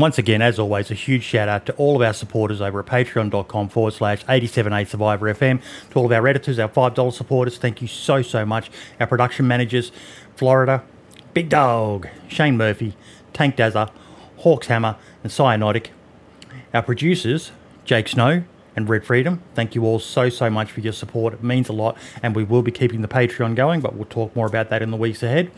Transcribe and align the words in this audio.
once 0.00 0.18
again, 0.18 0.40
as 0.40 0.58
always, 0.58 0.90
a 0.90 0.94
huge 0.94 1.22
shout 1.22 1.48
out 1.48 1.66
to 1.66 1.72
all 1.74 1.96
of 1.96 2.02
our 2.02 2.12
supporters 2.12 2.60
over 2.60 2.80
at 2.80 2.86
patreon.com 2.86 3.68
forward 3.68 3.92
slash 3.92 4.24
87A 4.26 4.86
Survivor 4.86 5.32
FM. 5.32 5.60
To 5.90 5.98
all 5.98 6.06
of 6.06 6.12
our 6.12 6.26
editors, 6.26 6.58
our 6.58 6.68
$5 6.68 7.12
supporters, 7.12 7.58
thank 7.58 7.82
you 7.82 7.88
so, 7.88 8.22
so 8.22 8.46
much. 8.46 8.70
Our 8.98 9.06
production 9.06 9.46
managers, 9.48 9.90
Florida, 10.36 10.82
Big 11.34 11.48
Dog, 11.48 12.08
Shane 12.28 12.56
Murphy, 12.56 12.94
Tank 13.32 13.56
Dazza, 13.56 13.90
Hawks 14.38 14.68
Hammer, 14.68 14.96
and 15.22 15.32
Cyanotic. 15.32 15.88
Our 16.72 16.82
producers, 16.82 17.52
Jake 17.84 18.08
Snow 18.08 18.44
and 18.76 18.88
Red 18.88 19.04
Freedom, 19.04 19.42
thank 19.54 19.74
you 19.74 19.84
all 19.84 19.98
so, 19.98 20.28
so 20.28 20.48
much 20.48 20.70
for 20.70 20.80
your 20.80 20.92
support. 20.92 21.34
It 21.34 21.42
means 21.42 21.68
a 21.68 21.72
lot, 21.72 21.98
and 22.22 22.36
we 22.36 22.44
will 22.44 22.62
be 22.62 22.70
keeping 22.70 23.02
the 23.02 23.08
Patreon 23.08 23.56
going, 23.56 23.80
but 23.80 23.94
we'll 23.94 24.04
talk 24.04 24.34
more 24.36 24.46
about 24.46 24.70
that 24.70 24.82
in 24.82 24.90
the 24.90 24.96
weeks 24.96 25.22
ahead. 25.22 25.50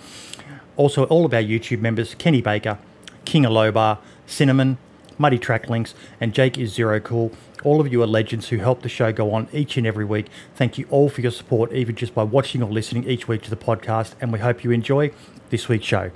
Also, 0.77 1.05
all 1.05 1.27
of 1.27 1.35
our 1.35 1.43
YouTube 1.43 1.81
members, 1.81 2.15
Kenny 2.15 2.41
Baker, 2.41 2.79
King 3.25 3.45
Alobar, 3.45 3.99
Cinnamon, 4.27 4.79
Muddy 5.19 5.39
Track 5.39 5.69
Links, 5.69 5.95
and 6.21 6.35
Jake 6.35 6.59
is 6.59 6.73
Zero 6.73 7.01
Cool. 7.01 7.33
All 7.65 7.81
of 7.81 7.93
you 7.93 8.03
are 8.03 8.07
legends 8.07 8.49
who 8.49 8.57
help 8.57 8.83
the 8.83 8.89
show 8.89 9.13
go 9.13 9.33
on 9.33 9.49
each 9.53 9.77
and 9.77 9.87
every 9.87 10.05
week. 10.05 10.27
Thank 10.57 10.79
you 10.79 10.87
all 10.91 11.09
for 11.09 11.21
your 11.21 11.31
support, 11.31 11.73
even 11.73 11.95
just 11.95 12.15
by 12.15 12.25
watching 12.25 12.63
or 12.63 12.71
listening 12.71 13.05
each 13.05 13.29
week 13.29 13.43
to 13.43 13.51
the 13.51 13.57
podcast, 13.57 14.15
and 14.21 14.33
we 14.33 14.41
hope 14.41 14.65
you 14.65 14.71
enjoy 14.71 15.13
this 15.51 15.69
week's 15.69 15.87
show. 15.87 16.11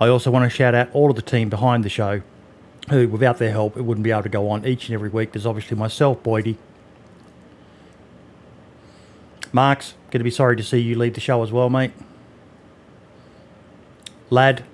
I 0.00 0.08
also 0.08 0.30
want 0.30 0.44
to 0.44 0.50
shout 0.50 0.74
out 0.74 0.88
all 0.92 1.10
of 1.10 1.16
the 1.16 1.22
team 1.22 1.48
behind 1.50 1.84
the 1.84 1.88
show 1.88 2.22
who, 2.90 3.06
without 3.08 3.38
their 3.38 3.50
help, 3.50 3.76
it 3.76 3.82
wouldn't 3.82 4.04
be 4.04 4.10
able 4.10 4.22
to 4.22 4.28
go 4.28 4.48
on 4.48 4.66
each 4.66 4.88
and 4.88 4.94
every 4.94 5.08
week. 5.10 5.32
There's 5.32 5.46
obviously 5.46 5.76
myself, 5.76 6.22
Boydie. 6.22 6.56
Mark's 9.52 9.94
going 10.10 10.20
to 10.20 10.24
be 10.24 10.30
sorry 10.30 10.56
to 10.56 10.62
see 10.62 10.78
you 10.78 10.96
leave 10.96 11.14
the 11.14 11.20
show 11.20 11.42
as 11.42 11.52
well, 11.52 11.70
mate. 11.70 11.92
Lad. 14.30 14.64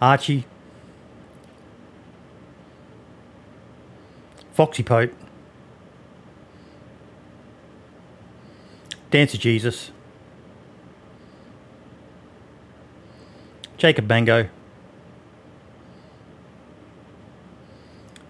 Archie. 0.00 0.46
Foxy 4.52 4.82
Pope. 4.82 5.12
Dancer 9.10 9.38
Jesus. 9.38 9.90
Jacob 13.76 14.06
Bango. 14.06 14.48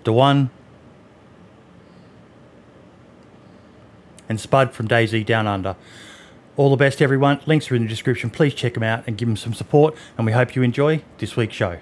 Dewan. 0.04 0.50
And 4.28 4.40
Spud 4.40 4.72
from 4.72 4.88
DayZ 4.88 5.26
Down 5.26 5.46
Under. 5.46 5.76
All 6.60 6.68
the 6.68 6.76
best, 6.76 7.00
everyone. 7.00 7.40
Links 7.46 7.70
are 7.70 7.74
in 7.74 7.84
the 7.84 7.88
description. 7.88 8.28
Please 8.28 8.52
check 8.52 8.74
them 8.74 8.82
out 8.82 9.04
and 9.06 9.16
give 9.16 9.26
them 9.26 9.34
some 9.38 9.54
support. 9.54 9.96
And 10.18 10.26
we 10.26 10.32
hope 10.32 10.54
you 10.54 10.62
enjoy 10.62 11.02
this 11.16 11.34
week's 11.34 11.54
show. 11.54 11.78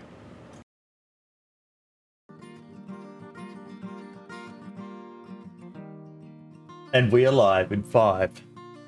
And 6.92 7.10
we 7.10 7.26
are 7.26 7.32
live 7.32 7.72
in 7.72 7.82
five, 7.82 8.30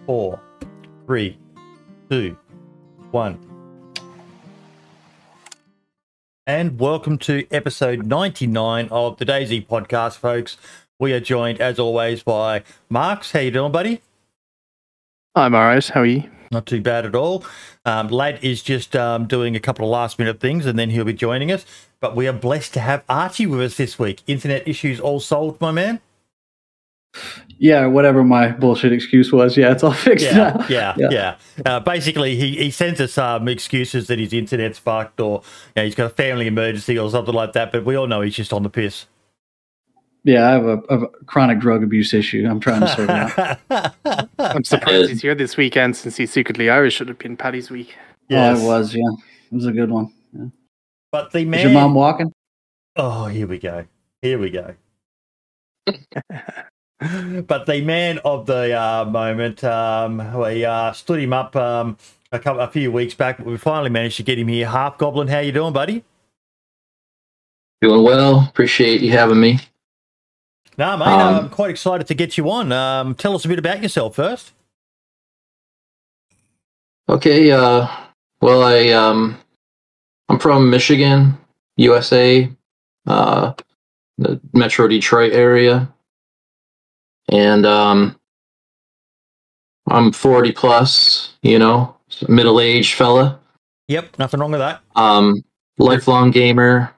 four, 0.07 0.41
three, 1.07 1.37
two, 2.09 2.39
one. 3.11 3.41
And 6.47 6.79
welcome 6.79 7.19
to 7.19 7.49
episode 7.51 8.07
99 8.07 8.87
of 8.93 9.17
the 9.17 9.27
DayZ 9.27 9.67
podcast, 9.67 10.19
folks. 10.19 10.57
We 11.01 11.13
are 11.15 11.21
joined, 11.21 11.61
as 11.61 11.81
always, 11.81 12.23
by 12.23 12.63
Marks. 12.89 13.33
How 13.33 13.41
you 13.41 13.51
doing, 13.51 13.73
buddy? 13.73 14.03
I'm 15.35 15.55
alright. 15.55 15.87
How 15.87 16.01
are 16.01 16.07
you? 16.07 16.29
Not 16.51 16.67
too 16.67 16.81
bad 16.81 17.07
at 17.07 17.15
all. 17.15 17.45
Um, 17.85 18.09
Lad 18.09 18.41
is 18.43 18.63
just 18.63 18.97
um, 18.97 19.27
doing 19.27 19.55
a 19.55 19.61
couple 19.61 19.85
of 19.85 19.91
last 19.91 20.19
minute 20.19 20.41
things 20.41 20.67
and 20.67 20.79
then 20.79 20.91
he'll 20.91 21.05
be 21.05 21.13
joining 21.13 21.53
us. 21.53 21.65
But 22.01 22.17
we 22.17 22.27
are 22.27 22.33
blessed 22.33 22.75
to 22.75 22.81
have 22.81 23.05
Archie 23.09 23.47
with 23.47 23.61
us 23.61 23.77
this 23.77 23.99
week. 23.99 24.23
Internet 24.27 24.67
issues 24.67 24.99
all 24.99 25.21
solved, 25.21 25.61
my 25.61 25.71
man. 25.71 26.01
Yeah, 27.59 27.87
whatever 27.87 28.25
my 28.25 28.49
bullshit 28.49 28.93
excuse 28.93 29.33
was. 29.33 29.57
Yeah, 29.57 29.71
it's 29.73 29.85
all 29.85 29.93
fixed 30.09 30.25
Yeah, 30.25 30.33
now. 30.33 30.67
yeah, 30.69 30.95
yeah. 30.97 31.37
Uh, 31.65 31.79
basically, 31.81 32.35
he, 32.37 32.57
he 32.57 32.71
sends 32.71 33.01
us 33.01 33.17
um, 33.19 33.47
excuses 33.49 34.07
that 34.09 34.19
his 34.19 34.33
internet's 34.33 34.79
fucked 34.79 35.21
or 35.21 35.43
you 35.69 35.73
know, 35.77 35.85
he's 35.85 35.95
got 35.95 36.07
a 36.07 36.15
family 36.15 36.47
emergency 36.47 36.99
or 36.99 37.11
something 37.11 37.35
like 37.35 37.53
that. 37.53 37.71
But 37.71 37.85
we 37.85 37.95
all 37.97 38.07
know 38.09 38.23
he's 38.23 38.35
just 38.35 38.53
on 38.53 38.63
the 38.65 38.71
piss. 38.71 39.07
Yeah, 40.25 40.49
I 40.49 40.51
have 40.53 40.67
a, 40.67 40.77
a 40.89 41.09
chronic 41.25 41.61
drug 41.61 41.83
abuse 41.83 42.13
issue. 42.13 42.47
I'm 42.49 42.61
trying 42.61 42.81
to 42.81 42.89
sort 42.89 43.09
it 43.11 43.61
out. 43.71 44.29
I'm 44.39 44.65
surprised 44.65 45.09
he's 45.09 45.23
here 45.23 45.35
this 45.35 45.57
weekend 45.57 45.97
since 45.97 46.17
he's 46.17 46.31
secretly 46.31 46.69
Irish. 46.69 46.95
Should 46.95 47.09
have 47.09 47.19
been 47.19 47.37
Paddy's 47.37 47.71
week. 47.71 47.97
Oh, 48.31 48.55
it 48.55 48.63
was. 48.65 48.95
Yeah, 48.95 49.09
it 49.51 49.55
was 49.55 49.67
a 49.67 49.73
good 49.73 49.91
one. 49.91 50.13
Yeah. 50.33 50.47
But 51.11 51.33
the 51.33 51.41
Is 51.41 51.47
man. 51.47 51.61
your 51.63 51.73
mom 51.73 51.95
walking? 51.95 52.33
Oh, 52.97 53.27
here 53.27 53.47
we 53.47 53.59
go. 53.59 53.87
Here 54.21 54.39
we 54.39 54.51
go. 54.51 54.75
but 55.87 57.67
the 57.67 57.81
man 57.83 58.19
of 58.19 58.45
the 58.47 58.79
uh, 58.79 59.07
moment, 59.07 59.65
um, 59.65 60.19
we 60.39 60.65
uh, 60.65 60.93
stood 60.93 61.21
him 61.21 61.33
up 61.33 61.57
um, 61.57 61.97
a 62.31 62.39
couple, 62.39 62.61
a 62.61 62.69
few 62.69 62.93
weeks 62.93 63.15
back. 63.15 63.39
But 63.39 63.47
we 63.47 63.57
finally 63.57 63.91
managed 63.91 64.19
to 64.19 64.23
get 64.23 64.39
him 64.39 64.49
here. 64.49 64.69
Half 64.69 64.99
Goblin, 64.99 65.29
how 65.29 65.39
you 65.39 65.53
doing, 65.53 65.73
buddy? 65.73 66.05
Doing 67.81 68.05
well. 68.05 68.47
Appreciate 68.51 69.01
you 69.01 69.13
having 69.13 69.41
me. 69.41 69.59
No, 70.81 70.97
mate, 70.97 71.09
Um, 71.09 71.35
I'm 71.37 71.51
quite 71.51 71.69
excited 71.69 72.07
to 72.07 72.15
get 72.15 72.39
you 72.39 72.51
on. 72.51 72.73
Um, 72.73 73.15
tell 73.15 73.35
us 73.35 73.45
a 73.45 73.49
bit 73.49 73.59
about 73.59 73.83
yourself 73.83 74.17
first. 74.17 74.53
Okay. 77.07 77.51
Uh, 77.53 77.87
well, 78.41 78.63
I 78.63 78.89
um, 78.89 79.37
I'm 80.31 80.39
from 80.39 80.71
Michigan, 80.71 81.37
USA, 81.77 82.51
uh, 83.07 83.53
the 84.17 84.41
Metro 84.55 84.89
Detroit 84.89 85.35
area, 85.35 85.93
and 87.29 87.67
um, 87.67 88.19
I'm 89.87 90.13
40 90.13 90.53
plus. 90.53 91.35
You 91.43 91.59
know, 91.59 91.95
middle 92.27 92.59
aged 92.59 92.95
fella. 92.95 93.39
Yep, 93.89 94.19
nothing 94.19 94.41
wrong 94.41 94.53
with 94.53 94.61
that. 94.61 94.81
um 94.97 95.45
lifelong 95.79 96.31
gamer 96.31 96.95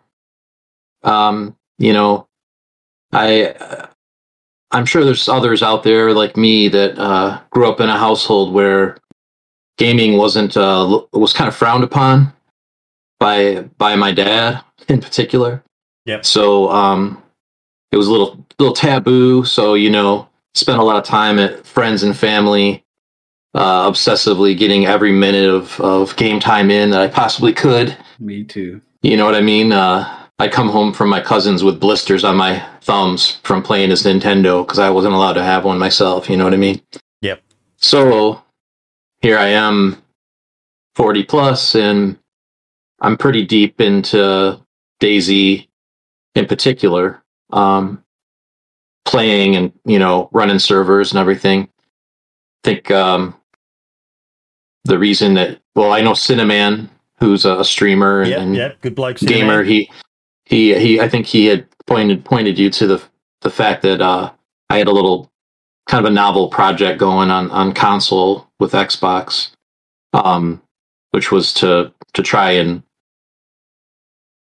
um 1.05 1.57
you 1.79 1.93
know 1.93 2.27
i 3.13 3.47
uh, 3.47 3.87
i'm 4.71 4.85
sure 4.87 5.05
there's 5.05 5.29
others 5.29 5.63
out 5.63 5.83
there 5.83 6.13
like 6.13 6.37
me 6.37 6.69
that 6.69 6.99
uh 6.99 7.41
grew 7.51 7.69
up 7.71 7.81
in 7.81 7.89
a 7.89 7.99
household 7.99 8.53
where 8.53 8.97
gaming 9.79 10.17
wasn't 10.17 10.57
uh 10.57 11.01
was 11.13 11.33
kind 11.33 11.49
of 11.49 11.55
frowned 11.57 11.85
upon 11.85 12.33
by 13.21 13.63
by 13.79 13.95
my 13.97 14.13
dad 14.13 14.63
in 14.89 15.01
particular 15.01 15.63
Yep. 16.07 16.25
so 16.25 16.69
um 16.71 17.23
it 17.93 17.97
was 17.97 18.09
a 18.09 18.11
little 18.11 18.45
little 18.59 18.75
taboo 18.75 19.45
so 19.45 19.75
you 19.75 19.91
know 19.91 20.29
spent 20.55 20.79
a 20.79 20.83
lot 20.83 20.97
of 20.97 21.05
time 21.05 21.39
at 21.39 21.65
friends 21.67 22.03
and 22.03 22.17
family 22.17 22.83
uh 23.55 23.89
obsessively 23.91 24.57
getting 24.59 24.87
every 24.87 25.13
minute 25.13 25.49
of 25.49 25.79
of 25.81 26.17
game 26.17 26.41
time 26.41 26.71
in 26.71 26.91
that 26.91 27.01
i 27.03 27.09
possibly 27.09 27.53
could 27.53 27.97
Me 28.19 28.43
too. 28.45 28.81
you 29.03 29.17
know 29.17 29.25
what 29.25 29.35
I 29.35 29.41
mean? 29.41 29.73
Uh, 29.73 30.22
I 30.43 30.49
come 30.49 30.69
home 30.69 30.93
from 30.93 31.09
my 31.09 31.21
cousins 31.21 31.63
with 31.63 31.79
blisters 31.79 32.25
on 32.25 32.37
my 32.37 32.59
thumbs 32.81 33.39
from 33.45 33.63
playing 33.63 33.91
this 33.91 34.03
Nintendo 34.03 34.67
because 34.67 34.81
I 34.81 34.91
wasn't 34.91 35.15
allowed 35.15 35.35
to 35.35 35.45
have 35.45 35.65
one 35.65 35.79
myself. 35.79 36.29
You 36.29 36.37
know 36.37 36.43
what 36.43 36.53
I 36.53 36.57
mean? 36.57 36.83
Yep. 37.21 37.41
So 37.77 38.43
here 39.21 39.39
I 39.39 39.47
am, 39.47 40.03
40 40.97 41.23
plus, 41.23 41.77
and 41.77 42.19
I'm 43.01 43.17
pretty 43.17 43.47
deep 43.47 43.81
into 43.81 44.61
DayZ 45.01 45.69
in 46.35 46.47
particular, 46.47 47.23
um, 47.53 48.03
playing 49.05 49.55
and, 49.55 49.73
you 49.85 50.01
know, 50.01 50.29
running 50.33 50.59
servers 50.59 51.13
and 51.13 51.21
everything. 51.21 51.69
I 52.65 52.65
think 52.65 52.91
um, 52.91 53.37
the 54.87 54.99
reason 54.99 55.35
that, 55.35 55.61
well, 55.77 55.93
I 55.93 56.01
know 56.01 56.15
Cinnamon, 56.15 56.91
who's 57.21 57.45
a 57.45 57.65
streamer 57.65 58.23
and, 58.23 58.57
Yep, 58.57 58.71
yep, 58.73 58.81
good 58.81 58.97
bloke. 58.97 59.19
gamer. 59.19 59.63
He 59.63 59.89
he 60.45 60.79
he. 60.79 61.01
I 61.01 61.09
think 61.09 61.27
he 61.27 61.47
had 61.47 61.67
pointed 61.87 62.25
pointed 62.25 62.59
you 62.59 62.71
to 62.71 62.87
the 62.87 63.03
the 63.43 63.51
fact 63.51 63.83
that 63.83 64.01
uh, 64.01 64.33
I 64.71 64.79
had 64.79 64.89
a 64.89 64.93
little 64.93 65.31
kind 65.89 66.05
of 66.05 66.11
a 66.11 66.15
novel 66.15 66.49
project 66.49 66.99
going 66.99 67.31
on 67.31 67.51
on 67.51 67.73
console 67.73 68.49
with 68.61 68.73
Xbox, 68.73 69.51
um, 70.13 70.63
which 71.11 71.31
was 71.33 71.53
to 71.55 71.93
to 72.15 72.23
try 72.23 72.53
and 72.53 72.83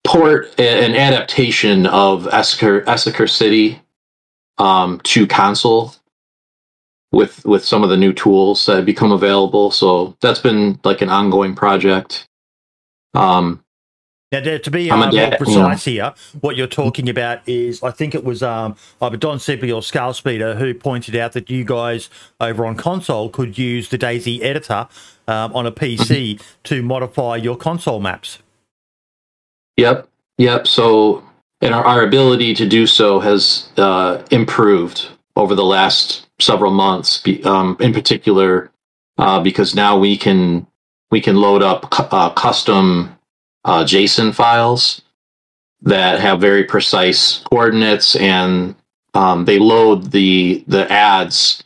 port 0.04 0.58
an 0.58 0.94
adaptation 0.94 1.86
of 1.86 2.24
Esseker 2.24 2.84
Esseker 2.84 3.28
City 3.28 3.80
um, 4.58 5.00
to 5.04 5.26
console 5.26 5.94
with 7.12 7.44
with 7.44 7.64
some 7.64 7.82
of 7.82 7.90
the 7.90 7.96
new 7.96 8.12
tools 8.12 8.64
that 8.66 8.84
become 8.84 9.12
available. 9.12 9.70
So 9.70 10.16
that's 10.20 10.40
been 10.40 10.80
like 10.84 11.02
an 11.02 11.08
ongoing 11.10 11.54
project. 11.54 12.28
Um, 13.14 13.64
Now, 14.30 14.40
to 14.40 14.58
to 14.58 14.70
be 14.70 14.90
um, 14.90 15.00
more 15.14 15.30
precise 15.38 15.84
here, 15.84 16.12
what 16.40 16.54
you're 16.54 16.66
talking 16.66 17.08
about 17.08 17.40
is, 17.48 17.82
I 17.82 17.90
think 17.90 18.14
it 18.14 18.24
was 18.24 18.42
um, 18.42 18.76
either 19.00 19.16
Don 19.16 19.38
Sibley 19.38 19.72
or 19.72 19.82
Scale 19.82 20.12
Speeder 20.12 20.54
who 20.54 20.74
pointed 20.74 21.16
out 21.16 21.32
that 21.32 21.48
you 21.48 21.64
guys 21.64 22.10
over 22.38 22.66
on 22.66 22.76
console 22.76 23.30
could 23.30 23.56
use 23.56 23.88
the 23.88 23.96
DayZ 23.96 24.42
editor 24.42 24.86
um, 25.26 25.54
on 25.56 25.66
a 25.66 25.72
PC 25.72 26.42
to 26.64 26.82
modify 26.82 27.36
your 27.36 27.56
console 27.56 28.00
maps. 28.00 28.38
Yep, 29.78 30.06
yep. 30.36 30.66
So, 30.66 31.24
and 31.62 31.74
our, 31.74 31.84
our 31.84 32.02
ability 32.02 32.54
to 32.56 32.68
do 32.68 32.86
so 32.86 33.20
has 33.20 33.70
uh, 33.78 34.22
improved 34.30 35.08
over 35.36 35.54
the 35.54 35.64
last 35.64 36.28
several 36.38 36.72
months. 36.72 37.22
Um, 37.44 37.78
in 37.80 37.94
particular, 37.94 38.70
uh, 39.16 39.40
because 39.40 39.74
now 39.74 39.98
we 39.98 40.18
can 40.18 40.66
we 41.10 41.22
can 41.22 41.36
load 41.36 41.62
up 41.62 41.90
cu- 41.90 42.14
uh, 42.14 42.28
custom 42.30 43.17
uh, 43.64 43.84
JSON 43.84 44.34
files 44.34 45.02
that 45.82 46.20
have 46.20 46.40
very 46.40 46.64
precise 46.64 47.42
coordinates, 47.50 48.16
and 48.16 48.74
um, 49.14 49.44
they 49.44 49.58
load 49.58 50.10
the 50.10 50.64
the 50.66 50.90
ads 50.90 51.62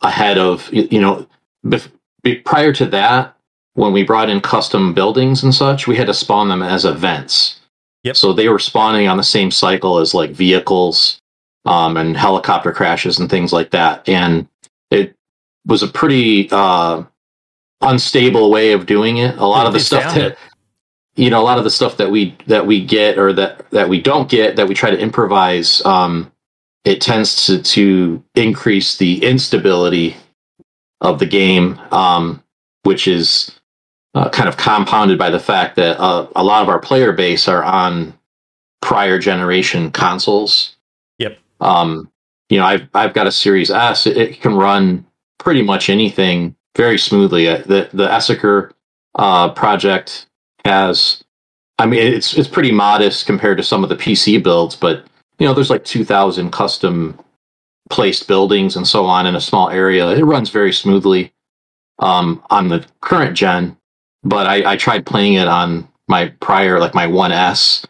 ahead 0.00 0.38
of 0.38 0.72
you, 0.72 1.00
know. 1.00 1.26
Bef- 1.64 1.90
be- 2.22 2.36
prior 2.36 2.72
to 2.72 2.86
that, 2.86 3.36
when 3.74 3.92
we 3.92 4.02
brought 4.02 4.30
in 4.30 4.40
custom 4.40 4.94
buildings 4.94 5.42
and 5.42 5.54
such, 5.54 5.86
we 5.86 5.96
had 5.96 6.06
to 6.06 6.14
spawn 6.14 6.48
them 6.48 6.62
as 6.62 6.84
events. 6.84 7.60
Yep. 8.04 8.16
So 8.16 8.32
they 8.32 8.48
were 8.48 8.58
spawning 8.58 9.08
on 9.08 9.16
the 9.16 9.22
same 9.22 9.50
cycle 9.50 9.98
as 9.98 10.14
like 10.14 10.30
vehicles 10.30 11.20
um, 11.64 11.96
and 11.96 12.16
helicopter 12.16 12.72
crashes 12.72 13.18
and 13.18 13.28
things 13.28 13.52
like 13.52 13.70
that. 13.72 14.08
And 14.08 14.48
it 14.90 15.14
was 15.66 15.82
a 15.82 15.88
pretty 15.88 16.48
uh, 16.50 17.02
unstable 17.80 18.50
way 18.50 18.72
of 18.72 18.86
doing 18.86 19.18
it. 19.18 19.36
A 19.36 19.46
lot 19.46 19.66
of 19.66 19.72
the 19.72 19.80
stuff 19.80 20.14
that 20.14 20.38
you 21.16 21.30
know, 21.30 21.40
a 21.40 21.44
lot 21.44 21.58
of 21.58 21.64
the 21.64 21.70
stuff 21.70 21.96
that 21.96 22.10
we 22.10 22.36
that 22.46 22.66
we 22.66 22.84
get 22.84 23.18
or 23.18 23.32
that 23.32 23.68
that 23.70 23.88
we 23.88 24.00
don't 24.00 24.28
get 24.28 24.56
that 24.56 24.68
we 24.68 24.74
try 24.74 24.90
to 24.90 24.98
improvise, 24.98 25.84
um, 25.84 26.30
it 26.84 27.00
tends 27.00 27.46
to 27.46 27.60
to 27.62 28.22
increase 28.34 28.98
the 28.98 29.24
instability 29.24 30.16
of 31.00 31.18
the 31.18 31.26
game, 31.26 31.78
um, 31.90 32.42
which 32.84 33.08
is 33.08 33.58
uh, 34.14 34.28
kind 34.28 34.48
of 34.48 34.56
compounded 34.56 35.18
by 35.18 35.30
the 35.30 35.40
fact 35.40 35.76
that 35.76 35.98
uh, 35.98 36.28
a 36.36 36.44
lot 36.44 36.62
of 36.62 36.68
our 36.68 36.78
player 36.78 37.12
base 37.12 37.48
are 37.48 37.64
on 37.64 38.12
prior 38.82 39.18
generation 39.18 39.90
consoles. 39.90 40.76
Yep. 41.18 41.38
Um, 41.60 42.10
you 42.50 42.58
know, 42.58 42.66
I've 42.66 42.88
I've 42.94 43.14
got 43.14 43.26
a 43.26 43.32
Series 43.32 43.70
S. 43.70 44.06
It, 44.06 44.16
it 44.18 44.40
can 44.42 44.54
run 44.54 45.06
pretty 45.38 45.62
much 45.62 45.88
anything 45.88 46.54
very 46.76 46.98
smoothly. 46.98 47.48
Uh, 47.48 47.62
The 47.62 47.88
the 47.94 48.06
Esseker 48.06 48.72
uh, 49.14 49.48
project 49.50 50.26
has, 50.66 51.22
I 51.78 51.86
mean, 51.86 52.00
it's 52.00 52.34
it's 52.34 52.48
pretty 52.48 52.72
modest 52.72 53.26
compared 53.26 53.56
to 53.58 53.62
some 53.62 53.82
of 53.82 53.88
the 53.88 53.96
PC 53.96 54.42
builds, 54.42 54.76
but 54.76 55.04
you 55.38 55.46
know, 55.46 55.54
there's 55.54 55.70
like 55.70 55.84
2,000 55.84 56.50
custom 56.50 57.18
placed 57.90 58.26
buildings 58.26 58.76
and 58.76 58.86
so 58.86 59.04
on 59.06 59.26
in 59.26 59.36
a 59.36 59.40
small 59.40 59.70
area. 59.70 60.08
It 60.08 60.24
runs 60.24 60.50
very 60.50 60.72
smoothly 60.72 61.32
um, 61.98 62.42
on 62.50 62.68
the 62.68 62.84
current 63.00 63.36
gen, 63.36 63.76
but 64.24 64.46
I, 64.46 64.72
I 64.72 64.76
tried 64.76 65.06
playing 65.06 65.34
it 65.34 65.48
on 65.48 65.88
my 66.08 66.28
prior, 66.40 66.78
like 66.80 66.94
my 66.94 67.06
1S. 67.06 67.84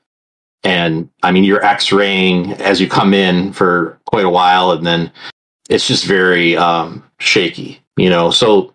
And 0.64 1.08
I 1.22 1.30
mean, 1.30 1.44
you're 1.44 1.64
x 1.64 1.92
raying 1.92 2.52
as 2.54 2.80
you 2.80 2.88
come 2.88 3.14
in 3.14 3.52
for 3.52 4.00
quite 4.06 4.24
a 4.24 4.30
while, 4.30 4.72
and 4.72 4.84
then 4.84 5.12
it's 5.70 5.86
just 5.86 6.04
very 6.04 6.56
um, 6.56 7.04
shaky, 7.20 7.80
you 7.96 8.10
know. 8.10 8.30
So, 8.30 8.74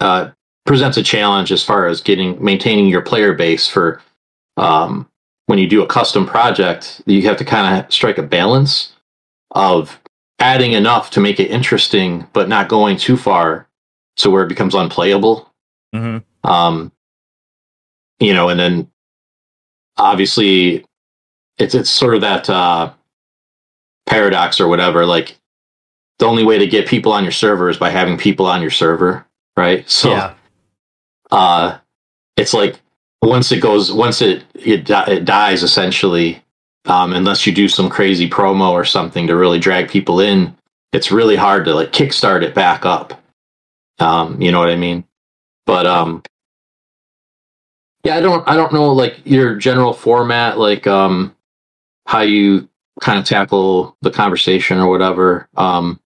uh, 0.00 0.30
presents 0.68 0.98
a 0.98 1.02
challenge 1.02 1.50
as 1.50 1.64
far 1.64 1.86
as 1.86 2.02
getting 2.02 2.42
maintaining 2.44 2.86
your 2.86 3.00
player 3.00 3.32
base 3.32 3.66
for 3.66 4.02
um, 4.58 5.08
when 5.46 5.58
you 5.58 5.66
do 5.66 5.82
a 5.82 5.86
custom 5.86 6.26
project. 6.26 7.00
You 7.06 7.22
have 7.22 7.38
to 7.38 7.44
kind 7.44 7.80
of 7.82 7.92
strike 7.92 8.18
a 8.18 8.22
balance 8.22 8.92
of 9.52 9.98
adding 10.38 10.72
enough 10.72 11.10
to 11.12 11.20
make 11.20 11.40
it 11.40 11.50
interesting, 11.50 12.28
but 12.34 12.50
not 12.50 12.68
going 12.68 12.98
too 12.98 13.16
far 13.16 13.66
to 14.18 14.30
where 14.30 14.44
it 14.44 14.48
becomes 14.48 14.74
unplayable. 14.74 15.50
hmm 15.92 16.18
Um, 16.44 16.92
you 18.20 18.34
know, 18.34 18.50
and 18.50 18.60
then 18.60 18.90
obviously 19.96 20.84
it's 21.56 21.74
it's 21.74 21.88
sort 21.88 22.14
of 22.14 22.20
that 22.20 22.50
uh, 22.50 22.92
paradox 24.06 24.60
or 24.60 24.68
whatever. 24.68 25.06
Like 25.06 25.38
the 26.18 26.26
only 26.26 26.44
way 26.44 26.58
to 26.58 26.66
get 26.66 26.86
people 26.86 27.12
on 27.12 27.22
your 27.22 27.32
server 27.32 27.70
is 27.70 27.78
by 27.78 27.88
having 27.88 28.18
people 28.18 28.44
on 28.44 28.60
your 28.60 28.70
server, 28.70 29.24
right? 29.56 29.88
So 29.88 30.10
yeah. 30.10 30.34
Uh, 31.30 31.78
it's 32.36 32.54
like 32.54 32.80
once 33.22 33.52
it 33.52 33.60
goes, 33.60 33.92
once 33.92 34.22
it 34.22 34.44
it, 34.54 34.88
it 34.90 35.24
dies 35.24 35.62
essentially, 35.62 36.42
um, 36.86 37.12
unless 37.12 37.46
you 37.46 37.52
do 37.52 37.68
some 37.68 37.90
crazy 37.90 38.28
promo 38.28 38.70
or 38.70 38.84
something 38.84 39.26
to 39.26 39.36
really 39.36 39.58
drag 39.58 39.88
people 39.88 40.20
in, 40.20 40.56
it's 40.92 41.12
really 41.12 41.36
hard 41.36 41.64
to 41.66 41.74
like 41.74 41.92
kickstart 41.92 42.42
it 42.42 42.54
back 42.54 42.86
up. 42.86 43.20
Um, 43.98 44.40
you 44.40 44.52
know 44.52 44.60
what 44.60 44.70
I 44.70 44.76
mean? 44.76 45.04
But 45.66 45.86
um, 45.86 46.22
yeah, 48.04 48.16
I 48.16 48.20
don't 48.20 48.48
I 48.48 48.54
don't 48.56 48.72
know 48.72 48.92
like 48.92 49.20
your 49.24 49.56
general 49.56 49.92
format, 49.92 50.58
like 50.58 50.86
um, 50.86 51.34
how 52.06 52.20
you 52.20 52.68
kind 53.00 53.18
of 53.18 53.24
tackle 53.24 53.96
the 54.00 54.10
conversation 54.10 54.78
or 54.78 54.88
whatever. 54.88 55.48
Um, 55.56 56.00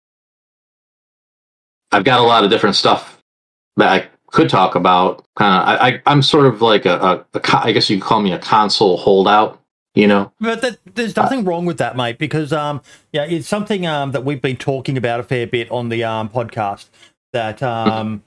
I've 1.91 2.05
got 2.05 2.21
a 2.21 2.25
lot 2.25 2.45
of 2.45 2.51
different 2.51 2.77
stuff 2.77 3.23
that 3.77 4.12
could 4.33 4.49
talk 4.49 4.75
about. 4.75 5.25
Kind 5.37 5.55
of, 5.55 5.69
I, 5.69 5.89
I 5.89 6.03
I'm 6.07 6.23
sort 6.23 6.47
of 6.47 6.61
like 6.61 6.85
a, 6.85 6.99
a, 6.99 7.25
a 7.35 7.41
co- 7.41 7.61
I 7.63 7.73
guess 7.73 7.89
you 7.89 7.99
could 7.99 8.07
call 8.07 8.21
me 8.21 8.33
a 8.33 8.39
console 8.39 8.97
holdout. 8.97 9.61
You 9.95 10.07
know? 10.07 10.33
But 10.41 10.63
that, 10.63 10.79
there's 10.95 11.15
nothing 11.15 11.45
wrong 11.45 11.67
with 11.67 11.77
that, 11.77 11.97
mate, 11.97 12.17
because 12.17 12.51
um, 12.51 12.81
yeah, 13.13 13.25
it's 13.25 13.47
something 13.47 13.87
um, 13.87 14.13
that 14.13 14.25
we've 14.25 14.41
been 14.41 14.57
talking 14.57 14.97
about 14.97 15.21
a 15.21 15.23
fair 15.23 15.47
bit 15.47 15.71
on 15.71 15.91
the 15.91 16.03
um, 16.03 16.31
podcast. 16.31 16.89
That 17.35 17.63
um, 17.63 18.23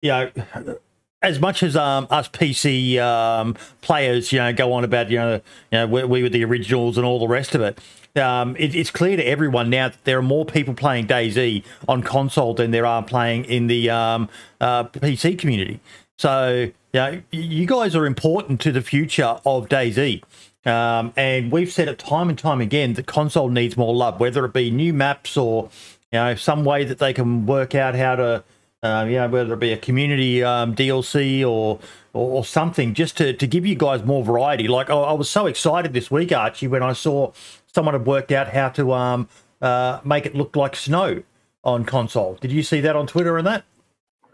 you 0.00 0.08
know, 0.08 0.30
as 1.20 1.40
much 1.40 1.62
as 1.62 1.76
um, 1.76 2.06
us 2.10 2.28
PC 2.28 2.98
um, 2.98 3.54
players, 3.82 4.32
you 4.32 4.38
know, 4.38 4.52
go 4.52 4.72
on 4.72 4.82
about 4.82 5.10
you 5.10 5.18
know, 5.18 5.34
you 5.34 5.78
know, 5.78 5.86
we, 5.86 6.04
we 6.04 6.22
were 6.22 6.30
the 6.30 6.44
originals 6.44 6.96
and 6.96 7.06
all 7.06 7.18
the 7.18 7.28
rest 7.28 7.54
of 7.54 7.60
it. 7.60 7.78
Um, 8.16 8.54
it, 8.56 8.74
it's 8.76 8.90
clear 8.92 9.16
to 9.16 9.24
everyone 9.24 9.70
now 9.70 9.88
that 9.88 10.04
there 10.04 10.18
are 10.18 10.22
more 10.22 10.44
people 10.44 10.72
playing 10.74 11.08
DayZ 11.08 11.64
on 11.88 12.02
console 12.02 12.54
than 12.54 12.70
there 12.70 12.86
are 12.86 13.02
playing 13.02 13.44
in 13.46 13.66
the 13.66 13.90
um, 13.90 14.28
uh, 14.60 14.84
PC 14.84 15.36
community. 15.38 15.80
So, 16.16 16.70
yeah, 16.92 17.10
y- 17.10 17.22
you 17.32 17.66
guys 17.66 17.96
are 17.96 18.06
important 18.06 18.60
to 18.62 18.72
the 18.72 18.82
future 18.82 19.40
of 19.44 19.68
DayZ. 19.68 20.22
Um, 20.64 21.12
and 21.16 21.50
we've 21.52 21.72
said 21.72 21.88
it 21.88 21.98
time 21.98 22.28
and 22.28 22.38
time 22.38 22.60
again 22.60 22.94
that 22.94 23.06
console 23.06 23.48
needs 23.48 23.76
more 23.76 23.94
love, 23.94 24.20
whether 24.20 24.44
it 24.44 24.52
be 24.52 24.70
new 24.70 24.94
maps 24.94 25.36
or 25.36 25.68
you 26.12 26.18
know 26.18 26.34
some 26.36 26.64
way 26.64 26.84
that 26.84 26.98
they 26.98 27.12
can 27.12 27.44
work 27.46 27.74
out 27.74 27.94
how 27.94 28.16
to, 28.16 28.44
uh, 28.82 29.04
you 29.06 29.16
know, 29.16 29.28
whether 29.28 29.52
it 29.52 29.60
be 29.60 29.72
a 29.72 29.76
community 29.76 30.42
um, 30.42 30.74
DLC 30.74 31.42
or, 31.42 31.80
or 32.14 32.38
or 32.38 32.44
something, 32.44 32.94
just 32.94 33.16
to 33.18 33.34
to 33.34 33.46
give 33.46 33.66
you 33.66 33.74
guys 33.74 34.04
more 34.04 34.24
variety. 34.24 34.68
Like 34.68 34.88
I, 34.88 34.94
I 34.94 35.12
was 35.12 35.28
so 35.28 35.46
excited 35.46 35.92
this 35.92 36.10
week, 36.10 36.32
Archie, 36.32 36.68
when 36.68 36.82
I 36.82 36.94
saw 36.94 37.32
someone 37.74 37.94
had 37.94 38.06
worked 38.06 38.32
out 38.32 38.48
how 38.48 38.68
to 38.70 38.92
um 38.92 39.28
uh, 39.60 40.00
make 40.04 40.26
it 40.26 40.34
look 40.34 40.56
like 40.56 40.76
snow 40.76 41.22
on 41.64 41.84
console. 41.84 42.36
Did 42.40 42.52
you 42.52 42.62
see 42.62 42.80
that 42.82 42.96
on 42.96 43.06
Twitter 43.06 43.38
and 43.38 43.46
that? 43.46 43.64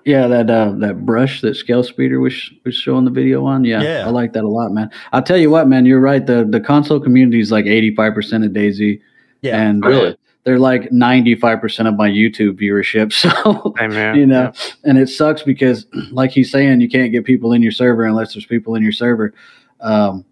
Yeah, 0.04 0.26
that 0.28 0.50
uh, 0.50 0.72
that 0.78 1.04
brush 1.06 1.40
that 1.42 1.54
Scale 1.54 1.82
Speeder 1.84 2.20
was 2.20 2.50
was 2.64 2.74
showing 2.74 3.04
the 3.04 3.10
video 3.10 3.44
on. 3.46 3.64
Yeah, 3.64 3.82
Yeah. 3.82 4.06
I 4.06 4.10
like 4.10 4.32
that 4.32 4.44
a 4.44 4.48
lot, 4.48 4.72
man. 4.72 4.90
I'll 5.12 5.22
tell 5.22 5.36
you 5.36 5.50
what, 5.50 5.68
man, 5.68 5.84
you're 5.86 6.00
right. 6.00 6.24
The 6.24 6.44
the 6.48 6.60
console 6.60 6.98
community 7.00 7.38
is 7.40 7.52
like 7.52 7.66
85 7.66 8.14
percent 8.14 8.44
of 8.44 8.52
DayZ, 8.52 9.00
Yeah, 9.42 9.60
and 9.60 9.84
Really? 9.84 10.08
uh, 10.10 10.14
they're 10.44 10.58
like 10.58 10.90
95 10.90 11.60
percent 11.60 11.86
of 11.86 11.96
my 11.96 12.08
YouTube 12.08 12.58
viewership. 12.58 13.12
So 13.20 13.74
Same 13.78 13.90
here. 13.92 14.14
you 14.14 14.26
know, 14.26 14.52
and 14.84 14.98
it 14.98 15.08
sucks 15.10 15.42
because, 15.42 15.86
like 16.10 16.30
he's 16.30 16.50
saying, 16.50 16.80
you 16.80 16.88
can't 16.88 17.12
get 17.12 17.24
people 17.26 17.52
in 17.52 17.62
your 17.62 17.72
server 17.72 18.04
unless 18.04 18.32
there's 18.34 18.46
people 18.46 18.74
in 18.74 18.82
your 18.82 18.92
server. 18.92 19.34
Um, 19.80 20.24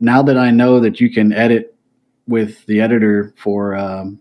now 0.00 0.22
that 0.22 0.36
I 0.36 0.50
know 0.50 0.80
that 0.80 1.00
you 1.00 1.10
can 1.10 1.32
edit 1.32 1.75
with 2.28 2.64
the 2.66 2.80
editor 2.80 3.32
for 3.36 3.74
um, 3.76 4.18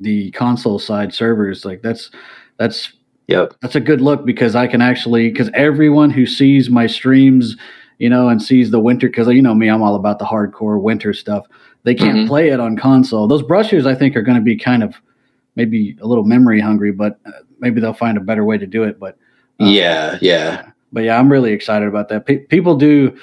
the 0.00 0.30
console 0.32 0.78
side 0.78 1.12
servers, 1.14 1.64
like 1.64 1.82
that's 1.82 2.10
that's 2.56 2.92
Yep. 3.28 3.54
that's 3.62 3.76
a 3.76 3.80
good 3.80 4.00
look 4.00 4.26
because 4.26 4.56
I 4.56 4.66
can 4.66 4.82
actually 4.82 5.30
because 5.30 5.50
everyone 5.54 6.10
who 6.10 6.26
sees 6.26 6.68
my 6.68 6.88
streams, 6.88 7.56
you 7.98 8.08
know, 8.08 8.28
and 8.28 8.42
sees 8.42 8.72
the 8.72 8.80
winter 8.80 9.06
because 9.06 9.28
you 9.28 9.40
know 9.42 9.54
me, 9.54 9.68
I'm 9.68 9.82
all 9.82 9.94
about 9.94 10.18
the 10.18 10.24
hardcore 10.24 10.80
winter 10.82 11.12
stuff. 11.12 11.46
They 11.84 11.94
can't 11.94 12.18
Mhm. 12.18 12.26
play 12.26 12.48
it 12.48 12.58
on 12.58 12.76
console. 12.76 13.28
Those 13.28 13.42
brushes, 13.42 13.86
I 13.86 13.94
think, 13.94 14.16
are 14.16 14.22
going 14.22 14.36
to 14.36 14.42
be 14.42 14.56
kind 14.56 14.82
of 14.82 15.00
maybe 15.54 15.96
a 16.00 16.06
little 16.08 16.24
memory 16.24 16.58
hungry, 16.60 16.90
but 16.90 17.20
uh, 17.24 17.30
maybe 17.60 17.80
they'll 17.80 17.92
find 17.92 18.18
a 18.18 18.20
better 18.20 18.44
way 18.44 18.58
to 18.58 18.66
do 18.66 18.82
it. 18.82 18.98
But 18.98 19.16
uh, 19.60 19.66
Yeah. 19.66 20.18
Yeah. 20.20 20.66
but 20.92 21.04
yeah, 21.04 21.16
I'm 21.16 21.30
really 21.30 21.52
excited 21.52 21.86
about 21.86 22.08
that. 22.08 22.26
Pe- 22.26 22.38
people 22.46 22.74
do. 22.76 23.16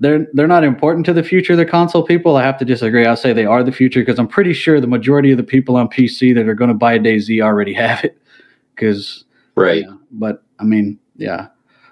They're 0.00 0.26
they're 0.32 0.46
not 0.48 0.64
important 0.64 1.04
to 1.06 1.12
the 1.12 1.22
future 1.22 1.52
of 1.52 1.58
the 1.58 1.66
console 1.66 2.02
people. 2.02 2.36
I 2.36 2.42
have 2.42 2.56
to 2.58 2.64
disagree. 2.64 3.04
I'll 3.06 3.16
say 3.16 3.32
they 3.34 3.44
are 3.44 3.62
the 3.62 3.70
future 3.72 4.00
because 4.00 4.18
I'm 4.18 4.26
pretty 4.28 4.54
sure 4.54 4.80
the 4.80 4.86
majority 4.86 5.30
of 5.30 5.36
the 5.36 5.42
people 5.44 5.76
on 5.76 5.88
PC 5.88 6.34
that 6.34 6.48
are 6.48 6.54
going 6.54 6.68
to 6.68 6.74
buy 6.74 6.94
a 6.94 6.98
DayZ 6.98 7.40
already 7.42 7.72
have 7.84 8.02
it. 8.04 8.16
Because 8.74 9.24
Right. 9.56 9.82
yeah, 9.86 9.94
but 10.12 10.42
I 10.58 10.64
mean, 10.64 10.98
yeah. 11.16 11.48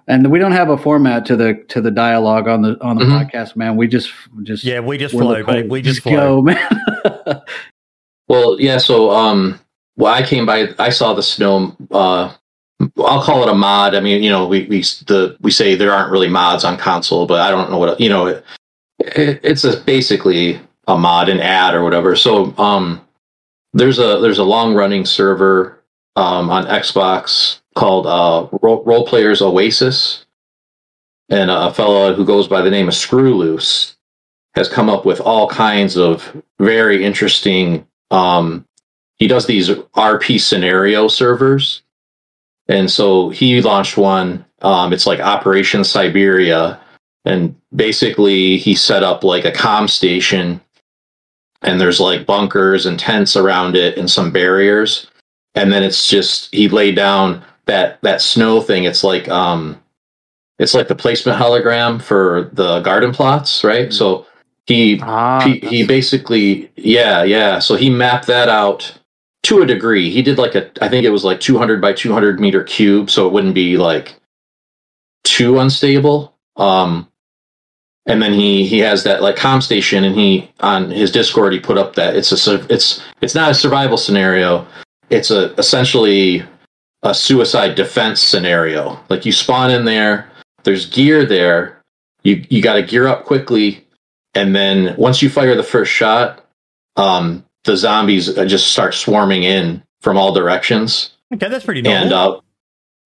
And 0.07 0.31
we 0.31 0.39
don't 0.39 0.53
have 0.53 0.71
a 0.71 0.79
format 0.79 1.27
to 1.27 1.37
the 1.37 1.63
to 1.69 1.83
the 1.83 1.91
dialogue 1.91 2.49
on 2.49 2.63
the 2.63 2.83
on 2.83 2.97
the 2.97 3.05
Mhm. 3.05 3.31
podcast, 3.31 3.57
man. 3.57 3.77
We 3.77 3.87
just 3.87 4.11
just 4.43 4.65
Yeah, 4.65 4.81
we 4.81 4.97
just 4.97 5.13
flow, 5.15 5.29
the 5.29 5.35
babe. 5.45 5.47
cold. 5.47 5.71
We 5.71 5.83
just 5.83 6.01
flow. 6.03 6.41
go, 6.41 6.43
man. 6.43 7.43
Well, 8.29 8.61
yeah. 8.61 8.79
So, 8.79 9.11
um, 9.11 9.59
well, 9.97 10.13
I 10.13 10.23
came 10.23 10.47
by. 10.47 10.69
I 10.79 10.91
saw 10.91 11.15
the 11.15 11.23
snow. 11.23 11.77
Uh, 11.91 12.33
I'll 12.99 13.23
call 13.23 13.43
it 13.43 13.49
a 13.49 13.55
mod. 13.55 13.95
I 13.95 14.01
mean, 14.01 14.23
you 14.23 14.31
know, 14.31 14.47
we 14.47 14.65
we 14.67 14.81
the 15.07 15.37
we 15.41 15.51
say 15.51 15.75
there 15.75 15.93
aren't 15.93 16.13
really 16.13 16.29
mods 16.29 16.65
on 16.65 16.77
console, 16.77 17.27
but 17.27 17.41
I 17.41 17.51
don't 17.51 17.71
know 17.71 17.79
what 17.79 18.01
you 18.01 18.09
know. 18.09 18.27
It, 18.27 18.45
it, 18.99 19.41
it's 19.43 19.65
a, 19.65 19.81
basically 19.81 20.61
a 20.87 20.97
mod, 20.97 21.29
an 21.29 21.41
ad 21.41 21.75
or 21.75 21.83
whatever. 21.83 22.15
So, 22.17 22.57
um, 22.57 23.07
there's 23.73 23.99
a 23.99 24.19
there's 24.21 24.39
a 24.39 24.45
long 24.45 24.75
running 24.75 25.05
server 25.05 25.83
um, 26.17 26.51
on 26.51 26.67
Xbox 26.67 27.61
called 27.75 28.07
uh, 28.07 28.49
Role, 28.63 28.85
Role 28.85 29.07
Players 29.07 29.43
Oasis, 29.43 30.27
and 31.29 31.51
a 31.51 31.73
fellow 31.73 32.15
who 32.15 32.25
goes 32.25 32.49
by 32.49 32.63
the 32.63 32.71
name 32.71 32.89
of 32.89 32.95
Screw 32.95 33.35
Loose 33.35 33.97
has 34.55 34.69
come 34.69 34.89
up 34.89 35.05
with 35.05 35.21
all 35.21 35.49
kinds 35.49 35.97
of 35.97 36.43
very 36.59 37.05
interesting 37.05 37.87
um, 38.11 38.65
he 39.17 39.27
does 39.27 39.47
these 39.47 39.69
RP 39.69 40.41
scenario 40.41 41.09
servers. 41.09 41.83
And 42.69 42.91
so 42.91 43.31
he 43.31 43.61
launched 43.63 43.97
one. 43.97 44.45
Um, 44.63 44.93
it's 44.93 45.07
like 45.07 45.21
Operation 45.21 45.85
Siberia. 45.85 46.81
And 47.25 47.55
basically, 47.75 48.57
he 48.57 48.75
set 48.75 49.03
up 49.03 49.25
like 49.25 49.45
a 49.45 49.53
comm 49.53 49.89
station, 49.89 50.61
and 51.63 51.81
there's 51.81 52.01
like 52.01 52.27
bunkers 52.27 52.87
and 52.87 52.99
tents 52.99 53.37
around 53.37 53.77
it 53.77 53.99
and 53.99 54.11
some 54.11 54.31
barriers. 54.31 55.07
And 55.55 55.73
then 55.73 55.83
it's 55.83 56.09
just, 56.09 56.55
he 56.55 56.69
laid 56.69 56.95
down 56.95 57.43
that, 57.67 58.01
that 58.03 58.21
snow 58.21 58.61
thing. 58.61 58.85
It's 58.85 59.03
like, 59.03 59.29
um, 59.29 59.81
it's 60.59 60.75
like 60.75 60.89
the 60.89 60.95
placement 60.95 61.39
hologram 61.39 62.01
for 62.01 62.51
the 62.53 62.81
garden 62.81 63.13
plots, 63.13 63.65
right? 63.65 63.93
So 63.93 64.27
he 64.69 65.01
Ah, 65.03 65.41
he, 65.41 65.59
he 65.61 65.87
basically 65.87 66.71
yeah 66.77 67.23
yeah 67.25 67.59
so 67.59 67.75
he 67.75 67.89
mapped 67.89 68.27
that 68.27 68.49
out 68.51 68.93
to 69.45 69.63
a 69.63 69.67
degree 69.67 70.11
he 70.11 70.23
did 70.23 70.39
like 70.39 70.55
a 70.55 70.71
i 70.83 70.89
think 70.89 71.05
it 71.05 71.11
was 71.11 71.25
like 71.25 71.41
200 71.41 71.81
by 71.81 71.93
200 71.93 72.41
meter 72.41 72.63
cube 72.65 73.11
so 73.11 73.27
it 73.27 73.33
wouldn't 73.33 73.55
be 73.55 73.77
like 73.77 74.19
too 75.29 75.59
unstable. 75.59 76.35
Um 76.57 77.09
and 78.07 78.23
then 78.23 78.33
he 78.33 78.67
he 78.67 78.79
has 78.79 79.05
that 79.05 79.23
like 79.23 79.37
com 79.37 79.61
station 79.61 80.03
and 80.05 80.17
he 80.17 80.51
on 80.61 80.91
his 80.91 81.13
discord 81.13 81.53
he 81.53 81.61
put 81.61 81.79
up 81.79 81.95
that 81.95 82.17
it's 82.17 82.47
a 82.47 82.67
it's 82.73 83.05
it's 83.21 83.35
not 83.35 83.51
a 83.51 83.55
survival 83.55 83.97
scenario. 83.97 84.67
It's 85.11 85.31
a 85.31 85.53
essentially 85.55 86.43
a 87.03 87.15
suicide 87.15 87.75
defense 87.75 88.21
scenario. 88.21 88.99
Like 89.09 89.27
you 89.27 89.33
spawn 89.33 89.71
in 89.71 89.85
there 89.85 90.31
there's 90.65 90.87
gear 90.87 91.25
there 91.25 91.83
you 92.23 92.45
you 92.49 92.63
got 92.63 92.75
to 92.75 92.83
gear 92.83 93.07
up 93.07 93.25
quickly 93.25 93.87
and 94.35 94.57
then 94.57 94.95
once 94.97 95.21
you 95.23 95.29
fire 95.29 95.55
the 95.55 95.63
first 95.63 95.91
shot, 95.91 96.45
um, 96.97 97.45
the 97.69 97.77
zombies 97.77 98.37
uh, 98.37 98.45
just 98.47 98.73
start 98.73 98.95
swarming 98.95 99.45
in 99.45 99.83
from 100.01 100.17
all 100.17 100.33
directions. 100.33 101.13
Okay, 101.33 101.49
that's 101.49 101.65
pretty 101.67 101.83
normal. 101.83 102.03
And 102.03 102.13
uh, 102.13 102.41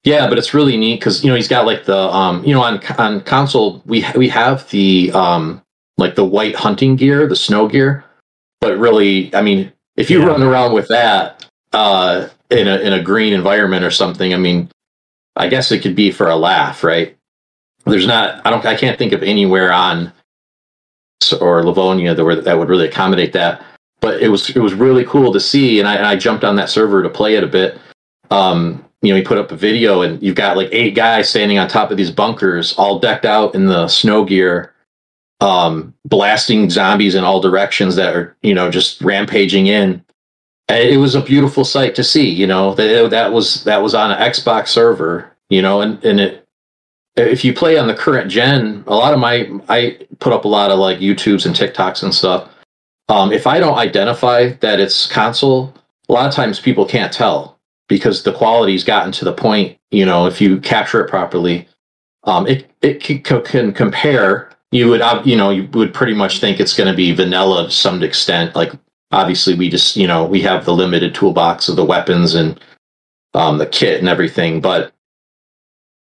yeah, 0.04 0.28
but 0.28 0.38
it's 0.38 0.54
really 0.54 0.76
neat 0.76 1.00
because 1.00 1.22
you 1.22 1.30
know 1.30 1.36
he's 1.36 1.48
got 1.48 1.66
like 1.66 1.84
the 1.84 1.98
um, 1.98 2.42
you 2.44 2.54
know 2.54 2.62
on 2.62 2.80
on 2.98 3.20
console 3.22 3.82
we 3.84 4.04
we 4.16 4.28
have 4.28 4.70
the 4.70 5.10
um, 5.12 5.60
like 5.98 6.14
the 6.14 6.24
white 6.24 6.54
hunting 6.54 6.96
gear, 6.96 7.26
the 7.26 7.36
snow 7.36 7.68
gear, 7.68 8.04
but 8.60 8.78
really, 8.78 9.34
I 9.34 9.42
mean, 9.42 9.72
if 9.96 10.08
you 10.08 10.20
Yeah. 10.20 10.26
run 10.26 10.42
around 10.42 10.72
with 10.72 10.88
that 10.88 11.44
uh, 11.72 12.28
in 12.50 12.68
a 12.68 12.78
in 12.78 12.92
a 12.92 13.02
green 13.02 13.32
environment 13.32 13.84
or 13.84 13.90
something, 13.90 14.32
I 14.32 14.36
mean, 14.38 14.70
I 15.34 15.48
guess 15.48 15.72
it 15.72 15.80
could 15.80 15.96
be 15.96 16.12
for 16.12 16.28
a 16.28 16.36
laugh, 16.36 16.84
right? 16.84 17.16
There's 17.84 18.06
not, 18.06 18.40
I 18.46 18.50
don't, 18.50 18.64
I 18.64 18.76
can't 18.76 18.96
think 18.96 19.12
of 19.12 19.24
anywhere 19.24 19.72
on 19.72 20.12
or 21.40 21.64
Livonia 21.64 22.14
that, 22.14 22.24
were, 22.24 22.36
that 22.36 22.56
would 22.56 22.68
really 22.68 22.86
accommodate 22.86 23.32
that. 23.32 23.64
But 24.02 24.20
it 24.20 24.28
was 24.28 24.50
it 24.50 24.58
was 24.58 24.74
really 24.74 25.04
cool 25.04 25.32
to 25.32 25.40
see, 25.40 25.78
and 25.78 25.88
I, 25.88 25.94
and 25.94 26.06
I 26.06 26.16
jumped 26.16 26.44
on 26.44 26.56
that 26.56 26.68
server 26.68 27.02
to 27.02 27.08
play 27.08 27.36
it 27.36 27.44
a 27.44 27.46
bit. 27.46 27.78
Um, 28.30 28.84
you 29.00 29.10
know, 29.10 29.16
he 29.16 29.22
put 29.22 29.38
up 29.38 29.50
a 29.50 29.56
video, 29.56 30.02
and 30.02 30.22
you've 30.22 30.34
got 30.34 30.56
like 30.56 30.68
eight 30.72 30.94
guys 30.94 31.30
standing 31.30 31.58
on 31.58 31.68
top 31.68 31.90
of 31.90 31.96
these 31.96 32.10
bunkers, 32.10 32.74
all 32.76 32.98
decked 32.98 33.24
out 33.24 33.54
in 33.54 33.66
the 33.66 33.88
snow 33.88 34.24
gear, 34.24 34.74
um, 35.40 35.94
blasting 36.04 36.68
zombies 36.68 37.14
in 37.14 37.24
all 37.24 37.40
directions 37.40 37.96
that 37.96 38.14
are 38.14 38.36
you 38.42 38.52
know 38.52 38.70
just 38.70 39.00
rampaging 39.00 39.68
in. 39.68 40.04
And 40.68 40.78
it 40.78 40.98
was 40.98 41.14
a 41.14 41.20
beautiful 41.20 41.64
sight 41.64 41.94
to 41.94 42.04
see. 42.04 42.28
You 42.28 42.46
know 42.46 42.74
that 42.74 43.10
that 43.10 43.32
was 43.32 43.64
that 43.64 43.82
was 43.82 43.94
on 43.94 44.10
an 44.10 44.18
Xbox 44.18 44.68
server. 44.68 45.34
You 45.48 45.62
know, 45.62 45.80
and 45.80 46.04
and 46.04 46.20
it 46.20 46.42
if 47.16 47.44
you 47.44 47.52
play 47.52 47.78
on 47.78 47.86
the 47.86 47.94
current 47.94 48.30
gen, 48.30 48.84
a 48.86 48.94
lot 48.94 49.12
of 49.12 49.20
my 49.20 49.50
I 49.68 49.98
put 50.18 50.32
up 50.32 50.44
a 50.44 50.48
lot 50.48 50.70
of 50.70 50.78
like 50.78 50.98
YouTubes 50.98 51.46
and 51.46 51.54
TikToks 51.54 52.02
and 52.02 52.14
stuff. 52.14 52.48
Um, 53.12 53.30
if 53.30 53.46
I 53.46 53.58
don't 53.58 53.76
identify 53.76 54.52
that 54.60 54.80
it's 54.80 55.06
console, 55.06 55.74
a 56.08 56.12
lot 56.14 56.26
of 56.26 56.34
times 56.34 56.58
people 56.58 56.86
can't 56.86 57.12
tell 57.12 57.58
because 57.86 58.22
the 58.22 58.32
quality's 58.32 58.84
gotten 58.84 59.12
to 59.12 59.26
the 59.26 59.34
point. 59.34 59.78
You 59.90 60.06
know, 60.06 60.26
if 60.26 60.40
you 60.40 60.58
capture 60.58 61.04
it 61.04 61.10
properly, 61.10 61.68
um, 62.24 62.46
it 62.46 62.70
it 62.80 63.02
can, 63.02 63.42
can 63.42 63.72
compare. 63.74 64.50
You 64.70 64.88
would 64.88 65.02
you 65.26 65.36
know 65.36 65.50
you 65.50 65.68
would 65.74 65.92
pretty 65.92 66.14
much 66.14 66.40
think 66.40 66.58
it's 66.58 66.74
going 66.74 66.90
to 66.90 66.96
be 66.96 67.12
vanilla 67.12 67.66
to 67.66 67.70
some 67.70 68.02
extent. 68.02 68.56
Like 68.56 68.72
obviously 69.10 69.54
we 69.56 69.68
just 69.68 69.94
you 69.94 70.06
know 70.06 70.24
we 70.24 70.40
have 70.40 70.64
the 70.64 70.72
limited 70.72 71.14
toolbox 71.14 71.68
of 71.68 71.76
the 71.76 71.84
weapons 71.84 72.34
and 72.34 72.58
um, 73.34 73.58
the 73.58 73.66
kit 73.66 74.00
and 74.00 74.08
everything, 74.08 74.62
but 74.62 74.90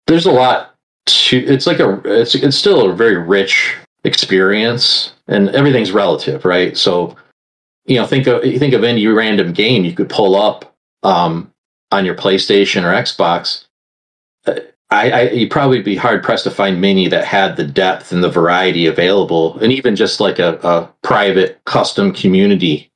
there's 0.06 0.24
a 0.24 0.32
lot 0.32 0.74
to 1.04 1.36
it's 1.36 1.66
like 1.66 1.80
a 1.80 2.00
it's 2.06 2.34
it's 2.34 2.56
still 2.56 2.90
a 2.90 2.96
very 2.96 3.18
rich 3.18 3.76
experience 4.04 5.14
and 5.28 5.48
everything's 5.50 5.92
relative 5.92 6.44
right 6.44 6.76
so 6.76 7.16
you 7.86 7.96
know 7.96 8.06
think 8.06 8.26
of 8.26 8.42
think 8.42 8.74
of 8.74 8.84
any 8.84 9.06
random 9.06 9.52
game 9.52 9.84
you 9.84 9.94
could 9.94 10.08
pull 10.08 10.36
up 10.36 10.74
um 11.02 11.50
on 11.90 12.04
your 12.04 12.14
playstation 12.14 12.82
or 12.82 12.92
xbox 13.02 13.64
Uh, 14.46 14.60
I, 14.90 15.10
I 15.10 15.30
you'd 15.30 15.50
probably 15.50 15.82
be 15.82 15.96
hard 15.96 16.22
pressed 16.22 16.44
to 16.44 16.50
find 16.50 16.80
many 16.80 17.08
that 17.08 17.24
had 17.24 17.56
the 17.56 17.66
depth 17.66 18.12
and 18.12 18.22
the 18.22 18.30
variety 18.30 18.86
available 18.86 19.58
and 19.58 19.72
even 19.72 19.96
just 19.96 20.20
like 20.20 20.38
a, 20.38 20.58
a 20.62 20.92
private 21.02 21.60
custom 21.64 22.12
community 22.12 22.90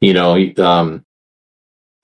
you 0.00 0.14
know 0.14 0.36
um 0.58 1.04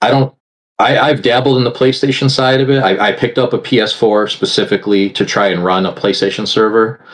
i 0.03 0.11
don't 0.11 0.35
I, 0.79 0.99
I've 0.99 1.23
dabbled 1.23 1.59
in 1.59 1.65
the 1.65 1.71
PlayStation 1.71 2.29
side 2.29 2.61
of 2.61 2.69
it. 2.69 2.83
I, 2.83 3.09
I 3.09 3.13
picked 3.13 3.39
up 3.39 3.53
a 3.53 3.59
PS4 3.59 4.29
specifically 4.29 5.11
to 5.11 5.25
try 5.25 5.47
and 5.47 5.65
run 5.65 5.87
a 5.87 5.93
PlayStation 5.93 6.47
server. 6.47 7.05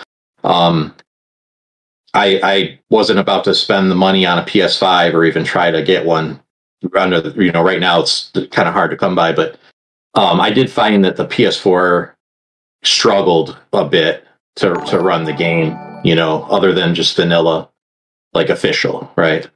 Um, 0.43 0.95
I, 2.15 2.41
I 2.43 2.81
wasn't 2.91 3.19
about 3.19 3.45
to 3.45 3.55
spend 3.55 3.91
the 3.91 3.95
money 3.95 4.25
on 4.27 4.39
a 4.39 4.45
PS5 4.45 5.15
or 5.15 5.25
even 5.25 5.45
try 5.45 5.71
to 5.71 5.83
get 5.83 6.05
one. 6.05 6.41
Under 6.95 7.19
you 7.31 7.51
know, 7.51 7.63
right 7.63 7.81
now 7.81 8.01
it's 8.01 8.31
kind 8.53 8.69
of 8.69 8.75
hard 8.75 8.93
to 8.93 8.97
come 8.97 9.17
by, 9.17 9.33
but 9.33 9.59
um, 10.15 10.41
I 10.41 10.51
did 10.51 10.71
find 10.71 11.05
that 11.05 11.17
the 11.17 11.27
PS4 11.27 12.13
struggled 12.85 13.59
a 13.73 13.85
bit 13.85 14.25
to 14.57 14.75
to 14.87 15.01
run 15.01 15.25
the 15.25 15.33
game. 15.33 15.77
You 16.05 16.15
know, 16.15 16.45
other 16.45 16.73
than 16.73 16.95
just 16.95 17.17
vanilla, 17.17 17.69
like 18.33 18.49
official, 18.49 19.11
right? 19.17 19.51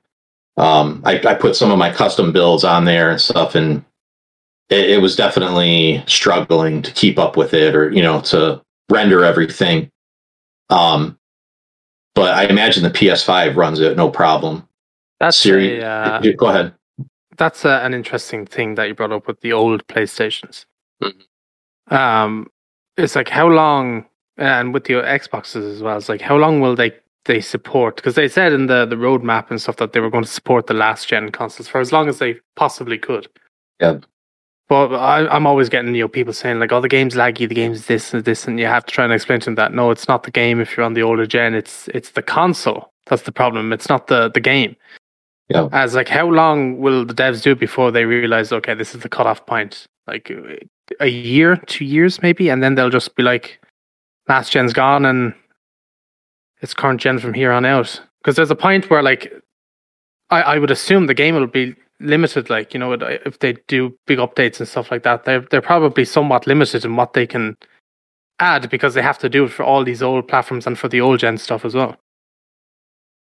Um, 0.56 1.00
I, 1.04 1.20
I 1.24 1.34
put 1.34 1.54
some 1.54 1.70
of 1.70 1.78
my 1.78 1.92
custom 1.92 2.32
builds 2.32 2.64
on 2.64 2.84
there 2.84 3.12
and 3.12 3.20
stuff, 3.20 3.54
and 3.54 3.84
it, 4.72 4.90
it 4.90 5.02
was 5.02 5.14
definitely 5.14 6.02
struggling 6.06 6.82
to 6.82 6.90
keep 6.92 7.18
up 7.18 7.36
with 7.36 7.54
it 7.54 7.76
or 7.76 7.90
you 7.90 8.02
know 8.02 8.20
to 8.22 8.60
render 8.90 9.24
everything 9.24 9.90
um 10.70 11.18
but 12.14 12.34
i 12.34 12.44
imagine 12.44 12.82
the 12.82 12.90
ps5 12.90 13.56
runs 13.56 13.80
it 13.80 13.96
no 13.96 14.10
problem 14.10 14.66
That's 15.20 15.36
Siri, 15.36 15.80
a, 15.80 15.88
uh, 15.88 16.20
go 16.36 16.46
ahead 16.46 16.74
that's 17.36 17.64
a, 17.64 17.84
an 17.84 17.94
interesting 17.94 18.46
thing 18.46 18.74
that 18.74 18.88
you 18.88 18.94
brought 18.94 19.12
up 19.12 19.26
with 19.26 19.40
the 19.40 19.52
old 19.52 19.86
PlayStations. 19.86 20.66
Mhm. 21.02 21.92
Um, 21.92 22.46
it's 22.96 23.16
like 23.16 23.28
how 23.28 23.48
long, 23.48 24.06
and 24.36 24.72
with 24.74 24.88
your 24.88 25.02
Xboxes 25.02 25.70
as 25.74 25.82
well. 25.82 25.96
It's 25.96 26.08
like 26.08 26.20
how 26.20 26.36
long 26.36 26.60
will 26.60 26.76
they 26.76 26.92
they 27.24 27.40
support? 27.40 27.96
Because 27.96 28.14
they 28.14 28.28
said 28.28 28.52
in 28.52 28.66
the 28.66 28.86
the 28.86 28.96
roadmap 28.96 29.50
and 29.50 29.60
stuff 29.60 29.76
that 29.76 29.92
they 29.92 30.00
were 30.00 30.10
going 30.10 30.24
to 30.24 30.30
support 30.30 30.66
the 30.66 30.74
last 30.74 31.08
gen 31.08 31.30
consoles 31.30 31.68
for 31.68 31.80
as 31.80 31.92
long 31.92 32.08
as 32.08 32.18
they 32.18 32.36
possibly 32.56 32.98
could. 32.98 33.28
Yeah. 33.80 33.98
But 34.68 34.94
I, 34.94 35.26
I'm 35.28 35.46
always 35.46 35.68
getting 35.68 35.94
you 35.94 36.02
know 36.02 36.08
people 36.08 36.32
saying 36.32 36.58
like, 36.58 36.72
"Oh, 36.72 36.80
the 36.80 36.88
game's 36.88 37.14
laggy, 37.14 37.48
the 37.48 37.54
game's 37.54 37.86
this 37.86 38.14
and 38.14 38.24
this," 38.24 38.46
and 38.46 38.58
you 38.58 38.66
have 38.66 38.86
to 38.86 38.92
try 38.92 39.04
and 39.04 39.12
explain 39.12 39.40
to 39.40 39.46
them 39.46 39.54
that 39.56 39.74
no, 39.74 39.90
it's 39.90 40.08
not 40.08 40.22
the 40.22 40.30
game. 40.30 40.60
If 40.60 40.76
you're 40.76 40.86
on 40.86 40.94
the 40.94 41.02
older 41.02 41.26
gen, 41.26 41.54
it's 41.54 41.88
it's 41.88 42.10
the 42.10 42.22
console 42.22 42.92
that's 43.06 43.22
the 43.22 43.32
problem. 43.32 43.72
It's 43.72 43.88
not 43.88 44.06
the 44.06 44.30
the 44.30 44.40
game. 44.40 44.76
Yeah. 45.48 45.68
As 45.72 45.94
like, 45.94 46.08
how 46.08 46.26
long 46.26 46.78
will 46.78 47.04
the 47.04 47.14
devs 47.14 47.42
do 47.42 47.52
it 47.52 47.58
before 47.58 47.90
they 47.90 48.04
realize, 48.04 48.52
okay, 48.52 48.74
this 48.74 48.94
is 48.94 49.02
the 49.02 49.08
cutoff 49.08 49.44
point? 49.44 49.86
Like 50.06 50.32
a 51.00 51.08
year, 51.08 51.56
two 51.66 51.84
years, 51.84 52.22
maybe, 52.22 52.48
and 52.48 52.62
then 52.62 52.74
they'll 52.74 52.90
just 52.90 53.14
be 53.16 53.22
like, 53.22 53.60
last 54.28 54.50
gen's 54.50 54.72
gone 54.72 55.04
and 55.04 55.34
it's 56.62 56.74
current 56.74 57.00
gen 57.00 57.18
from 57.18 57.34
here 57.34 57.52
on 57.52 57.64
out. 57.64 58.00
Because 58.22 58.36
there's 58.36 58.50
a 58.50 58.56
point 58.56 58.88
where, 58.88 59.02
like, 59.02 59.32
I, 60.30 60.42
I 60.42 60.58
would 60.58 60.70
assume 60.70 61.06
the 61.06 61.14
game 61.14 61.34
will 61.34 61.46
be 61.46 61.74
limited. 62.02 62.50
Like, 62.50 62.74
you 62.74 62.80
know, 62.80 62.92
if 62.92 63.38
they 63.38 63.54
do 63.68 63.96
big 64.06 64.18
updates 64.18 64.58
and 64.58 64.68
stuff 64.68 64.90
like 64.90 65.02
that, 65.04 65.24
they're 65.24 65.40
they're 65.50 65.62
probably 65.62 66.04
somewhat 66.04 66.46
limited 66.46 66.84
in 66.84 66.96
what 66.96 67.12
they 67.12 67.26
can 67.26 67.56
add 68.38 68.68
because 68.70 68.94
they 68.94 69.02
have 69.02 69.18
to 69.18 69.28
do 69.28 69.44
it 69.44 69.50
for 69.50 69.62
all 69.62 69.84
these 69.84 70.02
old 70.02 70.28
platforms 70.28 70.66
and 70.66 70.78
for 70.78 70.88
the 70.88 71.00
old 71.00 71.20
gen 71.20 71.38
stuff 71.38 71.64
as 71.64 71.74
well. 71.74 71.96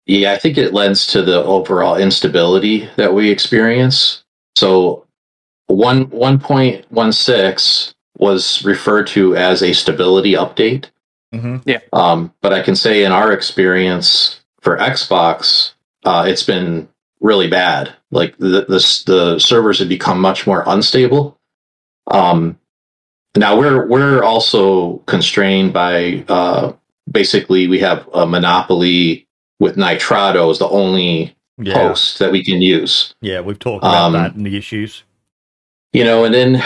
Yeah, 0.05 0.33
I 0.33 0.37
think 0.37 0.57
it 0.57 0.73
lends 0.73 1.05
to 1.07 1.21
the 1.21 1.43
overall 1.43 1.95
instability 1.95 2.89
that 2.95 3.13
we 3.13 3.29
experience. 3.29 4.23
So 4.55 5.05
one 5.67 6.09
one 6.09 6.39
point 6.39 6.85
one 6.91 7.11
six 7.11 7.93
was 8.17 8.63
referred 8.65 9.07
to 9.07 9.35
as 9.35 9.61
a 9.61 9.73
stability 9.73 10.33
update. 10.33 10.85
hmm 11.31 11.57
Um, 11.93 12.33
but 12.41 12.53
I 12.53 12.61
can 12.61 12.75
say 12.75 13.03
in 13.03 13.11
our 13.11 13.31
experience 13.31 14.41
for 14.61 14.77
Xbox, 14.77 15.73
uh, 16.03 16.25
it's 16.27 16.43
been 16.43 16.87
really 17.21 17.47
bad. 17.47 17.93
Like 18.11 18.37
the, 18.37 18.65
the 18.67 19.03
the 19.05 19.39
servers 19.39 19.79
have 19.79 19.89
become 19.89 20.19
much 20.19 20.47
more 20.47 20.63
unstable. 20.65 21.37
Um, 22.09 22.57
now 23.37 23.57
we're 23.57 23.85
we're 23.87 24.23
also 24.23 24.97
constrained 25.05 25.73
by 25.73 26.25
uh, 26.27 26.73
basically 27.11 27.67
we 27.67 27.79
have 27.79 28.07
a 28.13 28.25
monopoly 28.25 29.27
with 29.59 29.75
Nitrado 29.75 30.49
as 30.49 30.59
the 30.59 30.69
only 30.69 31.35
Yeah, 31.57 31.73
host 31.89 32.19
that 32.19 32.31
we 32.31 32.43
can 32.43 32.61
use. 32.61 33.13
yeah, 33.21 33.41
we've 33.41 33.59
talked 33.59 33.83
about 33.83 34.05
Um, 34.07 34.13
that 34.13 34.33
and 34.35 34.45
the 34.45 34.57
issues. 34.57 35.03
you 35.93 36.03
know 36.03 36.23
and 36.23 36.33
then 36.33 36.63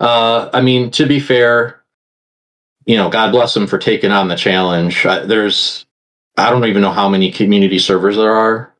uh 0.00 0.48
i 0.52 0.60
mean 0.60 0.90
to 0.92 1.06
be 1.06 1.18
fair 1.18 1.82
you 2.86 2.96
know 2.96 3.08
god 3.08 3.32
bless 3.32 3.52
them 3.54 3.66
for 3.66 3.78
taking 3.78 4.12
on 4.12 4.28
the 4.28 4.36
challenge 4.36 5.04
I, 5.04 5.24
there's 5.26 5.86
i 6.36 6.50
don't 6.50 6.64
even 6.66 6.82
know 6.82 6.92
how 6.92 7.08
many 7.08 7.32
community 7.32 7.78
servers 7.80 8.16
there 8.16 8.32
are 8.34 8.72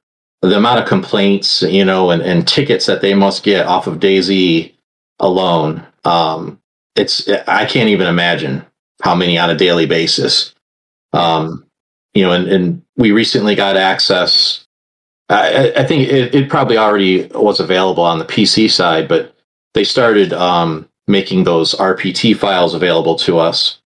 the 0.43 0.57
amount 0.57 0.81
of 0.81 0.89
complaints 0.89 1.63
you 1.63 1.85
know 1.85 2.11
and, 2.11 2.23
and 2.23 2.47
tickets 2.47 2.87
that 2.87 3.01
they 3.01 3.15
must 3.15 3.43
get 3.43 3.67
off 3.67 3.87
of 3.87 4.01
daisy 4.01 4.77
alone 5.19 5.85
um 6.05 6.61
it's 6.95 7.29
i 7.47 7.65
can't 7.65 7.89
even 7.89 8.07
imagine 8.07 8.65
how 9.03 9.15
many 9.15 9.39
on 9.39 9.51
a 9.51 9.57
daily 9.57 9.87
basis 9.87 10.55
um 11.13 11.65
you 12.15 12.23
know 12.23 12.33
and, 12.33 12.49
and 12.49 12.83
we 12.97 13.13
recently 13.13 13.55
got 13.55 13.77
access 13.77 14.67
I, 15.29 15.73
I 15.77 15.85
think 15.85 16.09
it, 16.09 16.35
it 16.35 16.49
probably 16.49 16.79
already 16.79 17.27
was 17.27 17.61
available 17.61 18.03
on 18.03 18.19
the 18.19 18.25
PC 18.25 18.71
side, 18.71 19.09
but 19.09 19.35
they 19.75 19.85
started 19.85 20.33
um, 20.33 20.89
making 21.07 21.45
those 21.45 21.75
RPT 21.75 22.37
files 22.37 22.75
available 22.75 23.17
to 23.17 23.39
us, 23.39 23.81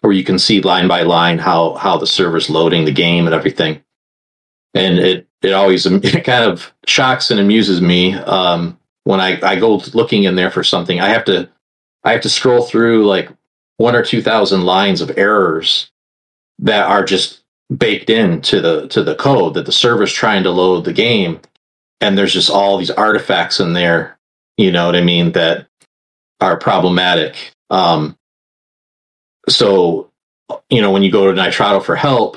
where 0.00 0.12
you 0.12 0.24
can 0.24 0.38
see 0.38 0.60
line 0.60 0.88
by 0.88 1.02
line 1.02 1.38
how 1.38 1.74
how 1.74 1.96
the 1.96 2.06
server's 2.06 2.50
loading 2.50 2.84
the 2.84 2.92
game 2.92 3.26
and 3.26 3.34
everything. 3.34 3.82
And 4.74 4.98
it 4.98 5.26
it 5.42 5.52
always 5.52 5.86
it 5.86 6.24
kind 6.24 6.44
of 6.44 6.72
shocks 6.86 7.30
and 7.30 7.40
amuses 7.40 7.80
me 7.80 8.14
um, 8.14 8.78
when 9.04 9.20
I 9.20 9.40
I 9.42 9.56
go 9.56 9.76
looking 9.94 10.24
in 10.24 10.36
there 10.36 10.50
for 10.50 10.64
something. 10.64 11.00
I 11.00 11.08
have 11.08 11.24
to 11.26 11.48
I 12.04 12.12
have 12.12 12.22
to 12.22 12.30
scroll 12.30 12.62
through 12.62 13.06
like 13.06 13.28
one 13.76 13.96
or 13.96 14.04
two 14.04 14.22
thousand 14.22 14.64
lines 14.64 15.00
of 15.00 15.16
errors 15.18 15.90
that 16.58 16.86
are 16.86 17.04
just 17.04 17.42
baked 17.76 18.10
into 18.10 18.60
the 18.60 18.88
to 18.88 19.02
the 19.02 19.14
code 19.14 19.54
that 19.54 19.66
the 19.66 19.72
server's 19.72 20.12
trying 20.12 20.44
to 20.44 20.50
load 20.50 20.84
the 20.84 20.92
game 20.92 21.40
and 22.00 22.18
there's 22.18 22.32
just 22.32 22.50
all 22.50 22.76
these 22.76 22.90
artifacts 22.90 23.60
in 23.60 23.72
there 23.72 24.18
you 24.56 24.70
know 24.70 24.86
what 24.86 24.96
i 24.96 25.00
mean 25.00 25.32
that 25.32 25.66
are 26.40 26.58
problematic 26.58 27.52
um 27.70 28.16
so 29.48 30.10
you 30.68 30.82
know 30.82 30.90
when 30.90 31.02
you 31.02 31.10
go 31.10 31.26
to 31.26 31.40
nitrado 31.40 31.82
for 31.82 31.96
help 31.96 32.36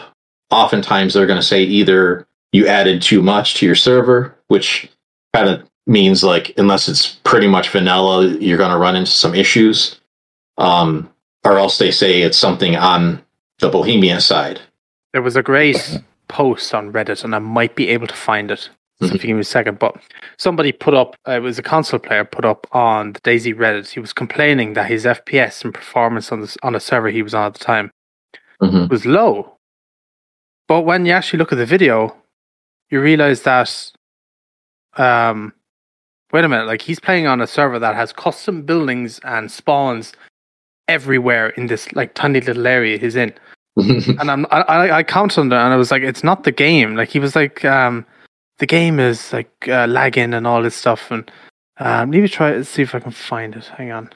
oftentimes 0.52 1.14
they're 1.14 1.28
going 1.28 1.40
to 1.40 1.46
say 1.46 1.64
either 1.64 2.26
you 2.56 2.68
added 2.68 3.02
too 3.02 3.22
much 3.22 3.56
to 3.56 3.66
your 3.66 3.76
server 3.76 4.20
which 4.48 4.90
kind 5.34 5.50
of 5.50 5.56
means 5.88 6.24
like 6.24 6.54
unless 6.58 6.88
it's 6.88 7.06
pretty 7.24 7.48
much 7.48 7.70
vanilla 7.70 8.28
you're 8.46 8.58
going 8.64 8.72
to 8.72 8.78
run 8.78 8.96
into 8.96 9.12
some 9.12 9.36
issues 9.36 10.00
um 10.58 11.10
or 11.44 11.58
else 11.58 11.78
they 11.78 11.92
say 11.92 12.22
it's 12.22 12.38
something 12.38 12.76
on 12.76 13.22
the 13.60 13.70
bohemia 13.70 14.20
side 14.20 14.60
There 15.14 15.22
was 15.22 15.36
a 15.36 15.44
great 15.44 15.78
post 16.28 16.74
on 16.74 16.92
Reddit, 16.92 17.24
and 17.24 17.36
I 17.36 17.40
might 17.40 17.76
be 17.76 17.88
able 17.96 18.08
to 18.08 18.16
find 18.30 18.50
it. 18.52 18.70
So 19.00 19.06
if 19.08 19.22
you 19.24 19.28
give 19.30 19.36
me 19.38 19.42
a 19.42 19.44
second, 19.60 19.78
but 19.80 19.96
somebody 20.38 20.72
put 20.72 20.94
up, 20.94 21.16
uh, 21.28 21.34
it 21.34 21.42
was 21.42 21.60
a 21.60 21.64
console 21.64 22.00
player 22.00 22.26
put 22.26 22.46
up 22.46 22.66
on 22.72 23.14
the 23.14 23.20
DayZ 23.22 23.54
Reddit. 23.56 23.90
He 23.96 24.00
was 24.00 24.12
complaining 24.14 24.74
that 24.74 24.90
his 24.90 25.06
FPS 25.06 25.64
and 25.64 25.74
performance 25.74 26.32
on 26.34 26.42
this 26.42 26.58
on 26.64 26.74
a 26.76 26.80
server 26.80 27.10
he 27.10 27.22
was 27.22 27.34
on 27.36 27.46
at 27.48 27.54
the 27.54 27.64
time 27.64 27.92
Mhm. 28.62 28.90
was 28.90 29.06
low. 29.06 29.58
But 30.68 30.82
when 30.82 31.06
you 31.06 31.12
actually 31.14 31.40
look 31.40 31.52
at 31.52 31.58
the 31.60 31.66
video, 31.76 32.16
you 32.90 33.02
realize 33.02 33.44
that, 33.44 33.92
um, 34.98 35.54
wait 36.32 36.44
a 36.46 36.50
minute, 36.50 36.68
like 36.68 36.82
he's 36.82 37.00
playing 37.00 37.28
on 37.28 37.42
a 37.42 37.48
server 37.48 37.80
that 37.80 37.96
has 37.96 38.14
custom 38.14 38.62
buildings 38.62 39.20
and 39.24 39.52
spawns 39.52 40.14
everywhere 40.88 41.50
in 41.50 41.68
this 41.68 41.92
like 41.94 42.14
tiny 42.14 42.40
little 42.42 42.68
area 42.68 42.98
he's 43.00 43.16
in 43.16 43.34
and 43.78 44.32
I'm, 44.32 44.46
I, 44.52 44.62
I 44.62 44.98
I 44.98 45.04
counted 45.04 45.42
on 45.42 45.52
it, 45.52 45.56
and 45.56 45.74
I 45.74 45.76
was 45.76 45.92
like, 45.92 46.02
it's 46.02 46.24
not 46.24 46.46
the 46.46 46.52
game. 46.52 46.96
Like 46.96 47.10
he 47.10 47.20
was 47.20 47.36
like, 47.36 47.66
um, 47.66 48.06
the 48.60 48.66
game 48.66 49.02
is 49.02 49.34
like 49.34 49.52
uh, 49.68 49.86
lagging 49.88 50.34
and 50.34 50.48
all 50.48 50.64
this 50.64 50.76
stuff. 50.76 51.12
And 51.12 51.30
um, 51.78 52.12
let 52.12 52.22
me 52.22 52.28
try 52.30 52.54
to 52.54 52.64
see 52.64 52.84
if 52.84 52.96
I 52.96 53.00
can 53.00 53.12
find 53.12 53.54
it. 53.54 53.66
Hang 53.66 53.92
on. 53.92 54.10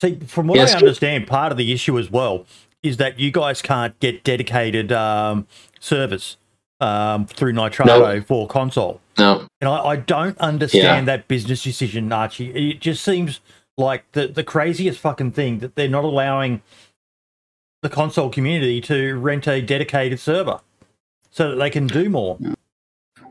See, 0.00 0.18
from 0.26 0.46
what 0.46 0.56
Yes. 0.56 0.74
I 0.74 0.78
understand, 0.78 1.26
part 1.26 1.52
of 1.52 1.58
the 1.58 1.72
issue 1.72 1.98
as 1.98 2.10
well 2.10 2.46
is 2.82 2.96
that 2.96 3.20
you 3.20 3.30
guys 3.30 3.60
can't 3.60 3.98
get 4.00 4.24
dedicated 4.24 4.92
um, 4.92 5.46
servers 5.78 6.38
um, 6.80 7.26
through 7.26 7.52
Nitrado 7.52 8.24
for 8.26 8.46
console. 8.48 9.00
no 9.18 9.46
And 9.60 9.68
I, 9.68 9.76
I 9.84 9.96
don't 9.96 10.36
understand 10.38 11.08
that 11.08 11.28
business 11.28 11.62
decision, 11.62 12.12
Archie. 12.12 12.70
It 12.70 12.80
just 12.80 13.04
seems 13.04 13.40
like 13.76 14.10
the, 14.12 14.26
the 14.28 14.44
craziest 14.44 15.00
fucking 15.00 15.32
thing 15.32 15.58
that 15.60 15.74
they're 15.74 15.88
not 15.88 16.04
allowing 16.04 16.62
the 17.82 17.88
console 17.90 18.30
community 18.30 18.80
to 18.80 19.16
rent 19.18 19.46
a 19.46 19.60
dedicated 19.60 20.18
server 20.18 20.60
so 21.30 21.50
that 21.50 21.56
they 21.56 21.70
can 21.70 21.86
do 21.86 22.08
more. 22.08 22.38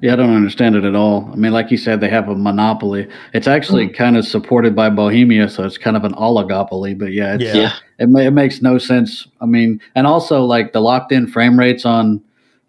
Yeah, 0.02 0.14
I 0.14 0.16
don't 0.18 0.36
understand 0.36 0.76
it 0.76 0.84
at 0.84 0.96
all. 0.96 1.30
I 1.32 1.36
mean, 1.36 1.54
like 1.54 1.72
you 1.72 1.78
said, 1.78 2.02
they 2.02 2.10
have 2.10 2.28
a 2.28 2.36
monopoly. 2.36 3.08
It's 3.34 3.48
actually 3.48 3.88
kind 3.88 4.18
of 4.18 4.26
supported 4.26 4.76
by 4.76 4.90
Bohemia, 4.90 5.48
so 5.48 5.64
it's 5.64 5.78
kind 5.78 5.96
of 5.96 6.04
an 6.04 6.14
oligopoly. 6.16 6.98
But 6.98 7.14
yeah, 7.14 7.36
it's, 7.36 7.44
Yeah. 7.44 7.54
yeah 7.56 7.74
it, 8.00 8.10
it 8.28 8.32
makes 8.32 8.62
no 8.62 8.78
sense. 8.78 9.26
I 9.40 9.46
mean, 9.46 9.80
and 9.96 10.06
also 10.06 10.44
like 10.44 10.74
the 10.74 10.82
locked-in 10.82 11.28
frame 11.28 11.58
rates 11.58 11.86
on 11.86 12.22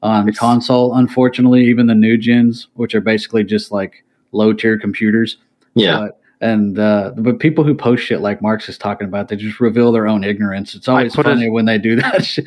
on 0.04 0.28
It's- 0.28 0.38
console. 0.38 0.94
Unfortunately, 0.94 1.64
even 1.66 1.86
the 1.88 1.94
new 1.94 2.16
gens, 2.16 2.68
which 2.74 2.94
are 2.94 3.00
basically 3.00 3.42
just 3.42 3.72
like 3.72 4.04
low-tier 4.32 4.78
computers. 4.78 5.38
yeah 5.74 5.98
But, 5.98 6.20
and 6.40 6.78
uh, 6.78 7.12
but 7.16 7.38
people 7.38 7.64
who 7.64 7.74
post 7.74 8.04
shit 8.04 8.20
like 8.20 8.42
Marx 8.42 8.68
is 8.68 8.76
talking 8.78 9.06
about, 9.08 9.28
they 9.28 9.36
just 9.36 9.60
reveal 9.60 9.90
their 9.92 10.06
own 10.06 10.22
ignorance. 10.24 10.74
It's 10.74 10.88
always 10.88 11.14
put 11.14 11.26
it- 11.26 11.30
funny 11.30 11.48
when 11.50 11.64
they 11.64 11.78
do 11.78 11.96
that. 12.02 12.24
shit. 12.24 12.44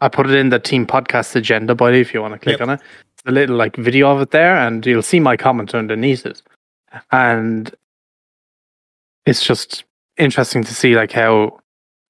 I 0.00 0.08
put 0.08 0.28
it 0.28 0.34
in 0.34 0.48
the 0.48 0.58
team 0.58 0.84
podcast 0.86 1.36
agenda, 1.36 1.74
buddy. 1.76 2.00
If 2.00 2.12
you 2.12 2.20
want 2.20 2.34
to 2.34 2.38
click 2.40 2.58
Yep. 2.58 2.68
on 2.68 2.74
it, 2.74 2.80
it's 3.14 3.22
a 3.26 3.30
little 3.30 3.54
like 3.56 3.76
video 3.76 4.10
of 4.10 4.20
it 4.20 4.32
there, 4.32 4.56
and 4.56 4.84
you'll 4.84 5.00
see 5.02 5.20
my 5.20 5.36
comment 5.36 5.74
underneath 5.76 6.26
it. 6.26 6.42
And 7.12 7.72
it's 9.26 9.44
just 9.46 9.84
interesting 10.18 10.64
to 10.64 10.74
see 10.74 10.96
like 10.96 11.12
how 11.12 11.60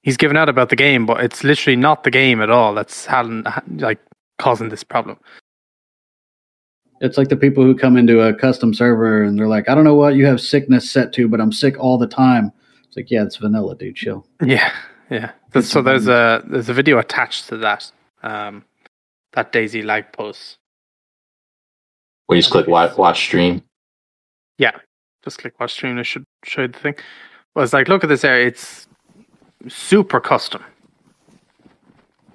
he's 0.03 0.17
given 0.17 0.37
out 0.39 0.49
about 0.49 0.71
the 0.71 0.77
game, 0.77 1.05
but 1.05 1.23
it's 1.23 1.45
literally 1.45 1.77
not 1.77 2.05
the 2.05 2.11
game 2.11 2.41
at 2.41 2.49
all. 2.51 2.73
That's 2.75 3.05
having 3.07 3.45
like 3.77 3.99
causing 4.43 4.69
this 4.69 4.85
problem. 4.85 5.19
It's 7.01 7.19
like 7.19 7.29
the 7.29 7.37
people 7.37 7.65
who 7.65 7.75
come 7.75 7.97
into 7.97 8.21
a 8.21 8.33
custom 8.35 8.73
server 8.75 9.23
and 9.25 9.37
they're 9.39 9.49
like, 9.49 9.69
I 9.69 9.75
don't 9.75 9.85
know 9.85 9.95
what 9.95 10.15
you 10.15 10.25
have 10.27 10.41
sickness 10.41 10.89
set 10.91 11.13
to, 11.15 11.29
but 11.29 11.41
I'm 11.41 11.53
sick 11.53 11.77
all 11.79 11.99
the 11.99 12.07
time. 12.07 12.53
It's 12.87 12.97
like, 12.97 13.11
yeah, 13.11 13.23
it's 13.25 13.37
vanilla, 13.37 13.75
dude. 13.77 13.97
Chill. 13.97 14.27
Yeah, 14.45 14.73
yeah. 15.11 15.33
There's- 15.53 15.69
so 15.69 15.83
there's 15.83 16.09
a 16.09 16.43
there's 16.47 16.69
a 16.69 16.75
video 16.75 16.99
attached 16.99 17.49
to 17.49 17.57
that 17.59 17.91
um, 18.23 18.65
that 19.33 19.53
DayZ 19.53 19.85
lag 19.85 20.13
post. 20.13 20.59
we 22.29 22.39
just 22.39 22.51
click 22.51 22.67
watch, 22.69 22.97
watch 22.97 23.19
stream 23.27 23.63
Yeah, 24.59 24.73
just 25.25 25.39
click 25.39 25.59
watch 25.59 25.73
stream. 25.73 25.99
I 25.99 26.03
should 26.03 26.25
show 26.45 26.63
you 26.63 26.69
the 26.69 26.79
thing. 26.79 26.95
Well, 27.55 27.65
it's 27.65 27.73
like 27.73 27.89
look 27.89 28.05
at 28.05 28.09
this 28.09 28.25
area. 28.25 28.47
It's 28.47 28.87
super 29.69 30.21
custom. 30.21 30.63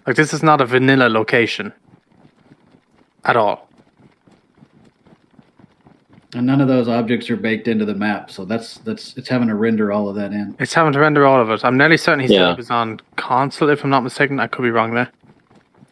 Like 0.05 0.15
this 0.17 0.33
is 0.33 0.43
not 0.43 0.59
a 0.61 0.65
vanilla 0.65 1.07
location 1.09 1.71
at 3.27 3.35
all. 3.37 3.67
And 6.33 6.45
none 6.45 6.59
of 6.59 6.67
those 6.67 6.87
objects 6.89 7.29
are 7.29 7.37
baked 7.37 7.67
into 7.69 7.85
the 7.85 7.95
map, 7.95 8.29
so 8.29 8.43
that's 8.43 8.79
that's 8.79 9.15
it's 9.17 9.29
having 9.29 9.47
to 9.47 9.55
render 9.55 9.93
all 9.93 10.09
of 10.09 10.15
that 10.17 10.33
in. 10.33 10.55
It's 10.59 10.73
having 10.73 10.91
to 10.93 10.99
render 10.99 11.25
all 11.25 11.41
of 11.41 11.49
it. 11.49 11.63
I'm 11.63 11.77
nearly 11.77 11.95
certain 11.95 12.19
he 12.19 12.27
said 12.27 12.33
Yeah. 12.35 12.51
it 12.51 12.57
was 12.57 12.69
on 12.69 12.99
console, 13.15 13.69
if 13.69 13.83
I'm 13.83 13.89
not 13.89 14.03
mistaken. 14.03 14.39
I 14.39 14.47
could 14.47 14.63
be 14.63 14.69
wrong 14.69 14.93
there. 14.93 15.09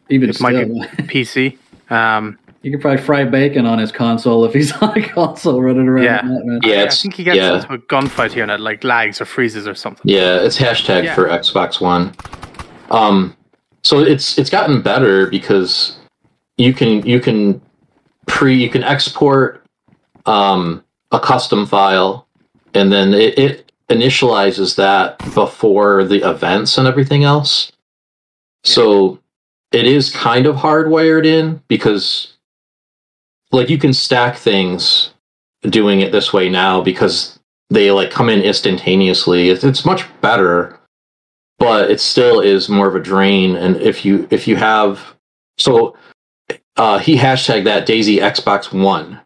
Even 0.10 0.30
It 0.30 0.36
still, 0.36 0.52
might 0.52 0.98
be 0.98 1.04
PC. 1.24 1.58
Um, 1.89 2.38
you 2.63 2.71
could 2.71 2.82
probably 2.82 3.02
fry 3.02 3.24
bacon 3.24 3.65
on 3.65 3.80
his 3.80 3.91
console 3.93 4.43
if 4.43 4.54
he's 4.54 4.74
on 4.82 4.98
a 4.98 5.08
console 5.08 5.62
running 5.62 5.88
around. 5.88 6.04
Yeah. 6.04 6.21
That. 6.21 6.60
Yeah, 6.63 6.74
I 6.74 6.78
it's- 6.82 7.02
think 7.02 7.13
he 7.15 7.24
gets 7.24 7.38
yeah. 7.38 7.56
into 7.56 7.74
a 7.74 7.78
gunfight 7.80 8.34
here 8.34 8.43
and 8.43 8.52
it 8.52 8.60
like 8.60 8.84
lags 8.84 9.21
or 9.21 9.26
freezes 9.26 9.67
or 9.69 9.74
something. 9.74 10.04
Yeah, 10.04 10.39
it's 10.41 10.58
hashtag 10.58 11.06
Yeah. 11.06 11.15
for 11.15 11.28
Xbox 11.30 11.80
One. 11.80 12.13
Um, 12.91 13.36
so 13.84 14.00
it's 14.00 14.38
it's 14.38 14.50
gotten 14.50 14.82
better 14.82 15.28
because 15.28 15.98
you 16.58 16.74
can 16.74 17.06
you 17.06 17.20
can 17.20 17.62
pre 18.28 18.56
you 18.56 18.70
can 18.70 18.84
export 18.84 19.65
um, 20.26 20.84
a 21.12 21.20
custom 21.20 21.65
file, 21.65 22.28
and 22.74 22.91
then 22.91 23.13
it, 23.13 23.38
it 23.38 23.72
initializes 23.89 24.76
that 24.76 25.18
before 25.34 26.04
the 26.04 26.28
events 26.28 26.78
and 26.78 26.88
everything 26.88 27.24
else. 27.24 27.72
So 28.63 29.20
it 29.72 29.86
is 29.86 30.10
kind 30.10 30.46
of 30.46 30.56
hardwired 30.56 31.26
in 31.26 31.62
because 31.68 32.34
like 33.52 33.70
you 33.70 33.78
can 33.78 33.94
stack 33.94 34.38
things 34.38 35.12
doing 35.70 36.02
it 36.02 36.12
this 36.12 36.34
way 36.34 36.50
now 36.50 36.82
because 36.82 37.39
they 37.70 37.91
like 37.91 38.12
come 38.12 38.30
in 38.30 38.41
instantaneously. 38.41 39.50
It's, 39.50 39.63
it's 39.63 39.86
much 39.86 40.06
better, 40.22 40.80
but 41.60 41.91
it 41.91 42.00
still 42.00 42.39
is 42.39 42.70
more 42.70 42.88
of 42.88 42.96
a 42.96 43.00
drain. 43.00 43.56
And 43.56 43.78
if 43.78 44.06
you 44.06 44.28
if 44.32 44.48
you 44.48 44.56
have 44.56 45.15
so 45.58 45.96
uh, 46.78 47.00
he 47.00 47.18
hashtagged 47.18 47.64
that 47.66 47.88
DayZ 47.88 48.20
Xbox 48.20 48.72
One. 48.72 49.20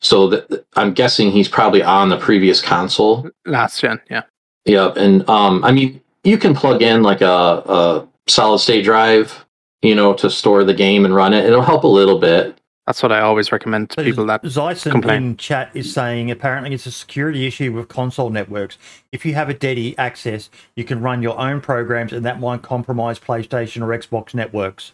So 0.00 0.28
that, 0.28 0.66
I'm 0.76 0.94
guessing 0.94 1.30
he's 1.30 1.48
probably 1.48 1.82
on 1.82 2.08
the 2.08 2.16
previous 2.16 2.60
console. 2.60 3.28
Last 3.44 3.80
gen, 3.80 4.00
yeah. 4.10 4.22
Yep, 4.64 4.96
and 4.96 5.28
um, 5.28 5.64
I 5.64 5.72
mean, 5.72 6.00
you 6.24 6.38
can 6.38 6.54
plug 6.54 6.82
in 6.82 7.02
like 7.02 7.20
a, 7.20 7.26
a 7.26 8.08
solid 8.26 8.58
state 8.60 8.84
drive, 8.84 9.44
you 9.82 9.94
know, 9.94 10.14
to 10.14 10.30
store 10.30 10.64
the 10.64 10.74
game 10.74 11.04
and 11.04 11.14
run 11.14 11.32
it. 11.32 11.44
It'll 11.44 11.62
help 11.62 11.84
a 11.84 11.88
little 11.88 12.18
bit. 12.18 12.56
That's 12.86 13.02
what 13.02 13.12
I 13.12 13.20
always 13.20 13.52
recommend 13.52 13.90
to 13.90 14.02
people 14.02 14.26
that 14.26 14.42
Zyson 14.42 14.90
complain. 14.90 15.22
in 15.22 15.36
chat 15.36 15.70
is 15.74 15.92
saying 15.92 16.30
apparently 16.30 16.74
it's 16.74 16.86
a 16.86 16.90
security 16.90 17.46
issue 17.46 17.72
with 17.72 17.88
console 17.88 18.30
networks. 18.30 18.78
If 19.12 19.24
you 19.24 19.34
have 19.34 19.48
a 19.48 19.54
DEDI 19.54 19.94
access, 19.96 20.50
you 20.74 20.84
can 20.84 21.00
run 21.00 21.22
your 21.22 21.38
own 21.38 21.60
programs, 21.60 22.12
and 22.12 22.24
that 22.26 22.40
might 22.40 22.62
compromise 22.62 23.20
PlayStation 23.20 23.82
or 23.82 23.96
Xbox 23.96 24.34
networks. 24.34 24.92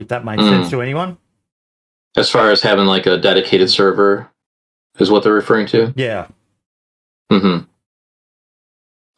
If 0.00 0.08
that 0.08 0.24
makes 0.24 0.42
Mm. 0.42 0.48
sense 0.50 0.70
to 0.70 0.80
anyone, 0.80 1.18
As 2.16 2.30
far 2.30 2.50
as 2.50 2.62
having 2.62 2.86
like 2.86 3.06
a 3.06 3.16
dedicated 3.18 3.70
server, 3.70 4.28
is 4.98 5.10
what 5.10 5.22
they're 5.22 5.32
referring 5.32 5.66
to. 5.68 5.92
yeah. 5.96 6.26
hmm 7.30 7.58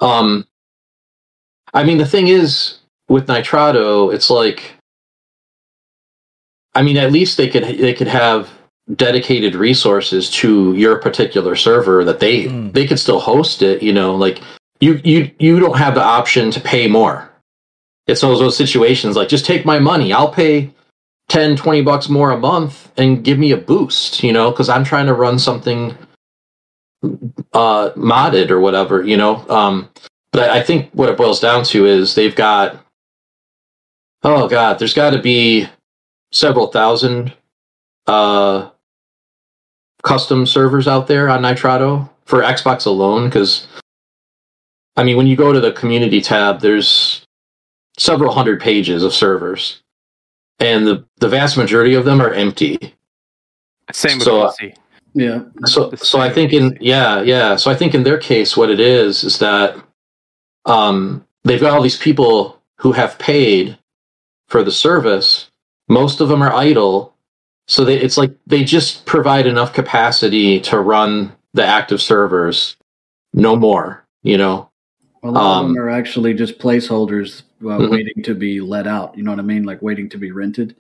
Um, 0.01 0.47
I 1.73 1.85
mean, 1.85 1.99
the 1.99 2.07
thing 2.07 2.27
is 2.29 2.79
with 3.09 3.27
Nitrado, 3.29 4.13
it's 4.13 4.29
like, 4.31 4.75
I 6.75 6.83
mean, 6.83 6.97
at 6.97 7.13
least 7.13 7.37
they 7.37 7.49
could 7.49 7.65
they 7.65 7.95
could 7.95 8.09
have 8.09 8.51
dedicated 8.97 9.55
resources 9.55 10.29
to 10.31 10.75
your 10.75 10.99
particular 10.99 11.55
server 11.57 12.05
that 12.05 12.19
they 12.21 12.45
Mm. 12.47 12.73
they 12.73 12.87
could 12.87 12.99
still 12.99 13.21
host 13.21 13.63
it. 13.63 13.83
You 13.83 13.93
know, 13.93 14.17
like 14.17 14.41
you 14.81 15.01
you 15.05 15.31
you 15.39 15.61
don't 15.61 15.77
have 15.79 15.95
the 15.95 16.03
option 16.03 16.51
to 16.51 16.61
pay 16.61 16.87
more. 16.89 17.30
It's 18.11 18.21
those 18.21 18.41
those 18.41 18.57
situations 18.57 19.17
like 19.17 19.29
just 19.29 19.47
take 19.47 19.65
my 19.65 19.79
money. 19.79 20.13
I'll 20.13 20.33
pay 20.33 20.73
10 21.31 21.55
20 21.55 21.83
bucks 21.83 22.09
more 22.09 22.33
a 22.33 22.37
month 22.37 22.91
and 22.97 23.23
give 23.23 23.39
me 23.39 23.53
a 23.53 23.57
boost 23.57 24.23
you 24.25 24.33
know 24.33 24.51
because 24.51 24.69
i'm 24.69 24.83
trying 24.83 25.07
to 25.07 25.15
run 25.15 25.39
something 25.39 25.97
uh 27.53 27.91
modded 27.91 28.51
or 28.51 28.61
whatever 28.61 29.03
you 29.05 29.17
know 29.17 29.49
um 29.49 29.89
but 30.33 30.51
I, 30.51 30.59
I 30.59 30.63
think 30.63 30.91
what 30.93 31.09
it 31.09 31.17
boils 31.17 31.41
down 31.41 31.63
to 31.67 31.87
is 31.87 32.15
they've 32.15 32.35
got 32.35 32.85
oh 34.25 34.49
god 34.49 34.79
there's 34.79 34.93
got 34.93 35.11
to 35.11 35.23
be 35.23 35.69
several 36.33 36.67
thousand 36.67 37.33
uh 38.09 38.69
custom 40.03 40.47
servers 40.47 40.89
out 40.89 41.07
there 41.07 41.31
on 41.31 41.43
nitrado 41.43 42.11
for 42.25 42.43
xbox 42.43 42.87
alone 42.87 43.29
because 43.29 43.69
i 44.97 45.05
mean 45.05 45.17
when 45.17 45.29
you 45.29 45.37
go 45.37 45.53
to 45.53 45.61
the 45.61 45.73
community 45.73 46.21
tab 46.21 46.61
there's 46.61 47.25
several 47.99 48.33
hundred 48.33 48.61
pages 48.61 49.03
of 49.03 49.13
servers. 49.13 49.83
And 50.59 50.87
the, 50.87 51.05
the 51.19 51.29
vast 51.29 51.57
majority 51.57 51.95
of 51.95 52.05
them 52.05 52.21
are 52.21 52.33
empty. 52.33 52.79
Same 53.93 54.19
with 54.19 54.25
So, 54.25 54.49
PC. 54.49 54.75
Yeah. 55.15 55.43
so 55.65 55.91
so 55.97 56.21
I 56.21 56.31
think 56.31 56.53
in 56.53 56.79
yeah 56.81 57.21
yeah. 57.23 57.57
So 57.57 57.71
I 57.71 57.75
think 57.75 57.95
in 57.95 58.05
their 58.05 58.19
case 58.19 58.57
what 58.57 58.71
it 58.71 58.79
is 58.79 59.25
is 59.25 59.39
that 59.41 59.77
um 60.67 61.27
they've 61.45 61.61
got 61.61 61.73
all 61.73 61.83
these 61.83 61.97
people 61.99 62.63
who 62.79 62.93
have 62.93 63.19
paid 63.19 63.77
for 64.49 64.63
the 64.63 64.71
service. 64.71 65.51
Most 65.89 66.21
of 66.21 66.29
them 66.29 66.43
are 66.43 66.53
idle. 66.53 67.17
So 67.67 67.85
they, 67.85 67.97
it's 68.01 68.17
like 68.19 68.33
they 68.47 68.63
just 68.65 69.07
provide 69.07 69.47
enough 69.47 69.73
capacity 69.73 70.61
to 70.61 70.79
run 70.81 71.33
the 71.55 71.65
active 71.65 72.01
servers 72.01 72.77
no 73.35 73.57
more 73.57 74.05
you 74.23 74.37
know? 74.39 74.71
A 75.23 75.31
lot 75.31 75.41
of 75.41 75.47
Um, 75.67 75.75
them 75.75 75.83
are 75.83 75.89
actually 75.91 76.35
just 76.35 76.59
placeholders 76.59 77.43
uh, 77.63 77.79
Mhm. 77.79 77.91
waiting 77.91 78.23
to 78.23 78.35
be 78.35 78.61
let 78.61 78.87
out. 78.87 79.17
You 79.17 79.23
know 79.23 79.31
what 79.33 79.39
I 79.41 79.43
mean? 79.43 79.65
Like 79.65 79.83
waiting 79.83 80.09
to 80.11 80.19
be 80.19 80.31
rented. 80.33 80.75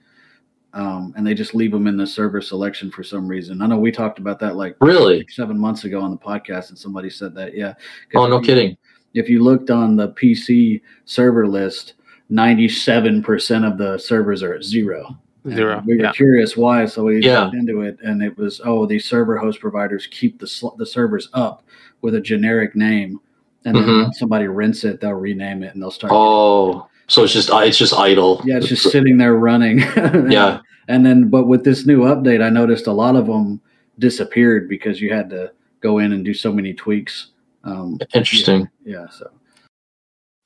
Um, 0.72 1.12
and 1.16 1.26
they 1.26 1.34
just 1.34 1.54
leave 1.54 1.72
them 1.72 1.86
in 1.88 1.96
the 1.96 2.06
server 2.06 2.40
selection 2.40 2.90
for 2.92 3.02
some 3.02 3.26
reason. 3.26 3.60
I 3.60 3.66
know 3.66 3.78
we 3.78 3.90
talked 3.90 4.20
about 4.20 4.38
that 4.38 4.54
like 4.54 4.76
really 4.80 5.18
six, 5.18 5.34
seven 5.34 5.58
months 5.58 5.82
ago 5.84 6.00
on 6.00 6.12
the 6.12 6.16
podcast, 6.16 6.68
and 6.68 6.78
somebody 6.78 7.10
said 7.10 7.34
that. 7.34 7.56
Yeah. 7.56 7.74
oh 8.14 8.26
no 8.28 8.36
if 8.36 8.42
you- 8.42 8.46
kidding 8.46 8.76
If 9.12 9.28
you 9.28 9.42
looked 9.42 9.70
on 9.70 9.96
the 9.96 10.10
PC 10.10 10.80
server 11.04 11.48
list, 11.48 11.94
ninety-seven 12.28 13.22
percent 13.24 13.64
of 13.64 13.76
the 13.78 13.98
servers 13.98 14.42
are 14.44 14.54
at 14.54 14.62
zero. 14.62 15.18
And 15.42 15.54
Zero. 15.54 15.82
We 15.86 15.96
were 15.96 16.02
Yeah. 16.04 16.12
curious 16.12 16.56
why, 16.56 16.84
so 16.86 17.04
we 17.04 17.20
Yeah. 17.20 17.44
looked 17.44 17.56
into 17.56 17.80
it, 17.80 17.98
and 18.04 18.22
it 18.22 18.38
was 18.38 18.60
oh, 18.64 18.86
these 18.86 19.04
server 19.04 19.38
host 19.38 19.58
providers 19.58 20.06
keep 20.06 20.38
the 20.38 20.46
sl- 20.46 20.76
the 20.78 20.86
servers 20.86 21.28
up 21.34 21.64
with 22.02 22.14
a 22.14 22.20
generic 22.20 22.76
name, 22.76 23.18
and 23.64 23.76
then 23.76 23.84
Mhm. 23.84 24.14
somebody 24.14 24.46
rents 24.46 24.84
it, 24.84 25.00
they'll 25.00 25.12
rename 25.12 25.62
it 25.62 25.74
and 25.74 25.82
they'll 25.82 25.90
start. 25.90 26.12
oh 26.14 26.86
so 27.08 27.24
it's 27.24 27.32
just 27.32 27.50
it's 27.52 27.76
just 27.78 27.92
idle 27.94 28.40
yeah, 28.44 28.56
it's 28.58 28.68
just 28.68 28.90
sitting 28.92 29.16
there 29.18 29.34
running. 29.34 29.78
yeah 30.30 30.60
and 30.88 31.06
then, 31.06 31.28
but 31.28 31.46
with 31.46 31.62
this 31.62 31.86
new 31.86 32.00
update, 32.00 32.42
I 32.42 32.48
noticed 32.50 32.88
a 32.88 32.92
lot 32.92 33.14
of 33.14 33.26
them 33.26 33.60
disappeared 34.00 34.68
because 34.68 35.00
you 35.00 35.12
had 35.14 35.30
to 35.30 35.52
go 35.80 35.98
in 35.98 36.12
and 36.12 36.24
do 36.24 36.34
so 36.34 36.52
many 36.52 36.72
tweaks. 36.74 37.28
Um, 37.64 37.98
interesting 38.14 38.68
yeah, 38.84 39.08
so 39.08 39.30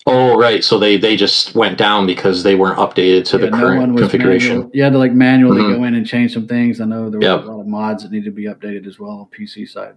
Oh, 0.07 0.37
right. 0.39 0.63
So 0.63 0.79
they 0.79 0.99
they 0.99 1.17
just 1.17 1.55
went 1.55 1.79
down 1.79 2.05
because 2.07 2.43
they 2.43 2.57
weren't 2.57 2.77
updated 2.79 3.25
to 3.27 3.39
Yeah, 3.39 3.47
the 3.47 3.51
current 3.53 3.97
configuration. 3.97 4.51
Manual, 4.57 4.71
you 4.75 4.83
had 4.83 4.93
to 4.93 4.99
like 4.99 5.13
manually 5.13 5.63
Mhm. 5.63 5.77
go 5.79 5.85
in 5.85 5.95
and 5.95 6.07
change 6.07 6.35
some 6.35 6.47
things. 6.47 6.79
I 6.81 6.85
know 6.85 7.09
there 7.09 7.21
were 7.21 7.25
Yep. 7.25 7.45
a 7.45 7.51
lot 7.51 7.61
of 7.61 7.67
mods 7.67 8.03
that 8.03 8.13
needed 8.13 8.27
to 8.27 8.31
be 8.31 8.45
updated 8.45 8.87
as 8.87 8.99
well 9.01 9.11
on 9.13 9.27
PC 9.27 9.65
side. 9.67 9.95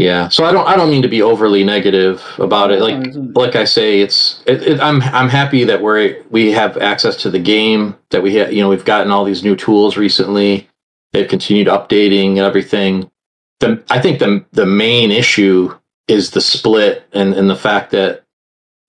Yeah. 0.00 0.28
So 0.28 0.44
I 0.44 0.52
don't 0.52 0.66
I 0.66 0.76
don't 0.76 0.90
mean 0.90 1.02
to 1.02 1.08
be 1.08 1.20
overly 1.20 1.62
negative 1.62 2.24
about 2.38 2.70
it. 2.70 2.80
Like 2.80 3.12
like 3.36 3.54
I 3.54 3.64
say, 3.64 4.00
it's 4.00 4.42
it, 4.46 4.62
it, 4.62 4.80
I'm 4.80 5.02
I'm 5.02 5.28
happy 5.28 5.64
that 5.64 5.82
we're 5.82 6.22
we 6.30 6.52
have 6.52 6.78
access 6.78 7.16
to 7.16 7.30
the 7.30 7.38
game. 7.38 7.96
That 8.10 8.22
we 8.22 8.38
ha- 8.38 8.48
you 8.48 8.62
know 8.62 8.70
we've 8.70 8.84
gotten 8.84 9.12
all 9.12 9.24
these 9.24 9.44
new 9.44 9.54
tools 9.54 9.98
recently. 9.98 10.68
They've 11.12 11.28
continued 11.28 11.66
updating 11.66 12.30
and 12.30 12.38
everything. 12.38 13.10
The 13.60 13.82
I 13.90 14.00
think 14.00 14.20
the 14.20 14.42
the 14.52 14.64
main 14.64 15.10
issue 15.10 15.76
is 16.08 16.30
the 16.30 16.40
split 16.40 17.06
and 17.12 17.34
and 17.34 17.50
the 17.50 17.56
fact 17.56 17.90
that 17.90 18.24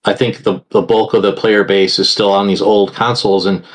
I 0.05 0.13
think 0.13 0.43
the 0.43 0.63
the 0.69 0.81
bulk 0.81 1.13
of 1.13 1.23
the 1.23 1.33
player 1.33 1.65
base 1.65 1.99
is 1.99 2.09
still 2.09 2.31
on 2.31 2.47
these 2.47 2.61
old 2.61 2.93
consoles 2.93 3.45
and 3.45 3.65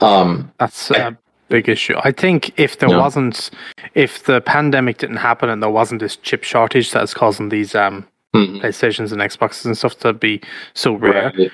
um 0.00 0.52
That's 0.60 0.92
a 0.92 1.18
big 1.48 1.68
issue. 1.68 1.94
I 2.04 2.12
think 2.12 2.58
if 2.58 2.78
there 2.78 2.88
Yeah. 2.90 2.98
wasn't, 2.98 3.50
if 3.94 4.24
the 4.24 4.40
pandemic 4.40 4.98
didn't 4.98 5.16
happen 5.16 5.48
and 5.48 5.62
there 5.62 5.70
wasn't 5.70 6.00
this 6.00 6.16
chip 6.16 6.44
shortage 6.44 6.90
that's 6.90 7.14
causing 7.14 7.48
these 7.48 7.74
um, 7.74 8.06
hmm, 8.34 8.58
PlayStations 8.58 9.12
and 9.12 9.20
Xboxes 9.20 9.64
and 9.66 9.76
stuff 9.76 9.98
to 10.00 10.12
be 10.12 10.40
so 10.74 10.94
rare, 10.94 11.32
right. 11.38 11.50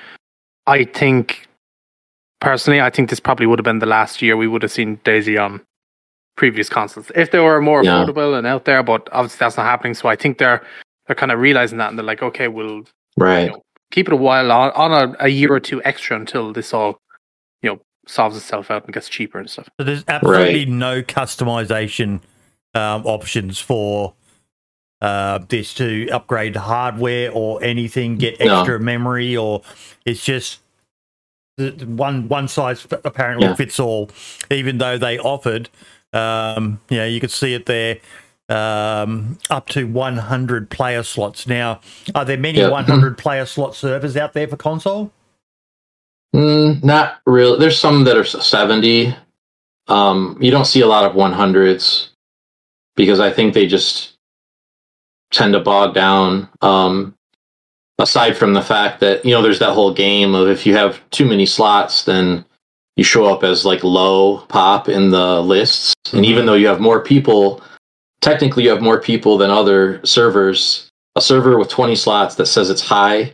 I 0.67 0.83
think 0.85 1.47
personally, 2.41 2.81
I 2.81 2.89
think 2.89 3.09
this 3.09 3.19
probably 3.19 3.45
would 3.45 3.59
have 3.59 3.63
been 3.63 3.79
the 3.79 3.85
last 3.85 4.21
year 4.21 4.35
we 4.37 4.47
would 4.47 4.61
have 4.61 4.71
seen 4.71 4.97
DayZ 4.97 5.41
on 5.43 5.61
previous 6.37 6.67
consoles 6.69 7.11
if 7.15 7.31
they 7.31 7.39
were 7.39 7.61
more 7.61 7.83
Yeah. 7.83 7.91
affordable 7.91 8.37
and 8.37 8.45
out 8.45 8.65
there. 8.65 8.83
But 8.83 9.07
obviously, 9.11 9.37
that's 9.39 9.57
not 9.57 9.65
happening. 9.65 9.93
So 9.93 10.09
I 10.09 10.15
think 10.15 10.37
they're 10.37 10.61
they're 11.07 11.15
kind 11.15 11.31
of 11.31 11.39
realizing 11.39 11.77
that 11.77 11.89
and 11.89 11.97
they're 11.97 12.05
like, 12.05 12.23
okay, 12.23 12.47
we'll 12.47 12.83
right. 13.17 13.51
keep 13.91 14.07
it 14.07 14.13
a 14.13 14.17
while 14.17 14.51
on, 14.51 14.71
on 14.71 14.91
a, 14.91 15.15
a 15.25 15.27
year 15.29 15.53
or 15.53 15.59
two 15.59 15.81
extra 15.83 16.17
until 16.17 16.51
this 16.51 16.73
all 16.73 16.87
you 16.87 16.93
know 16.93 16.97
solves 18.07 18.37
itself 18.37 18.69
out 18.71 18.85
and 18.85 18.93
gets 18.93 19.09
cheaper 19.09 19.39
and 19.39 19.49
stuff. 19.49 19.69
So 19.79 19.83
there's 19.85 20.03
absolutely 20.07 20.65
no 20.65 21.01
customization 21.01 22.21
um, 22.73 23.05
options 23.05 23.59
for 23.59 24.13
uh, 25.01 25.39
this 25.49 25.73
to 25.75 26.09
upgrade 26.09 26.55
hardware 26.55 27.31
or 27.31 27.61
anything, 27.63 28.17
get 28.17 28.39
No. 28.39 28.59
extra 28.59 28.79
memory, 28.79 29.35
or 29.35 29.61
it's 30.05 30.23
just 30.23 30.59
the, 31.57 31.71
the 31.71 31.85
one 31.85 32.27
one 32.27 32.47
size 32.47 32.85
apparently 33.03 33.47
Yeah. 33.47 33.55
fits 33.55 33.79
all. 33.79 34.09
Even 34.49 34.77
though 34.77 34.97
they 34.97 35.17
offered, 35.19 35.69
um, 36.13 36.79
you 36.89 36.97
know, 36.97 37.05
you 37.05 37.19
could 37.19 37.31
see 37.31 37.53
it 37.53 37.65
there. 37.65 37.97
Um, 38.47 39.39
up 39.49 39.67
to 39.69 39.85
100 39.87 40.69
player 40.69 41.01
slots. 41.01 41.47
Now, 41.47 41.79
are 42.13 42.23
there 42.23 42.37
many 42.37 42.59
Yeah. 42.59 42.69
100 42.69 43.17
player 43.17 43.45
slot 43.45 43.73
servers 43.75 44.15
out 44.15 44.33
there 44.33 44.47
for 44.47 44.55
console? 44.55 45.11
Mm, 46.35 46.83
not 46.83 47.21
really. 47.25 47.57
There's 47.59 47.79
some 47.79 48.03
that 48.03 48.17
are 48.17 48.25
70. 48.25 49.15
Um, 49.87 50.37
you 50.41 50.51
don't 50.51 50.65
see 50.65 50.81
a 50.81 50.87
lot 50.87 51.05
of 51.05 51.15
100s 51.15 52.09
because 52.97 53.21
I 53.21 53.31
think 53.31 53.53
they 53.53 53.67
just 53.67 54.17
tend 55.31 55.53
to 55.53 55.61
bog 55.61 55.93
down. 55.93 56.49
Um, 56.61 57.15
aside 57.99 58.35
from 58.35 58.53
the 58.53 58.61
fact 58.61 58.99
that, 58.99 59.23
you 59.23 59.31
know, 59.31 59.41
there's 59.41 59.59
that 59.59 59.71
whole 59.73 59.93
game 59.93 60.35
of 60.35 60.49
if 60.49 60.65
you 60.65 60.75
have 60.75 60.99
too 61.11 61.25
many 61.25 61.45
slots, 61.45 62.03
then 62.03 62.43
you 62.97 63.05
show 63.05 63.25
up 63.25 63.43
as 63.45 63.63
like 63.63 63.83
low 63.85 64.39
pop 64.47 64.89
in 64.89 65.11
the 65.11 65.41
lists. 65.41 65.93
And 66.11 66.25
even 66.25 66.45
though 66.45 66.55
you 66.55 66.67
have 66.67 66.81
more 66.81 67.01
people, 67.01 67.61
technically 68.19 68.63
you 68.63 68.69
have 68.71 68.81
more 68.81 68.99
people 68.99 69.37
than 69.37 69.51
other 69.51 70.05
servers, 70.05 70.89
a 71.15 71.21
server 71.21 71.57
with 71.57 71.69
20 71.69 71.95
slots 71.95 72.35
that 72.35 72.47
says 72.47 72.69
it's 72.69 72.81
high 72.81 73.33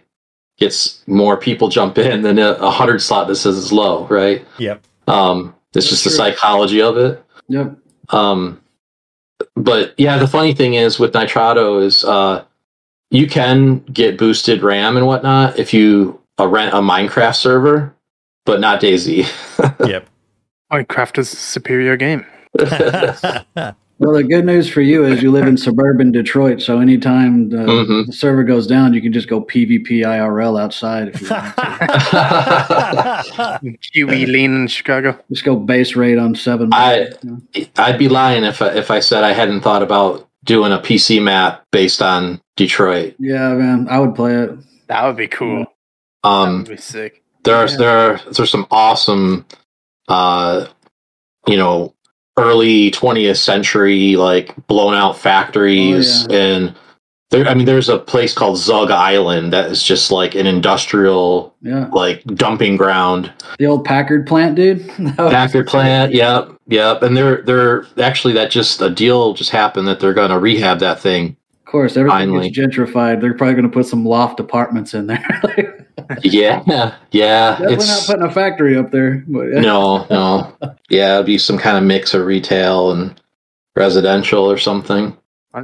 gets 0.61 1.01
more 1.07 1.35
people 1.35 1.67
jump 1.67 1.97
in 1.97 2.21
than 2.21 2.37
a 2.37 2.53
100 2.53 3.01
slot 3.01 3.27
that 3.27 3.35
says 3.35 3.57
it's 3.57 3.71
low, 3.71 4.05
right? 4.07 4.45
Yep. 4.59 4.81
Um, 5.07 5.55
it's 5.73 5.73
That's 5.73 5.89
just 5.89 6.03
the 6.03 6.11
psychology 6.11 6.81
of 6.81 6.97
it. 6.97 7.25
Yep. 7.47 7.77
Um, 8.09 8.61
but 9.55 9.95
yeah, 9.97 10.17
the 10.19 10.27
funny 10.27 10.53
thing 10.53 10.75
is 10.75 10.99
with 10.99 11.13
Nitrado 11.13 11.83
is 11.83 12.03
uh, 12.03 12.45
you 13.09 13.27
can 13.27 13.79
get 13.79 14.19
boosted 14.19 14.61
RAM 14.61 14.97
and 14.97 15.07
whatnot 15.07 15.57
if 15.57 15.73
you 15.73 16.21
uh, 16.39 16.47
rent 16.47 16.75
a 16.75 16.77
Minecraft 16.77 17.35
server, 17.35 17.95
but 18.45 18.61
not 18.61 18.79
DayZ. 18.79 19.27
Yep. 19.87 20.07
Minecraft 20.71 21.17
is 21.17 21.33
a 21.33 21.35
superior 21.35 21.97
game. 21.97 22.25
Well, 24.01 24.13
the 24.13 24.23
good 24.23 24.45
news 24.45 24.67
for 24.67 24.81
you 24.81 25.05
is 25.05 25.21
you 25.21 25.29
live 25.29 25.45
in 25.47 25.57
suburban 25.67 26.11
Detroit, 26.11 26.59
so 26.59 26.79
anytime 26.79 27.49
the, 27.49 27.57
Mhm. 27.57 28.07
the 28.07 28.13
server 28.13 28.43
goes 28.43 28.65
down, 28.65 28.95
you 28.95 29.01
can 29.01 29.13
just 29.13 29.27
go 29.27 29.41
PvP 29.41 30.03
IRL 30.03 30.59
outside 30.59 31.09
if 31.09 31.21
you 31.21 31.29
want 31.29 31.55
to. 31.55 31.61
QE 33.93 34.25
lean 34.27 34.55
in 34.55 34.67
Chicago. 34.67 35.19
just 35.31 35.43
go 35.43 35.55
base 35.55 35.95
rate 35.95 36.17
on 36.17 36.33
seven. 36.33 36.69
I- 36.73 37.09
you 37.21 37.23
know. 37.23 37.41
I'd 37.77 37.99
be 37.99 38.09
lying 38.09 38.43
if 38.43 38.59
I, 38.61 38.69
if 38.69 38.89
I 38.89 38.99
said 39.01 39.23
I 39.23 39.33
hadn't 39.33 39.61
thought 39.61 39.83
about 39.83 40.27
doing 40.43 40.71
a 40.71 40.79
PC 40.79 41.21
map 41.21 41.63
based 41.71 42.01
on 42.01 42.41
Detroit. 42.57 43.13
yeah, 43.19 43.53
man, 43.53 43.87
I 43.87 43.99
would 43.99 44.15
play 44.15 44.33
it. 44.35 44.51
That 44.87 45.05
would 45.05 45.15
be 45.17 45.27
cool. 45.27 45.67
Um, 46.23 46.63
that 46.63 46.69
would 46.69 46.77
be 46.77 46.81
sick. 46.81 47.21
there 47.43 47.55
are 47.55 47.67
Yeah. 47.67 47.77
there 47.77 48.13
are 48.13 48.19
there's 48.31 48.49
some 48.49 48.65
awesome 48.71 49.45
uh 50.07 50.65
you 51.47 51.57
know 51.57 51.93
early 52.37 52.91
20th 52.91 53.37
century 53.37 54.15
like 54.15 54.55
blown 54.67 54.93
out 54.95 55.17
factories 55.17 56.25
Oh, 56.29 56.33
and 56.33 56.75
there 57.29 57.45
i 57.47 57.53
mean 57.53 57.65
there's 57.65 57.89
a 57.89 57.97
place 57.99 58.33
called 58.33 58.57
zug 58.57 58.89
island 58.89 59.51
that 59.53 59.69
is 59.69 59.83
just 59.83 60.11
like 60.11 60.33
an 60.35 60.47
industrial 60.47 61.53
Yeah, 61.61 61.87
like 61.91 62.23
dumping 62.23 62.77
ground. 62.77 63.31
The 63.59 63.65
old 63.67 63.85
Packard 63.85 64.25
plant, 64.27 64.55
dude. 64.55 64.87
Packard 65.17 65.67
plant 65.67 66.13
yep 66.13 66.49
yep. 66.67 67.03
And 67.03 67.15
they're 67.17 67.41
they're 67.43 67.85
actually 67.99 68.33
that 68.33 68.49
just 68.49 68.81
a 68.81 68.89
deal 68.89 69.33
just 69.33 69.51
happened 69.51 69.87
that 69.87 69.99
they're 69.99 70.13
gonna 70.13 70.39
rehab 70.39 70.79
that 70.79 70.99
thing 70.99 71.35
course, 71.71 71.97
everything 71.97 72.29
Finally. 72.29 72.49
gets 72.49 72.75
gentrified. 72.75 73.21
They're 73.21 73.33
probably 73.33 73.55
going 73.55 73.63
to 73.65 73.73
put 73.73 73.85
some 73.85 74.05
loft 74.05 74.39
apartments 74.39 74.93
in 74.93 75.07
there. 75.07 75.87
yeah 76.23 76.63
yeah 77.11 77.51
Definitely 77.51 77.75
it's 77.75 77.87
not 77.87 78.05
putting 78.05 78.29
a 78.29 78.31
factory 78.31 78.77
up 78.77 78.91
there. 78.91 79.23
But 79.27 79.47
no 79.47 80.05
no 80.09 80.57
yeah 80.89 81.15
it'd 81.15 81.25
be 81.25 81.37
some 81.37 81.57
kind 81.57 81.77
of 81.77 81.83
mix 81.83 82.13
of 82.13 82.25
retail 82.25 82.91
and 82.91 83.21
residential 83.75 84.49
or 84.49 84.57
something 84.57 85.15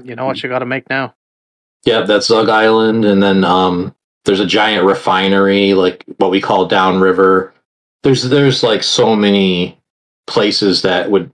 You 0.04 0.16
know 0.16 0.26
what 0.26 0.42
you 0.44 0.50
got 0.50 0.60
to 0.60 0.66
make 0.66 0.90
now? 0.90 1.14
Yeah, 1.86 2.02
that's 2.02 2.28
Zug 2.28 2.50
Island, 2.50 3.06
and 3.06 3.24
then 3.24 3.44
um, 3.44 3.96
there's 4.26 4.42
a 4.42 4.46
giant 4.46 4.86
refinery, 4.86 5.74
like 5.74 6.04
what 6.18 6.32
we 6.32 6.42
call 6.42 6.68
downriver. 6.68 7.54
There's 8.04 8.24
there's 8.24 8.64
like 8.64 8.84
so 8.84 9.16
many 9.16 9.80
places 10.26 10.82
that 10.82 11.10
would 11.12 11.32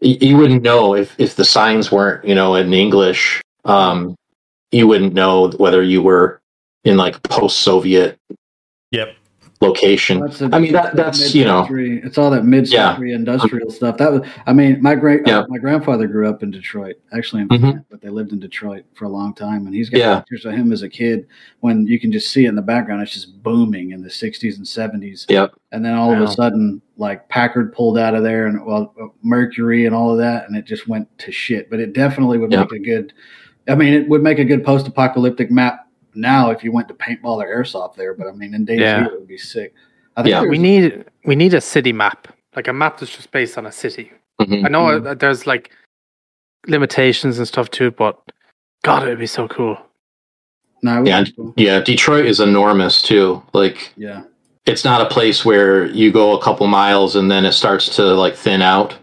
you 0.00 0.36
wouldn't 0.36 0.62
know 0.62 0.94
if 0.94 1.18
if 1.18 1.34
the 1.34 1.44
signs 1.44 1.90
weren't 1.90 2.24
you 2.24 2.34
know 2.34 2.54
in 2.54 2.72
English. 2.72 3.42
Um, 3.64 4.16
you 4.72 4.86
wouldn't 4.86 5.14
know 5.14 5.48
whether 5.56 5.82
you 5.82 6.02
were 6.02 6.40
in 6.84 6.96
like 6.96 7.22
post-Soviet 7.24 8.18
Yep. 8.92 9.14
location. 9.60 10.20
That's 10.20 10.38
the- 10.38 10.48
I 10.52 10.58
mean, 10.58 10.72
that- 10.72 10.96
that's, 10.96 11.34
you 11.34 11.44
know- 11.44 11.66
it's 11.70 12.16
all 12.16 12.30
that 12.30 12.46
mid-century 12.46 13.12
industrial 13.12 13.68
stuff. 13.70 13.98
That 13.98 14.10
was, 14.12 14.22
I 14.46 14.54
mean, 14.54 14.80
my 14.80 14.94
great, 14.94 15.26
Yeah. 15.26 15.44
my 15.50 15.58
grandfather 15.58 16.06
grew 16.06 16.26
up 16.28 16.42
in 16.42 16.50
Detroit, 16.50 16.96
actually 17.12 17.42
in 17.42 17.48
Mhm. 17.48 17.60
Flint, 17.60 17.84
but 17.90 18.00
they 18.00 18.08
lived 18.08 18.32
in 18.32 18.38
Detroit 18.40 18.84
for 18.94 19.04
a 19.04 19.08
long 19.10 19.34
time, 19.34 19.66
and 19.66 19.74
he's 19.74 19.90
got 19.90 19.98
Yeah. 19.98 20.20
pictures 20.20 20.46
of 20.46 20.54
him 20.54 20.72
as 20.72 20.82
a 20.82 20.88
kid 20.88 21.26
when 21.60 21.86
you 21.86 22.00
can 22.00 22.10
just 22.10 22.30
see 22.30 22.46
it 22.46 22.48
in 22.48 22.54
the 22.54 22.62
background. 22.62 23.02
It's 23.02 23.12
just 23.12 23.42
booming 23.42 23.90
in 23.90 24.02
the 24.02 24.08
'60s 24.08 24.56
and 24.56 24.66
'70s. 24.66 25.26
Yep. 25.28 25.52
And 25.72 25.84
then 25.84 25.94
all 25.94 26.10
of 26.14 26.20
a 26.20 26.28
sudden, 26.28 26.80
like 26.96 27.28
Packard 27.28 27.74
pulled 27.74 27.98
out 27.98 28.14
of 28.14 28.22
there, 28.22 28.46
and 28.46 28.64
well, 28.64 28.94
Mercury 29.22 29.84
and 29.84 29.94
all 29.94 30.10
of 30.10 30.18
that, 30.18 30.48
and 30.48 30.56
it 30.56 30.64
just 30.64 30.88
went 30.88 31.06
to 31.18 31.30
shit. 31.32 31.68
But 31.68 31.80
it 31.80 31.92
definitely 31.92 32.38
would 32.38 32.50
Yeah. 32.50 32.60
make 32.60 32.72
a 32.72 32.78
good. 32.78 33.12
I 33.70 33.74
mean, 33.76 33.94
it 33.94 34.08
would 34.08 34.22
make 34.22 34.38
a 34.38 34.44
good 34.44 34.64
post-apocalyptic 34.64 35.50
map 35.50 35.86
now 36.14 36.50
if 36.50 36.64
you 36.64 36.72
went 36.72 36.88
to 36.88 36.94
paintball 36.94 37.36
or 37.42 37.46
airsoft 37.46 37.94
there. 37.94 38.14
But 38.14 38.26
I 38.26 38.32
mean, 38.32 38.52
in 38.54 38.64
days 38.64 38.80
Yeah. 38.80 39.06
it 39.06 39.12
would 39.12 39.28
be 39.28 39.38
sick. 39.38 39.74
I 40.16 40.22
think 40.22 40.32
Yeah. 40.32 40.42
We 40.42 40.58
need 40.58 41.04
we 41.24 41.36
need 41.36 41.54
a 41.54 41.60
city 41.60 41.92
map, 41.92 42.28
like 42.56 42.66
a 42.68 42.72
map 42.72 42.98
that's 42.98 43.14
just 43.14 43.30
based 43.30 43.56
on 43.56 43.66
a 43.66 43.72
city. 43.72 44.10
Mhm. 44.40 44.64
I 44.66 44.68
know 44.68 44.84
Mhm. 44.86 45.06
uh, 45.06 45.14
there's 45.14 45.46
like 45.46 45.70
limitations 46.66 47.38
and 47.38 47.46
stuff 47.46 47.70
to 47.72 47.86
it, 47.86 47.96
but 47.96 48.18
God, 48.82 49.02
it'd 49.04 49.18
be 49.18 49.26
so 49.26 49.46
cool. 49.48 49.78
No, 50.82 51.04
Yeah. 51.04 51.24
cool. 51.36 51.52
Yeah, 51.56 51.80
Detroit 51.80 52.26
is 52.26 52.40
enormous 52.40 53.02
too. 53.02 53.42
Like 53.52 53.92
yeah, 53.96 54.22
it's 54.66 54.84
not 54.84 55.00
a 55.00 55.06
place 55.06 55.44
where 55.44 55.86
you 55.86 56.10
go 56.10 56.36
a 56.36 56.42
couple 56.42 56.66
miles 56.66 57.14
and 57.16 57.30
then 57.30 57.44
it 57.44 57.52
starts 57.52 57.94
to 57.96 58.02
like 58.14 58.34
thin 58.34 58.62
out. 58.62 58.96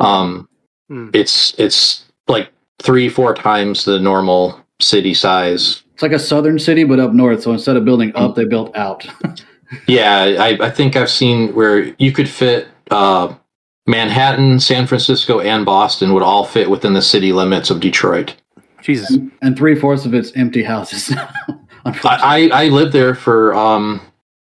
Um, 0.00 0.48
Hmm. 0.88 1.08
it's 1.14 1.54
it's 1.58 2.04
like 2.28 2.50
three 2.84 3.08
four 3.08 3.34
times 3.34 3.84
the 3.84 3.98
normal 3.98 4.60
city 4.80 5.14
size. 5.14 5.82
it's 5.94 6.02
like 6.02 6.12
a 6.12 6.18
southern 6.18 6.58
city, 6.58 6.84
but 6.84 7.00
up 7.00 7.12
north. 7.12 7.42
So 7.42 7.52
instead 7.52 7.76
of 7.76 7.84
building 7.84 8.12
up, 8.14 8.34
they 8.36 8.44
built 8.44 8.76
out. 8.76 9.06
Yeah, 9.88 10.36
I, 10.38 10.66
I 10.66 10.70
think 10.70 10.94
I've 10.94 11.10
seen 11.10 11.52
where 11.52 11.94
you 11.98 12.12
could 12.12 12.28
fit 12.28 12.68
uh, 12.92 13.34
Manhattan, 13.88 14.60
San 14.60 14.86
Francisco, 14.86 15.40
and 15.40 15.64
Boston 15.64 16.12
would 16.12 16.22
all 16.22 16.44
fit 16.44 16.70
within 16.70 16.92
the 16.92 17.02
city 17.02 17.32
limits 17.32 17.70
of 17.70 17.80
Detroit. 17.80 18.36
Jesus, 18.82 19.18
and 19.42 19.56
three 19.56 19.74
fourths 19.74 20.04
of 20.04 20.14
it's 20.14 20.30
empty 20.36 20.62
houses. 20.62 21.12
I, 21.16 21.56
Unfortunately, 21.86 22.52
I, 22.52 22.64
I 22.64 22.68
lived 22.68 22.92
there 22.92 23.14
for 23.16 23.54
um, 23.54 24.00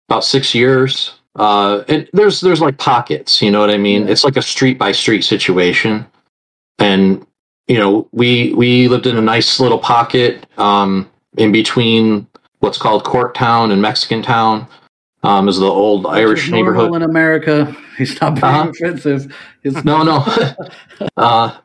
about 0.08 0.24
six 0.24 0.54
years. 0.54 1.14
Uh, 1.36 1.82
and 1.88 2.08
there's 2.12 2.40
there's 2.40 2.60
like 2.60 2.78
pockets, 2.78 3.40
you 3.40 3.50
know 3.50 3.60
what 3.60 3.70
I 3.70 3.78
mean? 3.78 4.08
It's 4.08 4.24
like 4.24 4.36
a 4.36 4.42
street 4.42 4.78
by 4.78 4.92
street 4.92 5.22
situation, 5.22 6.06
and 6.78 7.26
you 7.68 7.78
know 7.78 8.08
we 8.12 8.52
we 8.54 8.88
lived 8.88 9.06
in 9.06 9.16
a 9.16 9.20
nice 9.22 9.60
little 9.60 9.78
pocket 9.78 10.46
um, 10.58 11.10
in 11.36 11.52
between 11.52 12.26
what's 12.60 12.78
called 12.78 13.04
Corktown 13.04 13.72
and 13.72 13.80
Mexican 13.82 14.22
Town. 14.22 14.66
Um, 15.22 15.48
is 15.48 15.58
the 15.58 15.64
old 15.66 16.04
Irish 16.06 16.44
is 16.46 16.50
neighborhood. 16.50 16.94
in 16.94 17.02
America. 17.02 17.74
He's 17.96 18.20
not 18.20 18.34
being 18.34 18.44
Uh-huh. 18.44 18.68
offensive. 18.68 19.34
It's 19.62 19.82
No, 19.82 20.02
no. 20.02 20.22
uh, 21.16 21.56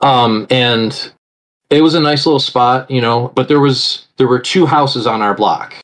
um, 0.00 0.46
and 0.50 1.12
it 1.70 1.80
was 1.80 1.94
a 1.94 2.00
nice 2.00 2.26
little 2.26 2.40
spot, 2.40 2.90
you 2.90 3.00
know. 3.00 3.28
But 3.36 3.46
there 3.48 3.60
was 3.60 4.06
there 4.16 4.26
were 4.26 4.40
two 4.40 4.66
houses 4.66 5.06
on 5.06 5.22
our 5.22 5.34
block, 5.34 5.74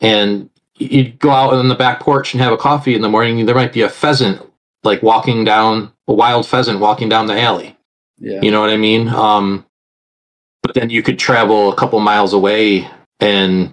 and 0.00 0.48
you'd 0.76 1.18
go 1.18 1.30
out 1.30 1.52
on 1.52 1.68
the 1.68 1.74
back 1.74 2.00
porch 2.00 2.32
and 2.32 2.42
have 2.42 2.52
a 2.54 2.56
coffee 2.58 2.94
in 2.94 3.02
the 3.02 3.08
morning. 3.10 3.44
There 3.44 3.54
might 3.54 3.72
be 3.74 3.82
a 3.82 3.88
pheasant 3.90 4.40
like 4.84 5.02
walking 5.02 5.44
down 5.44 5.92
a 6.06 6.12
wild 6.14 6.46
pheasant 6.46 6.80
walking 6.80 7.08
down 7.10 7.26
the 7.26 7.38
alley. 7.38 7.76
Yeah, 8.20 8.40
You 8.42 8.50
know 8.50 8.60
what 8.60 8.70
I 8.70 8.76
mean? 8.76 9.08
Um, 9.08 9.64
but 10.62 10.74
then 10.74 10.90
you 10.90 11.02
could 11.02 11.18
travel 11.18 11.72
a 11.72 11.76
couple 11.76 12.00
miles 12.00 12.32
away, 12.32 12.88
and 13.20 13.72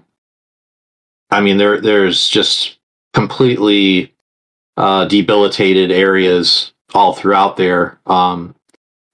I 1.32 1.42
mean 1.42 1.58
there 1.58 1.82
there's 1.82 2.28
just 2.28 2.78
completely 3.14 4.14
uh, 4.78 5.06
debilitated 5.06 5.92
areas 5.92 6.74
all 6.94 7.14
throughout 7.14 7.58
there. 7.58 8.00
Um, 8.06 8.56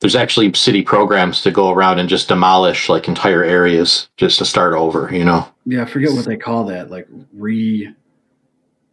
there's 0.01 0.15
actually 0.15 0.51
city 0.53 0.81
programs 0.81 1.41
to 1.43 1.51
go 1.51 1.71
around 1.71 1.99
and 1.99 2.09
just 2.09 2.27
demolish 2.27 2.89
like 2.89 3.07
entire 3.07 3.43
areas 3.43 4.09
just 4.17 4.39
to 4.39 4.45
start 4.45 4.73
over. 4.73 5.09
You 5.13 5.23
know? 5.25 5.47
yeah. 5.65 5.83
I 5.83 5.85
forget 5.85 6.11
what 6.11 6.25
they 6.25 6.37
call 6.37 6.65
that. 6.65 6.91
Like 6.91 7.07
re. 7.33 7.93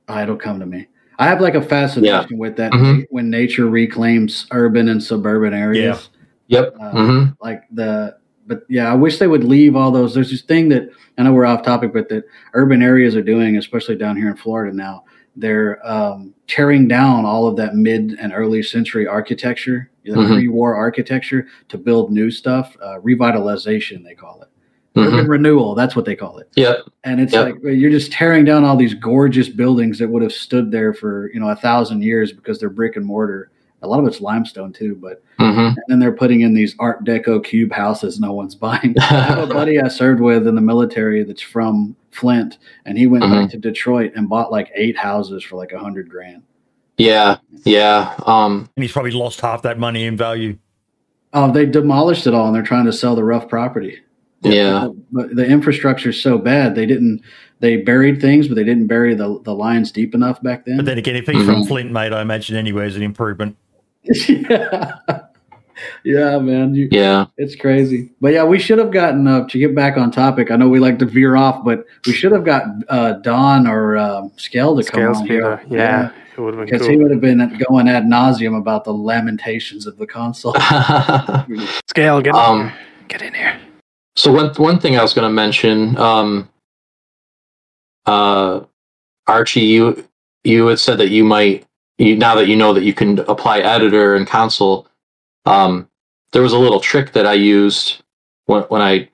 Ah, 0.09 0.23
it'll 0.23 0.37
come 0.37 0.61
to 0.61 0.67
me. 0.67 0.87
I 1.19 1.27
have 1.27 1.41
like 1.41 1.55
a 1.55 1.61
fascination 1.63 2.39
with 2.39 2.57
that 2.57 2.73
Mhm. 2.73 3.07
when 3.11 3.29
nature 3.29 3.67
reclaims 3.67 4.47
urban 4.53 4.89
and 4.89 5.03
suburban 5.03 5.53
areas. 5.53 6.09
Yep. 6.49 6.75
Uh, 6.81 6.91
hmm 6.91 7.25
like 7.41 7.63
the 7.73 8.17
but 8.47 8.63
yeah 8.69 8.91
i 8.91 8.95
wish 8.95 9.19
they 9.19 9.27
would 9.29 9.45
leave 9.45 9.77
all 9.77 9.91
those 9.93 10.13
there's 10.15 10.31
this 10.31 10.43
thing 10.43 10.69
that 10.71 10.89
i 11.19 11.23
know 11.23 11.33
we're 11.33 11.45
off 11.47 11.63
topic 11.63 11.93
but 11.93 12.09
that 12.09 12.25
urban 12.55 12.83
areas 12.83 13.15
are 13.15 13.23
doing 13.23 13.57
especially 13.59 13.95
down 13.97 14.17
here 14.17 14.29
in 14.29 14.37
florida 14.37 14.75
now 14.75 15.05
they're 15.37 15.79
um, 15.89 16.35
tearing 16.49 16.89
down 16.89 17.25
all 17.25 17.47
of 17.47 17.55
that 17.57 17.77
mid 17.77 18.17
and 18.21 18.33
early 18.33 18.61
century 18.63 19.07
architecture 19.07 19.91
the 20.05 20.13
Mhm. 20.13 20.35
pre-war 20.35 20.75
architecture 20.75 21.47
to 21.69 21.77
build 21.79 22.11
new 22.11 22.31
stuff 22.31 22.77
uh, 22.83 22.99
revitalization 23.01 24.03
they 24.03 24.15
call 24.15 24.43
it 24.43 24.49
hmm 24.99 25.07
urban 25.07 25.29
renewal 25.29 25.75
that's 25.77 25.95
what 25.95 26.05
they 26.07 26.17
call 26.17 26.39
it 26.39 26.49
Yep. 26.57 26.79
and 27.05 27.21
it's 27.21 27.35
Yep. 27.35 27.45
like 27.45 27.57
you're 27.63 27.91
just 27.91 28.11
tearing 28.11 28.45
down 28.47 28.65
all 28.65 28.75
these 28.77 28.95
gorgeous 28.95 29.49
buildings 29.51 29.99
that 29.99 30.09
would 30.09 30.23
have 30.23 30.33
stood 30.33 30.71
there 30.73 30.93
for 30.95 31.31
you 31.33 31.39
know 31.39 31.51
a 31.51 31.55
thousand 31.57 32.03
years 32.03 32.33
because 32.33 32.59
they're 32.59 32.71
brick 32.71 32.97
and 32.97 33.05
mortar 33.07 33.51
a 33.83 33.87
lot 33.87 34.01
of 34.01 34.07
it's 34.07 34.21
limestone 34.21 34.73
too 34.73 34.95
but 34.97 35.23
hmm 35.39 35.45
and 35.69 35.77
then 35.89 35.99
they're 36.01 36.13
putting 36.13 36.41
in 36.41 36.53
these 36.55 36.75
art 36.81 37.05
deco 37.05 37.43
cube 37.43 37.73
houses 37.73 38.19
no 38.19 38.33
one's 38.33 38.55
buying 38.67 38.95
I 38.99 39.03
have 39.05 39.39
a 39.39 39.47
buddy 39.61 39.81
I 39.81 39.89
served 39.89 40.21
with 40.21 40.47
in 40.49 40.55
the 40.55 40.61
military 40.61 41.23
that's 41.25 41.43
from 41.43 41.95
Flint, 42.11 42.59
and 42.87 42.99
he 42.99 43.07
went 43.07 43.23
Mm-hmm. 43.25 43.43
back 43.43 43.51
to 43.51 43.59
Detroit 43.59 44.13
and 44.17 44.29
bought 44.29 44.51
like 44.51 44.73
eight 44.75 44.97
houses 44.97 45.45
for 45.45 45.55
like 45.57 45.71
a 45.73 45.79
hundred 45.79 46.09
grand. 46.09 46.43
yeah. 46.97 47.37
Yeah. 47.65 48.15
Um, 48.27 48.69
And 48.77 48.83
he's 48.83 48.91
probably 48.93 49.13
lost 49.13 49.41
half 49.41 49.63
that 49.63 49.79
money 49.79 50.05
in 50.05 50.17
value. 50.17 50.59
Oh, 51.33 51.53
they 51.53 51.67
demolished 51.67 52.27
it 52.27 52.35
all, 52.35 52.47
and 52.47 52.55
they're 52.57 52.63
trying 52.63 52.87
to 52.87 52.93
sell 52.93 53.15
the 53.15 53.23
rough 53.23 53.49
property. 53.49 53.99
Yeah. 54.43 54.89
But 55.13 55.37
the 55.37 55.47
infrastructure 55.47 56.09
is 56.09 56.21
so 56.21 56.39
bad. 56.39 56.75
They 56.75 56.87
didn't. 56.87 57.21
They 57.61 57.77
buried 57.77 58.21
things, 58.21 58.49
but 58.49 58.55
they 58.55 58.65
didn't 58.65 58.87
bury 58.89 59.15
the 59.15 59.39
the 59.45 59.55
lines 59.55 59.93
deep 59.93 60.15
enough 60.15 60.43
back 60.43 60.65
then. 60.65 60.77
But 60.79 60.87
then 60.87 60.99
again, 60.99 61.15
if 61.17 61.27
he's 61.29 61.45
from 61.45 61.65
Flint, 61.67 61.93
mate, 61.93 62.13
I 62.13 62.23
imagine 62.23 62.57
anywhere 62.57 62.87
is 62.87 62.97
an 62.97 63.03
improvement. 63.03 63.57
Yeah. 64.29 64.99
Yeah, 66.05 66.39
man. 66.39 66.75
You, 66.75 66.89
Yeah. 66.91 67.27
It's 67.37 67.55
crazy. 67.55 68.11
But 68.21 68.33
yeah, 68.33 68.45
we 68.45 68.59
should 68.59 68.79
have 68.79 68.91
gotten 68.91 69.27
uh, 69.27 69.47
to 69.47 69.59
get 69.59 69.75
back 69.75 69.97
on 69.97 70.11
topic. 70.11 70.51
I 70.51 70.57
know 70.57 70.69
we 70.69 70.81
like 70.81 70.99
to 71.01 71.07
veer 71.07 71.37
off, 71.37 71.65
but 71.65 71.85
we 72.07 72.13
should 72.13 72.33
have 72.33 72.45
got 72.45 72.65
uh, 72.89 73.13
Don 73.15 73.67
or 73.67 73.97
um, 73.97 74.33
Scale 74.37 74.77
to 74.77 74.83
come 74.83 75.15
Scales 75.15 75.19
on 75.19 75.27
here. 75.27 75.63
Yeah, 75.69 76.11
it 76.37 76.41
would 76.41 76.55
have 76.55 76.67
been 76.67 76.73
Because 76.73 76.87
he 76.87 76.97
would 76.97 77.11
have 77.11 77.21
been 77.21 77.59
going 77.69 77.89
ad 77.89 78.05
nauseum 78.05 78.59
about 78.59 78.85
the 78.85 78.93
lamentations 78.93 79.87
of 79.87 79.97
the 79.99 80.07
console. 80.07 80.55
Scale, 81.89 82.21
get 82.23 82.35
in 82.35 82.41
Um, 82.41 82.69
here. 82.69 82.79
Get 83.09 83.23
in 83.23 83.35
here. 83.35 83.61
So 84.17 84.33
one 84.33 84.53
one 84.55 84.81
thing 84.81 84.99
I 84.99 85.03
was 85.03 85.15
going 85.15 85.29
to 85.29 85.33
mention, 85.33 85.97
um, 85.97 86.49
uh, 88.07 88.63
Archie, 89.29 89.61
you 89.61 90.05
you 90.43 90.67
had 90.67 90.81
said 90.81 90.99
that 90.99 91.11
you 91.11 91.23
might 91.23 91.68
you 91.99 92.17
now 92.17 92.35
that 92.37 92.49
you 92.49 92.57
know 92.57 92.73
that 92.73 92.85
you 92.85 92.95
can 92.95 93.19
apply 93.21 93.59
editor 93.59 94.15
and 94.15 94.27
console. 94.27 94.87
Um, 95.45 95.89
there 96.33 96.43
was 96.43 96.53
a 96.53 96.59
little 96.59 96.81
trick 96.81 97.13
that 97.13 97.27
I 97.27 97.35
used 97.35 98.03
when 98.47 98.63
when 98.65 98.81
I 98.81 99.09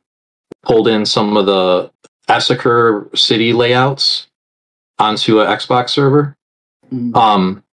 pulled 0.63 0.89
in 0.89 1.05
some 1.07 1.37
of 1.37 1.47
the 1.47 1.91
Esseker 2.29 3.17
city 3.17 3.53
layouts 3.53 4.29
onto 4.99 5.41
an 5.41 5.47
Xbox 5.49 5.91
server. 5.91 6.37
Mm. 6.93 7.17
Um, 7.17 7.65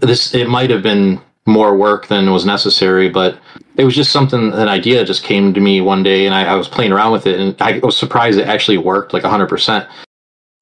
this 0.00 0.34
it 0.34 0.48
might 0.48 0.70
have 0.70 0.82
been 0.82 1.20
more 1.46 1.76
work 1.76 2.06
than 2.06 2.30
was 2.30 2.44
necessary, 2.44 3.08
but 3.08 3.38
it 3.76 3.84
was 3.84 3.94
just 3.94 4.12
something 4.12 4.52
an 4.52 4.68
idea 4.68 5.04
just 5.04 5.24
came 5.24 5.52
to 5.54 5.60
me 5.60 5.80
one 5.80 6.02
day 6.02 6.26
and 6.26 6.34
I, 6.34 6.44
I 6.44 6.54
was 6.54 6.68
playing 6.68 6.92
around 6.92 7.12
with 7.12 7.26
it 7.26 7.40
and 7.40 7.60
I 7.60 7.78
was 7.78 7.96
surprised 7.96 8.38
it 8.38 8.46
actually 8.46 8.78
worked 8.78 9.12
like 9.12 9.24
100%. 9.24 9.88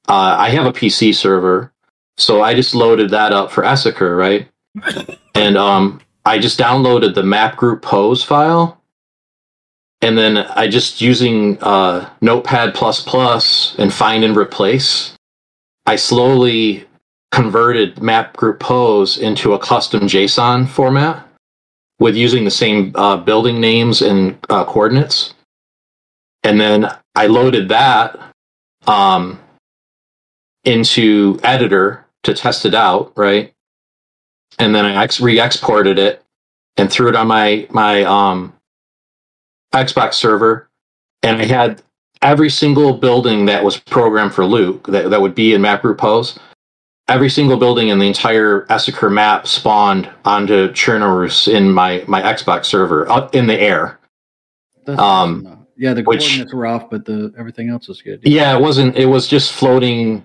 Uh, 0.09 0.37
I 0.39 0.49
have 0.51 0.67
a 0.67 0.73
PC 0.73 1.15
server, 1.15 1.73
so 2.21 2.43
I 2.43 2.55
just 2.55 2.75
loaded 2.75 3.11
that 3.11 3.33
up 3.33 3.51
for 3.51 3.63
Esseker, 3.63 4.17
right? 4.17 4.49
and 5.35 5.57
um, 5.57 6.01
I 6.25 6.39
just 6.39 6.59
downloaded 6.59 7.15
the 7.15 7.23
mapgrouppos 7.23 8.25
file. 8.25 8.81
And 10.03 10.17
then 10.17 10.39
I 10.39 10.69
just 10.69 11.01
using 11.01 11.59
uh, 11.63 12.09
Notepad 12.21 12.75
and 12.75 13.93
find 13.93 14.25
and 14.25 14.37
replace. 14.37 15.15
I 15.87 15.97
slowly 15.97 16.87
converted 17.33 17.97
mapgrouppos 17.97 19.19
into 19.19 19.53
a 19.53 19.59
custom 19.59 20.03
JSON 20.03 20.69
format 20.69 21.27
with 21.99 22.17
using 22.17 22.45
the 22.45 22.51
same 22.51 22.93
uh, 22.97 23.17
building 23.19 23.61
names 23.61 24.01
and 24.01 24.39
uh, 24.49 24.65
coordinates. 24.65 25.35
And 26.43 26.59
then 26.59 26.91
I 27.15 27.27
loaded 27.27 27.69
that 27.69 28.19
um, 28.87 29.39
into 30.65 31.39
editor 31.43 32.07
to 32.23 32.35
test 32.35 32.65
it 32.67 32.75
out, 32.75 33.13
right? 33.17 33.53
And 34.59 34.75
then 34.75 34.85
I 34.85 35.03
ex- 35.03 35.21
re-exported 35.21 35.99
it 35.99 36.23
and 36.77 36.91
threw 36.91 37.09
it 37.09 37.17
on 37.17 37.27
my 37.29 37.67
my 37.71 38.03
um, 38.05 38.53
Xbox 39.73 40.15
server, 40.15 40.69
and 41.23 41.41
I 41.41 41.45
had 41.45 41.83
every 42.23 42.51
single 42.51 42.95
building 42.95 43.47
that 43.47 43.65
was 43.65 43.79
programmed 43.79 44.35
for 44.35 44.45
Luke 44.45 44.87
that, 44.89 45.11
that 45.11 45.21
would 45.21 45.35
be 45.35 45.55
in 45.55 45.63
mapgrouppos. 45.63 46.39
Every 47.09 47.31
single 47.31 47.57
building 47.57 47.89
in 47.89 47.99
the 47.99 48.07
entire 48.07 48.67
Esseker 48.67 49.13
map 49.13 49.47
spawned 49.47 50.09
onto 50.25 50.71
Chernarus 50.73 51.53
in 51.53 51.71
my 51.71 52.05
my 52.07 52.23
Xbox 52.23 52.67
server 52.67 53.11
up 53.11 53.35
in 53.35 53.47
the 53.47 53.59
air. 53.59 53.99
That's 54.85 55.01
um, 55.01 55.47
awesome, 55.47 55.67
yeah, 55.77 55.95
the 55.95 56.03
which- 56.03 56.21
coordinates 56.21 56.55
were 56.55 56.67
off, 56.67 56.91
but 56.91 57.05
the 57.05 57.33
everything 57.39 57.69
else 57.69 57.89
was 57.89 58.03
good. 58.03 58.21
Yeah, 58.23 58.57
it 58.57 58.61
wasn't. 58.61 58.97
It 58.97 59.07
was 59.07 59.27
just 59.27 59.53
floating. 59.53 60.23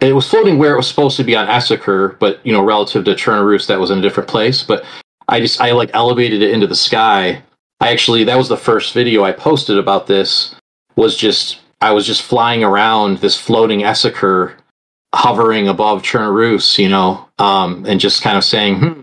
It 0.00 0.14
was 0.14 0.28
floating 0.28 0.58
where 0.58 0.74
it 0.74 0.76
was 0.76 0.88
supposed 0.88 1.16
to 1.16 1.24
be 1.24 1.36
on 1.36 1.46
Esseker, 1.46 2.18
but 2.18 2.44
you 2.44 2.52
know, 2.52 2.62
relative 2.62 3.04
to 3.04 3.14
Chernarus, 3.14 3.66
that 3.68 3.80
was 3.80 3.90
in 3.90 3.98
a 3.98 4.02
different 4.02 4.28
place. 4.28 4.62
But 4.62 4.84
I 5.28 5.40
just 5.40 5.60
I 5.60 5.72
like 5.72 5.90
elevated 5.94 6.42
it 6.42 6.50
into 6.50 6.66
the 6.66 6.74
sky. 6.74 7.42
I 7.80 7.92
actually 7.92 8.24
that 8.24 8.36
was 8.36 8.48
the 8.48 8.56
first 8.56 8.92
video 8.92 9.24
I 9.24 9.32
posted 9.32 9.78
about 9.78 10.06
this. 10.06 10.54
Was 10.96 11.16
just 11.16 11.60
I 11.80 11.92
was 11.92 12.06
just 12.06 12.22
flying 12.22 12.64
around 12.64 13.18
this 13.18 13.38
floating 13.38 13.80
Esseker, 13.80 14.54
hovering 15.14 15.68
above 15.68 16.02
Chernarus, 16.02 16.78
you 16.78 16.88
know, 16.88 17.28
um, 17.38 17.84
and 17.86 18.00
just 18.00 18.22
kind 18.22 18.36
of 18.36 18.44
saying, 18.44 18.78
hmm, 18.78 19.00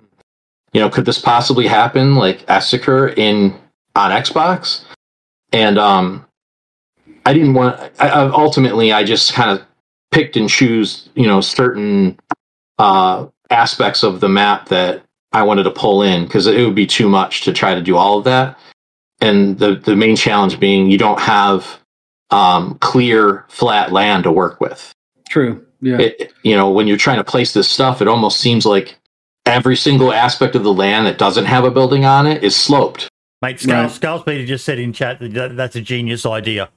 you 0.73 0.82
know, 0.82 0.89
could 0.89 1.06
this 1.06 1.19
possibly 1.19 1.67
happen 1.67 2.15
like 2.15 2.45
Esseker 2.47 3.17
in 3.17 3.56
on 3.95 4.12
Xbox? 4.12 4.84
And 5.51 5.77
um, 5.77 6.25
I 7.25 7.34
didn't 7.34 7.54
want. 7.54 7.80
I, 7.99 8.10
I, 8.10 8.30
ultimately, 8.30 8.91
I 8.91 9.04
just 9.04 9.34
kind 9.34 9.51
of 9.51 9.65
picked 10.12 10.36
and 10.36 10.50
choose, 10.50 11.10
you 11.15 11.28
know, 11.28 11.41
certain 11.41 12.19
uh, 12.78 13.28
aspects 13.50 14.04
of 14.04 14.19
the 14.19 14.30
map 14.30 14.69
that 14.69 15.04
I 15.32 15.43
wanted 15.43 15.63
to 15.63 15.71
pull 15.71 16.02
in 16.02 16.26
because 16.26 16.47
it 16.47 16.63
would 16.63 16.76
be 16.76 16.88
too 16.88 17.10
much 17.10 17.41
to 17.41 17.54
try 17.54 17.74
to 17.74 17.82
do 17.82 17.95
all 17.95 18.17
of 18.17 18.26
that. 18.26 18.60
And 19.21 19.58
the 19.60 19.76
the 19.76 19.95
main 19.95 20.15
challenge 20.15 20.60
being 20.60 20.89
you 20.89 20.97
don't 20.97 21.19
have 21.19 21.80
um, 22.32 22.78
clear 22.80 23.45
flat 23.50 23.91
land 23.91 24.24
to 24.24 24.32
work 24.32 24.60
with. 24.60 24.93
True. 25.30 25.65
Yeah. 25.82 26.00
It, 26.00 26.34
you 26.43 26.56
know, 26.56 26.71
when 26.71 26.88
you're 26.88 26.97
trying 26.97 27.17
to 27.17 27.24
place 27.24 27.54
this 27.54 27.69
stuff, 27.69 28.02
it 28.02 28.08
almost 28.08 28.39
seems 28.39 28.65
like 28.65 28.97
every 29.45 29.76
single 29.76 30.13
aspect 30.13 30.56
of 30.56 30.63
the 30.63 30.74
land 30.74 31.08
that 31.08 31.17
doesn't 31.17 31.45
have 31.45 31.63
a 31.63 31.71
building 31.71 32.06
on 32.06 32.28
it 32.28 32.43
is 32.43 32.56
sloped. 32.56 33.10
Mate, 33.41 33.60
Skull, 33.60 33.84
Right. 33.84 33.91
Skull 33.91 34.24
Peter 34.24 34.45
just 34.45 34.65
said 34.65 34.80
in 34.80 34.93
chat 34.93 35.19
that 35.19 35.34
that 35.34 35.56
that's 35.56 35.76
a 35.76 35.82
genius 35.82 36.26
idea. 36.26 36.69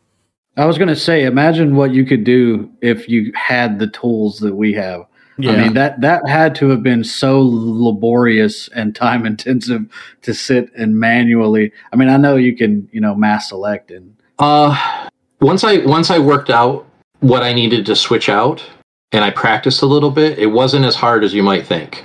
I 0.56 0.66
was 0.66 0.78
going 0.78 0.88
to 0.88 0.96
say, 0.96 1.24
imagine 1.24 1.76
what 1.76 1.92
you 1.92 2.04
could 2.04 2.24
do 2.24 2.70
if 2.80 3.08
you 3.08 3.32
had 3.34 3.78
the 3.78 3.88
tools 3.88 4.38
that 4.40 4.54
we 4.54 4.72
have. 4.74 5.06
Yeah. 5.36 5.50
I 5.50 5.56
mean 5.56 5.74
that 5.74 6.00
that 6.00 6.28
had 6.28 6.54
to 6.56 6.68
have 6.68 6.84
been 6.84 7.02
so 7.02 7.40
laborious 7.42 8.68
and 8.68 8.94
time 8.94 9.26
intensive 9.26 9.86
to 10.22 10.32
sit 10.32 10.72
and 10.76 11.00
manually. 11.00 11.72
I 11.92 11.96
mean, 11.96 12.08
I 12.08 12.16
know 12.18 12.36
you 12.36 12.56
can, 12.56 12.88
you 12.92 13.00
know, 13.00 13.16
mass 13.16 13.48
select 13.48 13.90
and 13.90 14.14
Uh, 14.38 15.08
once 15.40 15.64
I 15.64 15.78
once 15.78 16.10
I 16.10 16.18
worked 16.18 16.50
out 16.50 16.86
what 17.20 17.42
I 17.42 17.52
needed 17.52 17.84
to 17.86 17.96
switch 17.96 18.28
out, 18.28 18.64
and 19.12 19.24
I 19.24 19.30
practiced 19.30 19.82
a 19.82 19.86
little 19.86 20.10
bit, 20.10 20.38
it 20.38 20.46
wasn't 20.46 20.84
as 20.84 20.94
hard 20.94 21.24
as 21.24 21.34
you 21.34 21.42
might 21.42 21.66
think. 21.66 22.04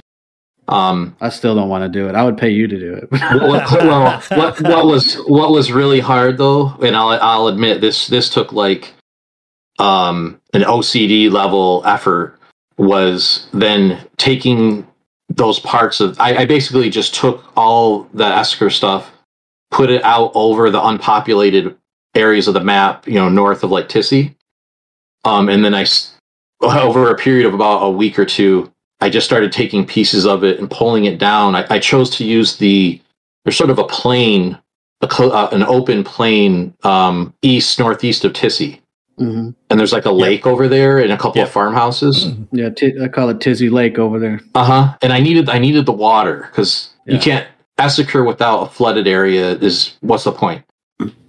Um, 0.69 1.15
I 1.19 1.29
still 1.29 1.55
don't 1.55 1.67
want 1.67 1.83
to 1.83 1.89
do 1.89 2.07
it. 2.07 2.15
I 2.15 2.23
would 2.23 2.37
pay 2.37 2.51
you 2.51 2.67
to 2.67 2.79
do 2.79 2.93
it. 2.93 3.11
what, 3.11 3.71
well, 3.71 4.21
what 4.29 4.61
what 4.61 4.85
was 4.85 5.15
what 5.27 5.51
was 5.51 5.71
really 5.71 5.99
hard 5.99 6.37
though, 6.37 6.67
and 6.81 6.95
I'll 6.95 7.19
I'll 7.21 7.47
admit 7.47 7.81
this 7.81 8.07
this 8.07 8.29
took 8.29 8.53
like 8.53 8.93
um 9.79 10.39
an 10.53 10.61
OCD 10.61 11.31
level 11.31 11.81
effort 11.85 12.37
was 12.77 13.47
then 13.51 14.07
taking 14.17 14.87
those 15.27 15.59
parts 15.59 15.99
of 16.01 16.19
I, 16.19 16.37
I 16.37 16.45
basically 16.45 16.91
just 16.91 17.15
took 17.15 17.43
all 17.57 18.03
the 18.13 18.25
Esseker 18.25 18.71
stuff, 18.71 19.11
put 19.71 19.89
it 19.89 20.03
out 20.03 20.31
over 20.35 20.69
the 20.69 20.83
unpopulated 20.83 21.75
areas 22.13 22.47
of 22.47 22.53
the 22.53 22.63
map, 22.63 23.07
you 23.07 23.15
know, 23.15 23.29
north 23.29 23.63
of 23.63 23.71
like 23.71 23.89
Tisy. 23.89 24.35
Um, 25.25 25.49
and 25.49 25.65
then 25.65 25.73
I 25.73 25.85
over 26.61 27.09
a 27.09 27.17
period 27.17 27.47
of 27.47 27.55
about 27.55 27.83
a 27.83 27.89
week 27.89 28.19
or 28.19 28.25
two, 28.25 28.71
I 29.01 29.09
just 29.09 29.25
started 29.25 29.51
taking 29.51 29.85
pieces 29.85 30.25
of 30.25 30.43
it 30.43 30.59
and 30.59 30.69
pulling 30.69 31.05
it 31.05 31.17
down. 31.19 31.55
I, 31.55 31.65
I 31.69 31.79
chose 31.79 32.09
to 32.17 32.25
use 32.25 32.57
the, 32.57 33.01
there's 33.45 33.57
sort 33.57 33.69
of 33.69 33.79
a 33.79 33.85
plain, 33.85 34.57
a, 35.01 35.09
cl- 35.11 35.31
uh, 35.31 35.49
an 35.51 35.63
open 35.63 36.03
plain 36.03 36.73
um, 36.83 37.33
east, 37.41 37.79
northeast 37.79 38.25
of 38.25 38.33
Tisy. 38.33 38.79
hmm 39.17 39.51
And 39.69 39.79
there's 39.79 39.93
like 39.93 40.05
a 40.05 40.11
lake 40.11 40.45
over 40.45 40.67
there 40.67 40.97
and 40.97 41.11
a 41.13 41.17
couple 41.17 41.41
of 41.41 41.47
Yep. 41.47 41.49
farmhouses. 41.49 42.27
Yeah, 42.51 42.69
t- 42.69 42.93
I 43.01 43.07
call 43.07 43.29
it 43.29 43.39
Tisy 43.39 43.71
Lake 43.71 43.97
over 43.97 44.19
there. 44.19 44.41
Uh 44.55 44.65
huh. 44.65 44.97
And 45.01 45.13
I 45.13 45.19
needed 45.21 45.47
I 45.49 45.59
needed 45.59 45.85
the 45.85 45.93
water 45.93 46.47
because 46.51 46.89
you 47.05 47.19
can't 47.19 47.47
Esseker 47.77 48.27
without 48.27 48.59
a 48.63 48.69
flooded 48.69 49.07
area 49.07 49.51
is 49.51 49.95
what's 50.01 50.25
the 50.25 50.33
point? 50.33 50.63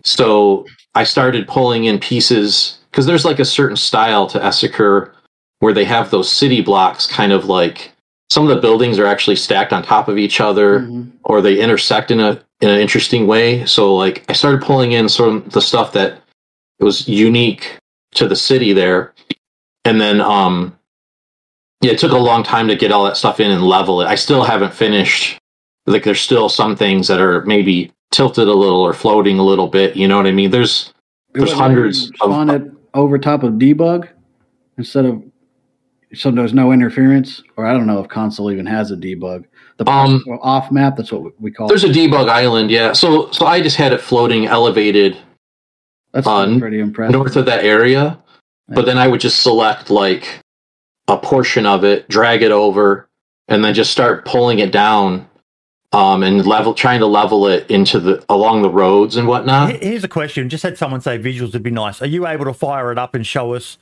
So 0.05 0.67
I 0.97 1.05
started 1.05 1.47
pulling 1.47 1.85
in 1.85 1.99
pieces 2.01 2.79
because 2.91 3.07
there's 3.07 3.25
like 3.25 3.39
a 3.39 3.45
certain 3.45 3.77
style 3.77 4.27
to 4.29 4.39
Esseker 4.41 5.13
where 5.61 5.73
they 5.73 5.85
have 5.85 6.11
those 6.11 6.31
city 6.31 6.61
blocks 6.61 7.07
kind 7.07 7.33
of 7.33 7.45
like 7.47 7.93
some 8.31 8.43
of 8.49 8.55
the 8.55 8.61
buildings 8.61 8.99
are 8.99 9.07
actually 9.07 9.37
stacked 9.37 9.73
on 9.73 9.83
top 9.83 10.09
of 10.09 10.19
each 10.19 10.41
other 10.41 10.81
Mhm. 10.81 11.11
or 11.25 11.41
they 11.41 11.61
intersect 11.61 12.11
in 12.11 12.21
a 12.21 12.41
in 12.61 12.69
an 12.69 12.79
interesting 12.79 13.27
way. 13.27 13.65
So 13.65 13.95
like 13.97 14.23
I 14.29 14.35
started 14.35 14.61
pulling 14.61 14.93
in 14.93 15.09
sort 15.09 15.35
of 15.35 15.51
the 15.53 15.63
stuff 15.63 15.93
that 15.95 16.19
was 16.79 17.09
unique 17.09 17.79
to 18.15 18.29
the 18.29 18.37
city 18.37 18.73
there. 18.75 19.15
And 19.87 19.99
then 20.01 20.21
um 20.21 20.77
yeah, 21.83 21.93
it 21.93 21.99
took 21.99 22.13
a 22.13 22.19
long 22.19 22.43
time 22.43 22.69
to 22.69 22.77
get 22.77 22.93
all 22.93 23.05
that 23.05 23.17
stuff 23.17 23.41
in 23.41 23.51
and 23.51 23.63
level 23.63 24.03
it. 24.03 24.07
I 24.07 24.15
still 24.15 24.43
haven't 24.43 24.75
finished. 24.75 25.39
Like 25.87 26.05
there's 26.05 26.21
still 26.21 26.49
some 26.51 26.77
things 26.77 27.09
that 27.09 27.21
are 27.21 27.43
maybe 27.47 27.91
tilted 28.13 28.47
a 28.49 28.53
little 28.53 28.83
or 28.83 28.93
floating 28.93 29.39
a 29.39 29.43
little 29.43 29.67
bit. 29.69 29.97
You 29.97 30.07
know 30.07 30.17
what 30.19 30.27
I 30.27 30.33
mean? 30.33 30.51
There's 30.51 30.93
There's 31.33 31.53
hundreds 31.53 32.09
spawn 32.09 32.51
it 32.51 32.71
over 32.93 33.19
top 33.19 33.43
of 33.43 33.55
debug 33.55 34.09
instead 34.77 35.07
of 35.07 35.23
so 36.15 36.31
there's 36.31 36.53
no 36.55 36.73
interference, 36.73 37.43
or 37.57 37.67
I 37.67 37.73
don't 37.73 37.87
know 37.87 38.01
if 38.01 38.09
console 38.09 38.51
even 38.51 38.67
has 38.67 38.91
a 38.91 38.97
debug. 38.97 39.45
The 39.79 39.89
Um, 39.89 40.23
off 40.43 40.71
map, 40.71 40.97
that's 40.97 41.11
what 41.13 41.41
we 41.41 41.51
call 41.51 41.69
there's 41.69 41.85
it. 41.85 41.91
a 41.91 41.99
debug 41.99 42.29
island, 42.29 42.71
yeah. 42.71 42.93
So 42.93 43.31
so 43.31 43.47
I 43.47 43.61
just 43.61 43.77
had 43.77 43.93
it 43.93 44.01
floating 44.01 44.47
elevated 44.47 45.17
That's 46.13 46.27
On 46.27 46.59
pretty 46.59 46.81
impressive. 46.81 47.13
north 47.13 47.37
of 47.37 47.47
that 47.47 47.65
area. 47.65 48.19
But 48.69 48.87
then 48.87 48.99
I 48.99 49.07
would 49.09 49.21
just 49.21 49.43
select 49.43 49.91
like 49.91 50.41
a 51.09 51.17
portion 51.17 51.67
of 51.67 51.83
it, 51.85 52.09
drag 52.09 52.43
it 52.43 52.53
over, 52.53 53.09
and 53.49 53.65
then 53.65 53.75
just 53.75 53.91
start 53.91 54.25
pulling 54.25 54.59
it 54.61 54.71
down 54.73 55.27
um, 55.93 56.23
and 56.23 56.47
level, 56.47 56.73
trying 56.75 57.01
to 57.01 57.07
level 57.07 57.47
it 57.49 57.69
into 57.69 57.99
the 57.99 58.25
along 58.29 58.63
the 58.63 58.71
roads 58.71 59.17
and 59.17 59.27
whatnot. 59.27 59.71
Here's 59.83 60.05
a 60.05 60.09
question. 60.09 60.49
Just 60.49 60.63
had 60.63 60.79
someone 60.79 61.01
say 61.01 61.19
visuals 61.19 61.53
would 61.53 61.65
be 61.65 61.71
nice. 61.73 62.01
Are 62.03 62.07
you 62.07 62.27
able 62.29 62.45
to 62.45 62.55
fire 62.55 62.93
it 62.93 62.99
up 62.99 63.15
and 63.15 63.27
show 63.27 63.55
us 63.55 63.77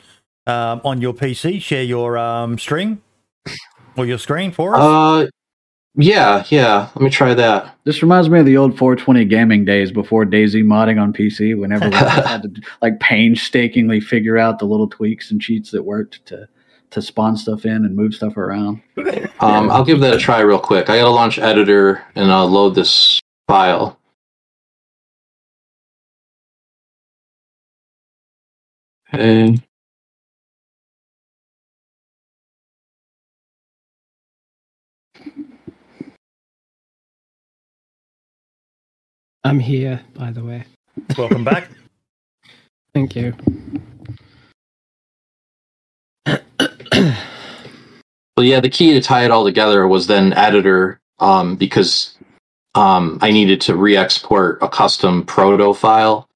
um, 0.48 0.80
on 0.84 1.00
your 1.00 1.14
PC? 1.14 1.60
Share 1.62 1.82
your 1.82 2.18
um, 2.18 2.58
string 2.58 3.00
or 3.96 4.06
your 4.06 4.18
screen 4.18 4.50
for 4.50 4.74
us? 4.74 4.80
Uh, 4.80 5.26
yeah, 5.94 6.44
yeah. 6.48 6.88
Let 6.94 7.02
me 7.02 7.10
try 7.10 7.34
that. 7.34 7.76
This 7.84 8.02
reminds 8.02 8.30
me 8.30 8.38
of 8.38 8.46
the 8.46 8.56
old 8.56 8.78
420 8.78 9.24
gaming 9.24 9.64
days 9.64 9.90
before 9.90 10.24
DayZ 10.24 10.64
modding 10.64 11.00
on 11.00 11.12
PC. 11.12 11.58
Whenever 11.58 11.88
we 11.88 11.94
had 11.96 12.42
to 12.42 12.62
like 12.82 13.00
painstakingly 13.00 14.00
figure 14.00 14.38
out 14.38 14.58
the 14.58 14.64
little 14.64 14.88
tweaks 14.88 15.30
and 15.30 15.40
cheats 15.40 15.70
that 15.72 15.84
worked 15.84 16.24
to 16.26 16.48
to 16.90 17.02
spawn 17.02 17.36
stuff 17.36 17.66
in 17.66 17.84
and 17.84 17.94
move 17.94 18.14
stuff 18.14 18.36
around. 18.38 18.80
Um, 19.40 19.70
I'll 19.70 19.84
give 19.84 20.00
that 20.00 20.14
a 20.14 20.18
try 20.18 20.40
real 20.40 20.58
quick. 20.58 20.88
I 20.88 20.96
gotta 20.96 21.10
launch 21.10 21.38
editor 21.38 22.02
and 22.14 22.32
I'll 22.32 22.48
load 22.48 22.74
this 22.74 23.20
file. 23.46 23.98
Okay. 29.12 29.58
I'm 39.44 39.58
here, 39.58 40.00
by 40.14 40.30
the 40.30 40.44
way. 40.44 40.64
Welcome 41.16 41.44
back. 41.44 41.68
Thank 42.94 43.16
you. 43.16 43.34
Well, 48.38 48.46
yeah, 48.46 48.60
the 48.60 48.70
key 48.70 48.94
to 48.94 49.00
tie 49.00 49.24
it 49.24 49.32
all 49.32 49.44
together 49.44 49.88
was 49.88 50.06
then 50.06 50.32
editor, 50.32 51.00
um, 51.18 51.56
because 51.56 52.16
um, 52.76 53.18
I 53.20 53.32
needed 53.32 53.60
to 53.62 53.74
re-export 53.74 54.60
a 54.62 54.68
custom 54.68 55.26
proto 55.26 55.74
file 55.74 56.28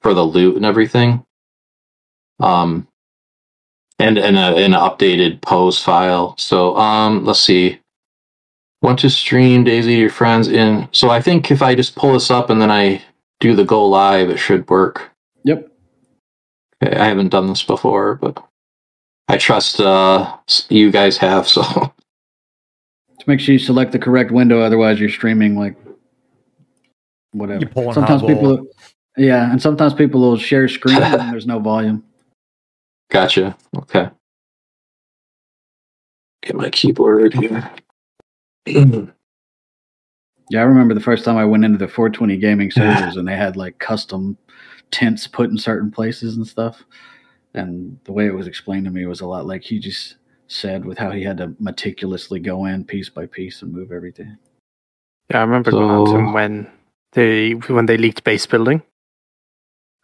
for 0.00 0.14
the 0.14 0.24
loot 0.24 0.56
and 0.56 0.64
everything, 0.64 1.22
um, 2.40 2.88
and 3.98 4.16
and 4.16 4.38
a, 4.38 4.56
an 4.56 4.72
updated 4.72 5.42
pose 5.42 5.78
file. 5.78 6.34
So 6.38 6.74
um, 6.78 7.26
let's 7.26 7.40
see. 7.40 7.81
Want 8.82 8.98
to 9.00 9.10
stream 9.10 9.64
DayZ 9.64 9.84
to 9.84 9.92
your 9.92 10.10
friends 10.10 10.48
in? 10.48 10.88
So 10.92 11.10
I 11.10 11.20
think 11.20 11.50
if 11.50 11.62
I 11.62 11.74
just 11.74 11.94
pull 11.94 12.12
this 12.14 12.30
up 12.30 12.50
and 12.50 12.60
then 12.60 12.70
I 12.70 13.02
do 13.40 13.54
the 13.54 13.64
go 13.64 13.86
live, 13.86 14.28
it 14.28 14.38
should 14.38 14.68
work. 14.68 15.10
Yep. 15.44 15.70
Okay, 16.82 16.96
I 16.96 17.06
haven't 17.06 17.28
done 17.28 17.46
this 17.46 17.62
before, 17.62 18.16
but 18.16 18.44
I 19.28 19.38
trust 19.38 19.80
uh, 19.80 20.36
you 20.68 20.90
guys 20.90 21.16
have. 21.16 21.48
So 21.48 21.62
To 23.22 23.30
make 23.30 23.38
sure 23.38 23.52
you 23.52 23.60
select 23.60 23.92
the 23.92 24.00
correct 24.00 24.32
window, 24.32 24.60
otherwise 24.62 24.98
you're 24.98 25.08
streaming 25.08 25.56
like 25.56 25.76
whatever. 27.30 27.60
Your 27.60 27.70
Pornhub 27.70 27.94
sometimes 27.94 28.22
or- 28.24 28.28
people, 28.28 28.66
yeah, 29.16 29.48
and 29.52 29.62
sometimes 29.62 29.94
people 29.94 30.20
will 30.20 30.36
share 30.36 30.66
screen 30.66 31.00
and 31.00 31.32
there's 31.32 31.46
no 31.46 31.60
volume. 31.60 32.02
Gotcha. 33.12 33.56
Okay. 33.76 34.10
Get 36.42 36.56
my 36.56 36.68
keyboard 36.70 37.34
here. 37.34 37.70
Yeah, 40.50 40.60
I 40.60 40.64
remember 40.64 40.92
the 40.92 41.00
first 41.00 41.24
time 41.24 41.38
I 41.38 41.46
went 41.46 41.64
into 41.64 41.78
the 41.78 41.88
420 41.88 42.36
gaming 42.36 42.70
servers 42.70 43.16
and 43.16 43.26
they 43.26 43.36
had 43.36 43.56
like 43.56 43.78
custom 43.78 44.36
tents 44.90 45.26
put 45.26 45.48
in 45.48 45.56
certain 45.56 45.90
places 45.90 46.36
and 46.36 46.46
stuff. 46.46 46.82
And 47.54 47.98
the 48.04 48.12
way 48.12 48.26
it 48.26 48.34
was 48.34 48.46
explained 48.46 48.84
to 48.84 48.90
me 48.90 49.06
was 49.06 49.22
a 49.22 49.26
lot 49.26 49.46
like 49.46 49.62
he 49.62 49.78
just 49.78 50.16
said 50.48 50.84
with 50.84 50.98
how 50.98 51.10
he 51.10 51.22
had 51.22 51.38
to 51.38 51.54
meticulously 51.58 52.38
go 52.38 52.66
in 52.66 52.84
piece 52.84 53.08
by 53.08 53.24
piece 53.24 53.62
and 53.62 53.72
move 53.72 53.92
everything. 53.92 54.36
Yeah, 55.30 55.38
I 55.38 55.42
remember 55.42 55.70
going 55.70 56.04
to 56.04 56.10
So- 56.10 56.32
when 56.32 56.70
they 57.12 57.52
when 57.52 57.86
they 57.86 57.96
leaked 57.96 58.24
base 58.24 58.44
building. 58.44 58.82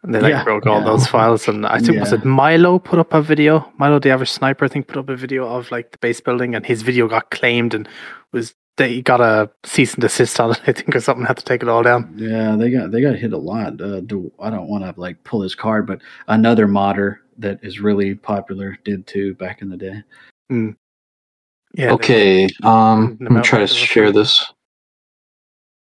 And 0.03 0.15
they 0.15 0.21
like 0.21 0.31
Yeah, 0.31 0.43
broke 0.43 0.65
all 0.65 0.79
yeah. 0.79 0.85
those 0.85 1.07
files 1.07 1.47
and 1.47 1.65
I 1.65 1.79
think 1.79 1.99
was 1.99 2.13
it 2.13 2.23
Milo 2.23 2.79
put 2.79 2.99
up 2.99 3.13
a 3.13 3.21
video. 3.21 3.69
Milo 3.77 3.99
the 3.99 4.11
average 4.11 4.31
sniper 4.31 4.65
I 4.65 4.67
think 4.69 4.87
put 4.87 4.97
up 4.97 5.09
a 5.09 5.15
video 5.15 5.45
of 5.47 5.71
like 5.71 5.91
the 5.91 5.97
base 5.97 6.21
building 6.21 6.55
and 6.55 6.65
his 6.65 6.81
video 6.83 7.07
got 7.07 7.31
claimed 7.31 7.73
and 7.73 7.87
was 8.31 8.53
they 8.77 9.01
got 9.01 9.19
a 9.19 9.51
cease 9.65 9.93
and 9.93 10.01
desist 10.01 10.39
on 10.39 10.51
it, 10.51 10.61
I 10.67 10.71
think 10.71 10.95
or 10.95 11.01
something 11.01 11.25
had 11.25 11.37
to 11.37 11.43
take 11.43 11.61
it 11.61 11.67
all 11.69 11.83
down. 11.83 12.13
Yeah, 12.15 12.55
they 12.55 12.71
got 12.71 12.91
they 12.91 13.01
got 13.01 13.15
hit 13.15 13.33
a 13.33 13.37
lot. 13.37 13.79
Uh, 13.81 13.99
do, 13.99 14.31
I 14.39 14.49
don't 14.49 14.69
want 14.69 14.83
to 14.85 14.99
like 14.99 15.21
pull 15.25 15.41
his 15.41 15.53
card, 15.53 15.85
but 15.85 16.01
another 16.27 16.65
modder 16.67 17.21
that 17.37 17.59
is 17.61 17.79
really 17.81 18.15
popular 18.15 18.77
did 18.85 19.05
too 19.05 19.35
back 19.35 19.61
in 19.61 19.69
the 19.69 19.77
day. 19.77 20.03
Yeah. 21.75 21.91
okay. 21.91 22.45
Um, 22.63 23.17
I'm 23.19 23.27
gonna 23.27 23.41
try 23.41 23.59
to 23.59 23.67
share 23.67 24.11
this. 24.11 24.43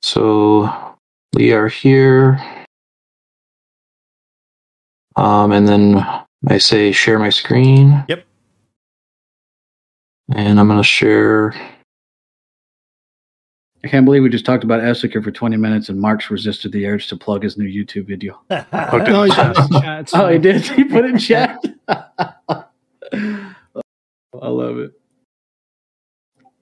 So 0.01 0.95
we 1.33 1.51
are 1.51 1.67
here. 1.67 2.39
Um, 5.15 5.51
and 5.51 5.67
then 5.67 6.05
I 6.47 6.57
say 6.57 6.91
share 6.91 7.19
my 7.19 7.29
screen. 7.29 8.03
Yep. 8.07 8.25
And 10.33 10.59
I'm 10.59 10.67
gonna 10.67 10.83
share. 10.83 11.53
I 13.83 13.87
can't 13.87 14.05
believe 14.05 14.23
we 14.23 14.29
just 14.29 14.45
talked 14.45 14.63
about 14.65 14.81
Esseker 14.81 15.23
for 15.23 15.31
20 15.31 15.55
minutes 15.55 15.87
and 15.87 15.99
Mark's 15.99 16.29
resisted 16.29 16.73
the 16.73 16.85
urge 16.85 17.07
to 17.07 17.15
plug 17.15 17.43
his 17.43 17.57
new 17.57 17.65
YouTube 17.65 18.07
video. 18.07 18.39
Okay. 18.51 19.11
No, 19.11 19.23
you 19.23 19.31
can 19.31 19.53
chat. 19.81 20.11
Oh, 20.13 20.27
he 20.27 20.37
did. 20.37 20.61
He 20.61 20.83
put 20.83 21.05
it 21.05 21.11
in 21.11 21.17
chat. 21.17 21.63
I 21.87 22.65
love 24.33 24.79
it. 24.79 24.91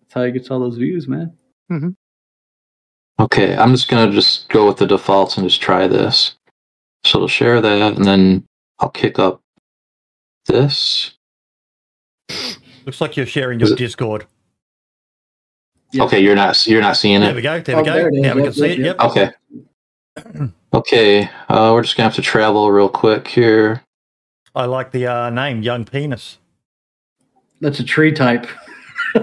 That's 0.01 0.13
how 0.13 0.23
he 0.23 0.31
gets 0.31 0.49
all 0.51 0.59
those 0.59 0.77
views, 0.77 1.07
man. 1.07 1.35
Okay, 3.19 3.57
I'm 3.57 3.71
just 3.71 3.87
gonna 3.89 4.11
just 4.11 4.47
go 4.49 4.67
with 4.67 4.77
the 4.77 4.85
defaults 4.85 5.37
and 5.37 5.49
just 5.49 5.61
try 5.61 5.87
this. 5.87 6.36
So 7.07 7.19
it'll 7.19 7.27
share 7.29 7.61
that, 7.61 7.95
and 7.95 8.03
then 8.05 8.43
I'll 8.79 8.89
kick 8.89 9.17
up 9.17 9.41
this. 10.45 11.11
Looks 12.85 12.99
like 13.01 13.15
you're 13.15 13.25
sharing 13.25 13.59
your 13.59 13.71
it- 13.71 13.77
Discord. 13.77 14.25
Yes. 15.93 16.03
Okay, 16.07 16.19
you're 16.19 16.35
not 16.35 16.67
you're 16.67 16.81
not 16.81 16.97
seeing 16.97 17.15
it. 17.17 17.19
There 17.21 17.29
it. 17.31 17.35
we 17.35 17.41
go. 17.41 17.61
There 17.61 17.75
Oh, 17.77 17.79
we 17.79 17.85
go. 17.85 17.93
there 17.93 18.07
it 18.09 18.13
is. 18.15 18.25
Yeah, 18.25 18.33
we 18.33 18.41
Yep, 18.41 18.45
can 18.47 18.53
see 18.53 18.65
it. 18.71 18.79
yep, 18.79 18.97
Yep. 19.01 19.15
yep. 19.15 19.33
Okay. 20.35 20.49
Okay, 20.73 21.29
uh, 21.47 21.71
we're 21.73 21.81
just 21.81 21.95
gonna 21.95 22.09
have 22.09 22.15
to 22.17 22.21
travel 22.21 22.69
real 22.69 22.89
quick 22.89 23.25
here. 23.29 23.81
I 24.53 24.65
like 24.65 24.91
the 24.91 25.07
uh, 25.07 25.29
name, 25.29 25.61
Young 25.63 25.85
Penis. 25.85 26.39
That's 27.61 27.79
a 27.79 27.85
tree 27.85 28.11
type. 28.11 28.45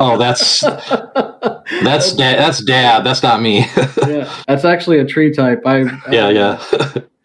Oh, 0.01 0.17
that's 0.17 0.61
that's 1.83 2.15
da- 2.15 2.37
that's 2.37 2.65
dad. 2.65 3.05
That's 3.05 3.23
not 3.23 3.43
me. 3.43 3.59
yeah, 4.09 4.35
that's 4.49 4.65
actually 4.65 5.01
a 5.01 5.05
tree 5.05 5.33
type. 5.35 5.61
I, 5.67 5.81
yeah, 6.11 6.31
yeah. 6.31 6.65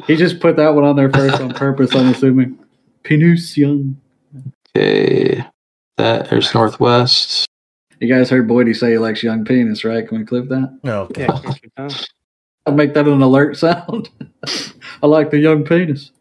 He 0.10 0.16
just 0.16 0.40
put 0.40 0.56
that 0.56 0.74
one 0.74 0.84
on 0.84 0.96
there 0.96 1.12
first 1.12 1.40
on 1.40 1.54
purpose. 1.54 1.94
I'm 1.96 2.08
assuming. 2.10 2.58
Pinus 3.04 3.56
young. 3.56 3.96
okay, 4.76 5.46
that 5.98 6.30
there's 6.30 6.52
northwest. 6.54 7.46
You 8.00 8.14
guys 8.14 8.30
heard 8.30 8.48
Boydie 8.48 8.76
say 8.76 8.92
he 8.94 8.98
likes 8.98 9.22
young 9.22 9.46
penis, 9.46 9.84
right? 9.86 10.08
Can 10.08 10.18
we 10.18 10.26
clip 10.26 10.50
that? 10.50 10.80
No. 10.84 11.04
okay. 11.04 11.24
Yeah, 11.28 11.40
can 11.40 11.54
keep 11.54 11.76
going. 11.76 11.92
I'll 12.66 12.74
make 12.74 12.94
that 12.96 13.08
an 13.08 13.22
alert 13.22 13.56
sound. 13.58 14.10
I 15.04 15.06
like 15.08 15.30
the 15.30 15.38
young 15.38 15.64
penis. 15.64 16.12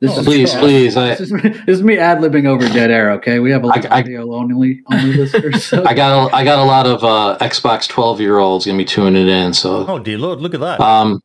This 0.00 0.12
Oh, 0.16 0.22
Please, 0.22 0.54
uh, 0.54 0.60
please. 0.60 0.94
I 0.96 1.08
This 1.14 1.20
is 1.22 1.32
me, 1.32 1.40
this 1.40 1.62
is 1.78 1.82
me 1.82 1.96
ad 1.96 2.18
libbing 2.18 2.46
over 2.46 2.68
dead 2.68 2.90
air. 2.90 3.12
Okay, 3.12 3.38
we 3.38 3.50
have 3.50 3.64
a 3.64 3.66
lot 3.68 3.84
I- 3.86 3.88
I- 3.96 3.98
of 4.00 4.04
video 4.06 4.30
only 4.34 4.82
only 4.92 5.14
listeners. 5.14 5.64
So. 5.64 5.84
I 5.86 5.94
got 5.94 6.30
a, 6.30 6.36
I 6.36 6.44
got 6.44 6.58
a 6.58 6.64
lot 6.64 6.86
of 6.86 7.02
uh, 7.02 7.38
Xbox 7.40 7.88
12 7.88 8.20
year 8.20 8.36
olds 8.38 8.66
gonna 8.66 8.76
be 8.76 8.84
tuning 8.84 9.26
it 9.26 9.28
in. 9.28 9.54
So 9.54 9.86
Oh 9.88 9.98
dear 9.98 10.18
Lord, 10.18 10.40
look 10.40 10.52
at 10.54 10.60
that. 10.60 10.80
Um. 10.80 11.22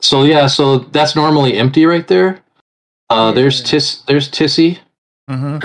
So 0.00 0.24
yeah, 0.24 0.46
so 0.46 0.78
that's 0.78 1.14
normally 1.14 1.56
empty 1.56 1.86
right 1.86 2.06
there. 2.06 2.40
Uh, 3.10 3.32
there's 3.32 3.62
Tis, 3.62 4.02
there's 4.06 4.30
Tisy, 4.30 4.78
hmm 5.28 5.58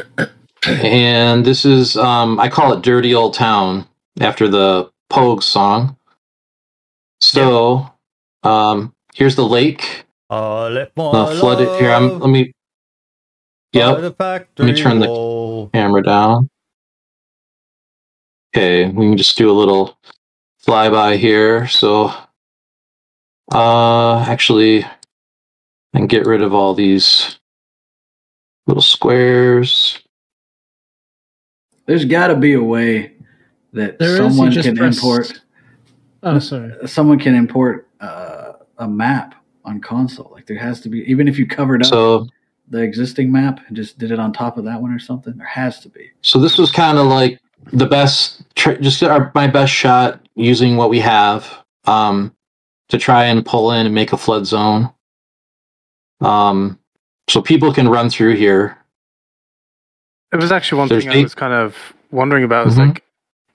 and 0.67 1.45
this 1.45 1.63
is 1.63 1.95
um, 1.95 2.39
I 2.39 2.49
call 2.49 2.73
it 2.73 2.81
Dirty 2.81 3.13
Old 3.13 3.33
Town 3.35 3.87
after 4.19 4.47
the 4.47 4.89
Pogue 5.09 5.43
song. 5.43 5.95
So, 7.21 7.89
um, 8.43 8.93
here's 9.13 9.35
the 9.35 9.45
lake. 9.47 10.05
I 10.29 10.67
left 10.69 10.97
my 10.97 11.03
Uh, 11.03 11.39
flooded 11.39 11.69
here. 11.79 11.91
I'm. 11.91 12.19
Let 12.19 12.29
me. 12.29 12.51
Yep. 13.73 14.19
Let 14.19 14.59
me 14.59 14.73
turn 14.73 14.99
the-. 14.99 15.69
Camera 15.73 16.03
down. 16.03 16.49
Okay, 18.55 18.87
we 18.87 19.07
can 19.09 19.17
just 19.17 19.37
do 19.37 19.51
a 19.51 19.53
little 19.53 19.97
flyby 20.65 21.17
here. 21.17 21.67
So, 21.67 22.13
uh, 23.51 24.19
actually, 24.27 24.85
and 25.93 26.09
get 26.09 26.25
rid 26.25 26.41
of 26.41 26.53
all 26.53 26.73
these 26.73 27.39
little 28.67 28.81
squares. 28.81 29.99
There's 31.85 32.05
got 32.05 32.27
to 32.27 32.35
be 32.35 32.53
a 32.53 32.63
way 32.63 33.13
that 33.73 33.99
There 33.99 34.13
is, 34.13 34.19
you 34.19 34.29
someone 34.29 34.51
just 34.51 34.67
can 34.67 34.75
press- 34.75 34.97
import. 34.97 35.41
Oh, 36.23 36.39
sorry. 36.39 36.73
Someone 36.87 37.19
can 37.19 37.35
import 37.35 37.87
uh, 37.99 38.53
a 38.79 38.87
map 38.87 39.35
on 39.63 39.79
console. 39.79 40.31
Like 40.33 40.47
there 40.47 40.57
has 40.57 40.81
to 40.81 40.89
be, 40.89 40.99
even 41.09 41.27
if 41.27 41.37
you 41.37 41.45
covered 41.45 41.83
up 41.83 41.89
So 41.89 42.27
the 42.69 42.79
existing 42.81 43.31
map 43.31 43.59
and 43.67 43.75
just 43.75 43.99
did 43.99 44.11
it 44.11 44.19
on 44.19 44.33
top 44.33 44.57
of 44.57 44.65
that 44.65 44.81
one 44.81 44.91
or 44.91 44.97
something, 44.97 45.37
there 45.37 45.45
has 45.45 45.79
to 45.81 45.89
be. 45.89 46.09
so 46.21 46.39
this 46.39 46.57
was 46.57 46.71
kind 46.71 46.97
of 46.97 47.05
like 47.05 47.39
the 47.73 47.85
best, 47.85 48.43
tr- 48.55 48.73
just 48.73 49.03
our, 49.03 49.31
my 49.35 49.45
best 49.45 49.71
shot 49.71 50.19
using 50.35 50.75
what 50.77 50.89
we 50.89 50.99
have 50.99 51.47
um, 51.85 52.35
to 52.89 52.97
try 52.97 53.25
and 53.25 53.45
pull 53.45 53.71
in 53.71 53.85
and 53.85 53.95
make 53.95 54.13
a 54.13 54.17
flood 54.17 54.45
zone. 54.45 54.91
Um, 56.21 56.79
so 57.29 57.41
people 57.41 57.73
can 57.73 57.87
run 57.89 58.09
through 58.09 58.35
here. 58.35 58.77
It 60.31 60.37
was 60.37 60.51
actually 60.51 60.79
one 60.79 60.87
There's 60.89 61.03
thing 61.05 61.19
I 61.19 61.23
was 61.23 61.35
kind 61.35 61.53
of 61.53 61.75
wondering 62.11 62.43
about. 62.43 62.65
Was 62.65 62.75
Mhm. 62.75 62.89
like, 62.89 63.03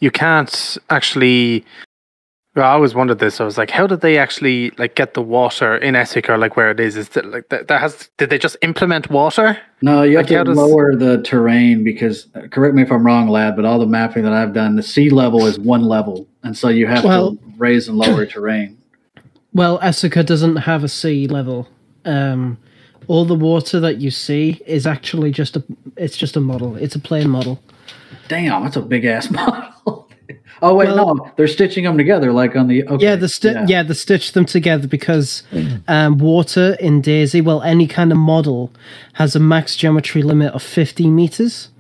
you 0.01 0.11
can't 0.11 0.78
actually. 0.89 1.64
Well, 2.57 2.68
I 2.68 2.72
always 2.72 2.97
wondered 2.97 3.20
this. 3.20 3.41
I 3.41 3.45
was 3.45 3.57
like, 3.57 3.70
how 3.70 3.87
did 3.87 4.01
they 4.01 4.18
actually 4.18 4.70
like 4.76 4.97
get 4.97 5.14
the 5.14 5.22
water 5.22 5.76
in 5.76 5.95
Esseker 5.95 6.37
like 6.37 6.57
where 6.57 6.72
it 6.72 6.81
is? 6.81 6.97
Is 6.97 7.11
that 7.11 7.26
like 7.31 7.49
that, 7.51 7.68
that 7.68 7.81
has? 7.81 8.11
Did 8.18 8.31
they 8.31 8.39
just 8.39 8.57
implement 8.62 9.09
water? 9.09 9.57
No, 9.83 10.03
you 10.03 10.16
have 10.16 10.26
Like, 10.28 10.37
how 10.37 10.43
to 10.43 10.51
does- 10.51 10.59
lower 10.59 10.97
the 10.97 11.22
terrain 11.22 11.85
because, 11.85 12.26
uh, 12.35 12.49
correct 12.51 12.74
me 12.74 12.83
if 12.83 12.91
I'm 12.91 13.07
wrong, 13.07 13.28
lad, 13.28 13.55
but 13.55 13.64
all 13.64 13.78
the 13.78 13.87
mapping 13.87 14.24
that 14.24 14.33
I've 14.33 14.53
done, 14.53 14.74
the 14.74 14.83
sea 14.83 15.11
level 15.11 15.47
is 15.47 15.61
one 15.61 15.85
level. 15.85 16.26
And 16.43 16.57
so 16.57 16.68
you 16.68 16.89
have 16.89 17.05
Well- 17.05 17.37
to 17.37 17.39
raise 17.57 17.89
and 17.89 17.97
lower 17.97 18.26
terrain. 18.26 18.78
Well, 19.53 19.78
Esseker 19.80 20.24
doesn't 20.24 20.57
have 20.57 20.84
a 20.84 20.88
sea 20.88 21.26
level. 21.26 21.68
Um, 22.05 22.59
all 23.09 23.24
the 23.24 23.34
water 23.34 23.80
that 23.80 23.96
you 24.01 24.11
see 24.11 24.61
is 24.66 24.86
actually 24.86 25.32
just 25.32 25.57
a. 25.57 25.64
It's 25.96 26.16
just 26.16 26.36
a 26.36 26.40
model. 26.40 26.76
It's 26.76 26.94
a 26.94 27.01
plain 27.01 27.28
model. 27.28 27.61
Damn, 28.28 28.62
that's 28.62 28.76
a 28.76 28.82
big 28.82 29.05
ass 29.05 29.28
model. 29.30 30.09
oh, 30.62 30.74
wait, 30.74 30.88
Well- 30.88 31.16
no, 31.16 31.30
they're 31.36 31.48
stitching 31.48 31.82
them 31.84 31.98
together 31.98 32.32
like 32.32 32.55
on 32.55 32.68
the. 32.68 32.86
Okay, 32.86 33.05
Yeah, 33.05 33.16
the 33.16 33.28
sti- 33.28 33.64
yeah. 33.66 33.82
the 33.82 33.94
stitch 33.94 34.32
them 34.32 34.44
together 34.44 34.86
because 34.86 35.42
um, 35.88 36.18
water 36.18 36.76
in 36.78 37.03
DayZ, 37.03 37.42
well, 37.44 37.62
any 37.62 37.88
kind 37.88 38.12
of 38.12 38.18
model 38.18 38.70
has 39.14 39.34
a 39.34 39.40
max 39.40 39.74
geometry 39.74 40.22
limit 40.22 40.53
of 40.55 40.62
50 40.62 41.09
meters. 41.09 41.70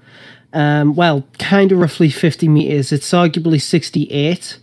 Um, 0.52 0.96
well, 0.96 1.24
kind 1.38 1.70
of 1.70 1.78
roughly 1.78 2.10
50 2.10 2.48
meters. 2.48 2.90
It's 2.90 3.08
arguably 3.12 3.60
68, 3.62 4.58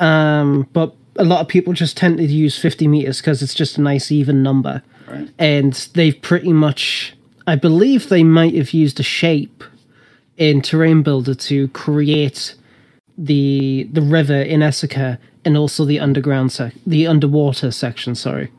um, 0.00 0.66
but 0.72 0.96
a 1.20 1.24
lot 1.24 1.40
of 1.40 1.48
people 1.48 1.74
just 1.74 1.96
tend 1.96 2.16
to 2.18 2.24
use 2.24 2.58
50 2.58 2.88
meters 2.88 3.18
because 3.18 3.42
it's 3.42 3.54
just 3.54 3.76
a 3.76 3.82
nice 3.82 4.10
even 4.10 4.42
number. 4.42 4.82
Right. 5.06 5.28
And 5.38 5.74
they've 5.94 6.20
pretty 6.20 6.52
much, 6.52 7.14
I 7.46 7.56
believe 7.56 8.08
they 8.08 8.24
might 8.24 8.54
have 8.54 8.72
used 8.72 8.98
a 8.98 9.02
shape 9.04 9.62
in 10.38 10.62
Terrain 10.62 11.02
Builder 11.02 11.34
to 11.34 11.68
create 11.68 12.54
the 13.18 13.86
the 13.92 14.00
river 14.00 14.40
in 14.40 14.60
Esseker 14.60 15.18
and 15.44 15.54
also 15.54 15.84
the 15.84 16.00
underground 16.00 16.52
sec 16.52 16.72
the 16.86 17.06
underwater 17.06 17.70
section. 17.70 18.14
Sorry. 18.14 18.50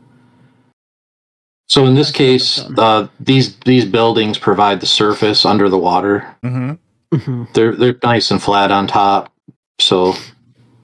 So 1.68 1.88
in 1.88 1.95
this 1.95 2.12
case, 2.12 2.64
uh, 2.78 3.07
these 3.20 3.55
these 3.59 3.86
buildings 3.86 4.38
provide 4.38 4.82
the 4.82 4.86
surface 4.86 5.45
under 5.45 5.68
the 5.68 5.80
water. 5.80 6.28
Mm-hmm. 6.43 7.18
hmm 7.18 7.43
They're 7.53 7.76
they're 7.76 7.97
nice 8.03 8.30
and 8.30 8.43
flat 8.43 8.72
on 8.72 8.86
top, 8.86 9.34
so 9.80 10.14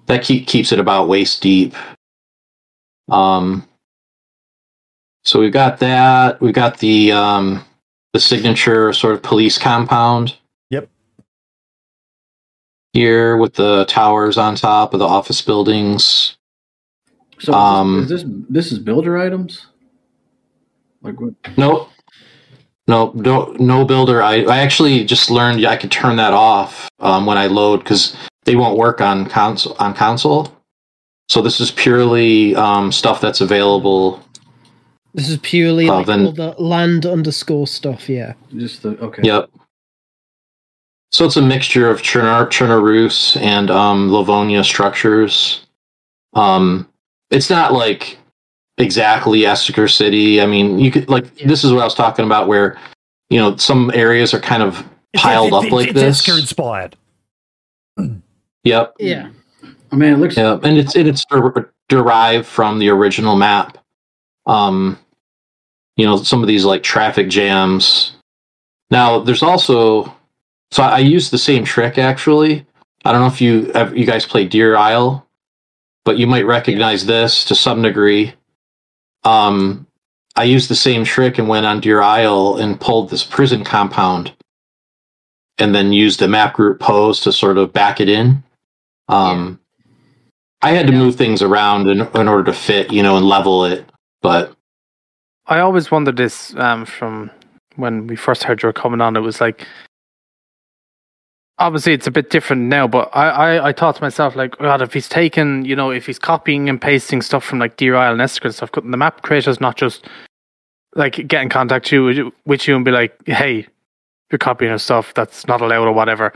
that 0.08 0.24
keep, 0.24 0.48
keeps 0.48 0.72
it 0.72 0.80
about 0.80 1.08
waist 1.08 1.42
deep. 1.42 1.76
Um, 3.10 3.68
so 5.24 5.40
we've 5.40 5.54
got 5.54 5.80
that. 5.80 6.42
We've 6.42 6.54
got 6.54 6.80
the 6.80 7.12
um, 7.12 7.64
the 8.14 8.20
signature 8.20 8.94
sort 8.94 9.14
of 9.14 9.22
police 9.22 9.58
compound. 9.58 10.36
Yep. 10.70 10.90
Here 12.94 13.38
with 13.38 13.54
the 13.54 13.86
towers 13.86 14.38
on 14.38 14.56
top 14.56 14.94
of 14.94 15.00
the 15.00 15.08
office 15.08 15.42
buildings. 15.42 16.38
So 17.40 17.54
Um, 17.54 18.04
is 18.04 18.10
this 18.10 18.24
this 18.50 18.72
is 18.72 18.80
builder 18.80 19.18
items? 19.18 19.68
Like 21.02 21.20
what? 21.20 21.34
Nope. 21.58 21.90
Nope. 22.88 23.16
No, 23.16 23.56
no 23.60 23.86
builder. 23.86 24.24
I, 24.24 24.44
I 24.44 24.60
actually 24.60 25.04
just 25.04 25.30
learned 25.30 25.66
I 25.66 25.76
could 25.76 25.92
turn 25.92 26.16
that 26.16 26.34
off 26.34 26.90
um, 27.00 27.26
when 27.26 27.38
I 27.38 27.48
load 27.48 27.80
because 27.80 28.16
they 28.48 28.56
won't 28.56 28.78
work 28.78 29.02
on 29.02 29.28
console. 29.30 29.76
On 29.80 29.94
console. 29.94 30.52
So 31.30 31.42
this 31.42 31.60
is 31.60 31.70
purely 31.72 32.56
um, 32.56 32.92
stuff 32.94 33.20
that's 33.20 33.42
available. 33.42 34.24
This 35.14 35.30
is 35.30 35.38
purely 35.40 35.90
Oh, 35.90 35.98
like 35.98 36.08
then- 36.08 36.26
all 36.28 36.32
the 36.32 36.56
land 36.58 37.06
underscore 37.06 37.68
stuff. 37.68 38.08
Yeah. 38.10 38.34
Just 38.56 38.82
the 38.84 38.98
okay. 39.00 39.22
Yep. 39.24 39.50
So 41.12 41.26
it's 41.26 41.36
a 41.38 41.42
mixture 41.42 41.90
of 41.90 42.02
Chernar, 42.02 42.48
Chernarus 42.48 43.40
and 43.42 43.70
um, 43.70 44.12
Livonia 44.12 44.64
structures. 44.64 45.66
Um, 46.34 46.88
it's 47.32 47.50
not 47.50 47.74
like 47.74 48.18
exactly 48.78 49.40
Esseker 49.42 49.92
City. 49.94 50.42
I 50.42 50.46
mean, 50.46 50.80
you 50.80 50.92
could 50.92 51.10
like 51.10 51.26
Yeah. 51.40 51.48
this 51.48 51.64
is 51.66 51.74
what 51.74 51.82
I 51.82 51.86
was 51.86 51.96
talking 51.96 52.26
about, 52.26 52.48
where 52.48 52.78
you 53.30 53.40
know 53.40 53.58
some 53.58 53.92
areas 53.94 54.34
are 54.34 54.40
kind 54.40 54.64
of 54.64 54.86
piled 55.16 55.54
up 55.54 55.72
like 55.72 55.94
this. 55.94 56.20
It's 56.28 56.40
inspired. 56.40 56.96
Yep. 58.68 58.96
Yeah. 59.00 59.30
I 59.92 59.96
mean, 59.96 60.14
it 60.14 60.18
looks. 60.18 60.38
Yeah, 60.38 60.60
and 60.62 60.78
it's 60.78 60.96
and 60.96 61.08
it's 61.08 61.26
der- 61.26 61.72
derived 61.88 62.46
from 62.46 62.80
the 62.80 62.90
original 62.90 63.36
map. 63.36 63.78
Um, 64.46 65.00
you 65.96 66.06
know, 66.06 66.18
some 66.18 66.42
of 66.42 66.48
these 66.48 66.66
like 66.66 66.84
traffic 66.84 67.30
jams. 67.30 68.14
Now, 68.92 69.20
there's 69.20 69.44
also 69.44 70.14
so 70.72 70.84
I, 70.84 70.98
I 70.98 71.00
used 71.00 71.32
the 71.32 71.38
same 71.38 71.64
trick 71.64 71.98
actually. 71.98 72.66
I 73.06 73.12
don't 73.12 73.22
know 73.22 73.28
if 73.28 73.40
you 73.40 73.72
have, 73.74 73.96
you 73.96 74.06
guys 74.06 74.26
play 74.26 74.46
Deer 74.46 74.76
Isle, 74.76 75.26
but 76.04 76.18
you 76.18 76.28
might 76.28 76.46
recognize 76.46 77.06
this 77.06 77.46
to 77.46 77.56
some 77.56 77.82
degree. 77.82 78.34
Um, 79.24 79.88
I 80.36 80.44
used 80.44 80.70
the 80.70 80.76
same 80.76 81.06
trick 81.06 81.38
and 81.38 81.48
went 81.48 81.66
on 81.66 81.80
Deer 81.80 82.02
Isle 82.02 82.58
and 82.58 82.80
pulled 82.80 83.10
this 83.10 83.24
prison 83.24 83.64
compound, 83.64 84.34
and 85.58 85.74
then 85.74 85.94
used 85.94 86.20
the 86.20 86.28
mapgrouppos 86.28 87.24
to 87.24 87.32
sort 87.32 87.58
of 87.58 87.72
back 87.72 88.02
it 88.02 88.10
in. 88.10 88.44
Um, 89.08 89.60
I 90.62 90.72
had 90.72 90.88
to 90.88 90.94
Yeah. 90.94 91.00
move 91.00 91.16
things 91.16 91.42
around 91.42 91.88
in, 91.88 92.02
in 92.02 92.28
order 92.28 92.44
to 92.46 92.54
fit, 92.54 92.92
you 92.92 93.04
know, 93.04 93.18
and 93.18 93.26
level 93.26 93.66
it. 93.66 93.86
But 94.22 94.54
I 95.46 95.60
always 95.60 95.92
wondered 95.92 96.18
this 96.18 96.56
um, 96.56 96.86
from 96.86 97.30
when 97.76 98.08
we 98.08 98.16
first 98.16 98.44
heard 98.44 98.62
you 98.64 98.68
were 98.68 98.74
coming 98.74 99.02
on. 99.02 99.16
It 99.16 99.22
was 99.22 99.40
like, 99.40 99.66
obviously, 101.60 101.94
it's 101.94 102.08
a 102.08 102.12
bit 102.12 102.30
different 102.32 102.64
now, 102.64 102.88
but 102.88 103.10
I, 103.16 103.30
I, 103.30 103.68
I 103.70 103.74
thought 103.74 103.96
to 103.96 104.02
myself, 104.02 104.36
like, 104.36 104.58
God, 104.58 104.82
if 104.82 104.94
he's 104.94 105.08
taking, 105.08 105.64
you 105.64 105.76
know, 105.76 105.92
if 105.92 106.06
he's 106.06 106.20
copying 106.20 106.70
and 106.70 106.82
pasting 106.82 107.22
stuff 107.22 107.44
from 107.46 107.60
like 107.60 107.78
Deer 107.78 107.96
Isle 107.96 108.14
and 108.14 108.22
Esseker 108.22 108.46
and 108.46 108.56
stuff, 108.56 108.72
couldn't 108.72 108.92
the 108.92 108.98
map 108.98 109.22
creator's 109.22 109.62
not 109.62 109.78
just 109.78 110.06
like 110.96 111.28
get 111.28 111.44
in 111.44 111.50
contact 111.50 111.92
you, 111.92 112.34
with 112.46 112.68
you 112.68 112.76
and 112.76 112.84
be 112.84 112.92
like, 112.92 113.16
hey, 113.28 113.68
you're 114.32 114.40
copying 114.40 114.72
our 114.72 114.80
stuff, 114.80 115.14
that's 115.14 115.48
not 115.48 115.62
allowed 115.62 115.88
or 115.88 115.94
whatever. 115.94 116.34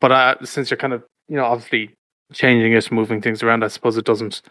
But 0.00 0.12
uh, 0.12 0.44
since 0.44 0.70
you're 0.70 0.76
kind 0.78 0.92
of, 0.92 1.04
you 1.28 1.36
know, 1.36 1.44
obviously 1.44 1.94
changing 2.32 2.72
it, 2.72 2.90
moving 2.92 3.20
things 3.20 3.42
around, 3.42 3.64
I 3.64 3.68
suppose 3.68 3.96
it 3.96 4.04
doesn't. 4.04 4.42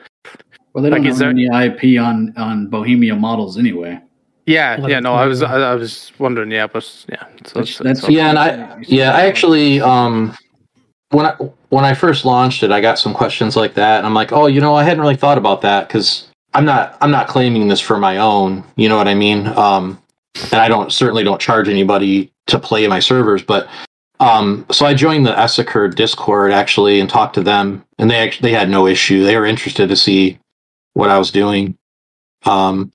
Well, 0.74 0.84
they 0.84 0.90
don't 0.90 1.00
like, 1.02 1.08
have 1.10 1.18
there- 1.20 1.30
any 1.30 1.46
IP 1.48 2.00
on 2.02 2.34
on 2.38 2.68
Bohemia 2.68 3.16
models 3.16 3.58
anyway. 3.58 4.00
Yeah, 4.48 4.80
Well, 4.80 4.90
yeah, 4.90 5.00
no, 5.00 5.14
I 5.14 5.28
was. 5.28 5.44
I, 5.44 5.56
I 5.72 5.76
was 5.76 6.12
wondering, 6.18 6.50
yeah, 6.52 6.66
but 6.68 6.84
yeah, 7.08 7.24
so 7.46 7.60
That's- 7.60 7.70
it's, 7.70 7.78
that's- 7.78 8.00
it's 8.00 8.10
yeah, 8.10 8.30
and 8.30 8.40
I 8.40 8.80
yeah, 8.82 9.12
I 9.14 9.22
actually 9.28 9.80
um 9.82 10.36
when 11.12 11.26
I 11.28 11.34
when 11.70 11.86
I 11.86 11.94
first 11.94 12.26
launched 12.26 12.64
it, 12.64 12.72
I 12.72 12.82
got 12.82 12.98
some 12.98 13.14
questions 13.14 13.56
like 13.56 13.76
that, 13.76 13.98
and 14.00 14.08
I'm 14.08 14.14
like, 14.14 14.32
oh, 14.32 14.48
you 14.48 14.60
know, 14.62 14.76
I 14.76 14.84
hadn't 14.84 15.02
really 15.02 15.16
thought 15.16 15.38
about 15.38 15.62
that 15.62 15.88
because 15.88 16.28
I'm 16.54 16.66
not 16.66 16.98
I'm 17.02 17.12
not 17.12 17.28
claiming 17.28 17.68
this 17.68 17.80
for 17.80 17.98
my 17.98 18.18
own. 18.18 18.64
You 18.78 18.90
know 18.90 18.98
what 18.98 19.08
I 19.08 19.14
mean? 19.14 19.48
Um, 19.48 20.02
and 20.52 20.56
I 20.62 20.68
don't 20.68 20.92
certainly 20.92 21.24
don't 21.24 21.40
charge 21.40 21.68
anybody 21.70 22.32
to 22.48 22.58
play 22.60 22.88
my 22.88 23.00
servers, 23.00 23.44
but 23.44 23.68
um, 24.22 24.66
so 24.72 24.86
I 24.86 24.94
joined 24.94 25.26
the 25.26 25.34
Esseker 25.34 25.94
Discord 25.94 26.52
actually 26.52 27.00
and 27.00 27.10
talked 27.10 27.34
to 27.36 27.44
them, 27.44 27.84
and 27.98 28.10
they 28.10 28.16
actually 28.18 28.50
they 28.52 28.58
had 28.58 28.70
no 28.70 28.88
issue. 28.88 29.24
They 29.24 29.36
were 29.36 29.46
interested 29.46 29.90
to 29.90 29.96
see 29.96 30.38
what 30.94 31.10
I 31.10 31.18
was 31.18 31.32
doing. 31.32 31.78
Um, 32.46 32.92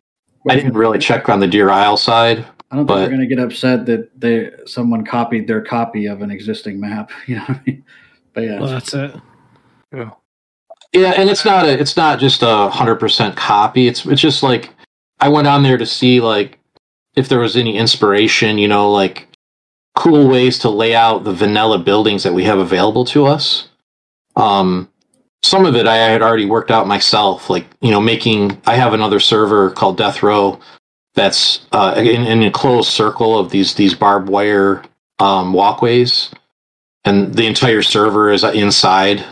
I 0.49 0.55
didn't 0.55 0.75
really 0.75 0.99
check 0.99 1.29
on 1.29 1.41
the 1.41 1.47
Deer 1.49 1.69
Isle 1.71 1.97
side. 1.97 2.45
I 2.71 2.77
don't 2.77 2.87
think 2.87 2.99
they're 2.99 3.09
going 3.09 3.21
to 3.21 3.27
get 3.27 3.39
upset 3.39 3.87
that 3.87 4.09
they 4.21 4.51
someone 4.67 5.05
copied 5.05 5.47
their 5.47 5.61
copy 5.61 6.07
of 6.07 6.23
an 6.23 6.31
existing 6.31 6.81
map. 6.81 7.11
You 7.27 7.37
know 7.37 7.43
what 7.43 7.57
I 7.59 7.63
mean? 7.67 7.85
But 8.33 8.41
yeah, 8.45 8.61
Well, 8.61 8.69
that's 8.71 8.95
it. 8.95 9.15
yeah. 9.93 10.11
Yeah, 10.93 11.13
and 11.17 11.29
it's 11.29 11.45
not 11.45 11.67
a 11.67 11.79
it's 11.79 11.97
not 11.97 12.21
just 12.21 12.43
a 12.43 12.71
hundred 12.71 12.97
percent 12.97 13.37
copy. 13.37 13.89
It's 13.89 14.07
it's 14.07 14.21
just 14.21 14.43
like 14.43 14.71
I 15.21 15.29
went 15.29 15.49
on 15.49 15.63
there 15.63 15.77
to 15.77 15.87
see 15.87 16.21
like 16.21 16.59
if 17.17 17.29
there 17.29 17.41
was 17.41 17.57
any 17.57 17.77
inspiration, 17.77 18.59
you 18.59 18.69
know, 18.69 18.91
like 18.93 19.26
cool 19.97 20.29
ways 20.29 20.61
to 20.61 20.71
lay 20.71 20.95
out 20.95 21.25
the 21.25 21.35
vanilla 21.35 21.79
buildings 21.81 22.25
that 22.25 22.35
we 22.35 22.45
have 22.45 22.61
available 22.61 23.07
to 23.07 23.27
us. 23.27 23.69
Um 24.37 24.91
some 25.43 25.67
of 25.67 25.77
it 25.77 25.87
I 25.89 25.97
had 25.97 26.23
already 26.23 26.47
worked 26.47 26.71
out 26.73 26.89
myself, 26.89 27.51
like, 27.51 27.67
you 27.83 27.91
know, 27.93 28.01
making 28.01 28.61
I 28.67 28.77
have 28.77 28.95
another 28.95 29.21
server 29.21 29.71
called 29.71 29.99
Death 29.99 30.23
Row 30.23 30.61
that's 31.15 31.67
uh 31.73 31.95
in 31.99 32.23
an 32.27 32.43
enclosed 32.43 32.91
circle 32.91 33.39
of 33.39 33.51
these 33.51 33.75
these 33.75 33.95
barbed 33.95 34.29
wire 34.31 34.85
um 35.21 35.53
walkways 35.55 36.31
and 37.05 37.35
the 37.35 37.47
entire 37.47 37.83
server 37.83 38.33
is 38.33 38.45
inside 38.45 39.25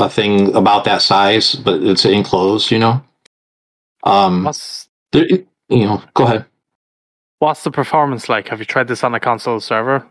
a 0.00 0.10
thing 0.10 0.54
about 0.56 0.84
that 0.86 1.02
size, 1.02 1.54
but 1.56 1.82
it's 1.82 2.06
enclosed, 2.06 2.70
you 2.72 2.80
know. 2.80 3.04
Um, 4.04 4.52
there, 5.12 5.26
you 5.70 5.86
know, 5.86 6.02
go 6.14 6.24
ahead. 6.24 6.46
What's 7.38 7.64
the 7.64 7.70
performance 7.70 8.28
like? 8.28 8.48
Have 8.48 8.60
you 8.60 8.64
tried 8.64 8.88
this 8.88 9.04
on 9.04 9.14
a 9.14 9.20
console 9.20 9.60
server? 9.60 10.06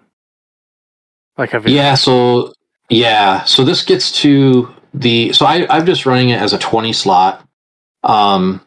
Like, 1.37 1.51
have 1.51 1.67
you? 1.67 1.75
Yeah. 1.75 1.95
So 1.95 2.53
yeah. 2.89 3.43
So 3.43 3.63
this 3.63 3.83
gets 3.83 4.11
to 4.21 4.73
the. 4.93 5.33
So 5.33 5.45
I 5.45 5.65
I'm 5.69 5.85
just 5.85 6.05
running 6.05 6.29
it 6.29 6.41
as 6.41 6.53
a 6.53 6.59
20 6.59 6.93
slot. 6.93 7.47
Um, 8.03 8.61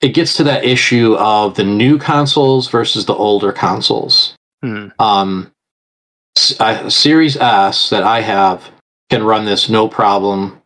it 0.00 0.10
gets 0.14 0.34
to 0.36 0.44
that 0.44 0.64
issue 0.64 1.14
of 1.16 1.56
the 1.56 1.64
new 1.64 1.98
consoles 1.98 2.68
versus 2.68 3.06
the 3.06 3.14
older 3.14 3.52
consoles. 3.52 4.34
Hmm. 4.62 4.88
Um, 4.98 5.52
I- 6.58 6.88
Series 6.88 7.36
S 7.36 7.90
that 7.90 8.02
I 8.02 8.20
have 8.20 8.70
can 9.08 9.24
run 9.24 9.44
this 9.46 9.68
no 9.68 9.88
problem. 9.88 10.60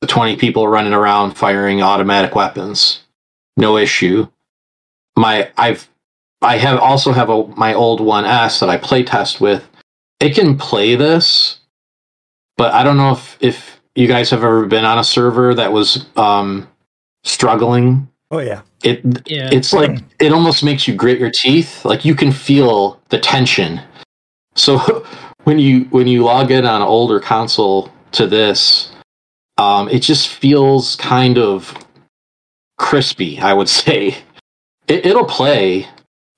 The 0.00 0.06
20 0.06 0.36
people 0.36 0.68
running 0.68 0.92
around 0.92 1.32
firing 1.32 1.80
automatic 1.82 2.34
weapons, 2.34 3.02
no 3.56 3.78
issue. 3.78 4.28
My 5.16 5.50
I've 5.56 5.88
I 6.46 6.58
have 6.58 6.78
also 6.78 7.12
have 7.12 7.30
a 7.30 7.46
my 7.48 7.74
old 7.74 8.00
one 8.00 8.24
S 8.24 8.60
that 8.60 8.70
I 8.70 8.78
play 8.78 9.02
test 9.02 9.40
with. 9.40 9.68
It 10.20 10.34
can 10.34 10.56
play 10.58 10.96
this, 10.96 11.58
but 12.56 12.72
I 12.74 12.82
don't 12.84 12.96
know 12.96 13.12
if 13.12 13.36
if 13.40 13.80
you 13.94 14.06
guys 14.08 14.30
have 14.30 14.44
ever 14.44 14.66
been 14.66 14.84
on 14.84 14.98
a 14.98 15.04
server 15.04 15.54
that 15.54 15.72
was 15.72 16.06
um, 16.16 16.68
struggling 17.24 18.08
Oh 18.30 18.38
yeah. 18.38 18.62
it 18.82 19.02
Yeah. 19.28 19.50
it's 19.52 19.72
like 19.72 20.00
it 20.20 20.32
almost 20.32 20.64
makes 20.64 20.88
you 20.88 20.94
grit 20.94 21.18
your 21.20 21.30
teeth 21.30 21.84
like 21.84 22.04
you 22.04 22.14
can 22.14 22.32
feel 22.32 23.00
the 23.10 23.18
tension 23.18 23.80
so 24.54 24.78
when 25.44 25.58
you 25.58 25.84
when 25.90 26.06
you 26.08 26.24
log 26.24 26.50
in 26.50 26.66
on 26.66 26.82
an 26.82 26.88
older 26.88 27.20
console 27.20 27.90
to 28.12 28.26
this 28.26 28.90
um 29.58 29.88
it 29.88 30.00
just 30.00 30.28
feels 30.28 30.96
kind 30.96 31.38
of 31.38 31.76
crispy 32.78 33.38
i 33.40 33.52
would 33.52 33.68
say 33.80 34.08
it, 34.88 35.06
it'll 35.06 35.24
play 35.24 35.86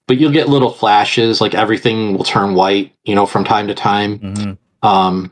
but 0.08 0.18
you'll 0.18 0.32
get 0.32 0.48
little 0.48 0.70
flashes 0.72 1.40
like 1.40 1.54
everything 1.54 2.16
will 2.16 2.24
turn 2.24 2.54
white 2.54 2.92
you 3.04 3.14
know 3.14 3.24
from 3.26 3.44
time 3.44 3.68
to 3.68 3.74
time 3.74 4.18
hmm 4.18 4.52
um, 4.86 5.30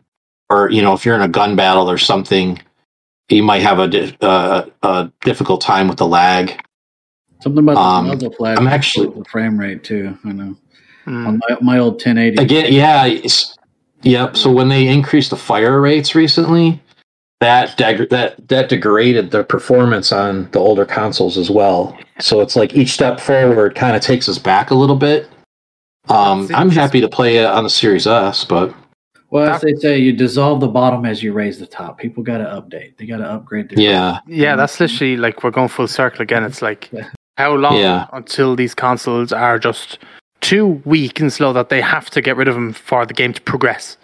or 0.51 0.71
you 0.71 0.83
know 0.83 0.93
if 0.93 1.05
you're 1.05 1.15
in 1.17 1.23
a 1.23 1.29
gun 1.29 1.57
battle 1.57 1.91
or 1.91 1.99
something 1.99 2.61
you 3.29 3.43
might 3.43 3.63
have 3.63 3.81
a, 3.81 3.89
di- 3.89 4.17
uh, 4.21 4.65
a 4.85 5.11
difficult 5.23 5.61
time 5.61 5.89
with 5.89 5.99
the 5.99 6.07
lag 6.07 6.61
Something 7.43 7.59
about 7.65 7.75
the 7.75 7.81
Um, 7.81 8.07
muzzle 8.09 8.33
flash. 8.33 8.57
I'm 8.59 8.67
actually- 8.67 9.09
the 9.19 9.25
frame 9.25 9.59
rate 9.59 9.85
too. 9.85 10.17
I 10.25 10.33
know. 10.33 10.57
On 11.07 11.39
my, 11.49 11.57
my 11.61 11.79
old 11.79 11.95
1080. 11.95 12.43
again 12.43 12.73
yeah 12.73 13.19
yep 14.03 14.37
so 14.37 14.51
when 14.51 14.69
they 14.69 14.89
increased 14.89 15.31
the 15.31 15.37
fire 15.37 15.81
rates 15.81 16.15
recently 16.17 16.81
that 17.41 17.77
deg- 17.77 18.09
that 18.11 18.49
that 18.49 18.69
degraded 18.69 19.31
the 19.31 19.45
performance 19.45 20.13
on 20.13 20.51
the 20.53 20.59
older 20.59 20.85
consoles 20.87 21.37
as 21.37 21.51
well 21.51 21.97
so 22.19 22.41
it's 22.41 22.57
like 22.57 22.75
each 22.75 22.91
step 22.91 23.21
forward 23.21 23.75
kind 23.75 23.95
of 23.97 24.03
takes 24.03 24.29
us 24.29 24.39
back 24.39 24.71
a 24.71 24.75
little 24.75 24.97
bit 24.97 25.29
um, 26.09 26.49
i'm 26.55 26.71
happy 26.71 27.01
to 27.01 27.09
play 27.09 27.37
it 27.39 27.45
on 27.47 27.63
the 27.65 27.71
series 27.71 28.07
s 28.07 28.45
but 28.45 28.75
Well, 29.31 29.53
as 29.55 29.61
they 29.61 29.75
say, 29.75 29.99
you 29.99 30.13
dissolve 30.13 30.61
the 30.61 30.69
bottom 30.69 31.05
as 31.05 31.21
you 31.21 31.33
raise 31.33 31.59
the 31.59 31.67
top. 31.67 31.99
People 31.99 32.23
got 32.23 32.39
to 32.39 32.45
update. 32.45 32.97
They 32.97 33.07
got 33.07 33.17
to 33.19 33.25
upgrade. 33.29 33.69
Their 33.69 33.81
yeah 33.81 34.21
Yeah, 34.29 34.55
that's 34.55 34.79
literally 34.79 35.17
like 35.17 35.43
we're 35.43 35.51
going 35.51 35.69
full 35.69 35.89
circle 35.89 36.23
again. 36.23 36.45
It's 36.45 36.63
like 36.63 36.91
how 37.37 37.55
long 37.57 37.77
Yeah. 37.77 38.07
until 38.13 38.55
these 38.55 38.73
consoles 38.73 39.33
are 39.33 39.59
just 39.59 39.99
too 40.41 40.81
weak 40.85 41.19
and 41.21 41.33
slow 41.33 41.53
that 41.55 41.71
they 41.71 41.81
have 41.81 42.09
to 42.11 42.23
get 42.23 42.37
rid 42.37 42.47
of 42.47 42.55
them 42.55 42.73
for 42.73 43.05
the 43.05 43.13
game 43.15 43.33
to 43.33 43.41
progress. 43.43 43.97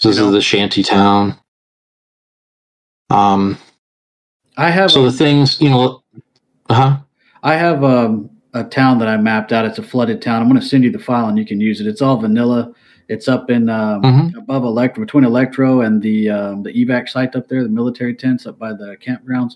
this 0.00 0.14
You 0.16 0.22
know? 0.22 0.28
is 0.28 0.32
the 0.34 0.42
shanty 0.42 0.84
town 0.84 1.34
um 3.10 3.58
I 4.56 4.70
have. 4.70 4.90
so 4.90 5.02
a- 5.02 5.10
the 5.10 5.12
things 5.16 5.60
you 5.60 5.70
know 5.70 6.02
Uh 6.68 6.74
huh 6.74 6.96
I 7.42 7.54
have 7.54 7.84
um, 7.84 8.30
a 8.52 8.64
town 8.64 8.98
that 8.98 9.06
I 9.06 9.16
mapped 9.16 9.52
out. 9.52 9.64
It's 9.64 9.78
a 9.78 9.82
flooded 9.82 10.20
town. 10.20 10.42
I'm 10.42 10.48
going 10.48 10.60
to 10.60 10.66
send 10.66 10.82
you 10.82 10.90
the 10.90 10.98
file 10.98 11.28
and 11.28 11.38
you 11.38 11.46
can 11.46 11.60
use 11.60 11.80
it. 11.80 11.86
It's 11.86 12.02
all 12.02 12.16
vanilla. 12.16 12.74
It's 13.08 13.28
up 13.28 13.48
in 13.48 13.70
um, 13.70 14.02
Mhm. 14.02 14.36
above 14.36 14.64
Electro, 14.64 15.04
between 15.04 15.22
Electro 15.24 15.82
and 15.82 16.02
the 16.02 16.28
um, 16.28 16.62
the 16.64 16.72
evac 16.72 17.08
site 17.08 17.36
up 17.36 17.46
there, 17.48 17.62
the 17.62 17.68
military 17.68 18.14
tents 18.14 18.44
up 18.46 18.58
by 18.58 18.72
the 18.72 18.96
campgrounds. 19.00 19.52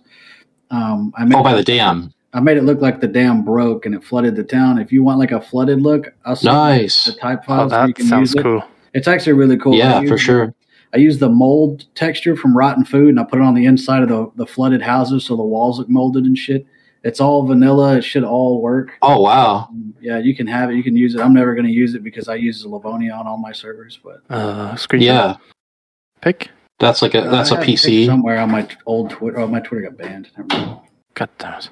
Um, 0.70 1.12
I 1.18 1.24
made 1.24 1.36
oh 1.36 1.42
by 1.42 1.54
the 1.54 1.62
dam 1.64 2.14
I 2.32 2.40
made 2.40 2.56
it 2.56 2.62
look 2.62 2.80
like 2.80 3.00
the 3.00 3.08
dam 3.08 3.44
broke 3.44 3.84
and 3.84 3.94
it 3.94 4.02
flooded 4.02 4.36
the 4.36 4.44
town. 4.44 4.78
If 4.78 4.90
you 4.92 5.02
want 5.02 5.18
like 5.18 5.32
a 5.32 5.40
flooded 5.40 5.82
look, 5.82 6.14
I'll 6.24 6.36
send 6.36 6.52
you 6.54 6.58
nice 6.58 7.04
the 7.04 7.12
type 7.12 7.44
files. 7.44 7.72
Oh, 7.72 7.76
file 7.76 7.80
so 7.80 7.80
you 7.82 7.86
that 7.88 7.94
can 7.96 8.06
sounds 8.06 8.30
use 8.30 8.36
it. 8.36 8.42
cool. 8.42 8.62
It's 8.94 9.08
actually 9.08 9.34
really 9.34 9.56
cool. 9.58 9.74
Yeah 9.74 10.00
for 10.06 10.16
sure 10.16 10.54
I 10.94 10.98
use 10.98 11.18
the 11.18 11.28
mold 11.28 11.86
texture 11.94 12.36
from 12.36 12.56
rotten 12.56 12.84
food 12.84 13.08
and 13.10 13.20
I 13.20 13.24
put 13.24 13.38
it 13.38 13.42
on 13.44 13.54
the 13.54 13.64
inside 13.64 14.02
of 14.02 14.08
the, 14.08 14.30
the 14.36 14.46
flooded 14.46 14.82
houses 14.82 15.24
so 15.24 15.36
the 15.36 15.42
walls 15.42 15.78
look 15.78 15.88
molded 15.88 16.24
and 16.24 16.36
shit. 16.36 16.66
It's 17.04 17.20
all 17.20 17.44
vanilla. 17.46 17.96
It 17.96 18.02
should 18.02 18.24
all 18.24 18.60
work. 18.60 18.92
oh 19.02 19.20
wow 19.20 19.68
Yeah, 20.00 20.18
you 20.18 20.36
can 20.36 20.46
have 20.46 20.70
it. 20.70 20.74
You 20.76 20.82
can 20.82 20.96
use 20.96 21.14
it. 21.14 21.20
I'm 21.20 21.32
never 21.34 21.54
going 21.54 21.66
to 21.66 21.72
use 21.72 21.94
it 21.94 22.04
because 22.04 22.28
I 22.28 22.34
use 22.36 22.64
Livonia 22.64 23.12
on 23.12 23.26
all 23.26 23.38
my 23.38 23.52
servers. 23.52 23.98
But 24.04 24.22
Uh, 24.30 24.76
screen 24.76 25.02
yeah 25.02 25.36
pick. 26.20 26.50
that's 26.78 27.00
like 27.02 27.14
a 27.14 27.22
that's 27.22 27.50
I 27.50 27.56
a 27.56 27.58
have 27.58 27.66
pc 27.66 28.06
somewhere 28.06 28.38
on 28.38 28.50
my 28.50 28.68
old 28.86 29.10
Twitter. 29.10 29.38
Oh, 29.40 29.46
my 29.48 29.60
Twitter 29.60 29.88
got 29.88 29.96
banned. 29.98 30.30
Never 30.36 30.48
mind. 30.66 30.80
God 31.14 31.28
damn 31.38 31.58
it. 31.58 31.68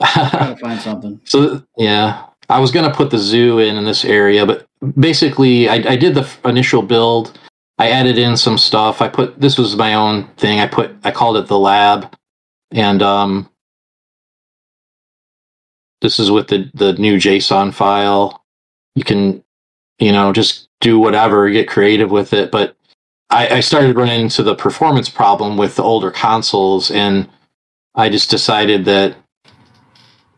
Gotta 0.00 0.56
find 0.60 0.80
something. 0.80 1.20
So 1.24 1.62
yeah, 1.78 2.24
I 2.50 2.58
was 2.60 2.70
gonna 2.72 2.92
put 2.92 3.10
the 3.10 3.18
zoo 3.18 3.60
in 3.60 3.76
in 3.76 3.84
this 3.84 4.04
area, 4.04 4.44
but 4.44 4.66
basically, 4.98 5.68
I, 5.68 5.76
I 5.92 5.96
did 5.96 6.14
the 6.14 6.28
initial 6.44 6.82
build. 6.82 7.38
I 7.78 7.90
added 7.90 8.18
in 8.18 8.36
some 8.36 8.58
stuff. 8.58 9.02
I 9.02 9.08
put 9.08 9.40
this 9.40 9.58
was 9.58 9.76
my 9.76 9.94
own 9.94 10.28
thing. 10.36 10.60
I 10.60 10.66
put 10.66 10.94
I 11.02 11.10
called 11.10 11.36
it 11.36 11.46
the 11.46 11.58
lab, 11.58 12.16
and 12.70 13.02
um, 13.02 13.50
this 16.00 16.18
is 16.18 16.30
with 16.30 16.48
the 16.48 16.70
the 16.74 16.92
new 16.94 17.16
JSON 17.16 17.74
file. 17.74 18.44
You 18.94 19.02
can, 19.02 19.42
you 19.98 20.12
know, 20.12 20.32
just 20.32 20.68
do 20.80 20.98
whatever, 21.00 21.50
get 21.50 21.68
creative 21.68 22.10
with 22.10 22.32
it. 22.32 22.52
But 22.52 22.76
I, 23.30 23.56
I 23.56 23.60
started 23.60 23.96
running 23.96 24.20
into 24.20 24.44
the 24.44 24.54
performance 24.54 25.08
problem 25.08 25.56
with 25.56 25.74
the 25.74 25.82
older 25.82 26.12
consoles, 26.12 26.92
and 26.92 27.28
I 27.96 28.08
just 28.08 28.30
decided 28.30 28.84
that 28.84 29.16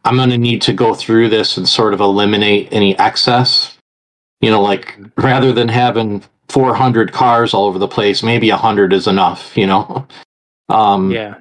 I'm 0.06 0.16
going 0.16 0.30
to 0.30 0.38
need 0.38 0.62
to 0.62 0.72
go 0.72 0.94
through 0.94 1.28
this 1.28 1.58
and 1.58 1.68
sort 1.68 1.92
of 1.92 2.00
eliminate 2.00 2.68
any 2.72 2.98
excess. 2.98 3.76
You 4.40 4.50
know, 4.50 4.62
like 4.62 4.96
rather 5.18 5.52
than 5.52 5.68
having 5.68 6.22
400 6.48 7.12
cars 7.12 7.54
all 7.54 7.64
over 7.64 7.78
the 7.78 7.88
place, 7.88 8.22
maybe 8.22 8.50
100 8.50 8.92
is 8.92 9.06
enough, 9.06 9.56
you 9.56 9.66
know? 9.66 10.06
Um, 10.68 11.12
Yeah. 11.12 11.36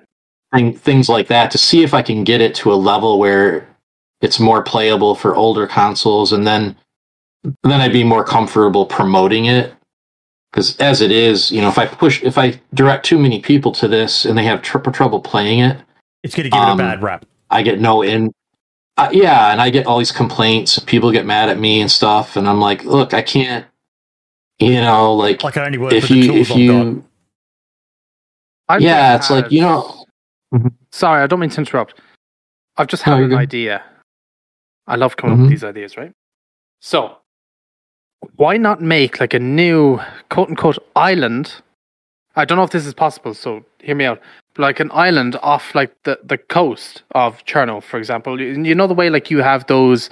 thing, 0.54 0.76
things 0.78 1.10
like 1.10 1.28
that 1.30 1.50
to 1.52 1.58
see 1.58 1.82
if 1.84 1.96
I 1.96 2.04
can 2.04 2.24
get 2.24 2.42
it 2.42 2.54
to 2.56 2.72
a 2.72 2.76
level 2.76 3.18
where 3.18 3.68
it's 4.22 4.40
more 4.40 4.62
playable 4.64 5.16
for 5.16 5.36
older 5.36 5.66
consoles 5.68 6.32
and 6.32 6.46
then 6.46 6.76
then 7.64 7.82
I'd 7.82 7.92
be 7.94 8.04
more 8.04 8.24
comfortable 8.24 8.86
promoting 8.86 9.46
it 9.46 9.74
because 10.52 10.78
as 10.78 11.02
it 11.02 11.12
is, 11.12 11.52
you 11.52 11.62
know, 11.62 11.70
if 11.70 11.78
I 11.78 11.86
push 11.88 12.24
if 12.24 12.38
I 12.38 12.60
direct 12.74 13.06
too 13.06 13.18
many 13.20 13.42
people 13.42 13.72
to 13.74 13.88
this 13.88 14.26
and 14.26 14.38
they 14.38 14.44
have 14.46 14.62
tr- 14.62 14.78
trouble 14.92 15.20
playing 15.20 15.60
it, 15.60 15.78
It's 16.24 16.36
going 16.36 16.46
to 16.46 16.50
give 16.52 16.60
Um, 16.62 16.80
it 16.80 16.84
a 16.84 16.86
bad 16.88 17.02
rep. 17.04 17.26
I 17.50 17.62
get 17.64 17.80
no 17.80 18.02
in. 18.04 18.32
Uh, 18.98 19.10
yeah, 19.12 19.52
and 19.52 19.62
I 19.62 19.70
get 19.72 19.86
all 19.88 19.98
these 19.98 20.12
complaints. 20.12 20.80
People 20.80 21.12
get 21.12 21.26
mad 21.26 21.50
at 21.50 21.60
me 21.60 21.82
and 21.82 21.92
stuff, 21.92 22.38
and 22.38 22.48
I'm 22.48 22.62
like, 22.62 22.84
look, 22.86 23.14
I 23.14 23.22
can't. 23.22 23.66
You 24.60 24.82
know, 24.82 25.14
like 25.14 25.44
I 25.44 25.52
can 25.52 25.64
only 25.64 25.78
work 25.78 25.94
if 25.94 26.04
with 26.04 26.12
the 26.12 26.16
you 26.18 26.28
tools 26.28 26.50
if 26.50 26.52
I've 26.52 26.68
got. 26.68 26.86
you 26.86 27.06
I've 28.70 28.82
yeah, 28.82 29.18
just 29.18 29.32
it's 29.32 29.42
like 29.44 29.52
you 29.52 29.62
know. 29.62 30.06
Sorry, 30.92 31.22
I 31.22 31.28
don't 31.28 31.40
mean 31.40 31.50
to 31.50 31.60
interrupt. 31.62 32.00
I've 32.78 32.88
just 32.88 33.04
had 33.04 33.16
you're 33.16 33.26
an 33.26 33.30
good. 33.32 33.40
idea. 33.40 33.84
I 34.88 34.96
love 34.96 35.18
coming 35.18 35.34
up 35.34 35.40
Mhm. 35.40 35.42
with 35.44 35.50
these 35.52 35.64
ideas, 35.64 35.98
right? 35.98 36.12
So, 36.80 37.18
why 38.38 38.56
not 38.58 38.82
make 38.82 39.20
like 39.20 39.34
a 39.34 39.40
new 39.40 40.00
quote 40.30 40.50
unquote 40.50 40.78
island? 40.96 41.54
I 42.38 42.46
don't 42.46 42.58
know 42.58 42.64
if 42.64 42.72
this 42.72 42.86
is 42.86 42.94
possible, 42.94 43.34
so 43.34 43.66
hear 43.80 43.96
me 43.96 44.06
out. 44.06 44.22
Like 44.58 44.80
an 44.80 44.90
island 44.94 45.38
off 45.42 45.76
like 45.76 45.92
the, 46.04 46.20
the 46.24 46.38
coast 46.38 47.04
of 47.12 47.44
Cherno, 47.46 47.84
for 47.84 47.98
example. 47.98 48.40
You, 48.40 48.62
you 48.64 48.76
know 48.76 48.88
the 48.88 48.94
way 48.94 49.10
like 49.10 49.30
you 49.30 49.40
have 49.40 49.66
those 49.68 50.10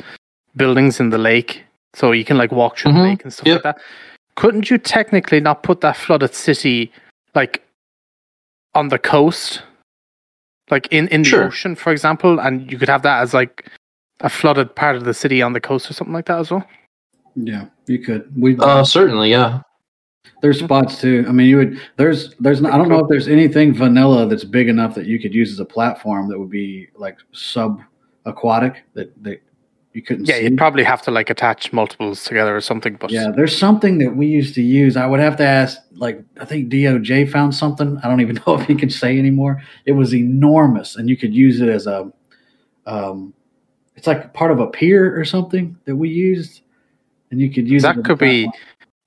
buildings 0.58 1.00
in 1.00 1.10
the 1.12 1.18
lake, 1.18 1.64
so 1.94 2.12
you 2.12 2.26
can 2.26 2.38
like 2.38 2.52
walk 2.52 2.78
through 2.78 2.94
the 2.94 3.00
Mhm. 3.00 3.10
lake 3.10 3.24
and 3.24 3.34
stuff 3.34 3.48
Yep. 3.48 3.64
like 3.64 3.76
that. 3.76 3.82
Couldn't 4.36 4.70
you 4.70 4.78
technically 4.78 5.40
not 5.40 5.64
put 5.64 5.82
that 5.82 5.96
flooded 5.98 6.34
city 6.34 6.92
like 7.36 7.64
on 8.74 8.90
the 8.90 9.00
coast? 9.00 9.62
Like 10.72 10.88
in, 10.92 11.08
in 11.10 11.22
the 11.24 11.30
Sure. 11.30 11.44
ocean, 11.46 11.76
for 11.76 11.92
example, 11.92 12.40
and 12.40 12.72
you 12.72 12.78
could 12.78 12.90
have 12.90 13.02
that 13.04 13.22
as 13.22 13.34
like 13.34 13.70
a 14.22 14.30
flooded 14.30 14.76
part 14.76 14.96
of 14.96 15.04
the 15.04 15.14
city 15.14 15.42
on 15.42 15.54
the 15.54 15.60
coast 15.62 15.90
or 15.90 15.94
something 15.94 16.14
like 16.14 16.26
that 16.26 16.40
as 16.40 16.50
well. 16.52 16.66
Yeah, 17.36 17.66
you 17.88 18.00
could. 18.00 18.32
We 18.40 18.58
Uh, 18.60 18.84
certainly, 18.84 19.30
yeah. 19.32 19.62
there's 20.42 20.60
spots 20.60 21.02
too. 21.02 21.26
I 21.28 21.32
mean, 21.32 21.48
you 21.48 21.58
would. 21.58 21.82
There's 21.98 22.34
there's. 22.36 22.64
I 22.64 22.78
don't 22.78 22.88
know 22.90 23.00
if 23.00 23.08
there's 23.10 23.28
anything 23.28 23.74
vanilla 23.74 24.26
that's 24.28 24.44
big 24.46 24.70
enough 24.70 24.96
that 24.96 25.06
you 25.06 25.20
could 25.20 25.34
use 25.34 25.52
as 25.52 25.60
a 25.60 25.66
platform 25.66 26.30
that 26.30 26.40
would 26.40 26.50
be 26.52 26.88
like 26.96 27.18
sub 27.34 27.82
aquatic 28.26 28.84
that 28.94 29.12
that 29.24 29.42
you 29.94 30.02
couldn't 30.02 30.28
Yeah, 30.28 30.36
see. 30.36 30.44
you'd 30.44 30.58
probably 30.58 30.84
have 30.84 31.02
to 31.04 31.12
like 31.12 31.30
attach 31.30 31.72
multiples 31.72 32.24
together 32.24 32.56
or 32.56 32.62
something. 32.62 32.96
But 33.00 33.12
Yeah, 33.12 33.32
there's 33.36 33.58
something 33.58 34.00
that 34.00 34.16
we 34.16 34.26
used 34.26 34.56
to 34.56 34.62
use. 34.62 34.98
I 34.98 35.06
would 35.06 35.20
have 35.20 35.38
to 35.38 35.46
ask, 35.46 35.78
like, 35.96 36.22
I 36.40 36.46
think 36.46 36.70
DOJ 36.70 37.32
found 37.32 37.54
something. 37.54 38.00
I 38.04 38.08
don't 38.08 38.22
even 38.22 38.40
know 38.48 38.60
if 38.60 38.68
he 38.68 38.76
can 38.76 38.90
say 38.90 39.18
anymore. 39.20 39.62
It 39.86 39.94
was 39.94 40.14
enormous, 40.14 40.96
and 40.96 41.10
you 41.10 41.16
could 41.16 41.34
use 41.34 41.62
it 41.62 41.70
as 41.70 41.88
a, 41.88 42.12
um, 42.86 43.34
it's 43.96 44.08
like 44.08 44.34
part 44.34 44.52
of 44.52 44.60
a 44.60 44.68
pier 44.68 45.18
or 45.18 45.24
something 45.24 45.78
that 45.86 45.96
we 45.96 46.10
used, 46.10 46.62
and 47.32 47.40
you 47.40 47.52
could 47.52 47.68
use 47.68 47.84
that 47.84 48.04
could 48.04 48.18
be 48.18 48.50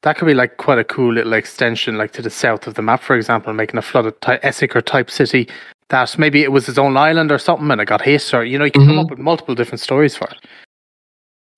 that 0.02 0.16
could 0.16 0.26
be 0.26 0.34
like 0.34 0.56
quite 0.56 0.78
a 0.78 0.84
cool 0.84 1.12
little 1.14 1.32
extension, 1.32 1.98
like 1.98 2.12
to 2.12 2.22
the 2.22 2.30
south 2.30 2.66
of 2.68 2.74
the 2.74 2.82
map, 2.82 3.02
for 3.02 3.16
example, 3.16 3.52
making 3.52 3.76
a 3.76 3.82
flooded 3.82 4.20
ty- 4.20 4.38
Esseker 4.38 4.84
type 4.84 5.10
city. 5.10 5.48
That 5.88 6.16
maybe 6.18 6.42
it 6.42 6.52
was 6.52 6.68
its 6.68 6.78
own 6.78 6.96
island 6.96 7.32
or 7.32 7.38
something, 7.38 7.70
and 7.70 7.80
it 7.80 7.86
got 7.86 8.02
hit, 8.02 8.32
or 8.32 8.44
you 8.44 8.58
know, 8.58 8.64
you 8.64 8.70
can 8.70 8.82
mm-hmm. 8.82 8.90
come 8.90 8.98
up 9.00 9.10
with 9.10 9.18
multiple 9.18 9.54
different 9.54 9.80
stories 9.80 10.16
for 10.16 10.28
it. 10.28 10.38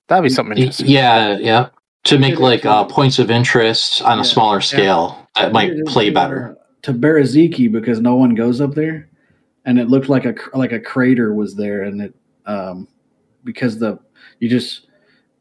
That'd 0.08 0.24
be 0.24 0.28
something 0.28 0.56
interesting. 0.56 0.86
Yeah, 0.86 1.38
yeah. 1.38 1.68
To 2.04 2.18
make 2.18 2.38
like 2.38 2.64
uh, 2.64 2.84
points 2.84 3.18
of 3.18 3.30
interest 3.30 4.02
on 4.02 4.18
yeah, 4.18 4.22
a 4.22 4.24
smaller 4.24 4.60
scale, 4.60 5.26
yeah. 5.36 5.42
that 5.42 5.52
might 5.52 5.72
play 5.86 6.10
better. 6.10 6.56
To 6.82 6.94
Beresiki 6.94 7.70
because 7.70 8.00
no 8.00 8.14
one 8.16 8.34
goes 8.34 8.60
up 8.60 8.74
there, 8.74 9.08
and 9.64 9.78
it 9.78 9.88
looked 9.88 10.08
like 10.08 10.24
a 10.24 10.34
like 10.54 10.72
a 10.72 10.80
crater 10.80 11.34
was 11.34 11.54
there, 11.56 11.82
and 11.82 12.00
it 12.00 12.14
um, 12.46 12.88
because 13.44 13.78
the 13.78 13.98
you 14.40 14.48
just 14.48 14.88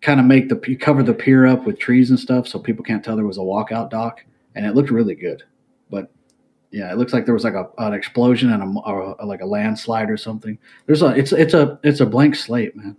kind 0.01 0.20
of 0.20 0.26
make 0.26 0.49
the 0.49 0.59
you 0.68 0.78
cover 0.78 1.01
the 1.01 1.13
pier 1.13 1.47
up 1.47 1.65
with 1.65 1.80
trees 1.80 2.09
and 2.09 2.20
stuff 2.20 2.47
so 2.47 2.59
people 2.59 2.84
can't 2.84 3.03
tell 3.03 3.15
there 3.15 3.26
was 3.26 3.38
a 3.38 3.41
walkout 3.41 3.89
dock 3.89 4.24
and 4.55 4.65
it 4.65 4.76
looked 4.76 4.91
really 4.91 5.15
good 5.15 5.43
but 5.89 6.11
yeah 6.72 6.91
it 6.91 6.97
looks 6.97 7.13
like 7.13 7.26
there 7.26 7.34
was 7.34 7.43
like 7.43 7.55
a, 7.55 7.68
an 7.80 7.93
explosion 7.93 8.51
and 8.51 8.61
a, 8.61 8.80
or 8.82 9.15
a, 9.20 9.26
like 9.26 9.41
a 9.41 9.45
landslide 9.45 10.09
or 10.09 10.18
something 10.18 10.57
there's 10.86 11.01
a 11.01 11.07
it's 11.18 11.32
it's 11.32 11.53
a 11.53 11.80
it's 11.84 11.99
a 11.99 12.05
blank 12.05 12.36
slate 12.36 12.76
man 12.76 12.95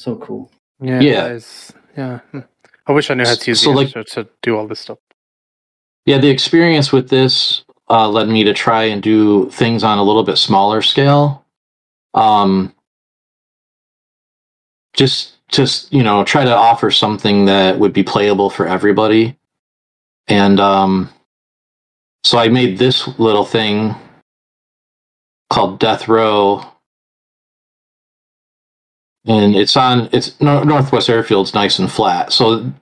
so 0.00 0.16
cool. 0.16 0.50
Yeah 0.80 1.00
yeah. 1.00 1.38
yeah. 1.96 2.20
I 2.86 2.92
wish 2.92 3.10
i 3.10 3.14
knew 3.14 3.24
how 3.24 3.34
to 3.34 3.50
use 3.50 3.60
so 3.60 3.70
the 3.72 3.76
like, 3.76 4.06
to 4.06 4.28
do 4.42 4.56
all 4.56 4.66
this 4.66 4.80
stuff. 4.80 4.98
Yeah 6.06 6.18
the 6.18 6.30
experience 6.30 6.92
with 6.92 7.08
this 7.10 7.64
uh, 7.88 8.08
led 8.08 8.28
me 8.28 8.44
to 8.44 8.54
try 8.54 8.84
and 8.84 9.02
do 9.02 9.50
things 9.50 9.82
on 9.84 9.98
a 9.98 10.02
little 10.02 10.22
bit 10.22 10.36
smaller 10.36 10.80
scale. 10.80 11.44
Um 12.14 12.74
just 14.94 15.36
just 15.48 15.92
you 15.92 16.02
know 16.02 16.24
try 16.24 16.44
to 16.44 16.54
offer 16.54 16.90
something 16.90 17.44
that 17.44 17.78
would 17.78 17.92
be 17.92 18.02
playable 18.02 18.50
for 18.50 18.66
everybody. 18.66 19.36
And 20.28 20.58
um 20.60 21.10
so 22.24 22.38
i 22.38 22.48
made 22.48 22.78
this 22.78 23.08
little 23.18 23.44
thing 23.44 23.94
called 25.50 25.78
death 25.78 26.08
row 26.08 26.69
and 29.26 29.54
it's 29.54 29.76
on 29.76 30.08
it's 30.12 30.40
northwest 30.40 31.08
airfield's 31.08 31.54
nice 31.54 31.78
and 31.78 31.90
flat. 31.90 32.32
So 32.32 32.72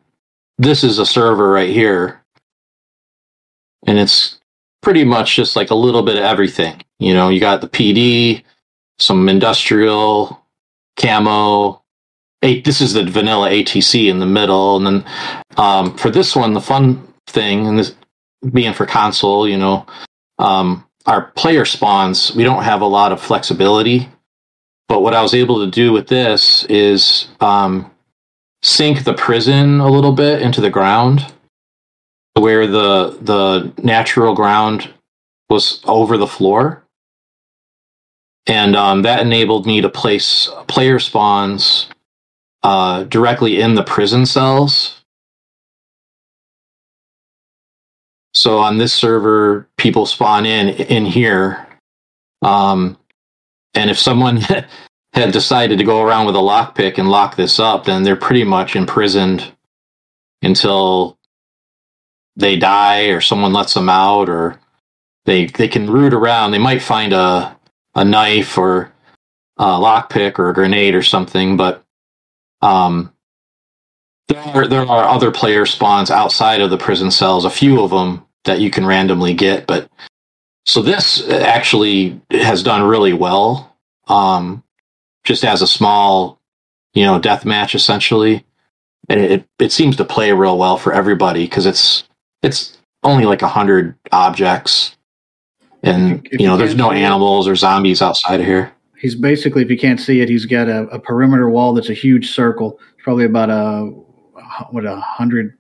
this 0.58 0.84
is 0.84 0.98
a 0.98 1.06
server 1.06 1.50
right 1.50 1.70
here. 1.70 2.20
And 3.86 3.98
it's 3.98 4.38
pretty 4.82 5.04
much 5.04 5.36
just 5.36 5.56
like 5.56 5.70
a 5.70 5.74
little 5.74 6.02
bit 6.02 6.16
of 6.16 6.22
everything 6.22 6.82
you 6.98 7.14
know? 7.14 7.28
You 7.28 7.40
got 7.40 7.60
the 7.60 7.68
pd 7.68 8.44
some 8.98 9.28
industrial 9.28 10.44
camo 10.96 11.82
eight, 12.42 12.64
this 12.64 12.80
is 12.80 12.92
the 12.92 13.04
vanilla 13.04 13.50
ATC 13.50 14.08
in 14.08 14.18
the 14.18 14.26
middle, 14.26 14.76
and 14.76 14.86
then 14.86 15.04
um, 15.56 15.96
for 15.96 16.10
this 16.10 16.36
one, 16.36 16.52
the 16.52 16.60
fun 16.60 17.06
thing, 17.26 17.66
and 17.66 17.78
this 17.78 17.94
being 18.52 18.72
for 18.72 18.86
console, 18.86 19.48
you 19.48 19.56
know, 19.56 19.86
um, 20.38 20.84
our 21.06 21.32
player 21.32 21.64
spawns, 21.64 22.34
we 22.34 22.44
don't 22.44 22.62
have 22.62 22.80
a 22.80 22.86
lot 22.86 23.12
of 23.12 23.20
flexibility. 23.20 24.08
But 24.88 25.02
what 25.02 25.14
I 25.14 25.22
was 25.22 25.34
able 25.34 25.64
to 25.64 25.70
do 25.70 25.92
with 25.92 26.08
this 26.08 26.64
is 26.64 27.28
um, 27.40 27.90
sink 28.62 29.04
the 29.04 29.14
prison 29.14 29.80
a 29.80 29.88
little 29.88 30.12
bit 30.12 30.42
into 30.42 30.60
the 30.60 30.70
ground, 30.70 31.32
where 32.34 32.66
the 32.66 33.18
the 33.20 33.72
natural 33.82 34.34
ground 34.34 34.92
was 35.50 35.82
over 35.84 36.16
the 36.16 36.26
floor, 36.26 36.82
and 38.46 38.76
um, 38.76 39.02
that 39.02 39.20
enabled 39.20 39.66
me 39.66 39.80
to 39.80 39.88
place 39.88 40.50
player 40.68 40.98
spawns 40.98 41.88
uh, 42.62 43.04
directly 43.04 43.60
in 43.60 43.74
the 43.74 43.84
prison 43.84 44.26
cells. 44.26 44.94
So 48.34 48.58
on 48.58 48.78
this 48.78 48.92
server, 48.92 49.68
people 49.78 50.06
spawn 50.06 50.46
in 50.46 50.68
in 50.68 51.06
here, 51.06 51.66
um, 52.42 52.97
and 53.74 53.90
if 53.90 53.98
someone 53.98 54.36
had 55.12 55.32
decided 55.32 55.78
to 55.78 55.84
go 55.84 56.02
around 56.02 56.26
with 56.26 56.36
a 56.36 56.38
lockpick 56.38 56.98
and 56.98 57.08
lock 57.08 57.36
this 57.36 57.58
up, 57.58 57.84
then 57.84 58.02
they're 58.02 58.16
pretty 58.16 58.44
much 58.44 58.76
imprisoned 58.76 59.52
until 60.42 61.18
they 62.36 62.56
die 62.56 63.06
or 63.06 63.20
someone 63.20 63.52
lets 63.52 63.74
them 63.74 63.88
out 63.88 64.28
or 64.28 64.60
they 65.24 65.46
they 65.46 65.68
can 65.68 65.90
root 65.90 66.14
around. 66.14 66.52
They 66.52 66.58
might 66.58 66.82
find 66.82 67.12
a 67.12 67.56
a 67.94 68.04
knife 68.04 68.56
or 68.56 68.92
a 69.56 69.64
lockpick 69.64 70.38
or 70.38 70.50
a 70.50 70.54
grenade 70.54 70.94
or 70.94 71.02
something, 71.02 71.56
but 71.56 71.84
um, 72.62 73.12
there 74.28 74.38
are, 74.38 74.66
there 74.66 74.86
are 74.86 75.04
other 75.08 75.30
player 75.30 75.66
spawns 75.66 76.10
outside 76.10 76.60
of 76.60 76.70
the 76.70 76.78
prison 76.78 77.10
cells, 77.10 77.44
a 77.44 77.50
few 77.50 77.82
of 77.82 77.90
them 77.90 78.24
that 78.44 78.60
you 78.60 78.70
can 78.70 78.86
randomly 78.86 79.34
get. 79.34 79.66
But 79.66 79.90
so 80.68 80.82
this 80.82 81.28
actually 81.28 82.20
has 82.30 82.62
done 82.62 82.82
really 82.82 83.12
well. 83.12 83.76
Um, 84.06 84.62
just 85.24 85.44
as 85.44 85.60
a 85.62 85.66
small, 85.66 86.40
you 86.94 87.04
know, 87.04 87.18
death 87.18 87.44
match 87.44 87.74
essentially, 87.74 88.44
and 89.08 89.20
it 89.20 89.44
it 89.58 89.72
seems 89.72 89.96
to 89.96 90.04
play 90.04 90.32
real 90.32 90.58
well 90.58 90.76
for 90.76 90.92
everybody 90.92 91.44
because 91.44 91.66
it's 91.66 92.04
it's 92.42 92.78
only 93.02 93.24
like 93.24 93.42
a 93.42 93.48
hundred 93.48 93.96
objects, 94.12 94.96
and 95.82 96.26
if 96.30 96.40
you 96.40 96.46
know, 96.46 96.56
there's 96.56 96.74
no 96.74 96.90
animals 96.90 97.48
or 97.48 97.56
zombies 97.56 98.00
outside 98.00 98.40
of 98.40 98.46
here 98.46 98.72
he's 98.98 99.14
basically, 99.14 99.62
if 99.62 99.70
you 99.70 99.78
can't 99.78 100.00
see 100.00 100.20
it, 100.20 100.28
he's 100.28 100.44
got 100.44 100.68
a, 100.68 100.82
a 100.88 100.98
perimeter 100.98 101.48
wall 101.48 101.72
that's 101.72 101.88
a 101.88 101.94
huge 101.94 102.30
circle. 102.30 102.78
It's 102.94 103.04
probably 103.04 103.24
about 103.24 103.50
a 103.50 103.86
what 104.70 104.84
a 104.84 104.96
hundred 105.00 105.56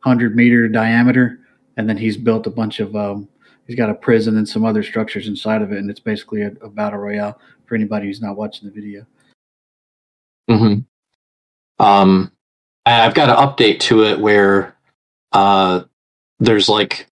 hundred 0.00 0.34
meter 0.34 0.68
diameter, 0.68 1.38
and 1.76 1.88
then 1.88 1.96
he's 1.96 2.16
built 2.16 2.46
a 2.46 2.50
bunch 2.50 2.80
of. 2.80 2.96
Um, 2.96 3.28
he's 3.66 3.76
got 3.76 3.90
a 3.90 3.94
prison 3.94 4.36
and 4.36 4.48
some 4.48 4.64
other 4.64 4.82
structures 4.82 5.28
inside 5.28 5.62
of 5.62 5.72
it, 5.72 5.78
and 5.78 5.90
it's 5.90 6.00
basically 6.00 6.42
a, 6.42 6.52
a 6.62 6.68
battle 6.68 6.98
royale 6.98 7.38
for 7.66 7.74
anybody 7.74 8.06
who's 8.06 8.20
not 8.20 8.36
watching 8.36 8.68
the 8.68 8.74
video. 8.74 9.06
Hmm. 10.48 10.80
Um, 11.78 12.32
I've 12.86 13.14
got 13.14 13.30
an 13.30 13.36
update 13.36 13.80
to 13.80 14.04
it 14.04 14.20
where 14.20 14.76
uh, 15.32 15.84
there's 16.38 16.68
like 16.68 17.06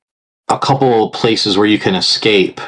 a 0.48 0.58
couple 0.58 1.10
places 1.10 1.56
where 1.56 1.66
you 1.66 1.78
can 1.78 1.94
escape 1.94 2.60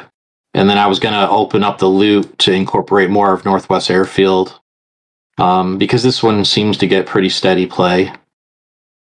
and 0.54 0.70
then 0.70 0.78
I 0.78 0.86
was 0.86 1.00
going 1.00 1.14
to 1.14 1.28
open 1.28 1.64
up 1.64 1.78
the 1.78 1.88
loot 1.88 2.38
to 2.40 2.52
incorporate 2.52 3.10
more 3.10 3.32
of 3.32 3.44
Northwest 3.44 3.90
Airfield 3.90 4.60
um, 5.36 5.78
because 5.78 6.04
this 6.04 6.22
one 6.22 6.44
seems 6.44 6.78
to 6.78 6.86
get 6.86 7.06
pretty 7.06 7.28
steady 7.28 7.66
play. 7.66 8.12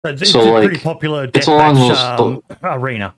It's, 0.03 0.29
so, 0.29 0.39
it's 0.39 0.47
like, 0.47 0.67
pretty 0.67 0.83
popular 0.83 1.29
it's 1.33 1.47
along 1.47 1.75
those, 1.75 1.97
um, 1.97 2.43
arena. 2.61 3.15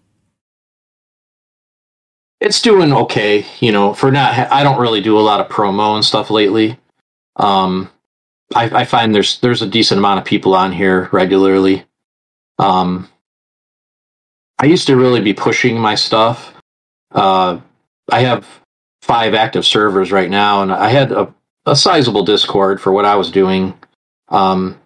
It's 2.39 2.61
doing 2.61 2.93
okay, 2.93 3.45
you 3.59 3.71
know. 3.71 3.93
For 3.93 4.11
not, 4.11 4.51
I 4.51 4.63
don't 4.63 4.79
really 4.79 5.01
do 5.01 5.19
a 5.19 5.21
lot 5.21 5.41
of 5.41 5.49
promo 5.49 5.95
and 5.95 6.05
stuff 6.05 6.29
lately. 6.29 6.77
Um, 7.35 7.89
I, 8.55 8.81
I 8.81 8.85
find 8.85 9.13
there's 9.13 9.39
there's 9.39 9.61
a 9.61 9.67
decent 9.67 9.99
amount 9.99 10.19
of 10.19 10.25
people 10.25 10.55
on 10.55 10.71
here 10.71 11.09
regularly. 11.11 11.85
Um, 12.57 13.09
I 14.57 14.65
used 14.65 14.87
to 14.87 14.95
really 14.95 15.21
be 15.21 15.33
pushing 15.33 15.79
my 15.79 15.95
stuff. 15.95 16.53
Uh, 17.11 17.59
I 18.11 18.21
have 18.21 18.45
five 19.01 19.33
active 19.33 19.65
servers 19.65 20.11
right 20.11 20.29
now, 20.29 20.61
and 20.61 20.71
I 20.71 20.89
had 20.89 21.11
a, 21.11 21.33
a 21.65 21.75
sizable 21.75 22.23
Discord 22.23 22.81
for 22.81 22.91
what 22.91 23.05
I 23.05 23.15
was 23.15 23.31
doing. 23.31 23.77
Um, 24.29 24.79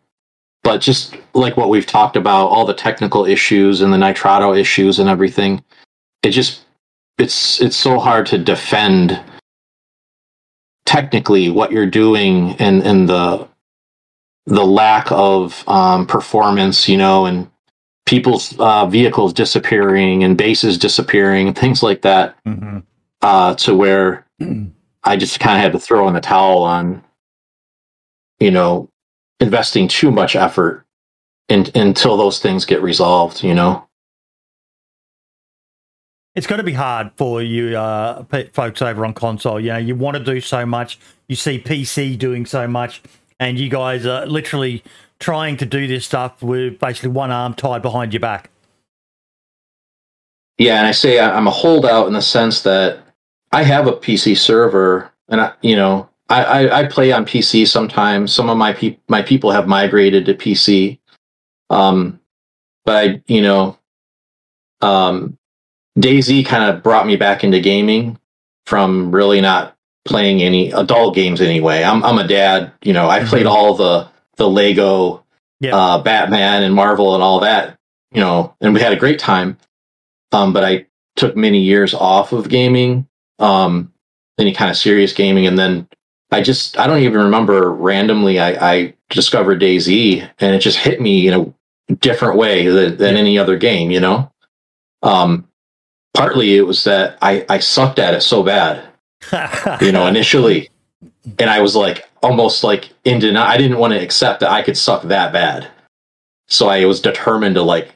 but 0.64 0.80
just 0.80 1.18
like 1.34 1.58
what 1.58 1.70
we've 1.70 1.86
talked 1.86 2.16
about, 2.16 2.48
all 2.48 2.66
the 2.66 2.74
technical 2.74 3.26
issues 3.26 3.82
and 3.82 3.92
the 3.92 3.98
Nitrado 3.98 4.58
issues 4.58 5.00
and 5.00 5.10
everything, 5.10 5.64
it 6.22 6.30
just 6.30 6.63
it's 7.24 7.62
it's 7.62 7.76
so 7.78 8.00
hard 8.00 8.26
to 8.28 8.38
defend 8.38 9.20
technically 10.86 11.50
what 11.50 11.72
you're 11.72 11.90
doing 11.90 12.52
and 12.60 12.84
and 12.84 13.10
the 13.10 13.48
the 14.46 14.66
lack 14.66 15.12
of 15.12 15.68
um, 15.68 16.06
performance, 16.06 16.90
you 16.90 16.98
know, 16.98 17.26
and 17.26 17.50
people's 18.06 18.54
uh, 18.60 18.86
vehicles 18.86 19.34
disappearing 19.34 20.24
and 20.24 20.38
bases 20.38 20.78
disappearing, 20.78 21.54
things 21.54 21.82
like 21.82 22.02
that. 22.02 22.36
Mm-hmm 22.46 22.80
uh, 23.24 23.56
to 23.56 23.74
where 23.74 24.28
I 25.04 25.16
just 25.16 25.40
kind 25.40 25.58
of 25.58 25.64
had 25.64 25.72
to 25.72 25.80
throw 25.80 26.08
in 26.08 26.14
the 26.14 26.22
towel 26.22 26.64
on, 26.64 27.02
you 28.40 28.52
know, 28.52 28.90
investing 29.40 29.88
too 29.88 30.12
much 30.12 30.36
effort 30.36 30.86
in, 31.48 31.68
until 31.74 32.18
those 32.18 32.40
things 32.40 32.66
get 32.66 32.84
resolved, 32.84 33.44
you 33.44 33.56
know? 33.56 33.88
It's 36.36 36.48
going 36.48 36.58
to 36.58 36.64
be 36.64 36.74
hard 36.74 37.12
for 37.16 37.42
you 37.42 37.78
uh, 37.78 38.24
folks 38.54 38.82
over 38.82 39.06
on 39.06 39.14
console. 39.14 39.60
You 39.60 39.74
know, 39.74 39.78
you 39.78 39.96
want 39.96 40.18
to 40.18 40.24
do 40.24 40.42
so 40.42 40.66
much. 40.66 40.98
You 41.28 41.36
see 41.36 41.60
PC 41.60 42.18
doing 42.18 42.46
so 42.46 42.68
much, 42.68 43.02
and 43.40 43.60
you 43.60 43.70
guys 43.70 44.06
are 44.06 44.26
literally 44.26 44.84
trying 45.20 45.58
to 45.58 45.66
do 45.66 45.88
this 45.88 46.06
stuff 46.06 46.42
with 46.42 46.80
basically 46.80 47.10
one 47.10 47.32
arm 47.32 47.54
tied 47.54 47.82
behind 47.82 48.14
your 48.14 48.20
back. 48.20 48.50
Yeah, 50.58 50.78
and 50.78 50.88
I 50.88 50.92
say 50.92 51.20
I'm 51.20 51.48
a 51.48 51.52
holdout 51.52 52.08
in 52.08 52.14
the 52.14 52.22
sense 52.22 52.64
that 52.64 53.00
I 53.52 53.64
have 53.64 53.88
a 53.88 53.94
PC 53.94 54.38
server, 54.38 55.12
and 55.30 55.40
I, 55.40 55.54
you 55.62 55.76
know, 55.76 56.10
I, 56.30 56.44
I, 56.44 56.80
I 56.80 56.88
play 56.88 57.12
on 57.12 57.26
PC 57.26 57.68
sometimes. 57.68 58.34
Some 58.34 58.50
of 58.50 58.58
my 58.58 58.74
pe- 58.74 58.98
my 59.08 59.22
people 59.22 59.52
have 59.52 59.68
migrated 59.68 60.26
to 60.26 60.34
PC. 60.34 61.00
Um, 61.70 62.20
but 62.86 62.96
I, 62.96 63.24
you 63.28 63.42
know, 63.42 63.78
um, 64.82 65.38
DayZ 66.00 66.46
kind 66.46 66.64
of 66.76 66.84
brought 66.84 67.06
me 67.08 67.16
back 67.16 67.44
into 67.44 67.60
gaming 67.60 68.20
from 68.66 69.12
really 69.12 69.42
not 69.42 69.76
playing 70.06 70.42
any 70.42 70.72
adult 70.72 71.16
games 71.16 71.40
anyway. 71.42 71.84
I'm 71.84 72.04
I'm 72.04 72.18
a 72.18 72.28
dad, 72.28 72.72
you 72.84 72.94
know. 72.94 73.10
I 73.10 73.24
played 73.24 73.46
all 73.46 73.76
the 73.76 74.08
the 74.38 74.50
Lego, 74.50 75.24
Yeah. 75.60 75.76
uh, 75.76 76.02
Batman 76.02 76.64
and 76.64 76.74
Marvel 76.74 77.14
and 77.14 77.22
all 77.24 77.42
that, 77.42 77.78
you 78.12 78.20
know, 78.22 78.56
and 78.60 78.74
we 78.74 78.82
had 78.82 78.94
a 78.94 78.98
great 78.98 79.20
time. 79.20 79.58
Um, 80.32 80.52
but 80.52 80.64
I 80.64 80.88
took 81.16 81.38
many 81.38 81.60
years 81.62 81.94
off 81.94 82.32
of 82.34 82.50
gaming, 82.50 83.08
um, 83.38 83.94
any 84.40 84.52
kind 84.54 84.72
of 84.72 84.78
serious 84.78 85.14
gaming, 85.14 85.46
and 85.46 85.60
then 85.60 85.88
I 86.32 86.42
just 86.42 86.80
I 86.80 86.88
don't 86.88 87.04
even 87.04 87.22
remember 87.26 87.72
randomly 87.72 88.40
I, 88.40 88.72
I 88.74 88.94
discovered 89.12 89.62
DayZ 89.62 90.28
and 90.40 90.56
it 90.56 90.60
just 90.60 90.80
hit 90.80 91.00
me 91.00 91.28
in 91.28 91.54
a 91.90 91.94
different 91.94 92.38
way 92.38 92.68
than, 92.68 92.98
than 92.98 93.14
Yeah. 93.14 93.20
any 93.22 93.38
other 93.38 93.58
game, 93.58 93.92
you 93.92 94.00
know. 94.00 94.32
Um, 95.04 95.48
partly 96.14 96.56
it 96.58 96.62
was 96.62 96.84
that 96.84 97.18
I 97.22 97.46
I 97.50 97.60
sucked 97.60 98.00
at 98.00 98.14
it 98.14 98.22
so 98.22 98.44
bad, 98.44 98.84
you 99.82 99.92
know, 99.92 100.08
initially, 100.14 100.70
and 101.40 101.50
I 101.50 101.60
was 101.62 101.76
like 101.76 102.08
almost 102.22 102.64
like 102.64 102.90
in 103.04 103.20
denial. 103.20 103.48
I 103.48 103.58
didn't 103.58 103.78
want 103.78 103.94
to 103.94 104.00
accept 104.02 104.40
that 104.42 104.52
I 104.52 104.62
could 104.62 104.78
suck 104.78 105.04
that 105.04 105.34
bad, 105.34 105.68
so 106.48 106.68
I 106.70 106.86
was 106.86 107.02
determined 107.02 107.56
to 107.56 107.62
like 107.64 107.92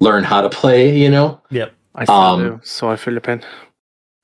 learn 0.00 0.24
how 0.24 0.40
to 0.40 0.48
play, 0.50 0.98
you 0.98 1.10
know. 1.10 1.40
yep. 1.50 1.72
I 1.94 2.04
Um, 2.04 2.40
do. 2.40 2.60
So 2.62 2.88
I 2.88 2.96
feel 2.96 3.12
your 3.14 3.20
pain. 3.20 3.42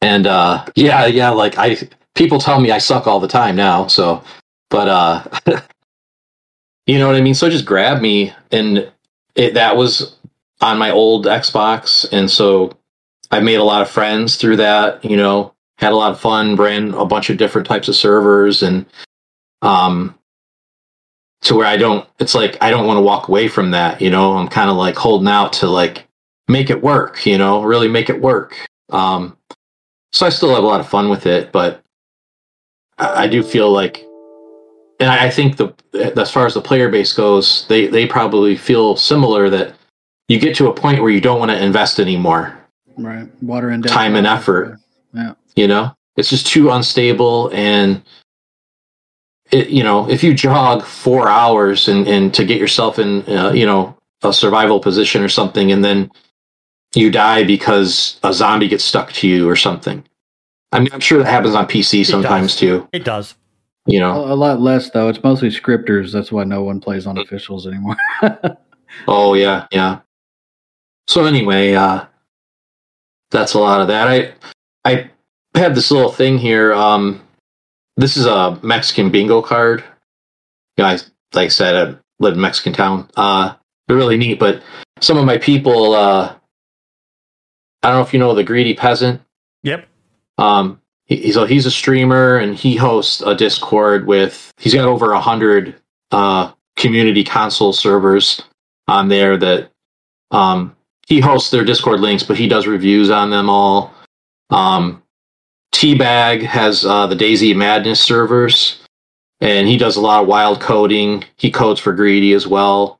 And 0.00 0.26
uh 0.26 0.64
yeah, 0.74 1.06
yeah, 1.06 1.30
like 1.30 1.58
I 1.58 1.76
people 2.14 2.38
tell 2.38 2.60
me 2.60 2.70
I 2.70 2.78
suck 2.78 3.06
all 3.06 3.20
the 3.20 3.28
time 3.28 3.56
now, 3.56 3.86
so 3.86 4.22
but 4.70 4.88
uh 4.88 5.24
you 6.86 6.98
know 6.98 7.06
what 7.06 7.16
I 7.16 7.20
mean? 7.20 7.34
So 7.34 7.46
it 7.46 7.50
just 7.50 7.64
grabbed 7.64 8.02
me 8.02 8.32
and 8.52 8.90
it 9.34 9.54
that 9.54 9.76
was 9.76 10.16
on 10.60 10.78
my 10.78 10.90
old 10.90 11.26
Xbox 11.26 12.06
and 12.12 12.30
so 12.30 12.75
I 13.30 13.40
made 13.40 13.56
a 13.56 13.64
lot 13.64 13.82
of 13.82 13.90
friends 13.90 14.36
through 14.36 14.56
that, 14.56 15.04
you 15.04 15.16
know, 15.16 15.54
had 15.78 15.92
a 15.92 15.96
lot 15.96 16.12
of 16.12 16.20
fun, 16.20 16.56
ran 16.56 16.94
a 16.94 17.04
bunch 17.04 17.30
of 17.30 17.36
different 17.36 17.66
types 17.66 17.88
of 17.88 17.96
servers 17.96 18.62
and 18.62 18.86
um 19.62 20.14
to 21.42 21.54
where 21.54 21.66
I 21.66 21.76
don't 21.76 22.08
it's 22.18 22.34
like 22.34 22.56
I 22.62 22.70
don't 22.70 22.86
want 22.86 22.98
to 22.98 23.02
walk 23.02 23.28
away 23.28 23.48
from 23.48 23.70
that, 23.72 24.00
you 24.00 24.10
know. 24.10 24.36
I'm 24.36 24.48
kind 24.48 24.70
of 24.70 24.76
like 24.76 24.96
holding 24.96 25.28
out 25.28 25.52
to 25.54 25.66
like 25.68 26.06
make 26.48 26.70
it 26.70 26.82
work, 26.82 27.26
you 27.26 27.38
know, 27.38 27.62
really 27.62 27.88
make 27.88 28.10
it 28.10 28.20
work. 28.20 28.54
Um 28.90 29.36
so 30.12 30.24
I 30.24 30.30
still 30.30 30.54
have 30.54 30.64
a 30.64 30.66
lot 30.66 30.80
of 30.80 30.88
fun 30.88 31.10
with 31.10 31.26
it, 31.26 31.52
but 31.52 31.82
I, 32.98 33.24
I 33.24 33.28
do 33.28 33.42
feel 33.42 33.70
like, 33.70 34.04
and 35.00 35.10
I, 35.10 35.26
I 35.26 35.30
think 35.30 35.56
the 35.56 35.74
as 36.16 36.30
far 36.30 36.46
as 36.46 36.54
the 36.54 36.62
player 36.62 36.88
base 36.88 37.12
goes, 37.12 37.66
they 37.68 37.86
they 37.86 38.06
probably 38.06 38.56
feel 38.56 38.96
similar 38.96 39.50
that 39.50 39.74
you 40.28 40.38
get 40.38 40.56
to 40.56 40.68
a 40.68 40.74
point 40.74 41.02
where 41.02 41.10
you 41.10 41.20
don't 41.20 41.38
want 41.38 41.50
to 41.50 41.62
invest 41.62 42.00
anymore. 42.00 42.55
Right. 42.96 43.28
Water 43.42 43.70
and 43.70 43.86
Time 43.86 44.16
and 44.16 44.26
effort. 44.26 44.78
Yeah. 45.14 45.34
You 45.54 45.68
know, 45.68 45.94
it's 46.16 46.30
just 46.30 46.46
too 46.46 46.70
unstable, 46.70 47.50
and 47.52 48.02
it, 49.50 49.68
you 49.68 49.82
know, 49.82 50.08
if 50.10 50.22
you 50.24 50.34
jog 50.34 50.82
four 50.82 51.28
hours 51.28 51.88
and 51.88 52.06
and 52.06 52.32
to 52.34 52.44
get 52.44 52.58
yourself 52.58 52.98
in, 52.98 53.22
uh, 53.28 53.52
you 53.52 53.66
know, 53.66 53.96
a 54.22 54.32
survival 54.32 54.80
position 54.80 55.22
or 55.22 55.28
something, 55.28 55.72
and 55.72 55.84
then 55.84 56.10
you 56.94 57.10
die 57.10 57.44
because 57.44 58.18
a 58.22 58.32
zombie 58.32 58.68
gets 58.68 58.84
stuck 58.84 59.12
to 59.12 59.28
you 59.28 59.48
or 59.48 59.56
something. 59.56 60.02
I 60.72 60.80
mean, 60.80 60.88
I'm 60.92 61.00
sure 61.00 61.18
that 61.18 61.30
happens 61.30 61.54
on 61.54 61.66
PC 61.66 62.04
sometimes 62.04 62.52
does. 62.52 62.60
too. 62.60 62.88
It 62.92 63.04
does. 63.04 63.34
You 63.86 64.00
know, 64.00 64.24
A, 64.24 64.32
a 64.32 64.34
lot 64.34 64.60
less 64.60 64.90
though. 64.90 65.08
It's 65.08 65.22
mostly 65.22 65.50
scripters. 65.50 66.12
That's 66.12 66.32
why 66.32 66.44
no 66.44 66.62
one 66.62 66.80
plays 66.80 67.06
on 67.06 67.18
officials 67.18 67.66
anymore. 67.66 67.96
Oh 69.08 69.34
yeah, 69.34 69.66
yeah. 69.72 70.00
So 71.06 71.24
anyway, 71.26 71.74
uh 71.74 72.06
that's 73.30 73.54
a 73.54 73.58
lot 73.58 73.80
of 73.80 73.88
that. 73.88 74.08
I 74.08 74.34
I 74.84 75.10
have 75.54 75.74
this 75.74 75.90
little 75.90 76.12
thing 76.12 76.38
here. 76.38 76.72
Um 76.72 77.22
this 77.96 78.16
is 78.16 78.26
a 78.26 78.58
Mexican 78.62 79.10
bingo 79.10 79.40
card. 79.42 79.82
Guys, 80.76 81.10
like 81.32 81.46
I 81.46 81.48
said, 81.48 81.74
I 81.74 81.96
live 82.18 82.34
in 82.34 82.40
Mexican 82.40 82.72
town. 82.72 83.10
Uh 83.16 83.54
they're 83.86 83.96
really 83.96 84.16
neat, 84.16 84.38
but 84.38 84.62
some 85.00 85.16
of 85.16 85.24
my 85.24 85.38
people 85.38 85.94
uh 85.94 86.34
I 87.82 87.90
don't 87.90 87.98
know 87.98 88.02
if 88.04 88.12
you 88.12 88.18
know 88.18 88.34
the 88.34 88.44
greedy 88.44 88.74
peasant. 88.74 89.20
Yep. 89.62 89.86
Um, 90.38 90.80
he, 91.04 91.32
so 91.32 91.44
he's 91.44 91.66
a 91.66 91.70
streamer 91.70 92.36
and 92.36 92.54
he 92.54 92.76
hosts 92.76 93.20
a 93.20 93.34
Discord 93.34 94.06
with. 94.06 94.52
He's 94.58 94.74
got 94.74 94.88
over 94.88 95.12
a 95.12 95.20
hundred 95.20 95.76
uh, 96.10 96.52
community 96.76 97.24
console 97.24 97.72
servers 97.72 98.42
on 98.88 99.08
there 99.08 99.36
that 99.36 99.70
um, 100.30 100.75
he 101.06 101.20
hosts 101.20 101.50
their 101.50 101.64
Discord 101.64 102.00
links, 102.00 102.22
but 102.22 102.36
he 102.36 102.48
does 102.48 102.66
reviews 102.66 103.10
on 103.10 103.30
them 103.30 103.48
all. 103.48 103.94
Um, 104.50 105.02
Teabag 105.72 106.42
has 106.42 106.84
uh, 106.84 107.06
the 107.06 107.14
DayZ 107.14 107.56
Madness 107.56 108.00
servers, 108.00 108.80
and 109.40 109.68
he 109.68 109.76
does 109.76 109.96
a 109.96 110.00
lot 110.00 110.22
of 110.22 110.28
wild 110.28 110.60
coding. 110.60 111.24
He 111.36 111.50
codes 111.50 111.80
for 111.80 111.92
Greedy 111.92 112.32
as 112.32 112.46
well. 112.46 112.98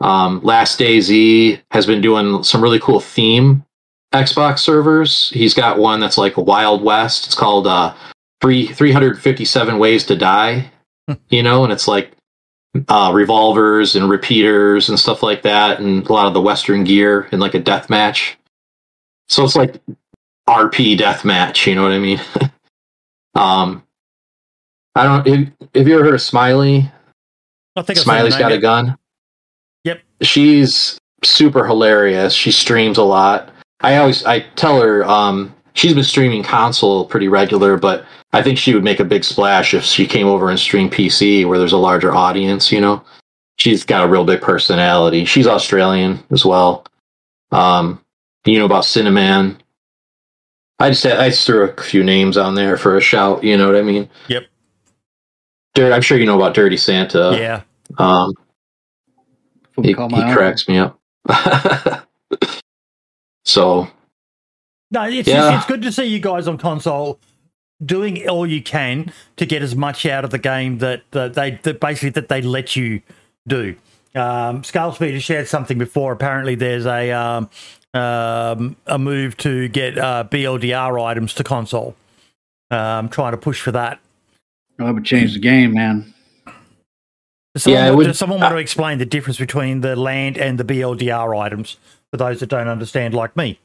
Um, 0.00 0.40
Last 0.42 0.80
DayZ 0.80 1.60
has 1.70 1.86
been 1.86 2.00
doing 2.00 2.42
some 2.42 2.62
really 2.62 2.80
cool 2.80 2.98
theme 2.98 3.64
Xbox 4.12 4.58
servers. 4.58 5.30
He's 5.30 5.54
got 5.54 5.78
one 5.78 6.00
that's 6.00 6.18
like 6.18 6.36
a 6.36 6.42
Wild 6.42 6.82
West. 6.82 7.26
It's 7.26 7.34
called 7.36 7.66
uh, 7.66 7.94
three 8.40 8.66
357 8.66 9.78
Ways 9.78 10.04
to 10.06 10.16
Die, 10.16 10.70
you 11.28 11.42
know, 11.42 11.62
and 11.62 11.72
it's 11.72 11.86
like 11.86 12.12
uh, 12.88 13.10
revolvers 13.14 13.94
and 13.94 14.08
repeaters 14.08 14.88
and 14.88 14.98
stuff 14.98 15.22
like 15.22 15.42
that, 15.42 15.80
and 15.80 16.06
a 16.06 16.12
lot 16.12 16.26
of 16.26 16.34
the 16.34 16.40
Western 16.40 16.84
gear 16.84 17.28
in 17.32 17.40
like 17.40 17.54
a 17.54 17.60
death 17.60 17.90
match. 17.90 18.38
So 19.28 19.44
it's 19.44 19.56
like 19.56 19.80
RP 20.48 20.96
death 20.96 21.24
match, 21.24 21.66
you 21.66 21.74
know 21.74 21.82
what 21.82 21.92
I 21.92 21.98
mean? 21.98 22.20
um, 23.34 23.82
I 24.94 25.04
don't. 25.04 25.26
Have, 25.26 25.52
have 25.74 25.88
you 25.88 25.94
ever 25.94 26.04
heard 26.04 26.14
of 26.14 26.22
Smiley? 26.22 26.90
I 27.76 27.82
think 27.82 27.98
Smiley's 27.98 28.36
got 28.36 28.52
a 28.52 28.58
gun. 28.58 28.98
Yep. 29.84 30.00
She's 30.20 30.98
super 31.24 31.66
hilarious. 31.66 32.34
She 32.34 32.52
streams 32.52 32.98
a 32.98 33.02
lot. 33.02 33.50
I 33.80 33.96
always 33.96 34.24
I 34.24 34.40
tell 34.40 34.80
her 34.80 35.04
um 35.04 35.54
she's 35.74 35.94
been 35.94 36.04
streaming 36.04 36.42
console 36.42 37.04
pretty 37.04 37.28
regular, 37.28 37.76
but 37.76 38.04
I 38.32 38.42
think 38.42 38.58
she 38.58 38.74
would 38.74 38.84
make 38.84 39.00
a 39.00 39.04
big 39.04 39.24
splash 39.24 39.74
if 39.74 39.84
she 39.84 40.06
came 40.06 40.26
over 40.26 40.50
and 40.50 40.58
streamed 40.58 40.92
PC 40.92 41.46
where 41.46 41.58
there's 41.58 41.72
a 41.72 41.78
larger 41.78 42.14
audience, 42.14 42.72
you 42.72 42.80
know. 42.80 43.02
She's 43.58 43.84
got 43.84 44.04
a 44.04 44.08
real 44.08 44.24
big 44.24 44.40
personality. 44.40 45.24
She's 45.24 45.46
Australian 45.46 46.22
as 46.30 46.44
well. 46.44 46.86
Um 47.50 48.00
you 48.44 48.58
know 48.58 48.64
about 48.64 48.84
Cinnamon. 48.84 49.62
I 50.78 50.90
just 50.90 51.06
I 51.06 51.28
just 51.28 51.46
threw 51.46 51.64
a 51.64 51.82
few 51.82 52.02
names 52.02 52.36
on 52.36 52.54
there 52.54 52.76
for 52.76 52.96
a 52.96 53.00
shout, 53.00 53.44
you 53.44 53.56
know 53.56 53.66
what 53.66 53.76
I 53.76 53.82
mean? 53.82 54.08
Yep. 54.28 54.46
Dirt, 55.74 55.92
I'm 55.92 56.02
sure 56.02 56.18
you 56.18 56.26
know 56.26 56.36
about 56.36 56.54
Dirty 56.54 56.76
Santa. 56.76 57.36
Yeah. 57.38 57.62
Um 57.98 58.32
he, 59.82 59.88
he 59.88 59.94
cracks 59.94 60.68
me 60.68 60.78
up. 60.78 60.98
so 63.44 63.88
No, 64.92 65.04
it's 65.04 65.26
Yeah. 65.28 65.56
it's 65.56 65.66
good 65.66 65.82
to 65.82 65.90
see 65.90 66.04
you 66.04 66.20
guys 66.20 66.46
on 66.46 66.58
console 66.58 67.18
doing 67.84 68.28
all 68.28 68.46
you 68.46 68.62
can 68.62 69.10
to 69.36 69.46
get 69.46 69.62
as 69.62 69.74
much 69.74 70.06
out 70.06 70.24
of 70.24 70.30
the 70.30 70.38
game 70.38 70.78
that, 70.78 71.02
that 71.10 71.34
they 71.34 71.52
that 71.62 71.80
basically 71.80 72.10
that 72.10 72.28
they 72.28 72.42
let 72.42 72.76
you 72.76 73.00
do. 73.48 73.74
Um, 74.14 74.60
Scalespeed 74.62 75.14
has 75.14 75.24
shared 75.24 75.48
something 75.48 75.78
before. 75.78 76.12
Apparently, 76.12 76.54
there's 76.54 76.84
a 76.86 77.10
um, 77.10 77.48
um, 77.94 78.76
a 78.86 78.98
move 78.98 79.36
to 79.38 79.68
get 79.68 79.96
uh, 79.98 80.24
BLDR 80.30 81.02
items 81.02 81.32
to 81.34 81.44
console. 81.44 81.96
Um, 82.70 83.08
trying 83.08 83.32
to 83.32 83.36
push 83.38 83.60
for 83.60 83.72
that. 83.72 83.98
That 84.78 84.94
would 84.94 85.04
change 85.04 85.34
the 85.34 85.40
game, 85.40 85.72
man. 85.74 86.12
Does 87.54 87.64
someone, 87.64 87.82
Yeah, 87.84 87.90
would- 87.90 88.06
does 88.06 88.18
someone 88.18 88.40
want 88.40 88.52
to 88.52 88.58
explain 88.58 88.96
the 88.98 89.04
difference 89.06 89.38
between 89.38 89.80
the 89.82 89.94
land 89.96 90.38
and 90.38 90.58
the 90.58 90.64
BLDR 90.64 91.38
items 91.38 91.76
for 92.10 92.16
those 92.16 92.40
that 92.40 92.46
don't 92.48 92.68
understand, 92.68 93.12
like 93.12 93.36
me? 93.36 93.58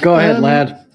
Go 0.00 0.16
ahead, 0.16 0.36
Um, 0.36 0.42
lad. 0.42 0.86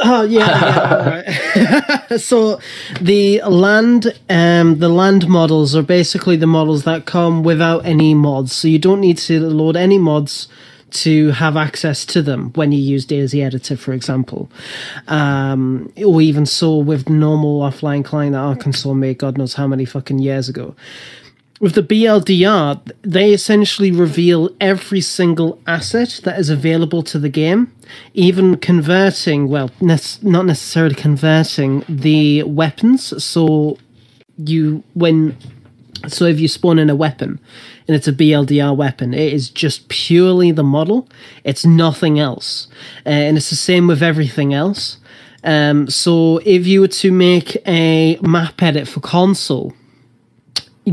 Oh 0.00 0.22
yeah. 0.22 0.38
yeah 0.48 1.92
alright. 2.08 2.20
so 2.20 2.60
the 3.00 3.42
land, 3.42 4.18
um, 4.30 4.78
the 4.78 4.88
land 4.88 5.28
models 5.28 5.74
are 5.74 5.82
basically 5.82 6.36
the 6.36 6.46
models 6.46 6.84
that 6.84 7.04
come 7.06 7.42
without 7.42 7.84
any 7.84 8.14
mods. 8.14 8.52
So 8.52 8.68
you 8.68 8.78
don't 8.78 9.00
need 9.00 9.18
to 9.18 9.40
load 9.40 9.76
any 9.76 9.98
mods 9.98 10.48
to 10.90 11.30
have 11.32 11.56
access 11.56 12.06
to 12.06 12.22
them 12.22 12.50
when 12.54 12.72
you 12.72 12.78
use 12.80 13.04
DayZ 13.06 13.44
Editor, 13.44 13.76
for 13.76 13.92
example, 13.92 14.50
um, 15.08 15.92
or 16.04 16.22
even 16.22 16.46
so 16.46 16.78
with 16.78 17.08
normal 17.10 17.60
offline 17.60 18.04
client 18.04 18.32
that 18.32 18.38
Arkensor 18.40 18.96
made 18.96 19.18
God 19.18 19.36
knows 19.36 19.54
how 19.54 19.66
many 19.66 19.84
fucking 19.84 20.18
years 20.20 20.48
ago. 20.48 20.74
With 21.60 21.74
the 21.74 21.82
BLDR, 21.82 22.80
they 23.02 23.32
essentially 23.32 23.90
reveal 23.90 24.50
every 24.60 25.00
single 25.00 25.60
asset 25.66 26.20
that 26.22 26.38
is 26.38 26.50
available 26.50 27.02
to 27.04 27.18
the 27.18 27.28
game, 27.28 27.72
even 28.14 28.56
converting, 28.58 29.48
well, 29.48 29.70
ne- 29.80 29.98
not 30.22 30.46
necessarily 30.46 30.94
converting 30.94 31.84
the 31.88 32.44
weapons. 32.44 33.22
So 33.24 33.78
you, 34.36 34.84
when, 34.94 35.36
so 36.06 36.26
if 36.26 36.38
you 36.38 36.46
spawn 36.46 36.78
in 36.78 36.90
a 36.90 36.96
weapon 36.96 37.40
and 37.88 37.96
it's 37.96 38.06
a 38.06 38.12
BLDR 38.12 38.76
weapon, 38.76 39.12
it 39.12 39.32
is 39.32 39.50
just 39.50 39.88
purely 39.88 40.52
the 40.52 40.62
model, 40.62 41.08
it's 41.42 41.66
nothing 41.66 42.20
else. 42.20 42.68
Uh, 43.04 43.10
and 43.10 43.36
it's 43.36 43.50
the 43.50 43.56
same 43.56 43.88
with 43.88 44.02
everything 44.02 44.54
else. 44.54 44.98
Um, 45.42 45.88
so 45.88 46.38
if 46.44 46.68
you 46.68 46.82
were 46.82 46.88
to 46.88 47.10
make 47.10 47.56
a 47.66 48.16
map 48.22 48.62
edit 48.62 48.86
for 48.86 49.00
console, 49.00 49.72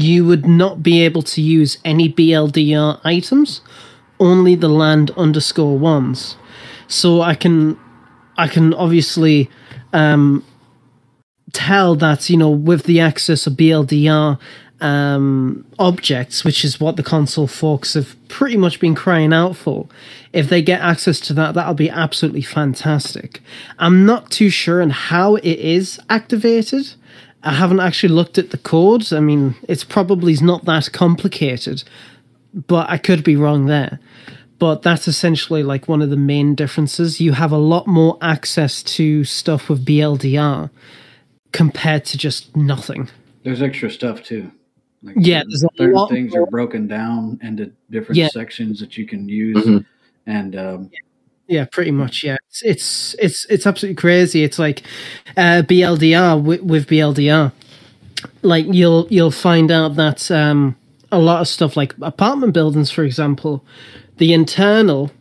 you 0.02 0.26
would 0.26 0.46
not 0.46 0.84
be 0.84 1.02
able 1.02 1.22
to 1.24 1.41
use 1.41 1.78
any 1.86 2.12
BLDR 2.12 3.00
items, 3.04 3.62
only 4.20 4.56
the 4.56 4.70
land 4.70 5.12
underscore 5.12 5.78
ones. 5.78 6.38
So 6.88 7.22
I 7.22 7.36
can, 7.36 7.80
I 8.38 8.48
can 8.48 8.74
obviously 8.74 9.50
um, 9.93 10.43
tell 11.54 11.96
that 11.96 12.30
you 12.30 12.38
know 12.38 12.50
with 12.50 12.84
the 12.84 13.00
access 13.00 13.48
of 13.48 13.54
BLDR 13.54 14.39
um, 14.82 15.66
objects, 15.80 16.43
which 16.43 16.66
is 16.66 16.80
what 16.80 16.98
the 16.98 17.04
console 17.04 17.48
folks 17.48 17.93
have 17.93 18.16
pretty 18.28 18.58
much 18.58 18.80
been 18.80 18.93
crying 18.93 19.34
out 19.34 19.56
for. 19.56 19.88
If 20.34 20.50
they 20.50 20.62
get 20.62 20.82
access 20.82 21.20
to 21.22 21.34
that, 21.34 21.56
that'll 21.56 21.74
be 21.74 21.89
absolutely 21.89 22.41
fantastic. 22.41 23.41
I'm 23.80 24.06
not 24.06 24.32
too 24.32 24.50
sure 24.50 24.82
on 24.82 24.89
how 24.89 25.36
it 25.36 25.46
is 25.60 26.00
activated. 26.10 26.93
I 27.46 27.54
haven't 27.54 27.80
actually 27.80 28.14
looked 28.14 28.38
at 28.38 28.50
the 28.50 28.58
codes. 28.58 29.14
I 29.14 29.20
mean, 29.20 29.56
it's 29.70 29.84
probably 29.84 30.36
not 30.41 30.66
that 30.66 30.91
complicated, 30.91 31.84
but 32.68 32.89
I 32.89 32.98
could 32.98 33.24
be 33.24 33.36
wrong 33.36 33.66
there. 33.68 34.00
But 34.58 34.82
that's 34.82 35.08
essentially 35.08 35.64
like 35.64 35.88
one 35.88 36.02
of 36.02 36.10
the 36.10 36.16
main 36.18 36.56
differences. 36.56 37.22
You 37.22 37.34
have 37.34 37.52
a 37.52 37.58
lot 37.58 37.88
more 37.88 38.18
access 38.22 38.82
to 38.84 39.24
stuff 39.26 39.70
with 39.70 39.86
BLDR 39.86 40.70
compared 41.52 42.06
to 42.06 42.18
just 42.18 42.56
nothing. 42.56 43.10
There's 43.43 43.62
extra 43.62 43.89
stuff 43.91 44.24
too. 44.24 44.52
Like 45.04 45.16
yeah, 45.20 45.43
there's 45.48 45.64
a 45.64 45.68
certain 45.78 45.93
lot 45.93 46.10
things 46.10 46.32
more. 46.34 46.43
are 46.43 46.48
broken 46.48 46.88
down 46.88 47.39
into 47.43 47.72
different 47.91 48.18
Yeah. 48.18 48.30
sections 48.30 48.80
that 48.80 48.98
you 48.98 49.06
can 49.06 49.30
use, 49.30 49.64
Mhm. 49.64 49.86
and 50.26 50.56
um, 50.56 50.89
Yeah, 50.91 51.00
pretty 51.72 51.91
much. 51.91 52.24
Yeah, 52.24 52.38
it's 52.50 52.62
it's 52.64 53.16
it's, 53.20 53.46
it's 53.46 53.68
absolutely 53.68 53.96
crazy. 53.96 54.43
It's 54.43 54.60
like 54.60 54.84
uh, 55.38 55.64
BLDR 55.66 56.41
with, 56.41 56.62
with 56.62 56.88
BLDR. 56.88 57.52
Like 58.41 58.66
you'll 58.70 59.08
you'll 59.10 59.32
find 59.32 59.72
out 59.72 59.96
that 59.96 60.32
um, 60.32 60.76
a 61.12 61.20
lot 61.20 61.41
of 61.41 61.48
stuff, 61.48 61.78
like 61.78 61.93
apartment 62.02 62.54
buildings, 62.54 62.91
for 62.91 63.04
example, 63.04 63.64
the 64.18 64.34
internal 64.34 65.12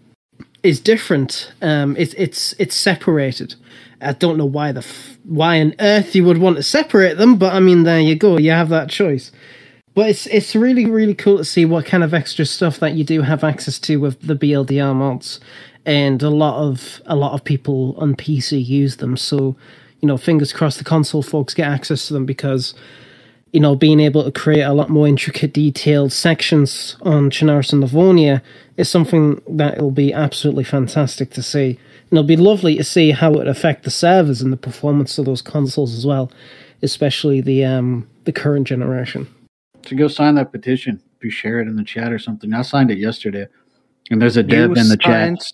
is 0.63 0.81
different. 0.81 1.53
Um, 1.63 1.97
it's 1.97 2.15
it's 2.15 2.55
it's 2.59 2.75
separated. 2.75 3.55
I 4.01 4.13
don't 4.13 4.37
know 4.37 4.47
why 4.47 4.73
the 4.73 4.81
f- 4.81 5.19
why 5.25 5.61
on 5.61 5.75
earth 5.79 6.15
you 6.15 6.25
would 6.25 6.39
want 6.39 6.57
to 6.57 6.63
separate 6.63 7.17
them, 7.17 7.37
but 7.37 7.55
I 7.55 7.61
mean, 7.61 7.85
there 7.85 8.01
you 8.01 8.17
go. 8.17 8.39
You 8.39 8.51
have 8.51 8.71
that 8.71 8.91
choice. 8.91 9.31
But 9.95 10.11
it's 10.11 10.27
it's 10.27 10.57
really 10.57 10.87
really 10.87 11.15
cool 11.15 11.39
to 11.39 11.45
see 11.45 11.65
what 11.65 11.87
kind 11.87 12.03
of 12.03 12.13
extra 12.13 12.45
stuff 12.45 12.81
that 12.81 12.95
you 12.95 13.05
do 13.05 13.23
have 13.23 13.45
access 13.45 13.79
to 13.81 13.99
with 13.99 14.21
the 14.21 14.35
BLDR 14.35 14.95
mods, 14.95 15.39
and 15.87 16.23
a 16.23 16.31
lot 16.31 16.57
of 16.63 17.01
a 17.07 17.17
lot 17.17 17.33
of 17.33 17.45
people 17.45 17.95
on 17.99 18.15
PC 18.15 18.65
use 18.65 18.97
them. 18.97 19.17
So, 19.17 19.57
you 20.01 20.09
know, 20.09 20.17
fingers 20.17 20.53
crossed 20.53 20.79
the 20.79 20.85
console 20.85 21.23
folks 21.23 21.55
get 21.55 21.69
access 21.69 22.07
to 22.09 22.15
them 22.15 22.27
because, 22.27 22.75
you 23.53 23.61
know, 23.61 23.75
being 23.75 24.01
able 24.01 24.25
to 24.25 24.33
create 24.33 24.63
a 24.63 24.73
lot 24.73 24.89
more 24.89 25.07
intricate, 25.07 25.53
detailed 25.53 26.13
sections 26.13 26.97
on 27.03 27.31
Chernarus 27.31 27.73
and 27.73 27.81
Livonia 27.81 28.43
is 28.77 28.89
something 28.89 29.41
that 29.49 29.79
will 29.81 29.91
be 29.91 30.13
absolutely 30.13 30.65
fantastic 30.65 31.31
to 31.31 31.43
see. 31.43 31.79
And 32.11 32.19
it'll 32.19 32.25
be 32.25 32.37
lovely 32.37 32.77
to 32.77 32.85
see 32.85 33.13
how 33.13 33.33
it 33.33 33.39
would 33.39 33.49
affect 33.49 33.85
the 33.85 33.91
servers 33.91 34.43
and 34.43 34.53
the 34.53 34.57
performance 34.57 35.19
of 35.19 35.27
those 35.27 35.43
consoles 35.43 35.95
as 35.97 36.05
well, 36.07 36.31
especially 36.83 37.41
the 37.41 37.65
um 37.65 38.09
the 38.25 38.33
current 38.33 38.67
generation. 38.67 39.27
to 39.83 39.95
go 39.95 40.09
sign 40.09 40.35
that 40.37 40.51
petition. 40.51 41.01
If 41.19 41.25
you 41.25 41.31
share 41.31 41.61
it 41.61 41.69
in 41.69 41.77
the 41.77 41.85
chat 41.85 42.13
or 42.13 42.19
something, 42.19 42.53
I 42.55 42.63
signed 42.63 42.91
it 42.91 42.99
yesterday, 42.99 43.47
and 44.11 44.21
there's 44.21 44.37
a 44.37 44.43
dev 44.43 44.71
in 44.71 44.89
the 44.89 44.99
signed, 45.03 45.41
chat. 45.41 45.53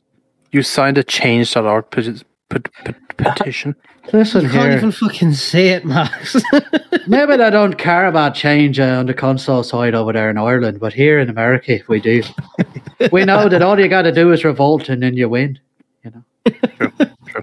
You 0.53 0.63
signed 0.63 0.99
a 0.99 1.05
change.org 1.05 1.91
peti- 1.91 2.23
pet- 2.49 2.73
pet- 2.85 3.17
petition. 3.17 3.77
Listen 4.13 4.43
You 4.43 4.49
can't 4.51 4.69
here, 4.71 4.77
even 4.79 4.91
fucking 4.93 5.35
say 5.35 5.69
it, 5.69 5.85
Max. 5.85 6.35
maybe 7.07 7.37
they 7.37 7.51
don't 7.51 7.75
care 7.79 8.07
about 8.07 8.35
change 8.35 8.81
uh, 8.81 8.85
on 8.99 9.07
the 9.07 9.15
console 9.15 9.63
side 9.63 9.95
over 9.95 10.13
there 10.13 10.31
in 10.31 10.39
Ireland, 10.39 10.81
but 10.81 10.93
here 10.93 11.21
in 11.21 11.29
America, 11.29 11.79
we 11.87 12.01
do. 12.01 12.23
we 13.13 13.25
know 13.25 13.49
that 13.49 13.63
all 13.63 13.79
you 13.79 13.89
got 13.89 14.03
to 14.03 14.13
do 14.13 14.33
is 14.33 14.45
revolt, 14.45 14.89
and 14.89 15.03
then 15.03 15.17
you 15.17 15.29
win. 15.29 15.59
You 16.03 16.11
know. 16.11 16.25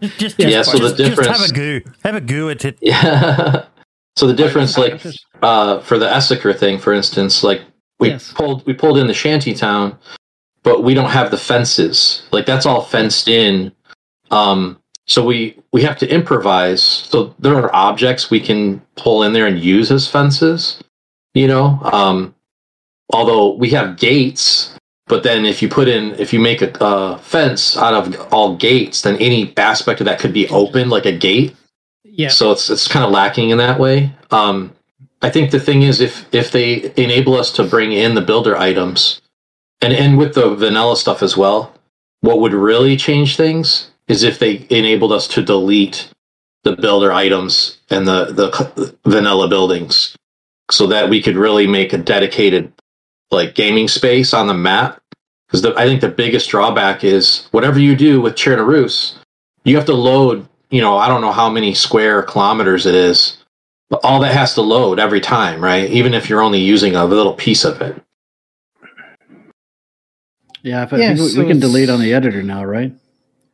Just, 0.02 0.18
just, 0.20 0.40
Yeah, 0.40 0.50
just, 0.50 0.72
so 0.72 0.78
the 0.80 0.84
just, 0.90 0.98
just 0.98 1.10
difference- 1.10 1.40
have 1.40 1.50
a 1.50 1.54
goo. 1.54 1.82
Have 2.04 2.16
a 2.16 2.22
goo 2.22 2.50
at 2.50 2.66
it. 2.66 2.78
Yeah. 2.82 3.66
so 4.18 4.28
the 4.28 4.34
difference, 4.34 4.78
like 4.78 5.02
uh, 5.42 5.80
for 5.82 5.98
the 5.98 6.08
Esseker 6.08 6.58
thing, 6.58 6.80
for 6.80 6.92
instance, 6.92 7.44
like 7.44 7.62
we 8.00 8.10
Yes. 8.10 8.34
pulled 8.34 8.66
we 8.66 8.74
pulled 8.74 8.98
in 8.98 9.08
the 9.08 9.14
shanty 9.14 9.54
town, 9.54 9.98
but 10.68 10.84
we 10.84 10.94
don't 10.94 11.12
have 11.12 11.32
the 11.32 11.38
fences. 11.38 12.28
Like 12.34 12.46
that's 12.46 12.66
all 12.66 12.82
fenced 12.82 13.30
in. 13.30 13.72
Um, 14.32 14.82
so 15.06 15.24
we 15.24 15.58
we 15.72 15.82
have 15.84 15.98
to 16.00 16.14
improvise. 16.14 16.84
So 16.84 17.34
there 17.40 17.56
are 17.56 17.74
objects 17.74 18.30
we 18.30 18.42
can 18.42 18.82
pull 18.98 19.24
in 19.24 19.32
there 19.32 19.48
and 19.48 19.58
use 19.58 19.94
as 19.94 20.10
fences. 20.10 20.84
You 21.34 21.48
know, 21.48 21.80
um, 21.84 22.36
although 23.14 23.54
we 23.54 23.70
have 23.70 23.96
gates. 23.96 24.74
But 25.06 25.24
then, 25.24 25.46
if 25.46 25.62
you 25.62 25.70
put 25.70 25.88
in, 25.88 26.16
if 26.16 26.34
you 26.34 26.40
make 26.42 26.62
a 26.62 26.84
uh, 26.84 27.18
fence 27.20 27.78
out 27.78 27.94
of 27.94 28.34
all 28.34 28.58
gates, 28.58 29.04
then 29.04 29.16
any 29.22 29.54
aspect 29.56 30.02
of 30.02 30.06
that 30.06 30.20
could 30.20 30.34
be 30.34 30.50
open, 30.50 30.90
like 30.90 31.06
a 31.06 31.18
gate. 31.18 31.56
yeah. 32.04 32.28
So 32.28 32.52
it's 32.52 32.70
it's 32.70 32.90
kind 32.90 33.06
of 33.06 33.12
lacking 33.12 33.52
in 33.52 33.58
that 33.60 33.80
way. 33.80 34.12
Um, 34.32 34.74
I 35.22 35.30
think 35.30 35.52
the 35.52 35.62
thing 35.62 35.84
is 35.84 36.02
if 36.02 36.28
if 36.34 36.52
they 36.52 36.92
enable 36.98 37.36
us 37.36 37.54
to 37.54 37.64
bring 37.64 37.94
in 37.94 38.16
the 38.16 38.22
builder 38.22 38.58
items, 38.58 39.22
and 39.82 39.94
and 39.94 40.18
with 40.18 40.34
the 40.34 40.56
vanilla 40.56 40.98
stuff 40.98 41.24
as 41.24 41.38
well, 41.38 41.74
what 42.22 42.40
would 42.40 42.54
really 42.54 42.98
change 42.98 43.36
things 43.38 43.92
is 44.08 44.24
if 44.24 44.40
they 44.40 44.66
enabled 44.70 45.12
us 45.12 45.28
to 45.30 45.42
delete 45.42 46.10
the 46.64 46.76
builder 46.76 47.12
items 47.12 47.78
and 47.90 48.08
the 48.08 48.26
the 48.26 48.96
vanilla 49.06 49.48
buildings, 49.48 50.16
so 50.72 50.88
that 50.88 51.10
we 51.10 51.22
could 51.22 51.36
really 51.36 51.68
make 51.68 51.94
a 51.94 51.98
dedicated 51.98 52.72
like 53.32 53.56
gaming 53.56 53.88
space 53.88 54.34
on 54.34 54.48
the 54.48 54.54
map. 54.54 55.02
Because 55.48 55.66
I 55.66 55.86
think 55.86 56.02
the 56.02 56.10
biggest 56.10 56.50
drawback 56.50 57.06
is 57.06 57.48
whatever 57.52 57.80
you 57.80 57.96
do 57.96 58.20
with 58.20 58.36
Chernarus, 58.36 59.16
you 59.64 59.78
have 59.78 59.86
to 59.86 59.94
load 59.94 60.46
you 60.70 60.82
know, 60.82 60.98
I 60.98 61.08
don't 61.08 61.22
know 61.22 61.32
how 61.32 61.50
many 61.50 61.74
square 61.74 62.24
kilometers 62.24 62.86
it 62.86 62.96
is, 62.96 63.38
but 63.90 64.02
all 64.04 64.20
that 64.20 64.34
has 64.34 64.54
to 64.56 64.62
load 64.62 65.00
every 65.00 65.22
time, 65.22 65.64
right? 65.64 65.90
Even 65.90 66.14
if 66.14 66.30
you're 66.30 66.42
only 66.42 66.60
using 66.60 66.96
a 66.96 67.06
little 67.06 67.34
piece 67.34 67.64
of 67.64 67.82
it. 67.82 68.02
Yeah, 70.64 70.84
if 70.84 70.94
I 70.94 70.98
Yeah, 70.98 71.08
think 71.10 71.20
we, 71.22 71.28
so 71.30 71.42
we 71.42 71.48
can 71.48 71.60
delete 71.60 71.90
on 71.90 72.00
the 72.02 72.14
editor 72.14 72.44
now, 72.44 72.64
right? 72.66 72.92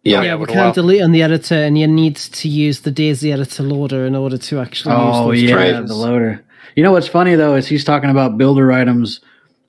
Yeah. 0.04 0.22
yeah, 0.22 0.36
we 0.36 0.46
can't 0.48 0.76
delete 0.76 1.02
on 1.02 1.12
the 1.14 1.24
editor, 1.24 1.56
and 1.56 1.78
you 1.78 1.88
need 1.88 2.18
to 2.18 2.50
use 2.50 2.82
the 2.82 2.92
DayZ 2.92 3.32
editor 3.32 3.64
loader 3.64 4.06
in 4.06 4.16
order 4.16 4.38
to 4.38 4.60
actually 4.60 4.96
Oh 4.96 5.32
use 5.32 5.42
those 5.42 5.50
yeah, 5.50 5.56
Right. 5.56 5.88
the 5.88 5.96
loader. 5.96 6.44
You 6.76 6.84
know 6.84 6.92
what's 6.92 7.08
funny 7.08 7.36
though 7.36 7.56
is 7.56 7.68
he's 7.68 7.86
talking 7.86 8.10
about 8.10 8.38
builder 8.38 8.72
items 8.72 9.22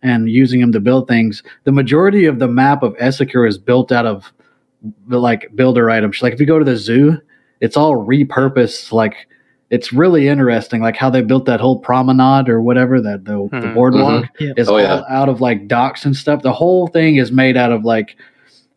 and 0.02 0.28
using 0.28 0.60
them 0.60 0.72
to 0.72 0.80
build 0.80 1.06
things. 1.06 1.42
The 1.64 1.72
majority 1.72 2.24
of 2.26 2.38
the 2.38 2.48
map 2.48 2.82
of 2.82 2.96
Esseker 2.96 3.48
is 3.48 3.58
built 3.58 3.92
out 3.92 4.06
of 4.06 4.32
like 5.08 5.50
builder 5.54 5.88
items. 5.90 6.20
Like 6.22 6.32
if 6.32 6.40
you 6.40 6.46
go 6.46 6.58
to 6.58 6.64
the 6.64 6.76
zoo, 6.76 7.18
it's 7.60 7.76
all 7.76 7.94
repurposed. 8.04 8.90
Like 8.92 9.28
it's 9.70 9.92
really 9.92 10.28
interesting, 10.28 10.80
like 10.82 10.96
how 10.96 11.10
they 11.10 11.22
built 11.22 11.46
that 11.46 11.60
whole 11.60 11.78
promenade 11.78 12.48
or 12.48 12.60
whatever 12.62 13.00
that 13.00 13.24
the, 13.24 13.48
the 13.50 13.66
Mhm. 13.68 13.74
boardwalk 13.74 14.26
Yeah. 14.38 14.52
is 14.56 14.68
Oh, 14.68 14.74
all 14.74 14.80
yeah. 14.80 15.02
out 15.08 15.28
of 15.28 15.40
like 15.40 15.66
docks 15.68 16.04
and 16.04 16.14
stuff. 16.14 16.42
The 16.42 16.52
whole 16.52 16.86
thing 16.88 17.16
is 17.16 17.32
made 17.32 17.56
out 17.56 17.72
of 17.72 17.84
like 17.84 18.16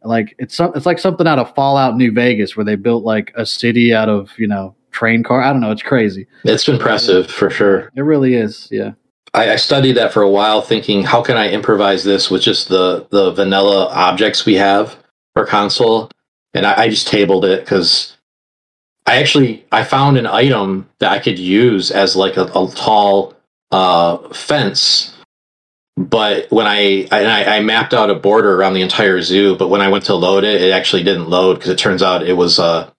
like 0.03 0.35
it's 0.39 0.55
some, 0.55 0.71
it's 0.75 0.85
like 0.85 0.99
something 0.99 1.27
out 1.27 1.39
of 1.39 1.53
Fallout 1.55 1.97
New 1.97 2.11
Vegas 2.11 2.55
where 2.55 2.63
they 2.63 2.75
built 2.75 3.03
like 3.03 3.33
a 3.35 3.45
city 3.45 3.93
out 3.93 4.07
of 4.09 4.31
you 4.37 4.47
know 4.47 4.73
train 4.91 5.21
car. 5.23 5.41
I 5.41 5.51
don't 5.51 5.59
know. 5.61 5.71
It's 5.71 5.81
crazy. 5.83 6.25
It's 6.45 6.67
impressive 6.69 7.29
for 7.29 7.49
sure. 7.49 7.91
It 7.95 8.01
really 8.01 8.35
is. 8.35 8.67
Yeah. 8.71 8.91
I, 9.33 9.51
I 9.51 9.55
studied 9.57 9.93
that 9.97 10.13
for 10.13 10.21
a 10.23 10.29
while, 10.29 10.61
thinking 10.61 11.03
how 11.03 11.21
can 11.21 11.35
I 11.37 11.49
improvise 11.51 12.03
this 12.05 12.31
with 12.31 12.41
just 12.41 12.69
the 12.69 13.05
the 13.11 13.31
vanilla 13.31 13.87
objects 13.91 14.45
we 14.45 14.55
have 14.55 14.95
for 15.33 15.45
console, 15.45 16.09
and 16.53 16.65
I, 16.65 16.83
I 16.83 16.89
just 16.89 17.07
tabled 17.07 17.43
it 17.45 17.59
because 17.65 18.16
I 19.07 19.17
actually 19.17 19.65
I 19.71 19.85
found 19.85 20.17
an 20.17 20.27
item 20.27 20.89
that 20.99 21.13
I 21.13 21.19
could 21.19 21.39
use 21.39 21.91
as 21.91 22.15
like 22.17 22.37
a, 22.37 22.45
a 22.45 22.71
tall 22.75 23.35
uh, 23.71 24.19
fence. 24.33 25.15
But 25.97 26.51
when 26.51 26.67
I, 26.67 27.07
I 27.11 27.57
I 27.57 27.61
mapped 27.61 27.93
out 27.93 28.11
a 28.11 28.15
border 28.15 28.55
around 28.55 28.75
the 28.75 28.81
entire 28.83 29.21
zoo, 29.21 29.57
but 29.57 29.69
when 29.69 29.81
I 29.81 29.89
went 29.89 30.05
to 30.05 30.15
load 30.15 30.43
it, 30.45 30.61
it 30.61 30.71
actually 30.71 31.03
didn't 31.03 31.29
load 31.29 31.55
because 31.55 31.71
it 31.71 31.79
turns 31.79 32.03
out 32.03 32.23
it 32.27 32.33
was 32.35 32.59
uh 32.59 32.91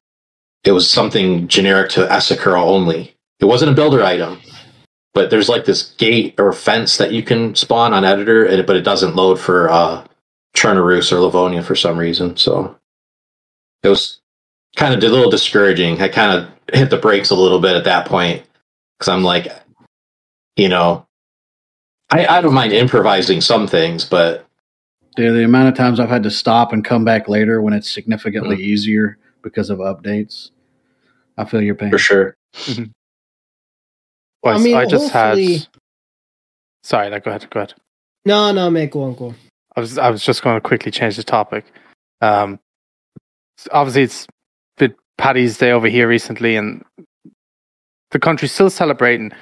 it 0.65 0.73
was 0.73 0.91
something 0.91 1.49
generic 1.49 1.91
to 1.93 2.07
Esseker 2.07 2.61
only. 2.61 3.17
It 3.41 3.47
wasn't 3.47 3.73
a 3.73 3.75
builder 3.75 4.03
item. 4.05 4.41
but 5.15 5.31
there's 5.31 5.49
like 5.49 5.65
this 5.65 5.93
gate 5.99 6.35
or 6.39 6.53
fence 6.53 6.97
that 6.99 7.13
you 7.13 7.23
can 7.23 7.55
spawn 7.55 7.93
on 7.95 8.05
editor, 8.05 8.47
but 8.65 8.77
it 8.77 8.83
doesn't 8.83 9.17
load 9.17 9.41
for 9.41 9.71
uh, 9.71 10.05
Chernarus 10.57 11.13
or 11.13 11.21
Livonia 11.21 11.63
for 11.63 11.75
some 11.77 11.99
reason. 11.99 12.37
So 12.37 12.77
it 13.83 13.89
was 13.89 14.21
kind 14.77 14.95
of 14.95 15.03
a 15.03 15.13
little 15.13 15.31
discouraging. 15.31 16.01
I 16.01 16.09
kind 16.09 16.39
of 16.39 16.51
hit 16.75 16.91
the 16.91 16.97
brakes 16.97 17.31
a 17.31 17.35
little 17.35 17.61
bit 17.61 17.77
at 17.77 17.85
that 17.85 18.07
point 18.07 18.45
because 18.99 19.09
I'm 19.09 19.23
like, 19.23 19.49
you 20.57 20.69
know, 20.69 21.07
I, 22.11 22.27
I 22.27 22.41
don't 22.41 22.55
mind 22.55 22.73
improvising 22.73 23.41
some 23.41 23.67
things, 23.67 24.05
but 24.05 24.49
Dude, 25.19 25.35
the 25.35 25.43
amount 25.43 25.67
of 25.67 25.75
times 25.75 25.99
I've 25.99 26.09
had 26.09 26.23
to 26.23 26.31
stop 26.31 26.73
and 26.73 26.85
come 26.85 27.05
back 27.05 27.29
later 27.29 27.61
when 27.61 27.75
it's 27.75 27.91
significantly 27.91 28.57
mm. 28.57 28.61
easier 28.61 29.19
because 29.43 29.69
of 29.69 29.79
updates. 29.79 30.53
I 31.37 31.45
feel 31.45 31.61
your 31.61 31.75
pain. 31.75 31.91
For 31.91 31.99
sure. 31.99 32.37
Mm-hmm. 32.55 32.85
Well, 34.45 34.57
I, 34.57 34.63
mean, 34.63 34.77
I 34.77 34.87
just 34.87 35.13
hopefully... 35.13 35.55
had. 35.55 35.67
Sorry, 36.85 37.11
go 37.11 37.31
ahead. 37.31 37.51
Go 37.51 37.59
ahead. 37.59 37.75
No, 38.25 38.53
no, 38.53 38.71
make 38.71 38.93
go 38.93 39.03
on, 39.03 39.17
go. 39.17 39.35
I 39.75 39.81
was, 39.81 39.99
I 39.99 40.11
was 40.11 40.23
just 40.23 40.45
going 40.45 40.55
to 40.55 40.61
quickly 40.61 40.93
change 40.93 41.17
the 41.17 41.25
topic. 41.25 41.65
Um, 42.21 42.61
obviously, 43.73 44.05
it's 44.05 44.29
been 44.29 44.38
Paddy's 45.19 45.59
Day 45.59 45.73
over 45.73 45.89
here 45.89 46.09
recently, 46.09 46.57
and 46.57 46.83
the 48.11 48.19
country's 48.19 48.53
still 48.53 48.71
celebrating, 48.71 49.33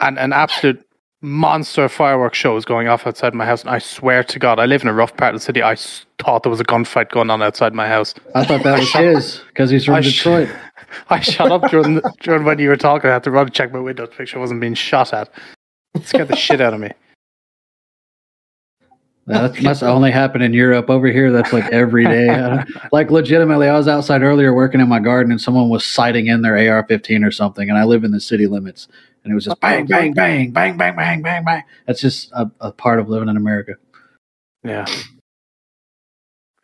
and 0.00 0.18
an 0.18 0.32
absolute 0.32 0.84
monster 1.22 1.88
fireworks 1.88 2.36
show 2.36 2.54
is 2.56 2.66
going 2.66 2.86
off 2.86 3.06
outside 3.06 3.32
my 3.32 3.46
house. 3.46 3.62
And 3.62 3.70
I 3.70 3.78
swear 3.78 4.22
to 4.24 4.38
God, 4.38 4.58
I 4.60 4.66
live 4.66 4.82
in 4.82 4.88
a 4.88 4.92
rough 4.92 5.16
part 5.16 5.34
of 5.34 5.40
the 5.40 5.44
city. 5.44 5.62
I 5.62 5.76
thought 6.18 6.42
there 6.42 6.50
was 6.50 6.60
a 6.60 6.64
gunfight 6.64 7.08
going 7.10 7.30
on 7.30 7.42
outside 7.42 7.72
my 7.72 7.88
house. 7.88 8.14
I 8.34 8.44
thought 8.44 8.62
that 8.62 8.78
was 8.78 8.92
his 8.92 9.40
because 9.48 9.70
he's 9.70 9.86
from 9.86 9.94
I 9.94 10.00
Detroit. 10.02 10.48
Sh- 10.48 10.94
I 11.08 11.20
shut 11.20 11.50
up 11.50 11.70
during 11.70 11.94
the, 11.94 12.12
during 12.20 12.44
when 12.44 12.58
you 12.58 12.68
were 12.68 12.76
talking. 12.76 13.08
I 13.08 13.14
had 13.14 13.24
to 13.24 13.30
run 13.30 13.46
and 13.46 13.54
check 13.54 13.72
my 13.72 13.78
window 13.78 14.06
to 14.06 14.12
make 14.18 14.28
sure 14.28 14.38
I 14.38 14.40
wasn't 14.40 14.60
being 14.60 14.74
shot 14.74 15.12
at. 15.14 15.30
It 15.94 16.06
scared 16.06 16.28
the 16.28 16.36
shit 16.36 16.60
out 16.60 16.74
of 16.74 16.80
me. 16.80 16.90
That 19.26 19.62
must 19.62 19.82
only 19.82 20.10
happen 20.10 20.42
in 20.42 20.52
Europe. 20.52 20.90
Over 20.90 21.06
here, 21.06 21.32
that's 21.32 21.52
like 21.52 21.64
every 21.72 22.04
day. 22.04 22.62
like 22.92 23.10
legitimately, 23.10 23.68
I 23.68 23.76
was 23.76 23.88
outside 23.88 24.22
earlier 24.22 24.52
working 24.52 24.80
in 24.80 24.88
my 24.88 25.00
garden, 25.00 25.32
and 25.32 25.40
someone 25.40 25.70
was 25.70 25.84
sighting 25.84 26.26
in 26.26 26.42
their 26.42 26.54
AR-15 26.54 27.26
or 27.26 27.30
something. 27.30 27.68
And 27.70 27.78
I 27.78 27.84
live 27.84 28.04
in 28.04 28.10
the 28.10 28.20
city 28.20 28.46
limits, 28.46 28.86
and 29.22 29.30
it 29.30 29.34
was 29.34 29.46
just 29.46 29.60
bang, 29.60 29.86
bang, 29.86 30.12
bang, 30.12 30.50
bang, 30.50 30.76
bang, 30.76 30.94
bang, 30.94 31.22
bang, 31.22 31.44
bang. 31.44 31.62
That's 31.86 32.02
just 32.02 32.30
a, 32.32 32.50
a 32.60 32.72
part 32.72 33.00
of 33.00 33.08
living 33.08 33.30
in 33.30 33.36
America. 33.38 33.76
Yeah. 34.62 34.84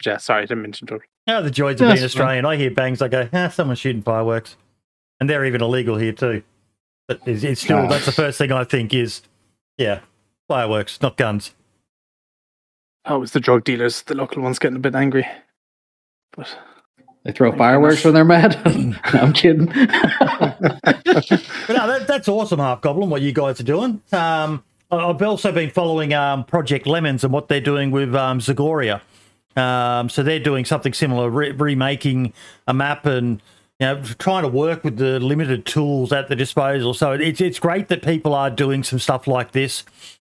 Yeah. 0.04 0.18
Sorry, 0.18 0.42
I 0.42 0.46
didn't 0.46 0.62
mention 0.62 0.86
to. 0.88 1.00
Oh, 1.28 1.42
the 1.42 1.50
joys 1.50 1.80
of 1.80 1.92
being 1.92 2.04
Australian. 2.04 2.44
I 2.44 2.56
hear 2.56 2.70
bangs. 2.70 3.00
I 3.00 3.08
go, 3.08 3.28
ah, 3.32 3.48
someone's 3.48 3.78
shooting 3.78 4.02
fireworks, 4.02 4.56
and 5.18 5.30
they're 5.30 5.46
even 5.46 5.62
illegal 5.62 5.96
here 5.96 6.12
too. 6.12 6.42
But 7.08 7.20
it's, 7.26 7.42
it's 7.42 7.62
still 7.62 7.88
that's 7.88 8.06
the 8.06 8.12
first 8.12 8.36
thing 8.38 8.52
I 8.52 8.64
think 8.64 8.92
is, 8.94 9.22
yeah, 9.78 10.00
fireworks, 10.46 11.00
not 11.00 11.16
guns. 11.16 11.52
Oh, 13.06 13.22
it's 13.22 13.32
the 13.32 13.40
drug 13.40 13.64
dealers, 13.64 14.02
the 14.02 14.14
local 14.14 14.42
ones 14.42 14.58
getting 14.58 14.76
a 14.76 14.80
bit 14.80 14.94
angry. 14.94 15.26
But 16.36 16.56
they 17.24 17.32
throw 17.32 17.52
fireworks 17.52 18.04
when 18.04 18.14
they're 18.14 18.24
mad. 18.24 18.60
no, 18.66 18.94
I'm 19.20 19.32
kidding. 19.32 19.66
but 19.66 20.58
no, 21.68 21.86
that, 21.86 22.04
that's 22.06 22.28
awesome, 22.28 22.58
Half 22.58 22.80
Goblin. 22.82 23.10
What 23.10 23.22
you 23.22 23.32
guys 23.32 23.60
are 23.60 23.64
doing. 23.64 24.00
Um, 24.12 24.62
I've 24.90 25.22
also 25.22 25.52
been 25.52 25.70
following 25.70 26.12
um, 26.14 26.44
Project 26.44 26.86
Lemons 26.86 27.22
and 27.22 27.32
what 27.32 27.48
they're 27.48 27.60
doing 27.60 27.90
with 27.90 28.14
um, 28.14 28.40
Zagoria. 28.40 29.02
Um, 29.56 30.08
so 30.08 30.22
they're 30.22 30.40
doing 30.40 30.64
something 30.64 30.92
similar, 30.92 31.28
re- 31.28 31.52
remaking 31.52 32.32
a 32.66 32.74
map 32.74 33.04
and 33.06 33.42
you 33.78 33.86
know 33.86 34.02
trying 34.18 34.42
to 34.42 34.48
work 34.48 34.84
with 34.84 34.96
the 34.96 35.20
limited 35.20 35.66
tools 35.66 36.12
at 36.12 36.28
the 36.28 36.36
disposal. 36.36 36.94
So 36.94 37.12
it's 37.12 37.40
it's 37.40 37.58
great 37.58 37.88
that 37.88 38.02
people 38.02 38.34
are 38.34 38.50
doing 38.50 38.82
some 38.82 38.98
stuff 38.98 39.26
like 39.26 39.52
this. 39.52 39.84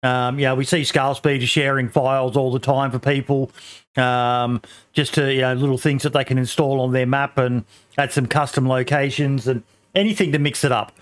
Um, 0.02 0.38
yeah, 0.38 0.54
we 0.54 0.64
see 0.64 0.84
Scale 0.84 1.14
Speed 1.14 1.46
sharing 1.48 1.88
files 1.88 2.36
all 2.36 2.52
the 2.52 2.60
time 2.60 2.90
for 2.90 2.98
people, 2.98 3.50
um, 3.96 4.62
just 4.92 5.14
to 5.14 5.32
you 5.32 5.40
know 5.40 5.54
little 5.54 5.78
things 5.78 6.02
that 6.04 6.12
they 6.12 6.24
can 6.24 6.38
install 6.38 6.80
on 6.80 6.92
their 6.92 7.06
map 7.06 7.36
and 7.38 7.64
add 7.96 8.12
some 8.12 8.26
custom 8.26 8.68
locations 8.68 9.48
and 9.48 9.62
anything 9.94 10.32
to 10.32 10.38
mix 10.38 10.62
it 10.62 10.72
up. 10.72 10.92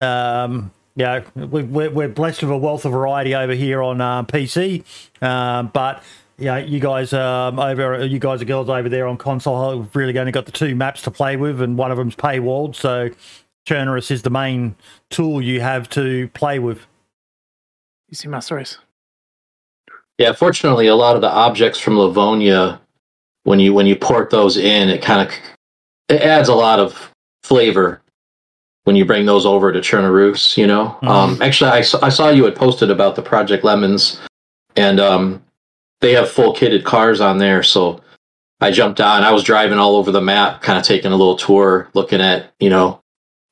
Um, 0.00 0.70
yeah, 0.94 1.22
we're, 1.34 1.90
we're 1.90 2.08
blessed 2.08 2.42
with 2.42 2.50
a 2.50 2.56
wealth 2.56 2.86
of 2.86 2.92
variety 2.92 3.34
over 3.34 3.52
here 3.52 3.82
on 3.82 4.00
uh, 4.00 4.22
PC, 4.22 4.82
um, 5.22 5.70
but 5.74 6.02
yeah, 6.38 6.58
you 6.58 6.80
guys 6.80 7.12
um, 7.12 7.58
over, 7.58 8.04
you 8.04 8.18
guys 8.18 8.42
are 8.42 8.46
girls 8.46 8.68
over 8.68 8.88
there 8.88 9.06
on 9.06 9.16
console 9.16 9.78
have 9.78 9.94
really 9.96 10.18
only 10.18 10.32
got 10.32 10.46
the 10.46 10.52
two 10.52 10.74
maps 10.74 11.02
to 11.02 11.10
play 11.10 11.36
with, 11.36 11.60
and 11.60 11.78
one 11.78 11.90
of 11.90 11.96
them's 11.96 12.16
paywalled. 12.16 12.74
So, 12.74 13.10
Chernarus 13.66 14.10
is 14.10 14.22
the 14.22 14.30
main 14.30 14.76
tool 15.10 15.42
you 15.42 15.60
have 15.60 15.88
to 15.90 16.28
play 16.28 16.58
with. 16.58 16.86
You 18.08 18.16
see 18.16 18.28
my 18.28 18.40
stories. 18.40 18.78
Yeah, 20.18 20.32
fortunately, 20.32 20.86
a 20.86 20.94
lot 20.94 21.16
of 21.16 21.22
the 21.22 21.30
objects 21.30 21.78
from 21.78 21.98
Livonia, 21.98 22.80
when 23.44 23.60
you 23.60 23.74
when 23.74 23.86
you 23.86 23.96
port 23.96 24.30
those 24.30 24.56
in, 24.56 24.88
it 24.88 25.02
kind 25.02 25.28
of 25.28 25.34
it 26.08 26.22
adds 26.22 26.48
a 26.48 26.54
lot 26.54 26.78
of 26.78 27.12
flavor 27.42 28.00
when 28.84 28.96
you 28.96 29.04
bring 29.04 29.26
those 29.26 29.44
over 29.44 29.72
to 29.72 29.80
Chernarus. 29.80 30.56
You 30.56 30.66
know, 30.66 30.96
mm-hmm. 31.02 31.08
um, 31.08 31.42
actually, 31.42 31.70
I, 31.70 31.78
I 31.78 32.08
saw 32.08 32.30
you 32.30 32.44
had 32.44 32.56
posted 32.56 32.90
about 32.90 33.16
the 33.16 33.22
Project 33.22 33.62
Lemons, 33.62 34.20
and 34.76 35.00
um, 35.00 35.42
they 36.00 36.12
have 36.12 36.30
full 36.30 36.54
kitted 36.54 36.84
cars 36.84 37.20
on 37.20 37.38
there. 37.38 37.62
So 37.62 38.00
I 38.60 38.70
jumped 38.70 39.00
on. 39.00 39.22
I 39.22 39.32
was 39.32 39.42
driving 39.42 39.78
all 39.78 39.96
over 39.96 40.10
the 40.10 40.20
map, 40.22 40.62
kind 40.62 40.78
of 40.78 40.84
taking 40.84 41.12
a 41.12 41.16
little 41.16 41.36
tour, 41.36 41.90
looking 41.92 42.22
at 42.22 42.52
you 42.58 42.70
know 42.70 43.02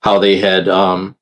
how 0.01 0.19
they 0.19 0.39
had 0.39 0.69
um, 0.69 1.15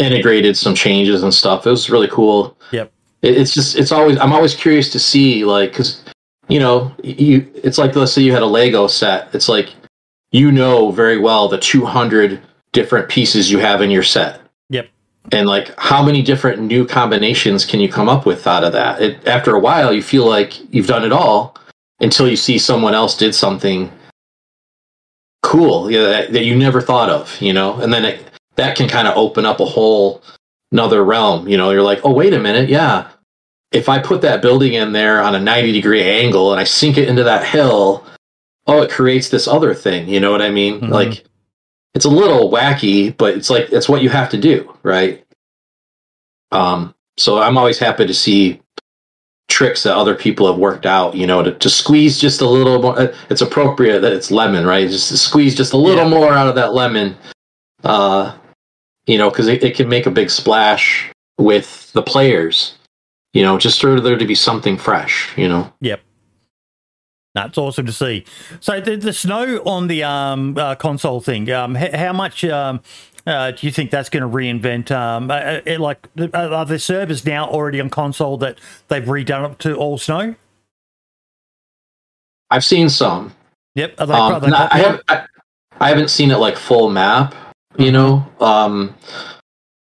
integrated 0.00 0.56
some 0.56 0.74
changes 0.74 1.22
and 1.22 1.32
stuff. 1.32 1.66
It 1.66 1.70
was 1.70 1.90
really 1.90 2.08
cool. 2.08 2.56
Yep. 2.72 2.92
It, 3.22 3.36
it's 3.36 3.54
just 3.54 3.76
it's 3.76 3.92
always 3.92 4.18
I'm 4.18 4.32
always 4.32 4.54
curious 4.54 4.90
to 4.92 4.98
see 4.98 5.44
like 5.44 5.70
because 5.70 6.02
you 6.48 6.58
know 6.58 6.94
you 7.02 7.50
it's 7.54 7.78
like 7.78 7.94
let's 7.94 8.12
say 8.12 8.22
you 8.22 8.32
had 8.32 8.42
a 8.42 8.46
Lego 8.46 8.86
set. 8.86 9.32
It's 9.34 9.48
like 9.48 9.74
you 10.32 10.50
know 10.50 10.90
very 10.90 11.18
well 11.18 11.48
the 11.48 11.58
200 11.58 12.40
different 12.72 13.08
pieces 13.08 13.50
you 13.50 13.58
have 13.58 13.82
in 13.82 13.90
your 13.90 14.02
set. 14.02 14.40
Yep. 14.70 14.88
And 15.32 15.46
like 15.46 15.74
how 15.78 16.02
many 16.04 16.22
different 16.22 16.62
new 16.62 16.86
combinations 16.86 17.64
can 17.64 17.80
you 17.80 17.88
come 17.88 18.08
up 18.08 18.26
with 18.26 18.46
out 18.46 18.64
of 18.64 18.72
that? 18.72 19.02
It, 19.02 19.26
after 19.28 19.54
a 19.54 19.60
while, 19.60 19.92
you 19.92 20.02
feel 20.02 20.26
like 20.26 20.58
you've 20.72 20.86
done 20.86 21.04
it 21.04 21.12
all 21.12 21.56
until 22.00 22.28
you 22.28 22.36
see 22.36 22.58
someone 22.58 22.94
else 22.94 23.16
did 23.16 23.34
something 23.34 23.92
cool 25.42 25.90
yeah, 25.90 26.02
that, 26.02 26.32
that 26.32 26.44
you 26.44 26.56
never 26.56 26.80
thought 26.80 27.10
of, 27.10 27.40
you 27.40 27.52
know, 27.52 27.80
and 27.80 27.92
then 27.92 28.04
it, 28.04 28.29
that 28.60 28.76
can 28.76 28.88
kind 28.88 29.08
of 29.08 29.16
open 29.16 29.46
up 29.46 29.60
a 29.60 29.64
whole 29.64 30.22
another 30.72 31.04
realm. 31.04 31.48
You 31.48 31.56
know, 31.56 31.70
you're 31.70 31.82
like, 31.82 32.00
oh, 32.04 32.12
wait 32.12 32.34
a 32.34 32.38
minute. 32.38 32.68
Yeah. 32.68 33.08
If 33.72 33.88
I 33.88 33.98
put 33.98 34.20
that 34.22 34.42
building 34.42 34.74
in 34.74 34.92
there 34.92 35.22
on 35.22 35.34
a 35.34 35.40
90 35.40 35.72
degree 35.72 36.02
angle 36.02 36.52
and 36.52 36.60
I 36.60 36.64
sink 36.64 36.98
it 36.98 37.08
into 37.08 37.24
that 37.24 37.46
hill, 37.46 38.04
oh, 38.66 38.82
it 38.82 38.90
creates 38.90 39.28
this 39.28 39.46
other 39.46 39.74
thing. 39.74 40.08
You 40.08 40.20
know 40.20 40.30
what 40.32 40.42
I 40.42 40.50
mean? 40.50 40.80
Mm-hmm. 40.80 40.92
Like, 40.92 41.24
it's 41.94 42.04
a 42.04 42.10
little 42.10 42.50
wacky, 42.50 43.16
but 43.16 43.34
it's 43.34 43.50
like, 43.50 43.70
it's 43.72 43.88
what 43.88 44.02
you 44.02 44.10
have 44.10 44.28
to 44.30 44.38
do. 44.38 44.76
Right. 44.82 45.24
Um, 46.52 46.94
so 47.16 47.38
I'm 47.38 47.58
always 47.58 47.78
happy 47.78 48.06
to 48.06 48.14
see 48.14 48.60
tricks 49.48 49.82
that 49.82 49.96
other 49.96 50.14
people 50.14 50.46
have 50.46 50.58
worked 50.58 50.86
out, 50.86 51.14
you 51.14 51.26
know, 51.26 51.42
to, 51.42 51.52
to 51.52 51.68
squeeze 51.68 52.18
just 52.18 52.40
a 52.40 52.48
little 52.48 52.80
more. 52.80 52.98
Uh, 52.98 53.14
it's 53.28 53.42
appropriate 53.42 54.00
that 54.00 54.12
it's 54.12 54.30
lemon, 54.30 54.64
right? 54.64 54.88
Just 54.88 55.16
squeeze 55.18 55.54
just 55.54 55.72
a 55.72 55.76
little 55.76 56.04
yeah. 56.04 56.10
more 56.10 56.32
out 56.32 56.48
of 56.48 56.54
that 56.54 56.72
lemon. 56.72 57.16
Uh, 57.84 58.36
you 59.10 59.18
know, 59.18 59.30
because 59.30 59.48
it, 59.48 59.62
it 59.64 59.74
can 59.74 59.88
make 59.88 60.06
a 60.06 60.10
big 60.10 60.30
splash 60.30 61.10
with 61.38 61.92
the 61.92 62.02
players. 62.02 62.74
You 63.32 63.42
know, 63.42 63.58
just 63.58 63.80
for 63.80 64.00
there 64.00 64.18
to 64.18 64.26
be 64.26 64.34
something 64.34 64.76
fresh. 64.76 65.36
You 65.36 65.48
know. 65.48 65.72
Yep. 65.80 66.00
That's 67.34 67.56
awesome 67.58 67.86
to 67.86 67.92
see. 67.92 68.24
So 68.58 68.80
the, 68.80 68.96
the 68.96 69.12
snow 69.12 69.58
on 69.64 69.86
the 69.86 70.02
um, 70.02 70.58
uh, 70.58 70.74
console 70.74 71.20
thing, 71.20 71.50
um, 71.50 71.76
h- 71.76 71.94
how 71.94 72.12
much 72.12 72.44
um, 72.44 72.80
uh, 73.24 73.52
do 73.52 73.66
you 73.66 73.72
think 73.72 73.92
that's 73.92 74.08
going 74.08 74.22
to 74.22 74.28
reinvent? 74.28 74.90
Um, 74.90 75.30
uh, 75.30 75.60
uh 75.64 75.78
like, 75.78 76.08
are 76.34 76.66
the 76.66 76.78
servers 76.78 77.24
now 77.24 77.48
already 77.48 77.80
on 77.80 77.88
console 77.88 78.36
that 78.38 78.58
they've 78.88 79.04
redone 79.04 79.52
it 79.52 79.58
to 79.60 79.76
all 79.76 79.96
snow? 79.96 80.34
I've 82.50 82.64
seen 82.64 82.88
some. 82.88 83.32
Yep. 83.76 83.96
They, 83.96 84.04
um, 84.04 84.52
I, 84.52 84.78
have, 84.78 85.00
I, 85.08 85.26
I, 85.80 85.88
haven't 85.90 86.10
seen 86.10 86.32
it 86.32 86.38
like 86.38 86.56
full 86.56 86.90
map. 86.90 87.32
You 87.80 87.92
know, 87.92 88.26
um, 88.40 88.94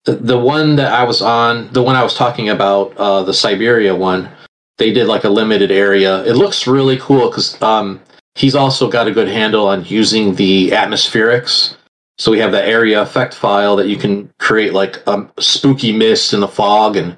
the, 0.06 0.16
the 0.16 0.40
one 0.40 0.78
that 0.78 0.94
I 0.94 1.04
was 1.04 1.22
on, 1.22 1.74
the 1.74 1.84
one 1.84 1.98
I 1.98 2.04
was 2.04 2.14
talking 2.14 2.48
about, 2.48 2.96
uh, 2.96 3.24
the 3.24 3.34
Siberia 3.34 3.94
one, 3.94 4.30
they 4.78 4.94
did 4.94 5.08
like 5.08 5.26
a 5.26 5.30
limited 5.30 5.70
area. 5.70 6.24
It 6.24 6.38
looks 6.38 6.66
really 6.66 6.98
cool 6.98 7.28
because 7.28 7.62
um, 7.62 8.00
he's 8.36 8.56
also 8.56 8.90
got 8.90 9.10
a 9.10 9.12
good 9.12 9.28
handle 9.28 9.68
on 9.68 9.84
using 9.84 10.36
the 10.36 10.70
atmospherics. 10.70 11.76
So 12.18 12.32
we 12.32 12.40
have 12.40 12.54
the 12.54 12.66
area 12.66 13.02
effect 13.02 13.34
file 13.34 13.76
that 13.76 13.90
you 13.90 13.98
can 13.98 14.32
create 14.40 14.72
like 14.72 14.96
a 15.06 15.12
um, 15.12 15.32
spooky 15.38 15.92
mist 15.92 16.34
in 16.34 16.40
the 16.40 16.48
fog, 16.48 16.96
and 16.96 17.18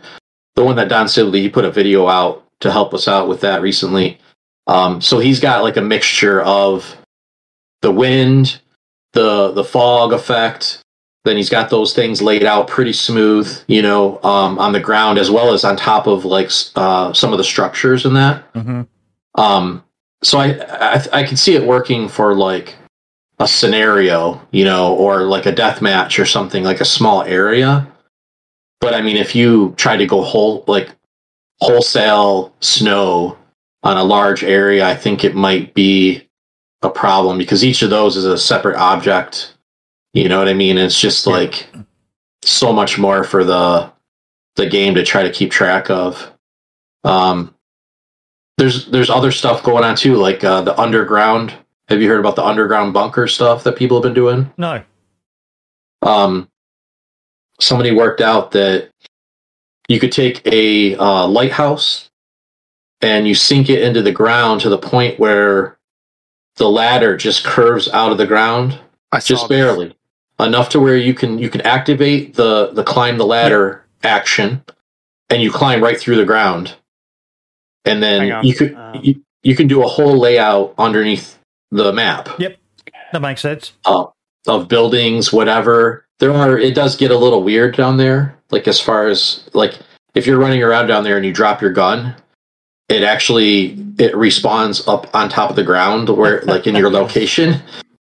the 0.55 0.63
one 0.63 0.77
that 0.77 0.89
Don 0.89 1.07
Sibley 1.07 1.41
he 1.41 1.49
put 1.49 1.65
a 1.65 1.71
video 1.71 2.07
out 2.07 2.43
to 2.61 2.71
help 2.71 2.95
us 2.95 3.07
out 3.07 3.27
with 3.27 3.41
that 3.41 3.61
recently. 3.61 4.17
Um, 4.65 4.99
so 4.99 5.19
he's 5.19 5.39
got 5.39 5.61
like 5.61 5.77
a 5.77 5.81
mixture 5.81 6.41
of 6.41 6.97
the 7.83 7.91
wind, 7.91 8.59
the 9.13 9.51
the 9.51 9.63
fog 9.63 10.13
effect, 10.13 10.81
then 11.25 11.37
he's 11.37 11.49
got 11.49 11.69
those 11.69 11.93
things 11.93 12.21
laid 12.21 12.43
out 12.43 12.67
pretty 12.67 12.93
smooth, 12.93 13.63
you 13.67 13.81
know, 13.81 14.21
um, 14.23 14.57
on 14.59 14.71
the 14.71 14.79
ground 14.79 15.19
as 15.19 15.29
well 15.29 15.53
as 15.53 15.63
on 15.63 15.75
top 15.75 16.07
of 16.07 16.25
like 16.25 16.49
uh, 16.75 17.13
some 17.13 17.31
of 17.31 17.37
the 17.37 17.43
structures 17.43 18.05
in 18.05 18.13
that. 18.13 18.53
Mm-hmm. 18.53 18.81
Um, 19.35 19.83
so 20.23 20.39
I, 20.39 20.59
I 20.69 21.05
I 21.13 21.23
can 21.23 21.37
see 21.37 21.55
it 21.55 21.65
working 21.65 22.07
for 22.07 22.33
like 22.35 22.75
a 23.39 23.47
scenario, 23.47 24.41
you 24.51 24.63
know, 24.63 24.95
or 24.95 25.23
like 25.23 25.45
a 25.45 25.51
death 25.51 25.81
match 25.81 26.19
or 26.19 26.25
something 26.25 26.63
like 26.63 26.81
a 26.81 26.85
small 26.85 27.23
area. 27.23 27.87
But 28.79 28.93
I 28.93 29.01
mean, 29.01 29.17
if 29.17 29.35
you 29.35 29.73
try 29.77 29.97
to 29.97 30.05
go 30.05 30.21
whole 30.21 30.63
like 30.67 30.89
wholesale 31.59 32.53
snow 32.59 33.37
on 33.83 33.97
a 33.97 34.03
large 34.03 34.43
area, 34.43 34.87
I 34.87 34.95
think 34.95 35.23
it 35.23 35.35
might 35.35 35.73
be 35.73 36.27
a 36.83 36.89
problem 36.89 37.37
because 37.37 37.63
each 37.63 37.81
of 37.81 37.89
those 37.89 38.17
is 38.17 38.25
a 38.25 38.37
separate 38.37 38.77
object. 38.77 39.55
You 40.13 40.27
know 40.29 40.39
what 40.39 40.47
I 40.49 40.53
mean? 40.53 40.77
It's 40.77 40.99
just 40.99 41.25
Yeah. 41.25 41.33
like 41.33 41.67
so 42.43 42.73
much 42.73 42.97
more 42.97 43.23
for 43.23 43.43
the 43.43 43.91
the 44.55 44.67
game 44.67 44.95
to 44.95 45.03
try 45.03 45.23
to 45.23 45.31
keep 45.31 45.51
track 45.51 45.89
of. 45.89 46.31
Um, 47.03 47.55
there's 48.57 48.87
there's 48.87 49.09
other 49.09 49.31
stuff 49.31 49.63
going 49.63 49.83
on 49.83 49.95
too, 49.95 50.15
like 50.15 50.43
uh, 50.43 50.61
the 50.61 50.77
underground. 50.79 51.53
Have 51.87 52.01
you 52.01 52.09
heard 52.09 52.19
about 52.19 52.35
the 52.35 52.43
underground 52.43 52.93
bunker 52.93 53.27
stuff 53.27 53.63
that 53.63 53.75
people 53.75 53.97
have 53.97 54.03
been 54.03 54.13
doing? 54.13 54.51
No. 54.57 54.83
um, 56.03 56.47
somebody 57.59 57.91
worked 57.91 58.21
out 58.21 58.51
that 58.51 58.89
you 59.87 59.99
could 59.99 60.11
take 60.11 60.41
a 60.47 60.95
uh, 60.95 61.27
lighthouse 61.27 62.09
and 63.01 63.27
you 63.27 63.35
sink 63.35 63.69
it 63.69 63.83
into 63.83 64.01
the 64.01 64.11
ground 64.11 64.61
to 64.61 64.69
the 64.69 64.77
point 64.77 65.19
where 65.19 65.77
the 66.57 66.69
ladder 66.69 67.17
just 67.17 67.43
curves 67.43 67.87
out 67.89 68.11
of 68.11 68.17
the 68.17 68.27
ground 68.27 68.79
I 69.11 69.19
just 69.19 69.49
this. 69.49 69.49
barely 69.49 69.95
enough 70.39 70.69
to 70.69 70.79
where 70.79 70.97
you 70.97 71.13
can 71.13 71.39
you 71.39 71.49
can 71.49 71.61
activate 71.61 72.35
the 72.35 72.71
the 72.73 72.83
climb 72.83 73.17
the 73.17 73.25
ladder 73.25 73.85
action 74.03 74.63
and 75.29 75.41
you 75.41 75.51
climb 75.51 75.81
right 75.83 75.99
through 75.99 76.17
the 76.17 76.25
ground 76.25 76.75
and 77.85 78.01
then 78.03 78.43
you 78.45 78.53
could 78.55 78.73
Um, 78.75 78.99
you, 79.03 79.23
you 79.43 79.55
can 79.55 79.67
do 79.67 79.83
a 79.83 79.87
whole 79.87 80.17
layout 80.19 80.73
underneath 80.77 81.37
the 81.71 81.91
map 81.93 82.29
Yep, 82.39 82.57
That 83.13 83.21
makes 83.21 83.41
sense. 83.41 83.73
uh, 83.85 84.05
of 84.47 84.67
buildings, 84.67 85.31
whatever. 85.31 86.05
There 86.19 86.33
are. 86.33 86.57
It 86.57 86.75
does 86.75 86.95
get 86.95 87.11
a 87.11 87.17
little 87.17 87.43
weird 87.43 87.75
down 87.77 87.97
there. 87.97 88.35
Like 88.51 88.67
as 88.67 88.79
far 88.79 89.07
as 89.07 89.49
like 89.53 89.79
if 90.15 90.27
you're 90.27 90.39
running 90.39 90.61
around 90.63 90.87
down 90.87 91.03
there 91.03 91.17
and 91.17 91.25
you 91.25 91.33
drop 91.33 91.61
your 91.61 91.71
gun, 91.71 92.15
it 92.89 93.03
actually 93.03 93.71
it 93.97 94.13
respawns 94.13 94.87
up 94.87 95.13
on 95.15 95.29
top 95.29 95.49
of 95.49 95.55
the 95.55 95.63
ground 95.63 96.09
where 96.09 96.41
like 96.45 96.67
in 96.67 96.75
your 96.75 96.89
location. 96.89 97.61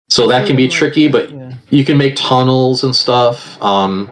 So 0.10 0.28
that 0.28 0.46
can 0.46 0.56
be 0.56 0.68
tricky, 0.68 1.08
but 1.08 1.32
Yeah. 1.32 1.54
you 1.70 1.84
can 1.84 1.98
make 1.98 2.16
tunnels 2.16 2.84
and 2.84 2.96
stuff. 2.96 3.62
Um, 3.62 4.12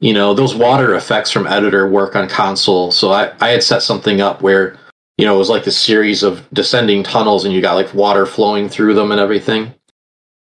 you 0.00 0.12
know, 0.12 0.34
those 0.34 0.54
water 0.54 0.94
effects 0.94 1.30
from 1.30 1.46
editor 1.46 1.88
work 1.88 2.14
on 2.14 2.28
console. 2.28 2.92
So 2.92 3.10
I, 3.12 3.32
I 3.40 3.48
had 3.48 3.62
set 3.62 3.82
something 3.82 4.20
up 4.20 4.42
where, 4.42 4.76
you 5.16 5.24
know, 5.24 5.34
it 5.34 5.38
was 5.38 5.48
like 5.48 5.64
this 5.64 5.78
series 5.78 6.22
of 6.22 6.46
descending 6.52 7.02
tunnels 7.02 7.46
and 7.46 7.54
you 7.54 7.62
got 7.62 7.74
like 7.74 7.94
water 7.94 8.26
flowing 8.26 8.68
through 8.68 8.94
them 8.94 9.12
and 9.12 9.20
everything. 9.20 9.72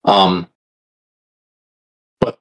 Um, 0.06 0.48
but 2.22 2.40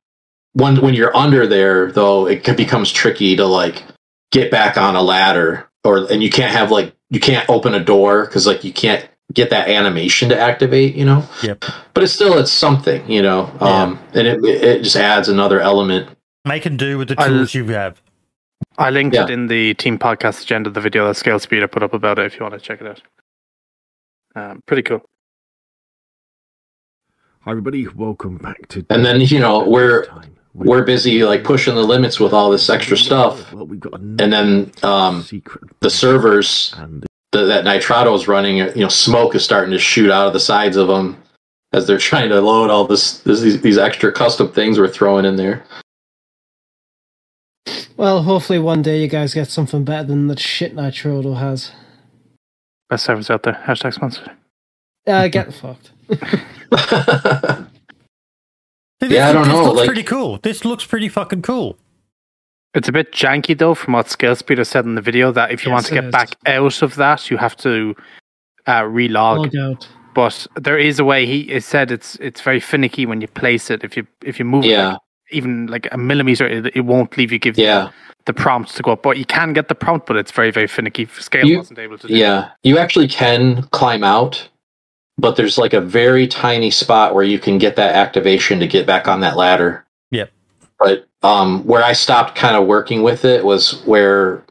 when, 0.53 0.81
when 0.81 0.95
you're 0.95 1.17
under 1.17 1.47
there 1.49 1.91
though, 1.91 2.29
it 2.29 2.57
becomes 2.57 2.93
tricky 2.93 3.35
to 3.35 3.47
like 3.47 3.83
get 4.31 4.53
back 4.53 4.77
on 4.77 4.95
a 4.95 5.03
ladder 5.03 5.68
or, 5.85 6.11
and 6.11 6.23
you 6.23 6.31
can't 6.31 6.53
have 6.53 6.71
like, 6.71 6.95
you 7.11 7.21
can't 7.21 7.49
open 7.49 7.75
a 7.75 7.81
door 7.83 8.27
because 8.27 8.47
like 8.47 8.65
you 8.65 8.73
can't 8.73 9.09
get 9.33 9.51
that 9.51 9.69
animation 9.69 10.29
to 10.31 10.39
activate, 10.39 10.95
you 10.95 11.05
know? 11.05 11.23
Yep. 11.43 11.65
but 11.95 12.03
it's 12.05 12.13
still 12.13 12.39
it's 12.39 12.51
something 12.53 13.09
you 13.11 13.21
know 13.21 13.51
um 13.61 13.99
and 14.15 14.27
it 14.27 14.43
it 14.45 14.83
just 14.83 14.97
adds 14.97 15.29
another 15.29 15.61
element 15.61 16.09
Make 16.47 16.65
and 16.65 16.79
do 16.79 16.97
with 16.97 17.09
the 17.09 17.15
I'll- 17.19 17.29
tools 17.29 17.53
you 17.55 17.67
have. 17.69 18.01
I 18.79 18.91
linked 18.91 19.15
Yeah. 19.15 19.25
it 19.25 19.31
in 19.31 19.49
the 19.49 19.75
team 19.75 19.99
podcast 19.99 20.43
agenda, 20.43 20.71
the 20.71 20.81
video 20.81 21.07
that 21.07 21.17
Scale 21.17 21.39
Speed 21.39 21.63
I 21.63 21.67
put 21.67 21.83
up 21.83 21.93
about 21.93 22.19
it 22.19 22.27
if 22.27 22.35
you 22.37 22.43
want 22.43 22.55
to 22.55 22.61
check 22.61 22.81
it 22.81 22.87
out. 22.87 23.03
Um, 24.35 24.63
pretty 24.67 24.83
cool. 24.83 25.03
Hi 27.41 27.51
everybody, 27.51 27.87
welcome 27.89 28.37
back 28.39 28.67
to. 28.69 28.85
And 28.91 29.05
then, 29.05 29.21
you 29.21 29.41
know, 29.41 29.69
we're- 29.69 30.07
Time. 30.07 30.37
We're 30.55 30.83
busy 30.85 31.23
like 31.25 31.45
pushing 31.45 31.75
the 31.75 31.83
limits 31.85 32.19
with 32.19 32.33
all 32.33 32.51
this 32.51 32.69
extra 32.69 32.97
stuff 32.97 33.53
Well, 33.53 33.67
we've 33.67 33.81
got 33.81 33.95
and 34.01 34.19
then 34.33 34.73
um 34.83 35.23
secret 35.23 35.65
the 35.81 35.91
servers 35.91 36.75
and 36.79 37.07
the, 37.33 37.45
that 37.45 37.65
nitrado 37.65 38.15
is 38.15 38.27
running 38.27 38.57
you 38.57 38.75
know 38.77 38.89
smoke 38.89 39.35
is 39.35 39.45
starting 39.45 39.71
to 39.73 39.79
shoot 39.79 40.11
out 40.11 40.27
of 40.27 40.33
the 40.33 40.41
sides 40.41 40.77
of 40.77 40.89
them 40.89 41.17
as 41.73 41.87
they're 41.87 41.99
trying 42.11 42.31
to 42.31 42.41
load 42.41 42.71
all 42.71 42.87
this, 42.87 43.19
this 43.21 43.41
these, 43.41 43.61
these 43.61 43.79
extra 43.79 44.11
custom 44.11 44.51
things 44.51 44.79
we're 44.79 44.89
throwing 44.89 45.25
in 45.25 45.37
there 45.37 45.63
Well, 47.97 48.23
hopefully 48.23 48.59
one 48.61 48.81
day 48.83 49.01
you 49.03 49.09
guys 49.09 49.35
get 49.35 49.49
something 49.49 49.85
better 49.85 50.07
than 50.07 50.29
the 50.29 50.39
shit 50.39 50.75
Nitrado 50.75 51.37
has. 51.39 51.73
Best 52.89 53.05
servers 53.05 53.29
out 53.29 53.43
there. 53.43 53.61
Hashtag 53.67 53.93
sponsored. 53.93 54.31
Uh, 55.05 55.27
get 55.29 55.53
fucked. 55.53 55.91
This, 59.01 59.13
Yeah, 59.13 59.29
I 59.29 59.33
don't 59.33 59.45
this 59.45 59.53
know, 59.53 59.65
looks 59.65 59.77
like- 59.79 59.87
pretty 59.87 60.03
cool. 60.03 60.39
This 60.43 60.65
looks 60.65 60.85
pretty 60.85 61.09
fucking 61.09 61.43
cool. 61.43 61.77
It's 62.75 62.89
a 62.89 62.93
bit 62.93 63.13
janky 63.13 63.57
though, 63.57 63.75
from 63.75 63.95
what 63.95 64.09
Scale 64.09 64.37
Speed 64.37 64.59
has 64.59 64.69
said 64.69 64.85
in 64.85 64.95
the 64.95 65.01
video. 65.01 65.33
That 65.33 65.51
if 65.51 65.65
you 65.65 65.71
Yes, 65.71 65.75
want 65.75 65.87
to 65.87 65.95
get 65.95 66.05
is. 66.07 66.13
back 66.13 66.31
out 66.47 66.83
of 66.83 66.97
that, 66.97 67.31
you 67.31 67.37
have 67.39 67.57
to 67.59 67.95
uh, 68.67 68.83
relog. 68.83 69.39
Log 69.53 69.57
out. 69.57 69.89
But 70.15 70.47
there 70.57 70.77
is 70.79 70.99
a 70.99 71.05
way. 71.05 71.27
He 71.27 71.41
it 71.51 71.63
said 71.65 71.91
it's 71.91 72.17
it's 72.17 72.41
very 72.41 72.61
finicky 72.61 73.07
when 73.07 73.21
you 73.21 73.29
place 73.29 73.71
it. 73.71 73.85
If 73.85 73.97
you 73.97 74.07
if 74.23 74.39
you 74.39 74.45
move 74.45 74.65
it 74.65 74.71
yeah 74.71 74.89
like, 74.93 74.99
even 75.31 75.67
like 75.69 75.89
a 75.93 75.97
millimeter, 75.99 76.47
it, 76.47 76.77
it 76.77 76.81
won't 76.83 77.17
leave 77.17 77.33
you 77.33 77.39
give 77.39 77.57
yeah 77.57 77.91
the 78.27 78.33
prompt 78.35 78.75
to 78.77 78.83
go 78.83 78.93
up. 78.93 79.03
But 79.03 79.17
you 79.17 79.25
can 79.25 79.53
get 79.55 79.69
the 79.69 79.75
prompt, 79.75 80.07
but 80.07 80.17
it's 80.17 80.33
very 80.33 80.51
very 80.51 80.67
finicky. 80.67 81.07
Scale 81.07 81.47
You- 81.47 81.59
wasn't 81.59 81.79
able 81.79 81.99
to. 81.99 82.09
do 82.09 82.15
Yeah, 82.15 82.51
you 82.65 82.79
actually 82.79 83.09
can 83.09 83.63
climb 83.71 84.03
out, 84.05 84.49
but 85.19 85.37
there's 85.37 85.59
like 85.59 85.73
a 85.73 85.81
very 85.81 86.27
tiny 86.27 86.71
spot 86.71 87.15
where 87.15 87.25
you 87.25 87.39
can 87.39 87.59
get 87.59 87.77
that 87.77 87.95
activation 87.95 88.61
to 88.61 88.67
get 88.67 88.87
back 88.87 89.09
on 89.09 89.21
that 89.21 89.37
ladder. 89.37 89.85
Yep. 90.11 90.31
But 90.79 91.09
um, 91.23 91.65
where 91.67 91.83
I 91.83 91.93
stopped 91.93 92.37
kind 92.37 92.55
of 92.55 92.67
working 92.67 93.03
with 93.03 93.25
it 93.25 93.45
was 93.45 93.83
where 93.85 94.45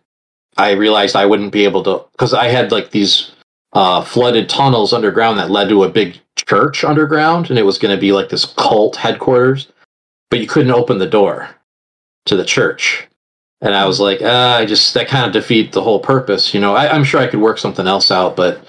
I 0.57 0.71
realized 0.71 1.15
I 1.15 1.25
wouldn't 1.25 1.53
be 1.53 1.63
able 1.63 1.83
to 1.83 2.05
because 2.11 2.33
I 2.33 2.47
had 2.47 2.71
like 2.71 2.91
these 2.91 3.31
uh, 3.73 4.01
flooded 4.01 4.49
tunnels 4.49 4.91
underground 4.91 5.39
that 5.39 5.49
led 5.49 5.69
to 5.69 5.83
a 5.83 5.89
big 5.89 6.19
church 6.35 6.83
underground, 6.83 7.49
and 7.49 7.57
it 7.57 7.65
was 7.65 7.77
going 7.77 7.95
to 7.95 7.99
be 7.99 8.11
like 8.11 8.29
this 8.29 8.45
cult 8.45 8.97
headquarters. 8.97 9.67
But 10.29 10.39
you 10.41 10.47
couldn't 10.47 10.71
open 10.71 10.97
the 10.97 11.07
door 11.07 11.49
to 12.25 12.35
the 12.35 12.43
church. 12.43 13.07
And 13.61 13.73
I 13.73 13.85
was 13.85 13.99
like, 13.99 14.21
uh, 14.21 14.57
I 14.59 14.65
just 14.65 14.93
that 14.93 15.07
kind 15.07 15.25
of 15.25 15.31
defeat 15.31 15.71
the 15.71 15.81
whole 15.81 15.99
purpose, 15.99 16.53
you 16.53 16.59
know. 16.59 16.75
I, 16.75 16.93
I'm 16.93 17.05
sure 17.05 17.21
I 17.21 17.27
could 17.27 17.39
work 17.39 17.57
something 17.57 17.87
else 17.87 18.11
out, 18.11 18.35
but 18.35 18.61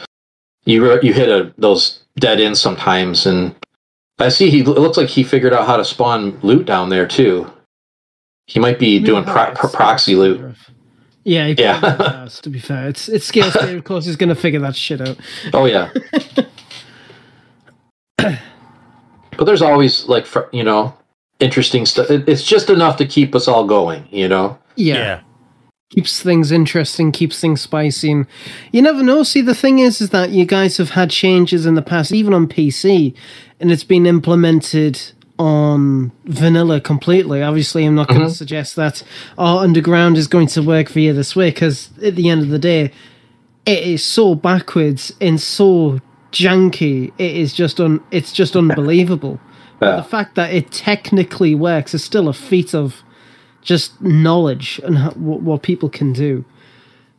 you 0.69 0.85
re- 0.85 1.01
you 1.03 1.13
hit 1.13 1.29
a, 1.29 1.53
those 1.59 2.01
dead 2.19 2.41
ends 2.41 2.61
sometimes, 2.61 3.27
and 3.27 3.55
I 4.19 4.29
see 4.29 4.51
he 4.51 4.61
it 4.61 4.67
looks 4.69 4.97
like 4.99 5.09
he 5.09 5.23
figured 5.25 5.53
out 5.55 5.67
how 5.67 5.77
to 5.79 5.85
spawn 5.85 6.39
loot 6.43 6.67
down 6.67 6.91
there 6.91 7.07
too. 7.07 7.51
He 8.47 8.61
might 8.61 8.79
be 8.79 8.99
doing 9.01 9.25
pro- 9.25 9.53
pro- 9.55 9.71
proxy 9.71 10.15
loot. 10.15 10.41
Yeah, 11.25 11.47
he 11.49 11.55
Yeah. 11.59 11.79
probably 11.81 12.07
has, 12.07 12.41
to 12.41 12.51
be 12.51 12.59
fair. 12.59 12.89
It's 12.89 13.09
it's 13.09 13.27
Scale 13.27 13.51
Speed, 13.51 13.77
of 13.77 13.85
course, 13.85 14.05
he's 14.07 14.17
going 14.17 14.29
to 14.31 14.35
figure 14.35 14.61
that 14.61 14.77
shit 14.77 15.01
out. 15.01 15.17
Oh 15.53 15.65
yeah. 15.65 15.91
but 18.17 19.45
there's 19.45 19.63
always 19.63 20.07
like 20.07 20.27
fr- 20.27 20.49
you 20.53 20.65
know 20.65 20.95
interesting 21.41 21.87
stuff. 21.87 22.11
It, 22.11 22.29
it's 22.29 22.43
just 22.43 22.69
enough 22.71 22.97
to 22.99 23.07
keep 23.07 23.35
us 23.35 23.49
all 23.49 23.65
going, 23.67 24.07
you 24.11 24.29
know. 24.29 24.59
Yeah. 24.77 24.95
Yeah. 24.95 25.21
Keeps 25.91 26.23
things 26.23 26.53
interesting, 26.53 27.13
keeps 27.13 27.41
things 27.41 27.61
spicy. 27.61 28.13
And 28.13 28.27
you 28.73 28.83
never 28.83 29.03
know. 29.03 29.23
See, 29.23 29.41
the 29.41 29.55
thing 29.55 29.79
is, 29.79 30.01
is 30.01 30.11
that 30.11 30.31
you 30.31 30.45
guys 30.45 30.77
have 30.77 30.91
had 30.91 31.11
changes 31.11 31.67
in 31.67 31.75
the 31.75 31.83
past, 31.83 32.13
even 32.13 32.35
on 32.35 32.47
PC, 32.47 33.15
and 33.61 33.71
it's 33.71 33.85
been 33.85 34.07
implemented 34.07 35.01
on 35.39 36.13
vanilla 36.25 36.81
completely. 36.81 37.43
Obviously, 37.43 37.85
I'm 37.85 37.95
not 37.95 38.09
going 38.09 38.21
to 38.21 38.27
mm-hmm. 38.27 38.35
suggest 38.35 38.77
that 38.77 39.03
our 39.39 39.63
underground 39.63 40.17
is 40.17 40.27
going 40.27 40.49
to 40.49 40.63
work 40.63 40.89
for 40.89 40.99
you 40.99 41.13
this 41.13 41.37
way 41.37 41.51
because 41.51 41.91
at 42.03 42.17
the 42.17 42.29
end 42.29 42.43
of 42.43 42.49
the 42.49 42.59
day, 42.59 42.93
it 43.65 43.83
is 43.85 44.05
so 44.05 44.35
backwards 44.35 45.13
and 45.21 45.41
so 45.41 46.01
janky. 46.33 47.13
It 47.19 47.37
is 47.37 47.55
just 47.55 47.81
un. 47.81 48.03
It's 48.11 48.33
just 48.33 48.57
unbelievable. 48.57 49.41
But 49.79 49.97
the 49.97 50.03
fact 50.03 50.35
that 50.35 50.53
it 50.53 50.73
technically 50.73 51.55
works 51.55 51.95
is 51.95 52.03
still 52.03 52.29
a 52.29 52.33
feat 52.33 52.75
of 52.75 53.05
just 53.69 54.01
knowledge 54.01 54.81
and 54.83 54.97
how, 54.97 55.11
what, 55.11 55.43
what 55.43 55.63
people 55.63 55.91
can 55.91 56.15
do. 56.15 56.43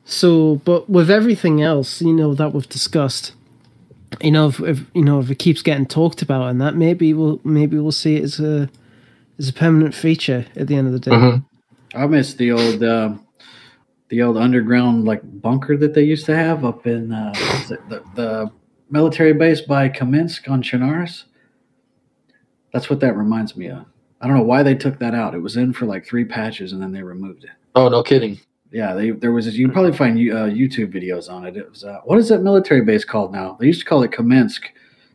So, 0.03 0.55
but 0.65 0.89
with 0.89 1.11
everything 1.11 1.61
else, 1.61 2.01
you 2.01 2.11
know, 2.11 2.33
that 2.33 2.53
we've 2.53 2.67
discussed, 2.67 3.33
you 4.19 4.31
know, 4.31 4.47
if, 4.47 4.59
if 4.59 4.79
you 4.95 5.03
know 5.03 5.19
if 5.19 5.29
it 5.29 5.37
keeps 5.37 5.61
getting 5.61 5.85
talked 5.85 6.23
about 6.23 6.47
and 6.47 6.59
that, 6.59 6.75
maybe 6.75 7.13
we'll 7.13 7.39
maybe 7.43 7.77
we'll 7.77 7.91
see 7.91 8.15
it 8.15 8.23
as 8.23 8.39
a 8.39 8.67
as 9.37 9.47
a 9.47 9.53
permanent 9.53 9.93
feature 9.93 10.47
at 10.55 10.65
the 10.65 10.75
end 10.75 10.87
of 10.87 10.93
the 10.93 10.99
day. 10.99 11.11
Mhm. 11.11 11.45
I 11.93 12.07
miss 12.07 12.33
the 12.33 12.51
old 12.51 12.81
uh, 12.81 13.13
the 14.09 14.23
old 14.23 14.35
underground 14.35 15.05
like 15.05 15.21
bunker 15.23 15.77
that 15.77 15.93
they 15.93 16.01
used 16.01 16.25
to 16.25 16.35
have 16.35 16.65
up 16.65 16.87
in 16.87 17.11
uh, 17.11 17.31
what 17.31 17.61
is 17.61 17.71
it, 17.71 17.89
the, 17.89 18.03
the 18.15 18.51
military 18.89 19.33
base 19.33 19.61
by 19.61 19.87
Kamensk 19.87 20.49
on 20.49 20.63
Chernarus. 20.63 21.25
That's 22.73 22.89
what 22.89 23.01
that 23.01 23.15
reminds 23.15 23.55
me 23.55 23.67
of. 23.67 23.85
I 24.21 24.27
don't 24.27 24.37
know 24.37 24.43
why 24.43 24.63
they 24.63 24.75
took 24.75 24.99
that 24.99 25.15
out. 25.15 25.33
It 25.33 25.39
was 25.39 25.57
in 25.57 25.73
for 25.73 25.85
like 25.85 26.05
three 26.05 26.25
patches 26.25 26.73
and 26.73 26.81
then 26.81 26.91
they 26.91 27.03
removed 27.03 27.45
it. 27.45 27.51
Oh, 27.75 27.87
no 27.87 28.03
kidding. 28.03 28.39
Yeah, 28.71 28.93
they 28.93 29.11
there 29.11 29.31
was 29.31 29.47
you 29.57 29.65
can 29.65 29.73
probably 29.73 29.97
find 29.97 30.17
uh, 30.17 30.45
YouTube 30.45 30.93
videos 30.93 31.29
on 31.29 31.45
it. 31.45 31.57
It 31.57 31.69
was 31.69 31.83
uh, 31.83 32.01
what 32.03 32.19
is 32.19 32.29
that 32.29 32.43
military 32.43 32.81
base 32.81 33.03
called 33.03 33.31
now? 33.31 33.57
They 33.59 33.65
used 33.65 33.79
to 33.79 33.85
call 33.85 34.03
it 34.03 34.11
Kamensk. 34.11 34.65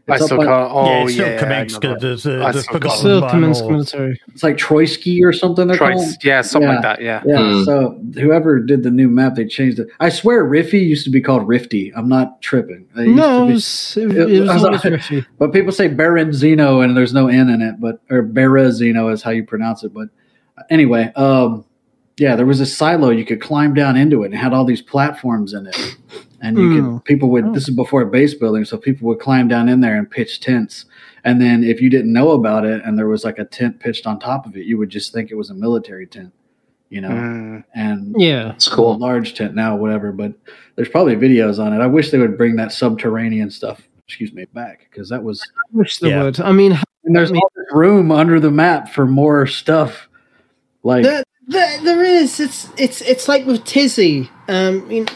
I 0.06 0.12
It's, 0.14 0.22
up 0.22 0.26
still 0.26 0.36
by- 0.38 0.44
call. 0.44 0.78
Oh 0.78 0.84
yeah, 0.84 0.92
yeah, 0.98 1.02
it's 1.04 1.12
still 1.14 1.28
yeah, 1.28 1.34
I 1.34 1.42
Kamensk, 1.64 1.80
the, 1.80 2.08
the, 2.10 2.52
the 2.52 2.62
forgotten 2.62 2.80
call 2.82 2.96
Still 2.98 3.20
one, 3.22 3.30
Kamensk 3.30 3.62
or- 3.62 3.70
military. 3.70 4.20
it's 4.34 4.42
like 4.42 4.56
Troitsky 4.58 5.22
or 5.24 5.32
something. 5.32 5.66
They're 5.66 5.76
Troy, 5.78 5.92
called. 5.94 6.22
yeah, 6.22 6.42
something 6.42 6.68
Yeah. 6.68 6.74
like 6.74 6.82
that. 6.82 7.00
Yeah. 7.00 7.22
Yeah, 7.24 7.38
Hmm. 7.58 7.62
so 7.64 8.00
whoever 8.20 8.60
did 8.60 8.82
the 8.82 8.90
new 8.90 9.08
map, 9.08 9.34
they 9.34 9.46
changed 9.46 9.78
it. 9.78 9.88
I 10.00 10.10
swear, 10.10 10.44
Riffy 10.44 10.84
used 10.86 11.04
to 11.04 11.10
be 11.10 11.22
called 11.22 11.48
Rifty. 11.48 11.90
I'm 11.96 12.06
not 12.08 12.42
tripping. 12.42 12.86
They 12.94 13.04
used 13.06 13.16
No, 13.16 13.38
to 13.38 13.44
it 13.44 13.46
be- 13.46 13.52
was, 13.54 13.96
it, 13.96 14.10
it 14.10 14.30
it 14.32 14.40
was 14.42 14.62
was- 14.62 14.82
riffy. 14.82 15.26
but 15.38 15.52
people 15.54 15.72
say 15.72 15.88
Berenzino 15.88 16.84
and 16.84 16.94
there's 16.94 17.14
no 17.14 17.28
N 17.28 17.48
in 17.48 17.62
it, 17.62 17.80
but 17.80 18.00
or 18.10 18.22
Berezino 18.22 19.10
is 19.10 19.22
how 19.22 19.30
you 19.30 19.42
pronounce 19.44 19.84
it. 19.84 19.94
But 19.94 20.08
anyway, 20.68 21.12
um, 21.16 21.64
yeah, 22.18 22.36
there 22.36 22.44
was 22.46 22.60
a 22.60 22.66
silo 22.66 23.08
you 23.08 23.24
could 23.24 23.40
climb 23.40 23.72
down 23.72 23.96
into 23.96 24.22
it 24.22 24.26
and 24.26 24.34
it 24.34 24.36
had 24.36 24.52
all 24.52 24.66
these 24.66 24.82
platforms 24.82 25.54
in 25.54 25.66
it, 25.66 25.96
and 26.44 26.56
you 26.58 26.68
Hmm. 26.82 26.96
could 26.96 27.04
people 27.04 27.30
would. 27.30 27.54
This 27.54 27.68
is 27.68 27.74
before 27.74 28.04
base 28.04 28.34
building, 28.34 28.64
so 28.64 28.76
people 28.76 29.08
would 29.08 29.18
climb 29.20 29.48
down 29.48 29.68
in 29.68 29.80
there 29.80 29.96
and 29.96 30.08
pitch 30.10 30.40
tents. 30.40 30.84
And 31.24 31.40
then 31.40 31.64
if 31.64 31.80
you 31.80 31.88
didn't 31.90 32.12
know 32.12 32.30
about 32.32 32.66
it 32.66 32.82
and 32.84 32.98
there 32.98 33.08
was 33.08 33.24
like 33.24 33.38
a 33.38 33.44
tent 33.44 33.80
pitched 33.80 34.06
on 34.06 34.18
top 34.18 34.46
of 34.46 34.56
it, 34.56 34.66
you 34.66 34.76
would 34.78 34.90
just 34.90 35.12
think 35.12 35.30
it 35.30 35.36
was 35.36 35.48
a 35.50 35.54
military 35.54 36.06
tent, 36.06 36.32
you 36.90 37.00
know. 37.00 37.08
Mm. 37.08 37.64
And 37.74 38.14
Yeah. 38.18 38.50
It's 38.52 38.68
cool. 38.68 38.98
large 38.98 39.34
tent 39.34 39.54
now, 39.54 39.74
whatever. 39.76 40.12
But 40.12 40.34
there's 40.76 40.88
probably 40.90 41.16
videos 41.16 41.58
on 41.58 41.72
it. 41.72 41.80
I 41.80 41.86
wish 41.86 42.10
they 42.10 42.18
would 42.18 42.36
bring 42.36 42.56
that 42.56 42.72
subterranean 42.72 43.50
stuff, 43.50 43.88
excuse 44.06 44.32
me, 44.34 44.44
back 44.52 44.86
because 44.90 45.08
that 45.08 45.24
was. 45.24 45.40
I 45.56 45.62
wish 45.78 45.98
they 45.98 46.10
Yeah. 46.10 46.24
would. 46.24 46.40
I 46.40 46.52
mean, 46.52 46.78
And 47.06 47.14
there's 47.16 47.30
I 47.30 47.34
mean- 47.34 47.42
all 47.42 47.50
this 47.56 47.66
room 47.74 48.10
under 48.12 48.38
the 48.38 48.50
map 48.50 48.88
for 48.90 49.06
more 49.06 49.46
stuff. 49.46 50.08
Like 50.82 51.04
There, 51.04 51.22
there, 51.48 51.80
there 51.82 52.04
is. 52.04 52.38
It's 52.40 52.68
it's 52.76 53.00
it's 53.00 53.28
like 53.28 53.46
with 53.46 53.64
Tisy. 53.64 54.28
Um, 54.48 54.82
I 54.84 54.88
mean, 54.88 55.02
it, 55.04 55.14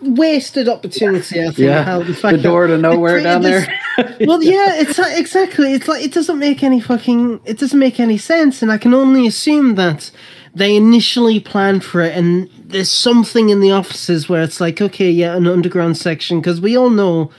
wasted 0.00 0.68
opportunity. 0.68 1.40
I 1.40 1.44
think. 1.44 1.58
yeah, 1.58 1.82
how 1.82 2.02
the, 2.02 2.12
the 2.12 2.38
door 2.38 2.66
to 2.66 2.78
nowhere 2.78 3.22
down 3.22 3.42
there. 3.42 3.66
well, 4.20 4.42
yeah, 4.42 4.74
it's 4.80 4.98
like- 4.98 5.18
exactly. 5.18 5.72
It's 5.72 5.88
like 5.88 6.04
it 6.04 6.12
doesn't 6.12 6.38
make 6.38 6.62
any 6.62 6.80
fucking. 6.80 7.40
It 7.44 7.58
doesn't 7.58 7.78
make 7.78 8.00
any 8.00 8.18
sense, 8.18 8.62
and 8.62 8.70
I 8.70 8.78
can 8.78 8.94
only 8.94 9.26
assume 9.26 9.74
that 9.76 10.10
they 10.54 10.76
initially 10.76 11.40
planned 11.40 11.84
for 11.84 12.00
it, 12.00 12.16
and 12.16 12.48
there's 12.58 12.90
something 12.90 13.48
in 13.50 13.60
the 13.60 13.70
offices 13.70 14.28
where 14.28 14.42
it's 14.42 14.60
like, 14.60 14.80
okay, 14.80 15.10
yeah, 15.10 15.36
an 15.36 15.46
underground 15.46 15.96
section, 15.96 16.40
because 16.40 16.60
we 16.60 16.76
all 16.76 16.90
know, 16.90 17.30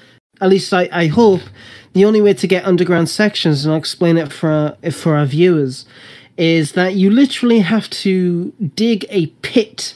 at 0.41 0.49
least 0.49 0.73
I, 0.73 0.87
I 0.91 1.07
hope, 1.07 1.41
the 1.93 2.05
only 2.05 2.21
way 2.21 2.33
to 2.33 2.47
get 2.47 2.65
underground 2.65 3.09
sections, 3.09 3.65
and 3.65 3.73
I'll 3.73 3.79
explain 3.79 4.17
it 4.17 4.31
for 4.31 4.49
our, 4.49 4.91
for 4.91 5.15
our 5.15 5.25
viewers, 5.25 5.85
is 6.37 6.73
that 6.73 6.95
you 6.95 7.09
literally 7.09 7.59
have 7.59 7.89
to 7.89 8.53
dig 8.75 9.05
a 9.09 9.27
pit 9.41 9.95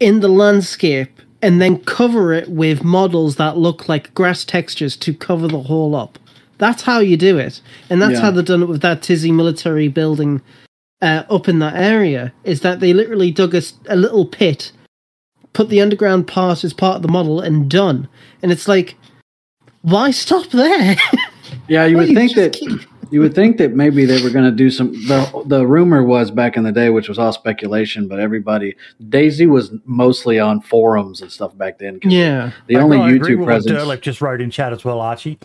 in 0.00 0.20
the 0.20 0.28
landscape 0.28 1.17
and 1.42 1.60
then 1.60 1.78
cover 1.84 2.32
it 2.32 2.48
with 2.50 2.82
models 2.84 3.36
that 3.36 3.56
look 3.56 3.88
like 3.88 4.12
grass 4.14 4.44
textures 4.44 4.96
to 4.96 5.14
cover 5.14 5.46
the 5.48 5.62
hole 5.62 5.94
up. 5.94 6.18
That's 6.58 6.82
how 6.82 6.98
you 6.98 7.16
do 7.16 7.38
it, 7.38 7.60
and 7.88 8.02
that's 8.02 8.14
Yeah. 8.14 8.20
how 8.22 8.30
they've 8.32 8.44
done 8.44 8.62
it 8.62 8.68
with 8.68 8.82
that 8.82 9.00
Tisy 9.02 9.32
military 9.32 9.86
building 9.88 10.42
uh, 11.00 11.22
up 11.30 11.48
in 11.48 11.60
that 11.60 11.76
area. 11.76 12.32
Is 12.42 12.60
that 12.62 12.80
they 12.80 12.92
literally 12.92 13.30
dug 13.30 13.54
a, 13.54 13.62
a 13.88 13.94
little 13.94 14.26
pit, 14.26 14.72
put 15.52 15.68
the 15.68 15.80
underground 15.80 16.26
part 16.26 16.64
as 16.64 16.72
part 16.72 16.96
of 16.96 17.02
the 17.02 17.08
model, 17.08 17.40
and 17.40 17.70
done. 17.70 18.08
And 18.42 18.50
it's 18.50 18.66
like, 18.66 18.96
why 19.82 20.10
stop 20.10 20.48
there? 20.50 20.96
yeah, 21.68 21.84
you 21.86 21.96
would 21.98 22.08
think 22.08 22.34
that 22.34 22.54
keep- 22.54 22.80
you 23.10 23.20
would 23.20 23.34
think 23.34 23.56
that 23.58 23.72
maybe 23.74 24.04
they 24.04 24.22
were 24.22 24.30
going 24.30 24.44
to 24.44 24.50
do 24.50 24.70
some. 24.70 24.92
The 25.06 25.42
the 25.46 25.66
rumor 25.66 26.02
was 26.02 26.30
back 26.30 26.56
in 26.56 26.64
the 26.64 26.72
day, 26.72 26.90
which 26.90 27.08
was 27.08 27.18
all 27.18 27.32
speculation, 27.32 28.08
but 28.08 28.20
everybody 28.20 28.74
DayZ 29.02 29.48
was 29.48 29.72
mostly 29.84 30.38
on 30.38 30.60
forums 30.60 31.20
and 31.22 31.30
stuff 31.32 31.56
back 31.56 31.78
then. 31.78 31.98
yeah, 32.02 32.52
the 32.66 32.76
I- 32.76 32.80
only 32.80 32.98
I 32.98 33.10
agree 33.12 33.34
YouTube 33.34 33.38
with 33.38 33.46
presence. 33.46 33.84
What 33.84 33.98
Durlip 33.98 34.00
just 34.02 34.20
wrote 34.20 34.40
in 34.40 34.50
chat 34.50 34.72
as 34.72 34.84
well, 34.84 35.00
Archie. 35.00 35.38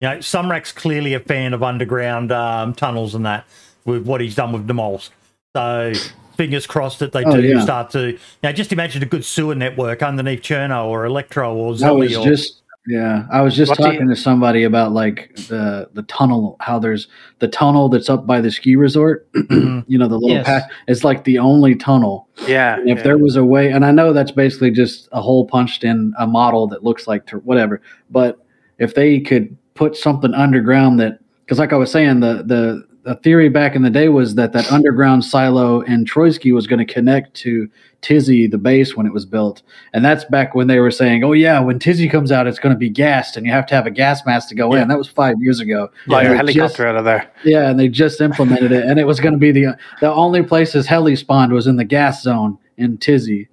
You 0.00 0.08
know, 0.10 0.16
Sumrak's 0.18 0.72
clearly 0.72 1.14
a 1.14 1.20
fan 1.20 1.54
of 1.54 1.62
underground 1.62 2.30
um, 2.32 2.74
tunnels 2.74 3.14
and 3.14 3.24
that 3.24 3.46
with 3.84 4.06
what 4.06 4.20
he's 4.20 4.34
done 4.34 4.52
with 4.52 4.66
Demols. 4.66 5.10
So 5.56 5.92
fingers 6.36 6.66
crossed 6.66 6.98
that 6.98 7.12
they 7.12 7.24
Oh, 7.24 7.36
do 7.36 7.42
yeah. 7.42 7.62
start 7.62 7.90
to. 7.92 8.10
You 8.12 8.18
know, 8.42 8.52
just 8.52 8.72
imagine 8.72 9.02
a 9.02 9.06
good 9.06 9.24
sewer 9.24 9.54
network 9.54 10.02
underneath 10.02 10.42
Cherno 10.42 10.86
or 10.86 11.04
Electro 11.06 11.54
or 11.54 11.74
That 11.76 11.94
was 11.94 12.10
Zelly 12.12 12.20
or 12.20 12.24
just 12.28 12.62
yeah. 12.86 13.26
I 13.30 13.40
was 13.42 13.54
just 13.56 13.70
What 13.70 13.78
do 13.78 13.84
you- 13.84 13.92
talking 13.92 14.08
to 14.08 14.16
somebody 14.16 14.64
about 14.64 14.92
like 14.92 15.34
the 15.48 15.88
the 15.94 16.02
tunnel. 16.02 16.56
How 16.60 16.78
there's 16.78 17.08
the 17.38 17.48
tunnel 17.48 17.88
that's 17.88 18.10
up 18.10 18.26
by 18.26 18.40
the 18.40 18.50
ski 18.50 18.76
resort. 18.76 19.26
Mhm. 19.34 19.84
you 19.88 19.98
know 19.98 20.08
the 20.08 20.18
little 20.18 20.36
Yes. 20.36 20.46
path. 20.46 20.70
It's 20.88 21.04
like 21.04 21.24
the 21.24 21.38
only 21.38 21.74
tunnel. 21.74 22.28
Yeah. 22.46 22.76
And 22.78 22.88
if 22.90 22.98
yeah. 22.98 23.04
there 23.04 23.18
was 23.18 23.36
a 23.36 23.44
way, 23.44 23.70
and 23.70 23.84
I 23.84 23.90
know 23.90 24.12
that's 24.12 24.30
basically 24.32 24.70
just 24.70 25.08
a 25.12 25.20
hole 25.20 25.46
punched 25.46 25.84
in 25.84 26.12
a 26.18 26.26
model 26.26 26.66
that 26.68 26.84
looks 26.84 27.06
like 27.06 27.26
ter- 27.26 27.38
whatever, 27.38 27.80
but 28.10 28.44
if 28.78 28.94
they 28.94 29.20
could 29.20 29.56
put 29.74 29.96
something 29.96 30.34
underground 30.34 30.98
that, 31.00 31.18
because 31.40 31.58
like 31.58 31.72
I 31.72 31.76
was 31.76 31.90
saying, 31.90 32.20
the 32.20 32.42
the 32.44 32.84
the 33.04 33.14
theory 33.16 33.48
back 33.48 33.74
in 33.76 33.82
the 33.82 33.90
day 33.90 34.08
was 34.08 34.34
that 34.34 34.52
that 34.54 34.70
underground 34.72 35.24
silo 35.24 35.82
in 35.82 36.04
Troitsky 36.04 36.52
was 36.52 36.66
going 36.66 36.84
to 36.84 36.90
connect 36.92 37.34
to 37.34 37.68
Tisy, 38.02 38.50
the 38.50 38.58
base, 38.58 38.94
when 38.96 39.06
it 39.06 39.14
was 39.14 39.24
built, 39.24 39.62
and 39.94 40.04
that's 40.04 40.24
back 40.26 40.54
when 40.54 40.66
they 40.66 40.78
were 40.78 40.90
saying, 40.90 41.24
"Oh 41.24 41.32
yeah, 41.32 41.58
when 41.60 41.78
Tisy 41.78 42.10
comes 42.10 42.30
out, 42.30 42.46
it's 42.46 42.58
going 42.58 42.74
to 42.74 42.78
be 42.78 42.90
gassed, 42.90 43.36
and 43.36 43.46
you 43.46 43.52
have 43.52 43.64
to 43.66 43.74
have 43.74 43.86
a 43.86 43.90
gas 43.90 44.26
mask 44.26 44.48
to 44.50 44.54
go 44.54 44.74
Yeah. 44.74 44.82
in." 44.82 44.88
That 44.88 44.98
was 44.98 45.08
five 45.08 45.36
years 45.40 45.58
ago. 45.60 45.88
Fly 46.04 46.20
And 46.20 46.28
your 46.28 46.36
helicopter 46.36 46.68
just- 46.68 46.80
out 46.80 46.96
of 46.96 47.04
there. 47.06 47.26
yeah, 47.44 47.70
and 47.70 47.80
they 47.80 47.88
just 47.88 48.20
implemented 48.20 48.72
it, 48.72 48.84
and 48.84 48.98
it 49.00 49.06
was 49.06 49.20
going 49.20 49.32
to 49.32 49.38
be 49.38 49.52
the 49.52 49.76
the 50.02 50.12
only 50.12 50.42
places 50.42 50.86
heli 50.86 51.16
spawned 51.16 51.52
was 51.52 51.66
in 51.66 51.76
the 51.76 51.84
gas 51.84 52.22
zone 52.22 52.58
in 52.76 52.98
Tisy, 52.98 53.48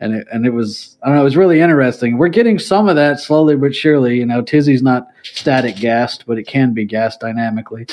and 0.00 0.14
it 0.14 0.26
and 0.32 0.46
it 0.46 0.52
was 0.54 0.96
I 1.02 1.06
don't 1.08 1.16
know, 1.16 1.22
it 1.22 1.24
was 1.24 1.36
really 1.36 1.60
interesting. 1.60 2.16
We're 2.16 2.28
getting 2.28 2.60
some 2.60 2.88
of 2.88 2.94
that 2.94 3.18
slowly 3.18 3.56
but 3.56 3.74
surely. 3.74 4.18
You 4.18 4.26
know, 4.26 4.40
Tisy's 4.40 4.82
not 4.82 5.08
static 5.24 5.74
gassed, 5.76 6.26
but 6.28 6.38
it 6.38 6.46
can 6.46 6.74
be 6.74 6.84
gassed 6.84 7.18
dynamically. 7.20 7.86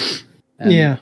And- 0.64 0.72
yeah. 0.73 0.98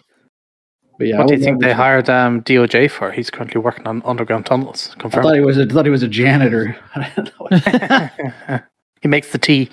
But 0.97 1.07
yeah, 1.07 1.17
what 1.17 1.29
do 1.29 1.33
you 1.33 1.39
think 1.39 1.61
they 1.61 1.73
hired 1.73 2.09
um, 2.11 2.43
DOJ 2.43 2.91
for? 2.91 3.11
He's 3.11 3.31
currently 3.31 3.59
working 3.59 3.88
on 3.88 4.03
underground 4.05 4.45
tunnels. 4.45 4.91
I 4.95 4.99
Confirmed. 4.99 5.23
thought 5.23 5.33
he 5.33 5.39
was 5.41 5.57
a, 5.57 5.65
thought 5.65 5.85
he 5.85 5.89
was 5.89 6.03
a 6.03 6.07
janitor. 6.07 6.77
I 6.95 7.11
don't 7.15 7.39
know. 8.49 8.59
he 9.01 9.07
makes 9.07 9.31
the 9.31 9.39
tea. 9.39 9.71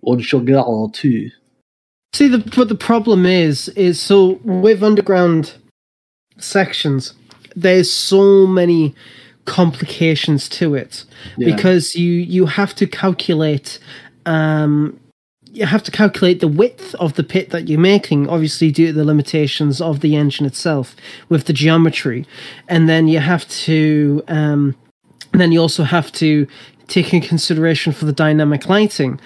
Well, 0.00 0.18
she'll 0.20 0.40
get 0.40 0.56
all 0.56 0.88
too. 0.88 1.30
See, 2.14 2.28
the 2.28 2.38
but 2.56 2.68
the 2.68 2.74
problem 2.74 3.24
is, 3.26 3.68
is 3.70 4.00
so 4.00 4.40
with 4.44 4.82
underground 4.82 5.54
sections, 6.38 7.14
there's 7.54 7.90
so 7.92 8.46
many 8.46 8.94
complications 9.44 10.48
to 10.48 10.74
it 10.74 11.04
Yeah. 11.36 11.54
because 11.54 11.94
you 11.94 12.12
you 12.12 12.46
have 12.46 12.74
to 12.76 12.86
calculate, 12.86 13.78
um, 14.26 14.98
you 15.52 15.66
have 15.66 15.82
to 15.82 15.90
calculate 15.90 16.40
the 16.40 16.48
width 16.48 16.94
of 16.96 17.14
the 17.14 17.22
pit 17.22 17.50
that 17.50 17.68
you're 17.68 17.78
making, 17.78 18.28
obviously 18.28 18.70
due 18.70 18.88
to 18.88 18.92
the 18.92 19.04
limitations 19.04 19.80
of 19.80 20.00
the 20.00 20.16
engine 20.16 20.46
itself 20.46 20.96
with 21.28 21.44
the 21.44 21.52
geometry, 21.52 22.26
and 22.68 22.88
then 22.88 23.06
you 23.06 23.18
have 23.18 23.46
to, 23.48 24.24
um, 24.28 24.74
then 25.32 25.52
you 25.52 25.60
also 25.60 25.84
have 25.84 26.10
to 26.12 26.46
take 26.88 27.12
in 27.12 27.20
consideration 27.20 27.92
for 27.92 28.06
the 28.06 28.12
dynamic 28.12 28.68
lighting 28.68 29.20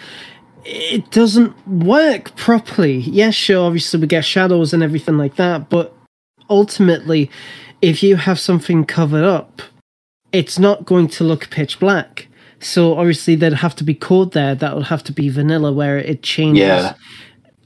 it 0.66 1.10
doesn't 1.10 1.54
work 1.68 2.34
properly. 2.36 2.96
Yes, 2.98 3.34
sure, 3.34 3.64
obviously 3.66 4.00
we 4.00 4.06
get 4.06 4.24
shadows 4.24 4.74
and 4.74 4.82
everything 4.82 5.16
like 5.16 5.36
that, 5.36 5.68
but 5.68 5.94
ultimately, 6.50 7.30
if 7.80 8.02
you 8.02 8.16
have 8.16 8.40
something 8.40 8.84
covered 8.84 9.24
up, 9.24 9.62
it's 10.32 10.58
not 10.58 10.84
going 10.84 11.08
to 11.08 11.24
look 11.24 11.50
pitch 11.50 11.78
black. 11.78 12.28
So 12.60 12.96
obviously 12.96 13.34
there'd 13.36 13.52
have 13.54 13.76
to 13.76 13.84
be 13.84 13.94
code 13.94 14.32
there 14.32 14.54
that 14.54 14.74
would 14.74 14.86
have 14.86 15.04
to 15.04 15.12
be 15.12 15.28
vanilla 15.28 15.72
where 15.72 15.98
it 15.98 16.22
changes 16.22 16.60
Yeah. 16.62 16.94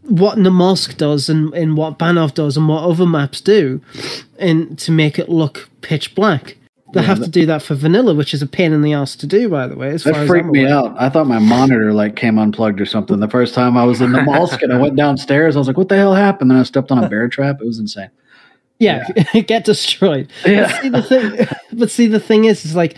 what 0.02 0.36
Namalsk 0.38 0.96
does 0.96 1.28
and, 1.28 1.54
and 1.54 1.76
what 1.76 1.98
Banov 1.98 2.34
does 2.34 2.56
and 2.56 2.68
what 2.68 2.82
other 2.84 3.06
maps 3.06 3.40
do 3.40 3.80
and 4.38 4.78
to 4.80 4.90
make 4.92 5.18
it 5.18 5.28
look 5.28 5.68
pitch 5.80 6.14
black. 6.14 6.56
They 6.92 7.02
Yeah, 7.02 7.06
have 7.06 7.18
that- 7.20 7.26
to 7.26 7.30
do 7.30 7.46
that 7.46 7.62
for 7.62 7.76
vanilla, 7.76 8.14
which 8.14 8.34
is 8.34 8.42
a 8.42 8.48
pain 8.48 8.72
in 8.72 8.82
the 8.82 8.92
ass 8.94 9.14
to 9.16 9.26
do, 9.28 9.48
by 9.48 9.68
the 9.68 9.76
way. 9.76 9.90
As 9.90 10.02
That 10.02 10.26
freaked 10.26 10.48
me 10.48 10.66
out. 10.66 10.92
I 10.98 11.08
thought 11.08 11.28
my 11.28 11.38
monitor 11.38 11.92
like 11.92 12.16
came 12.16 12.36
unplugged 12.36 12.80
or 12.80 12.86
something. 12.86 13.20
The 13.20 13.28
first 13.28 13.54
time 13.54 13.76
I 13.76 13.84
was 13.84 14.00
in 14.00 14.10
the 14.10 14.22
Molsk 14.22 14.60
and 14.62 14.72
I 14.72 14.78
went 14.78 14.96
downstairs, 14.96 15.54
I 15.54 15.60
was 15.60 15.68
like, 15.68 15.76
"What 15.76 15.88
the 15.88 15.94
hell 15.96 16.14
happened?" 16.14 16.50
Then 16.50 16.58
I 16.58 16.64
stepped 16.64 16.90
on 16.90 17.02
a 17.04 17.08
bear 17.08 17.28
trap. 17.28 17.60
It 17.60 17.66
was 17.66 17.78
insane. 17.78 18.10
Yeah, 18.80 19.06
get 19.46 19.64
destroyed. 19.64 20.32
Yeah. 20.44 20.66
But 20.66 20.80
see 20.82 20.88
the 20.88 21.02
thing, 21.02 21.46
but 21.78 21.90
see 21.92 22.06
the 22.08 22.18
thing 22.18 22.46
is, 22.46 22.64
is 22.64 22.74
like 22.74 22.96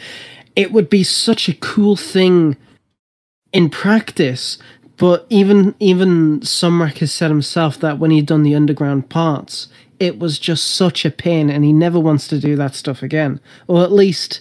it 0.57 0.73
would 0.73 0.89
be 0.91 1.03
such 1.03 1.49
a 1.49 1.55
cool 1.55 1.97
thing 1.97 2.57
in 3.53 3.70
practice. 3.70 4.59
But 4.97 5.27
even 5.31 5.74
even 5.81 6.41
Sumrak 6.41 6.99
has 6.99 7.12
said 7.12 7.31
himself 7.31 7.79
that 7.81 7.99
when 7.99 8.11
he'd 8.11 8.27
done 8.27 8.43
the 8.43 8.55
underground 8.55 9.09
parts, 9.09 9.69
it 9.99 10.19
was 10.19 10.39
just 10.39 10.65
such 10.65 11.05
a 11.05 11.11
pain, 11.11 11.51
and 11.51 11.65
he 11.65 11.73
never 11.73 11.99
wants 11.99 12.29
to 12.29 12.39
do 12.39 12.57
that 12.57 12.74
stuff 12.74 13.03
again. 13.03 13.41
Or 13.66 13.83
at 13.83 13.93
least 13.93 14.41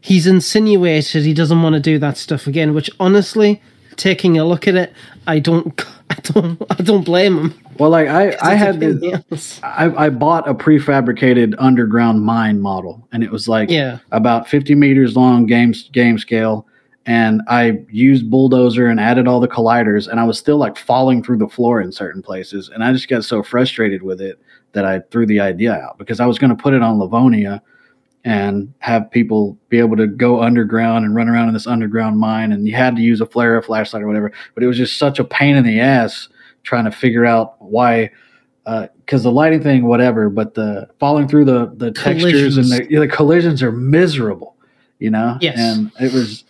he's 0.00 0.26
insinuated 0.26 1.24
he 1.24 1.32
doesn't 1.32 1.62
want 1.62 1.74
to 1.74 1.80
do 1.80 1.98
that 1.98 2.16
stuff 2.16 2.46
again. 2.46 2.74
Which 2.74 2.90
honestly, 3.00 3.62
taking 3.96 4.36
a 4.36 4.44
look 4.44 4.68
at 4.68 4.74
it, 4.74 4.92
I 5.26 5.38
don't. 5.38 5.82
I 6.10 6.14
don't 6.22 6.62
I 6.70 6.74
don't 6.82 7.04
blame 7.04 7.36
them. 7.36 7.54
Well, 7.78 7.90
like 7.90 8.08
I, 8.08 8.36
I 8.40 8.54
had 8.54 8.78
this, 8.78 9.60
I, 9.62 10.06
I 10.06 10.08
bought 10.10 10.48
a 10.48 10.54
prefabricated 10.54 11.54
underground 11.58 12.22
mine 12.22 12.60
model, 12.60 13.06
and 13.12 13.24
it 13.24 13.30
was 13.32 13.48
like 13.48 13.70
Yeah. 13.70 13.98
about 14.12 14.48
50 14.48 14.74
meters 14.74 15.16
long 15.16 15.46
game 15.46 15.74
game 15.92 16.18
scale. 16.18 16.66
And 17.06 17.42
I 17.48 17.82
used 17.90 18.30
bulldozer 18.30 18.86
and 18.86 18.98
added 18.98 19.28
all 19.28 19.38
the 19.40 19.48
colliders, 19.48 20.08
and 20.08 20.18
I 20.18 20.24
was 20.24 20.38
still 20.38 20.56
like 20.56 20.78
falling 20.78 21.22
through 21.22 21.36
the 21.38 21.48
floor 21.48 21.80
in 21.82 21.92
certain 21.92 22.22
places. 22.22 22.70
And 22.72 22.82
I 22.82 22.92
just 22.92 23.08
got 23.08 23.24
so 23.24 23.42
frustrated 23.42 24.02
with 24.02 24.20
it 24.22 24.40
that 24.72 24.84
I 24.86 25.00
threw 25.10 25.26
the 25.26 25.38
idea 25.40 25.74
out 25.74 25.98
because 25.98 26.18
I 26.20 26.26
was 26.26 26.38
going 26.38 26.56
to 26.56 26.62
put 26.62 26.72
it 26.74 26.82
on 26.82 26.98
Livonia 26.98 27.60
and 28.24 28.72
have 28.78 29.10
people 29.10 29.58
be 29.68 29.78
able 29.78 29.96
to 29.96 30.06
go 30.06 30.42
underground 30.42 31.04
and 31.04 31.14
run 31.14 31.28
around 31.28 31.48
in 31.48 31.54
this 31.54 31.66
underground 31.66 32.18
mine. 32.18 32.52
And 32.52 32.66
you 32.66 32.74
had 32.74 32.96
to 32.96 33.02
use 33.02 33.20
a 33.20 33.26
flare, 33.26 33.56
a 33.58 33.62
flashlight, 33.62 34.02
or 34.02 34.06
whatever. 34.06 34.32
But 34.54 34.64
it 34.64 34.66
was 34.66 34.78
just 34.78 34.96
such 34.98 35.18
a 35.18 35.24
pain 35.24 35.56
in 35.56 35.64
the 35.64 35.78
ass 35.80 36.28
trying 36.62 36.84
to 36.86 36.90
figure 36.90 37.26
out 37.26 37.56
why. 37.60 38.10
Because 38.64 39.22
the 39.22 39.30
lighting 39.30 39.62
thing, 39.62 39.84
whatever, 39.86 40.30
but 40.30 40.54
the 40.54 40.88
falling 40.98 41.28
through 41.28 41.44
the 41.44 41.72
the 41.76 41.90
textures 41.92 42.56
and 42.56 42.66
the, 42.70 42.96
the 43.00 43.08
collisions 43.08 43.62
are 43.62 43.70
miserable, 43.72 44.56
you 44.98 45.10
know. 45.10 45.36
Yes. 45.42 45.58
And 45.58 45.92
it 46.00 46.12
was. 46.14 46.44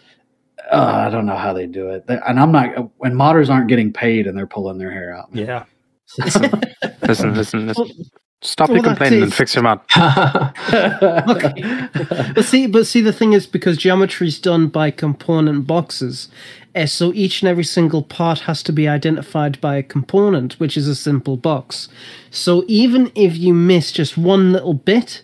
Uh, 0.71 1.05
I 1.07 1.11
don't 1.11 1.27
know 1.27 1.37
how 1.37 1.53
they 1.53 1.67
do 1.67 1.91
it, 1.91 2.07
They- 2.07 2.19
and 2.27 2.41
I'm 2.41 2.51
not. 2.53 2.75
And 2.77 3.15
modders 3.15 3.51
aren't 3.51 3.69
getting 3.69 3.93
paid 3.93 4.27
and 4.27 4.39
they're 4.39 4.47
pulling 4.47 4.79
their 4.79 4.91
hair 4.93 5.15
out. 5.15 5.35
man. 5.35 5.45
Yeah. 5.45 5.65
Listen, 7.03 7.35
listen, 7.35 7.67
listen. 7.67 8.11
Stop 8.45 8.69
well, 8.69 8.77
your 8.77 8.85
complaining 8.85 9.23
and 9.23 9.33
fix 9.33 9.55
your 9.55 9.63
mod. 9.65 9.81
But 12.35 12.45
see, 12.45 12.67
but 12.67 12.87
see, 12.87 13.01
the 13.01 13.13
thing 13.13 13.33
is 13.33 13.47
because 13.47 13.79
geometry 13.79 14.29
is 14.29 14.39
done 14.39 14.69
by 14.69 14.91
component 14.91 15.67
boxes, 15.67 16.29
uh, 16.75 16.87
so 16.87 17.13
each 17.15 17.41
and 17.41 17.49
every 17.49 17.65
single 17.65 18.03
part 18.03 18.41
has 18.41 18.63
to 18.65 18.73
be 18.73 18.87
identified 18.87 19.61
by 19.61 19.77
a 19.77 19.83
component, 19.83 20.61
which 20.61 20.77
is 20.77 20.89
a 20.89 20.95
simple 20.95 21.37
box. 21.39 21.89
So 22.31 22.65
even 22.67 23.11
if 23.15 23.37
you 23.37 23.55
miss 23.55 23.93
just 23.93 24.19
one 24.19 24.53
little 24.53 24.75
bit, 24.75 25.23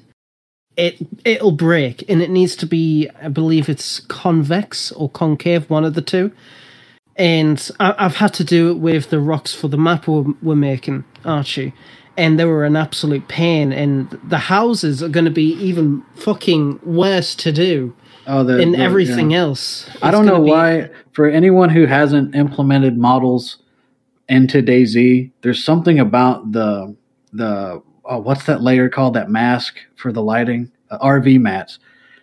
it 0.76 0.96
it'll 1.24 1.52
break, 1.52 2.08
and 2.08 2.22
it 2.22 2.30
needs 2.30 2.56
to 2.56 2.66
be, 2.66 3.08
I 3.22 3.28
believe 3.28 3.68
it's 3.68 4.00
convex 4.00 4.92
or 4.92 5.10
concave, 5.10 5.68
one 5.68 5.84
of 5.84 5.94
the 5.94 6.02
two. 6.02 6.32
And 7.20 7.70
I, 7.78 7.94
I've 7.98 8.16
had 8.16 8.32
to 8.34 8.44
do 8.44 8.70
it 8.70 8.78
with 8.78 9.10
the 9.10 9.20
rocks 9.20 9.54
for 9.54 9.68
the 9.68 9.76
map 9.76 10.08
we're, 10.08 10.24
we're 10.42 10.54
making, 10.56 11.04
Archie. 11.24 11.74
And 12.16 12.38
they 12.40 12.46
were 12.46 12.64
an 12.64 12.76
absolute 12.76 13.28
pain. 13.28 13.72
And 13.72 14.10
the 14.24 14.38
houses 14.38 15.02
are 15.02 15.08
going 15.08 15.26
to 15.26 15.30
be 15.30 15.52
even 15.54 16.02
fucking 16.16 16.80
worse 16.82 17.34
to 17.36 17.52
do 17.52 17.94
Oh, 18.26 18.42
the, 18.42 18.54
than 18.54 18.72
the- 18.72 18.78
everything 18.78 19.32
yeah. 19.32 19.40
else. 19.40 19.88
I 20.02 20.10
don't 20.10 20.24
know 20.26 20.42
be- 20.42 20.50
why. 20.50 20.90
For 21.12 21.28
anyone 21.28 21.68
who 21.68 21.84
hasn't 21.86 22.34
implemented 22.34 22.96
models 22.96 23.58
into 24.28 24.62
DayZ, 24.62 25.30
there's 25.42 25.62
something 25.62 25.98
about 26.00 26.52
the 26.52 26.96
the 27.32 27.82
oh, 28.04 28.18
what's 28.18 28.46
that 28.46 28.62
layer 28.62 28.88
called? 28.88 29.14
That 29.14 29.30
mask 29.30 29.76
for 29.96 30.10
the 30.12 30.22
lighting, 30.22 30.70
uh, 30.90 30.98
RV 30.98 31.38
mats, 31.40 31.78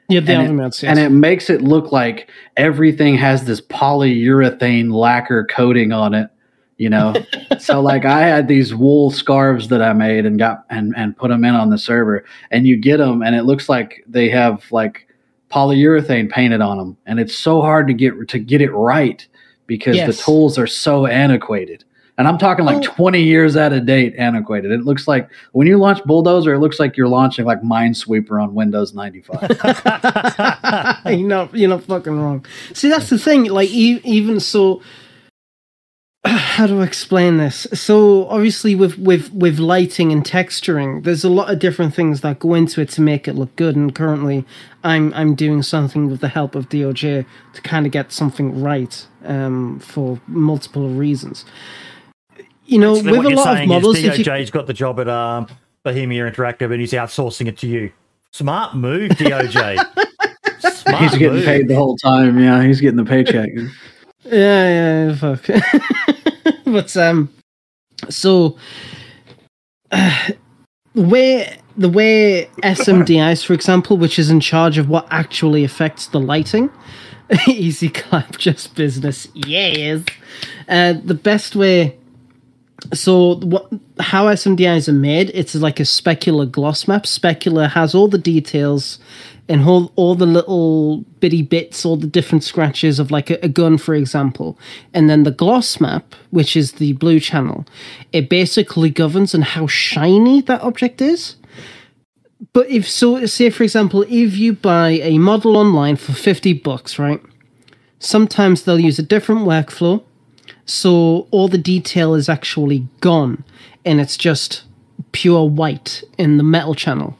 Yeah, 0.09 0.21
the 0.21 0.33
and 0.33 0.41
it- 0.41 0.45
elements, 0.45 0.83
yes. 0.83 0.89
and 0.89 0.99
it 0.99 1.09
makes 1.09 1.49
it 1.49 1.61
look 1.61 1.91
like 1.91 2.29
everything 2.55 3.15
has 3.17 3.43
this 3.45 3.59
polyurethane 3.61 4.91
lacquer 4.93 5.45
coating 5.45 5.91
on 5.91 6.13
it. 6.13 6.29
You 6.77 6.89
know, 6.89 7.13
so 7.59 7.81
like 7.81 8.05
I 8.05 8.21
had 8.21 8.47
these 8.47 8.73
wool 8.75 9.09
scarves 9.11 9.67
that 9.69 9.81
I 9.81 9.93
made 9.93 10.25
and 10.25 10.37
got 10.37 10.63
and 10.69 10.93
and 10.95 11.17
put 11.17 11.29
them 11.29 11.43
in 11.43 11.55
on 11.55 11.69
the 11.71 11.77
server, 11.77 12.23
and 12.51 12.67
you 12.67 12.77
get 12.77 12.97
them, 12.97 13.21
and 13.21 13.35
it 13.35 13.43
looks 13.43 13.67
like 13.67 14.03
they 14.07 14.29
have 14.29 14.63
like 14.71 15.07
polyurethane 15.51 16.29
painted 16.29 16.61
on 16.61 16.77
them, 16.77 16.97
and 17.05 17.19
it's 17.19 17.35
so 17.35 17.61
hard 17.61 17.87
to 17.87 17.93
get 17.93 18.13
to 18.29 18.39
get 18.39 18.61
it 18.61 18.71
right 18.71 19.27
because 19.65 19.95
Yes. 19.97 20.15
the 20.17 20.23
tools 20.23 20.57
are 20.57 20.67
so 20.67 21.05
antiquated. 21.07 21.83
And 22.17 22.27
I'm 22.27 22.37
talking 22.39 22.65
like 22.65 22.77
Oh. 22.77 22.81
20 22.95 23.21
years 23.21 23.55
out 23.55 23.73
of 23.73 23.85
date, 23.85 24.15
antiquated. 24.17 24.71
It 24.71 24.83
looks 24.85 25.07
like 25.07 25.29
when 25.51 25.67
you 25.67 25.77
launch 25.77 26.03
Bulldozer, 26.03 26.53
it 26.53 26.59
looks 26.59 26.79
like 26.79 26.97
you're 26.97 27.07
launching 27.07 27.45
like 27.45 27.61
Minesweeper 27.61 28.41
on 28.41 28.55
Windows 28.55 28.93
95. 28.93 31.01
you're 31.05 31.27
not 31.27 31.53
you're 31.55 31.69
not 31.69 31.83
fucking 31.83 32.19
wrong. 32.19 32.45
See, 32.73 32.89
that's 32.89 33.09
the 33.09 33.19
thing. 33.19 33.45
Like, 33.45 33.69
e- 33.69 34.01
even 34.03 34.39
so, 34.39 34.81
how 36.25 36.65
do 36.65 36.81
I 36.81 36.85
explain 36.85 37.37
this? 37.37 37.67
So, 37.73 38.27
obviously, 38.29 38.73
with 38.73 38.97
with 38.97 39.31
with 39.31 39.59
lighting 39.59 40.11
and 40.11 40.23
texturing, 40.23 41.03
there's 41.03 41.23
a 41.23 41.29
lot 41.29 41.51
of 41.51 41.59
different 41.59 41.93
things 41.93 42.21
that 42.21 42.39
go 42.39 42.55
into 42.55 42.81
it 42.81 42.89
to 42.89 43.01
make 43.01 43.27
it 43.27 43.33
look 43.35 43.55
good. 43.55 43.75
And 43.75 43.93
currently, 43.93 44.43
I'm 44.83 45.13
I'm 45.13 45.35
doing 45.35 45.61
something 45.61 46.09
with 46.09 46.21
the 46.21 46.29
help 46.29 46.55
of 46.55 46.67
DOJ 46.69 47.25
to 47.53 47.61
kind 47.61 47.85
of 47.85 47.91
get 47.91 48.11
something 48.11 48.59
right 48.59 49.05
um, 49.23 49.79
for 49.79 50.19
multiple 50.27 50.89
reasons. 50.89 51.45
You 52.67 52.79
know, 52.79 52.93
Basically 52.95 53.17
with 53.17 53.27
a 53.27 53.35
lot 53.35 53.61
of 53.61 53.67
models, 53.67 53.97
is 53.97 54.03
if 54.03 54.19
you 54.19 54.25
DOJ's 54.25 54.51
got 54.51 54.67
the 54.67 54.73
job 54.73 54.99
at 54.99 55.07
um, 55.07 55.47
Bohemia 55.83 56.29
Interactive 56.29 56.71
and 56.71 56.81
he's 56.81 56.91
outsourcing 56.91 57.47
it 57.47 57.57
to 57.59 57.67
you. 57.67 57.91
Smart 58.31 58.75
move, 58.75 59.11
DOJ. 59.11 59.77
Smart 60.59 61.01
he's 61.01 61.11
getting 61.11 61.37
move. 61.37 61.45
paid 61.45 61.69
the 61.69 61.75
whole 61.75 61.95
time. 61.97 62.37
Yeah, 62.37 62.61
he's 62.61 62.81
getting 62.81 62.97
the 62.97 63.05
paycheck. 63.05 63.49
Yeah, 64.29 65.07
yeah, 65.07 65.15
fuck. 65.15 65.45
but 66.65 66.97
um, 66.97 67.29
so 68.09 68.57
uh, 69.91 70.29
the 70.93 71.01
way 71.01 71.57
the 71.77 71.87
way 71.87 72.49
SMDIs, 72.63 73.45
for 73.45 73.53
example, 73.53 73.97
which 73.97 74.19
is 74.19 74.29
in 74.29 74.41
charge 74.41 74.77
of 74.77 74.89
what 74.89 75.07
actually 75.11 75.63
affects 75.63 76.07
the 76.07 76.19
lighting, 76.19 76.69
easy 77.47 77.87
clap, 77.87 78.37
just 78.37 78.75
business. 78.75 79.29
Yes. 79.33 80.03
Uh, 80.67 80.95
the 81.01 81.13
best 81.13 81.55
way. 81.55 81.97
So 82.93 83.35
what? 83.37 83.71
How 83.99 84.25
SMDIs 84.27 84.87
are 84.87 84.93
made? 84.93 85.31
It's 85.33 85.55
like 85.55 85.79
a 85.79 85.83
specular 85.83 86.49
gloss 86.49 86.87
map. 86.87 87.03
Specular 87.03 87.69
has 87.69 87.95
all 87.95 88.07
the 88.07 88.17
details 88.17 88.99
and 89.49 89.63
all, 89.63 89.91
all 89.95 90.13
the 90.13 90.25
little 90.25 90.99
bitty 91.19 91.41
bits, 91.41 91.85
all 91.85 91.95
the 91.95 92.07
different 92.07 92.43
scratches 92.43 92.99
of 92.99 93.11
like 93.11 93.29
a, 93.29 93.43
a 93.43 93.47
gun, 93.47 93.77
for 93.77 93.95
example. 93.95 94.59
And 94.93 95.09
then 95.09 95.23
the 95.23 95.31
gloss 95.31 95.79
map, 95.79 96.13
which 96.29 96.55
is 96.55 96.73
the 96.73 96.93
blue 96.93 97.19
channel, 97.19 97.65
it 98.13 98.29
basically 98.29 98.89
governs 98.89 99.33
on 99.33 99.41
how 99.41 99.67
shiny 99.67 100.41
that 100.41 100.61
object 100.61 101.01
is. 101.01 101.37
But 102.53 102.69
if 102.69 102.87
so, 102.87 103.25
say 103.25 103.49
for 103.49 103.63
example, 103.63 104.03
if 104.03 104.37
you 104.37 104.53
buy 104.53 104.91
a 104.91 105.17
model 105.17 105.57
online 105.57 105.95
for 105.95 106.13
fifty 106.13 106.53
bucks, 106.53 106.99
right? 106.99 107.21
Sometimes 107.99 108.63
they'll 108.63 108.79
use 108.79 108.99
a 108.99 109.03
different 109.03 109.41
workflow, 109.41 110.03
so 110.67 111.27
all 111.31 111.47
the 111.47 111.57
detail 111.57 112.13
is 112.13 112.29
actually 112.29 112.87
gone, 113.01 113.43
and 113.83 113.99
it's 113.99 114.17
just 114.17 114.63
pure 115.11 115.43
white 115.49 116.03
in 116.17 116.37
the 116.37 116.43
metal 116.43 116.75
channel 116.75 117.17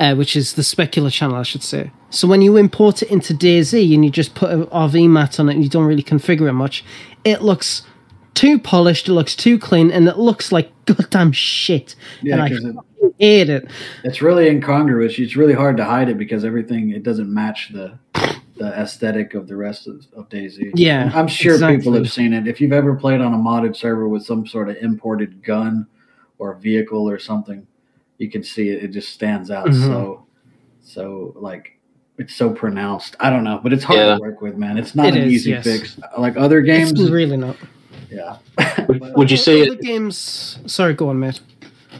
uh, 0.00 0.14
which 0.14 0.34
is 0.34 0.54
the 0.54 0.62
specular 0.62 1.12
channel, 1.12 1.36
I 1.36 1.42
should 1.42 1.62
say. 1.62 1.92
So 2.08 2.26
when 2.26 2.40
you 2.42 2.56
import 2.56 3.02
it 3.02 3.10
into 3.10 3.34
DayZ 3.34 3.94
and 3.94 4.04
you 4.04 4.10
just 4.10 4.34
put 4.34 4.50
an 4.50 4.64
RV 4.66 5.08
mat 5.10 5.38
on 5.38 5.48
it 5.48 5.54
and 5.54 5.62
you 5.62 5.68
don't 5.68 5.84
really 5.84 6.02
configure 6.02 6.48
it 6.48 6.54
much, 6.54 6.82
it 7.22 7.42
looks 7.42 7.82
too 8.34 8.58
polished, 8.58 9.08
it 9.08 9.12
looks 9.12 9.36
too 9.36 9.58
clean, 9.58 9.90
and 9.90 10.08
it 10.08 10.16
looks 10.16 10.50
like 10.50 10.72
goddamn 10.86 11.32
shit. 11.32 11.94
Yeah, 12.22 12.34
and 12.34 12.42
I 12.42 12.46
it- 12.46 13.12
hate 13.18 13.50
it. 13.50 13.68
It's 14.02 14.22
really 14.22 14.48
incongruous. 14.48 15.18
It's 15.18 15.36
really 15.36 15.52
hard 15.52 15.76
to 15.76 15.84
hide 15.84 16.08
it 16.08 16.16
because 16.16 16.44
everything 16.44 16.90
it 16.90 17.02
doesn't 17.02 17.32
match 17.32 17.70
the 17.72 17.98
the 18.60 18.78
aesthetic 18.78 19.32
of 19.32 19.48
the 19.48 19.56
rest 19.56 19.88
of, 19.88 20.06
of 20.14 20.28
DayZ. 20.28 20.72
Yeah, 20.74 21.10
I'm 21.14 21.26
sure 21.26 21.58
people 21.66 21.94
have 21.94 22.12
seen 22.12 22.34
it. 22.34 22.46
If 22.46 22.60
you've 22.60 22.74
ever 22.74 22.94
played 22.94 23.22
on 23.22 23.32
a 23.32 23.38
modded 23.38 23.74
server 23.74 24.06
with 24.06 24.22
some 24.22 24.46
sort 24.46 24.68
of 24.68 24.76
imported 24.76 25.42
gun 25.42 25.86
or 26.38 26.54
vehicle 26.56 27.08
or 27.08 27.18
something, 27.18 27.66
you 28.18 28.30
can 28.30 28.44
see 28.44 28.68
it. 28.68 28.84
It 28.84 28.88
just 28.88 29.08
stands 29.14 29.50
out 29.50 29.66
Mhm. 29.68 29.86
so 29.86 30.26
so 30.82 31.32
like 31.36 31.78
it's 32.18 32.34
so 32.34 32.50
pronounced. 32.50 33.16
I 33.18 33.30
don't 33.30 33.44
know, 33.44 33.60
but 33.62 33.72
it's 33.72 33.82
hard 33.82 33.98
Yeah. 33.98 34.14
to 34.16 34.20
work 34.20 34.42
with, 34.42 34.56
man. 34.58 34.76
It's 34.76 34.94
not 34.94 35.06
It 35.06 35.14
an 35.16 35.22
is, 35.22 35.32
easy 35.32 35.50
yes. 35.52 35.64
fix. 35.64 35.98
Like 36.18 36.36
other 36.36 36.60
games, 36.60 36.90
It's 36.92 37.08
really 37.08 37.38
not. 37.38 37.56
yeah. 38.10 38.36
Would, 38.88 39.00
would 39.16 39.30
you 39.30 39.38
say 39.38 39.62
Other 39.62 39.72
it? 39.72 39.80
games? 39.80 40.58
Sorry, 40.66 40.92
go 40.92 41.08
on, 41.08 41.18
Matt. 41.18 41.40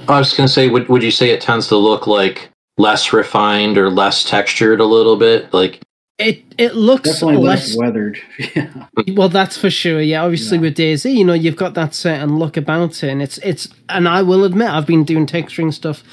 I 0.09 0.19
was 0.19 0.35
going 0.35 0.47
to 0.47 0.53
say, 0.53 0.69
would 0.69 0.89
would 0.91 1.03
you 1.03 1.11
say 1.11 1.31
it 1.31 1.41
tends 1.41 1.69
to 1.69 1.77
look 1.77 2.07
like 2.07 2.51
less 2.77 3.15
refined 3.15 3.79
or 3.79 3.89
less 3.89 4.23
textured 4.25 4.81
a 4.81 4.85
little 4.85 5.17
bit? 5.17 5.53
Like, 5.55 5.81
It 6.21 6.45
it 6.59 6.75
looks 6.75 7.09
Definitely 7.11 7.39
less 7.39 7.69
less 7.71 7.77
weathered. 7.79 8.19
yeah. 8.55 8.87
Well, 9.15 9.31
that's 9.31 9.57
for 9.57 9.71
sure. 9.71 10.03
Yeah, 10.03 10.23
obviously 10.23 10.59
Yeah. 10.59 10.63
with 10.63 10.77
DayZ, 10.77 11.15
you 11.15 11.25
know, 11.25 11.33
you've 11.33 11.57
got 11.57 11.73
that 11.75 11.95
certain 11.95 12.37
look 12.39 12.59
about 12.59 13.03
it, 13.03 13.09
and 13.09 13.23
it's 13.23 13.39
it's. 13.39 13.69
And 13.89 14.07
I 14.07 14.21
will 14.23 14.45
admit, 14.45 14.69
I've 14.69 14.87
been 14.87 15.05
doing 15.05 15.27
texturing 15.27 15.73
stuff. 15.73 16.05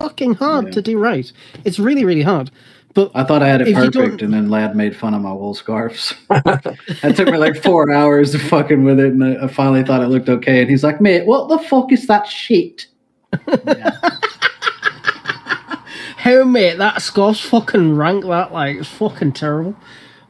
Fucking 0.00 0.34
hard 0.34 0.66
Yeah. 0.66 0.70
to 0.72 0.82
do 0.82 0.98
right. 0.98 1.30
It's 1.64 1.78
really, 1.80 2.04
really 2.04 2.22
hard. 2.22 2.50
But 2.94 3.10
I 3.16 3.24
thought 3.24 3.42
I 3.42 3.48
had 3.48 3.60
it 3.62 3.74
perfect, 3.74 4.22
and 4.22 4.32
then 4.32 4.48
Lad 4.48 4.76
made 4.76 4.94
fun 4.96 5.14
of 5.14 5.22
my 5.22 5.32
wool 5.32 5.54
scarves. 5.54 6.14
it 6.30 7.16
took 7.16 7.28
me 7.28 7.38
like 7.38 7.56
four 7.60 7.92
hours 7.92 8.30
to 8.32 8.38
fucking 8.38 8.84
with 8.84 9.00
it, 9.00 9.12
and 9.12 9.24
I 9.24 9.44
I 9.44 9.46
finally 9.48 9.82
thought 9.82 10.02
it 10.02 10.06
looked 10.08 10.28
okay. 10.28 10.60
And 10.60 10.70
he's 10.70 10.84
like, 10.84 11.00
"Mate, 11.00 11.26
what 11.26 11.48
the 11.48 11.58
fuck 11.58 11.90
is 11.90 12.06
that 12.06 12.28
shit?" 12.28 12.86
Yeah. 13.66 13.90
How 16.24 16.42
mate, 16.42 16.78
that 16.78 17.02
score's 17.02 17.38
fucking 17.38 17.96
rank. 17.96 18.24
That 18.24 18.50
like 18.50 18.76
it's 18.78 18.88
fucking 18.88 19.32
terrible. 19.32 19.76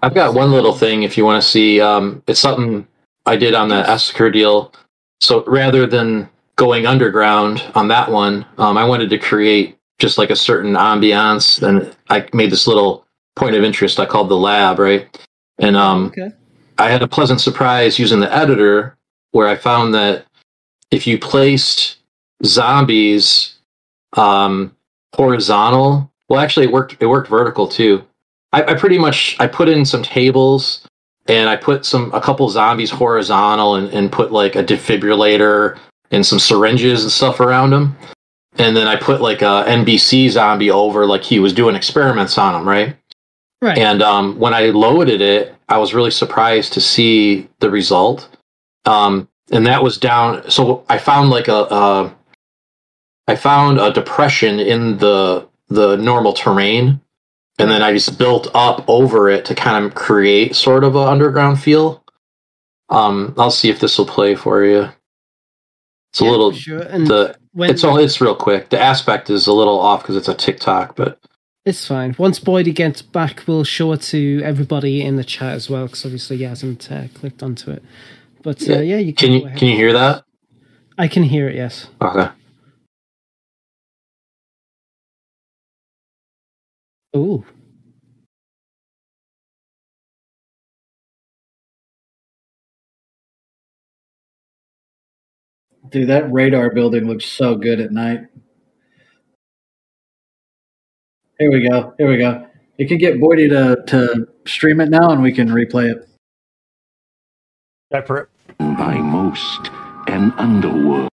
I've 0.02 0.12
got 0.12 0.34
one 0.34 0.50
little 0.50 0.74
thing 0.74 1.04
if 1.04 1.16
you 1.16 1.24
want 1.24 1.40
to 1.40 1.48
see. 1.48 1.80
Um, 1.80 2.20
it's 2.26 2.40
something 2.40 2.84
I 3.26 3.36
did 3.36 3.54
on 3.54 3.68
the 3.68 3.80
Esseker 3.84 4.32
deal. 4.32 4.72
So 5.20 5.44
rather 5.44 5.86
than 5.86 6.28
going 6.56 6.84
underground 6.84 7.62
on 7.76 7.86
that 7.88 8.10
one, 8.10 8.44
um, 8.58 8.76
I 8.76 8.84
wanted 8.84 9.08
to 9.10 9.18
create 9.18 9.78
just 10.00 10.18
like 10.18 10.30
a 10.30 10.36
certain 10.36 10.72
ambiance, 10.72 11.62
and 11.62 11.94
I 12.10 12.26
made 12.32 12.50
this 12.50 12.66
little 12.66 13.06
point 13.36 13.54
of 13.54 13.62
interest 13.62 14.00
I 14.00 14.06
called 14.06 14.28
the 14.28 14.36
lab, 14.36 14.80
right? 14.80 15.06
And 15.60 15.76
um, 15.76 16.06
Okay. 16.06 16.32
I 16.76 16.90
had 16.90 17.02
a 17.04 17.08
pleasant 17.08 17.40
surprise 17.40 18.00
using 18.00 18.18
the 18.18 18.34
editor 18.34 18.96
where 19.30 19.46
I 19.46 19.54
found 19.54 19.94
that 19.94 20.26
if 20.90 21.06
you 21.06 21.20
placed 21.20 21.98
zombies 22.44 23.58
um, 24.14 24.74
horizontal, 25.14 26.10
well, 26.28 26.40
actually, 26.40 26.66
it 26.66 26.72
worked. 26.72 26.96
It 27.00 27.06
worked 27.06 27.28
vertical 27.28 27.68
too. 27.68 28.04
I, 28.52 28.62
I 28.62 28.74
pretty 28.74 28.98
much 28.98 29.36
I 29.38 29.46
put 29.46 29.68
in 29.68 29.84
some 29.84 30.02
tables 30.02 30.86
and 31.26 31.48
I 31.48 31.56
put 31.56 31.84
some 31.84 32.12
a 32.14 32.20
couple 32.20 32.48
zombies 32.48 32.90
horizontal 32.90 33.76
and, 33.76 33.88
and 33.90 34.12
put 34.12 34.32
like 34.32 34.56
a 34.56 34.64
defibrillator 34.64 35.78
and 36.10 36.24
some 36.24 36.38
syringes 36.38 37.02
and 37.02 37.12
stuff 37.12 37.40
around 37.40 37.70
them. 37.70 37.96
And 38.56 38.76
then 38.76 38.86
I 38.86 38.96
put 38.96 39.20
like 39.20 39.42
a 39.42 39.64
NBC 39.66 40.30
zombie 40.30 40.70
over, 40.70 41.06
like 41.06 41.22
he 41.24 41.40
was 41.40 41.52
doing 41.52 41.74
experiments 41.74 42.38
on 42.38 42.54
him, 42.54 42.68
right? 42.68 42.96
Right. 43.60 43.78
And 43.78 44.02
um, 44.02 44.38
when 44.38 44.54
I 44.54 44.66
loaded 44.66 45.20
it, 45.20 45.54
I 45.68 45.78
was 45.78 45.94
really 45.94 46.10
surprised 46.10 46.72
to 46.74 46.80
see 46.80 47.48
the 47.60 47.70
result. 47.70 48.28
Um, 48.84 49.28
and 49.50 49.66
that 49.66 49.82
was 49.82 49.98
down. 49.98 50.48
So 50.50 50.84
I 50.88 50.98
found 50.98 51.30
like 51.30 51.48
a, 51.48 51.52
a, 51.52 52.14
I 53.26 53.36
found 53.36 53.78
a 53.80 53.92
depression 53.92 54.60
in 54.60 54.98
the 54.98 55.48
the 55.68 55.96
normal 55.96 56.32
terrain, 56.34 57.00
and 57.58 57.70
then 57.70 57.82
I 57.82 57.92
just 57.92 58.18
built 58.18 58.48
up 58.54 58.84
over 58.88 59.28
it 59.30 59.44
to 59.46 59.54
kind 59.54 59.84
of 59.84 59.94
create 59.94 60.54
sort 60.56 60.84
of 60.84 60.94
an 60.94 61.08
underground 61.08 61.60
feel. 61.60 62.04
Um, 62.90 63.34
I'll 63.38 63.50
see 63.50 63.70
if 63.70 63.80
this 63.80 63.96
will 63.98 64.06
play 64.06 64.34
for 64.34 64.64
you. 64.64 64.88
It's 66.12 66.20
a 66.20 66.24
Yeah, 66.24 66.30
little 66.30 66.52
sure. 66.52 66.80
And 66.80 67.06
the 67.06 67.36
when, 67.52 67.70
it's 67.70 67.82
all 67.82 67.96
it's 67.96 68.20
real 68.20 68.36
quick. 68.36 68.68
The 68.68 68.78
aspect 68.80 69.30
is 69.30 69.46
a 69.46 69.52
little 69.52 69.78
off 69.80 70.02
because 70.02 70.16
it's 70.16 70.28
a 70.28 70.34
TikTok, 70.34 70.94
but 70.96 71.18
It's 71.64 71.86
fine. 71.86 72.14
Once 72.18 72.38
Boydie 72.38 72.74
gets 72.74 73.00
back, 73.00 73.44
we'll 73.46 73.64
show 73.64 73.92
it 73.92 74.02
to 74.02 74.42
everybody 74.44 75.00
in 75.02 75.16
the 75.16 75.24
chat 75.24 75.54
as 75.54 75.70
well, 75.70 75.86
because 75.86 76.04
obviously 76.04 76.36
he 76.36 76.42
hasn't 76.44 76.92
uh, 76.92 77.04
clicked 77.14 77.42
onto 77.42 77.70
it. 77.70 77.82
But 78.42 78.60
uh, 78.68 78.74
Yeah. 78.74 78.80
yeah, 78.80 78.98
you 78.98 79.14
can 79.14 79.28
go 79.40 79.48
you 79.48 79.56
can 79.56 79.68
you 79.68 79.76
hear 79.76 79.92
that? 79.94 80.24
I 80.98 81.08
can 81.08 81.22
hear 81.22 81.48
it. 81.48 81.56
Yes. 81.56 81.86
Okay. 82.02 82.28
Oh, 87.14 87.44
Dude, 95.90 96.08
that 96.08 96.32
radar 96.32 96.74
building 96.74 97.06
looks 97.06 97.24
so 97.24 97.54
good 97.54 97.78
at 97.78 97.92
night. 97.92 98.22
Here 101.38 101.52
we 101.52 101.68
go. 101.68 101.94
Here 101.98 102.08
we 102.08 102.16
go. 102.16 102.46
You 102.78 102.88
can 102.88 102.98
get 102.98 103.20
Boydie 103.20 103.48
to, 103.50 103.84
to 103.86 104.26
stream 104.44 104.80
it 104.80 104.90
now 104.90 105.10
and 105.10 105.22
we 105.22 105.30
can 105.30 105.48
replay 105.48 105.92
it. 105.92 106.08
Go 107.92 108.02
for 108.02 108.28
by 108.58 108.96
most 108.96 109.70
an 110.08 110.32
underworld. 110.32 111.10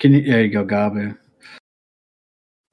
Can 0.00 0.14
you 0.14 0.22
there 0.22 0.42
you 0.42 0.50
go, 0.50 0.64
Gabu. 0.64 1.18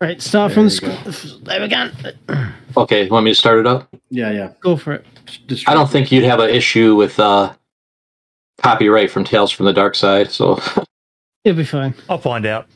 Right. 0.03 0.21
Start 0.21 0.49
There 0.53 0.55
from 0.55 0.67
the 0.69 0.73
you 0.75 0.81
go. 1.05 1.11
sc- 1.11 1.43
There 1.43 1.61
we 1.61 1.67
go. 1.67 2.51
Okay, 2.77 3.07
want 3.09 3.25
me 3.25 3.31
to 3.31 3.35
start 3.35 3.59
it 3.59 3.67
up? 3.67 3.87
Yeah, 4.09 4.31
yeah. 4.31 4.51
Go 4.59 4.75
for 4.77 4.93
it. 4.93 5.05
Just 5.47 5.67
I 5.69 5.73
don't 5.73 5.89
think 5.89 6.11
you'd 6.11 6.23
have 6.23 6.39
an 6.39 6.49
issue 6.49 6.95
with 6.95 7.19
uh, 7.19 7.53
copyright 8.61 9.11
from 9.11 9.23
Tales 9.23 9.51
from 9.51 9.65
the 9.65 9.73
Dark 9.73 9.95
Side. 9.95 10.31
So 10.31 10.59
It'll 11.43 11.57
be 11.57 11.63
fine. 11.65 11.93
I'll 12.09 12.17
find 12.17 12.45
out. 12.45 12.67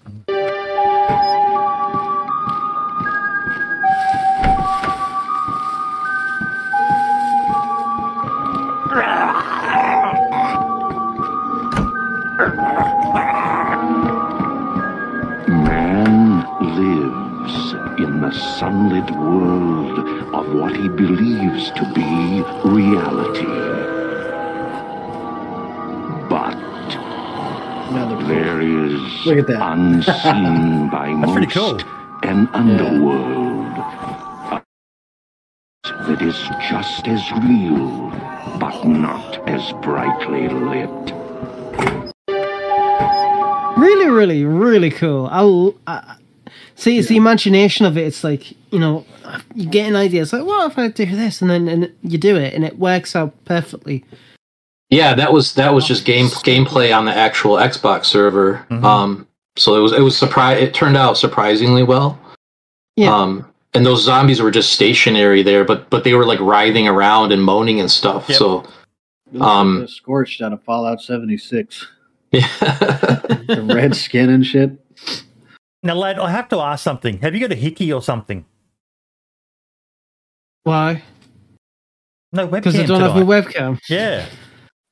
The 18.28 18.34
sunlit 18.60 19.10
world 19.12 20.00
of 20.36 20.54
what 20.54 20.76
he 20.76 20.90
believes 20.90 21.72
to 21.72 21.84
be 21.94 22.42
reality. 22.68 23.46
But 26.30 26.58
there 28.28 28.60
is 28.60 29.26
Look 29.26 29.38
at 29.38 29.48
that. 29.48 29.62
unseen 29.62 30.90
by 30.92 31.14
most 31.14 31.52
cool. 31.52 31.80
an 32.24 32.50
underworld 32.52 33.76
that 35.84 36.22
is 36.22 36.38
just 36.70 37.08
as 37.08 37.32
real, 37.32 38.10
but 38.60 38.84
not 38.84 39.38
as 39.48 39.72
brightly 39.82 40.50
lit. 40.50 41.14
Really, 43.78 44.10
really, 44.10 44.44
really 44.44 44.90
cool. 44.90 45.28
I'll 45.32 45.76
I, 45.88 46.18
see. 46.76 46.98
It's 46.98 47.08
the 47.08 47.18
imagination 47.18 47.86
of 47.86 47.98
it. 47.98 48.06
It's 48.08 48.24
like 48.24 48.52
you 48.72 48.80
know, 48.80 49.06
you 49.56 49.70
get 49.70 49.88
an 49.88 49.96
idea. 49.96 50.22
It's 50.22 50.34
like, 50.34 50.46
what 50.46 50.72
if 50.72 50.78
I 50.78 50.88
do 50.90 51.06
this, 51.06 51.42
and 51.42 51.50
then 51.50 51.68
and 51.68 51.92
you 52.04 52.18
do 52.18 52.36
it, 52.36 52.54
and 52.54 52.64
it 52.66 52.78
works 52.78 53.16
out 53.16 53.34
perfectly. 53.46 54.04
yeah, 54.90 55.14
that 55.16 55.34
was 55.34 55.54
that 55.56 55.74
was 55.74 55.86
just 55.88 56.06
game 56.06 56.28
gameplay 56.28 56.96
on 56.98 57.06
the 57.06 57.14
actual 57.14 57.56
Xbox 57.56 58.06
server. 58.06 58.66
Mhm. 58.70 58.84
Um, 58.84 59.28
so 59.58 59.76
it 59.76 59.80
was 59.82 59.92
it 59.94 60.02
was 60.02 60.18
surprise. 60.18 60.62
It 60.62 60.74
turned 60.74 60.98
out 60.98 61.18
surprisingly 61.18 61.84
well. 61.84 62.20
Yeah. 62.96 63.14
Um, 63.16 63.46
and 63.74 63.86
those 63.86 64.04
zombies 64.04 64.42
were 64.42 64.50
just 64.52 64.72
stationary 64.74 65.44
there, 65.44 65.64
but 65.66 65.90
but 65.90 66.04
they 66.04 66.14
were 66.14 66.26
like 66.26 66.40
writhing 66.40 66.88
around 66.88 67.32
and 67.32 67.44
moaning 67.44 67.80
and 67.80 67.92
stuff. 67.92 68.28
Yep. 68.30 68.38
So 68.38 68.64
Um, 69.42 69.84
is 69.84 69.94
scorched 69.94 70.42
out 70.42 70.54
of 70.54 70.64
Fallout 70.64 71.02
76. 71.02 71.86
yeah. 72.32 72.48
The 73.48 73.70
red 73.74 73.94
skin 73.96 74.30
and 74.30 74.46
shit. 74.46 74.72
Now, 75.84 75.96
lad, 75.96 76.18
I 76.20 76.30
have 76.32 76.50
to 76.50 76.60
ask 76.60 76.84
something. 76.84 77.20
Have 77.20 77.34
you 77.36 77.40
got 77.42 77.52
a 77.52 77.56
hickey 77.56 77.92
or 77.94 78.02
something? 78.02 78.46
Why? 80.64 81.04
No 82.34 82.48
webcam 82.48 82.52
Because 82.52 82.80
I 82.80 82.86
don't 82.86 83.02
have 83.02 83.14
tonight. 83.14 83.26
my 83.26 83.42
webcam. 83.42 83.80
Yeah. 83.90 84.26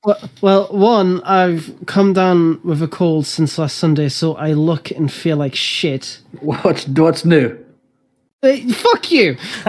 Well, 0.05 0.29
well, 0.41 0.67
one, 0.67 1.21
I've 1.23 1.73
come 1.87 2.13
down 2.13 2.61
with 2.63 2.81
a 2.83 2.87
cold 2.87 3.25
since 3.25 3.57
last 3.57 3.77
Sunday, 3.77 4.07
so 4.09 4.35
I 4.35 4.53
look 4.53 4.91
and 4.91 5.11
feel 5.11 5.35
like 5.37 5.55
shit. 5.55 6.19
What's 6.41 6.87
what's 6.87 7.25
new? 7.25 7.57
Hey, 8.41 8.69
fuck 8.69 9.11
you! 9.11 9.35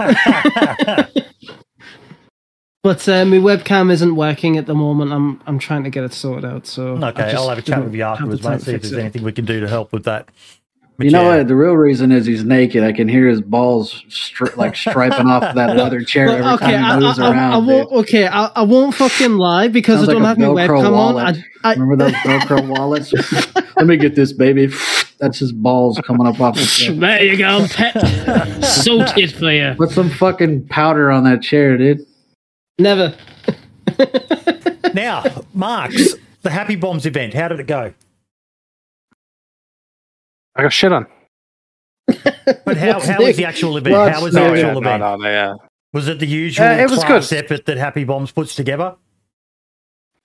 but 2.83 3.09
uh, 3.09 3.25
my 3.25 3.37
webcam 3.37 3.91
isn't 3.91 4.15
working 4.15 4.57
at 4.57 4.67
the 4.67 4.75
moment. 4.75 5.11
I'm 5.11 5.41
I'm 5.47 5.57
trying 5.57 5.83
to 5.85 5.89
get 5.89 6.03
it 6.03 6.13
sorted 6.13 6.45
out. 6.45 6.67
So 6.67 6.95
I 6.97 7.09
Okay, 7.09 7.23
just 7.31 7.35
I'll 7.35 7.49
have 7.49 7.57
a 7.57 7.61
chat 7.63 7.83
with 7.83 7.95
you 7.95 8.03
have 8.03 8.13
afterwards, 8.19 8.41
the 8.41 8.47
time 8.49 8.57
mate. 8.57 8.61
See 8.61 8.73
if 8.75 8.81
there's 8.83 8.93
it. 8.93 8.99
anything 8.99 9.23
we 9.23 9.31
can 9.31 9.45
do 9.45 9.59
to 9.59 9.67
help 9.67 9.91
with 9.91 10.03
that. 10.05 10.29
But 10.97 11.05
You 11.05 11.11
know 11.11 11.21
yeah. 11.29 11.37
what? 11.37 11.47
The 11.47 11.55
real 11.55 11.75
reason 11.77 12.11
is 12.11 12.25
he's 12.25 12.43
naked. 12.43 12.83
I 12.83 12.91
can 12.91 13.07
hear 13.07 13.27
his 13.27 13.39
balls 13.39 14.03
stri- 14.09 14.55
like 14.57 14.75
striping 14.75 15.27
off 15.27 15.53
that 15.53 15.75
leather 15.77 16.01
chair 16.01 16.27
every 16.29 16.51
okay, 16.53 16.71
time 16.71 16.83
I, 16.85 16.95
he 16.95 16.99
moves 17.05 17.19
I, 17.19 17.27
I, 17.27 17.31
around. 17.31 17.53
I 17.53 17.57
won't. 17.57 17.89
dude. 17.89 17.99
Okay, 17.99 18.27
I, 18.27 18.45
I 18.47 18.61
won't 18.63 18.95
fucking 18.95 19.37
lie 19.37 19.67
because 19.67 19.97
Sounds 19.99 20.09
I 20.09 20.13
don't 20.13 20.23
like 20.23 20.37
have 20.39 20.49
a 20.49 20.53
my 20.53 20.67
Velcro 20.67 20.81
webcam 20.81 20.85
on. 20.87 20.93
wallet. 20.93 21.37
I, 21.63 21.69
I, 21.69 21.73
Remember 21.73 21.95
those 22.05 22.13
Velcro 22.23 22.67
wallets? 22.67 23.13
Let 23.77 23.85
me 23.85 23.97
get 23.97 24.15
this, 24.15 24.33
baby. 24.33 24.71
That's 25.19 25.37
his 25.37 25.51
balls 25.51 25.99
coming 26.03 26.25
up 26.25 26.39
off 26.41 26.55
the 26.55 26.65
chair. 26.65 26.93
there 26.93 27.23
you 27.23 27.37
go, 27.37 27.67
pet. 27.69 28.63
Sorted 28.65 29.33
for 29.33 29.51
you. 29.51 29.75
Put 29.77 29.91
some 29.91 30.09
fucking 30.09 30.67
powder 30.67 31.11
on 31.11 31.23
that 31.25 31.43
chair, 31.43 31.77
dude. 31.77 31.99
Never. 32.79 33.15
Now, 34.93 35.23
Marks, 35.53 36.15
the 36.41 36.49
Happy 36.49 36.75
Bombs 36.75 37.05
event, 37.05 37.33
how 37.35 37.47
did 37.49 37.59
it 37.59 37.67
go? 37.67 37.93
I 40.57 40.63
got 40.63 40.73
shit 40.73 40.91
on. 40.91 41.05
But 42.07 42.77
how, 42.77 42.93
What's 42.93 43.07
how 43.07 43.21
was 43.21 43.37
the 43.37 43.45
actual 43.45 43.77
event? 43.77 43.95
What's 43.95 44.17
how 44.17 44.23
was 44.23 44.33
the 44.33 44.39
new? 44.39 44.45
actual 44.47 44.61
yeah, 44.63 44.77
event? 44.77 44.99
no, 45.01 45.15
no, 45.17 45.29
yeah. 45.29 45.53
Was 45.93 46.07
it 46.07 46.19
the 46.19 46.25
usual 46.25 46.65
Uh, 46.65 46.71
it 46.71 46.89
was 46.89 47.03
class 47.03 47.29
good. 47.29 47.43
effort 47.45 47.65
that 47.65 47.77
Happy 47.77 48.03
Bombs 48.03 48.31
puts 48.31 48.55
together? 48.55 48.95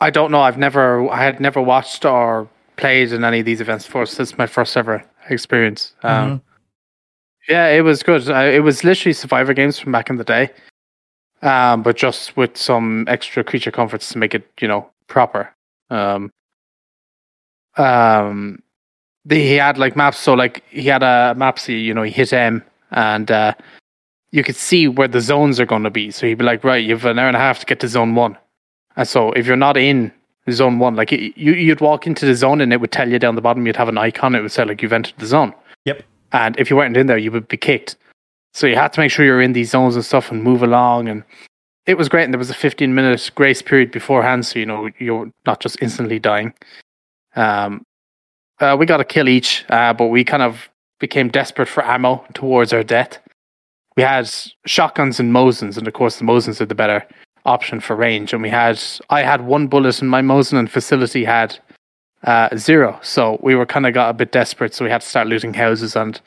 I 0.01 0.11
don't 0.11 0.31
know. 0.31 0.41
I've 0.41 0.59
never, 0.59 1.09
I 1.11 1.23
had 1.23 1.41
never 1.41 1.61
watched 1.61 2.05
or 2.05 2.49
played 2.77 3.13
in 3.13 3.25
any 3.25 3.41
of 3.41 3.47
these 3.47 3.61
events 3.61 3.87
before. 3.87 4.07
So 4.07 4.19
this 4.19 4.31
is 4.33 4.39
my 4.39 4.47
first 4.47 4.77
ever 4.77 5.05
experience. 5.29 5.95
Um, 6.03 6.43
Yeah, 7.49 7.69
it 7.69 7.83
was 7.83 8.03
good. 8.03 8.29
Uh, 8.31 8.35
it 8.53 8.61
was 8.61 8.85
literally 8.85 9.13
Survivor 9.13 9.53
games 9.55 9.79
from 9.79 9.91
back 9.93 10.09
in 10.11 10.17
the 10.17 10.25
day, 10.25 10.51
um, 11.43 11.83
but 11.83 11.97
just 11.97 12.37
with 12.37 12.57
some 12.57 13.05
extra 13.09 13.43
creature 13.43 13.73
comforts 13.73 14.09
to 14.11 14.19
make 14.19 14.35
it, 14.35 14.49
you 14.61 14.69
know, 14.69 14.89
proper. 15.09 15.53
Um, 15.91 16.31
um, 17.77 18.62
the, 19.25 19.37
he 19.37 19.55
had 19.55 19.79
like 19.79 19.97
maps. 19.97 20.19
So 20.19 20.35
like 20.35 20.65
he 20.69 20.87
had 20.87 21.03
a 21.03 21.35
map. 21.37 21.59
So 21.59 21.73
you 21.73 21.95
know, 21.95 22.03
he 22.03 22.11
hit 22.11 22.33
M, 22.33 22.65
and 22.91 23.31
uh, 23.31 23.55
you 24.33 24.43
could 24.43 24.57
see 24.57 24.89
where 24.89 25.09
the 25.09 25.21
zones 25.21 25.61
are 25.61 25.67
going 25.67 25.85
to 25.85 25.91
be. 25.91 26.11
So 26.11 26.27
he'd 26.27 26.39
be 26.39 26.45
like, 26.45 26.65
right, 26.65 26.85
you 26.85 26.95
have 26.97 27.05
an 27.05 27.19
hour 27.19 27.29
and 27.29 27.37
a 27.37 27.41
half 27.41 27.61
to 27.61 27.67
get 27.67 27.81
to 27.81 27.89
zone 27.89 28.15
one. 28.15 28.37
And 28.97 29.07
so 29.07 29.33
if 29.33 29.47
you're 29.47 29.57
not 29.57 29.77
in 29.77 30.13
zone 30.51 30.79
one, 30.79 30.97
like 30.97 31.13
you, 31.13 31.33
you'd 31.37 31.81
walk 31.81 32.07
into 32.07 32.27
the 32.27 32.35
zone 32.35 32.61
and 32.61 32.73
it 32.73 32.81
would 32.81 32.93
tell 32.93 33.09
you 33.09 33.19
down 33.19 33.37
the 33.37 33.41
bottom, 33.41 33.67
you'd 33.67 33.77
have 33.77 33.89
an 33.89 33.99
icon. 33.99 34.35
It 34.35 34.41
would 34.41 34.53
say 34.53 34.65
like 34.65 34.83
you've 34.83 34.93
entered 34.93 35.15
the 35.19 35.27
zone. 35.27 35.55
Yep. 35.85 36.03
And 36.33 36.59
if 36.59 36.71
you 36.71 36.77
weren't 36.77 36.97
in 36.97 37.07
there, 37.07 37.19
you 37.19 37.31
would 37.31 37.49
be 37.49 37.57
kicked. 37.57 37.97
So 38.55 38.67
you 38.67 38.77
had 38.77 38.93
to 38.95 39.01
make 39.01 39.11
sure 39.11 39.25
you're 39.25 39.41
in 39.41 39.53
these 39.53 39.71
zones 39.71 39.95
and 39.95 40.05
stuff 40.05 40.31
and 40.31 40.43
move 40.43 40.63
along. 40.63 41.09
And 41.09 41.23
it 41.87 41.97
was 41.97 42.09
great. 42.09 42.25
And 42.25 42.33
there 42.33 42.39
was 42.39 42.51
a 42.51 42.55
15 42.55 42.95
minute 42.95 43.31
grace 43.35 43.63
period 43.63 43.91
beforehand. 43.91 44.47
So, 44.47 44.59
you 44.59 44.67
know, 44.67 44.89
you're 44.99 45.31
not 45.47 45.61
just 45.61 45.77
instantly 45.83 46.19
dying. 46.19 46.55
Um, 47.37 47.85
uh, 48.63 48.77
we 48.79 48.87
got 48.87 49.01
a 49.01 49.05
kill 49.05 49.29
each, 49.29 49.65
uh, 49.69 49.93
but 49.93 50.07
we 50.07 50.25
kind 50.25 50.43
of 50.43 50.69
became 51.01 51.29
desperate 51.29 51.69
for 51.69 51.85
ammo 51.85 52.25
towards 52.33 52.73
our 52.73 52.85
death. 52.85 53.19
We 53.97 54.03
had 54.03 54.31
shotguns 54.67 55.21
and 55.21 55.33
Mosins, 55.33 55.77
and 55.77 55.87
of 55.87 55.93
course, 55.93 56.17
the 56.17 56.25
Mosins 56.25 56.61
are 56.61 56.67
the 56.67 56.75
better 56.75 57.05
option 57.45 57.81
for 57.81 57.97
range. 57.97 58.33
And 58.33 58.41
we 58.41 58.49
had, 58.49 58.81
I 59.11 59.23
had 59.23 59.43
one 59.43 59.67
bullet 59.67 60.01
in 60.01 60.09
my 60.09 60.23
Mosin, 60.23 60.59
and 60.59 60.71
facility 60.71 61.25
had 61.25 61.59
uh, 62.25 62.57
zero. 62.57 62.99
So 63.03 63.39
we 63.43 63.55
were 63.55 63.67
kind 63.67 63.87
of 63.87 63.95
got 63.95 64.11
a 64.11 64.15
bit 64.15 64.33
desperate. 64.33 64.75
So 64.75 64.85
we 64.85 64.91
had 64.91 65.01
to 65.01 65.09
start 65.09 65.27
looting 65.27 65.53
houses, 65.53 65.97
and 65.97 66.21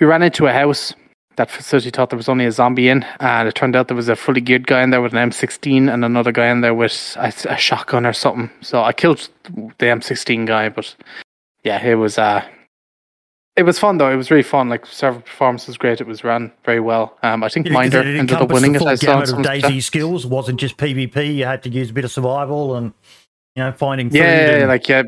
we 0.00 0.06
ran 0.06 0.22
into 0.22 0.46
a 0.46 0.52
house. 0.52 0.94
That 1.38 1.50
facility 1.52 1.90
thought 1.90 2.10
there 2.10 2.16
was 2.16 2.28
only 2.28 2.46
a 2.46 2.50
zombie 2.52 2.88
in, 2.88 3.04
and 3.20 3.46
it 3.48 3.54
turned 3.54 3.76
out 3.76 3.86
there 3.86 3.96
was 3.96 4.08
a 4.08 4.16
fully 4.16 4.40
geared 4.40 4.66
guy 4.66 4.82
in 4.82 4.90
there 4.90 5.00
with 5.00 5.12
an 5.14 5.30
M16 5.30 5.88
and 5.92 6.04
another 6.04 6.32
guy 6.32 6.48
in 6.48 6.62
there 6.62 6.74
with 6.74 7.16
a, 7.16 7.32
a 7.48 7.56
shotgun 7.56 8.04
or 8.04 8.12
something. 8.12 8.50
So 8.60 8.82
I 8.82 8.92
killed 8.92 9.28
the 9.44 9.86
M16 9.86 10.46
guy, 10.48 10.68
but 10.68 10.96
yeah, 11.62 11.80
it 11.84 11.94
was 11.94 12.18
uh, 12.18 12.44
it 13.54 13.62
was 13.62 13.78
fun 13.78 13.98
though. 13.98 14.10
It 14.10 14.16
was 14.16 14.32
really 14.32 14.42
fun. 14.42 14.68
Like 14.68 14.84
server 14.84 15.20
performance 15.20 15.68
was 15.68 15.76
great. 15.78 16.00
It 16.00 16.08
was 16.08 16.24
run 16.24 16.50
very 16.64 16.80
well. 16.80 17.16
Um, 17.22 17.44
I 17.44 17.48
think 17.48 17.66
Yeah, 17.66 17.72
Minder 17.72 18.00
it 18.00 18.16
ended 18.18 18.36
up 18.36 18.50
winning 18.50 18.72
the 18.72 18.78
it. 18.78 18.80
full 18.80 18.88
I 18.88 18.94
saw 18.96 19.20
of. 19.22 19.28
DayZ 19.28 19.80
skills. 19.84 20.24
It 20.24 20.30
wasn't 20.32 20.58
just 20.58 20.76
PvP. 20.76 21.36
You 21.36 21.44
had 21.44 21.62
to 21.62 21.70
use 21.70 21.90
a 21.90 21.92
bit 21.92 22.04
of 22.04 22.10
survival 22.10 22.74
and 22.74 22.92
you 23.54 23.62
know 23.62 23.70
finding 23.70 24.10
food. 24.10 24.16
Yeah, 24.18 24.56
and- 24.56 24.68
like 24.68 24.88
yeah, 24.88 25.04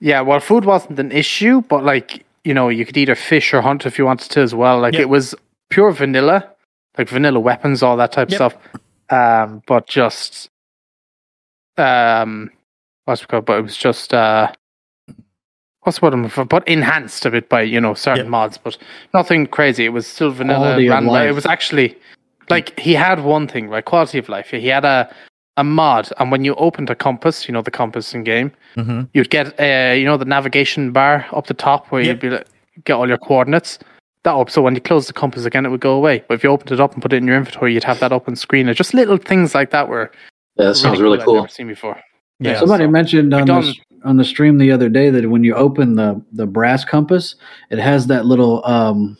yeah. 0.00 0.20
Well, 0.20 0.40
food 0.40 0.66
wasn't 0.66 0.98
an 0.98 1.12
issue, 1.12 1.62
but 1.62 1.82
like 1.82 2.26
you 2.44 2.54
know, 2.54 2.68
you 2.68 2.84
could 2.86 2.96
either 2.96 3.14
fish 3.14 3.52
or 3.54 3.60
hunt 3.62 3.86
if 3.86 3.98
you 3.98 4.04
wanted 4.04 4.30
to 4.30 4.40
as 4.40 4.54
well. 4.54 4.80
Like 4.80 4.94
Yep. 4.94 5.00
it 5.02 5.08
was 5.08 5.34
pure 5.70 5.90
vanilla, 5.92 6.48
like 6.98 7.08
vanilla 7.08 7.40
weapons, 7.40 7.82
all 7.82 7.96
that 7.96 8.12
type 8.12 8.30
Yep. 8.30 8.40
of 8.40 8.52
stuff. 8.52 8.70
Um, 9.10 9.62
but 9.66 9.86
just 9.86 10.50
um, 11.76 12.50
what's 13.04 13.22
it 13.22 13.28
called? 13.28 13.44
But 13.46 13.58
it 13.58 13.62
was 13.62 13.76
just 13.76 14.14
uh, 14.14 14.52
what's 15.82 16.00
what 16.00 16.12
I'm 16.14 16.28
for? 16.28 16.44
But 16.44 16.66
enhanced 16.68 17.26
a 17.26 17.30
bit 17.30 17.48
by 17.48 17.62
you 17.62 17.80
know 17.80 17.94
certain 17.94 18.24
Yep. 18.26 18.30
mods, 18.30 18.58
but 18.58 18.78
nothing 19.12 19.46
crazy. 19.46 19.84
It 19.84 19.90
was 19.90 20.06
still 20.06 20.30
vanilla. 20.30 20.58
Quality 20.60 20.86
of 20.86 20.92
ran- 20.92 21.06
life. 21.06 21.28
It 21.28 21.32
was 21.34 21.46
actually 21.46 21.96
like 22.50 22.78
he 22.78 22.92
had 22.94 23.24
one 23.24 23.48
thing, 23.48 23.68
right? 23.68 23.84
Quality 23.84 24.18
of 24.18 24.28
life. 24.28 24.50
He 24.50 24.68
had 24.68 24.84
a 24.84 25.12
a 25.56 25.64
mod, 25.64 26.08
and 26.18 26.30
when 26.32 26.44
you 26.44 26.54
opened 26.56 26.90
a 26.90 26.94
compass, 26.94 27.46
you 27.48 27.52
know 27.52 27.62
the 27.62 27.70
compass 27.70 28.14
in 28.14 28.24
game, 28.24 28.50
Mhm. 28.76 29.08
you'd 29.14 29.30
get 29.30 29.58
uh, 29.60 29.92
you 29.94 30.04
know 30.04 30.16
the 30.16 30.24
navigation 30.24 30.90
bar 30.92 31.26
up 31.32 31.46
the 31.46 31.54
top 31.54 31.86
where 31.88 32.02
Yep. 32.02 32.08
you'd 32.08 32.20
be 32.20 32.30
like, 32.36 32.46
get 32.84 32.94
all 32.94 33.08
your 33.08 33.18
coordinates. 33.18 33.78
That 34.24 34.34
up, 34.34 34.48
so 34.50 34.62
when 34.62 34.74
you 34.74 34.80
close 34.80 35.06
the 35.06 35.12
compass 35.12 35.44
again, 35.44 35.66
it 35.66 35.68
would 35.68 35.80
go 35.82 35.92
away. 35.94 36.24
But 36.26 36.34
if 36.34 36.42
you 36.44 36.50
opened 36.50 36.72
it 36.72 36.80
up 36.80 36.94
and 36.94 37.02
put 37.02 37.12
it 37.12 37.16
in 37.16 37.26
your 37.26 37.36
inventory, 37.36 37.74
you'd 37.74 37.84
have 37.84 38.00
that 38.00 38.10
up 38.10 38.26
on 38.26 38.36
screen. 38.36 38.68
It's 38.68 38.78
just 38.78 38.94
little 38.94 39.18
things 39.18 39.54
like 39.54 39.70
that 39.70 39.88
were 39.88 40.10
Yeah, 40.56 40.66
that 40.68 40.76
sounds 40.76 41.00
really 41.00 41.18
I've 41.18 41.24
cool. 41.24 41.34
never 41.34 41.48
seen 41.48 41.68
before. 41.68 42.00
Yeah. 42.40 42.58
Somebody 42.58 42.84
so 42.84 42.90
mentioned 42.90 43.34
on 43.34 43.44
done- 43.46 43.62
the, 43.64 43.74
on 44.08 44.16
the 44.16 44.24
stream 44.24 44.58
the 44.58 44.72
other 44.72 44.88
day 44.88 45.10
that 45.10 45.28
when 45.30 45.44
you 45.44 45.54
open 45.54 45.94
the 45.96 46.20
the 46.32 46.46
brass 46.46 46.84
compass, 46.84 47.36
it 47.70 47.78
has 47.78 48.06
that 48.08 48.24
little 48.26 48.64
um, 48.66 49.16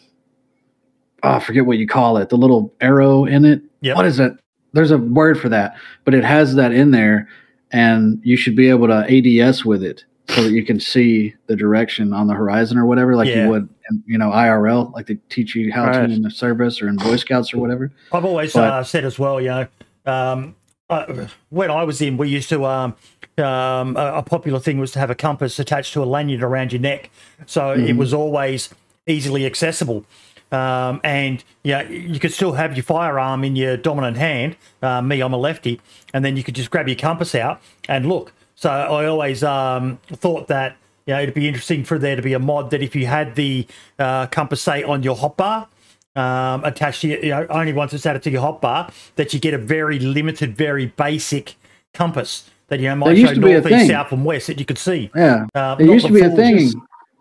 oh, 1.23 1.31
I 1.33 1.39
forget 1.39 1.65
what 1.67 1.77
you 1.79 1.87
call 1.87 2.17
it, 2.17 2.29
the 2.31 2.37
little 2.37 2.73
arrow 2.81 3.25
in 3.25 3.45
it. 3.45 3.61
Yep. 3.83 3.97
What 3.97 4.07
is 4.07 4.19
it? 4.21 4.33
There's 4.75 4.91
a 4.91 4.99
word 4.99 5.41
for 5.41 5.49
that, 5.49 5.77
but 6.05 6.15
it 6.15 6.25
has 6.25 6.57
that 6.57 6.73
in 6.73 6.91
there, 6.91 7.29
and 7.73 8.21
you 8.25 8.37
should 8.37 8.57
be 8.57 8.69
able 8.69 8.89
to 8.89 9.07
ADS 9.09 9.65
with 9.65 9.83
it 9.83 10.05
so 10.29 10.43
that 10.43 10.53
you 10.53 10.65
can 10.65 10.81
see 10.81 11.35
the 11.47 11.55
direction 11.57 12.13
on 12.13 12.27
the 12.27 12.35
horizon 12.35 12.77
or 12.77 12.85
whatever, 12.87 13.15
like 13.15 13.29
Yeah. 13.29 13.45
you 13.45 13.51
would, 13.51 13.69
you 14.07 14.19
know, 14.19 14.31
IRL, 14.31 14.93
like 14.95 15.07
they 15.07 15.19
teach 15.29 15.55
you 15.55 15.73
how 15.73 15.87
Right. 15.87 16.07
to 16.07 16.13
in 16.13 16.23
the 16.23 16.31
service 16.31 16.83
or 16.83 16.89
in 16.89 16.97
Boy 16.97 17.17
Scouts 17.17 17.55
or 17.55 17.59
whatever. 17.59 17.93
I've 18.13 18.25
always 18.25 18.53
But- 18.53 18.73
uh, 18.73 18.83
said 18.85 19.05
as 19.05 19.19
well, 19.19 19.41
you 19.41 19.49
know, 19.49 19.67
um, 20.07 20.55
uh, 20.91 21.27
when 21.51 21.71
I 21.71 21.85
was 21.85 22.01
in, 22.03 22.17
we 22.17 22.29
used 22.29 22.49
to. 22.51 22.65
Um, 22.65 22.95
um, 23.37 23.97
a, 23.97 24.15
a 24.19 24.23
popular 24.23 24.61
thing 24.61 24.79
was 24.79 24.93
to 24.93 24.99
have 25.01 25.11
a 25.11 25.15
compass 25.15 25.59
attached 25.59 25.93
to 25.95 26.03
a 26.03 26.05
lanyard 26.07 26.43
around 26.43 26.73
your 26.73 26.81
neck, 26.81 27.11
so 27.47 27.73
it 27.73 27.97
was 27.97 28.15
always 28.15 28.69
easily 29.09 29.45
accessible. 29.45 30.05
Um, 30.53 31.01
and 31.03 31.43
yeah, 31.63 31.83
you 31.89 32.21
could 32.21 32.33
still 32.33 32.53
have 32.53 32.77
your 32.77 32.85
firearm 32.85 33.43
in 33.45 33.57
your 33.57 33.77
dominant 33.77 34.17
hand. 34.17 34.57
Uh, 34.83 35.03
me, 35.03 35.21
I'm 35.21 35.33
a 35.33 35.37
lefty, 35.37 35.81
and 36.13 36.25
then 36.25 36.37
you 36.37 36.45
could 36.45 36.55
just 36.55 36.71
grab 36.71 36.87
your 36.89 36.97
compass 36.97 37.35
out 37.35 37.61
and 37.89 38.07
look. 38.07 38.33
So 38.55 38.71
I 38.71 39.07
always 39.07 39.43
um, 39.43 39.99
thought 40.09 40.47
that 40.49 40.77
you 41.07 41.15
know 41.15 41.21
it'd 41.23 41.35
be 41.35 41.49
interesting 41.49 41.85
for 41.85 41.99
there 41.99 42.15
to 42.17 42.23
be 42.23 42.35
a 42.35 42.39
mod 42.39 42.71
that 42.71 42.83
if 42.83 42.95
you 42.95 43.07
had 43.07 43.35
the 43.35 43.67
uh, 43.99 44.27
compass 44.29 44.63
say 44.63 44.83
on 44.85 45.03
your 45.03 45.17
hotbar, 45.17 45.67
um, 46.15 46.65
attached 46.65 47.01
to 47.01 47.09
your, 47.09 47.19
you 47.25 47.31
know, 47.31 47.47
only 47.51 47.73
once 47.73 47.93
it's 47.93 48.07
added 48.07 48.23
to 48.23 48.31
your 48.31 48.43
hotbar, 48.43 48.93
that 49.17 49.35
you 49.35 49.41
get 49.41 49.55
a 49.55 49.59
very 49.59 49.99
limited, 49.99 50.57
very 50.57 50.87
basic 50.87 51.57
compass 51.95 52.49
that 52.69 52.81
you 52.81 52.89
know 52.89 52.97
might 52.97 53.17
show 53.17 53.35
to 53.35 53.41
be 53.41 53.53
a 53.53 53.61
north, 53.61 53.73
east, 53.73 53.89
south, 53.89 54.13
and 54.13 54.25
west 54.25 54.47
that 54.47 54.59
you 54.59 54.65
could 54.65 54.79
see. 54.79 55.11
Yeah. 55.17 55.47
Uh, 55.55 55.77
it 55.79 55.87
used 55.87 56.07
to 56.07 56.13
be 56.13 56.21
a 56.21 56.31
thing. 56.31 56.59
just- 56.59 56.77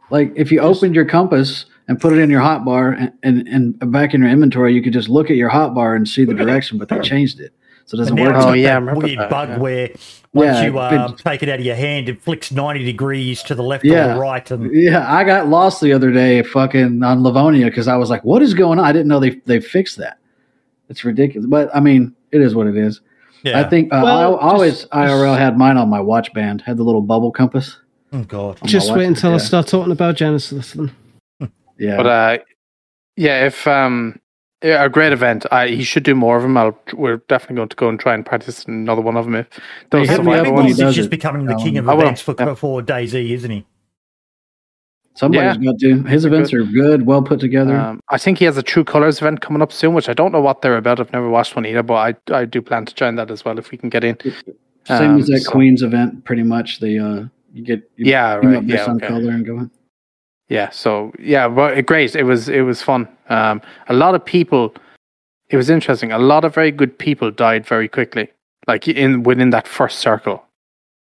like 0.09 0.31
if 0.35 0.51
you 0.51 0.59
opened 0.59 0.93
your 0.93 1.05
compass 1.05 1.65
and 1.87 1.99
put 1.99 2.13
it 2.13 2.19
in 2.19 2.29
your 2.29 2.41
hotbar 2.41 2.95
and, 2.97 3.11
and, 3.47 3.47
and 3.81 3.91
back 3.91 4.13
in 4.13 4.21
your 4.21 4.29
inventory, 4.29 4.73
you 4.73 4.81
could 4.81 4.93
just 4.93 5.09
look 5.09 5.29
at 5.29 5.35
your 5.35 5.49
hotbar 5.49 5.95
and 5.95 6.07
see 6.07 6.23
the 6.25 6.33
direction, 6.33 6.77
but 6.77 6.89
they 6.89 6.99
changed 7.01 7.39
it. 7.39 7.53
So 7.85 7.95
it 7.95 7.99
doesn't 7.99 8.15
work. 8.15 8.33
Oh, 8.37 8.53
yeah, 8.53 8.69
that 8.69 8.75
remember 8.79 9.01
weird 9.05 9.19
that, 9.19 9.29
bug 9.29 9.49
yeah. 9.49 9.57
where 9.57 9.87
once 10.31 10.55
Yeah, 10.57 10.63
you 10.63 10.71
but- 10.71 10.93
uh, 10.93 11.11
take 11.17 11.43
it 11.43 11.49
out 11.49 11.59
of 11.59 11.65
your 11.65 11.75
hand, 11.75 12.07
it 12.07 12.21
flicks 12.21 12.49
ninety 12.51 12.85
degrees 12.85 13.43
to 13.43 13.55
the 13.55 13.61
left 13.63 13.83
or 13.83 13.87
Yeah. 13.89 14.13
the 14.13 14.19
right, 14.21 14.49
and 14.51 14.73
Yeah, 14.73 15.05
I 15.13 15.25
got 15.25 15.49
lost 15.49 15.81
the 15.81 15.91
other 15.91 16.09
day 16.11 16.43
fucking 16.43 17.03
on 17.03 17.23
Livonia 17.23 17.65
because 17.65 17.89
I 17.89 17.97
was 17.97 18.09
like, 18.09 18.23
what 18.23 18.41
is 18.41 18.53
going 18.53 18.79
on? 18.79 18.85
I 18.85 18.93
didn't 18.93 19.09
know 19.09 19.19
they, 19.19 19.31
they 19.45 19.59
fixed 19.59 19.97
that. 19.97 20.17
It's 20.87 21.03
ridiculous. 21.03 21.45
But 21.45 21.75
I 21.75 21.81
mean, 21.81 22.15
it 22.31 22.39
is 22.39 22.55
what 22.55 22.67
it 22.67 22.77
is. 22.77 23.01
yeah. 23.43 23.59
I 23.59 23.69
think 23.69 23.91
uh, 23.93 23.99
Well, 24.01 24.37
I 24.37 24.39
always 24.39 24.79
just- 24.79 24.89
IRL 24.91 25.37
had 25.37 25.57
mine 25.57 25.75
on 25.75 25.89
my 25.89 25.99
watch 25.99 26.31
band, 26.33 26.61
had 26.61 26.77
the 26.77 26.83
little 26.83 27.01
bubble 27.01 27.31
compass. 27.31 27.75
oh 28.13 28.23
god, 28.23 28.59
Just 28.63 28.93
wait 28.93 29.05
until 29.07 29.31
I 29.31 29.33
yeah. 29.33 29.37
start 29.39 29.67
talking 29.67 29.91
about 29.91 30.15
Genesis. 30.15 30.71
Then. 30.71 30.91
Yeah. 31.77 31.97
But 31.97 32.05
uh, 32.05 32.37
yeah, 33.15 33.45
if 33.45 33.67
um, 33.67 34.19
yeah, 34.63 34.85
a 34.85 34.89
great 34.89 35.11
event. 35.11 35.45
I 35.51 35.67
he 35.67 35.83
should 35.83 36.03
do 36.03 36.15
more 36.15 36.37
of 36.37 36.43
them. 36.43 36.55
I'll, 36.55 36.77
we're 36.93 37.17
definitely 37.17 37.57
going 37.57 37.69
to 37.69 37.75
go 37.75 37.89
and 37.89 37.99
try 37.99 38.13
and 38.13 38.25
practice 38.25 38.63
another 38.65 39.01
one 39.01 39.17
of 39.17 39.25
them. 39.25 39.35
If 39.35 39.47
those 39.89 40.07
hit 40.07 40.19
me 40.19 40.25
survival 40.25 40.51
up 40.51 40.55
when 40.55 40.65
he 40.65 40.71
ones. 40.71 40.79
He's 40.79 40.95
just 40.95 41.07
it. 41.07 41.09
becoming 41.09 41.45
the 41.45 41.55
king 41.55 41.77
of 41.77 41.89
I 41.89 41.93
will, 41.93 42.03
events 42.03 42.21
for, 42.21 42.33
yeah. 42.39 42.55
for 42.55 42.81
DayZ, 42.81 43.29
isn't 43.31 43.51
he? 43.51 43.65
Somebody's 45.15 45.63
got 45.63 45.77
to. 45.79 46.03
His 46.03 46.25
events 46.25 46.53
are 46.53 46.63
good, 46.63 47.05
well 47.05 47.21
put 47.21 47.39
together. 47.39 47.75
Um, 47.75 47.99
I 48.09 48.17
think 48.17 48.39
he 48.39 48.45
has 48.45 48.57
a 48.57 48.63
True 48.63 48.83
Colors 48.83 49.19
event 49.19 49.41
coming 49.41 49.61
up 49.61 49.71
soon, 49.71 49.93
which 49.93 50.09
I 50.09 50.13
don't 50.13 50.31
know 50.31 50.41
what 50.41 50.61
they're 50.61 50.77
about. 50.77 50.99
I've 50.99 51.13
never 51.13 51.29
watched 51.29 51.55
one 51.55 51.65
either, 51.65 51.83
but 51.83 52.17
I 52.31 52.35
I 52.35 52.45
do 52.45 52.61
plan 52.61 52.85
to 52.85 52.95
join 52.95 53.15
that 53.15 53.29
as 53.29 53.45
well 53.45 53.59
if 53.59 53.69
we 53.69 53.77
can 53.77 53.89
get 53.89 54.03
in. 54.03 54.17
Same 54.21 54.33
as 54.87 54.99
um, 55.01 55.21
that 55.21 55.41
so- 55.43 55.51
Queen's 55.51 55.83
event, 55.83 56.23
pretty 56.25 56.43
much. 56.43 56.79
The 56.79 56.99
uh, 56.99 57.25
you 57.53 57.63
get 57.63 57.79
you 57.95 58.05
Yeah, 58.09 58.35
right, 58.35 58.63
yeah, 58.63 58.85
on 58.85 58.95
okay. 58.95 59.07
color 59.07 59.29
and 59.29 59.45
go. 59.45 59.59
in. 59.59 59.71
Yeah, 60.49 60.69
so 60.69 61.13
yeah, 61.19 61.47
but 61.47 61.77
it- 61.77 61.85
great. 61.85 62.15
It 62.15 62.23
was 62.23 62.49
it 62.49 62.61
was 62.61 62.81
fun. 62.81 63.07
Um, 63.29 63.61
a 63.87 63.93
lot 63.93 64.15
of 64.15 64.23
people. 64.23 64.73
It 65.49 65.57
was 65.57 65.69
interesting. 65.69 66.11
A 66.11 66.17
lot 66.17 66.45
of 66.45 66.53
very 66.53 66.71
good 66.71 66.97
people 66.97 67.29
died 67.29 67.65
very 67.65 67.87
quickly, 67.87 68.27
like 68.67 68.87
in 68.87 69.23
within 69.23 69.51
that 69.51 69.67
first 69.67 69.99
circle. 69.99 70.43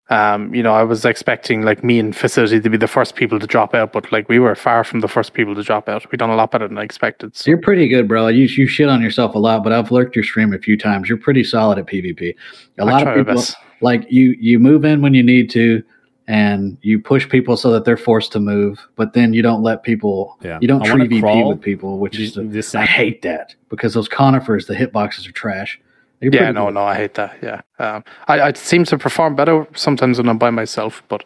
Um, 0.09 0.55
you 0.55 0.63
know, 0.63 0.73
I 0.73 0.85
was 0.85 1.05
expecting 1.05 1.63
like 1.63 1.83
me 1.83 1.99
and 1.99 2.15
facility 2.15 2.61
to 2.61 2.71
be 2.71 2.77
the 2.77 2.87
first 2.87 3.17
people 3.17 3.41
to 3.41 3.47
drop 3.47 3.75
out, 3.75 3.93
but 3.93 4.13
like 4.13 4.29
we 4.29 4.39
were 4.39 4.55
far 4.55 4.85
from 4.85 5.01
the 5.01 5.09
first 5.09 5.35
people 5.35 5.55
to 5.57 5.65
drop 5.65 5.89
out. 5.89 6.09
We 6.13 6.17
done 6.17 6.31
a 6.31 6.37
lot 6.37 6.53
better 6.53 6.69
than 6.69 6.79
I 6.79 6.85
expected. 6.85 7.35
So 7.35 7.51
You're 7.51 7.61
pretty 7.61 7.89
good, 7.89 8.07
bro. 8.07 8.29
You 8.29 8.45
you 8.45 8.69
shit 8.69 8.89
on 8.89 9.03
yourself 9.03 9.35
a 9.35 9.39
lot, 9.39 9.65
but 9.65 9.73
I've 9.73 9.91
lurked 9.91 10.15
your 10.15 10.23
stream 10.25 10.53
a 10.55 10.59
few 10.59 10.77
times. 10.79 11.09
You're 11.09 11.19
pretty 11.19 11.43
solid 11.43 11.79
at 11.79 11.87
PvP. 11.87 12.35
A 12.79 12.83
I 12.83 12.85
lot 12.85 13.07
of 13.09 13.17
people 13.17 13.43
like 13.81 14.07
you 14.11 14.37
you 14.39 14.61
move 14.61 14.85
in 14.85 15.03
when 15.03 15.13
you 15.15 15.25
need 15.25 15.51
to 15.51 15.83
and 16.29 16.77
you 16.83 16.99
push 16.99 17.29
people 17.29 17.57
so 17.57 17.71
that 17.73 17.85
they're 17.85 17.97
forced 17.97 18.33
to 18.33 18.41
move, 18.41 18.87
but 18.97 19.13
then 19.13 19.33
you 19.33 19.43
don't 19.43 19.63
let 19.63 19.83
people 19.83 20.37
Yeah. 20.43 20.59
you 20.61 20.69
don't 20.69 20.85
I 20.87 20.91
wanna 20.91 21.05
tree 21.07 21.17
VP 21.19 21.21
crawl. 21.21 21.49
with 21.49 21.61
people, 21.61 21.99
which 21.99 22.19
is 22.19 22.35
This- 22.35 22.73
the, 22.73 22.81
I 22.81 22.85
hate 22.87 23.23
that 23.23 23.55
because 23.71 23.95
those 23.95 24.09
conifers, 24.09 24.67
the 24.67 24.75
hitboxes 24.75 25.29
are 25.29 25.33
trash. 25.33 25.81
You're 26.21 26.35
Yeah, 26.35 26.51
no, 26.51 26.67
good. 26.67 26.75
no, 26.75 26.83
I 26.83 26.95
hate 26.97 27.15
that. 27.15 27.37
Yeah, 27.43 27.61
um, 27.79 28.03
I, 28.27 28.41
I 28.41 28.53
seem 28.55 28.85
to 28.85 28.99
perform 28.99 29.37
better 29.37 29.67
sometimes 29.75 30.19
when 30.19 30.29
I'm 30.29 30.39
by 30.39 30.51
myself, 30.51 31.03
but 31.09 31.23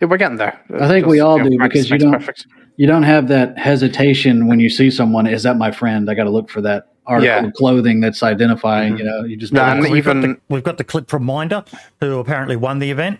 yeah, 0.00 0.08
we're 0.08 0.16
getting 0.16 0.38
there. 0.38 0.58
I 0.78 0.88
think 0.88 1.06
we 1.06 1.20
all 1.20 1.38
do, 1.42 1.56
practice 1.58 1.88
because 1.88 1.90
you 1.90 1.98
don't- 1.98 2.12
perfect. 2.12 2.46
You 2.78 2.86
don't 2.86 3.02
have 3.02 3.28
that 3.28 3.58
hesitation 3.58 4.46
when 4.46 4.58
you 4.58 4.70
see 4.70 4.90
someone. 4.90 5.26
Is 5.26 5.42
that 5.42 5.58
my 5.58 5.70
friend? 5.70 6.08
I 6.10 6.14
got 6.14 6.24
to 6.24 6.30
look 6.30 6.48
for 6.48 6.62
that 6.62 6.86
article 7.06 7.26
Yeah. 7.42 7.44
of 7.46 7.52
clothing 7.52 8.00
that's 8.00 8.22
identifying. 8.22 8.94
Mhm. 8.94 8.98
You 8.98 9.04
know, 9.04 9.24
you 9.24 9.36
just 9.36 9.52
Yeah, 9.52 9.72
and 9.72 9.82
we've, 9.82 10.02
got 10.04 10.16
even 10.16 10.20
the, 10.32 10.36
we've 10.48 10.62
got 10.64 10.78
the 10.78 10.84
clip 10.84 11.10
from 11.10 11.24
Minder, 11.24 11.64
who 12.00 12.18
apparently 12.18 12.56
won 12.56 12.78
the 12.78 12.90
event. 12.90 13.18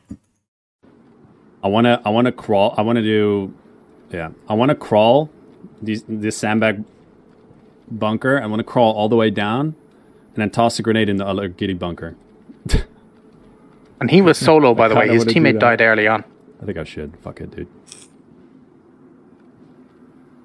I 1.62 1.68
wanna 1.68 2.00
I 2.04 2.10
wanna 2.10 2.32
crawl. 2.32 2.74
I 2.76 2.82
wanna 2.82 3.02
do, 3.02 3.54
yeah. 4.10 4.30
I 4.48 4.54
wanna 4.54 4.74
crawl 4.74 5.30
this 5.80 6.04
this 6.08 6.36
sandbag 6.36 6.84
bunker. 7.90 8.40
I 8.40 8.46
want 8.46 8.60
to 8.60 8.64
crawl 8.64 8.94
all 8.94 9.08
the 9.08 9.16
way 9.16 9.30
down, 9.30 9.74
and 10.34 10.36
then 10.36 10.50
toss 10.50 10.78
a 10.78 10.82
grenade 10.82 11.08
in 11.08 11.16
the 11.16 11.26
other 11.26 11.48
giddy 11.48 11.74
bunker. 11.74 12.16
And 14.02 14.10
he 14.10 14.20
was 14.20 14.36
solo, 14.36 14.74
by 14.74 14.88
the 14.88 14.96
way. 14.96 15.06
His 15.08 15.24
teammate 15.24 15.60
died 15.60 15.80
early 15.80 16.08
on. 16.08 16.24
I 16.60 16.64
think 16.64 16.76
I 16.76 16.82
should. 16.82 17.16
Fuck 17.18 17.40
it, 17.40 17.54
dude. 17.54 17.68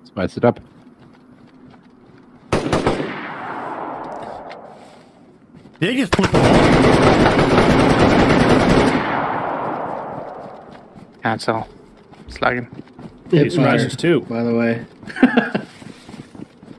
Spice 0.03 0.37
it 0.37 0.45
up. 0.45 0.59
Did 5.79 5.89
he 5.89 5.97
just 5.97 6.15
flip 6.15 6.29
them 6.31 7.56
off? 11.27 11.39
Can't 11.39 11.41
tell. 11.41 11.67
Slagging. 12.29 12.67
It's 13.31 13.55
Smashes 13.55 13.95
too. 13.95 14.21
by 14.21 14.43
the 14.43 14.53
way. 14.55 14.85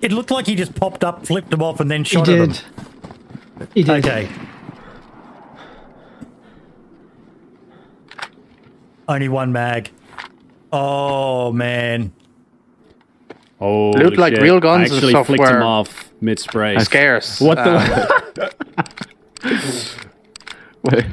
It 0.01 0.13
looked 0.13 0.31
like 0.31 0.47
he 0.47 0.55
just 0.55 0.77
popped 0.77 1.03
up, 1.03 1.27
flipped 1.27 1.53
him 1.53 1.61
off, 1.61 1.81
and 1.81 1.91
then 1.91 2.03
He 2.05 2.11
shot 2.11 2.29
at 2.29 2.37
did. 2.37 2.51
them. 3.59 3.69
He 3.75 3.83
did. 3.83 4.07
Okay. 4.07 4.29
Only 9.09 9.29
one 9.29 9.51
mag. 9.53 9.91
Oh 10.73 11.51
man. 11.53 12.13
Oh, 13.61 13.91
Looked 13.91 14.19
like 14.19 14.35
shit. 14.35 14.43
real 14.43 14.61
guns 14.61 14.83
I 14.93 14.95
and 14.95 15.05
actually 15.05 15.25
flicked 15.25 15.41
were 15.43 15.57
him 15.57 15.63
off 15.65 16.13
mid 16.21 16.39
spray. 16.39 16.79
Scarce. 16.79 17.41
What 17.41 17.57
the? 17.57 18.51
Uh, 19.43 19.55
Wait. 20.93 21.07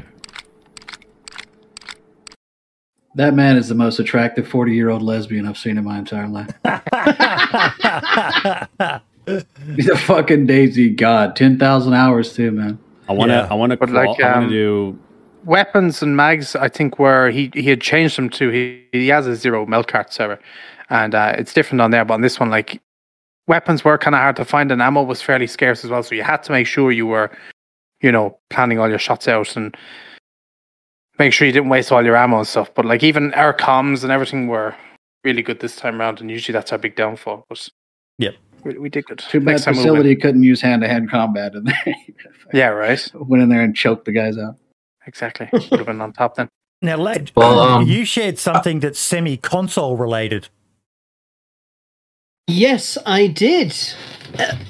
That 3.15 3.33
man 3.33 3.57
is 3.57 3.69
the 3.69 3.75
most 3.75 3.99
attractive 3.99 4.47
40 4.47 4.73
year 4.73 4.89
old 4.89 5.01
lesbian 5.01 5.47
I've 5.47 5.57
seen 5.57 5.77
in 5.77 5.83
my 5.83 5.97
entire 5.97 6.27
life. 6.27 6.51
He's 9.75 9.89
a 9.89 9.97
fucking 9.97 10.47
DayZ 10.47 10.97
god. 10.97 11.35
10,000 11.35 11.93
hours, 11.93 12.33
too, 12.33 12.51
man. 12.51 12.79
I 13.07 13.13
want 13.13 13.29
to. 13.29 13.35
Yeah. 13.35 13.47
I 13.49 13.53
want 13.53 13.71
to. 13.71 13.77
But 13.77 13.89
Crawl. 13.89 14.07
like, 14.07 14.21
I 14.21 14.25
want 14.25 14.37
um, 14.37 14.49
to 14.49 14.49
do. 14.49 14.99
weapons 15.43 16.01
and 16.01 16.15
mags, 16.15 16.55
I 16.55 16.69
think, 16.69 16.99
where 16.99 17.29
he 17.29 17.51
he 17.53 17.63
had 17.63 17.81
changed 17.81 18.17
them 18.17 18.29
to 18.31 18.49
he 18.49 18.83
he 18.91 19.07
has 19.09 19.27
a 19.27 19.35
zero 19.35 19.65
Melkart 19.65 20.11
server, 20.11 20.39
and 20.89 21.13
uh, 21.13 21.35
it's 21.37 21.53
different 21.53 21.81
on 21.81 21.91
there. 21.91 22.05
But 22.05 22.15
on 22.15 22.21
this 22.21 22.39
one, 22.39 22.49
like 22.49 22.81
weapons 23.47 23.83
were 23.83 23.97
kind 23.97 24.15
of 24.15 24.21
hard 24.21 24.35
to 24.37 24.45
find, 24.45 24.71
and 24.71 24.81
ammo 24.81 25.03
was 25.03 25.21
fairly 25.21 25.47
scarce 25.47 25.83
as 25.83 25.91
well. 25.91 26.03
So 26.03 26.15
you 26.15 26.23
had 26.23 26.43
to 26.43 26.51
make 26.51 26.67
sure 26.67 26.91
you 26.91 27.05
were, 27.05 27.29
you 28.01 28.11
know, 28.11 28.37
planning 28.49 28.79
all 28.79 28.89
your 28.89 28.99
shots 28.99 29.27
out 29.27 29.55
and 29.55 29.75
make 31.19 31.33
sure 31.33 31.45
you 31.47 31.53
didn't 31.53 31.69
waste 31.69 31.91
all 31.91 32.03
your 32.03 32.15
ammo 32.15 32.39
and 32.39 32.47
stuff. 32.47 32.73
But 32.73 32.85
like 32.85 33.03
even 33.03 33.33
our 33.33 33.53
comms 33.53 34.03
and 34.03 34.11
everything 34.11 34.47
were 34.47 34.75
really 35.23 35.41
good 35.41 35.59
this 35.59 35.75
time 35.75 35.99
around, 35.99 36.21
and 36.21 36.29
usually 36.29 36.53
that's 36.53 36.71
our 36.71 36.77
big 36.77 36.95
downfall. 36.95 37.45
But 37.49 37.67
Yep. 38.19 38.35
we, 38.63 38.77
we 38.77 38.89
did 38.89 39.05
good. 39.05 39.19
Too 39.19 39.39
bad 39.39 39.45
Next 39.53 39.63
time 39.65 39.75
we'll 39.75 39.83
facility 39.83 40.15
couldn't 40.15 40.43
use 40.43 40.61
hand 40.61 40.81
to 40.83 40.87
hand 40.87 41.09
combat. 41.09 41.53
And 41.55 41.67
they 41.67 41.95
Yeah, 42.53 42.67
right. 42.67 43.05
went 43.13 43.43
in 43.43 43.49
there 43.49 43.61
and 43.61 43.75
choked 43.75 44.05
the 44.05 44.11
guys 44.11 44.37
out. 44.37 44.55
Exactly. 45.07 45.49
Would 45.51 45.63
have 45.71 45.85
been 45.85 46.01
on 46.01 46.13
top 46.13 46.35
then. 46.35 46.47
Now, 46.81 46.97
lad, 46.97 47.31
Well, 47.35 47.59
um, 47.59 47.87
you 47.87 48.05
shared 48.05 48.37
something 48.37 48.79
that's 48.81 48.99
semi-console 48.99 49.95
related. 49.97 50.49
Yes, 52.47 52.97
I 53.05 53.27
did. 53.27 53.73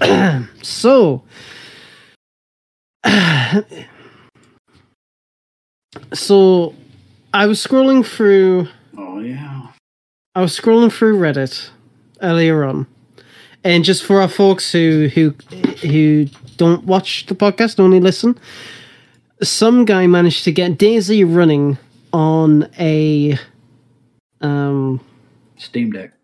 so, 0.62 1.24
so 6.14 6.74
I 7.34 7.48
was 7.48 7.66
scrolling 7.66 8.06
through. 8.06 8.68
Oh, 8.98 9.20
yeah. 9.20 9.68
I 10.34 10.42
was 10.42 10.58
scrolling 10.58 10.92
through 10.92 11.20
Reddit 11.20 11.70
earlier 12.22 12.64
on, 12.64 12.88
and 13.64 13.84
just 13.84 14.04
for 14.04 14.22
our 14.22 14.28
folks 14.28 14.72
who 14.72 15.08
who 15.08 15.32
who 15.82 16.28
don't 16.58 16.84
watch 16.86 17.26
the 17.28 17.36
podcast, 17.36 17.80
only 17.80 18.00
listen. 18.00 18.38
Some 19.42 19.86
guy 19.86 20.08
managed 20.08 20.44
to 20.46 20.52
get 20.52 20.78
DayZ 20.78 21.24
running 21.34 21.78
on 22.14 22.70
a 22.80 23.38
um 24.42 25.02
Steam 25.58 25.92
Deck. 25.92 26.15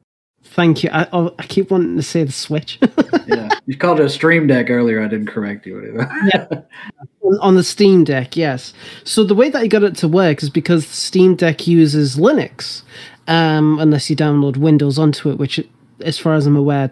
Thank 0.53 0.83
you. 0.83 0.89
I, 0.91 1.07
I 1.13 1.29
I 1.39 1.43
keep 1.43 1.71
wanting 1.71 1.95
to 1.95 2.03
say 2.03 2.23
the 2.25 2.31
Switch 2.31 2.77
Yeah. 3.27 3.49
you 3.65 3.77
called 3.77 4.01
it 4.01 4.05
a 4.05 4.09
Stream 4.09 4.47
Deck 4.47 4.69
earlier. 4.69 5.01
I 5.01 5.07
didn't 5.07 5.27
correct 5.27 5.65
you. 5.65 5.77
on, 7.23 7.39
on 7.39 7.55
the 7.55 7.63
Steam 7.63 8.03
Deck. 8.03 8.35
Yes. 8.35 8.73
So 9.05 9.23
the 9.23 9.33
way 9.35 9.49
that 9.49 9.59
I 9.61 9.67
got 9.67 9.83
it 9.83 9.95
to 9.97 10.07
work 10.09 10.43
is 10.43 10.49
because 10.49 10.85
the 10.87 10.93
Steam 10.93 11.35
Deck 11.35 11.67
uses 11.67 12.17
Linux, 12.17 12.83
um, 13.27 13.79
unless 13.79 14.09
you 14.09 14.15
download 14.15 14.57
Windows 14.57 14.99
onto 14.99 15.29
it, 15.29 15.37
which, 15.37 15.65
as 16.01 16.17
far 16.17 16.33
as 16.33 16.45
I'm 16.45 16.57
aware, 16.57 16.91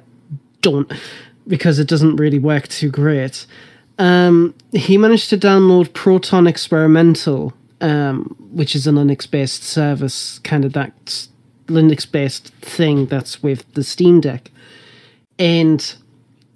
don't 0.61 0.91
because 1.47 1.79
it 1.79 1.87
doesn't 1.87 2.15
really 2.15 2.39
work 2.39 2.67
too 2.69 2.89
great. 2.89 3.45
Um, 3.97 4.55
he 4.71 4.97
managed 4.97 5.29
to 5.31 5.37
download 5.37 5.91
Proton 5.93 6.47
Experimental, 6.47 7.53
um, 7.81 8.35
which 8.51 8.75
is 8.75 8.87
a 8.87 8.91
Linux-based 8.91 9.63
service, 9.63 10.39
kind 10.39 10.63
of 10.63 10.71
that 10.73 11.27
Linux-based 11.69 12.49
thing 12.55 13.05
that's 13.07 13.41
with 13.41 13.71
the 13.73 13.83
Steam 13.83 14.21
Deck, 14.21 14.51
and 15.37 15.95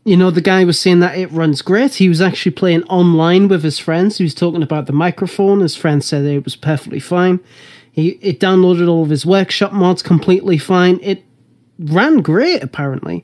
you 0.06 0.18
know, 0.18 0.32
the 0.32 0.42
guy 0.42 0.66
was 0.66 0.78
saying 0.78 1.00
that 1.00 1.18
it 1.18 1.32
runs 1.32 1.62
great. 1.62 1.96
He 1.96 2.10
was 2.10 2.22
actually 2.22 2.52
playing 2.52 2.84
online 2.84 3.48
with 3.48 3.64
his 3.64 3.80
friends. 3.80 4.18
He 4.18 4.24
was 4.26 4.36
talking 4.36 4.62
about 4.62 4.86
the 4.86 4.94
microphone. 4.94 5.62
His 5.62 5.78
friend 5.78 6.04
said 6.04 6.26
it 6.26 6.44
was 6.44 6.58
perfectly 6.58 7.00
fine. 7.00 7.40
He 7.92 8.10
it 8.22 8.40
downloaded 8.40 8.90
all 8.90 9.04
of 9.04 9.10
his 9.10 9.26
workshop 9.26 9.72
mods 9.72 10.02
completely 10.02 10.58
fine. 10.58 11.00
It 11.02 11.24
ran 11.80 12.18
great 12.18 12.62
apparently. 12.62 13.24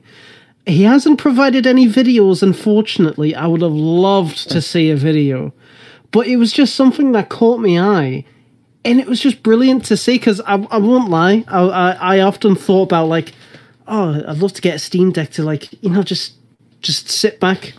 He 0.66 0.84
hasn't 0.84 1.18
provided 1.18 1.66
any 1.66 1.86
videos, 1.86 2.42
unfortunately. 2.42 3.34
I 3.34 3.46
would 3.46 3.62
have 3.62 3.72
loved 3.72 4.50
to 4.50 4.62
see 4.62 4.90
a 4.90 4.96
video. 4.96 5.52
But 6.12 6.28
it 6.28 6.36
was 6.36 6.52
just 6.52 6.74
something 6.74 7.12
that 7.12 7.28
caught 7.28 7.60
my 7.60 7.78
eye. 7.78 8.24
And 8.84 8.98
it 8.98 9.06
was 9.06 9.20
just 9.20 9.42
brilliant 9.42 9.84
to 9.86 9.96
see 9.96 10.14
because 10.14 10.40
I, 10.40 10.54
I 10.54 10.78
won't 10.78 11.10
lie. 11.10 11.44
I, 11.48 11.60
I, 11.60 11.90
I 12.16 12.20
often 12.20 12.54
thought 12.54 12.84
about 12.84 13.08
like, 13.08 13.32
oh, 13.86 14.22
I'd 14.26 14.38
love 14.38 14.54
to 14.54 14.62
get 14.62 14.76
a 14.76 14.78
Steam 14.78 15.12
Deck 15.12 15.30
to 15.32 15.42
like, 15.42 15.70
you 15.82 15.90
know, 15.90 16.02
just 16.02 16.34
just 16.80 17.10
sit 17.10 17.40
back, 17.40 17.74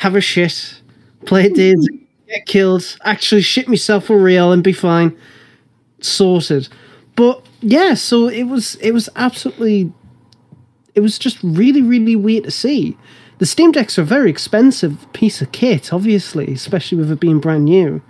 have 0.00 0.14
a 0.14 0.20
shit, 0.20 0.82
play 1.24 1.48
DayZ, 1.48 1.86
get 2.28 2.44
killed, 2.46 2.98
actually 3.04 3.40
shit 3.40 3.68
myself 3.68 4.04
for 4.04 4.18
real 4.18 4.52
and 4.52 4.62
be 4.62 4.72
fine, 4.72 5.16
sorted. 6.00 6.68
But 7.16 7.44
yeah, 7.60 7.94
so 7.94 8.28
it 8.28 8.44
was 8.44 8.74
it 8.76 8.92
was 8.92 9.08
absolutely, 9.16 9.92
it 10.94 11.00
was 11.00 11.18
just 11.18 11.38
really 11.42 11.80
really 11.82 12.16
weird 12.16 12.44
to 12.44 12.50
see. 12.50 12.98
The 13.38 13.46
Steam 13.46 13.70
Decks 13.70 13.98
are 13.98 14.02
a 14.02 14.04
very 14.04 14.30
expensive 14.30 15.06
piece 15.12 15.40
of 15.40 15.52
kit, 15.52 15.92
obviously, 15.92 16.52
especially 16.52 16.98
with 16.98 17.10
it 17.12 17.20
being 17.20 17.38
brand 17.38 17.66
new. 17.66 18.02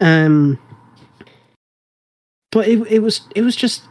Um, 0.00 0.58
but 2.52 2.68
it 2.68 2.80
it 2.88 3.00
was 3.00 3.22
it 3.34 3.42
was 3.42 3.56
just 3.56 3.82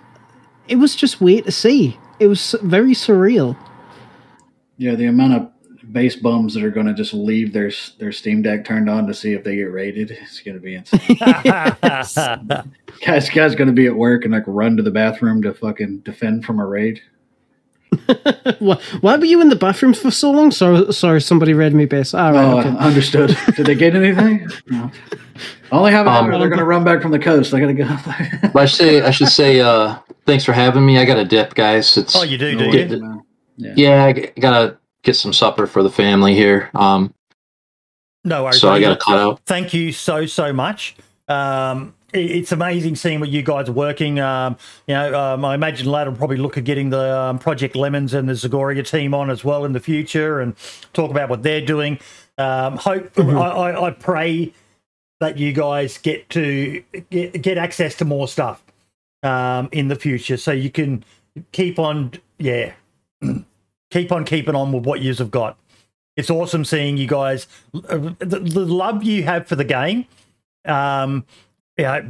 it 0.70 0.78
was 0.78 0.96
just 0.96 1.20
weird 1.20 1.46
to 1.46 1.52
see. 1.52 1.98
It 2.20 2.28
was 2.28 2.56
very 2.62 2.94
surreal. 2.94 3.58
Yeah, 4.78 4.96
the 4.96 5.08
amount 5.08 5.34
of 5.34 5.52
base 5.92 6.16
bums 6.16 6.54
that 6.54 6.64
are 6.64 6.72
going 6.72 6.86
to 6.86 6.94
just 6.94 7.14
leave 7.14 7.52
their 7.52 7.72
their 8.00 8.12
Steam 8.12 8.42
Deck 8.42 8.64
turned 8.64 8.90
on 8.90 9.08
to 9.08 9.14
see 9.14 9.34
if 9.34 9.44
they 9.44 9.58
get 9.58 9.64
raided 9.64 10.12
is 10.12 10.40
going 10.40 10.56
to 10.56 10.62
be 10.62 10.76
insane. 10.76 11.18
guys, 13.06 13.30
guys 13.30 13.56
going 13.56 13.68
to 13.68 13.74
be 13.74 13.88
at 13.88 13.96
work 13.96 14.24
and 14.24 14.34
like 14.34 14.44
run 14.48 14.78
to 14.78 14.84
the 14.84 14.92
bathroom 14.92 15.42
to 15.42 15.54
fucking 15.54 16.00
defend 16.00 16.46
from 16.46 16.60
a 16.60 16.66
raid. 16.66 17.02
Why, 18.60 18.80
why 19.02 19.18
were 19.18 19.26
you 19.26 19.42
in 19.42 19.50
the 19.50 19.56
bathroom 19.58 19.94
for 19.94 20.12
so 20.12 20.32
long? 20.32 20.52
Sorry, 20.52 20.94
sorry, 20.94 21.20
somebody 21.20 21.54
read 21.54 21.74
me 21.74 21.86
base. 21.86 22.14
All 22.14 22.22
ah, 22.22 22.30
right, 22.30 22.46
oh, 22.46 22.60
okay. 22.60 22.78
understood. 22.78 23.38
Did 23.58 23.66
they 23.66 23.76
get 23.76 23.96
anything? 23.96 24.48
No. 24.68 24.90
Only 25.72 25.92
have 25.92 26.06
an 26.08 26.14
Um, 26.14 26.26
hour. 26.32 26.40
They're 26.40 26.50
going 26.50 26.60
to 26.60 26.66
run 26.66 26.84
back 26.84 27.02
from 27.02 27.12
the 27.12 27.20
coast. 27.20 27.54
I 27.54 27.60
got 27.60 27.68
to 27.68 27.74
go. 27.74 27.88
But 28.54 28.64
I 28.64 28.66
say 28.66 29.02
I 29.02 29.12
should 29.12 29.30
say 29.30 29.60
uh, 29.62 29.98
thanks 30.26 30.44
for 30.44 30.52
having 30.54 30.86
me. 30.86 30.98
I 30.98 31.06
got 31.06 31.18
a 31.18 31.26
dip, 31.26 31.54
guys. 31.56 31.98
It's 31.98 32.16
oh, 32.16 32.24
you 32.24 32.38
do, 32.38 32.52
do 32.52 32.58
No 32.58 32.72
you? 32.72 33.00
worries. 33.00 33.22
Yeah. 33.58 33.74
yeah, 33.78 34.04
I 34.06 34.14
g- 34.14 34.30
gotta 34.40 34.78
get 35.04 35.16
some 35.16 35.32
supper 35.34 35.68
for 35.68 35.84
the 35.84 35.90
family 35.92 36.34
here. 36.36 36.70
Um, 36.74 37.14
No 38.24 38.44
worries. 38.44 38.60
so 38.60 38.70
I 38.72 38.80
gotta 38.80 38.98
cut 38.98 39.18
out. 39.20 39.40
Thank 39.46 39.74
you 39.74 39.92
so 39.92 40.26
so 40.26 40.52
much. 40.52 40.96
Um, 41.28 41.94
it's 42.14 42.52
amazing 42.52 42.96
seeing 42.98 43.22
what 43.22 43.30
you 43.30 43.42
guys 43.42 43.70
are 43.70 43.74
working. 43.74 44.20
Um, 44.20 44.58
you 44.88 44.94
know, 44.96 45.18
um, 45.18 45.46
I 45.46 45.56
imagine 45.56 45.88
Lad 45.90 46.08
will 46.10 46.16
probably 46.16 46.36
look 46.38 46.58
at 46.58 46.66
getting 46.66 46.90
the 46.90 47.18
um, 47.18 47.40
Project 47.40 47.74
Lemons 47.76 48.14
and 48.14 48.28
the 48.28 48.34
Zagoria 48.34 48.84
team 48.86 49.14
on 49.14 49.30
as 49.30 49.46
well 49.46 49.64
in 49.64 49.72
the 49.72 49.80
future 49.80 50.42
and 50.42 50.54
talk 50.94 51.10
about 51.10 51.30
what 51.30 51.44
they're 51.44 51.66
doing. 51.66 52.00
Um, 52.38 52.76
hope 52.78 53.12
I, 53.18 53.22
I, 53.24 53.88
I 53.88 53.92
pray 53.92 54.52
that 55.22 55.38
you 55.38 55.54
guys 55.54 55.98
get 56.00 56.28
to 56.32 56.84
get, 57.12 57.42
get 57.42 57.58
access 57.58 57.96
to 57.96 58.06
more 58.06 58.28
stuff 58.28 58.64
um, 59.24 59.70
in 59.72 59.88
the 59.88 59.96
future, 59.96 60.36
so 60.36 60.52
you 60.52 60.70
can 60.70 61.06
keep 61.52 61.80
on, 61.80 62.12
yeah, 62.40 62.74
keep 63.92 64.12
on 64.12 64.26
keeping 64.26 64.56
on 64.56 64.72
with 64.72 64.84
what 64.84 65.00
yous 65.00 65.20
have 65.20 65.32
got. 65.32 65.58
It's 66.18 66.30
awesome 66.30 66.66
seeing 66.66 66.98
you 66.98 67.08
guys. 67.08 67.48
The, 67.72 68.16
the 68.20 68.66
love 68.66 69.04
you 69.04 69.24
have 69.24 69.48
for 69.48 69.56
the 69.56 69.64
game. 69.64 70.06
Um, 70.66 71.26
yeah, 71.78 72.02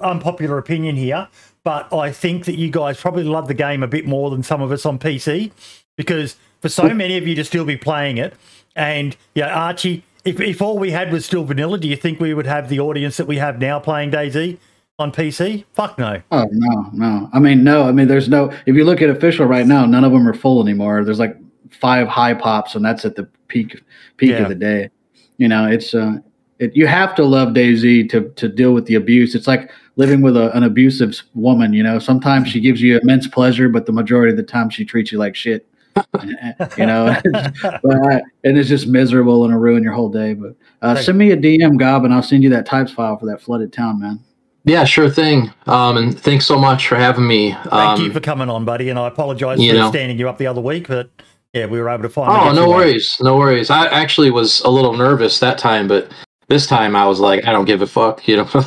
unpopular 0.00 0.58
opinion 0.58 0.96
here, 0.96 1.28
but 1.62 1.92
I 1.92 2.10
think 2.10 2.46
that 2.46 2.56
you 2.56 2.70
guys 2.70 3.00
probably 3.00 3.24
love 3.24 3.48
the 3.48 3.54
game 3.54 3.82
a 3.82 3.86
bit 3.86 4.06
more 4.06 4.30
than 4.30 4.42
some 4.42 4.62
of 4.62 4.72
us 4.72 4.84
on 4.84 4.98
PC 4.98 5.52
because 5.96 6.36
for 6.60 6.68
so 6.68 6.88
many 6.88 7.16
of 7.16 7.26
you 7.26 7.34
to 7.34 7.44
still 7.44 7.64
be 7.64 7.76
playing 7.76 8.18
it. 8.18 8.34
And 8.74 9.16
yeah, 9.34 9.54
Archie, 9.54 10.04
if, 10.24 10.40
if 10.40 10.60
all 10.62 10.78
we 10.78 10.90
had 10.90 11.12
was 11.12 11.24
still 11.24 11.44
vanilla, 11.44 11.78
do 11.78 11.88
you 11.88 11.96
think 11.96 12.20
we 12.20 12.34
would 12.34 12.46
have 12.46 12.68
the 12.68 12.80
audience 12.80 13.16
that 13.16 13.26
we 13.26 13.36
have 13.38 13.58
now 13.58 13.78
playing 13.80 14.10
DayZ 14.10 14.58
on 14.98 15.12
PC? 15.12 15.64
Fuck 15.72 15.98
no. 15.98 16.20
Oh 16.30 16.46
no, 16.50 16.90
no. 16.92 17.30
I 17.32 17.38
mean, 17.38 17.64
no. 17.64 17.84
I 17.84 17.92
mean, 17.92 18.08
there's 18.08 18.28
no. 18.28 18.50
If 18.66 18.76
you 18.76 18.84
look 18.84 19.00
at 19.02 19.10
official 19.10 19.46
right 19.46 19.66
now, 19.66 19.86
none 19.86 20.04
of 20.04 20.12
them 20.12 20.26
are 20.28 20.34
full 20.34 20.62
anymore. 20.62 21.04
There's 21.04 21.18
like 21.18 21.36
five 21.70 22.08
high 22.08 22.34
pops, 22.34 22.74
and 22.74 22.84
that's 22.84 23.04
at 23.04 23.16
the 23.16 23.28
peak 23.48 23.82
peak 24.16 24.30
Yeah. 24.30 24.42
of 24.42 24.48
the 24.48 24.54
day. 24.54 24.90
You 25.38 25.48
know, 25.48 25.66
it's 25.66 25.94
uh, 25.94 26.16
it, 26.58 26.76
you 26.76 26.86
have 26.86 27.14
to 27.14 27.24
love 27.24 27.54
DayZ 27.54 28.10
to 28.10 28.28
to 28.28 28.48
deal 28.48 28.72
with 28.74 28.86
the 28.86 28.94
abuse. 28.94 29.34
It's 29.34 29.46
like 29.46 29.70
living 29.96 30.20
with 30.20 30.36
a, 30.36 30.54
an 30.56 30.62
abusive 30.62 31.20
woman. 31.34 31.72
You 31.72 31.82
know, 31.82 31.98
sometimes 31.98 32.48
she 32.48 32.60
gives 32.60 32.82
you 32.82 32.98
immense 32.98 33.26
pleasure, 33.26 33.68
but 33.68 33.86
the 33.86 33.92
majority 33.92 34.32
of 34.32 34.36
the 34.36 34.42
time 34.42 34.68
she 34.70 34.84
treats 34.84 35.10
you 35.12 35.18
like 35.18 35.34
shit. 35.34 35.66
you 36.78 36.86
know, 36.86 37.16
but 37.62 38.22
and 38.44 38.58
it's 38.58 38.68
just 38.68 38.86
miserable 38.86 39.44
and 39.44 39.52
it'll 39.52 39.60
ruin 39.60 39.82
your 39.82 39.92
whole 39.92 40.08
day. 40.08 40.34
But 40.34 40.54
uh, 40.82 40.96
send 40.96 41.18
me 41.18 41.30
a 41.32 41.36
DM, 41.36 41.78
Gob, 41.78 42.04
and 42.04 42.12
I'll 42.14 42.22
send 42.22 42.42
you 42.42 42.50
that 42.50 42.66
types 42.66 42.92
file 42.92 43.16
for 43.18 43.26
that 43.26 43.40
flooded 43.40 43.72
town, 43.72 44.00
man. 44.00 44.20
Yeah, 44.64 44.84
sure 44.84 45.08
thing. 45.08 45.50
Um, 45.66 45.96
and 45.96 46.18
thanks 46.20 46.44
so 46.44 46.58
much 46.58 46.86
for 46.86 46.96
having 46.96 47.26
me. 47.26 47.52
Thank 47.52 47.72
Um, 47.72 48.02
you 48.02 48.12
for 48.12 48.20
coming 48.20 48.50
on, 48.50 48.64
buddy. 48.66 48.90
And 48.90 48.98
I 48.98 49.08
apologize 49.08 49.58
for 49.58 49.72
know. 49.74 49.88
standing 49.90 50.18
you 50.18 50.28
up 50.28 50.36
the 50.38 50.46
other 50.46 50.60
week, 50.60 50.86
but 50.88 51.08
yeah, 51.54 51.64
we 51.66 51.80
were 51.80 51.88
able 51.88 52.02
to 52.02 52.08
finally. 52.10 52.38
Oh, 52.50 52.52
no 52.52 52.66
you 52.66 52.72
on. 52.72 52.78
worries, 52.78 53.16
no 53.20 53.36
worries. 53.38 53.70
I 53.70 53.86
actually 53.86 54.30
was 54.30 54.60
a 54.60 54.68
little 54.70 54.92
nervous 54.92 55.40
that 55.40 55.56
time, 55.58 55.88
but 55.88 56.12
this 56.48 56.66
time 56.66 56.94
I 56.94 57.06
was 57.06 57.20
like, 57.20 57.46
I 57.46 57.52
don't 57.52 57.64
give 57.64 57.80
a 57.82 57.86
fuck, 57.86 58.26
you 58.28 58.36
know. 58.38 58.48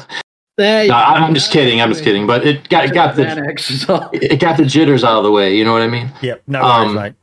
There 0.56 0.88
no. 0.88 0.94
I- 0.94 1.14
I'm 1.16 1.34
just 1.34 1.52
kidding. 1.52 1.82
I'm 1.82 1.90
just 1.92 2.04
kidding. 2.04 2.28
But 2.28 2.46
it 2.46 2.70
got 2.70 2.86
it 2.86 2.94
got 2.94 3.16
the 3.16 3.24
Xanax 3.24 3.72
is 3.72 3.90
all- 3.90 4.10
it 4.14 4.40
got 4.40 4.56
the 4.56 4.66
jitters 4.66 5.04
out 5.04 5.18
of 5.18 5.24
the 5.24 5.32
way. 5.32 5.56
You 5.58 5.66
know 5.66 5.74
what 5.74 5.82
I 5.82 5.88
mean? 5.88 6.12
Yep, 6.22 6.44
no 6.46 6.62
worries, 6.62 6.90
Um, 6.90 6.94
mate. 6.96 7.14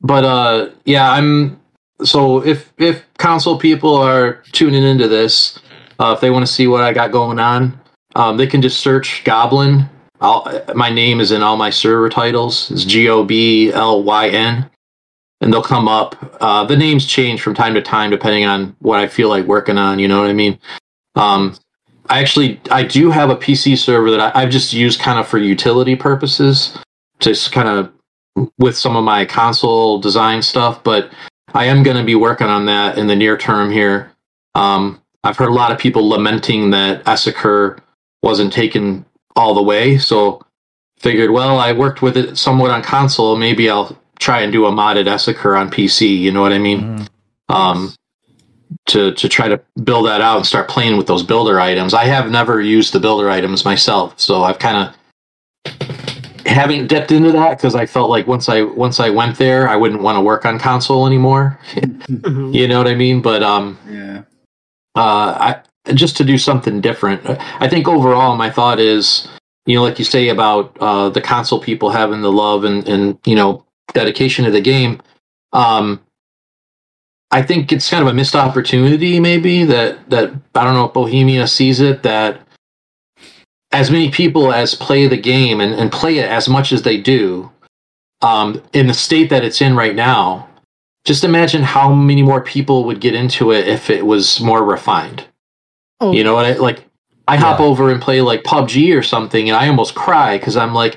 But 0.00 0.24
uh 0.24 0.70
yeah 0.84 1.10
i'm 1.10 1.60
so 2.04 2.44
if 2.44 2.72
if 2.78 3.04
console 3.18 3.58
people 3.58 3.94
are 3.94 4.42
tuning 4.52 4.84
into 4.84 5.08
this 5.08 5.58
uh 5.98 6.12
if 6.14 6.20
they 6.20 6.30
want 6.30 6.46
to 6.46 6.52
see 6.52 6.66
what 6.66 6.82
i 6.82 6.92
got 6.92 7.10
going 7.10 7.38
on 7.38 7.78
um 8.14 8.36
they 8.36 8.46
can 8.46 8.62
just 8.62 8.80
search 8.80 9.22
Goblyn. 9.24 9.88
I'll, 10.20 10.64
my 10.74 10.88
name 10.90 11.20
is 11.20 11.30
in 11.30 11.42
all 11.42 11.58
my 11.58 11.68
server 11.68 12.08
titles. 12.08 12.70
It's 12.70 12.84
g-o-b-l-y-n 12.86 14.70
and 15.42 15.52
they'll 15.52 15.62
come 15.62 15.88
up. 15.88 16.36
Uh 16.40 16.64
the 16.64 16.76
names 16.76 17.06
change 17.06 17.42
from 17.42 17.54
time 17.54 17.74
to 17.74 17.82
time 17.82 18.10
depending 18.10 18.44
on 18.44 18.76
what 18.80 19.00
i 19.00 19.06
feel 19.08 19.28
like 19.28 19.46
working 19.46 19.78
on 19.78 19.98
you 19.98 20.08
know 20.08 20.20
what 20.20 20.30
i 20.30 20.34
mean? 20.34 20.58
Um 21.14 21.56
i 22.08 22.20
actually 22.20 22.60
i 22.70 22.82
do 22.82 23.10
have 23.10 23.30
a 23.30 23.36
pc 23.36 23.76
server 23.76 24.10
that 24.10 24.20
I, 24.20 24.42
i've 24.42 24.50
just 24.50 24.72
used 24.72 25.00
kind 25.00 25.18
of 25.18 25.26
for 25.26 25.38
utility 25.38 25.96
purposes 25.96 26.76
just 27.18 27.50
kind 27.52 27.68
of 27.68 27.92
with 28.58 28.76
some 28.76 28.96
of 28.96 29.04
my 29.04 29.24
console 29.24 29.98
design 29.98 30.42
stuff, 30.42 30.82
but 30.84 31.10
I 31.54 31.66
am 31.66 31.82
going 31.82 31.96
to 31.96 32.04
be 32.04 32.14
working 32.14 32.48
on 32.48 32.66
that 32.66 32.98
in 32.98 33.06
the 33.06 33.16
near 33.16 33.36
term 33.36 33.70
here. 33.70 34.12
Um, 34.54 35.00
I've 35.24 35.36
heard 35.36 35.48
a 35.48 35.54
lot 35.54 35.72
of 35.72 35.78
people 35.78 36.08
lamenting 36.08 36.70
that 36.70 37.04
Esseker 37.04 37.78
wasn't 38.22 38.52
taken 38.52 39.04
all 39.34 39.54
the 39.54 39.62
way, 39.62 39.98
so 39.98 40.40
figured, 40.98 41.30
well, 41.30 41.58
I 41.58 41.72
worked 41.72 42.02
with 42.02 42.16
it 42.16 42.36
somewhat 42.36 42.70
on 42.70 42.82
console. 42.82 43.36
Maybe 43.36 43.68
I'll 43.68 43.96
try 44.18 44.40
and 44.40 44.52
do 44.52 44.66
a 44.66 44.72
modded 44.72 45.06
Esseker 45.06 45.58
on 45.58 45.70
PC. 45.70 46.18
You 46.18 46.32
know 46.32 46.40
what 46.40 46.52
I 46.52 46.58
mean? 46.58 46.80
Mhm. 46.80 47.08
Um, 47.54 47.94
to 48.86 49.12
to 49.12 49.28
try 49.28 49.48
to 49.48 49.60
build 49.82 50.06
that 50.06 50.20
out 50.20 50.36
and 50.36 50.46
start 50.46 50.68
playing 50.68 50.96
with 50.96 51.06
those 51.06 51.22
builder 51.22 51.60
items. 51.60 51.94
I 51.94 52.04
have 52.04 52.30
never 52.30 52.60
used 52.60 52.92
the 52.92 53.00
builder 53.00 53.30
items 53.30 53.64
myself, 53.64 54.14
so 54.16 54.44
I've 54.44 54.58
kind 54.58 54.76
of 54.76 54.94
haven't 56.46 56.86
dipped 56.88 57.12
into 57.12 57.32
that 57.32 57.56
because 57.58 57.74
I 57.74 57.86
felt 57.86 58.10
like 58.10 58.26
once 58.26 58.48
I 58.48 58.62
once 58.62 59.00
I 59.00 59.10
went 59.10 59.36
there, 59.38 59.68
I 59.68 59.76
wouldn't 59.76 60.02
want 60.02 60.16
to 60.16 60.20
work 60.20 60.44
on 60.44 60.58
console 60.58 61.06
anymore. 61.06 61.58
Mhm. 61.74 62.54
you 62.58 62.68
know 62.68 62.78
what 62.78 62.88
I 62.88 62.94
mean? 62.94 63.20
But 63.22 63.42
um, 63.42 63.78
Yeah. 63.90 64.22
uh, 64.94 65.60
I 65.86 65.92
just 65.94 66.16
to 66.18 66.24
do 66.24 66.36
something 66.38 66.80
different. 66.80 67.22
I 67.60 67.68
think 67.68 67.86
overall, 67.88 68.36
my 68.36 68.50
thought 68.50 68.80
is, 68.80 69.28
you 69.66 69.76
know, 69.76 69.82
like 69.82 69.98
you 69.98 70.04
say 70.04 70.28
about 70.28 70.76
uh, 70.80 71.08
the 71.10 71.20
console 71.20 71.60
people 71.60 71.90
having 71.90 72.22
the 72.22 72.32
love 72.32 72.64
and 72.64 72.86
and 72.88 73.18
you 73.24 73.34
know 73.36 73.64
dedication 73.94 74.44
to 74.44 74.50
the 74.50 74.60
game. 74.60 75.00
Um, 75.52 76.00
I 77.32 77.42
think 77.42 77.72
it's 77.72 77.90
kind 77.90 78.02
of 78.02 78.08
a 78.08 78.14
missed 78.14 78.36
opportunity, 78.36 79.18
maybe 79.20 79.64
that 79.64 80.08
that 80.10 80.32
I 80.54 80.64
don't 80.64 80.74
know 80.74 80.86
if 80.86 80.92
Bohemia 80.92 81.46
sees 81.48 81.80
it 81.80 82.02
that 82.04 82.45
as 83.76 83.90
many 83.90 84.10
people 84.10 84.54
as 84.54 84.74
play 84.74 85.06
the 85.06 85.18
game 85.18 85.60
and, 85.60 85.74
and 85.74 85.92
play 85.92 86.16
it 86.16 86.30
as 86.30 86.48
much 86.48 86.72
as 86.72 86.80
they 86.80 86.96
do, 86.96 87.50
um, 88.22 88.62
in 88.72 88.86
the 88.86 88.94
state 88.94 89.28
that 89.28 89.44
it's 89.44 89.60
in 89.60 89.76
right 89.76 89.94
now, 89.94 90.48
just 91.04 91.24
imagine 91.24 91.62
how 91.62 91.92
many 91.92 92.22
more 92.22 92.40
people 92.40 92.84
would 92.84 93.02
get 93.02 93.14
into 93.14 93.52
it 93.52 93.68
if 93.68 93.90
it 93.90 94.06
was 94.06 94.40
more 94.40 94.64
refined. 94.64 95.26
Oh, 96.00 96.12
You 96.12 96.24
know 96.24 96.34
what 96.34 96.46
I 96.46 96.54
like? 96.54 96.84
I 97.28 97.36
hop 97.36 97.60
over 97.60 97.90
and 97.90 98.00
play 98.00 98.20
like 98.22 98.44
PUBG 98.44 98.96
or 98.96 99.02
something, 99.02 99.48
and 99.48 99.56
I 99.56 99.68
almost 99.68 99.94
cry 99.94 100.38
because 100.38 100.56
I'm 100.56 100.72
like, 100.72 100.96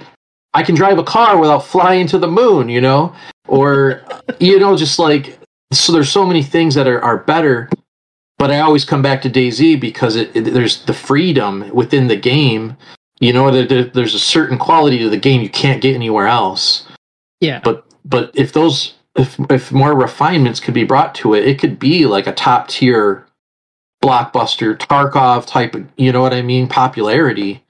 I 0.54 0.64
can 0.64 0.76
drive 0.76 1.00
a 1.00 1.04
car 1.04 1.38
without 1.38 1.66
flying 1.66 2.08
to 2.08 2.18
the 2.18 2.28
moon, 2.28 2.70
you 2.70 2.80
know, 2.80 3.14
or 3.48 4.04
you 4.40 4.58
know, 4.60 4.78
just 4.78 5.00
like 5.00 5.38
so. 5.74 5.92
There's 5.92 6.12
so 6.12 6.26
many 6.26 6.44
things 6.44 6.76
that 6.76 6.88
are 6.88 7.02
are 7.02 7.18
better, 7.18 7.70
but 8.40 8.50
I 8.50 8.60
always 8.62 8.84
come 8.86 9.02
back 9.04 9.22
to 9.22 9.30
DayZ 9.30 9.80
because 9.80 10.16
it, 10.16 10.36
it 10.36 10.54
there's 10.54 10.84
the 10.86 10.94
freedom 10.94 11.70
within 11.74 12.08
the 12.08 12.16
game. 12.16 12.76
You 13.20 13.34
know, 13.34 13.52
there, 13.52 13.68
there- 13.68 13.84
there's 13.84 14.16
a 14.16 14.20
certain 14.20 14.58
quality 14.58 14.98
to 15.00 15.10
the 15.10 15.18
game 15.18 15.42
you 15.42 15.50
can't 15.50 15.82
get 15.82 15.94
anywhere 15.94 16.28
else 16.28 16.88
yeah. 17.42 17.60
but 17.64 17.86
but 18.06 18.32
if 18.34 18.52
those 18.54 18.96
if 19.16 19.38
if 19.52 19.72
more 19.72 19.94
refinements 19.94 20.60
could 20.60 20.74
be 20.74 20.84
brought 20.86 21.14
to 21.16 21.34
it, 21.34 21.46
it 21.48 21.60
could 21.60 21.78
be 21.80 22.06
like 22.06 22.28
a 22.28 22.34
top 22.34 22.68
tier 22.70 23.26
blockbuster 24.04 24.78
Tarkov 24.78 25.46
type. 25.46 25.76
of- 25.76 25.86
You 25.98 26.12
know 26.12 26.22
what 26.22 26.34
I 26.34 26.42
mean? 26.42 26.68
Popularity, 26.68 27.64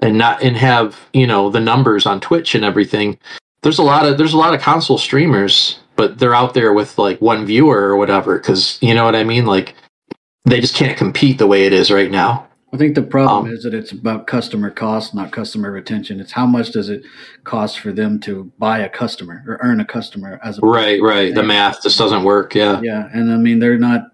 and 0.00 0.18
not 0.18 0.42
and 0.42 0.56
have 0.56 0.98
you 1.12 1.26
know 1.26 1.48
the 1.50 1.60
numbers 1.60 2.04
on 2.06 2.20
Twitch 2.20 2.54
and 2.54 2.64
everything. 2.64 3.18
There's 3.62 3.78
a 3.78 3.82
lot 3.82 4.04
of 4.06 4.18
there's 4.18 4.34
a 4.34 4.38
lot 4.38 4.54
of 4.54 4.60
console 4.60 4.98
streamers, 4.98 5.78
but 5.96 6.18
they're 6.18 6.34
out 6.34 6.52
there 6.54 6.72
with 6.72 6.98
like 6.98 7.20
one 7.20 7.46
viewer 7.46 7.78
or 7.88 7.96
whatever 7.96 8.38
because 8.38 8.78
you 8.82 8.94
know 8.94 9.04
what 9.04 9.16
I 9.16 9.24
mean. 9.24 9.46
Like 9.46 9.74
they 10.44 10.60
just 10.60 10.74
can't 10.74 10.96
compete 10.96 11.38
the 11.38 11.46
way 11.46 11.66
it 11.66 11.72
is 11.72 11.90
right 11.90 12.10
now. 12.10 12.46
I 12.74 12.78
think 12.78 12.94
the 12.94 13.02
problem 13.02 13.46
Um, 13.46 13.52
is 13.52 13.64
that 13.64 13.74
it's 13.74 13.92
about 13.92 14.26
customer 14.26 14.70
cost, 14.70 15.14
not 15.14 15.30
customer 15.30 15.70
retention. 15.70 16.20
It's 16.20 16.32
how 16.32 16.46
much 16.46 16.72
does 16.72 16.88
it 16.88 17.02
cost 17.44 17.78
for 17.78 17.92
them 17.92 18.18
to 18.20 18.50
buy 18.58 18.78
a 18.78 18.88
customer 18.88 19.44
or 19.46 19.58
earn 19.62 19.78
a 19.80 19.84
customer 19.84 20.40
as 20.42 20.56
a 20.56 20.62
Right, 20.62 21.00
right. 21.02 21.34
The 21.34 21.42
math 21.42 21.82
just 21.82 21.98
doesn't 21.98 22.24
work. 22.24 22.54
Yeah. 22.54 22.80
Yeah, 22.82 23.08
and 23.12 23.30
I 23.30 23.36
mean 23.36 23.58
they're 23.58 23.78
not. 23.78 24.06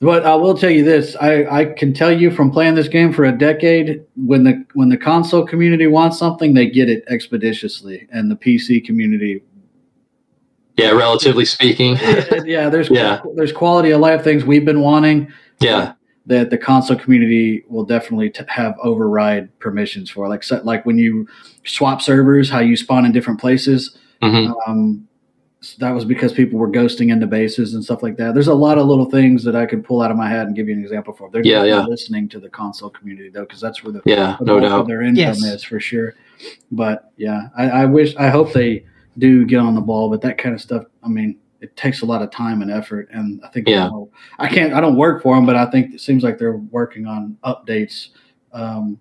But 0.00 0.26
I 0.26 0.34
will 0.34 0.54
tell 0.54 0.70
you 0.70 0.84
this: 0.84 1.16
I, 1.20 1.44
I 1.46 1.64
can 1.64 1.94
tell 1.94 2.12
you 2.12 2.30
from 2.30 2.50
playing 2.50 2.74
this 2.74 2.88
game 2.88 3.12
for 3.12 3.24
a 3.24 3.32
decade, 3.32 4.04
when 4.16 4.44
the 4.44 4.64
when 4.74 4.90
the 4.90 4.98
console 4.98 5.46
community 5.46 5.86
wants 5.86 6.18
something, 6.18 6.52
they 6.52 6.68
get 6.68 6.90
it 6.90 7.04
expeditiously, 7.08 8.08
and 8.12 8.30
the 8.30 8.36
PC 8.36 8.84
community, 8.84 9.42
Yeah, 10.76 10.90
relatively 10.92 11.44
speaking. 11.44 11.96
yeah, 12.44 12.68
there's 12.68 12.88
Yeah. 12.90 13.20
there's 13.34 13.52
quality 13.52 13.90
of 13.90 14.00
life 14.00 14.24
things 14.24 14.44
we've 14.44 14.64
been 14.64 14.80
wanting 14.80 15.30
yeah. 15.60 15.92
that 16.26 16.50
the 16.50 16.58
console 16.58 16.96
community 16.96 17.64
will 17.68 17.84
definitely 17.84 18.30
t- 18.30 18.42
have 18.48 18.74
override 18.82 19.56
permissions 19.58 20.08
for, 20.10 20.28
like 20.28 20.42
so- 20.42 20.62
like 20.64 20.86
when 20.86 20.98
you 20.98 21.26
swap 21.64 22.00
servers, 22.00 22.48
how 22.50 22.60
you 22.60 22.76
spawn 22.76 23.04
in 23.04 23.12
different 23.12 23.40
places. 23.40 23.98
hmm 24.22 24.52
Um, 24.66 25.08
so 25.64 25.76
that 25.78 25.92
was 25.92 26.04
because 26.04 26.32
people 26.32 26.58
were 26.58 26.68
ghosting 26.68 27.12
into 27.12 27.24
bases 27.28 27.74
and 27.74 27.84
stuff 27.84 28.02
like 28.02 28.16
that. 28.16 28.34
There's 28.34 28.48
a 28.48 28.54
lot 28.54 28.78
of 28.78 28.86
little 28.88 29.08
things 29.08 29.44
that 29.44 29.54
I 29.54 29.64
could 29.64 29.84
pull 29.84 30.02
out 30.02 30.10
of 30.10 30.16
my 30.16 30.28
hat 30.28 30.46
and 30.48 30.56
give 30.56 30.66
you 30.66 30.74
an 30.74 30.80
example 30.82 31.12
for. 31.14 31.30
They're 31.30 31.44
Yeah, 31.46 31.62
yeah. 31.62 31.84
listening 31.84 32.28
to 32.30 32.40
the 32.40 32.48
console 32.48 32.90
community 32.90 33.28
though, 33.28 33.42
because 33.42 33.60
that's 33.60 33.84
where 33.84 33.92
the, 33.92 34.02
Yeah, 34.04 34.36
the 34.40 34.44
no 34.46 34.58
doubt. 34.58 34.88
their 34.88 35.02
income 35.02 35.16
Yes. 35.16 35.40
is 35.44 35.62
for 35.62 35.78
sure. 35.78 36.14
But 36.72 37.12
yeah, 37.16 37.42
I, 37.56 37.70
I 37.70 37.84
wish, 37.84 38.16
I 38.16 38.28
hope 38.28 38.52
they 38.52 38.86
do 39.18 39.44
get 39.44 39.58
on 39.58 39.74
the 39.74 39.80
ball. 39.80 40.10
But 40.10 40.20
that 40.22 40.38
kind 40.38 40.54
of 40.54 40.60
stuff, 40.60 40.84
I 41.02 41.08
mean, 41.08 41.38
it 41.60 41.76
takes 41.76 42.02
a 42.02 42.06
lot 42.06 42.22
of 42.22 42.30
time 42.30 42.60
and 42.62 42.70
effort, 42.70 43.08
and 43.12 43.40
I 43.44 43.48
think 43.48 43.68
Yeah. 43.68 43.84
you 43.84 43.90
know, 43.90 44.10
I 44.38 44.48
can't, 44.48 44.72
I 44.72 44.80
don't 44.80 44.96
work 44.96 45.22
for 45.22 45.34
them, 45.36 45.46
but 45.46 45.54
I 45.54 45.66
think 45.66 45.94
it 45.94 46.00
seems 46.00 46.24
like 46.24 46.38
they're 46.38 46.56
working 46.56 47.06
on 47.06 47.36
updates 47.44 48.08
um, 48.52 48.98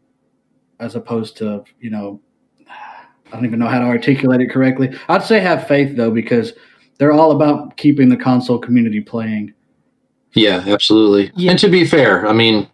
as 0.80 0.96
opposed 0.96 1.38
to 1.38 1.64
you 1.80 1.90
know 1.90 2.20
I 2.68 3.36
don't 3.36 3.46
even 3.46 3.60
know 3.60 3.68
how 3.68 3.80
to 3.80 3.86
articulate 3.86 4.42
it 4.42 4.52
correctly. 4.52 4.96
I'd 5.08 5.24
say 5.24 5.40
have 5.40 5.68
faith 5.68 5.96
though, 5.96 6.12
because 6.12 6.54
they're 6.98 7.14
all 7.14 7.32
about 7.32 7.78
keeping 7.78 8.10
the 8.10 8.18
console 8.18 8.60
community 8.60 9.00
playing. 9.02 9.54
Yeah, 10.34 10.64
absolutely. 10.68 11.32
Yeah. 11.36 11.52
And 11.52 11.60
to 11.60 11.70
be 11.70 11.86
fair, 11.86 12.28
I 12.28 12.34
mean, 12.34 12.70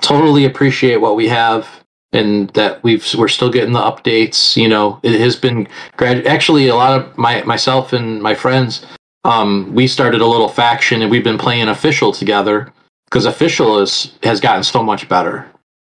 totally 0.00 0.44
appreciate 0.44 0.96
what 0.98 1.16
we 1.16 1.28
have 1.28 1.68
and 2.12 2.48
that 2.50 2.82
we've 2.82 3.06
we're 3.16 3.28
still 3.28 3.50
getting 3.50 3.72
the 3.72 3.80
updates. 3.80 4.56
You 4.56 4.68
know, 4.68 5.00
it 5.02 5.20
has 5.20 5.36
been 5.36 5.68
grad. 5.96 6.26
Actually, 6.26 6.68
a 6.68 6.74
lot 6.74 6.98
of 7.00 7.16
my 7.18 7.42
myself 7.42 7.92
and 7.92 8.22
my 8.22 8.34
friends, 8.34 8.84
um, 9.24 9.72
we 9.74 9.86
started 9.86 10.20
a 10.20 10.26
little 10.26 10.48
faction 10.48 11.02
and 11.02 11.10
we've 11.10 11.24
been 11.24 11.38
playing 11.38 11.68
official 11.68 12.12
together 12.12 12.72
because 13.06 13.26
official 13.26 13.78
is 13.78 14.12
has 14.22 14.40
gotten 14.40 14.62
so 14.64 14.82
much 14.82 15.08
better. 15.08 15.46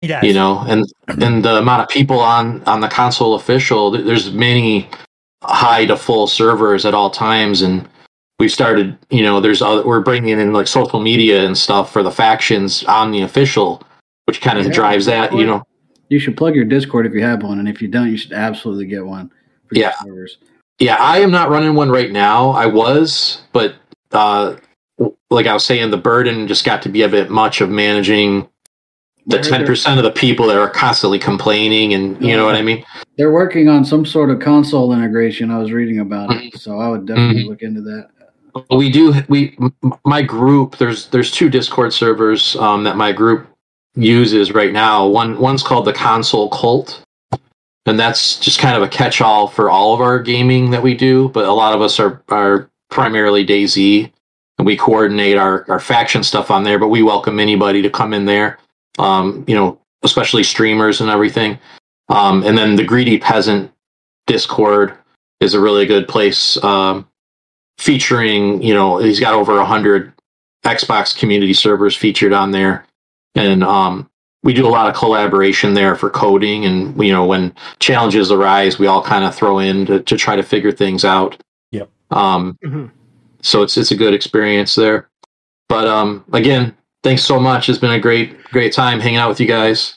It 0.01 0.09
has. 0.09 0.23
you 0.23 0.33
know 0.33 0.65
and 0.67 0.83
and 1.07 1.45
the 1.45 1.57
amount 1.57 1.83
of 1.83 1.89
people 1.89 2.19
on 2.19 2.63
on 2.63 2.81
the 2.81 2.87
console 2.87 3.35
official 3.35 3.91
there's 3.91 4.31
many 4.33 4.89
high 5.43 5.85
to 5.85 5.95
full 5.95 6.27
servers 6.27 6.85
at 6.85 6.93
all 6.93 7.09
times, 7.09 7.61
and 7.61 7.87
we 8.39 8.47
started. 8.49 8.97
You 9.09 9.23
know, 9.23 9.39
there's 9.39 9.61
other, 9.61 9.85
we're 9.85 10.01
bringing 10.01 10.39
in 10.39 10.53
like 10.53 10.67
social 10.67 10.99
media 10.99 11.45
and 11.45 11.57
stuff 11.57 11.91
for 11.91 12.03
the 12.03 12.11
factions 12.11 12.83
on 12.85 13.11
the 13.11 13.21
official, 13.21 13.81
which 14.25 14.41
kind 14.41 14.57
of 14.59 14.65
Yeah. 14.65 14.71
drives 14.73 15.05
that. 15.05 15.33
You 15.33 15.45
know, 15.45 15.63
You 16.11 16.19
should 16.19 16.35
plug 16.35 16.55
your 16.55 16.65
Discord 16.65 17.05
if 17.05 17.13
you 17.13 17.23
have 17.23 17.41
one, 17.41 17.59
and 17.59 17.69
if 17.69 17.81
you 17.81 17.87
don't, 17.87 18.11
you 18.11 18.17
should 18.17 18.33
absolutely 18.33 18.85
get 18.85 19.05
one. 19.05 19.29
For 19.69 19.75
Yeah. 19.75 19.93
Yeah, 20.77 20.97
I 20.99 21.19
am 21.19 21.31
not 21.31 21.49
running 21.49 21.73
one 21.73 21.89
right 21.89 22.11
now. 22.11 22.49
I 22.49 22.65
was, 22.65 23.43
but 23.53 23.75
uh, 24.11 24.57
like 25.29 25.47
I 25.47 25.53
was 25.53 25.65
saying, 25.65 25.89
the 25.89 25.95
burden 25.95 26.49
just 26.49 26.65
got 26.65 26.81
to 26.81 26.89
be 26.89 27.03
a 27.03 27.07
bit 27.07 27.29
much 27.29 27.61
of 27.61 27.69
managing 27.69 28.49
the 29.25 29.39
ten 29.39 29.65
percent 29.65 29.99
of 29.99 30.03
the 30.03 30.11
people 30.11 30.47
that 30.47 30.57
are 30.57 30.69
constantly 30.69 31.17
complaining, 31.17 31.93
and 31.93 32.21
you 32.21 32.35
know 32.35 32.45
what 32.45 32.55
I 32.55 32.61
mean. 32.61 32.83
They're 33.17 33.31
working 33.31 33.69
on 33.69 33.85
some 33.85 34.05
sort 34.05 34.31
of 34.31 34.39
console 34.41 34.91
integration. 34.91 35.49
I 35.49 35.59
was 35.59 35.71
reading 35.71 35.99
about 35.99 36.31
it, 36.33 36.59
so 36.59 36.79
I 36.79 36.89
would 36.89 37.05
definitely 37.05 37.43
Mhm. 37.43 37.47
look 37.47 37.61
into 37.61 37.81
that. 37.81 38.09
We 38.69 38.91
do. 38.91 39.13
We 39.29 39.57
my 40.03 40.23
group. 40.23 40.77
There's 40.77 41.07
there's 41.07 41.31
two 41.31 41.49
Discord 41.49 41.93
servers 41.93 42.57
um, 42.57 42.83
that 42.83 42.97
my 42.97 43.13
group 43.13 43.47
uses 43.95 44.51
right 44.51 44.71
now. 44.71 45.07
One 45.07 45.39
one's 45.39 45.63
called 45.63 45.85
the 45.85 45.93
Console 45.93 46.49
Cult, 46.49 47.03
and 47.85 47.99
that's 47.99 48.39
just 48.39 48.59
kind 48.59 48.75
of 48.75 48.83
a 48.83 48.87
catch-all 48.87 49.47
for 49.47 49.69
all 49.69 49.93
of 49.93 50.01
our 50.01 50.19
gaming 50.19 50.71
that 50.71 50.83
we 50.83 50.93
do. 50.93 51.29
But 51.29 51.45
a 51.45 51.53
lot 51.53 51.73
of 51.73 51.81
us 51.81 51.99
are 51.99 52.21
are 52.29 52.69
primarily 52.89 53.45
DayZ, 53.45 54.11
and 54.57 54.65
we 54.65 54.77
coordinate 54.77 55.37
our 55.37 55.65
our 55.69 55.79
faction 55.79 56.23
stuff 56.23 56.51
on 56.51 56.63
there. 56.63 56.79
But 56.79 56.89
we 56.89 57.03
welcome 57.03 57.39
anybody 57.39 57.81
to 57.81 57.89
come 57.89 58.13
in 58.13 58.25
there. 58.25 58.59
Um, 58.99 59.45
you 59.47 59.55
know, 59.55 59.79
especially 60.03 60.43
streamers 60.43 61.01
and 61.01 61.09
everything. 61.09 61.59
Um, 62.09 62.43
and 62.43 62.57
then 62.57 62.75
the 62.75 62.83
Greedy 62.83 63.17
Peasant 63.17 63.71
Discord 64.27 64.97
is 65.39 65.53
a 65.53 65.61
really 65.61 65.85
good 65.85 66.07
place. 66.07 66.61
Um, 66.63 67.07
featuring, 67.77 68.61
you 68.61 68.73
know, 68.73 68.97
he's 68.97 69.19
got 69.19 69.33
over 69.33 69.57
a 69.57 69.65
hundred 69.65 70.13
Xbox 70.63 71.17
community 71.17 71.53
servers 71.53 71.95
featured 71.95 72.33
on 72.33 72.51
there, 72.51 72.85
and 73.35 73.63
um, 73.63 74.09
we 74.43 74.53
do 74.53 74.65
a 74.67 74.69
lot 74.69 74.89
of 74.89 74.95
collaboration 74.95 75.73
there 75.73 75.95
for 75.95 76.09
coding, 76.09 76.65
and 76.65 77.01
you 77.03 77.11
know, 77.11 77.25
when 77.25 77.53
challenges 77.79 78.31
arise, 78.31 78.79
we 78.79 78.87
all 78.87 79.03
kind 79.03 79.23
of 79.23 79.35
throw 79.35 79.59
in 79.59 79.85
to, 79.85 80.01
to 80.01 80.17
try 80.17 80.35
to 80.35 80.43
figure 80.43 80.71
things 80.71 81.05
out. 81.05 81.37
Yep. 81.71 81.89
Um, 82.11 82.57
Mhm. 82.63 82.91
so 83.41 83.61
it's 83.61 83.77
it's 83.77 83.91
a 83.91 83.95
good 83.95 84.13
experience 84.13 84.75
there. 84.75 85.09
But 85.69 85.87
um, 85.87 86.25
again, 86.33 86.75
thanks 87.03 87.23
so 87.23 87.39
much. 87.39 87.69
It's 87.69 87.79
been 87.79 87.91
a 87.91 87.99
great 87.99 88.43
great 88.45 88.73
time 88.73 88.99
hanging 88.99 89.19
out 89.19 89.29
with 89.29 89.39
you 89.39 89.47
guys, 89.47 89.95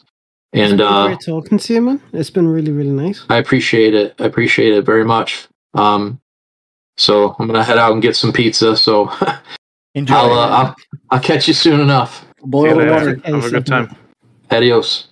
and 0.52 0.64
It's 0.64 0.72
been 0.72 0.86
uh, 0.86 1.06
great 1.08 1.20
talking 1.24 1.58
to 1.58 1.74
you, 1.74 1.80
man. 1.80 2.00
It's 2.12 2.30
been 2.30 2.46
really, 2.46 2.70
really 2.72 2.90
nice. 2.90 3.24
I 3.28 3.38
appreciate 3.38 3.94
it. 3.94 4.14
I 4.20 4.26
appreciate 4.26 4.72
it 4.74 4.84
very 4.84 5.04
much. 5.04 5.48
Um, 5.74 6.20
so 6.96 7.34
I'm 7.40 7.46
gonna 7.48 7.64
head 7.64 7.78
out 7.78 7.92
and 7.92 8.00
get 8.02 8.14
some 8.14 8.32
pizza. 8.32 8.76
So 8.76 9.10
Enjoy. 9.96 10.14
I'll, 10.14 10.32
uh, 10.32 10.48
I'll 10.48 10.74
I'll 11.10 11.20
catch 11.20 11.48
you 11.48 11.54
soon 11.54 11.80
enough. 11.80 12.23
See 12.44 12.46
you 12.46 12.50
Boil 12.50 12.70
the 12.70 12.76
later. 12.76 12.90
water. 12.92 13.20
Have 13.24 13.44
a 13.44 13.50
good 13.50 13.66
time. 13.66 13.96
Adios. 14.50 15.08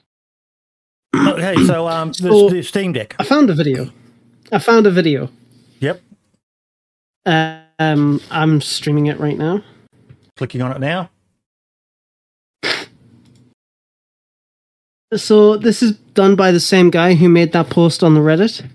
okay, 1.16 1.54
so 1.66 1.88
um, 1.88 2.12
So- 2.14 2.48
the, 2.48 2.56
the 2.56 2.62
Steam 2.62 2.92
Deck. 2.92 3.14
I 3.18 3.24
found 3.24 3.48
a 3.50 3.54
video. 3.54 3.90
I 4.50 4.58
found 4.58 4.86
a 4.86 4.90
video. 4.90 5.30
Yep. 5.80 6.00
Um, 7.24 8.20
I'm 8.30 8.60
streaming 8.60 9.06
it 9.06 9.18
right 9.18 9.36
now. 9.38 9.62
Clicking 10.36 10.60
on 10.62 10.72
it 10.72 10.80
now. 10.80 11.10
So 15.14 15.56
this 15.58 15.82
is 15.82 15.92
done 16.14 16.36
by 16.36 16.52
the 16.52 16.60
same 16.60 16.88
guy 16.90 17.14
who 17.14 17.28
made 17.28 17.52
that 17.52 17.68
post 17.68 18.02
on 18.02 18.14
the 18.14 18.20
Reddit. 18.20 18.66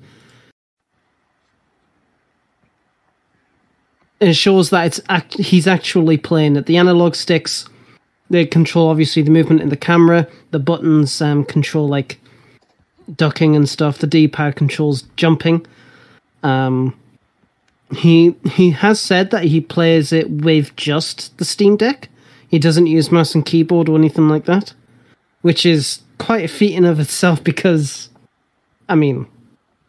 It 4.20 4.34
shows 4.34 4.70
that 4.70 4.86
it's 4.86 5.02
act- 5.10 5.38
he's 5.40 5.66
actually 5.68 6.18
playing 6.18 6.56
it. 6.56 6.66
The 6.68 6.78
analog 6.78 7.16
sticks 7.16 7.68
they 8.30 8.46
control 8.46 8.90
obviously 8.90 9.22
the 9.22 9.32
movement 9.32 9.62
in 9.62 9.70
the 9.70 9.78
camera. 9.78 10.28
The 10.52 10.60
buttons 10.60 11.22
um, 11.22 11.46
control 11.46 11.88
like 11.88 12.20
ducking 13.16 13.56
and 13.56 13.68
stuff. 13.68 14.00
The 14.00 14.08
D-pad 14.08 14.56
controls 14.56 15.04
jumping. 15.16 15.66
Um, 16.44 16.98
he 17.96 18.36
he 18.52 18.72
has 18.72 19.00
said 19.00 19.32
that 19.32 19.46
he 19.46 19.62
plays 19.62 20.12
it 20.12 20.30
with 20.30 20.76
just 20.76 21.38
the 21.38 21.46
Steam 21.46 21.78
Deck. 21.78 22.10
He 22.50 22.60
doesn't 22.60 22.88
use 22.88 23.12
mouse 23.12 23.36
and 23.36 23.46
keyboard 23.46 23.90
or 23.90 23.98
anything 23.98 24.30
like 24.30 24.46
that 24.46 24.74
which 25.48 25.66
is 25.66 26.02
quite 26.18 26.44
a 26.44 26.48
feat 26.48 26.76
in 26.76 26.84
of 26.84 27.00
itself 27.00 27.44
because, 27.44 28.10
I 28.90 28.96
mean, 28.96 29.28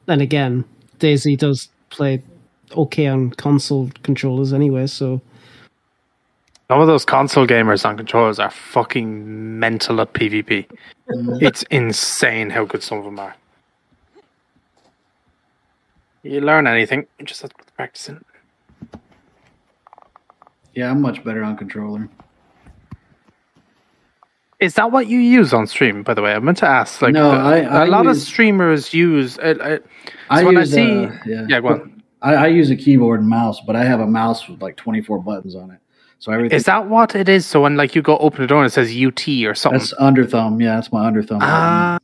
then 0.07 0.21
again, 0.21 0.65
DayZ 1.01 1.39
does 1.39 1.69
play 1.91 2.23
okay 2.77 3.07
on 3.07 3.31
console 3.31 3.91
controllers 4.05 4.53
anyway, 4.53 4.87
so 4.87 5.21
Some 6.69 6.81
of 6.83 6.87
those 6.87 7.05
console 7.07 7.47
gamers 7.47 7.87
on 7.87 7.97
controllers 7.97 8.39
are 8.39 8.51
fucking 8.51 9.59
mental 9.59 10.01
at 10.03 10.13
PvP. 10.13 10.67
it's 11.41 11.63
insane 11.71 12.51
how 12.51 12.67
good 12.67 12.83
some 12.83 12.99
of 12.99 13.05
them 13.05 13.19
are. 13.19 13.35
You 16.23 16.43
learn 16.43 16.67
anything, 16.67 17.07
you 17.19 17.25
just 17.25 17.41
have 17.41 17.51
to 17.51 17.57
put 17.57 17.67
the 17.67 17.73
practice 17.73 18.09
in. 18.11 18.23
Yeah, 20.75 20.91
I'm 20.91 21.01
much 21.01 21.25
better 21.25 21.43
on 21.43 21.57
controller. 21.57 22.09
Is 24.61 24.75
that 24.75 24.93
what 24.93 25.07
you 25.07 25.21
use 25.21 25.55
on 25.55 25.67
stream? 25.67 26.03
By 26.03 26.13
the 26.15 26.21
way, 26.21 26.35
I 26.35 26.39
meant 26.41 26.59
to 26.59 26.67
ask. 26.69 27.01
Like, 27.01 27.15
No, 27.15 27.31
I- 27.31 27.61
I 27.61 27.85
a 27.85 27.87
lot 27.87 28.07
of 28.07 28.17
streamers 28.17 28.93
use. 28.93 29.39
Uh, 29.39 29.55
uh, 29.61 29.79
I 30.29 30.41
so 30.41 30.47
when 30.47 30.57
I 30.59 30.65
see, 30.65 31.05
uh, 31.07 31.13
yeah, 31.25 31.47
yeah, 31.49 31.61
go 31.61 31.69
on. 31.69 32.03
I, 32.21 32.35
I 32.35 32.47
use 32.49 32.69
a 32.71 32.77
keyboard 32.77 33.21
and 33.21 33.29
mouse, 33.29 33.61
but 33.61 33.75
I 33.77 33.85
have 33.85 34.01
a 34.01 34.07
mouse 34.07 34.49
with 34.49 34.61
like 34.61 34.77
24 34.77 35.23
buttons 35.23 35.55
on 35.55 35.71
it. 35.71 35.79
So 36.19 36.33
everything 36.33 36.57
Is 36.57 36.65
that 36.65 36.89
what 36.89 37.15
it 37.15 37.29
is? 37.29 37.47
So 37.47 37.63
when 37.63 37.77
like 37.77 37.95
you 37.95 38.03
go 38.03 38.19
open 38.19 38.41
the 38.43 38.47
door 38.49 38.59
and 38.63 38.67
it 38.67 38.73
says 38.73 38.91
UT 38.95 39.29
or 39.47 39.55
something. 39.55 39.79
that's 39.79 39.95
under 39.99 40.25
thumb. 40.27 40.61
Yeah, 40.61 40.75
that's 40.75 40.93
my 40.93 41.07
under 41.07 41.23
thumb. 41.23 41.39
button. 41.39 41.53
Ah, 41.53 41.99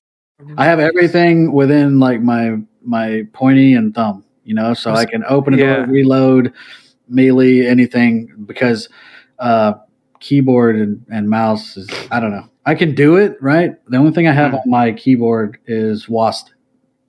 I 0.57 0.65
have 0.67 0.79
everything 0.81 1.53
within 1.53 1.99
like 2.01 2.21
my 2.21 2.59
my 2.85 3.23
pointy 3.33 3.75
and 3.75 3.95
thumb, 3.95 4.25
you 4.45 4.55
know, 4.55 4.75
so 4.75 4.93
I 4.93 5.05
can 5.07 5.25
open 5.29 5.55
a 5.55 5.57
Yeah. 5.57 5.77
door, 5.77 5.87
reload, 5.87 6.53
melee, 7.09 7.67
anything 7.67 8.33
because 8.47 8.89
uh 9.41 9.75
keyboard 10.21 10.77
and, 10.77 11.05
and 11.11 11.29
mouse 11.29 11.77
is 11.77 11.91
I 12.11 12.21
don't 12.21 12.31
know. 12.31 12.49
I 12.67 12.75
can 12.75 12.95
do 12.95 13.17
it, 13.17 13.37
right? 13.43 13.73
The 13.89 13.97
only 13.97 14.13
thing 14.13 14.27
I 14.29 14.33
have 14.33 14.53
Hmm. 14.53 14.57
on 14.59 14.71
my 14.71 14.93
keyboard 14.93 15.59
is 15.67 16.07
WASD. 16.07 16.51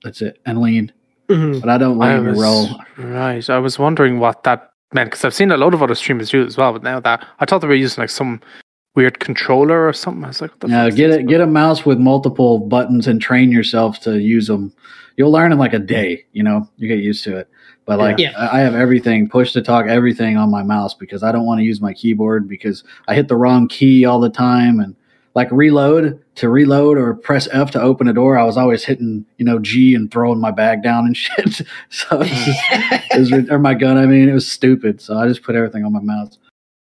That's 0.02 0.20
it. 0.22 0.38
And 0.44 0.60
lean. 0.60 0.92
Mhm. 1.28 1.60
But 1.60 1.70
I 1.70 1.78
don't 1.78 2.00
I 2.02 2.16
lean 2.16 2.26
or 2.26 2.30
was, 2.30 2.40
roll. 2.40 2.80
right. 2.98 3.48
I 3.50 3.58
was 3.58 3.78
wondering 3.78 4.18
what 4.18 4.42
that 4.44 4.70
meant 4.92 5.10
because 5.10 5.24
I've 5.24 5.34
seen 5.34 5.50
a 5.50 5.56
lot 5.56 5.74
of 5.74 5.82
other 5.82 5.94
streamers 5.94 6.30
do 6.30 6.42
it 6.42 6.46
as 6.46 6.56
well. 6.56 6.72
But 6.72 6.82
now 6.82 7.00
that 7.00 7.26
I 7.40 7.44
thought 7.44 7.60
they 7.60 7.66
were 7.68 7.74
using 7.74 8.02
like 8.02 8.10
some 8.10 8.40
weird 8.94 9.20
controller 9.20 9.86
or 9.86 9.92
something. 9.92 10.24
I 10.24 10.28
was 10.28 10.40
like, 10.40 10.50
what 10.52 10.60
the 10.60 10.68
No, 10.68 10.90
get 10.90 11.08
this? 11.08 11.16
it. 11.18 11.28
Get 11.28 11.40
a 11.42 11.46
mouse 11.46 11.84
with 11.84 11.98
multiple 11.98 12.58
buttons 12.58 13.06
and 13.06 13.20
train 13.20 13.52
yourself 13.52 14.00
to 14.00 14.18
use 14.20 14.46
them. 14.46 14.72
You'll 15.16 15.30
learn 15.30 15.52
in 15.52 15.58
like 15.58 15.74
a 15.74 15.78
day. 15.78 16.24
You 16.32 16.42
know, 16.42 16.68
you 16.76 16.88
get 16.88 17.00
used 17.00 17.22
to 17.24 17.36
it. 17.36 17.48
But 17.84 17.98
like, 17.98 18.18
Yeah. 18.18 18.32
I 18.38 18.58
I 18.58 18.60
have 18.60 18.74
everything 18.74 19.28
push 19.28 19.52
to 19.52 19.62
talk, 19.62 19.86
everything 19.86 20.36
on 20.36 20.50
my 20.50 20.62
mouse 20.62 20.94
because 20.94 21.22
I 21.22 21.30
don't 21.30 21.44
want 21.46 21.58
to 21.60 21.64
use 21.64 21.80
my 21.80 21.92
keyboard 21.92 22.48
because 22.48 22.84
I 23.06 23.14
hit 23.14 23.28
the 23.28 23.36
wrong 23.36 23.68
key 23.68 24.04
all 24.06 24.18
the 24.18 24.30
time 24.30 24.80
and 24.80 24.96
like 25.36 25.52
reload 25.52 26.18
to 26.34 26.48
reload 26.48 26.96
or 26.96 27.12
press 27.12 27.46
F 27.52 27.70
to 27.72 27.80
open 27.80 28.08
a 28.08 28.12
door. 28.14 28.38
I 28.38 28.44
was 28.44 28.56
always 28.56 28.84
hitting 28.84 29.26
you 29.36 29.44
know 29.44 29.58
G 29.58 29.94
and 29.94 30.10
throwing 30.10 30.40
my 30.40 30.50
bag 30.50 30.82
down 30.82 31.04
and 31.04 31.16
shit. 31.16 31.60
so 31.90 32.22
it 32.22 33.18
was, 33.18 33.30
or 33.50 33.58
my 33.58 33.74
gun. 33.74 33.98
I 33.98 34.06
mean, 34.06 34.28
it 34.28 34.32
was 34.32 34.50
stupid. 34.50 35.00
So 35.00 35.16
I 35.16 35.28
just 35.28 35.42
put 35.42 35.54
everything 35.54 35.84
on 35.84 35.92
my 35.92 36.00
mouse. 36.00 36.38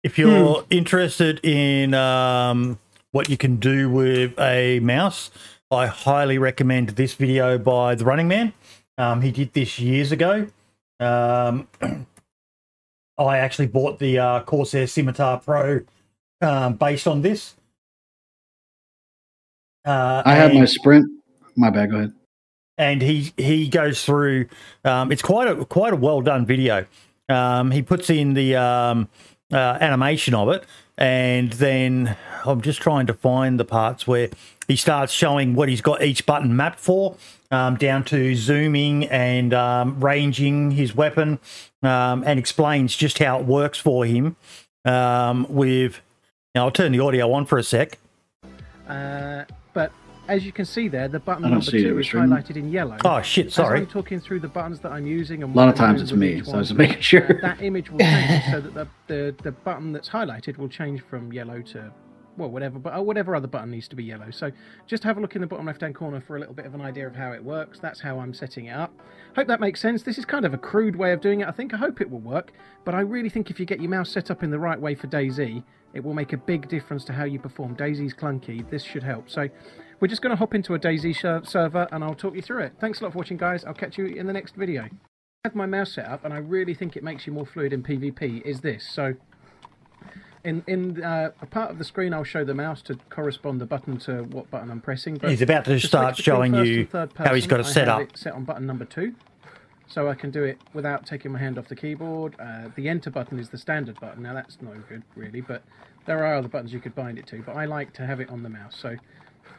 If 0.04 0.20
you're 0.20 0.64
interested 0.70 1.44
in 1.44 1.96
um, 1.96 2.78
what 3.12 3.28
you 3.28 3.38
can 3.38 3.56
do 3.56 3.90
with 3.90 4.40
a 4.40 4.80
mouse, 4.80 5.32
I 5.72 5.88
highly 5.88 6.38
recommend 6.38 6.90
this 6.90 7.16
video 7.16 7.58
by 7.58 7.96
the 7.96 8.06
Running 8.06 8.28
Man. 8.28 8.54
Um, 9.00 9.22
he 9.24 9.32
did 9.32 9.54
this 9.54 9.80
years 9.80 10.12
ago. 10.12 10.46
Um, 11.00 11.68
I 13.18 13.40
actually 13.40 13.68
bought 13.68 13.98
the 13.98 14.20
uh, 14.20 14.44
Corsair 14.44 14.86
Scimitar 14.86 15.40
Pro 15.40 15.82
um, 16.42 16.76
based 16.76 17.08
on 17.08 17.24
this. 17.24 17.56
Uh, 19.86 20.24
I 20.26 20.36
had 20.36 20.54
my 20.54 20.66
sprint. 20.66 21.06
My 21.56 21.70
bad. 21.70 21.92
Go 21.92 21.98
ahead. 21.98 22.14
and 22.78 23.02
he 23.02 23.34
he 23.38 23.68
goes 23.68 24.04
through. 24.04 24.48
Um, 24.84 25.12
it's 25.12 25.22
quite 25.22 25.48
a 25.48 25.66
quite 25.66 25.94
a 25.94 25.96
well 25.96 26.22
done 26.22 26.46
video. 26.46 26.86
Um, 27.30 27.72
he 27.72 27.82
puts 27.82 28.10
in 28.10 28.34
the 28.34 28.56
um, 28.56 29.10
uh, 29.52 29.78
animation 29.82 30.34
of 30.34 30.50
it, 30.50 30.66
and 30.98 31.52
then 31.54 32.18
I'm 32.46 32.62
just 32.62 32.82
trying 32.82 33.08
to 33.08 33.14
find 33.14 33.60
the 33.60 33.66
parts 33.66 34.06
where 34.08 34.30
he 34.68 34.76
starts 34.76 35.14
showing 35.14 35.56
what 35.56 35.70
he's 35.70 35.82
got 35.82 36.02
each 36.04 36.26
button 36.26 36.56
mapped 36.56 36.80
for, 36.80 37.16
um, 37.52 37.76
down 37.78 38.04
to 38.06 38.36
zooming 38.36 39.06
and 39.06 39.54
um, 39.54 40.00
ranging 40.00 40.72
his 40.72 40.96
weapon, 40.96 41.40
um, 41.84 42.24
and 42.26 42.40
explains 42.40 42.96
just 42.96 43.20
how 43.20 43.40
it 43.40 43.46
works 43.46 43.78
for 43.80 44.06
him. 44.06 44.36
Um, 44.84 45.46
with 45.50 46.02
now, 46.54 46.66
I'll 46.66 46.72
turn 46.72 46.92
the 46.92 47.00
audio 47.00 47.32
on 47.32 47.46
for 47.46 47.58
a 47.58 47.64
sec. 47.64 47.98
Uh, 48.88 49.46
but 49.48 49.50
as 50.28 50.46
you 50.46 50.52
can 50.52 50.66
see 50.66 50.88
there, 50.88 51.08
the 51.08 51.20
button 51.20 51.46
I 51.46 51.50
number 51.50 51.66
two 51.66 51.78
is 51.78 51.92
Restrained. 52.14 52.32
highlighted 52.32 52.56
in 52.58 52.72
yellow. 52.72 52.98
Oh, 53.06 53.22
shit, 53.22 53.48
As 53.48 53.54
sorry. 53.54 53.80
I'm 53.80 53.88
talking 53.88 54.20
through 54.20 54.40
the 54.42 54.48
buttons 54.48 54.80
that 54.82 54.92
I'm 54.92 55.06
using, 55.08 55.44
and 55.44 55.54
A 55.54 55.58
lot 55.58 55.70
of 55.70 55.76
times 55.76 56.02
it's 56.02 56.12
me, 56.12 56.44
so 56.44 56.54
I 56.54 56.58
was 56.58 56.72
one, 56.72 56.78
making 56.80 57.02
sure. 57.02 57.38
uh, 57.38 57.42
that 57.42 57.62
image 57.62 57.90
will 57.90 58.00
change 58.00 58.44
so 58.52 58.62
that 58.62 58.74
the, 58.74 58.88
the 59.08 59.36
the 59.44 59.52
button 59.52 59.92
that's 59.92 60.10
highlighted 60.10 60.58
will 60.58 60.70
change 60.70 61.02
from 61.02 61.32
yellow 61.32 61.62
to 61.62 61.92
well 62.38 62.50
whatever 62.50 62.78
but 62.80 62.94
uh, 62.98 63.02
whatever 63.02 63.34
other 63.34 63.48
button 63.48 63.72
needs 63.72 63.88
to 63.88 63.96
be 63.96 64.04
yellow 64.04 64.30
so 64.30 64.52
just 64.88 65.04
have 65.06 65.18
a 65.18 65.22
look 65.22 65.36
in 65.36 65.42
the 65.42 65.48
bottom 65.48 65.66
left 65.66 65.80
hand 65.80 65.96
corner 65.96 66.20
for 66.20 66.36
a 66.36 66.40
little 66.40 66.54
bit 66.54 66.66
of 66.66 66.74
an 66.76 66.82
idea 66.82 67.08
of 67.08 67.16
how 67.16 67.32
it 67.32 67.42
works 67.42 67.80
that's 67.80 68.02
how 68.02 68.20
i'm 68.20 68.34
setting 68.34 68.66
it 68.66 68.76
up 68.76 68.92
hope 69.38 69.48
that 69.48 69.62
makes 69.62 69.80
sense 69.80 70.04
this 70.04 70.18
is 70.18 70.26
kind 70.26 70.44
of 70.44 70.54
a 70.54 70.58
crude 70.58 70.98
way 70.98 71.14
of 71.14 71.22
doing 71.22 71.40
it 71.40 71.48
i 71.48 71.52
think 71.52 71.74
i 71.74 71.78
hope 71.78 72.02
it 72.02 72.10
will 72.12 72.20
work 72.20 72.52
but 72.84 72.94
i 72.94 73.00
really 73.00 73.30
think 73.30 73.50
if 73.50 73.58
you 73.58 73.66
get 73.66 73.80
your 73.80 73.90
mouse 73.90 74.10
set 74.10 74.30
up 74.30 74.44
in 74.44 74.50
the 74.50 74.60
right 74.60 74.82
way 74.82 74.94
for 74.94 75.08
DayZ 75.08 75.64
it 75.94 76.04
will 76.04 76.14
make 76.14 76.34
a 76.34 76.38
big 76.38 76.68
difference 76.68 77.06
to 77.06 77.14
how 77.14 77.24
you 77.24 77.40
perform 77.40 77.74
DayZ's 77.74 78.14
clunky 78.14 78.70
this 78.70 78.84
should 78.84 79.04
help 79.04 79.30
so 79.30 79.48
we're 80.00 80.08
just 80.08 80.22
going 80.22 80.32
to 80.32 80.38
hop 80.38 80.54
into 80.54 80.74
a 80.74 80.80
DayZ 80.80 81.48
server 81.48 81.88
and 81.92 82.04
i'll 82.04 82.16
talk 82.16 82.36
you 82.36 82.42
through 82.42 82.64
it 82.64 82.74
thanks 82.80 83.02
a 83.02 83.04
lot 83.04 83.14
for 83.14 83.20
watching 83.20 83.38
guys 83.38 83.64
i'll 83.66 83.74
catch 83.74 83.98
you 83.98 84.06
in 84.06 84.28
the 84.28 84.34
next 84.34 84.56
video 84.56 84.90
I 85.46 85.50
have 85.50 85.56
my 85.56 85.68
mouse 85.68 85.94
set 85.94 86.08
up 86.08 86.26
and 86.26 86.34
I 86.34 86.38
really 86.38 86.74
think 86.74 86.96
it 86.96 87.04
makes 87.04 87.28
you 87.28 87.34
more 87.34 87.46
fluid 87.46 87.72
in 87.72 87.84
PvP 87.84 88.42
is 88.42 88.62
this. 88.62 88.84
So 88.84 89.14
in 90.44 90.64
in 90.66 91.04
uh, 91.04 91.30
a 91.40 91.46
part 91.46 91.70
of 91.70 91.78
the 91.78 91.84
screen 91.84 92.16
I'll 92.16 92.24
show 92.24 92.44
the 92.44 92.56
mouse 92.56 92.82
to 92.84 92.98
correspond 93.12 93.62
the 93.62 93.68
button 93.68 94.00
to 94.00 94.24
what 94.24 94.50
button 94.50 94.72
I'm 94.72 94.82
pressing. 94.82 95.18
But 95.18 95.30
He's 95.30 95.44
about 95.44 95.66
to 95.66 95.80
start 95.80 96.18
showing 96.18 96.56
you 96.56 96.88
third 96.88 97.14
how 97.16 97.36
he's 97.36 97.46
got 97.46 97.60
it 97.60 97.68
set 97.68 97.88
up. 97.88 98.02
It 98.02 98.18
set 98.18 98.34
on 98.34 98.44
button 98.44 98.66
number 98.66 98.86
two. 98.86 99.14
So 99.86 100.10
I 100.10 100.16
can 100.16 100.32
do 100.32 100.44
it 100.44 100.58
without 100.74 101.06
taking 101.06 101.32
my 101.32 101.38
hand 101.38 101.60
off 101.60 101.68
the 101.68 101.76
keyboard. 101.76 102.36
Uh, 102.40 102.70
the 102.76 102.90
enter 102.90 103.12
button 103.12 103.38
is 103.38 103.50
the 103.50 103.60
standard 103.60 104.00
button. 104.00 104.24
Now 104.24 104.34
that's 104.34 104.58
no 104.64 104.74
good 104.90 105.04
really, 105.16 105.42
but 105.42 105.62
there 106.08 106.26
are 106.26 106.34
other 106.34 106.48
buttons 106.48 106.74
you 106.74 106.80
could 106.80 106.96
bind 106.96 107.20
it 107.20 107.28
to. 107.28 107.44
But 107.44 107.56
I 107.56 107.66
like 107.66 107.94
to 107.94 108.08
have 108.08 108.20
it 108.20 108.32
on 108.32 108.42
the 108.42 108.50
mouse. 108.50 108.76
So 108.76 108.96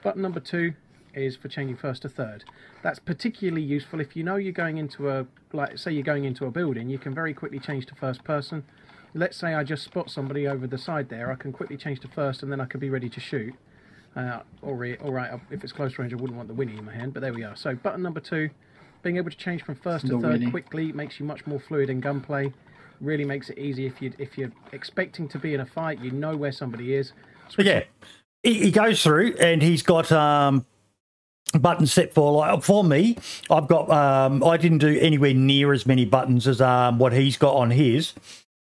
button 0.06 0.22
number 0.22 0.38
two 0.38 0.72
is 1.14 1.34
for 1.34 1.48
changing 1.48 1.76
first 1.76 2.02
to 2.02 2.08
third. 2.08 2.44
That's 2.84 3.00
particularly 3.00 3.62
useful 3.62 4.00
if 4.00 4.14
you 4.14 4.22
know 4.22 4.36
you're 4.36 4.52
going 4.52 4.78
into 4.78 5.10
a, 5.10 5.26
like, 5.52 5.78
say 5.78 5.90
you're 5.90 6.04
going 6.04 6.24
into 6.24 6.46
a 6.46 6.50
building, 6.52 6.88
you 6.88 6.96
can 6.96 7.12
very 7.12 7.34
quickly 7.34 7.58
change 7.58 7.86
to 7.86 7.96
first 7.96 8.22
person. 8.22 8.62
Let's 9.14 9.36
say 9.36 9.54
I 9.54 9.64
just 9.64 9.82
spot 9.82 10.08
somebody 10.08 10.46
over 10.46 10.68
the 10.68 10.78
side 10.78 11.08
there, 11.08 11.32
I 11.32 11.34
can 11.34 11.52
quickly 11.52 11.76
change 11.76 11.98
to 12.00 12.08
first 12.08 12.44
and 12.44 12.52
then 12.52 12.60
I 12.60 12.66
can 12.66 12.78
be 12.78 12.88
ready 12.88 13.08
to 13.08 13.18
shoot. 13.18 13.52
Uh, 14.14 14.42
all 14.62 14.74
right, 14.74 15.00
all 15.02 15.10
right, 15.10 15.40
if 15.50 15.64
it's 15.64 15.72
close 15.72 15.98
range, 15.98 16.12
I 16.12 16.16
wouldn't 16.16 16.36
want 16.36 16.46
the 16.46 16.54
Winnie 16.54 16.78
in 16.78 16.84
my 16.84 16.94
hand, 16.94 17.12
but 17.12 17.20
there 17.20 17.34
we 17.34 17.42
are. 17.42 17.56
So 17.56 17.74
button 17.74 18.00
number 18.00 18.20
two, 18.20 18.48
being 19.02 19.16
able 19.16 19.32
to 19.32 19.36
change 19.36 19.64
from 19.64 19.74
first 19.74 20.06
to 20.06 20.20
third 20.20 20.38
Winnie. 20.38 20.52
quickly 20.52 20.92
makes 20.92 21.18
you 21.18 21.26
much 21.26 21.44
more 21.48 21.58
fluid 21.58 21.90
in 21.90 21.98
gunplay. 21.98 22.52
Really 23.00 23.24
makes 23.24 23.50
it 23.50 23.58
easy 23.58 23.86
if 23.86 24.00
you 24.00 24.12
if 24.18 24.38
you're 24.38 24.52
expecting 24.72 25.26
to 25.30 25.38
be 25.40 25.52
in 25.52 25.60
a 25.60 25.66
fight, 25.66 25.98
you 25.98 26.12
know 26.12 26.36
where 26.36 26.52
somebody 26.52 26.94
is. 26.94 27.12
But 27.56 27.66
yeah, 27.66 27.82
he, 28.47 28.55
he 28.66 28.70
goes 28.70 29.02
through 29.02 29.35
and 29.40 29.60
he's 29.62 29.82
got 29.82 30.10
um, 30.12 30.64
buttons 31.59 31.93
set 31.93 32.14
for 32.14 32.32
like 32.32 32.62
for 32.62 32.85
me. 32.85 33.16
I've 33.51 33.68
got 33.68 33.90
um, 33.90 34.43
I 34.44 34.56
didn't 34.56 34.78
do 34.78 34.98
anywhere 35.01 35.35
near 35.35 35.73
as 35.73 35.86
many 35.86 36.05
buttons 36.05 36.47
as 36.47 36.60
um, 36.60 36.98
what 36.98 37.12
he's 37.12 37.36
got 37.36 37.55
on 37.56 37.70
his, 37.70 38.12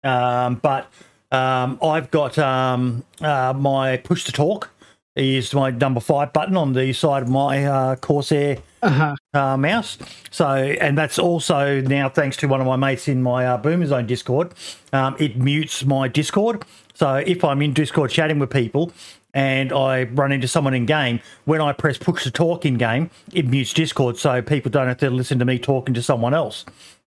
um, 0.03 0.55
but 0.55 0.87
um, 1.31 1.79
I've 1.83 2.09
got 2.11 2.37
um, 2.37 3.03
uh, 3.21 3.53
my 3.55 3.97
push 3.97 4.23
to 4.25 4.31
talk 4.31 4.69
is 5.15 5.53
my 5.53 5.69
number 5.69 5.99
five 5.99 6.33
button 6.33 6.57
on 6.57 6.73
the 6.73 6.91
side 6.93 7.21
of 7.23 7.29
my 7.29 7.65
uh, 7.65 7.95
Corsair 7.97 8.57
Uh-huh. 8.81 9.15
uh, 9.33 9.55
mouse. 9.57 9.97
So, 10.31 10.47
and 10.47 10.97
that's 10.97 11.17
also 11.19 11.81
now 11.81 12.09
thanks 12.09 12.35
to 12.37 12.47
one 12.47 12.59
of 12.61 12.67
my 12.67 12.75
mates 12.75 13.07
in 13.07 13.21
my 13.21 13.45
uh, 13.45 13.57
Boomer 13.57 13.85
Zone 13.85 14.07
Discord. 14.07 14.53
Um, 14.91 15.15
it 15.19 15.37
mutes 15.37 15.85
my 15.85 16.07
Discord. 16.07 16.65
So 16.95 17.15
if 17.15 17.43
I'm 17.43 17.61
in 17.61 17.73
Discord 17.73 18.09
chatting 18.11 18.39
with 18.39 18.49
people 18.49 18.91
and 19.33 19.71
I 19.71 20.03
run 20.03 20.31
into 20.31 20.47
someone 20.47 20.73
in 20.73 20.85
game, 20.85 21.19
when 21.45 21.61
I 21.61 21.73
press 21.73 21.97
push 21.97 22.23
to 22.23 22.31
talk 22.31 22.65
in 22.65 22.75
game, 22.75 23.09
it 23.33 23.47
mutes 23.47 23.73
Discord, 23.73 24.17
so 24.17 24.41
people 24.41 24.69
don't 24.69 24.87
have 24.87 24.97
to 24.97 25.09
listen 25.09 25.39
to 25.39 25.45
me 25.45 25.59
talking 25.59 25.93
to 25.95 26.03
someone 26.03 26.33
else. 26.33 26.65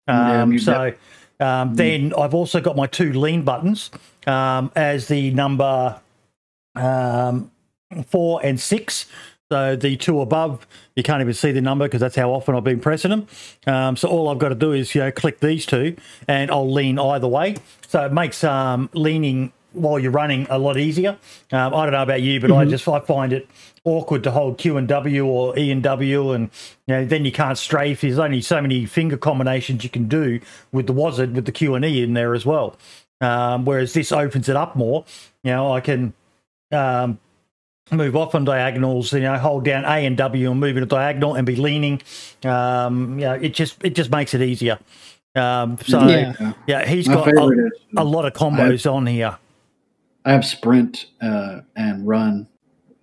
Um, 0.09 0.51
mute 0.51 0.62
so 0.62 0.93
um, 1.40 1.74
then 1.74 2.15
I've 2.16 2.35
also 2.35 2.61
got 2.61 2.77
my 2.77 2.86
two 2.86 3.12
lean 3.12 3.43
buttons 3.43 3.90
um, 4.27 4.73
as 4.74 5.09
the 5.09 5.31
number 5.32 6.01
um, 6.74 7.51
four 8.07 8.40
and 8.44 8.59
six. 8.61 9.07
So 9.51 9.77
the 9.77 9.97
two 9.97 10.20
above, 10.20 10.66
you 10.97 11.05
can't 11.05 11.20
even 11.20 11.32
see 11.32 11.53
the 11.53 11.61
number 11.61 11.85
because 11.85 12.01
that's 12.01 12.16
how 12.16 12.32
often 12.32 12.57
I've 12.57 12.65
been 12.65 12.81
pressing 12.81 13.11
them. 13.11 13.28
Um, 13.69 13.97
so 13.97 14.09
all 14.09 14.28
I've 14.28 14.39
got 14.39 14.48
to 14.48 14.57
do 14.57 14.73
is 14.73 14.93
you 14.93 15.03
know 15.03 15.12
click 15.12 15.39
these 15.39 15.65
two, 15.66 15.97
and 16.27 16.51
I'll 16.51 16.70
lean 16.70 16.98
either 16.98 17.28
way. 17.28 17.57
So 17.86 18.05
it 18.05 18.12
makes 18.12 18.43
um, 18.43 18.90
leaning 18.93 19.53
while 19.77 19.98
you're 19.98 20.11
running 20.11 20.47
a 20.51 20.59
lot 20.59 20.77
easier. 20.78 21.19
Um, 21.53 21.74
I 21.74 21.85
don't 21.85 21.93
know 21.93 22.03
about 22.03 22.23
you, 22.23 22.40
but 22.40 22.51
I 22.53 22.65
just 22.65 22.89
I 22.89 23.01
find 23.01 23.32
it 23.32 23.48
awkward 23.85 24.24
to 24.24 24.31
hold 24.31 24.59
Q 24.59 24.77
and 24.77 24.89
W 24.89 25.27
or 25.27 25.59
E 25.59 25.70
and 25.70 25.82
W, 25.82 26.32
and 26.32 26.51
you 26.86 26.94
know 26.94 27.05
then 27.05 27.24
you 27.24 27.32
can't 27.32 27.57
strafe. 27.59 28.01
There's 28.01 28.19
only 28.19 28.40
so 28.40 28.61
many 28.61 28.86
finger 28.86 29.16
combinations 29.16 29.85
you 29.85 29.90
can 29.90 30.09
do 30.09 30.40
with 30.73 30.86
the 30.86 30.94
Wazard 30.94 31.35
with 31.35 31.44
the 31.47 31.53
Q 31.53 31.74
and 31.74 31.85
E 31.85 32.03
in 32.03 32.15
there 32.15 32.35
as 32.35 32.44
well. 32.44 32.77
Um, 33.20 33.65
whereas 33.65 33.93
this 33.93 34.12
opens 34.12 34.48
it 34.48 34.57
up 34.57 34.77
more. 34.77 35.05
You 35.43 35.53
know, 35.53 35.73
I 35.73 35.81
can 35.81 36.12
um, 36.73 37.19
move 37.90 38.16
off 38.16 38.35
on 38.35 38.44
diagonals. 38.44 39.12
You 39.12 39.20
know, 39.20 39.39
hold 39.39 39.65
down 39.65 39.85
A 39.85 40.05
and 40.05 40.16
W 40.16 40.51
and 40.51 40.61
move 40.61 40.77
in 40.77 40.82
a 40.82 40.86
diagonal 40.86 41.35
and 41.35 41.47
be 41.47 41.57
leaning. 41.57 42.03
Um, 42.44 43.19
you 43.19 43.24
know, 43.27 43.35
it 43.35 43.51
just 43.55 43.77
it 43.85 43.94
just 43.94 44.11
makes 44.11 44.35
it 44.35 44.43
easier. 44.43 44.78
Um, 45.35 45.78
so 45.85 46.07
Yeah. 46.07 46.53
yeah, 46.66 46.86
he's 46.86 47.09
My 47.09 47.16
got 47.16 47.28
a, 47.28 47.70
a 47.98 48.05
lot 48.05 48.24
of 48.24 48.32
combos 48.32 48.90
on 48.90 49.07
here. 49.07 49.36
I 50.27 50.32
have 50.32 50.44
sprint 50.44 51.07
uh, 51.23 51.61
and 51.77 52.07
run 52.07 52.48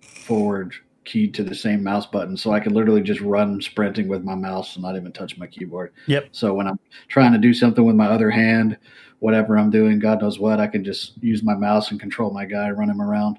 forward 0.02 0.74
keyed 1.04 1.34
to 1.34 1.42
the 1.42 1.54
same 1.54 1.82
mouse 1.82 2.06
button, 2.06 2.36
so 2.36 2.52
I 2.52 2.60
can 2.60 2.74
literally 2.74 3.02
just 3.02 3.20
run 3.20 3.60
sprinting 3.60 4.08
with 4.08 4.24
my 4.24 4.34
mouse 4.34 4.76
and 4.76 4.82
not 4.82 4.96
even 4.96 5.12
touch 5.12 5.36
my 5.36 5.46
keyboard. 5.46 5.92
Yep. 6.06 6.28
So 6.32 6.54
when 6.54 6.66
I'm 6.66 6.78
trying 7.08 7.32
to 7.32 7.38
do 7.38 7.52
something 7.52 7.84
with 7.84 7.96
my 7.96 8.06
other 8.06 8.30
hand, 8.30 8.78
whatever 9.20 9.58
I'm 9.58 9.70
doing, 9.70 9.98
God 9.98 10.20
knows 10.20 10.38
what, 10.38 10.60
I 10.60 10.66
can 10.66 10.84
just 10.84 11.14
use 11.22 11.42
my 11.42 11.54
mouse 11.54 11.90
and 11.90 12.00
control 12.00 12.30
my 12.30 12.44
guy, 12.44 12.70
run 12.70 12.90
him 12.90 13.02
around. 13.02 13.38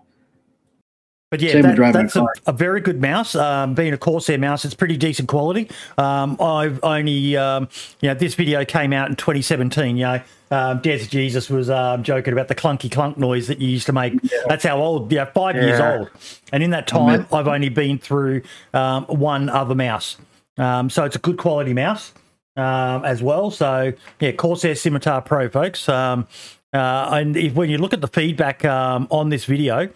But 1.32 1.42
yeah, 1.42 1.54
that- 1.64 1.76
that's 2.04 2.16
a, 2.16 2.20
a 2.48 2.54
very 2.54 2.82
good 2.82 3.02
mouse. 3.02 3.36
Um, 3.36 3.74
being 3.74 3.94
a 3.94 3.98
Corsair 3.98 4.38
mouse, 4.38 4.64
it's 4.64 4.76
pretty 4.76 4.96
decent 4.96 5.28
quality. 5.28 5.70
Um, 5.98 6.38
I've 6.40 6.80
only, 6.84 7.36
um, 7.36 7.68
you 8.02 8.10
know, 8.10 8.16
this 8.16 8.36
video 8.36 8.64
came 8.64 8.94
out 8.94 9.10
in 9.10 9.16
2017. 9.16 9.98
You 9.98 10.04
know, 10.06 10.22
um, 10.52 10.82
Jesus 10.84 11.50
was 11.50 11.70
um, 11.70 12.04
joking 12.04 12.32
about 12.32 12.48
the 12.48 12.56
clunky 12.56 12.92
clunk 12.92 13.18
noise 13.18 13.48
that 13.48 13.60
you 13.60 13.68
used 13.68 13.88
to 13.88 13.94
make. 13.94 14.14
That's 14.48 14.64
how 14.64 14.78
old, 14.78 15.12
yeah, 15.12 15.26
five 15.26 15.56
years 15.56 15.80
old. 16.00 16.10
And 16.54 16.62
in 16.62 16.70
that 16.70 16.88
time, 16.88 17.26
I've 17.34 17.48
only 17.48 17.70
been 17.70 17.98
through 17.98 18.44
um, 18.74 19.06
one 19.06 19.50
other 19.50 19.76
mouse. 19.76 20.18
Um, 20.58 20.90
so 20.90 21.04
it's 21.06 21.16
a 21.16 21.20
good 21.20 21.38
quality 21.38 21.74
mouse 21.74 22.14
um, 22.56 23.04
as 23.04 23.22
well. 23.24 23.50
So 23.52 23.92
yeah, 24.20 24.32
Corsair 24.34 24.76
Scimitar 24.76 25.22
Pro, 25.22 25.50
folks. 25.50 25.90
Um, 25.90 26.28
uh, 26.72 27.10
and 27.14 27.36
if, 27.36 27.54
when 27.56 27.70
you 27.70 27.78
look 27.80 27.94
at 27.94 28.02
the 28.02 28.08
feedback 28.08 28.64
um, 28.64 29.08
on 29.10 29.30
this 29.30 29.46
video, 29.46 29.90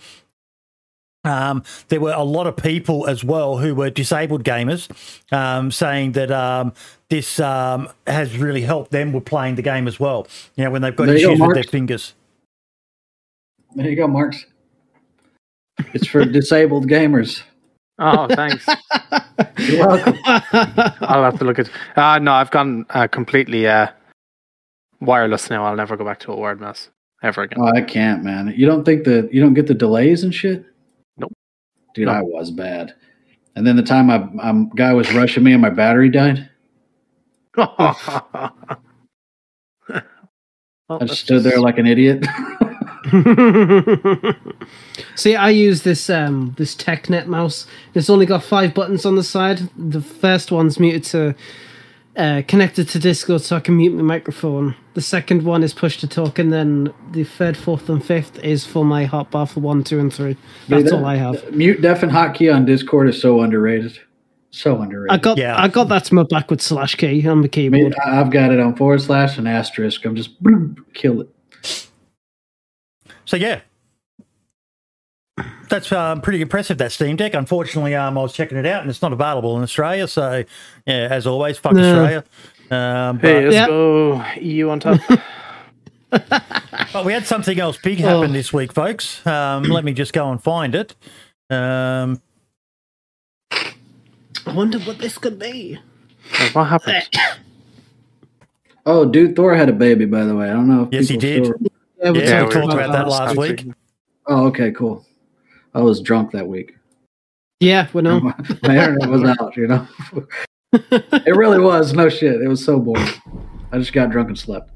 um, 1.23 1.63
there 1.89 1.99
were 1.99 2.13
a 2.13 2.23
lot 2.23 2.47
of 2.47 2.55
people 2.55 3.07
as 3.07 3.23
well 3.23 3.57
who 3.57 3.75
were 3.75 3.89
disabled 3.89 4.43
gamers 4.43 4.89
um, 5.33 5.71
saying 5.71 6.13
that 6.13 6.31
um, 6.31 6.73
this 7.09 7.39
um, 7.39 7.89
has 8.07 8.37
really 8.37 8.61
helped 8.61 8.91
them 8.91 9.11
with 9.11 9.25
playing 9.25 9.55
the 9.55 9.61
game 9.61 9.87
as 9.87 9.99
well. 9.99 10.27
You 10.55 10.63
know, 10.63 10.71
when 10.71 10.81
they've 10.81 10.95
got 10.95 11.07
There 11.07 11.17
you 11.17 11.25
go, 11.25 11.31
issues 11.33 11.41
with 11.41 11.53
their 11.55 11.63
fingers. 11.63 12.13
There 13.75 13.89
you 13.89 13.95
go, 13.95 14.07
Marks. 14.07 14.45
It's 15.93 16.07
for 16.07 16.23
disabled 16.25 16.87
gamers. 16.87 17.43
Oh, 17.99 18.27
thanks. 18.27 18.65
You're 19.57 19.85
welcome. 19.85 20.17
I'll 21.01 21.23
have 21.23 21.37
to 21.39 21.45
look 21.45 21.59
at. 21.59 21.69
Uh, 21.97 22.19
no, 22.19 22.31
I've 22.31 22.51
gone 22.51 22.85
uh, 22.91 23.07
completely 23.07 23.67
uh, 23.67 23.87
wireless 25.01 25.49
now. 25.49 25.65
I'll 25.65 25.75
never 25.75 25.97
go 25.97 26.05
back 26.05 26.19
to 26.21 26.31
a 26.31 26.35
wired 26.35 26.61
mouse 26.61 26.89
ever 27.23 27.41
again. 27.41 27.59
Oh, 27.61 27.67
I 27.75 27.81
can't, 27.81 28.23
man. 28.23 28.53
You 28.55 28.65
don't 28.65 28.85
think 28.85 29.03
that 29.03 29.33
you 29.33 29.41
don't 29.41 29.53
get 29.53 29.67
the 29.67 29.73
delays 29.73 30.23
and 30.23 30.33
shit? 30.33 30.65
Dude, 31.93 32.07
No. 32.07 32.13
I 32.13 32.21
was 32.21 32.51
bad. 32.51 32.93
And 33.55 33.65
then 33.65 33.75
the 33.75 33.83
time 33.83 34.07
my 34.07 34.27
um, 34.41 34.71
guy 34.75 34.93
was 34.93 35.13
rushing 35.13 35.43
me 35.43 35.53
and 35.53 35.61
my 35.61 35.69
battery 35.69 36.09
died, 36.09 36.49
I 37.57 38.51
just 41.01 41.21
stood 41.21 41.43
there 41.43 41.59
like 41.59 41.77
an 41.77 41.87
idiot. 41.87 42.25
See, 45.15 45.35
I 45.35 45.49
use 45.49 45.83
this 45.83 46.09
um 46.09 46.53
this 46.57 46.75
TeckNet 46.75 47.27
mouse. 47.27 47.65
It's 47.93 48.09
only 48.09 48.25
got 48.25 48.43
five 48.43 48.73
buttons 48.73 49.05
on 49.05 49.15
the 49.15 49.23
side. 49.23 49.69
The 49.77 50.01
first 50.01 50.51
one's 50.51 50.79
muted 50.79 51.03
to 51.05 51.35
uh, 52.19 52.41
connected 52.47 52.87
to 52.89 52.99
Discord, 52.99 53.41
so 53.41 53.55
I 53.55 53.59
can 53.61 53.77
mute 53.77 53.93
my 53.93 54.01
microphone. 54.03 54.75
The 54.93 55.01
second 55.01 55.43
one 55.43 55.63
is 55.63 55.73
push 55.73 55.97
to 55.99 56.07
talk, 56.07 56.37
and 56.37 56.51
then 56.51 56.93
the 57.11 57.23
third, 57.23 57.55
fourth, 57.55 57.89
and 57.89 58.03
fifth 58.03 58.37
is 58.43 58.65
for 58.65 58.83
my 58.83 59.05
hotbar 59.05 59.49
for 59.49 59.61
one, 59.61 59.83
two, 59.83 59.99
and 59.99 60.13
three. 60.13 60.35
That's 60.67 60.83
Dude, 60.83 60.93
all 60.93 61.05
I 61.05 61.15
have. 61.15 61.51
Mute 61.53 61.81
deaf 61.81 62.03
and 62.03 62.11
hotkey 62.11 62.53
on 62.53 62.65
Discord 62.65 63.07
is 63.09 63.19
so 63.21 63.41
underrated. 63.41 63.97
So 64.51 64.81
underrated. 64.81 65.11
I 65.11 65.17
got 65.17 65.37
Yeah. 65.37 65.59
I 65.61 65.67
got 65.67 65.89
that 65.89 66.05
to 66.05 66.15
my 66.15 66.23
backward 66.23 66.59
slash 66.61 66.95
key 66.95 67.25
on 67.27 67.41
the 67.41 67.49
I 67.53 67.69
mean, 67.69 67.91
keyboard. 67.91 67.95
I- 68.05 68.19
I've 68.19 68.31
got 68.31 68.51
it 68.51 68.59
on 68.59 68.75
forward 68.75 69.01
slash 69.01 69.37
and 69.37 69.47
asterisk. 69.47 70.03
I'm 70.05 70.15
just 70.15 70.41
boom, 70.43 70.75
kill 70.93 71.21
it. 71.21 71.29
So 73.25 73.37
yeah, 73.37 73.61
that's 75.69 75.91
um, 75.91 76.21
pretty 76.21 76.41
impressive. 76.41 76.77
That 76.79 76.91
Steam 76.91 77.15
Deck. 77.15 77.33
Unfortunately, 77.33 77.95
um, 77.95 78.17
I 78.17 78.21
was 78.21 78.33
checking 78.33 78.57
it 78.57 78.65
out 78.65 78.81
and 78.81 78.89
it's 78.89 79.01
not 79.01 79.13
available 79.13 79.55
in 79.57 79.63
Australia. 79.63 80.07
So, 80.07 80.43
yeah, 80.85 81.07
as 81.11 81.25
always, 81.27 81.57
fuck 81.57 81.73
No. 81.73 81.81
Australia. 81.81 82.23
Um, 82.71 83.17
but, 83.17 83.27
Hey, 83.27 83.43
let's 83.43 83.55
Yeah. 83.55 83.67
go 83.67 84.23
EU 84.39 84.69
on 84.69 84.79
top. 84.79 84.99
but 86.11 87.05
we 87.05 87.13
had 87.13 87.25
something 87.27 87.59
else 87.59 87.77
big 87.77 87.99
happen 87.99 88.31
Oh. 88.31 88.33
this 88.33 88.51
week, 88.51 88.73
folks. 88.73 89.25
Um, 89.27 89.63
let 89.63 89.83
me 89.83 89.93
just 89.93 90.11
go 90.11 90.31
and 90.31 90.41
find 90.41 90.73
it. 90.75 90.95
Um, 91.51 92.19
I 93.51 94.53
wonder 94.53 94.79
what 94.79 94.97
this 94.99 95.17
could 95.17 95.37
be. 95.39 95.79
What 96.53 96.65
happened? 96.65 97.07
Oh, 98.85 99.05
dude, 99.05 99.35
Thor 99.35 99.53
had 99.53 99.69
a 99.69 99.73
baby, 99.73 100.05
by 100.05 100.23
the 100.23 100.35
way. 100.35 100.49
I 100.49 100.53
don't 100.53 100.67
know. 100.67 100.83
If 100.83 100.89
Yes, 100.93 101.09
he 101.09 101.17
did. 101.17 101.45
still- 101.45 101.57
Yeah, 102.01 102.09
we 102.11 102.19
yeah, 102.23 102.25
we 102.43 102.49
talked 102.49 102.53
talked 102.53 102.73
about 102.73 102.85
about 102.85 102.91
that 102.93 102.97
that. 103.03 103.07
last 103.07 103.35
Sounds 103.35 103.37
week. 103.37 103.65
Oh, 104.25 104.47
okay, 104.47 104.71
cool. 104.71 105.05
I 105.73 105.81
was 105.81 106.01
drunk 106.01 106.31
that 106.31 106.47
week. 106.47 106.75
Yeah, 107.59 107.87
we 107.93 108.01
know. 108.01 108.19
My 108.63 108.77
internet 108.77 109.09
was 109.09 109.23
out, 109.39 109.55
you 109.55 109.67
know. 109.67 109.87
it 110.73 111.35
really 111.35 111.59
was. 111.59 111.93
No 111.93 112.09
shit. 112.09 112.41
It 112.41 112.47
was 112.47 112.63
so 112.63 112.79
boring. 112.79 113.07
I 113.71 113.77
just 113.77 113.93
got 113.93 114.09
drunk 114.09 114.29
and 114.29 114.39
slept. 114.39 114.71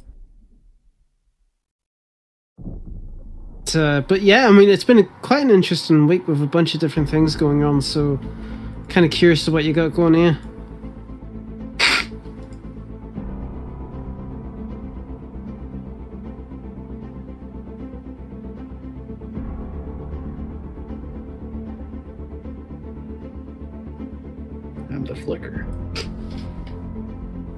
But, 3.66 3.76
uh, 3.76 4.02
but 4.02 4.22
yeah, 4.22 4.48
I 4.48 4.52
mean, 4.52 4.70
it's 4.70 4.84
been 4.84 5.00
a, 5.00 5.04
quite 5.22 5.42
an 5.42 5.50
interesting 5.50 6.08
week 6.08 6.28
with 6.28 6.42
a 6.42 6.48
bunch 6.48 6.74
of 6.74 6.80
different 6.80 7.10
things 7.10 7.36
going 7.36 7.64
on. 7.64 7.82
So, 7.82 8.20
kind 8.90 9.06
of 9.06 9.12
curious 9.12 9.46
to 9.46 9.52
what 9.52 9.64
you 9.64 9.74
got 9.74 9.94
going 9.94 10.14
here. 10.14 10.38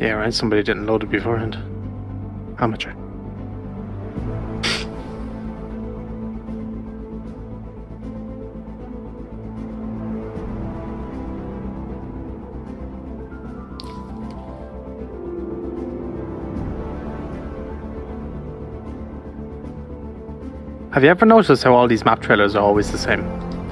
Yeah, 0.06 0.12
right. 0.12 0.32
Somebody 0.32 0.62
didn't 0.62 0.86
load 0.86 1.02
it 1.02 1.10
beforehand. 1.10 1.56
Amateur. 2.60 2.92
Have 20.92 21.04
you 21.04 21.10
ever 21.10 21.26
noticed 21.26 21.64
how 21.64 21.74
all 21.74 21.88
these 21.88 22.06
map 22.06 22.22
trailers 22.22 22.56
are 22.56 22.62
always 22.62 22.92
the 22.92 23.00
same? 23.00 23.24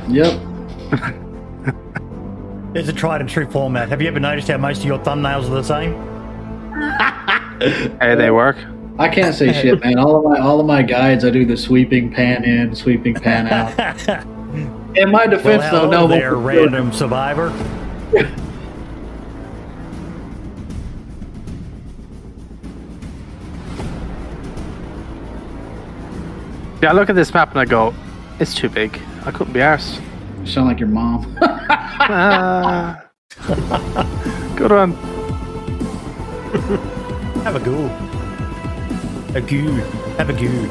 Yep. 0.09 0.41
it's 2.75 2.89
a 2.89 2.93
tried 2.93 3.21
and 3.21 3.29
true 3.29 3.45
format. 3.45 3.89
Have 3.89 4.01
you 4.01 4.07
ever 4.07 4.19
noticed 4.19 4.47
how 4.47 4.57
most 4.57 4.79
of 4.79 4.85
your 4.85 4.97
thumbnails 4.97 5.45
are 5.45 5.61
the 5.61 5.63
same? 5.63 6.12
Hey, 7.59 8.15
they 8.15 8.31
work. 8.31 8.57
I 8.99 9.09
can't 9.09 9.33
say 9.33 9.51
shit, 9.53 9.83
man. 9.83 9.97
All 9.97 10.17
of 10.17 10.23
my 10.23 10.39
all 10.39 10.59
of 10.59 10.65
my 10.65 10.83
guides, 10.83 11.25
I 11.25 11.29
do 11.31 11.45
the 11.45 11.57
sweeping 11.57 12.11
pan 12.11 12.43
in, 12.43 12.75
sweeping 12.75 13.15
pan 13.15 13.47
out. 13.47 14.25
In 14.95 15.09
my 15.09 15.25
well, 15.25 15.37
defense, 15.37 15.63
though, 15.71 15.89
no 15.89 16.07
there, 16.07 16.35
one- 16.35 16.43
random 16.43 16.93
survivor. 16.93 17.51
Yeah, 26.83 26.91
I 26.91 26.93
look 26.93 27.09
at 27.09 27.15
this 27.15 27.33
map 27.33 27.49
and 27.51 27.59
I 27.59 27.65
go, 27.65 27.93
it's 28.39 28.53
too 28.53 28.69
big. 28.69 28.99
I 29.25 29.31
couldn't 29.31 29.53
be 29.53 29.61
arsed. 29.61 30.01
You 30.41 30.45
sound 30.45 30.67
like 30.67 30.79
your 30.79 30.89
mom. 30.89 31.35
Ah. 32.05 33.01
Good 34.57 34.71
one. 34.71 34.93
Have 37.43 37.57
a 37.57 37.59
go. 37.59 37.85
A 39.35 39.41
goo. 39.41 39.71
Have 40.17 40.29
a 40.29 40.33
goo. 40.33 40.67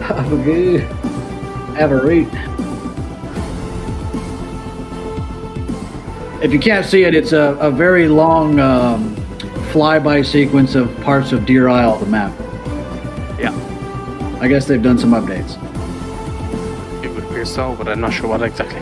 Have 0.00 0.30
a 0.30 0.36
good. 0.36 0.80
Have 1.76 1.92
a 1.92 2.02
read. 2.02 2.28
If 6.42 6.52
you 6.52 6.58
can't 6.58 6.84
see 6.84 7.04
it, 7.04 7.14
it's 7.14 7.32
a, 7.32 7.56
a 7.58 7.70
very 7.70 8.06
long 8.08 8.60
um, 8.60 9.16
flyby 9.72 10.26
sequence 10.26 10.74
of 10.74 10.94
parts 11.00 11.32
of 11.32 11.46
Deer 11.46 11.68
Isle, 11.68 11.98
the 11.98 12.06
map. 12.06 12.38
Yeah, 13.40 13.54
I 14.42 14.48
guess 14.48 14.66
they've 14.66 14.82
done 14.82 14.98
some 14.98 15.12
updates. 15.12 15.56
it 17.02 17.08
would 17.14 17.24
appear 17.24 17.46
so, 17.46 17.74
but 17.76 17.88
I'm 17.88 18.00
not 18.00 18.12
sure 18.12 18.28
what 18.28 18.42
exactly. 18.42 18.80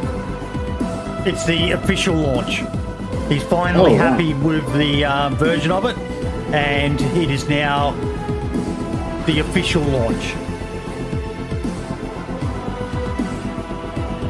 It's 1.30 1.44
the 1.44 1.70
official 1.72 2.16
launch. 2.16 2.62
He's 3.30 3.42
finally 3.44 3.92
Oh, 3.92 3.96
wow. 3.96 4.10
happy 4.10 4.34
with 4.34 4.66
the 4.74 5.04
um, 5.04 5.36
version 5.36 5.70
of 5.70 5.84
it, 5.84 5.96
and 6.52 7.00
it 7.16 7.30
is 7.30 7.48
now 7.48 7.92
the 9.26 9.38
official 9.38 9.82
launch. 9.82 10.34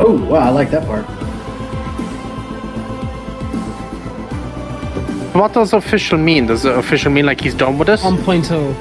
Oh, 0.03 0.27
wow, 0.31 0.39
I 0.41 0.49
like 0.51 0.71
that 0.71 0.87
part. 0.87 1.05
What 5.35 5.53
does 5.55 5.73
official 5.73 6.19
mean? 6.19 6.47
Does 6.47 6.65
official 6.65 7.11
mean 7.11 7.25
like 7.25 7.41
he's 7.41 7.55
done 7.55 7.79
with 7.79 7.89
it? 7.89 8.01
1.0. 8.01 8.75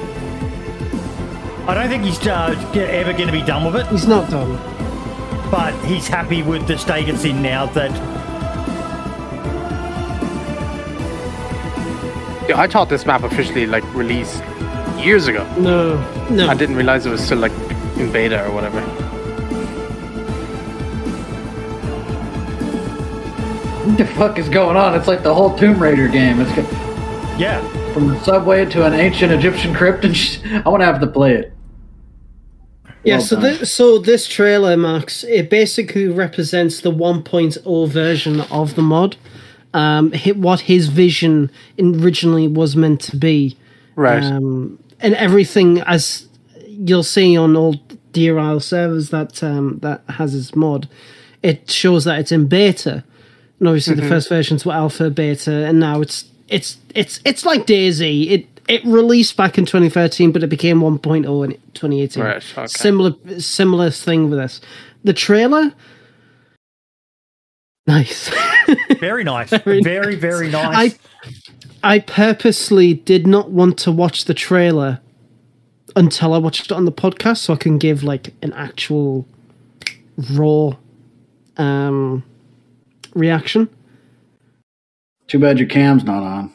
I 1.68 1.74
don't 1.74 1.88
think 1.88 2.04
he's 2.04 2.26
uh, 2.26 2.54
ever 2.74 3.12
going 3.12 3.26
to 3.26 3.32
be 3.32 3.42
done 3.42 3.64
with 3.64 3.76
it, 3.76 3.86
He's 3.88 4.06
not 4.06 4.28
done. 4.30 4.58
but 5.50 5.72
he's 5.84 6.08
happy 6.08 6.42
with 6.42 6.66
the 6.66 6.76
state 6.76 7.08
it's 7.08 7.24
in 7.24 7.40
now. 7.40 7.66
That 7.66 7.90
I 12.54 12.66
thought 12.66 12.88
this 12.88 13.06
map 13.06 13.22
officially 13.22 13.66
like 13.66 13.84
released 13.94 14.42
years 14.98 15.28
ago. 15.28 15.44
No, 15.58 15.96
no. 16.30 16.48
I 16.48 16.54
didn't 16.54 16.76
realize 16.76 17.06
it 17.06 17.10
was 17.10 17.22
still 17.24 17.38
like 17.38 17.52
in 17.96 18.10
beta 18.12 18.44
or 18.46 18.52
whatever. 18.52 18.80
What 23.86 23.96
the 23.98 24.06
fuck 24.06 24.38
is 24.38 24.48
going 24.48 24.76
on? 24.76 24.94
It's 24.94 25.08
like 25.08 25.22
the 25.22 25.34
whole 25.34 25.56
Tomb 25.56 25.82
Raider 25.82 26.06
game. 26.08 26.40
It's 26.40 26.52
got, 26.54 26.66
yeah, 27.40 27.60
from 27.92 28.08
the 28.08 28.20
subway 28.20 28.64
to 28.66 28.84
an 28.86 28.92
ancient 28.92 29.32
Egyptian 29.32 29.74
crypt, 29.74 30.04
and 30.04 30.16
sh- 30.16 30.38
I 30.44 30.68
want 30.68 30.82
to 30.82 30.86
have 30.86 31.00
to 31.00 31.06
play 31.06 31.34
it. 31.34 31.52
Yeah, 33.02 33.16
Well 33.16 33.24
so 33.24 33.36
this, 33.36 33.72
so 33.72 33.98
this 33.98 34.26
trailer, 34.28 34.76
Max, 34.76 35.24
it 35.24 35.48
basically 35.48 36.06
represents 36.08 36.82
the 36.82 36.92
1.0 36.92 37.88
version 37.88 38.42
of 38.42 38.74
the 38.74 38.82
mod. 38.82 39.16
Um, 39.72 40.12
what 40.34 40.60
his 40.60 40.88
vision 40.88 41.50
originally 41.78 42.48
was 42.48 42.74
meant 42.74 43.00
to 43.02 43.16
be, 43.16 43.56
Right. 43.94 44.22
um, 44.22 44.78
and 45.00 45.14
everything 45.14 45.80
as 45.82 46.26
you'll 46.66 47.04
see 47.04 47.36
on 47.36 47.56
all 47.56 47.74
Deer 48.12 48.38
Isle 48.38 48.58
servers 48.60 49.10
that 49.10 49.42
um, 49.44 49.78
that 49.82 50.02
has 50.08 50.32
his 50.32 50.56
mod, 50.56 50.88
it 51.42 51.70
shows 51.70 52.04
that 52.04 52.18
it's 52.18 52.32
in 52.32 52.46
beta. 52.46 53.04
And 53.60 53.68
obviously, 53.68 53.94
the 53.94 54.08
first 54.08 54.28
versions 54.28 54.64
were 54.66 54.72
alpha, 54.72 55.10
beta, 55.10 55.52
and 55.66 55.78
now 55.78 56.00
it's 56.00 56.24
it's 56.48 56.78
it's 56.94 57.20
it's 57.24 57.44
like 57.44 57.66
DayZ. 57.66 58.28
It 58.30 58.46
it 58.66 58.84
released 58.84 59.36
back 59.36 59.58
in 59.58 59.66
2013, 59.66 60.32
but 60.32 60.42
it 60.42 60.48
became 60.48 60.80
1.0 60.80 61.44
in 61.44 61.52
2018. 61.74 62.22
Right, 62.22 62.44
okay. 62.58 62.66
Similar 62.66 63.12
similar 63.38 63.90
thing 63.90 64.30
with 64.30 64.38
this. 64.38 64.60
The 65.04 65.12
trailer, 65.12 65.72
nice. 67.86 68.30
very 69.00 69.24
nice, 69.24 69.50
Very 69.64 69.82
very 69.82 70.14
very, 70.16 70.48
nice. 70.50 70.98
I 71.82 71.94
I 71.94 71.98
purposely 72.00 72.94
did 72.94 73.26
not 73.26 73.50
want 73.50 73.78
to 73.80 73.90
watch 73.92 74.26
the 74.26 74.34
trailer 74.34 75.00
until 75.96 76.34
I 76.34 76.38
watched 76.38 76.66
it 76.66 76.72
on 76.72 76.84
the 76.84 76.92
podcast, 76.92 77.38
so 77.38 77.52
I 77.54 77.56
can 77.56 77.78
give 77.78 78.02
like 78.04 78.34
an 78.42 78.52
actual 78.52 79.26
raw 80.32 80.76
um 81.56 82.22
reaction. 83.14 83.68
Too 85.26 85.38
bad 85.38 85.58
your 85.58 85.68
cam's 85.68 86.04
not 86.04 86.22
on. 86.22 86.52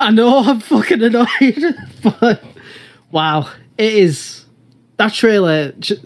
I 0.00 0.10
know 0.10 0.38
I'm 0.44 0.60
fucking 0.60 1.02
annoyed, 1.02 1.74
but 2.20 2.42
wow, 3.10 3.50
it 3.76 3.92
is 3.94 4.44
that 4.96 5.12
trailer. 5.12 5.72
j- 5.72 5.96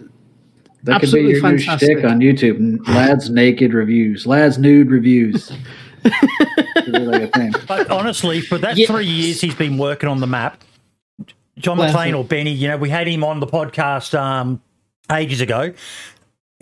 That 0.85 1.01
could 1.01 1.13
be 1.13 1.21
Absolutely 1.21 1.31
your 1.33 1.43
new 1.43 1.59
fantastic. 1.59 1.99
shtick 1.99 2.05
on 2.05 2.19
YouTube. 2.21 2.89
Lads 2.89 3.29
naked 3.31 3.75
reviews. 3.75 4.27
Lads 4.27 4.59
nude 4.59 4.91
reviews. 4.91 5.53
Could 6.03 6.93
be 6.93 6.99
like 7.01 7.23
a 7.23 7.27
thing. 7.29 7.53
But 7.67 7.91
honestly, 7.91 8.41
for 8.41 8.59
that 8.59 8.77
Yeah. 8.77 8.87
three 8.87 9.07
years 9.07 9.41
he's 9.41 9.55
been 9.55 9.79
working 9.79 10.09
on 10.09 10.21
the 10.21 10.27
map, 10.27 10.63
John 11.59 11.79
Well, 11.79 11.89
McLean 11.93 12.15
or 12.15 12.25
Benny, 12.25 12.53
you 12.53 12.69
know, 12.69 12.77
we 12.77 12.89
had 12.91 13.07
him 13.07 13.23
on 13.25 13.41
the 13.41 13.47
podcast 13.47 14.19
um, 14.19 14.61
ages 15.11 15.41
ago. 15.41 15.73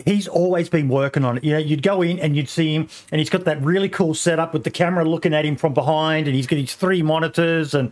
He's 0.05 0.27
always 0.27 0.67
been 0.67 0.89
working 0.89 1.23
on 1.23 1.37
it. 1.37 1.43
You 1.43 1.53
know, 1.53 1.59
you'd 1.59 1.83
go 1.83 2.01
in 2.01 2.19
and 2.19 2.35
you'd 2.35 2.49
see 2.49 2.73
him, 2.75 2.87
and 3.11 3.19
he's 3.19 3.29
got 3.29 3.45
that 3.45 3.61
really 3.63 3.87
cool 3.89 4.13
setup 4.15 4.51
with 4.53 4.63
the 4.63 4.71
camera 4.71 5.05
looking 5.05 5.33
at 5.33 5.45
him 5.45 5.55
from 5.55 5.73
behind, 5.73 6.27
and 6.27 6.35
he's 6.35 6.47
got 6.47 6.57
his 6.57 6.73
three 6.73 7.03
monitors, 7.03 7.73
and 7.75 7.91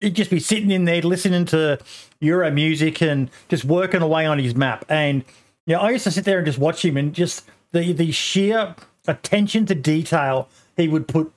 he'd 0.00 0.14
just 0.14 0.30
be 0.30 0.38
sitting 0.40 0.70
in 0.70 0.84
there 0.84 1.02
listening 1.02 1.44
to 1.46 1.78
Euro 2.20 2.50
music 2.52 3.02
and 3.02 3.30
just 3.48 3.64
working 3.64 4.00
away 4.00 4.26
on 4.26 4.38
his 4.38 4.54
map. 4.54 4.84
And 4.88 5.24
Yeah, 5.66 5.78
I 5.78 5.90
used 5.90 6.04
to 6.04 6.10
sit 6.10 6.24
there 6.24 6.38
and 6.38 6.46
just 6.46 6.58
watch 6.58 6.84
him, 6.84 6.96
and 6.96 7.12
just 7.12 7.44
the 7.72 7.92
the 7.92 8.12
sheer 8.12 8.74
attention 9.08 9.66
to 9.66 9.74
detail 9.74 10.48
he 10.80 10.88
would 10.88 11.06
put 11.06 11.32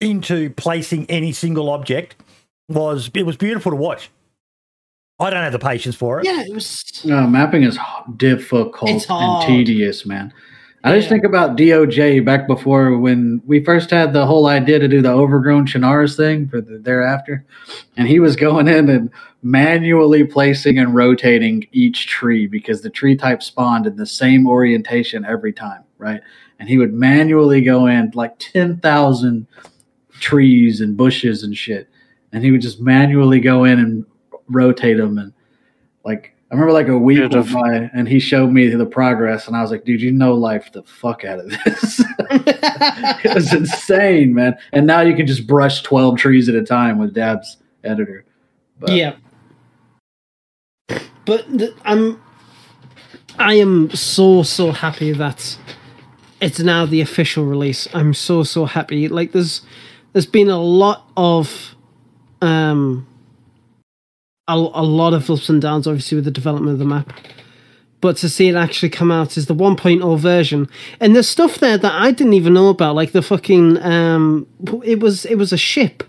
into 0.00 0.50
placing 0.50 1.08
any 1.10 1.32
single 1.32 1.70
object 1.70 2.16
was 2.68 3.10
it 3.14 3.24
was 3.24 3.36
beautiful 3.36 3.70
to 3.70 3.76
watch. 3.76 4.10
I 5.18 5.28
don't 5.28 5.42
have 5.42 5.52
the 5.52 5.58
patience 5.58 5.94
for 5.94 6.20
it. 6.20 6.24
Yeah, 6.24 6.40
it 6.40 6.54
was. 6.54 7.02
No, 7.04 7.26
mapping 7.26 7.62
is 7.62 7.78
difficult 8.16 8.90
It's 8.90 9.06
and 9.08 9.46
tedious, 9.46 10.06
man. 10.06 10.32
I 10.82 10.96
just 10.96 11.10
think 11.10 11.24
about 11.24 11.58
DOJ 11.58 12.24
back 12.24 12.46
before 12.46 12.96
when 12.96 13.42
we 13.44 13.62
first 13.62 13.90
had 13.90 14.14
the 14.14 14.24
whole 14.24 14.46
idea 14.46 14.78
to 14.78 14.88
do 14.88 15.02
the 15.02 15.10
overgrown 15.10 15.66
Chernarus 15.66 16.16
thing 16.16 16.48
for 16.48 16.62
the 16.62 16.78
thereafter, 16.78 17.44
and 17.98 18.08
he 18.08 18.18
was 18.18 18.34
going 18.34 18.66
in 18.66 18.88
and 18.88 19.10
manually 19.42 20.24
placing 20.24 20.78
and 20.78 20.94
rotating 20.94 21.66
each 21.72 22.06
tree 22.06 22.46
because 22.46 22.80
the 22.80 22.88
tree 22.88 23.14
type 23.14 23.42
spawned 23.42 23.86
in 23.86 23.96
the 23.96 24.06
same 24.06 24.46
orientation 24.46 25.26
every 25.26 25.52
time, 25.52 25.82
right? 25.98 26.22
And 26.60 26.68
he 26.68 26.78
would 26.78 26.92
manually 26.92 27.62
go 27.62 27.86
in 27.86 28.12
like 28.14 28.38
ten 28.38 28.78
thousand 28.78 29.48
trees 30.20 30.80
and 30.80 30.96
bushes 30.96 31.42
and 31.42 31.56
shit, 31.56 31.88
and 32.32 32.44
he 32.44 32.52
would 32.52 32.60
just 32.60 32.80
manually 32.80 33.40
go 33.40 33.64
in 33.64 33.80
and 33.80 34.06
rotate 34.48 34.98
them 34.98 35.18
and 35.18 35.32
like 36.04 36.34
I 36.50 36.54
remember 36.54 36.72
like 36.72 36.88
a 36.88 36.98
week 36.98 37.18
Should 37.18 37.32
went 37.32 37.46
have. 37.46 37.54
by 37.54 37.90
and 37.94 38.08
he 38.08 38.18
showed 38.18 38.50
me 38.50 38.66
the 38.68 38.84
progress 38.86 39.46
and 39.46 39.56
I 39.56 39.62
was 39.62 39.70
like, 39.70 39.84
dude, 39.84 40.02
you 40.02 40.10
know 40.10 40.34
life 40.34 40.72
the 40.72 40.82
fuck 40.82 41.24
out 41.24 41.38
of 41.38 41.48
this. 41.48 42.02
it 42.30 43.34
was 43.34 43.52
insane, 43.54 44.34
man. 44.34 44.58
And 44.72 44.84
now 44.86 45.00
you 45.00 45.14
can 45.14 45.26
just 45.28 45.46
brush 45.46 45.82
twelve 45.82 46.18
trees 46.18 46.48
at 46.48 46.56
a 46.56 46.62
time 46.62 46.98
with 46.98 47.14
Dab's 47.14 47.58
editor. 47.84 48.24
But 48.80 48.90
yeah. 48.90 49.16
But 51.24 51.46
th- 51.56 51.74
I'm, 51.84 52.20
I 53.38 53.54
am 53.54 53.90
so 53.90 54.42
so 54.42 54.72
happy 54.72 55.12
that 55.12 55.56
it's 56.40 56.60
now 56.60 56.86
the 56.86 57.00
official 57.00 57.44
release. 57.44 57.88
I'm 57.94 58.14
so 58.14 58.42
so 58.42 58.64
happy. 58.64 59.08
Like 59.08 59.32
there's, 59.32 59.62
there's 60.12 60.26
been 60.26 60.48
a 60.50 60.60
lot 60.60 61.06
of, 61.16 61.74
um, 62.40 63.06
a, 64.48 64.54
a 64.54 64.82
lot 64.84 65.14
of 65.14 65.30
ups 65.30 65.48
and 65.48 65.60
downs, 65.62 65.86
obviously 65.86 66.16
with 66.16 66.24
the 66.24 66.30
development 66.30 66.72
of 66.72 66.78
the 66.78 66.84
map. 66.84 67.12
But 68.00 68.16
to 68.18 68.30
see 68.30 68.48
it 68.48 68.54
actually 68.54 68.88
come 68.88 69.12
out 69.12 69.36
is 69.36 69.44
the 69.46 69.54
1.0 69.54 70.18
version, 70.18 70.68
and 71.00 71.14
there's 71.14 71.28
stuff 71.28 71.58
there 71.58 71.76
that 71.76 71.92
I 71.92 72.12
didn't 72.12 72.32
even 72.32 72.54
know 72.54 72.68
about, 72.68 72.94
like 72.94 73.12
the 73.12 73.20
fucking 73.20 73.76
um, 73.82 74.46
it 74.82 75.00
was 75.00 75.26
it 75.26 75.34
was 75.36 75.52
a 75.52 75.58
ship 75.58 76.02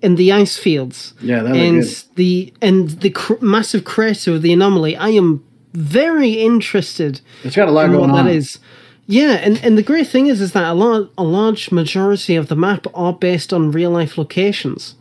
in 0.00 0.14
the 0.14 0.30
ice 0.32 0.56
fields 0.56 1.14
Yeah, 1.20 1.42
that 1.42 1.56
and 1.56 1.82
the 2.14 2.52
and 2.62 2.90
the 3.00 3.10
cr- 3.10 3.40
massive 3.40 3.84
crater 3.84 4.34
of 4.34 4.42
the 4.42 4.52
anomaly. 4.52 4.96
I 4.96 5.08
am 5.08 5.44
very 5.72 6.34
interested 6.34 7.20
It's 7.42 7.56
got 7.56 7.66
a 7.66 7.72
lot 7.72 7.86
in 7.86 7.92
going 7.92 8.10
what 8.10 8.18
on. 8.20 8.26
that 8.26 8.32
is. 8.32 8.60
Yeah, 9.06 9.32
and, 9.32 9.60
and 9.64 9.76
the 9.76 9.82
great 9.82 10.06
thing 10.08 10.26
is 10.28 10.40
is 10.40 10.52
that 10.52 10.64
a 10.70 10.74
lot 10.74 11.10
a 11.18 11.24
large 11.24 11.70
majority 11.72 12.36
of 12.36 12.48
the 12.48 12.56
map 12.56 12.86
are 12.94 13.12
based 13.12 13.52
on 13.52 13.72
real 13.72 13.90
life 13.90 14.16
locations, 14.16 14.94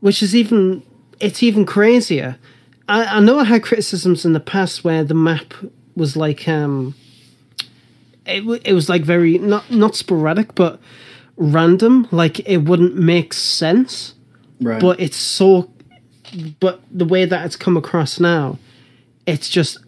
which 0.00 0.22
is 0.22 0.34
even 0.34 0.82
it's 1.20 1.42
even 1.42 1.64
crazier. 1.64 2.36
I, 2.88 3.04
I 3.04 3.20
know 3.20 3.38
I 3.38 3.44
had 3.44 3.62
criticisms 3.62 4.24
in 4.24 4.32
the 4.32 4.40
past 4.40 4.82
where 4.84 5.04
the 5.04 5.14
map 5.14 5.54
was 5.94 6.16
like 6.16 6.48
um 6.48 6.94
it, 8.26 8.42
it 8.64 8.72
was 8.72 8.88
like 8.88 9.02
very 9.02 9.38
not 9.38 9.70
not 9.70 9.94
sporadic 9.94 10.54
but 10.54 10.80
random 11.36 12.06
like 12.10 12.40
it 12.48 12.58
wouldn't 12.58 12.96
make 12.96 13.32
sense 13.32 14.14
Right. 14.60 14.80
but 14.80 14.98
it's 15.00 15.16
so 15.16 15.70
but 16.60 16.80
the 16.90 17.04
way 17.04 17.24
that 17.24 17.46
it's 17.46 17.56
come 17.56 17.76
across 17.76 18.18
now 18.18 18.58
it's 19.26 19.48
just 19.48 19.78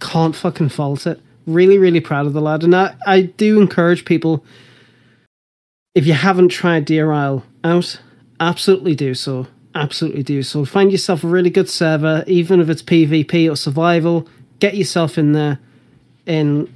can't 0.00 0.36
fucking 0.36 0.68
fault 0.68 1.06
it 1.06 1.20
really 1.46 1.78
really 1.78 2.00
proud 2.00 2.26
of 2.26 2.32
the 2.32 2.40
lad 2.40 2.62
and 2.62 2.74
i, 2.74 2.94
I 3.06 3.22
do 3.22 3.60
encourage 3.60 4.04
people 4.04 4.44
if 5.94 6.06
you 6.06 6.12
haven't 6.12 6.48
tried 6.50 6.84
deer 6.84 7.12
isle 7.12 7.44
out 7.64 8.00
absolutely 8.38 8.94
do 8.94 9.14
so 9.14 9.46
absolutely 9.74 10.22
do 10.22 10.42
so 10.42 10.64
find 10.64 10.90
yourself 10.92 11.24
a 11.24 11.26
really 11.28 11.50
good 11.50 11.68
server 11.68 12.24
even 12.26 12.60
if 12.60 12.68
it's 12.68 12.82
pvp 12.82 13.50
or 13.50 13.56
survival 13.56 14.28
get 14.58 14.76
yourself 14.76 15.16
in 15.18 15.32
there 15.32 15.58
and 16.26 16.72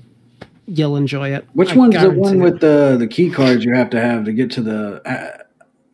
you'll 0.66 0.96
enjoy 0.96 1.32
it 1.32 1.44
Which 1.52 1.72
I 1.72 1.76
one's 1.76 1.94
the 2.00 2.10
one 2.10 2.40
it. 2.40 2.44
with 2.44 2.60
the 2.60 2.96
the 2.98 3.06
key 3.06 3.30
cards 3.30 3.64
you 3.64 3.74
have 3.74 3.90
to 3.90 4.00
have 4.00 4.24
to 4.24 4.32
get 4.32 4.50
to 4.52 4.62
the? 4.62 5.02
Uh, 5.06 5.42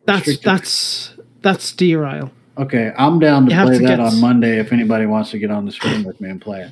that's 0.05 0.27
restricted- 0.27 0.43
that's 0.45 1.13
that's 1.41 1.73
deer 1.73 2.05
isle 2.05 2.31
okay, 2.57 2.91
I'm 2.97 3.17
down 3.19 3.47
to 3.47 3.55
You 3.55 3.61
play 3.63 3.77
to 3.77 3.83
that 3.83 3.87
get- 3.97 3.99
on 3.99 4.21
Monday 4.21 4.59
if 4.59 4.71
anybody 4.71 5.05
wants 5.07 5.31
to 5.31 5.39
get 5.39 5.49
on 5.51 5.65
the 5.65 5.71
stream 5.71 6.03
with 6.03 6.21
me 6.21 6.29
and 6.29 6.39
play 6.39 6.61
it. 6.61 6.71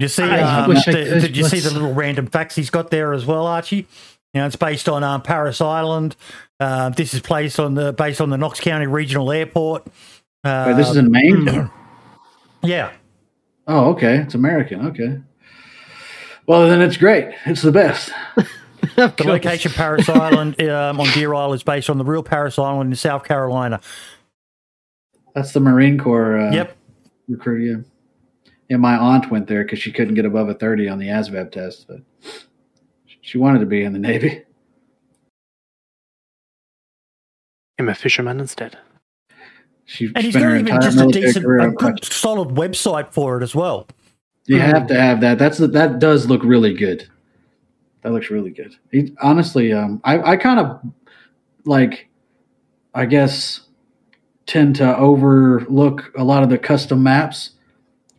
You 0.00 0.08
see, 0.08 0.22
I 0.22 0.62
um, 0.62 0.68
wish 0.70 0.88
I 0.88 0.92
the- 0.92 1.04
could. 1.04 1.20
did 1.20 1.36
you 1.36 1.44
see 1.44 1.60
the 1.60 1.70
little 1.70 1.92
random 1.94 2.26
facts 2.26 2.56
he's 2.56 2.70
got 2.70 2.90
there 2.90 3.12
as 3.12 3.26
well, 3.26 3.46
Archie? 3.46 3.86
You 4.34 4.40
know, 4.40 4.46
it's 4.46 4.56
based 4.56 4.88
on 4.88 5.04
um, 5.04 5.22
Paris 5.22 5.60
Island. 5.60 6.16
Uh, 6.58 6.88
this 6.90 7.14
is 7.14 7.20
placed 7.20 7.60
on 7.60 7.74
the 7.74 7.92
based 7.92 8.20
on 8.20 8.30
the 8.30 8.38
Knox 8.38 8.60
County 8.60 8.86
Regional 8.86 9.30
Airport. 9.30 9.86
Uh, 10.42 10.64
Wait, 10.68 10.76
this 10.76 10.88
is 10.88 10.96
in 10.96 11.10
Maine. 11.10 11.70
yeah. 12.62 12.92
Oh, 13.66 13.90
okay, 13.90 14.16
it's 14.18 14.34
American. 14.34 14.86
Okay. 14.86 15.18
Well, 16.46 16.66
then 16.68 16.80
it's 16.80 16.96
great. 16.96 17.34
It's 17.46 17.62
the 17.62 17.72
best. 17.72 18.10
The 18.96 19.12
location 19.24 19.70
Paris 19.72 20.08
Island 20.08 20.60
um, 20.62 20.98
on 21.00 21.06
Deer 21.10 21.34
Isle 21.34 21.52
is 21.52 21.62
based 21.62 21.90
on 21.90 21.98
the 21.98 22.04
real 22.04 22.22
Parris 22.22 22.58
Island 22.58 22.90
in 22.90 22.96
South 22.96 23.24
Carolina. 23.24 23.78
That's 25.34 25.52
the 25.52 25.60
Marine 25.60 25.98
Corps. 25.98 26.38
Uh, 26.38 26.50
Yep. 26.50 26.76
Recruit. 27.28 27.84
Yeah. 28.70 28.76
Yeah, 28.76 28.76
my 28.78 28.96
aunt 28.96 29.30
went 29.30 29.48
there 29.48 29.64
because 29.64 29.80
she 29.80 29.90
couldn't 29.92 30.14
get 30.14 30.24
above 30.24 30.48
a 30.48 30.54
thirty 30.54 30.88
on 30.88 30.98
the 30.98 31.08
ASVAB 31.08 31.50
test, 31.50 31.86
but 31.88 32.00
she 33.20 33.36
wanted 33.36 33.58
to 33.58 33.66
be 33.66 33.82
in 33.82 33.92
the 33.92 33.98
Navy. 33.98 34.44
I'm 37.78 37.88
a 37.88 37.94
fisherman 37.94 38.40
instead. 38.40 38.78
She 39.86 40.06
And 40.14 40.24
he's 40.24 40.34
spent 40.34 40.66
got 40.68 40.82
even 40.82 40.82
just 40.82 41.00
a 41.00 41.06
decent, 41.08 41.44
a 41.44 41.70
good, 41.70 42.04
solid 42.04 42.50
website 42.50 43.12
for 43.12 43.40
it 43.40 43.42
as 43.42 43.54
well. 43.54 43.88
You 44.46 44.60
have 44.60 44.86
to 44.86 44.94
have 44.94 45.20
that. 45.20 45.38
That's 45.38 45.58
that 45.58 45.98
does 45.98 46.28
look 46.28 46.44
really 46.44 46.74
good. 46.74 47.08
That 48.02 48.12
looks 48.12 48.30
really 48.30 48.50
good. 48.50 48.76
He, 48.92 49.14
honestly, 49.20 49.72
um, 49.72 50.00
I 50.04 50.32
I 50.32 50.36
kind 50.36 50.60
of 50.60 50.80
like, 51.64 52.08
I 52.94 53.06
guess, 53.06 53.62
tend 54.46 54.76
to 54.76 54.96
overlook 54.96 56.12
a 56.16 56.22
lot 56.24 56.42
of 56.42 56.50
the 56.50 56.58
custom 56.58 57.02
maps. 57.02 57.50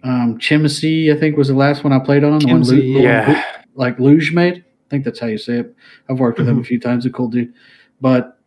Um, 0.04 0.40
I 0.42 1.16
think, 1.20 1.38
was 1.38 1.48
the 1.48 1.54
last 1.54 1.84
one 1.84 1.94
I 1.94 2.00
played 2.00 2.24
on. 2.24 2.40
The 2.40 2.48
one 2.48 2.62
one 2.62 2.82
yeah. 2.82 3.28
Lu- 3.28 3.84
like 3.84 4.00
Luge 4.00 4.34
made. 4.34 4.58
I 4.58 4.90
think 4.90 5.06
that's 5.06 5.20
how 5.20 5.28
you 5.28 5.38
say 5.38 5.60
it. 5.60 5.76
I've 6.10 6.20
worked 6.20 6.40
with 6.40 6.50
him 6.50 6.60
a 6.60 6.64
few 6.64 6.80
times. 6.80 7.06
A 7.06 7.10
cool 7.10 7.28
dude, 7.28 7.54
but 8.02 8.38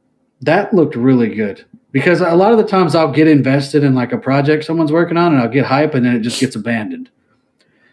that 0.42 0.74
looked 0.74 0.96
really 0.96 1.34
good 1.34 1.64
because 1.92 2.20
a 2.20 2.34
lot 2.34 2.52
of 2.52 2.58
the 2.58 2.66
times 2.66 2.94
I'll 2.94 3.12
get 3.12 3.28
invested 3.28 3.82
in 3.84 3.94
like 3.94 4.12
a 4.12 4.18
project 4.18 4.64
someone's 4.64 4.92
working 4.92 5.16
on, 5.16 5.32
and 5.32 5.40
I'll 5.40 5.48
get 5.48 5.64
hype, 5.64 5.94
and 5.94 6.04
then 6.04 6.16
it 6.16 6.20
just 6.20 6.40
gets 6.40 6.56
abandoned. 6.56 7.10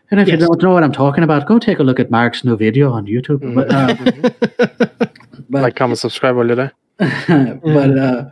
And 0.10 0.20
if 0.20 0.28
you 0.28 0.36
don't 0.36 0.62
know 0.62 0.74
what 0.74 0.84
I'm 0.84 0.92
talking 0.92 1.24
about, 1.24 1.48
go 1.48 1.58
take 1.58 1.80
a 1.80 1.84
look 1.84 1.98
at 1.98 2.12
Mark's 2.12 2.44
new 2.44 2.58
video 2.58 2.92
on 2.92 3.06
YouTube. 3.06 3.56
But, 3.56 3.72
uh, 3.72 5.00
but 5.50 5.62
like, 5.62 5.76
comment, 5.78 6.00
subscribe, 6.00 6.36
all 6.36 6.48
day. 6.48 6.70
but 6.98 7.98
uh, 7.98 8.26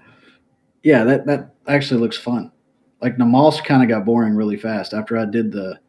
yeah, 0.83 1.05
that 1.05 1.25
that 1.25 1.53
actually 1.67 2.01
looks 2.01 2.17
fun. 2.17 2.51
Like 3.01 3.17
Namalsk 3.17 3.63
kind 3.63 3.81
of 3.81 3.89
got 3.89 4.05
boring 4.05 4.35
really 4.35 4.57
fast 4.57 4.93
after 4.93 5.17
I 5.17 5.25
did 5.25 5.51
the 5.51 5.79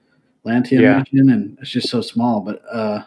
Lantia 0.46 0.80
Yeah. 0.80 0.98
mission, 0.98 1.30
and 1.30 1.58
it's 1.60 1.70
just 1.70 1.88
so 1.88 2.00
small. 2.00 2.40
But 2.40 2.62
uh, 2.70 3.02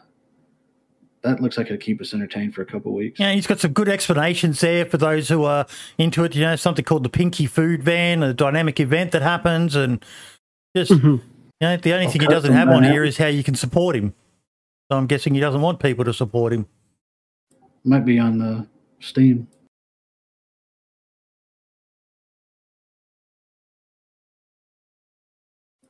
that 1.22 1.42
looks 1.42 1.58
like 1.58 1.68
it'll 1.68 1.78
keep 1.78 2.02
us 2.02 2.14
entertained 2.14 2.54
for 2.54 2.62
a 2.62 2.66
couple 2.66 2.94
weeks. 2.94 3.20
Yeah, 3.20 3.32
he's 3.32 3.48
got 3.48 3.60
some 3.60 3.72
good 3.72 3.88
explanations 3.88 4.60
there 4.60 4.86
for 4.86 4.98
those 4.98 5.30
who 5.30 5.44
are 5.46 5.66
into 5.98 6.24
it. 6.26 6.36
You 6.36 6.42
know, 6.42 6.56
something 6.58 6.84
called 6.84 7.04
the 7.04 7.10
Pinky 7.10 7.46
Food 7.46 7.82
Van, 7.82 8.22
a 8.24 8.34
dynamic 8.34 8.80
event 8.80 9.12
that 9.14 9.22
happens, 9.22 9.76
and 9.76 10.04
just 10.76 10.92
Mhm. 10.92 11.04
you 11.04 11.22
know, 11.62 11.78
the 11.78 11.94
only 11.94 12.08
Oh, 12.08 12.10
thing 12.10 12.22
he 12.22 12.28
doesn't 12.28 12.52
have 12.54 12.68
on 12.70 12.84
here 12.84 13.06
is 13.06 13.18
how 13.18 13.28
you 13.28 13.44
can 13.44 13.56
support 13.56 13.96
him. 13.96 14.14
So 14.92 14.98
I'm 14.98 15.08
guessing 15.08 15.34
he 15.34 15.40
doesn't 15.40 15.62
want 15.62 15.80
people 15.80 16.04
to 16.04 16.14
support 16.14 16.52
him. 16.52 16.66
Might 17.86 18.06
be 18.06 18.20
on 18.20 18.38
the 18.38 18.68
Steam. 19.00 19.48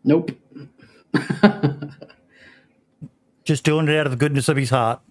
Nope. 0.03 0.31
Just 3.45 3.63
doing 3.65 3.87
it 3.87 3.97
out 3.97 4.05
of 4.07 4.11
the 4.11 4.17
goodness 4.17 4.47
of 4.47 4.57
his 4.57 4.69
heart. 4.69 5.01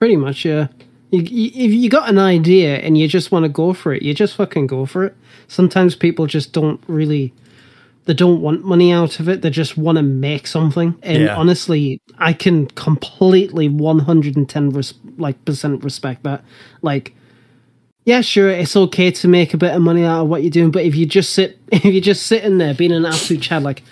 Pretty 0.00 0.16
much, 0.16 0.44
yeah. 0.44 0.68
You, 1.10 1.20
you, 1.22 1.50
if 1.66 1.72
you 1.72 1.90
got 1.90 2.08
an 2.08 2.18
idea 2.18 2.78
and 2.78 2.96
you 2.98 3.06
just 3.06 3.30
want 3.30 3.44
to 3.44 3.48
go 3.48 3.72
for 3.72 3.92
it, 3.94 4.02
you 4.02 4.14
just 4.14 4.34
fucking 4.36 4.66
go 4.66 4.84
for 4.86 5.04
it. 5.04 5.16
Sometimes 5.46 5.94
people 5.94 6.26
just 6.26 6.52
don't 6.52 6.82
really, 6.88 7.32
they 8.06 8.14
don't 8.14 8.40
want 8.40 8.64
money 8.64 8.90
out 8.90 9.20
of 9.20 9.28
it. 9.28 9.42
They 9.42 9.50
just 9.50 9.76
want 9.76 9.96
to 9.96 10.02
make 10.02 10.46
something. 10.46 10.94
And 11.02 11.24
Yeah. 11.24 11.36
honestly, 11.36 12.00
I 12.18 12.32
can 12.32 12.66
completely 12.68 13.68
one 13.68 14.00
hundred 14.00 14.34
and 14.36 14.48
ten 14.48 14.72
like 15.18 15.44
percent 15.44 15.84
respect 15.84 16.22
that. 16.24 16.42
Like, 16.82 17.14
yeah, 18.04 18.20
sure, 18.20 18.50
it's 18.50 18.76
okay 18.76 19.10
to 19.10 19.28
make 19.28 19.54
a 19.54 19.56
bit 19.56 19.74
of 19.74 19.82
money 19.82 20.04
out 20.04 20.22
of 20.22 20.28
what 20.28 20.42
you're 20.42 20.50
doing, 20.50 20.70
but 20.70 20.84
if 20.84 20.94
you 20.94 21.06
just 21.06 21.30
sit, 21.32 21.58
if 21.72 21.84
you're 21.84 22.00
just 22.00 22.26
sitting 22.26 22.58
there 22.58 22.74
being 22.74 22.92
an 22.92 23.04
absolute 23.06 23.42
chad, 23.42 23.62
like, 23.62 23.82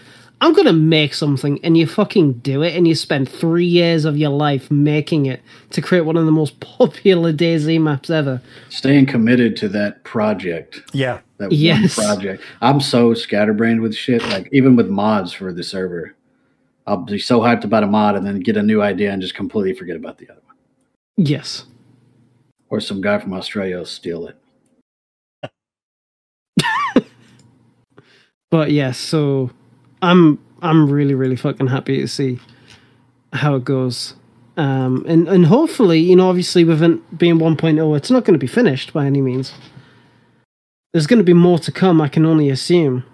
I'm 0.41 0.53
gonna 0.55 0.73
make 0.73 1.15
something, 1.15 1.61
and 1.65 1.77
you 1.77 1.87
fucking 1.87 2.33
do 2.41 2.63
it, 2.63 2.75
and 2.75 2.87
you 2.89 2.97
spend 2.97 3.29
three 3.29 3.65
years 3.65 4.05
of 4.05 4.19
your 4.19 4.31
life 4.31 4.71
making 4.73 5.27
it 5.27 5.41
to 5.71 5.81
create 5.81 6.01
one 6.01 6.17
of 6.17 6.27
the 6.27 6.33
most 6.33 6.59
popular 6.61 7.33
DayZ 7.33 7.81
maps 7.81 8.11
ever. 8.11 8.43
Staying 8.69 9.07
committed 9.07 9.57
to 9.59 9.69
that 9.69 10.03
project. 10.03 10.81
Yeah. 10.93 11.21
That 11.39 11.53
Yes. 11.53 11.97
one 11.97 12.07
project. 12.07 12.43
I'm 12.61 12.81
so 12.81 13.15
scatterbrained 13.15 13.81
with 13.83 13.95
shit. 13.95 14.23
Like 14.31 14.49
even 14.53 14.75
with 14.77 14.89
mods 14.89 15.33
for 15.33 15.53
the 15.53 15.63
server, 15.63 16.15
I'll 16.89 16.97
be 16.99 17.19
so 17.21 17.41
hyped 17.41 17.63
about 17.65 17.85
a 17.85 17.87
mod 17.87 18.17
and 18.17 18.27
then 18.27 18.41
get 18.41 18.57
a 18.57 18.63
new 18.65 18.83
idea 18.83 19.13
and 19.13 19.23
just 19.23 19.35
completely 19.37 19.75
forget 19.75 19.95
about 19.97 20.19
the 20.19 20.29
other 20.29 20.41
one. 20.45 20.57
Yes. 21.17 21.65
Or 22.73 22.81
some 22.81 23.03
guy 23.03 23.19
from 23.19 23.35
Australia 23.35 23.77
will 23.77 23.85
steal 23.85 24.27
it. 24.27 24.37
But 28.51 28.71
yeah, 28.71 28.93
so 28.93 29.51
I'm 30.01 30.39
I'm 30.63 30.91
really 30.91 31.15
really 31.15 31.37
fucking 31.37 31.67
happy 31.67 32.01
to 32.01 32.09
see 32.09 32.39
how 33.35 33.57
it 33.57 33.65
goes. 33.65 34.15
Um, 34.57 35.05
and 35.07 35.29
and 35.29 35.47
hopefully, 35.47 35.99
you 35.99 36.17
know, 36.17 36.31
obviously 36.31 36.65
with 36.65 36.83
it 36.83 37.19
being 37.19 37.39
1.0, 37.39 37.97
it's 37.97 38.11
not 38.11 38.25
going 38.25 38.35
to 38.35 38.39
be 38.39 38.47
finished 38.47 38.93
by 38.95 39.07
any 39.07 39.21
means. 39.21 39.53
There's 40.93 41.07
going 41.07 41.19
to 41.19 41.25
be 41.25 41.33
more 41.35 41.59
to 41.59 41.73
come, 41.73 42.01
I 42.03 42.09
can 42.09 42.27
only 42.27 42.51
assume. 42.51 43.05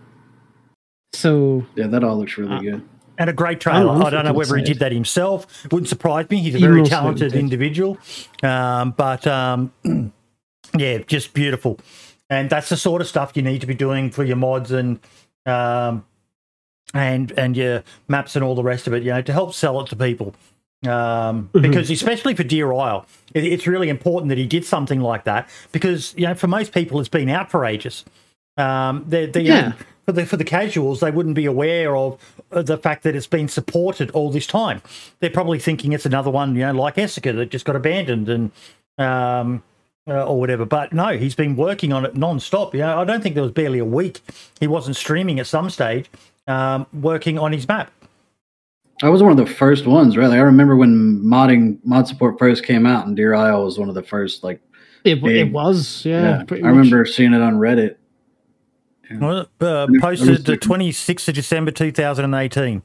So 1.14 1.66
Yeah, 1.76 1.88
that 1.88 2.04
all 2.04 2.18
looks 2.18 2.36
really 2.36 2.60
good. 2.60 2.88
And 3.20 3.28
a 3.28 3.32
great 3.32 3.58
trailer. 3.60 3.90
I'm 3.92 4.02
I 4.02 4.10
don't 4.10 4.24
know 4.24 4.32
whether 4.32 4.56
he 4.56 4.62
did 4.62 4.78
that 4.78 4.92
himself. 4.92 5.64
Wouldn't 5.72 5.88
surprise 5.88 6.30
me. 6.30 6.38
He's 6.38 6.54
a 6.54 6.58
very 6.60 6.84
talented 6.84 7.34
individual. 7.34 7.98
Um, 8.44 8.92
but 8.92 9.26
um, 9.26 9.72
yeah, 10.78 10.98
just 10.98 11.34
beautiful. 11.34 11.80
And 12.30 12.48
that's 12.48 12.68
the 12.68 12.76
sort 12.76 13.00
of 13.02 13.08
stuff 13.08 13.32
you 13.34 13.42
need 13.42 13.60
to 13.62 13.66
be 13.66 13.74
doing 13.74 14.10
for 14.10 14.22
your 14.22 14.36
mods 14.36 14.70
and 14.70 15.00
um, 15.46 16.04
and 16.94 17.32
and 17.32 17.56
your 17.56 17.82
maps 18.06 18.36
and 18.36 18.44
all 18.44 18.54
the 18.54 18.62
rest 18.62 18.86
of 18.86 18.92
it. 18.92 19.02
You 19.02 19.10
know, 19.10 19.22
to 19.22 19.32
help 19.32 19.52
sell 19.52 19.80
it 19.80 19.88
to 19.88 19.96
people. 19.96 20.34
Um, 20.86 21.50
Mm-hmm. 21.52 21.60
because 21.62 21.90
especially 21.90 22.36
for 22.36 22.44
Deer 22.44 22.72
Isle, 22.72 23.04
it, 23.34 23.42
it's 23.42 23.66
really 23.66 23.88
important 23.88 24.28
that 24.28 24.38
he 24.38 24.46
did 24.46 24.64
something 24.64 25.00
like 25.00 25.24
that. 25.24 25.48
Because 25.72 26.14
you 26.16 26.24
know, 26.28 26.34
for 26.34 26.46
most 26.46 26.72
people, 26.72 27.00
it's 27.00 27.08
been 27.08 27.28
out 27.28 27.50
for 27.50 27.64
ages. 27.64 28.04
Um, 28.56 29.04
they, 29.08 29.26
they, 29.26 29.40
Yeah. 29.40 29.72
For 30.08 30.12
the 30.12 30.24
for 30.24 30.38
the 30.38 30.44
casuals, 30.44 31.00
they 31.00 31.10
wouldn't 31.10 31.34
be 31.34 31.44
aware 31.44 31.94
of 31.94 32.18
uh, 32.50 32.62
the 32.62 32.78
fact 32.78 33.02
that 33.02 33.14
it's 33.14 33.26
been 33.26 33.46
supported 33.46 34.10
all 34.12 34.30
this 34.30 34.46
time. 34.46 34.80
They're 35.20 35.28
probably 35.28 35.58
thinking 35.58 35.92
it's 35.92 36.06
another 36.06 36.30
one, 36.30 36.54
you 36.54 36.62
know, 36.62 36.72
like 36.72 36.94
Esseker 36.94 37.36
that 37.36 37.50
just 37.50 37.66
got 37.66 37.76
abandoned 37.76 38.26
and 38.30 38.50
um, 38.96 39.62
uh, 40.08 40.24
or 40.24 40.40
whatever. 40.40 40.64
But 40.64 40.94
no, 40.94 41.18
he's 41.18 41.34
been 41.34 41.56
working 41.56 41.92
on 41.92 42.06
it 42.06 42.16
non-stop. 42.16 42.72
You 42.72 42.80
know, 42.80 42.98
I 42.98 43.04
don't 43.04 43.22
think 43.22 43.34
there 43.34 43.42
was 43.42 43.52
barely 43.52 43.80
a 43.80 43.84
week 43.84 44.22
he 44.60 44.66
wasn't 44.66 44.96
streaming 44.96 45.40
at 45.40 45.46
some 45.46 45.68
stage, 45.68 46.10
um, 46.46 46.86
working 46.94 47.38
on 47.38 47.52
his 47.52 47.68
map. 47.68 47.92
I 49.02 49.10
was 49.10 49.22
one 49.22 49.32
of 49.32 49.36
the 49.36 49.44
first 49.44 49.86
ones, 49.86 50.16
really. 50.16 50.38
I 50.38 50.40
remember 50.40 50.74
when 50.74 51.20
modding 51.22 51.80
mod 51.84 52.08
support 52.08 52.38
first 52.38 52.64
came 52.64 52.86
out, 52.86 53.06
and 53.06 53.14
Deer 53.14 53.34
Isle 53.34 53.66
was 53.66 53.78
one 53.78 53.90
of 53.90 53.94
the 53.94 54.02
first. 54.02 54.42
Like, 54.42 54.62
it, 55.04 55.22
Big. 55.22 55.48
it 55.48 55.52
was, 55.52 56.02
yeah. 56.06 56.38
yeah, 56.38 56.44
pretty 56.44 56.62
I 56.62 56.68
much. 56.68 56.76
remember 56.78 57.04
seeing 57.04 57.34
it 57.34 57.42
on 57.42 57.56
Reddit. 57.56 57.96
Well, 59.10 59.40
uh, 59.40 59.44
Let 59.60 59.60
me- 59.60 59.66
let 59.68 59.90
me 59.90 59.98
posted 60.00 60.44
the 60.46 60.56
twenty 60.56 60.92
sixth 60.92 61.28
of 61.28 61.34
December 61.34 61.70
two 61.70 61.92
thousand 61.92 62.24
and 62.26 62.34
eighteen. 62.34 62.82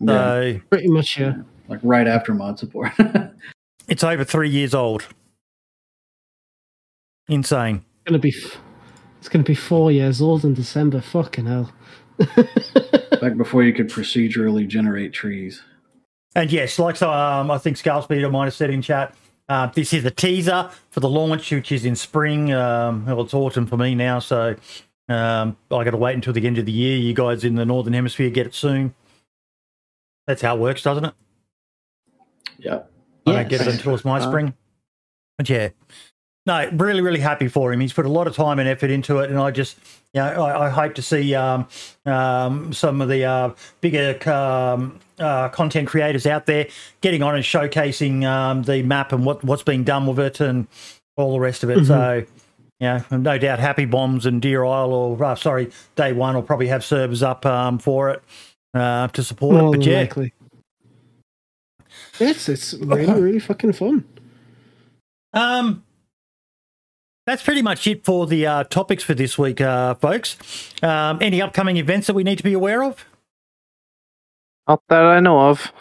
Yeah, 0.00 0.14
So 0.54 0.60
Pretty 0.70 0.88
much, 0.88 1.18
yeah. 1.18 1.34
like 1.68 1.80
right 1.82 2.06
after 2.06 2.32
mod 2.34 2.58
support. 2.58 2.92
it's 3.88 4.02
over 4.04 4.24
three 4.24 4.48
years 4.50 4.74
old. 4.74 5.06
Insane. 7.28 7.84
Gonna 8.06 8.18
be, 8.18 8.34
f- 8.36 8.58
it's 9.18 9.28
gonna 9.28 9.44
be 9.44 9.54
four 9.54 9.92
years 9.92 10.20
old 10.20 10.44
in 10.44 10.54
December. 10.54 11.00
Fucking 11.00 11.46
hell. 11.46 11.72
Back 13.20 13.36
before 13.36 13.62
you 13.62 13.72
could 13.72 13.88
procedurally 13.88 14.66
generate 14.66 15.12
trees. 15.12 15.62
And 16.34 16.50
yes, 16.50 16.78
like 16.78 17.00
um, 17.02 17.50
I 17.50 17.58
think 17.58 17.76
Scalspeeder 17.76 18.30
might 18.30 18.44
have 18.46 18.54
said 18.54 18.70
in 18.70 18.82
chat, 18.82 19.14
uh, 19.48 19.66
this 19.66 19.92
is 19.92 20.04
a 20.04 20.10
teaser 20.10 20.70
for 20.90 21.00
the 21.00 21.08
launch, 21.08 21.50
which 21.50 21.72
is 21.72 21.84
in 21.84 21.96
spring. 21.96 22.52
Um, 22.52 23.04
well, 23.06 23.20
it's 23.22 23.34
autumn 23.34 23.66
for 23.66 23.76
me 23.76 23.94
now, 23.94 24.18
so 24.20 24.54
um, 25.10 25.56
I 25.70 25.84
got 25.84 25.90
to 25.90 25.96
wait 25.96 26.14
until 26.14 26.32
the 26.32 26.46
end 26.46 26.58
of 26.58 26.66
the 26.66 26.72
year. 26.72 26.96
You 26.96 27.12
guys 27.14 27.44
in 27.44 27.56
the 27.56 27.66
northern 27.66 27.92
hemisphere 27.92 28.30
get 28.30 28.46
it 28.46 28.54
soon. 28.54 28.94
That's 30.26 30.42
how 30.42 30.56
it 30.56 30.60
works, 30.60 30.82
doesn't 30.82 31.04
it? 31.04 31.14
Yeah. 32.58 32.82
I 33.26 33.32
don't 33.32 33.48
get 33.48 33.60
it 33.62 33.66
until 33.74 33.94
it's 33.94 34.04
my 34.04 34.18
Uh, 34.18 34.28
spring. 34.28 34.54
But 35.36 35.48
yeah, 35.48 35.68
no, 36.46 36.68
really, 36.72 37.00
really 37.00 37.20
happy 37.20 37.48
for 37.48 37.72
him. 37.72 37.80
He's 37.80 37.92
put 37.92 38.06
a 38.06 38.10
lot 38.10 38.26
of 38.26 38.36
time 38.36 38.58
and 38.58 38.68
effort 38.68 38.90
into 38.90 39.18
it, 39.18 39.30
and 39.30 39.38
I 39.38 39.50
just, 39.50 39.78
you 40.12 40.20
know, 40.20 40.42
I, 40.44 40.66
I 40.66 40.68
hope 40.68 40.94
to 40.94 41.02
see 41.02 41.34
um, 41.34 41.66
um, 42.06 42.72
some 42.72 43.00
of 43.00 43.08
the 43.08 43.24
uh, 43.24 43.50
bigger 43.80 44.18
um, 44.30 45.00
uh, 45.18 45.48
content 45.48 45.88
creators 45.88 46.26
out 46.26 46.46
there 46.46 46.68
getting 47.00 47.22
on 47.22 47.34
and 47.34 47.44
showcasing 47.44 48.24
um, 48.24 48.62
the 48.62 48.82
map 48.82 49.12
and 49.12 49.24
what 49.24 49.42
what's 49.42 49.62
being 49.62 49.82
done 49.82 50.06
with 50.06 50.18
it 50.18 50.40
and 50.40 50.68
all 51.16 51.32
the 51.32 51.40
rest 51.40 51.64
of 51.64 51.70
it. 51.70 51.86
So. 51.86 52.24
Yeah, 52.80 53.02
no 53.10 53.36
doubt 53.36 53.58
Happy 53.58 53.84
Bombs 53.84 54.24
and 54.24 54.40
Deer 54.40 54.64
Isle, 54.64 54.92
or 54.92 55.22
uh, 55.22 55.34
sorry, 55.34 55.70
Day 55.96 56.14
One 56.14 56.34
will 56.34 56.42
probably 56.42 56.68
have 56.68 56.82
servers 56.82 57.22
up 57.22 57.44
um, 57.44 57.78
for 57.78 58.08
it 58.08 58.22
uh, 58.72 59.08
to 59.08 59.22
support 59.22 59.56
More 59.56 59.74
it. 59.74 59.78
But 59.78 59.84
than 59.84 59.92
yeah, 59.92 60.00
likely. 60.00 60.32
It's 62.18 62.48
it's 62.48 62.72
really 62.74 63.20
really 63.20 63.38
fucking 63.38 63.74
fun. 63.74 64.04
Um, 65.34 65.84
that's 67.26 67.42
pretty 67.42 67.62
much 67.62 67.86
it 67.86 68.04
for 68.04 68.26
the 68.26 68.46
uh, 68.46 68.64
topics 68.64 69.04
for 69.04 69.14
this 69.14 69.36
week, 69.36 69.60
uh, 69.60 69.94
folks. 69.94 70.36
Um, 70.82 71.18
any 71.20 71.42
upcoming 71.42 71.76
events 71.76 72.06
that 72.06 72.14
we 72.14 72.24
need 72.24 72.38
to 72.38 72.44
be 72.44 72.54
aware 72.54 72.82
of? 72.82 73.04
Not 74.66 74.82
that 74.88 75.02
I 75.02 75.20
know 75.20 75.38
of. 75.50 75.72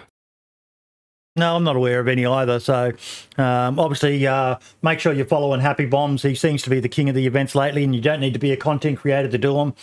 No, 1.36 1.56
I'm 1.56 1.64
not 1.64 1.76
aware 1.76 2.00
of 2.00 2.08
any 2.08 2.26
either. 2.26 2.60
So, 2.60 2.92
um, 3.38 3.80
obviously, 3.80 4.26
uh, 4.26 4.58
make 4.82 5.00
sure 5.00 5.14
you're 5.14 5.26
following 5.26 5.62
Happy 5.62 5.86
Bombs. 5.86 6.24
He 6.24 6.36
seems 6.36 6.64
to 6.64 6.70
be 6.70 6.80
the 6.80 6.90
king 6.90 7.08
of 7.08 7.16
the 7.16 7.26
events 7.28 7.56
lately, 7.56 7.84
and 7.84 7.96
you 7.96 8.02
don't 8.02 8.20
need 8.20 8.34
to 8.34 8.40
be 8.40 8.52
a 8.52 8.58
content 8.58 9.00
creator 9.00 9.30
to 9.30 9.38
do 9.38 9.54
them. 9.54 9.74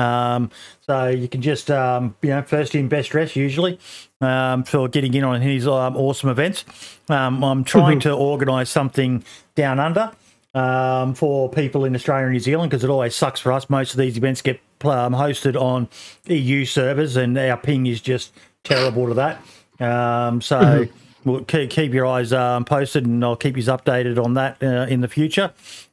Um, 0.00 0.50
so 0.80 1.08
you 1.08 1.28
can 1.28 1.42
just, 1.42 1.70
um, 1.70 2.14
you 2.22 2.30
know, 2.30 2.42
first 2.42 2.74
in, 2.74 2.88
best 2.88 3.10
dress 3.10 3.36
usually 3.36 3.78
um, 4.20 4.64
for 4.64 4.88
getting 4.88 5.12
in 5.12 5.24
on 5.24 5.42
his 5.42 5.66
um, 5.66 5.96
awesome 5.96 6.30
events. 6.30 6.64
Um, 7.08 7.42
I'm 7.42 7.64
trying 7.64 8.00
to 8.00 8.12
organise 8.12 8.70
something 8.70 9.24
down 9.54 9.80
under 9.80 10.12
um, 10.54 11.14
for 11.14 11.50
people 11.50 11.84
in 11.84 11.94
Australia 11.94 12.26
and 12.26 12.32
New 12.32 12.40
Zealand 12.40 12.70
because 12.70 12.84
it 12.84 12.90
always 12.90 13.14
sucks 13.14 13.40
for 13.40 13.52
us. 13.52 13.68
Most 13.68 13.92
of 13.92 13.98
these 13.98 14.16
events 14.16 14.40
get 14.40 14.60
um, 14.84 15.14
hosted 15.14 15.60
on 15.60 15.88
EU 16.26 16.64
servers, 16.64 17.16
and 17.16 17.36
our 17.36 17.56
ping 17.56 17.86
is 17.86 18.00
just 18.00 18.32
terrible 18.64 19.08
to 19.08 19.14
that. 19.14 19.42
Um, 19.82 20.40
so 20.40 20.86
we'll 21.24 21.44
keep, 21.44 21.70
keep 21.70 21.92
your 21.92 22.06
eyes 22.06 22.32
um, 22.32 22.64
posted, 22.64 23.06
and 23.06 23.24
I'll 23.24 23.36
keep 23.36 23.56
you 23.56 23.62
updated 23.64 24.22
on 24.22 24.34
that 24.34 24.62
uh, 24.62 24.86
in 24.88 25.00
the 25.00 25.08
future. 25.08 25.52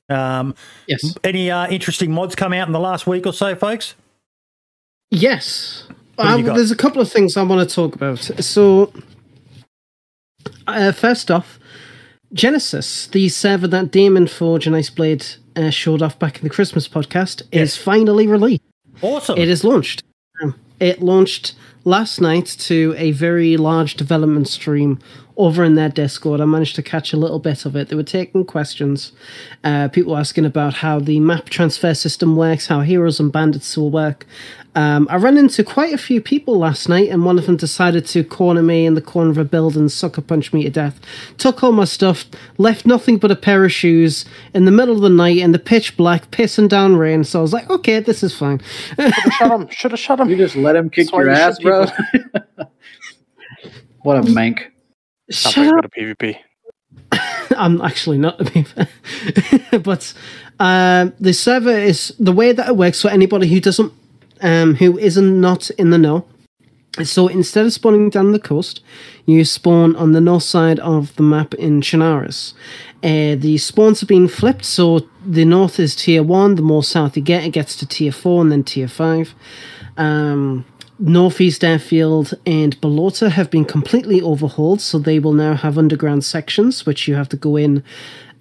Um, 0.10 0.56
Yes. 0.88 1.16
any 1.24 1.52
uh, 1.52 1.68
interesting 1.70 2.11
mods 2.11 2.36
come 2.36 2.52
out 2.53 2.68
in 2.68 2.74
the 2.74 2.80
last 2.80 3.06
week 3.07 3.26
or 3.28 3.34
so, 3.34 3.56
folks? 3.56 3.95
Yes. 5.11 5.88
What 6.16 6.28
have 6.28 6.40
you 6.40 6.49
Um, 6.49 6.56
there's 6.56 6.72
a 6.72 6.76
couple 6.76 7.02
of 7.02 7.11
things 7.11 7.38
I 7.38 7.44
want 7.44 7.68
to 7.68 7.76
talk 7.76 7.95
about. 7.95 8.20
So, 8.20 8.91
uh, 10.68 10.91
first 10.91 11.32
off, 11.32 11.60
Genesis, 12.34 13.07
the 13.07 13.30
server 13.30 13.68
that 13.68 13.91
DaemonForge 13.91 14.68
and 14.68 14.76
Iceblade 14.76 15.38
uh, 15.56 15.70
showed 15.70 16.02
off 16.02 16.20
back 16.20 16.38
in 16.38 16.44
the 16.44 16.49
Christmas 16.49 16.88
podcast, 16.88 17.41
is 17.52 17.76
finally 17.76 18.28
released. 18.28 18.61
Awesome. 19.02 19.38
It 19.38 19.48
is 19.49 19.64
launched. 19.64 20.03
Um, 20.41 20.56
It 20.80 21.02
launched 21.02 21.56
last 21.90 22.22
night 22.22 22.45
to 22.45 22.94
a 22.98 23.10
very 23.14 23.57
large 23.57 23.95
development 23.95 24.48
stream 24.48 24.99
over 25.40 25.64
in 25.64 25.76
their 25.76 25.88
Discord. 25.88 26.41
I 26.41 26.45
managed 26.45 26.76
to 26.76 26.84
catch 26.84 27.14
a 27.14 27.18
little 27.18 27.40
bit 27.40 27.66
of 27.66 27.74
it. 27.78 27.88
They 27.88 27.95
were 27.95 28.03
taking 28.03 28.44
questions. 28.44 29.14
Uh, 29.64 29.88
people 29.88 30.18
asking 30.18 30.45
about 30.45 30.76
how 30.76 30.99
the 30.99 31.22
map 31.22 31.45
transfer 31.45 31.94
system 31.94 32.36
works, 32.36 32.68
how 32.68 32.82
heroes 32.82 33.22
and 33.22 33.32
bandits 33.32 33.78
will 33.78 33.90
work. 33.90 34.28
Um, 34.76 35.07
I 35.10 35.16
ran 35.16 35.38
into 35.38 35.64
quite 35.64 35.94
a 35.94 35.98
few 35.98 36.22
people 36.22 36.60
last 36.60 36.90
night, 36.90 37.10
and 37.10 37.24
one 37.24 37.40
of 37.40 37.45
them 37.45 37.56
decided 37.56 38.06
to 38.07 38.24
corner 38.24 38.61
me 38.61 38.86
in 38.86 38.95
the 38.95 39.02
corner 39.02 39.32
of 39.32 39.38
a 39.38 39.45
building, 39.45 39.88
sucker 39.88 40.22
punch 40.22 40.52
me 40.52 40.64
to 40.64 40.70
death. 40.70 40.99
Took 41.38 41.64
all 41.64 41.72
my 41.72 41.86
stuff, 41.86 42.26
left 42.57 42.86
nothing 42.86 43.18
but 43.18 43.32
a 43.32 43.36
pair 43.36 43.64
of 43.64 43.72
shoes 43.72 44.26
in 44.53 44.66
the 44.66 44.72
middle 44.72 44.95
of 44.95 45.02
the 45.02 45.10
night 45.10 45.38
in 45.38 45.53
the 45.53 45.60
pitch 45.60 45.95
black, 45.95 46.32
pissing 46.32 46.68
down 46.68 46.98
rain. 46.98 47.24
So 47.24 47.40
I 47.40 47.41
was 47.41 47.53
like, 47.53 47.70
okay, 47.70 48.02
this 48.02 48.24
is 48.24 48.38
fine. 48.38 48.61
Shut 49.38 49.52
him. 49.52 49.70
Should 49.70 49.91
have 49.91 49.99
shut 49.99 50.20
him. 50.20 50.30
You 50.30 50.36
just 50.36 50.57
let 50.57 50.76
him 50.76 50.90
kick 50.90 51.06
That's 51.06 51.14
why 51.14 51.22
your 51.22 51.32
ass, 51.32 51.60
bro. 51.60 51.86
what 54.02 54.18
a 54.18 54.22
mank. 54.22 54.66
Not 55.30 55.35
Shut 55.35 55.56
very 55.56 55.68
up. 55.69 55.76
good 55.76 55.85
at 55.85 56.18
PvP. 56.18 56.38
I'm 57.57 57.81
actually 57.81 58.18
not 58.18 58.38
to 58.39 58.45
be 58.45 58.64
fair. 58.64 58.88
but 59.80 60.14
um, 60.60 61.14
the 61.19 61.34
server 61.34 61.77
is 61.77 62.14
the 62.19 62.31
way 62.31 62.51
that 62.51 62.68
it 62.68 62.77
works 62.77 63.01
for 63.01 63.10
anybody 63.10 63.47
who 63.47 63.60
doesn't, 63.60 63.93
um, 64.41 64.76
who 64.76 64.97
isn't 64.97 65.39
not 65.41 65.69
in 65.72 65.89
the 65.89 65.97
know. 65.97 66.26
So 67.03 67.27
instead 67.27 67.65
of 67.65 67.73
spawning 67.73 68.10
down 68.10 68.31
the 68.31 68.39
coast, 68.39 68.81
you 69.26 69.45
spawn 69.45 69.95
on 69.95 70.11
the 70.11 70.19
north 70.22 70.43
side 70.43 70.80
of 70.80 71.15
the 71.15 71.23
map 71.23 71.53
in 71.53 71.81
Chernarus. 71.81 72.53
Uh, 73.03 73.35
the 73.39 73.57
spawns 73.60 73.99
have 73.99 74.10
been 74.10 74.27
flipped, 74.27 74.65
so 74.65 75.07
the 75.26 75.45
north 75.45 75.80
is 75.80 75.95
tier 75.95 76.23
one. 76.23 76.56
The 76.56 76.61
more 76.64 76.84
south 76.84 77.15
you 77.15 77.23
get, 77.23 77.43
it 77.45 77.51
gets 77.51 77.76
to 77.77 77.85
tier 77.88 78.11
four 78.11 78.41
and 78.41 78.51
then 78.51 78.64
tier 78.64 78.88
five. 78.88 79.35
Um, 79.97 80.65
Northeast 81.00 81.64
Airfield 81.64 82.34
and 82.46 82.80
Balota 82.82 83.32
have 83.32 83.50
been 83.50 83.64
completely 83.64 84.22
overhauled, 84.22 84.82
so 84.82 85.00
they 85.00 85.18
will 85.18 85.34
now 85.34 85.56
have 85.56 85.78
underground 85.78 86.26
sections 86.26 86.86
which 86.86 87.08
you 87.08 87.16
have 87.16 87.30
to 87.30 87.38
go 87.38 87.56
in 87.56 87.84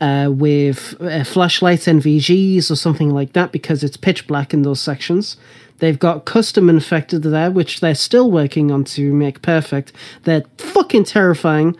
uh, 0.01 0.29
with 0.33 0.97
uh, 1.01 1.25
flashlights, 1.25 1.87
NVGs, 1.87 2.71
or 2.71 2.77
something 2.77 3.11
like 3.11 3.33
that 3.33 3.53
because 3.53 3.85
it's 3.85 3.97
pitch 3.97 4.27
black 4.27 4.53
in 4.53 4.63
those 4.63 4.81
sections. 4.81 5.37
They've 5.79 5.99
got 5.99 6.25
custom 6.25 6.69
infected 6.69 7.23
there, 7.23 7.51
which 7.51 7.81
they're 7.81 7.95
still 7.95 8.31
working 8.31 8.71
on 8.73 8.85
to 8.85 9.13
make 9.13 9.43
perfect. 9.43 9.93
They're 10.25 10.45
fucking 10.59 11.05
terrifying. 11.05 11.77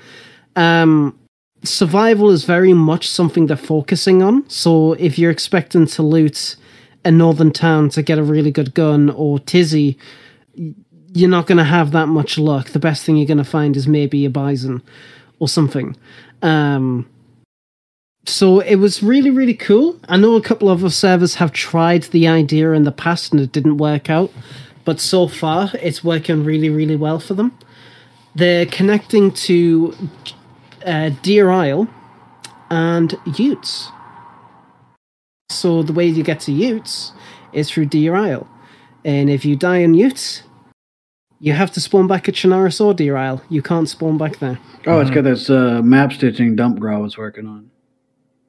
Um, 0.55 1.19
survival 1.65 2.31
is 2.31 2.45
very 2.45 2.73
much 2.73 3.09
something 3.09 3.47
they're 3.47 3.57
focusing 3.57 4.23
on. 4.23 4.49
So 4.49 4.93
if 4.95 5.19
you're 5.19 5.33
expecting 5.33 5.87
to 5.87 6.03
loot 6.03 6.55
a 7.05 7.11
northern 7.11 7.53
town 7.53 7.89
to 7.91 8.03
get 8.03 8.19
a 8.19 8.23
really 8.23 8.53
good 8.53 8.75
gun 8.75 9.11
or 9.11 9.39
Tisy, 9.39 9.97
you're 11.13 11.31
not 11.31 11.47
going 11.47 11.59
to 11.59 11.65
have 11.65 11.93
that 11.93 12.07
much 12.07 12.39
luck. 12.39 12.71
The 12.71 12.79
best 12.79 13.05
thing 13.05 13.17
you're 13.17 13.27
going 13.27 13.39
to 13.39 13.45
find 13.45 13.77
is 13.77 13.89
maybe 13.89 14.25
a 14.25 14.31
bison 14.31 14.83
or 15.39 15.49
something. 15.49 15.97
Um, 16.43 17.09
so 18.27 18.61
it 18.61 18.77
was 18.77 19.03
really, 19.03 19.31
really 19.31 19.55
cool. 19.55 19.99
I 20.09 20.17
know 20.19 20.37
a 20.37 20.43
couple 20.43 20.69
of 20.69 20.93
servers 20.93 21.37
have 21.37 21.53
tried 21.53 22.05
the 22.05 22.29
idea 22.29 22.73
in 22.73 22.85
the 22.85 22.93
past 22.93 23.33
and 23.33 23.41
it 23.41 23.53
didn't 23.53 23.79
work 23.79 24.11
out, 24.11 24.31
but 24.85 25.01
so 25.01 25.29
far 25.29 25.71
it's 25.81 26.05
working 26.05 26.45
really, 26.45 26.69
really 26.69 26.97
well 26.97 27.21
for 27.21 27.35
them. 27.35 27.57
They're 28.35 28.67
connecting 28.67 29.33
to 29.33 29.97
uh, 30.85 31.11
Deer 31.23 31.51
Isle 31.51 31.89
and 32.71 33.15
Utes. 33.37 33.89
So 35.51 35.83
the 35.83 35.95
way 35.95 36.07
you 36.07 36.23
get 36.23 36.41
to 36.41 36.53
Utes 36.53 37.13
is 37.53 37.71
through 37.71 37.87
Deer 37.87 38.15
Isle. 38.15 38.47
And 39.05 39.31
if 39.31 39.45
you 39.45 39.57
die 39.57 39.79
in 39.79 39.95
Utes, 39.95 40.43
you 41.41 41.53
have 41.53 41.71
to 41.73 41.81
spawn 41.81 42.07
back 42.07 42.29
at 42.29 42.35
Chernarus 42.35 42.81
or 42.85 42.95
Deer 42.95 43.17
Isle. 43.17 43.43
You 43.49 43.63
can't 43.63 43.89
spawn 43.89 44.19
back 44.19 44.39
there. 44.39 44.59
Oh, 44.87 45.01
it's 45.01 45.11
got 45.11 45.25
this 45.25 45.49
uh, 45.51 45.81
map 45.83 46.13
stitching 46.13 46.57
dump 46.57 46.79
grow 46.81 47.01
was 47.01 47.17
working 47.17 47.47
on. 47.47 47.71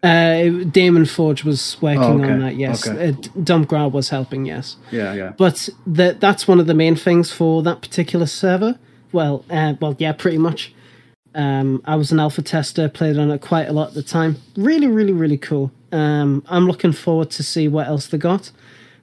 Uh, 0.01 0.63
DaemonForge 0.71 1.43
was 1.43 1.75
working 1.81 2.01
Oh, 2.03 2.19
okay. 2.23 2.31
on 2.31 2.39
that. 2.39 2.55
Yes, 2.55 2.87
Okay. 2.87 3.09
uh, 3.09 3.41
Dump 3.43 3.67
Ground 3.67 3.91
was 3.93 4.09
helping. 4.09 4.45
Yes, 4.45 4.77
Yeah, 4.91 5.13
yeah. 5.13 5.33
but 5.37 5.67
that 5.85 6.21
that's 6.21 6.47
one 6.47 6.59
of 6.61 6.67
the 6.67 6.73
main 6.73 6.95
things 6.95 7.31
for 7.33 7.61
that 7.63 7.81
particular 7.81 8.25
server. 8.25 8.79
Well, 9.11 9.43
uh, 9.49 9.73
well, 9.81 9.95
yeah, 9.99 10.13
pretty 10.13 10.37
much. 10.37 10.73
Um, 11.35 11.81
I 11.85 11.95
was 11.97 12.11
an 12.13 12.19
alpha 12.19 12.41
tester, 12.41 12.87
played 12.87 13.17
on 13.17 13.29
it 13.29 13.41
quite 13.41 13.67
a 13.67 13.73
lot 13.73 13.89
at 13.89 13.93
the 13.93 14.01
time. 14.03 14.37
Really, 14.55 14.87
really, 14.87 15.11
really 15.13 15.37
cool. 15.37 15.71
Um, 15.91 16.43
I'm 16.47 16.65
looking 16.65 16.93
forward 16.93 17.29
to 17.31 17.43
see 17.43 17.67
what 17.67 17.87
else 17.87 18.07
they 18.07 18.17
got. 18.17 18.51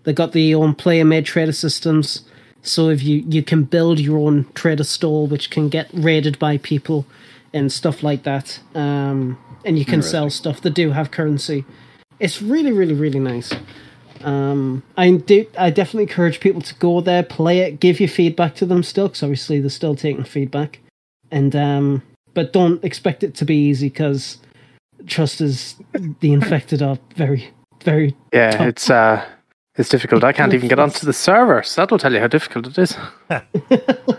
They 0.04 0.12
got 0.14 0.32
the 0.32 0.54
own 0.54 0.74
player-made 0.74 1.26
trader 1.26 1.52
systems, 1.52 2.22
so 2.66 2.88
if 2.88 3.02
you 3.02 3.24
you 3.28 3.42
can 3.42 3.64
build 3.64 4.00
your 4.00 4.18
own 4.18 4.46
trader 4.54 4.84
store, 4.84 5.26
which 5.26 5.50
can 5.50 5.68
get 5.68 5.88
raided 5.92 6.38
by 6.38 6.58
people 6.58 7.06
and 7.52 7.72
stuff 7.72 8.02
like 8.02 8.24
that. 8.24 8.60
Um, 8.74 9.38
and 9.64 9.78
you 9.78 9.84
can 9.84 10.02
sell 10.02 10.30
stuff 10.30 10.60
that 10.60 10.70
do 10.70 10.90
have 10.90 11.10
currency. 11.10 11.64
It's 12.20 12.40
really, 12.40 12.72
really, 12.72 12.94
really 12.94 13.18
nice. 13.18 13.52
Um, 14.22 14.82
I 14.96 15.10
do. 15.10 15.46
I 15.58 15.70
definitely 15.70 16.04
encourage 16.04 16.40
people 16.40 16.62
to 16.62 16.74
go 16.76 17.00
there, 17.00 17.22
play 17.22 17.60
it, 17.60 17.80
give 17.80 18.00
your 18.00 18.08
feedback 18.08 18.54
to 18.56 18.66
them 18.66 18.82
still, 18.82 19.08
because 19.08 19.22
obviously 19.22 19.60
they're 19.60 19.70
still 19.70 19.96
taking 19.96 20.24
feedback. 20.24 20.80
And 21.30 21.54
um, 21.56 22.02
but 22.34 22.52
don't 22.52 22.82
expect 22.84 23.22
it 23.22 23.34
to 23.36 23.44
be 23.44 23.56
easy, 23.56 23.88
because 23.88 24.38
trust 25.06 25.40
is 25.40 25.76
the 26.20 26.32
infected 26.32 26.82
are 26.82 26.98
very, 27.14 27.50
very. 27.82 28.16
Yeah, 28.32 28.52
tough. 28.52 28.66
it's 28.66 28.90
uh, 28.90 29.24
it's 29.76 29.88
difficult. 29.88 30.24
I 30.24 30.32
can't 30.32 30.54
even 30.54 30.68
get 30.68 30.78
onto 30.78 31.04
the 31.06 31.12
server, 31.12 31.62
so 31.62 31.80
that'll 31.82 31.98
tell 31.98 32.12
you 32.12 32.20
how 32.20 32.26
difficult 32.28 32.66
it 32.66 32.78
is. 32.78 32.96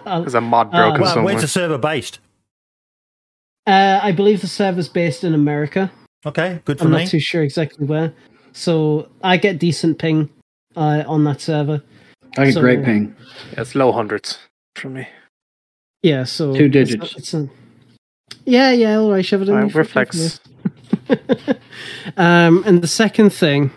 There's 0.05 0.33
a 0.35 0.41
mod 0.41 0.67
Uh, 0.67 0.77
broken 0.77 1.01
Well, 1.01 1.13
somewhere. 1.13 1.33
where's 1.33 1.41
the 1.41 1.47
server 1.47 1.77
based? 1.77 2.19
Uh, 3.65 3.99
I 4.01 4.11
believe 4.11 4.41
the 4.41 4.47
server's 4.47 4.87
based 4.89 5.23
in 5.23 5.33
America. 5.33 5.91
Okay, 6.25 6.61
good 6.65 6.79
for 6.79 6.85
I'm 6.85 6.91
me. 6.91 6.99
not 7.03 7.07
too 7.09 7.19
sure 7.19 7.43
exactly 7.43 7.85
where. 7.85 8.13
So 8.53 9.09
I 9.23 9.37
get 9.37 9.59
decent 9.59 9.99
ping 9.99 10.29
uh, 10.75 11.03
on 11.07 11.23
that 11.25 11.41
server. 11.41 11.81
I 12.37 12.45
get 12.45 12.53
So- 12.53 12.61
great 12.61 12.83
ping. 12.83 13.15
Yeah, 13.53 13.61
it's 13.61 13.75
low 13.75 13.91
hundreds 13.91 14.37
from 14.75 14.93
me. 14.93 15.07
Yeah, 16.03 16.23
so 16.23 16.55
Two 16.55 16.65
it's 16.65 16.73
digits. 16.73 16.97
not- 17.01 17.17
It's 17.17 17.33
a, 17.33 17.49
yeah, 18.45 18.71
yeah, 18.71 18.97
all 18.97 19.11
right, 19.11 19.25
shove 19.25 19.41
it 19.41 19.49
in. 19.49 19.55
Alright, 19.55 19.75
reflex. 19.75 20.39
um, 22.17 22.63
and 22.65 22.81
the 22.81 22.87
second 22.87 23.31
thing 23.31 23.71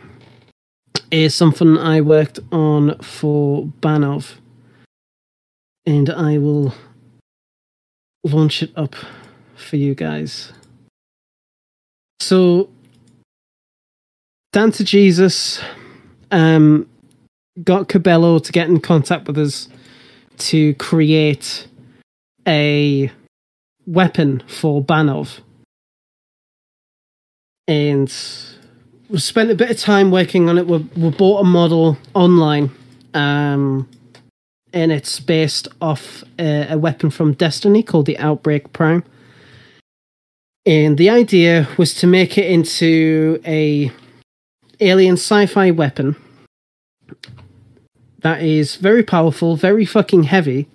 is 1.10 1.34
something 1.34 1.76
I 1.76 2.00
worked 2.00 2.38
on 2.52 2.98
for 2.98 3.66
Banov, 3.80 4.34
and 5.86 6.10
I 6.10 6.38
will 6.38 6.74
launch 8.24 8.62
it 8.62 8.72
up 8.76 8.94
for 9.56 9.76
you 9.76 9.94
guys. 9.94 10.52
So, 12.20 12.70
Dan 14.52 14.72
to 14.72 14.84
Jesus 14.84 15.60
um, 16.30 16.88
got 17.64 17.88
Cabello 17.88 18.38
to 18.38 18.52
get 18.52 18.68
in 18.68 18.80
contact 18.80 19.26
with 19.26 19.38
us 19.38 19.68
to 20.38 20.74
create 20.74 21.66
a 22.46 23.10
weapon 23.86 24.42
for 24.46 24.82
Banov. 24.82 25.40
And 27.68 28.12
we 29.10 29.18
spent 29.18 29.50
a 29.50 29.54
bit 29.54 29.70
of 29.70 29.76
time 29.76 30.10
working 30.10 30.48
on 30.48 30.56
it. 30.56 30.66
We, 30.66 30.78
we 30.96 31.10
bought 31.10 31.40
a 31.40 31.44
model 31.44 31.98
online, 32.14 32.70
um, 33.12 33.88
and 34.72 34.92
it's 34.92 35.18
based 35.18 35.66
off 35.80 36.22
a, 36.38 36.74
a 36.74 36.78
weapon 36.78 37.10
from 37.10 37.32
Destiny 37.34 37.82
called 37.82 38.06
the 38.06 38.18
Outbreak 38.18 38.72
Prime. 38.72 39.02
And 40.64 40.96
the 40.96 41.10
idea 41.10 41.66
was 41.76 41.94
to 41.94 42.06
make 42.06 42.38
it 42.38 42.46
into 42.46 43.40
a 43.44 43.90
alien 44.78 45.14
sci-fi 45.14 45.72
weapon 45.72 46.14
that 48.20 48.42
is 48.42 48.76
very 48.76 49.02
powerful, 49.02 49.56
very 49.56 49.84
fucking 49.84 50.24
heavy, 50.24 50.68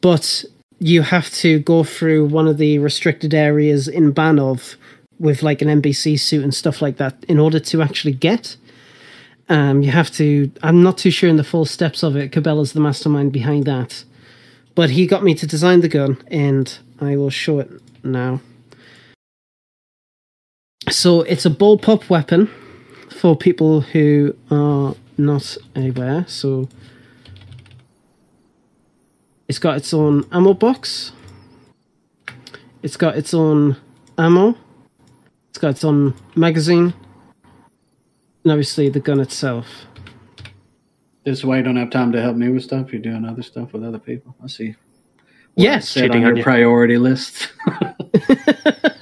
but 0.00 0.44
you 0.80 1.02
have 1.02 1.30
to 1.34 1.60
go 1.60 1.84
through 1.84 2.26
one 2.26 2.48
of 2.48 2.56
the 2.56 2.78
restricted 2.78 3.34
areas 3.34 3.86
in 3.86 4.12
Banov 4.12 4.76
with 5.18 5.42
like 5.42 5.62
an 5.62 5.68
NBC 5.68 6.18
suit 6.18 6.44
and 6.44 6.54
stuff 6.54 6.80
like 6.80 6.96
that 6.96 7.24
in 7.28 7.38
order 7.38 7.58
to 7.60 7.82
actually 7.82 8.12
get. 8.12 8.56
Um, 9.48 9.82
you 9.82 9.90
have 9.90 10.10
to. 10.12 10.50
I'm 10.62 10.82
not 10.82 10.98
too 10.98 11.10
sure 11.10 11.28
in 11.28 11.36
the 11.36 11.44
full 11.44 11.64
steps 11.64 12.02
of 12.02 12.16
it. 12.16 12.32
Cabello's 12.32 12.72
the 12.72 12.80
mastermind 12.80 13.32
behind 13.32 13.64
that, 13.64 14.04
but 14.74 14.90
he 14.90 15.06
got 15.06 15.24
me 15.24 15.34
to 15.34 15.46
design 15.46 15.80
the 15.80 15.88
gun, 15.88 16.22
and 16.28 16.78
I 17.00 17.16
will 17.16 17.30
show 17.30 17.58
it 17.58 17.70
now. 18.04 18.40
So 20.90 21.22
it's 21.22 21.46
a 21.46 21.50
bullpup 21.50 22.08
weapon 22.08 22.50
for 23.10 23.36
people 23.36 23.80
who 23.80 24.36
are 24.50 24.94
not 25.16 25.56
aware. 25.74 26.24
So 26.28 26.68
it's 29.48 29.58
got 29.58 29.76
its 29.76 29.92
own 29.94 30.26
ammo 30.30 30.54
box. 30.54 31.12
It's 32.82 32.96
got 32.96 33.16
its 33.16 33.34
own 33.34 33.76
ammo. 34.16 34.56
It's 35.50 35.58
got 35.58 35.70
its 35.70 35.84
own 35.84 36.14
magazine. 36.36 36.94
And 38.44 38.52
obviously 38.52 38.88
the 38.88 39.00
gun 39.00 39.20
itself. 39.20 39.66
This 41.24 41.38
is 41.38 41.44
why 41.44 41.58
you 41.58 41.62
don't 41.62 41.76
have 41.76 41.90
time 41.90 42.12
to 42.12 42.22
help 42.22 42.36
me 42.36 42.48
with 42.48 42.62
stuff. 42.62 42.92
You're 42.92 43.02
doing 43.02 43.24
other 43.24 43.42
stuff 43.42 43.72
with 43.72 43.84
other 43.84 43.98
people. 43.98 44.34
I 44.42 44.46
see. 44.46 44.76
Yes. 45.56 45.88
Set 45.88 46.02
Cheating 46.04 46.24
on 46.24 46.28
your 46.28 46.36
you. 46.38 46.42
priority 46.42 46.96
list. 46.98 47.52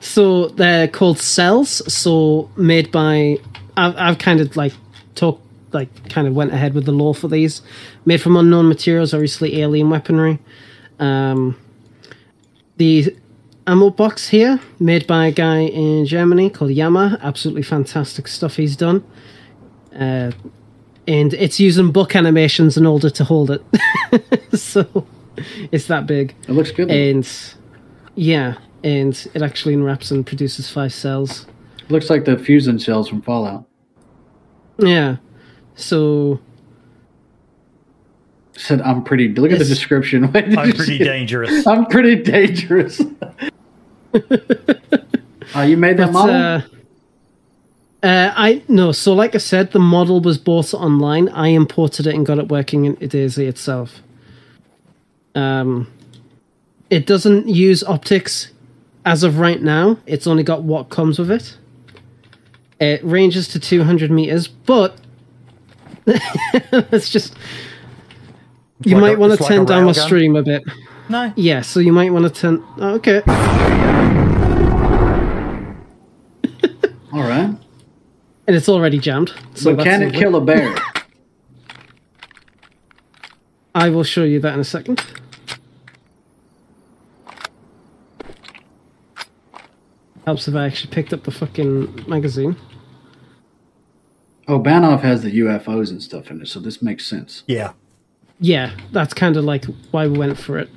So 0.00 0.48
they're 0.48 0.88
called 0.88 1.18
cells. 1.18 1.82
So 1.92 2.50
made 2.56 2.90
by 2.90 3.38
I've 3.76 3.96
I've 3.96 4.18
kind 4.18 4.40
of 4.40 4.56
like 4.56 4.72
talk 5.14 5.40
like 5.72 6.08
kind 6.08 6.26
of 6.26 6.34
went 6.34 6.52
ahead 6.52 6.74
with 6.74 6.86
the 6.86 6.92
law 6.92 7.12
for 7.12 7.28
these. 7.28 7.60
Made 8.04 8.22
from 8.22 8.36
unknown 8.36 8.68
materials, 8.68 9.12
obviously 9.12 9.60
alien 9.60 9.90
weaponry. 9.90 10.38
Um, 10.98 11.58
the 12.76 13.14
ammo 13.66 13.90
box 13.90 14.28
here, 14.28 14.60
made 14.78 15.06
by 15.06 15.26
a 15.26 15.32
guy 15.32 15.60
in 15.60 16.06
Germany 16.06 16.50
called 16.50 16.72
Yama. 16.72 17.18
Absolutely 17.22 17.62
fantastic 17.62 18.28
stuff 18.28 18.56
he's 18.56 18.76
done. 18.76 19.04
Uh, 19.94 20.32
and 21.08 21.34
it's 21.34 21.58
using 21.60 21.92
book 21.92 22.14
animations 22.16 22.76
in 22.76 22.86
order 22.86 23.10
to 23.10 23.24
hold 23.24 23.50
it. 23.50 23.62
so 24.58 25.06
it's 25.72 25.86
that 25.86 26.06
big. 26.06 26.34
it 26.48 26.52
looks 26.52 26.70
good. 26.70 26.88
though. 26.88 26.94
And 26.94 27.54
yeah, 28.14 28.54
and 28.82 29.28
it 29.34 29.42
actually 29.42 29.74
unwraps 29.74 30.10
and 30.10 30.26
produces 30.26 30.70
five 30.70 30.92
cells. 30.92 31.46
looks 31.88 32.10
like 32.10 32.24
the 32.24 32.38
fusion 32.38 32.78
cells 32.78 33.08
from 33.08 33.22
Fallout. 33.22 33.66
Yeah. 34.78 35.16
So 35.74 36.40
Said 38.56 38.80
I'm 38.80 39.04
pretty. 39.04 39.28
Look 39.28 39.52
at 39.52 39.58
the 39.58 39.64
description. 39.64 40.24
I'm 40.34 40.72
pretty 40.72 40.98
dangerous. 40.98 41.66
I'm 41.66 41.86
pretty 41.86 42.22
dangerous. 42.22 43.02
Oh, 45.54 45.62
you 45.62 45.76
made 45.76 45.96
that 45.96 46.12
but, 46.12 46.26
model? 46.26 46.34
uh, 46.34 46.62
uh, 48.02 48.32
I 48.36 48.62
no. 48.68 48.92
So 48.92 49.14
like 49.14 49.34
I 49.34 49.38
said, 49.38 49.72
the 49.72 49.78
model 49.78 50.20
was 50.20 50.38
bought 50.38 50.74
online. 50.74 51.28
I 51.30 51.48
imported 51.48 52.06
it 52.06 52.14
and 52.14 52.26
got 52.26 52.38
it 52.38 52.48
working 52.48 52.84
in 52.84 52.96
DayZ 52.96 53.38
itself. 53.38 54.02
Um, 55.34 55.90
it 56.90 57.06
doesn't 57.06 57.48
use 57.48 57.82
optics 57.82 58.52
as 59.04 59.22
of 59.22 59.38
right 59.38 59.62
now. 59.62 59.98
It's 60.06 60.26
only 60.26 60.42
got 60.42 60.62
what 60.62 60.90
comes 60.90 61.18
with 61.18 61.30
it. 61.30 61.56
It 62.78 63.02
ranges 63.02 63.48
to 63.48 63.60
200 63.60 64.10
meters, 64.10 64.48
but 64.48 64.98
it's 66.06 67.08
just 67.08 67.34
you 68.84 68.94
like 68.96 69.00
might 69.00 69.18
want 69.18 69.30
to 69.30 69.34
it's 69.34 69.42
like 69.42 69.50
a 69.50 69.54
turn 69.54 69.64
down 69.64 69.86
the 69.86 69.94
stream 69.94 70.36
a 70.36 70.42
bit. 70.42 70.62
No. 71.08 71.32
Yeah, 71.36 71.60
so 71.62 71.80
you 71.80 71.92
might 71.92 72.12
want 72.12 72.24
to 72.24 72.30
turn. 72.40 72.64
oh, 72.78 72.94
Okay. 72.94 73.22
All 77.12 77.22
right. 77.22 77.56
And 78.46 78.56
it's 78.56 78.68
already 78.68 78.98
jammed. 78.98 79.32
So 79.54 79.74
but 79.74 79.84
can 79.84 80.02
it 80.02 80.06
lovely. 80.06 80.18
kill 80.20 80.36
a 80.36 80.40
bear? 80.40 80.74
I 83.74 83.88
will 83.88 84.04
show 84.04 84.24
you 84.24 84.40
that 84.40 84.54
in 84.54 84.60
a 84.60 84.64
second. 84.64 85.04
Helps 90.24 90.48
if 90.48 90.54
I 90.54 90.66
actually 90.66 90.92
picked 90.92 91.12
up 91.12 91.24
the 91.24 91.30
fucking 91.30 92.04
magazine. 92.08 92.56
Oh, 94.48 94.60
Banov 94.60 95.00
has 95.00 95.22
the 95.22 95.38
UFOs 95.40 95.90
and 95.90 96.02
stuff 96.02 96.30
in 96.30 96.40
it, 96.42 96.48
so 96.48 96.60
this 96.60 96.82
makes 96.82 97.06
sense. 97.06 97.42
Yeah. 97.46 97.72
Yeah, 98.38 98.72
that's 98.92 99.14
kind 99.14 99.36
of 99.36 99.44
like 99.44 99.64
why 99.90 100.06
we 100.06 100.18
went 100.18 100.38
for 100.38 100.58
it. 100.58 100.68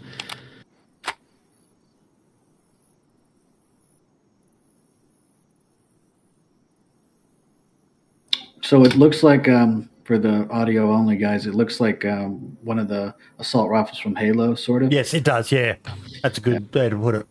So 8.70 8.84
it 8.84 8.96
looks 8.96 9.24
like, 9.24 9.50
um, 9.50 9.90
for 10.04 10.20
the 10.20 10.48
audio 10.52 10.94
only 10.94 11.18
guys, 11.18 11.48
it 11.48 11.56
looks 11.56 11.80
like 11.80 12.06
um, 12.06 12.56
one 12.62 12.78
of 12.78 12.88
the 12.88 13.16
assault 13.40 13.68
rifles 13.72 13.98
from 13.98 14.16
Halo, 14.16 14.54
sort 14.54 14.84
of. 14.84 14.94
Yes, 14.94 15.12
it 15.16 15.24
does. 15.24 15.52
Yeah, 15.52 15.78
that's 16.22 16.38
a 16.38 16.42
good 16.42 16.72
way 16.72 16.88
to 16.88 16.96
put 16.96 17.16
it. 17.16 17.26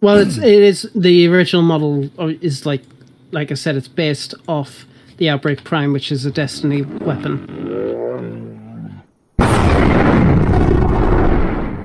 Well, 0.00 0.16
it's 0.16 0.38
it 0.38 0.62
is 0.62 0.90
the 0.94 1.28
original 1.28 1.60
model 1.60 2.08
is 2.40 2.64
like 2.64 2.80
like 3.30 3.50
I 3.50 3.54
said, 3.56 3.76
it's 3.76 3.88
based 3.88 4.32
off 4.48 4.86
the 5.18 5.28
Outbreak 5.28 5.64
Prime, 5.64 5.92
which 5.92 6.10
is 6.10 6.24
a 6.24 6.30
Destiny 6.30 6.80
weapon. 6.80 7.44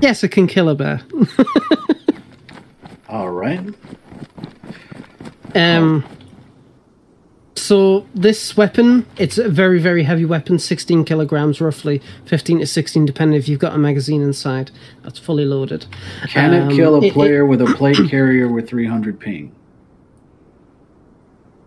Yes, 0.01 0.23
it 0.23 0.29
can 0.29 0.47
kill 0.47 0.69
a 0.69 0.75
bear. 0.75 1.01
All 3.09 3.29
right. 3.29 3.75
Um. 5.53 6.05
So 7.69 8.03
this 8.15 8.57
weapon, 8.57 9.05
it's 9.19 9.37
a 9.37 9.47
very 9.47 9.77
very 9.79 10.01
heavy 10.01 10.25
weapon, 10.25 10.57
sixteen 10.57 11.05
kilograms 11.05 11.61
roughly, 11.61 12.01
fifteen 12.25 12.57
to 12.61 12.65
sixteen, 12.65 13.05
depending 13.05 13.37
if 13.37 13.47
you've 13.47 13.59
got 13.59 13.75
a 13.75 13.77
magazine 13.77 14.23
inside 14.23 14.71
that's 15.03 15.19
fully 15.19 15.45
loaded. 15.45 15.85
Can 16.29 16.51
Um, 16.59 16.71
it 16.71 16.75
kill 16.75 16.95
a 16.95 17.01
it- 17.05 17.13
player 17.13 17.45
with 17.45 17.61
a 17.61 17.67
plate 17.67 17.99
carrier 18.09 18.47
with 18.47 18.67
300 18.67 19.19
ping? 19.19 19.51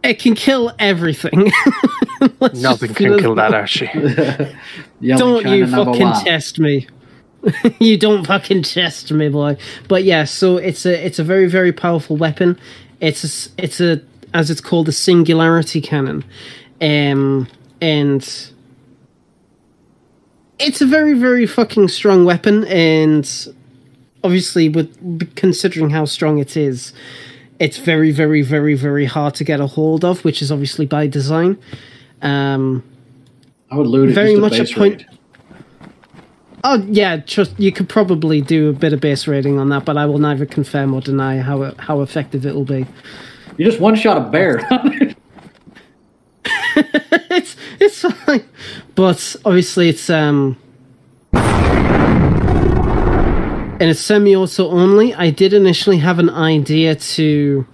It 0.03 0.19
can 0.19 0.35
kill 0.35 0.73
everything. 0.81 1.53
Nothing 2.53 2.95
can 2.95 3.19
kill 3.21 3.37
that, 3.37 3.55
Archie. 3.55 3.87
Don't 5.17 5.47
you 5.47 5.69
fucking 5.69 6.13
test 6.25 6.59
me. 6.59 6.89
you 7.79 7.97
don't 7.97 8.27
fucking 8.27 8.65
test 8.65 9.13
me, 9.13 9.29
boy. 9.29 9.57
But 9.87 10.03
yeah, 10.03 10.25
so 10.25 10.57
it's 10.57 10.85
a 10.85 11.07
it's 11.07 11.21
a 11.21 11.25
very 11.25 11.47
very 11.47 11.71
powerful 11.73 12.17
weapon. 12.17 12.59
It's 13.01 13.23
a, 13.23 13.27
s- 13.29 13.49
it's 13.57 13.81
a 13.81 14.01
as 14.35 14.51
it's 14.51 14.61
called 14.61 14.87
the 14.87 14.93
singularity 14.93 15.81
cannon, 15.81 16.25
um, 16.81 17.49
and 17.81 18.23
it's 20.59 20.81
a 20.81 20.87
very 20.87 21.15
very 21.15 21.47
fucking 21.47 21.89
strong 21.89 22.25
weapon. 22.25 22.65
And 22.65 23.29
obviously, 24.25 24.69
with 24.69 25.35
considering 25.37 25.91
how 25.91 26.05
strong 26.05 26.39
it 26.39 26.57
is, 26.57 26.93
it's 27.59 27.79
very 27.79 28.11
very 28.11 28.43
very 28.43 28.75
very 28.75 29.05
hard 29.05 29.35
to 29.37 29.45
get 29.45 29.61
a 29.61 29.67
hold 29.67 30.05
of, 30.05 30.25
which 30.25 30.43
is 30.43 30.51
obviously 30.51 30.87
by 30.87 31.07
design. 31.07 31.59
Um, 32.23 32.85
I 33.71 33.77
would 33.77 33.87
loot 33.87 34.11
it 34.11 34.15
very 34.15 34.37
much 34.37 34.59
a 34.59 34.63
a 34.63 34.67
point. 34.67 34.99
raid. 34.99 35.07
Oh 36.65 36.85
yeah, 36.89 37.17
trust 37.17 37.59
you 37.59 37.73
could 37.73 37.89
probably 37.89 38.41
do 38.41 38.69
a 38.69 38.73
bit 38.73 38.93
of 38.93 39.01
base 39.01 39.27
rating 39.27 39.59
on 39.59 39.69
that, 39.71 39.85
but 39.85 39.97
I 39.97 40.07
will 40.07 40.19
neither 40.19 40.47
confirm 40.47 40.95
or 40.95 41.01
deny 41.01 41.39
how 41.39 41.75
how 41.79 42.01
effective 42.03 42.47
it 42.47 42.55
will 42.55 42.65
be. 42.65 42.87
You 43.57 43.65
just 43.65 43.81
one 43.81 43.95
shot 43.95 44.17
a 44.17 44.21
bear. 44.21 44.67
it's 47.31 47.57
it's 47.79 48.01
fine, 48.01 48.45
but 48.95 49.37
obviously 49.45 49.89
it's 49.89 50.09
um, 50.11 50.57
and 53.83 53.91
it's 53.91 54.01
semi-auto 54.01 54.71
only. 54.71 55.15
I 55.15 55.31
did 55.31 55.53
initially 55.53 55.99
have 55.99 56.19
an 56.19 56.31
idea 56.31 56.95
to 56.95 57.67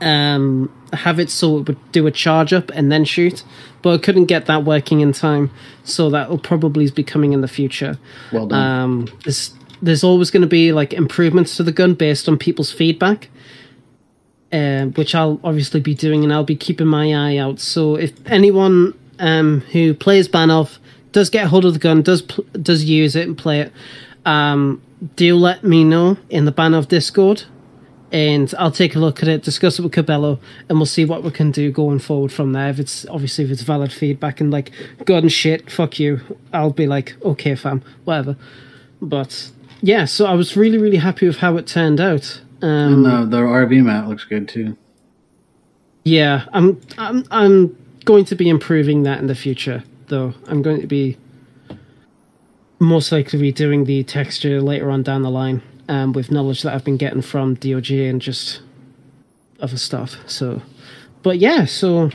um 0.00 0.70
have 0.92 1.18
it 1.18 1.30
so 1.30 1.58
it 1.58 1.68
would 1.68 1.92
do 1.92 2.06
a 2.06 2.10
charge 2.10 2.52
up 2.52 2.70
and 2.70 2.92
then 2.92 3.04
shoot, 3.04 3.44
but 3.80 3.94
I 3.94 3.98
couldn't 3.98 4.26
get 4.26 4.46
that 4.46 4.64
working 4.64 5.00
in 5.00 5.12
time, 5.12 5.50
so 5.84 6.10
that 6.10 6.28
will 6.28 6.38
probably 6.38 6.90
be 6.90 7.02
coming 7.02 7.32
in 7.32 7.40
the 7.40 7.48
future. 7.48 7.98
well 8.32 8.46
done. 8.46 8.80
Um, 8.82 9.08
there's 9.24 9.54
there's 9.80 10.04
always 10.04 10.30
going 10.30 10.42
to 10.42 10.46
be 10.48 10.72
like 10.72 10.92
improvements 10.92 11.56
to 11.56 11.62
the 11.62 11.72
gun 11.72 11.94
based 11.94 12.28
on 12.28 12.38
people's 12.38 12.70
feedback, 12.70 13.28
uh, 14.52 14.86
which 14.86 15.14
I'll 15.14 15.40
obviously 15.42 15.80
be 15.80 15.94
doing, 15.94 16.24
and 16.24 16.32
I'll 16.32 16.44
be 16.44 16.56
keeping 16.56 16.86
my 16.86 17.14
eye 17.14 17.38
out. 17.38 17.58
So 17.58 17.96
if 17.96 18.12
anyone 18.26 18.98
um, 19.18 19.60
who 19.72 19.94
plays 19.94 20.28
Banov 20.28 20.78
does 21.12 21.30
get 21.30 21.46
hold 21.46 21.64
of 21.64 21.72
the 21.72 21.78
gun, 21.78 22.02
does 22.02 22.22
pl- 22.22 22.44
does 22.60 22.84
use 22.84 23.16
it 23.16 23.26
and 23.26 23.36
play 23.36 23.60
it, 23.60 23.72
um, 24.26 24.82
do 25.16 25.36
let 25.36 25.64
me 25.64 25.84
know 25.84 26.16
in 26.30 26.44
the 26.44 26.52
Banov 26.52 26.88
Discord, 26.88 27.44
and 28.10 28.52
I'll 28.58 28.70
take 28.70 28.94
a 28.94 28.98
look 28.98 29.22
at 29.22 29.28
it, 29.28 29.42
discuss 29.42 29.78
it 29.78 29.82
with 29.82 29.92
Cabello, 29.92 30.38
and 30.68 30.78
we'll 30.78 30.86
see 30.86 31.04
what 31.04 31.22
we 31.22 31.30
can 31.30 31.50
do 31.50 31.72
going 31.72 31.98
forward 31.98 32.32
from 32.32 32.52
there. 32.52 32.68
If 32.68 32.78
it's 32.78 33.06
obviously 33.06 33.44
if 33.44 33.50
it's 33.50 33.62
valid 33.62 33.92
feedback 33.92 34.40
and 34.40 34.50
like 34.50 34.70
gun 35.04 35.28
shit, 35.28 35.70
fuck 35.70 35.98
you, 35.98 36.20
I'll 36.52 36.70
be 36.70 36.86
like 36.86 37.16
okay, 37.24 37.54
fam, 37.54 37.82
whatever. 38.04 38.36
But 39.00 39.50
yeah, 39.80 40.04
so 40.04 40.26
I 40.26 40.34
was 40.34 40.56
really 40.56 40.78
really 40.78 40.98
happy 40.98 41.26
with 41.26 41.38
how 41.38 41.56
it 41.56 41.66
turned 41.66 42.00
out. 42.00 42.40
Um, 42.62 43.04
and 43.04 43.06
uh, 43.06 43.24
the 43.24 43.38
RV 43.42 43.82
mat 43.84 44.08
looks 44.08 44.24
good 44.24 44.48
too. 44.48 44.76
yeah, 46.04 46.44
I'm 46.52 46.80
I'm 46.96 47.24
I'm 47.30 47.76
going 48.04 48.24
to 48.26 48.34
be 48.36 48.48
improving 48.48 49.02
that 49.04 49.18
in 49.18 49.26
the 49.26 49.34
future, 49.34 49.82
though. 50.08 50.34
I'm 50.46 50.62
going 50.62 50.80
to 50.80 50.86
be 50.86 51.16
most 52.78 53.12
likely 53.12 53.38
be 53.40 53.52
doing 53.52 53.84
the 53.84 54.02
texture 54.04 54.60
later 54.60 54.90
on 54.90 55.02
down 55.02 55.22
the 55.22 55.30
line, 55.30 55.62
um, 55.88 56.12
with 56.12 56.30
knowledge 56.30 56.62
that 56.62 56.74
I've 56.74 56.84
been 56.84 56.96
getting 56.96 57.22
from 57.22 57.54
DOG 57.54 57.90
and 57.90 58.20
just 58.20 58.60
other 59.60 59.76
stuff. 59.76 60.16
So, 60.26 60.62
but 61.22 61.38
yeah, 61.38 61.64
so 61.64 62.10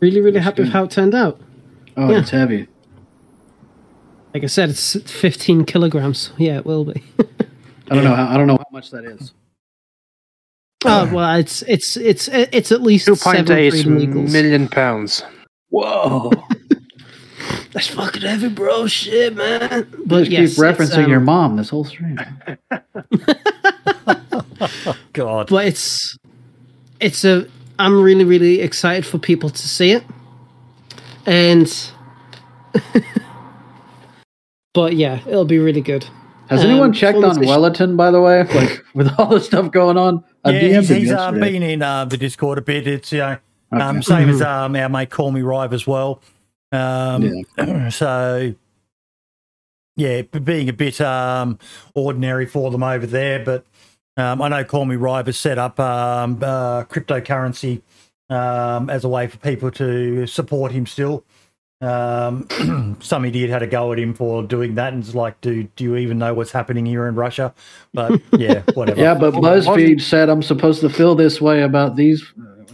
really 0.00 0.20
really 0.20 0.40
happy 0.40 0.62
with 0.62 0.72
how 0.72 0.84
it 0.84 0.90
turned 0.90 1.14
out. 1.14 1.40
Oh, 1.96 2.10
Yeah. 2.10 2.20
it's 2.20 2.30
heavy. 2.30 2.68
Like 4.34 4.44
I 4.44 4.46
said, 4.46 4.68
it's 4.68 4.94
15 5.10 5.64
kilograms. 5.64 6.32
Yeah, 6.36 6.58
it 6.58 6.66
will 6.66 6.84
be. 6.84 7.02
I 7.90 7.94
don't 7.94 8.04
know. 8.04 8.14
How, 8.14 8.28
I 8.28 8.36
don't 8.36 8.46
know 8.46 8.56
how 8.58 8.66
much 8.72 8.90
that 8.90 9.04
is. 9.04 9.32
oh 10.84 11.12
well, 11.12 11.36
it's 11.38 11.62
it's 11.62 11.96
it's 11.96 12.28
it's 12.28 12.72
at 12.72 12.82
least 12.82 13.06
Two 13.06 13.14
seven 13.16 13.46
point 13.46 13.58
eight 13.58 13.70
Freedom 13.70 13.98
Eagles. 13.98 14.32
million 14.32 14.68
pounds. 14.68 15.22
Whoa! 15.70 16.30
That's 17.72 17.88
fucking 17.88 18.22
heavy, 18.22 18.48
bro. 18.48 18.86
Shit, 18.86 19.36
man. 19.36 19.86
But 19.90 20.08
But 20.08 20.18
just 20.24 20.30
yes, 20.30 20.54
keep 20.54 20.64
referencing 20.64 21.04
um, 21.04 21.10
your 21.10 21.20
mom 21.20 21.56
this 21.56 21.70
whole 21.70 21.84
stream. 21.84 22.18
God. 25.12 25.48
but 25.48 25.66
it's 25.66 26.16
it's 27.00 27.24
a 27.24 27.46
i'm 27.78 28.00
really 28.02 28.24
really 28.24 28.60
excited 28.60 29.06
for 29.06 29.18
people 29.18 29.48
to 29.50 29.68
see 29.68 29.92
it 29.92 30.02
and 31.26 31.90
but 34.74 34.96
yeah 34.96 35.20
it'll 35.28 35.44
be 35.44 35.58
really 35.58 35.80
good 35.80 36.04
Has 36.48 36.64
Um, 36.64 36.70
anyone 36.70 36.92
checked 36.92 37.18
on 37.18 37.38
Wellington, 37.44 37.96
by 37.96 38.10
the 38.10 38.20
way? 38.20 38.46
Like 38.54 38.84
with 38.94 39.10
all 39.18 39.26
the 39.28 39.40
stuff 39.40 39.70
going 39.70 39.96
on, 39.98 40.24
I 40.44 40.50
yeah, 40.50 40.60
DM'd 40.60 40.74
he's, 40.76 40.88
he's 40.88 41.12
uh, 41.12 41.32
been 41.32 41.62
in 41.62 41.82
uh, 41.82 42.04
the 42.06 42.16
Discord 42.16 42.58
a 42.58 42.62
bit. 42.62 42.86
It's 42.86 43.12
you 43.12 43.18
know, 43.18 43.38
um, 43.72 43.96
Okay. 43.96 44.00
same 44.00 44.28
as 44.30 44.40
um, 44.42 44.74
our 44.76 44.88
mate 44.88 45.10
Call 45.10 45.30
Me 45.30 45.42
Rive 45.42 45.72
as 45.72 45.86
well. 45.86 46.20
Um, 46.72 47.44
so 47.90 48.54
yeah, 49.96 50.22
being 50.22 50.68
a 50.68 50.72
bit 50.72 51.00
um, 51.00 51.58
ordinary 51.94 52.46
for 52.46 52.70
them 52.70 52.82
over 52.82 53.06
there, 53.06 53.44
but 53.44 53.64
um, 54.16 54.40
I 54.40 54.48
know 54.48 54.64
Call 54.64 54.84
Me 54.84 54.96
Rive 54.96 55.26
has 55.26 55.36
set 55.36 55.58
up 55.58 55.78
um, 55.80 56.38
uh, 56.42 56.84
cryptocurrency 56.84 57.82
um, 58.30 58.88
as 58.90 59.04
a 59.04 59.08
way 59.08 59.26
for 59.26 59.36
people 59.38 59.70
to 59.72 60.26
support 60.26 60.72
him 60.72 60.86
still. 60.86 61.24
Um, 61.80 62.96
some 63.00 63.24
idiot 63.24 63.50
had 63.50 63.62
a 63.62 63.66
go 63.66 63.92
at 63.92 63.98
him 63.98 64.12
for 64.14 64.42
doing 64.42 64.74
that, 64.74 64.92
and 64.92 65.02
it's 65.02 65.14
like, 65.14 65.40
dude, 65.40 65.74
do 65.76 65.84
you 65.84 65.96
even 65.96 66.18
know 66.18 66.34
what's 66.34 66.50
happening 66.50 66.84
here 66.84 67.06
in 67.06 67.14
Russia? 67.14 67.54
But 67.94 68.20
yeah, 68.32 68.62
whatever. 68.74 69.00
Yeah, 69.00 69.14
but 69.14 69.34
BuzzFeed 69.34 70.00
said 70.00 70.28
I'm 70.28 70.42
supposed 70.42 70.80
to 70.80 70.90
feel 70.90 71.14
this 71.14 71.40
way 71.40 71.62
about 71.62 71.96
these. 71.96 72.24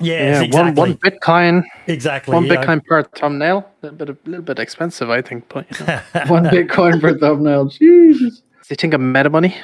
Yes, 0.00 0.48
yeah, 0.50 0.60
one 0.60 0.74
one. 0.74 0.94
Bitcoin, 0.94 1.62
Exactly. 1.86 2.34
one 2.34 2.44
you 2.44 2.52
know. 2.52 2.60
Bitcoin 2.60 2.84
per 2.84 3.02
thumbnail. 3.04 3.58
A 3.58 3.86
little 3.86 3.98
bit, 3.98 4.08
a 4.08 4.18
little 4.28 4.44
bit 4.44 4.58
expensive, 4.58 5.10
I 5.10 5.22
think. 5.22 5.48
But 5.48 5.66
you 5.78 5.86
know. 5.86 6.00
One 6.26 6.44
Bitcoin 6.46 7.00
per 7.00 7.16
thumbnail. 7.16 7.66
Jesus. 7.66 8.40
do 8.40 8.66
you 8.70 8.76
think 8.76 8.94
of 8.94 9.00
meta 9.00 9.30
money? 9.30 9.56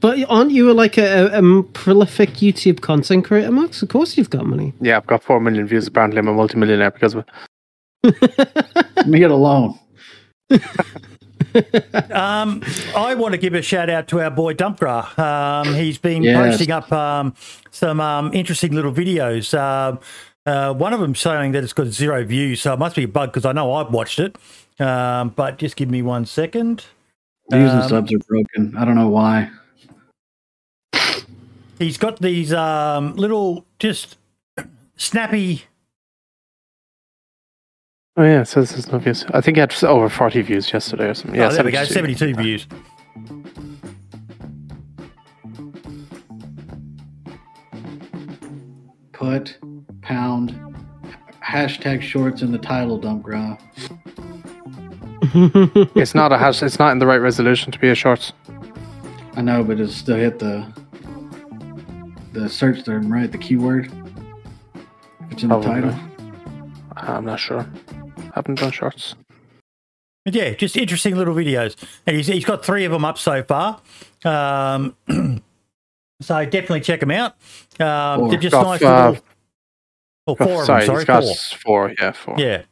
But 0.00 0.18
aren't 0.28 0.50
you 0.52 0.72
like 0.72 0.98
a, 0.98 1.26
a, 1.32 1.42
a 1.42 1.62
prolific 1.62 2.30
YouTube 2.34 2.80
content 2.80 3.24
creator, 3.24 3.50
Max? 3.52 3.82
Of 3.82 3.88
course 3.88 4.16
you've 4.16 4.30
got 4.30 4.46
money. 4.46 4.72
Yeah, 4.80 4.96
I've 4.98 5.06
got 5.06 5.22
four 5.22 5.40
million 5.40 5.66
views. 5.66 5.86
Apparently, 5.86 6.18
I'm 6.18 6.28
a 6.28 6.32
multimillionaire 6.32 6.90
because 6.90 7.14
of 7.14 7.24
it. 8.04 9.06
Me 9.06 9.18
here 9.18 9.30
alone. 9.30 9.78
Um, 12.10 12.62
I 12.94 13.14
want 13.14 13.32
to 13.32 13.38
give 13.38 13.54
a 13.54 13.62
shout 13.62 13.88
out 13.88 14.08
to 14.08 14.20
our 14.20 14.30
boy 14.30 14.52
Dumpgra. 14.52 15.18
Um, 15.18 15.74
he's 15.74 15.96
been 15.96 16.22
Yes. 16.22 16.36
posting 16.50 16.70
up 16.70 16.92
um, 16.92 17.34
some 17.70 17.98
um, 18.00 18.30
interesting 18.34 18.72
little 18.72 18.92
videos. 18.92 19.56
Um, 19.58 19.98
uh, 20.44 20.74
one 20.74 20.92
of 20.92 21.00
them 21.00 21.14
showing 21.14 21.52
that 21.52 21.64
it's 21.64 21.72
got 21.72 21.86
zero 21.86 22.24
views, 22.24 22.60
so 22.60 22.74
it 22.74 22.78
must 22.78 22.94
be 22.94 23.04
a 23.04 23.08
bug 23.08 23.30
because 23.32 23.46
I 23.46 23.52
know 23.52 23.72
I've 23.72 23.90
watched 23.90 24.18
it. 24.18 24.36
Um, 24.78 25.30
but 25.30 25.56
just 25.56 25.76
give 25.76 25.90
me 25.90 26.02
one 26.02 26.26
second. 26.26 26.84
Views 27.50 27.72
and 27.72 27.82
Um, 27.82 27.88
subs 27.88 28.12
are 28.12 28.18
broken. 28.18 28.76
I 28.76 28.84
don't 28.84 28.94
know 28.96 29.08
why. 29.08 29.48
He's 31.78 31.98
got 31.98 32.20
these 32.20 32.52
um, 32.52 33.14
little, 33.16 33.66
just 33.78 34.16
snappy. 34.96 35.64
Oh 38.16 38.22
yeah, 38.22 38.40
it 38.40 38.46
says 38.46 38.70
there's 38.70 38.90
no 38.90 38.98
views. 38.98 39.26
I 39.34 39.42
think 39.42 39.56
he 39.56 39.60
had 39.60 39.74
over 39.84 40.08
forty 40.08 40.40
views 40.40 40.72
yesterday 40.72 41.08
or 41.08 41.14
something. 41.14 41.38
Yeah, 41.38 41.48
oh, 41.48 41.52
there 41.52 41.64
we 41.64 41.70
go, 41.70 41.84
72. 41.84 42.34
72 42.34 42.42
views. 42.42 42.66
Put 49.12 49.58
pound 50.00 50.58
hashtag 51.44 52.00
shorts 52.00 52.40
in 52.40 52.52
the 52.52 52.58
title 52.58 52.98
dump 52.98 53.22
graph. 53.22 53.62
It's 55.94 56.14
not 56.14 56.32
a 56.32 56.38
hash. 56.38 56.62
It's 56.62 56.78
not 56.78 56.92
in 56.92 56.98
the 56.98 57.06
right 57.06 57.20
resolution 57.20 57.70
to 57.72 57.78
be 57.78 57.90
a 57.90 57.94
shorts. 57.94 58.32
I 59.34 59.42
know, 59.42 59.62
but 59.62 59.78
it 59.78 59.90
still 59.90 60.16
hit 60.16 60.38
the 60.38 60.66
the 62.40 62.48
search 62.48 62.84
term, 62.84 63.12
right? 63.12 63.30
The 63.30 63.38
keyword. 63.38 63.86
If 64.74 65.32
it's 65.32 65.42
in 65.42 65.48
the 65.48 65.58
Probably. 65.60 65.80
title. 65.90 65.94
I'm 66.96 67.24
not 67.24 67.40
sure. 67.40 67.66
Haven't 68.34 68.56
done 68.58 68.70
shorts. 68.70 69.14
Yeah, 70.24 70.50
just 70.54 70.76
interesting 70.76 71.16
little 71.16 71.34
videos. 71.34 71.76
And 72.06 72.16
he's, 72.16 72.26
he's 72.26 72.44
got 72.44 72.64
three 72.64 72.84
of 72.84 72.92
them 72.92 73.04
up 73.04 73.16
so 73.18 73.42
far. 73.42 73.80
Um, 74.24 74.96
so 76.20 76.44
definitely 76.44 76.80
check 76.80 77.00
them 77.00 77.10
out. 77.10 77.32
Um, 77.80 78.20
Four. 78.20 78.28
they're 78.30 78.38
just 78.40 78.52
Got, 78.52 78.62
nice 78.64 78.82
uh, 78.82 79.08
little. 79.10 79.24
Oh, 80.28 80.34
four 80.34 80.60
of 80.60 80.66
sorry, 80.66 80.80
them, 80.80 80.86
sorry, 80.86 80.98
he's 80.98 81.04
got 81.06 81.24
four. 81.24 81.88
four. 81.88 81.94
Yeah, 82.00 82.12
four. 82.12 82.34
Yeah. 82.38 82.62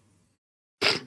So 0.83 0.99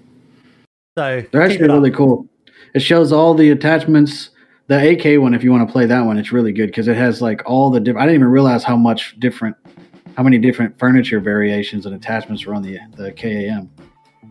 They're 0.95 1.22
keep 1.22 1.36
actually 1.36 1.56
it 1.66 1.69
up. 1.69 1.76
really 1.76 1.92
cool. 1.92 2.26
It 2.74 2.80
shows 2.80 3.11
all 3.11 3.34
the 3.34 3.52
attachments. 3.52 4.30
The 4.67 4.91
AK 4.91 5.21
one, 5.21 5.33
if 5.33 5.43
you 5.43 5.51
want 5.51 5.67
to 5.67 5.71
play 5.71 5.85
that 5.85 6.01
one, 6.01 6.17
it's 6.17 6.31
really 6.31 6.51
good 6.51 6.67
because 6.67 6.87
it 6.87 6.97
has 6.97 7.21
like 7.21 7.41
all 7.45 7.69
the 7.69 7.79
different. 7.79 8.03
I 8.03 8.05
didn't 8.07 8.21
even 8.21 8.27
realize 8.27 8.63
how 8.63 8.75
much 8.75 9.17
different, 9.19 9.55
how 10.17 10.23
many 10.23 10.37
different 10.37 10.77
furniture 10.77 11.21
variations 11.21 11.85
and 11.85 11.95
attachments 11.95 12.45
were 12.45 12.53
on 12.53 12.63
the 12.63 12.77
the 12.95 13.13
KAM. 13.13 13.69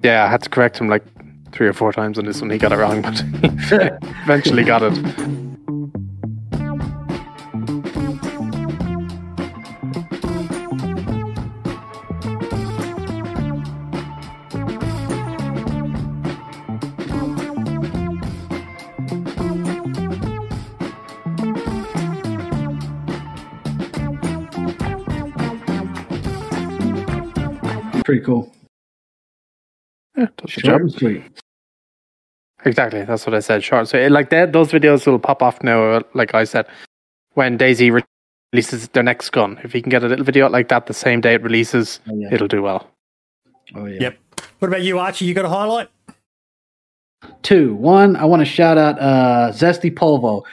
Yeah, 0.02 0.24
I 0.24 0.28
had 0.28 0.42
to 0.42 0.50
correct 0.50 0.78
him 0.78 0.88
like 0.88 1.04
three 1.52 1.66
or 1.66 1.72
four 1.72 1.92
times 1.92 2.18
on 2.18 2.26
this 2.26 2.40
one. 2.42 2.50
He 2.50 2.58
got 2.58 2.72
it 2.72 2.76
wrong, 2.76 3.00
but 3.00 3.22
eventually 4.24 4.62
got 4.62 4.82
it. 4.82 5.45
Pretty 28.06 28.24
cool. 28.24 28.52
Yeah, 30.16 30.28
does 30.36 30.50
Short 30.52 30.82
and 30.82 30.92
sweet. 30.92 31.24
Exactly, 32.64 33.02
that's 33.04 33.26
what 33.26 33.34
I 33.34 33.40
said. 33.40 33.64
Short. 33.64 33.88
So, 33.88 33.98
it, 33.98 34.12
like 34.12 34.30
that, 34.30 34.52
those 34.52 34.70
videos 34.70 35.04
will 35.08 35.18
pop 35.18 35.42
off 35.42 35.60
now. 35.64 35.82
uh, 35.90 36.00
Like 36.14 36.32
I 36.32 36.44
said, 36.44 36.66
when 37.34 37.58
DayZ 37.58 37.90
re- 37.92 38.02
releases 38.52 38.86
their 38.90 39.02
next 39.02 39.30
gun, 39.30 39.58
if 39.64 39.74
you 39.74 39.82
can 39.82 39.90
get 39.90 40.04
a 40.04 40.06
little 40.06 40.24
video 40.24 40.48
like 40.48 40.68
that 40.68 40.86
the 40.86 40.94
same 40.94 41.20
day 41.20 41.34
it 41.34 41.42
releases, 41.42 41.98
Oh, 42.08 42.14
yeah. 42.14 42.28
it'll 42.32 42.46
do 42.46 42.62
well. 42.62 42.88
Oh 43.74 43.86
yeah. 43.86 44.02
Yep. 44.02 44.18
What 44.60 44.68
about 44.68 44.82
you, 44.82 45.00
Archie? 45.00 45.24
You 45.24 45.34
got 45.34 45.44
a 45.44 45.48
highlight? 45.48 45.88
Two. 47.42 47.74
One, 47.74 48.14
I 48.14 48.24
want 48.24 48.38
to 48.40 48.46
shout 48.46 48.78
out 48.78 49.00
uh, 49.00 49.50
Zesty 49.52 49.92
Polvo. 49.92 50.44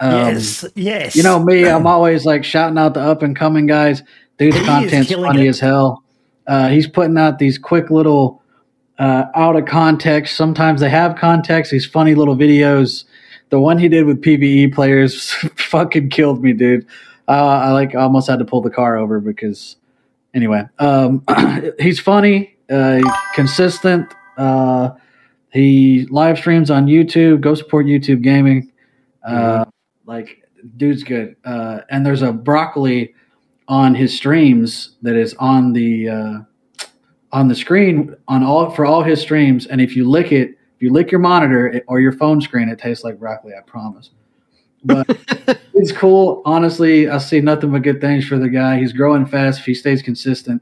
Um, 0.00 0.10
yes. 0.34 0.64
Yes. 0.74 1.14
You 1.14 1.22
know 1.22 1.38
me, 1.42 1.68
I'm 1.68 1.86
always 1.86 2.26
like 2.26 2.42
shouting 2.42 2.78
out 2.78 2.94
the 2.94 3.00
up 3.00 3.22
and 3.22 3.36
coming 3.36 3.66
guys. 3.66 4.02
Dude's 4.38 4.56
He 4.56 4.64
content's 4.64 5.12
funny 5.12 5.46
it. 5.46 5.50
as 5.50 5.60
hell. 5.60 6.02
Uh, 6.50 6.68
he's 6.68 6.88
putting 6.88 7.16
out 7.16 7.38
these 7.38 7.58
quick 7.58 7.90
little 7.90 8.42
uh, 8.98 9.26
out 9.36 9.54
of 9.54 9.66
context. 9.66 10.36
Sometimes 10.36 10.80
they 10.80 10.90
have 10.90 11.14
context. 11.14 11.70
These 11.70 11.86
funny 11.86 12.16
little 12.16 12.34
videos. 12.34 13.04
The 13.50 13.60
one 13.60 13.78
he 13.78 13.88
did 13.88 14.04
with 14.04 14.20
PVE 14.20 14.74
players 14.74 15.30
fucking 15.56 16.10
killed 16.10 16.42
me, 16.42 16.52
dude. 16.52 16.86
Uh, 17.28 17.46
I 17.66 17.70
like 17.70 17.94
almost 17.94 18.28
had 18.28 18.40
to 18.40 18.44
pull 18.44 18.62
the 18.62 18.70
car 18.70 18.96
over 18.98 19.20
because 19.20 19.76
anyway, 20.34 20.64
um, 20.80 21.24
he's 21.78 22.00
funny, 22.00 22.56
uh, 22.68 23.00
consistent. 23.36 24.12
Uh, 24.36 24.90
he 25.52 26.08
live 26.10 26.36
streams 26.36 26.68
on 26.68 26.86
YouTube. 26.86 27.42
Go 27.42 27.54
support 27.54 27.86
YouTube 27.86 28.22
Gaming. 28.22 28.72
Uh, 29.24 29.66
Like, 30.04 30.42
dude's 30.76 31.04
good. 31.04 31.36
Uh, 31.44 31.82
and 31.90 32.04
there's 32.04 32.22
a 32.22 32.32
broccoli 32.32 33.14
on 33.70 33.94
his 33.94 34.14
streams 34.14 34.96
that 35.00 35.14
is 35.14 35.32
on 35.34 35.72
the 35.72 36.08
uh, 36.08 36.38
on 37.32 37.46
the 37.46 37.54
screen 37.54 38.14
on 38.26 38.42
all 38.42 38.68
for 38.70 38.84
all 38.84 39.02
his 39.02 39.20
streams. 39.20 39.66
And 39.68 39.80
if 39.80 39.94
you 39.94 40.10
lick 40.10 40.32
it, 40.32 40.50
if 40.50 40.82
you 40.82 40.92
lick 40.92 41.12
your 41.12 41.20
monitor 41.20 41.80
or 41.86 42.00
your 42.00 42.12
phone 42.12 42.40
screen, 42.40 42.68
it 42.68 42.80
tastes 42.80 43.04
like 43.04 43.18
broccoli. 43.18 43.52
I 43.56 43.62
promise. 43.62 44.10
But 44.84 45.06
it's 45.74 45.92
cool. 45.92 46.42
Honestly, 46.44 47.08
I 47.08 47.18
see 47.18 47.40
nothing 47.40 47.70
but 47.70 47.82
good 47.82 48.00
things 48.00 48.26
for 48.26 48.38
the 48.38 48.48
guy. 48.48 48.78
He's 48.78 48.92
growing 48.92 49.24
fast. 49.24 49.60
If 49.60 49.66
he 49.66 49.74
stays 49.74 50.02
consistent, 50.02 50.60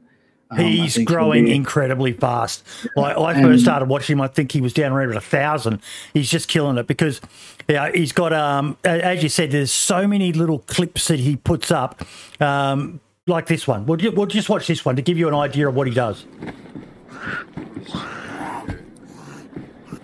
He's 0.57 0.95
think 0.95 1.07
he'll 1.09 1.15
growing 1.17 1.47
incredibly 1.47 2.11
fast. 2.13 2.63
Like 2.95 3.15
I 3.17 3.33
And- 3.33 3.43
first 3.45 3.63
started 3.63 3.87
watching 3.87 4.17
him, 4.17 4.21
I 4.21 4.27
think 4.27 4.51
he 4.51 4.61
was 4.61 4.73
down 4.73 4.91
around 4.91 5.15
a 5.15 5.21
thousand. 5.21 5.79
He's 6.13 6.29
just 6.29 6.47
killing 6.47 6.77
it 6.77 6.87
because 6.87 7.21
yeah, 7.67 7.91
he's 7.93 8.11
got 8.11 8.33
um 8.33 8.75
as 8.83 9.21
you 9.21 9.29
said, 9.29 9.51
there's 9.51 9.71
so 9.71 10.07
many 10.07 10.33
little 10.33 10.59
clips 10.59 11.07
that 11.09 11.19
he 11.19 11.35
puts 11.35 11.69
up, 11.71 12.01
um, 12.41 12.99
like 13.27 13.45
this 13.45 13.67
one. 13.67 13.85
We'll, 13.85 13.99
we'll 14.13 14.25
just 14.25 14.49
watch 14.49 14.65
this 14.65 14.83
one 14.83 14.95
to 14.95 15.03
give 15.03 15.19
you 15.19 15.27
an 15.27 15.35
idea 15.35 15.67
of 15.69 15.75
what 15.75 15.85
he 15.87 15.93
does. 15.93 16.25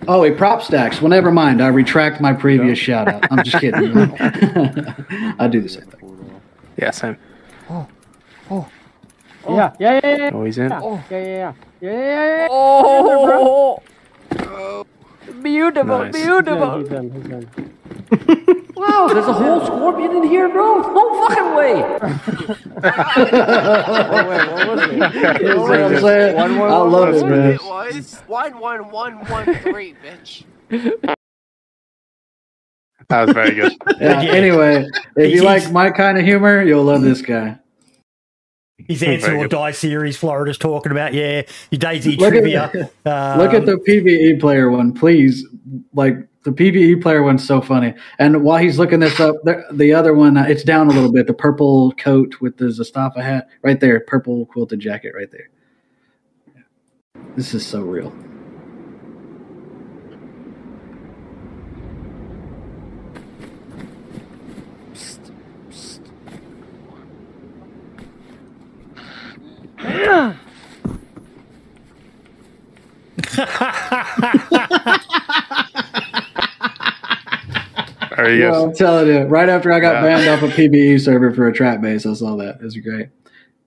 Oh, 0.08 0.22
he 0.22 0.30
prop 0.30 0.62
stacks. 0.62 1.00
Well, 1.02 1.10
never 1.10 1.32
mind. 1.32 1.60
I 1.60 1.66
retract 1.66 2.20
my 2.20 2.32
previous 2.32 2.78
shout 2.78 3.08
out. 3.08 3.26
I'm 3.32 3.42
just 3.42 3.60
kidding. 3.60 3.96
I 5.40 5.48
do 5.50 5.60
the 5.60 5.68
same 5.68 5.86
thing. 5.86 6.40
Yeah, 6.76 6.92
same. 6.92 7.16
Oh. 9.48 9.56
Yeah, 9.56 9.72
yeah, 9.78 10.00
yeah, 10.02 10.16
yeah. 10.16 10.30
Oh, 10.34 10.44
he's 10.44 10.58
in. 10.58 10.70
Yeah, 10.70 10.80
oh. 10.82 11.04
yeah, 11.10 11.18
yeah, 11.18 11.26
yeah, 11.26 11.52
yeah, 11.80 11.92
yeah, 11.92 12.36
yeah. 12.38 12.48
Oh, 12.50 13.80
beautiful, 15.42 15.98
Nice. 15.98 16.12
beautiful. 16.12 16.78
He's 16.80 16.88
in, 16.90 17.12
he's 17.12 17.26
in. 17.26 17.48
wow, 18.76 19.08
there's 19.12 19.26
a 19.26 19.32
whole 19.32 19.64
scorpion 19.64 20.16
in 20.16 20.24
here, 20.24 20.48
bro. 20.48 20.78
No 20.92 21.28
fucking 21.28 21.54
way. 21.54 21.82
oh, 23.14 24.28
wait, 24.28 24.42
what 24.50 24.68
was 24.68 24.82
it? 24.82 25.42
You 25.42 25.48
know 25.48 25.62
what 25.62 25.80
I'm 25.80 26.00
saying? 26.00 26.36
One, 26.36 26.58
one, 26.58 26.70
I 26.70 26.78
one, 26.78 26.90
love 26.90 27.08
one, 27.08 27.14
it, 27.14 27.22
one. 27.22 27.30
man. 27.30 27.50
It 27.52 27.62
was 27.62 28.14
one 28.26 28.58
one 28.58 28.90
one 28.90 29.24
one 29.26 29.54
three, 29.60 29.94
bitch. 30.04 30.44
That 33.08 33.26
was 33.26 33.34
very 33.34 33.54
good. 33.54 33.72
Yeah, 34.00 34.20
Yeah. 34.22 34.32
Anyway, 34.32 34.88
if 35.16 35.32
you 35.32 35.42
like 35.42 35.70
my 35.70 35.90
kind 35.90 36.18
of 36.18 36.24
humor, 36.24 36.62
you'll 36.62 36.84
love 36.84 37.02
this 37.02 37.22
guy. 37.22 37.58
His 38.78 39.02
answer 39.02 39.34
or 39.34 39.48
die 39.48 39.70
series, 39.70 40.16
Florida's 40.16 40.58
talking 40.58 40.92
about. 40.92 41.14
Yeah, 41.14 41.42
your 41.70 41.78
DayZ 41.80 42.18
Look 42.18 42.30
trivia. 42.30 42.64
at, 43.04 43.38
look 43.38 43.54
at 43.54 43.60
Um, 43.60 43.66
the 43.66 43.82
PVE 43.88 44.38
player 44.38 44.70
one, 44.70 44.92
please. 44.92 45.46
Like 45.94 46.16
the 46.44 46.50
PVE 46.52 47.00
player 47.02 47.22
one's 47.22 47.44
so 47.46 47.60
funny. 47.62 47.94
And 48.18 48.44
while 48.44 48.58
he's 48.58 48.78
looking 48.78 49.00
this 49.00 49.18
up, 49.18 49.34
the, 49.44 49.64
the 49.72 49.94
other 49.94 50.12
one, 50.14 50.36
uh, 50.36 50.44
it's 50.44 50.62
down 50.62 50.88
a 50.88 50.92
little 50.92 51.10
bit. 51.10 51.26
The 51.26 51.34
purple 51.34 51.92
coat 51.92 52.36
with 52.40 52.58
the 52.58 52.66
Zastafa 52.66 53.22
hat, 53.22 53.48
right 53.62 53.80
there, 53.80 53.98
purple 54.00 54.44
quilted 54.46 54.78
jacket, 54.80 55.12
right 55.16 55.30
there. 55.32 55.48
This 57.34 57.54
is 57.54 57.66
so 57.66 57.80
real. 57.80 58.14
Are 78.16 78.30
you? 78.30 78.50
Well, 78.50 78.64
I'm 78.64 78.74
telling 78.74 79.08
you, 79.08 79.22
right 79.24 79.48
after 79.48 79.72
I 79.72 79.80
got 79.80 79.94
yeah. 79.94 80.02
banned 80.02 80.28
off 80.28 80.42
a 80.42 80.52
PBE 80.52 81.00
server 81.00 81.32
for 81.32 81.48
a 81.48 81.52
trap 81.52 81.80
base, 81.80 82.06
I 82.06 82.14
saw 82.14 82.36
that. 82.36 82.56
It 82.56 82.62
was 82.62 82.76
great. 82.78 83.08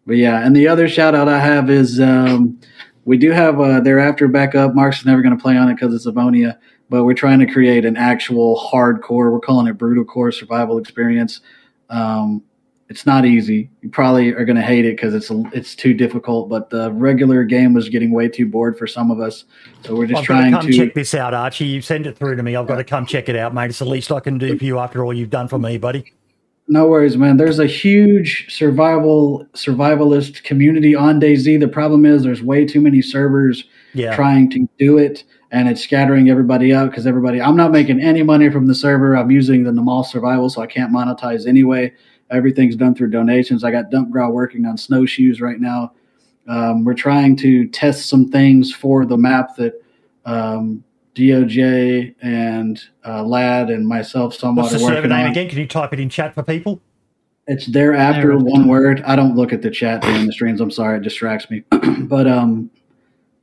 But 0.07 0.17
yeah, 0.17 0.45
and 0.45 0.56
the 0.56 0.67
other 0.67 0.88
shout 0.88 1.14
out 1.14 1.27
I 1.27 1.39
have 1.39 1.69
is 1.69 1.99
um, 1.99 2.59
we 3.06 3.17
do 3.17 3.31
have 3.31 3.59
uh, 3.59 3.80
thereafter 3.80 4.27
backup. 4.27 4.73
Mark's 4.73 5.06
never 5.06 5.22
going 5.22 5.38
to 5.38 5.41
play 5.41 5.56
on 5.56 5.69
it 5.69 5.75
because 5.75 5.93
it's 5.93 6.07
ammonia, 6.07 6.57
but 6.89 7.03
we're 7.03 7.14
trying 7.14 7.39
to 7.39 7.45
create 7.45 7.85
an 7.85 7.95
actual 7.95 8.59
hardcore. 8.72 9.31
We're 9.31 9.39
calling 9.39 9.67
it 9.67 9.73
brutal 9.73 10.03
core 10.03 10.31
survival 10.31 10.80
experience. 10.80 11.41
Um, 11.89 12.43
it's 12.89 13.05
not 13.05 13.23
easy. 13.23 13.69
You 13.81 13.89
probably 13.89 14.29
are 14.33 14.45
going 14.45 14.55
to 14.55 14.63
hate 14.63 14.83
it 14.83 14.95
because 14.95 15.13
it's 15.13 15.29
it's 15.53 15.75
too 15.75 15.93
difficult. 15.93 16.49
But 16.49 16.71
the 16.71 16.91
regular 16.91 17.43
game 17.43 17.73
was 17.73 17.87
getting 17.87 18.11
way 18.11 18.27
too 18.27 18.47
bored 18.47 18.77
for 18.77 18.87
some 18.87 19.11
of 19.11 19.19
us, 19.19 19.45
so 19.85 19.95
we're 19.95 20.07
just 20.07 20.17
I've 20.19 20.23
to 20.23 20.27
trying 20.27 20.51
come 20.53 20.65
to. 20.65 20.73
check 20.73 20.93
this 20.95 21.13
out, 21.13 21.33
Archie. 21.33 21.65
You 21.65 21.81
send 21.81 22.07
it 22.07 22.17
through 22.17 22.35
to 22.35 22.43
me. 22.43 22.55
I've 22.55 22.67
got 22.67 22.77
to 22.77 22.83
come 22.83 23.05
check 23.05 23.29
it 23.29 23.35
out, 23.35 23.53
mate. 23.53 23.69
It's 23.69 23.79
the 23.79 23.85
least 23.85 24.11
I 24.11 24.19
can 24.19 24.37
do 24.39 24.57
for 24.57 24.63
you 24.65 24.79
after 24.79 25.05
all 25.05 25.13
you've 25.13 25.29
done 25.29 25.47
for 25.47 25.59
me, 25.59 25.77
buddy. 25.77 26.13
No 26.67 26.87
worries, 26.87 27.17
man. 27.17 27.37
There's 27.37 27.57
a 27.59 27.65
huge 27.65 28.45
survival 28.55 29.45
survivalist 29.53 30.43
community 30.43 30.95
on 30.95 31.19
DayZ. 31.19 31.59
The 31.59 31.67
problem 31.67 32.05
is 32.05 32.23
there's 32.23 32.43
way 32.43 32.65
too 32.65 32.79
many 32.81 33.01
servers 33.01 33.63
Yeah. 33.93 34.15
trying 34.15 34.49
to 34.51 34.67
do 34.77 34.97
it, 34.99 35.23
and 35.51 35.67
it's 35.67 35.81
scattering 35.83 36.29
everybody 36.29 36.71
out 36.73 36.91
because 36.91 37.07
everybody. 37.07 37.41
I'm 37.41 37.55
not 37.55 37.71
making 37.71 37.99
any 38.01 38.21
money 38.23 38.49
from 38.49 38.67
the 38.67 38.75
server. 38.75 39.15
I'm 39.17 39.31
using 39.31 39.63
the 39.63 39.71
Namalsk 39.71 40.07
Survival, 40.07 40.49
so 40.49 40.61
I 40.61 40.67
can't 40.67 40.91
monetize 40.93 41.47
anyway. 41.47 41.91
Everything's 42.32 42.75
done 42.75 42.95
through 42.95 43.09
donations. 43.09 43.64
I 43.64 43.72
got 43.72 43.90
Dump 43.90 44.11
Growl 44.11 44.32
working 44.32 44.66
on 44.66 44.77
snowshoes 44.77 45.41
right 45.41 45.59
now. 45.59 45.93
Um, 46.48 46.83
we're 46.83 46.93
trying 46.93 47.35
to 47.38 47.67
test 47.67 48.09
some 48.09 48.30
things 48.32 48.74
for 48.74 49.06
the 49.06 49.17
map 49.17 49.56
that 49.58 49.82
um, 50.25 50.83
DOJ 51.16 52.16
and 52.22 52.82
uh, 53.06 53.24
Lad 53.24 53.69
and 53.69 53.88
myself 53.88 54.33
somewhat 54.33 54.64
What's 54.64 54.75
the 54.75 54.83
are 54.85 54.95
server 54.95 55.08
name 55.08 55.25
on. 55.25 55.32
again? 55.32 55.49
Can 55.49 55.59
you 55.59 55.67
type 55.67 55.93
it 55.93 55.99
in 55.99 56.09
chat 56.09 56.33
for 56.33 56.43
people? 56.43 56.82
It's 57.48 57.66
thereafter 57.66 58.38
one 58.38 58.67
word. 58.67 59.01
I 59.08 59.16
don't 59.16 59.35
look 59.35 59.53
at 59.53 59.64
the 59.64 59.72
chat 59.72 60.03
during 60.03 60.27
the 60.27 60.32
streams. 60.32 60.61
I'm 60.61 60.69
sorry, 60.69 60.98
it 60.98 61.03
distracts 61.03 61.49
me. 61.49 61.64
but 62.01 62.27
um, 62.27 62.69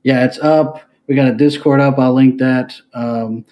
yeah, 0.04 0.24
it's 0.24 0.38
up. 0.38 0.82
We 1.08 1.16
got 1.16 1.26
a 1.26 1.34
Discord 1.34 1.80
up. 1.80 1.98
I'll 1.98 2.14
link 2.14 2.38
that. 2.38 2.74
Um, 2.94 3.44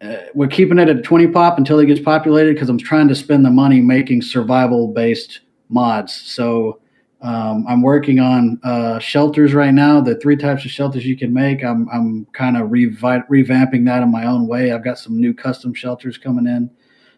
uh, 0.00 0.16
we're 0.34 0.48
keeping 0.48 0.78
it 0.78 0.88
at 0.88 1.02
20 1.02 1.28
pop 1.28 1.58
until 1.58 1.78
it 1.80 1.86
gets 1.86 2.00
populated 2.00 2.54
because 2.54 2.68
I'm 2.68 2.78
trying 2.78 3.08
to 3.08 3.14
spend 3.14 3.44
the 3.44 3.50
money 3.50 3.80
making 3.80 4.22
survival 4.22 4.88
based 4.88 5.40
mods. 5.68 6.14
So 6.14 6.80
um, 7.20 7.64
I'm 7.68 7.82
working 7.82 8.20
on 8.20 8.60
uh, 8.62 9.00
shelters 9.00 9.54
right 9.54 9.74
now. 9.74 10.00
The 10.00 10.14
three 10.16 10.36
types 10.36 10.64
of 10.64 10.70
shelters 10.70 11.04
you 11.04 11.16
can 11.16 11.32
make. 11.32 11.64
I'm 11.64 11.88
I'm 11.92 12.26
kind 12.26 12.56
of 12.56 12.68
revi- 12.68 13.26
revamping 13.28 13.84
that 13.86 14.02
in 14.04 14.12
my 14.12 14.26
own 14.26 14.46
way. 14.46 14.70
I've 14.70 14.84
got 14.84 14.98
some 14.98 15.20
new 15.20 15.34
custom 15.34 15.74
shelters 15.74 16.16
coming 16.16 16.46
in. 16.46 16.70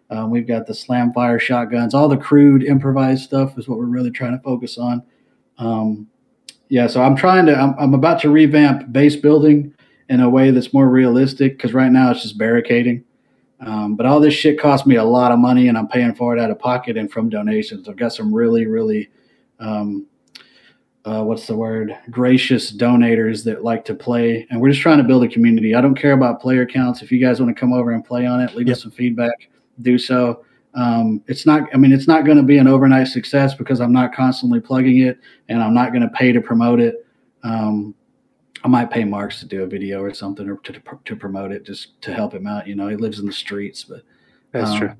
Um, 0.09 0.31
we've 0.31 0.47
got 0.47 0.67
the 0.67 0.75
slam 0.75 1.13
fire 1.13 1.39
shotguns. 1.39 1.95
All 1.95 2.09
the 2.09 2.17
crude 2.17 2.65
improvised 2.65 3.23
stuff 3.25 3.59
is 3.59 3.69
what 3.69 3.79
we're 3.79 3.85
really 3.85 4.11
trying 4.11 4.37
to 4.37 4.43
focus 4.43 4.79
on. 4.79 5.03
Um, 5.59 6.09
yeah, 6.71 6.87
so 6.87 7.03
I'm 7.03 7.15
trying 7.15 7.45
to. 7.47 7.55
I'm, 7.55 7.75
I'm 7.79 7.93
about 7.93 8.21
to 8.23 8.31
revamp 8.31 8.91
base 8.93 9.17
building 9.17 9.75
in 10.11 10.21
a 10.21 10.29
way 10.29 10.51
that's 10.51 10.75
more 10.75 10.89
realistic 10.89 11.57
because 11.57 11.73
right 11.73 11.91
now 11.91 12.11
it's 12.11 12.23
just 12.23 12.37
barricading. 12.37 13.05
Um, 13.61 13.95
but 13.95 14.07
all 14.07 14.19
this 14.19 14.35
shit 14.35 14.59
cost 14.59 14.87
me 14.87 14.97
a 14.97 15.05
lot 15.05 15.31
of 15.31 15.39
money, 15.39 15.69
and 15.69 15.79
I'm 15.79 15.87
paying 15.87 16.15
for 16.15 16.37
it 16.37 16.41
out 16.41 16.51
of 16.51 16.59
pocket 16.59 16.97
and 16.97 17.11
from 17.11 17.29
donations. 17.29 17.89
I've 17.89 17.97
got 17.97 18.13
some 18.13 18.35
really, 18.35 18.67
really, 18.67 19.09
um, 19.61 20.07
uh, 21.05 21.23
what's 21.23 21.47
the 21.47 21.55
word? 21.55 21.97
Gracious 22.11 22.73
donators 22.73 23.45
that 23.45 23.63
like 23.63 23.85
to 23.85 23.95
play, 23.95 24.47
and 24.51 24.61
we're 24.61 24.71
just 24.71 24.81
trying 24.81 24.99
to 24.99 25.05
build 25.05 25.23
a 25.23 25.29
community. 25.29 25.75
I 25.75 25.81
don't 25.81 25.95
care 25.95 26.13
about 26.13 26.41
player 26.41 26.67
counts. 26.67 27.03
If 27.03 27.13
you 27.13 27.21
guys 27.21 27.41
want 27.41 27.55
to 27.55 27.59
come 27.59 27.73
over 27.73 27.93
and 27.93 28.05
play 28.05 28.27
on 28.27 28.41
it, 28.41 28.55
leave 28.57 28.69
us 28.69 28.83
some 28.83 28.91
feedback. 28.91 29.49
Do 29.81 29.97
so. 29.97 30.45
Um, 30.75 31.23
it's 31.29 31.47
not. 31.47 31.69
I 31.73 31.77
mean, 31.77 31.93
it's 31.93 32.09
not 32.09 32.25
going 32.25 32.37
to 32.37 32.43
be 32.43 32.59
an 32.59 32.67
overnight 32.67 33.09
success 33.09 33.55
because 33.55 33.81
I'm 33.81 33.93
not 33.93 34.13
constantly 34.13 34.59
plugging 34.59 35.03
it, 35.03 35.19
and 35.49 35.63
I'm 35.63 35.75
not 35.75 35.93
going 35.93 36.03
to 36.03 36.09
pay 36.09 36.33
to 36.33 36.41
promote 36.41 36.81
it. 36.81 37.07
Um, 37.45 37.95
I 38.63 38.69
might 38.69 38.91
pay 38.91 39.05
Marks 39.05 39.41
to 39.41 39.47
do 39.47 39.63
a 39.63 39.67
video 39.67 40.03
or 40.03 40.13
something 40.13 40.49
or 40.49 40.57
to, 40.59 40.81
to 41.05 41.17
promote 41.17 41.53
it 41.53 41.65
just 41.65 42.01
to 42.03 42.13
help 42.13 42.35
him 42.35 42.47
out. 42.47 42.67
You 42.67 42.75
know, 42.75 42.89
he 42.89 42.97
lives 42.97 43.19
in 43.19 43.27
the 43.27 43.33
streets, 43.33 43.85
but 43.85 44.03
That's 44.53 44.71
um, 44.71 44.79
true. 44.79 44.93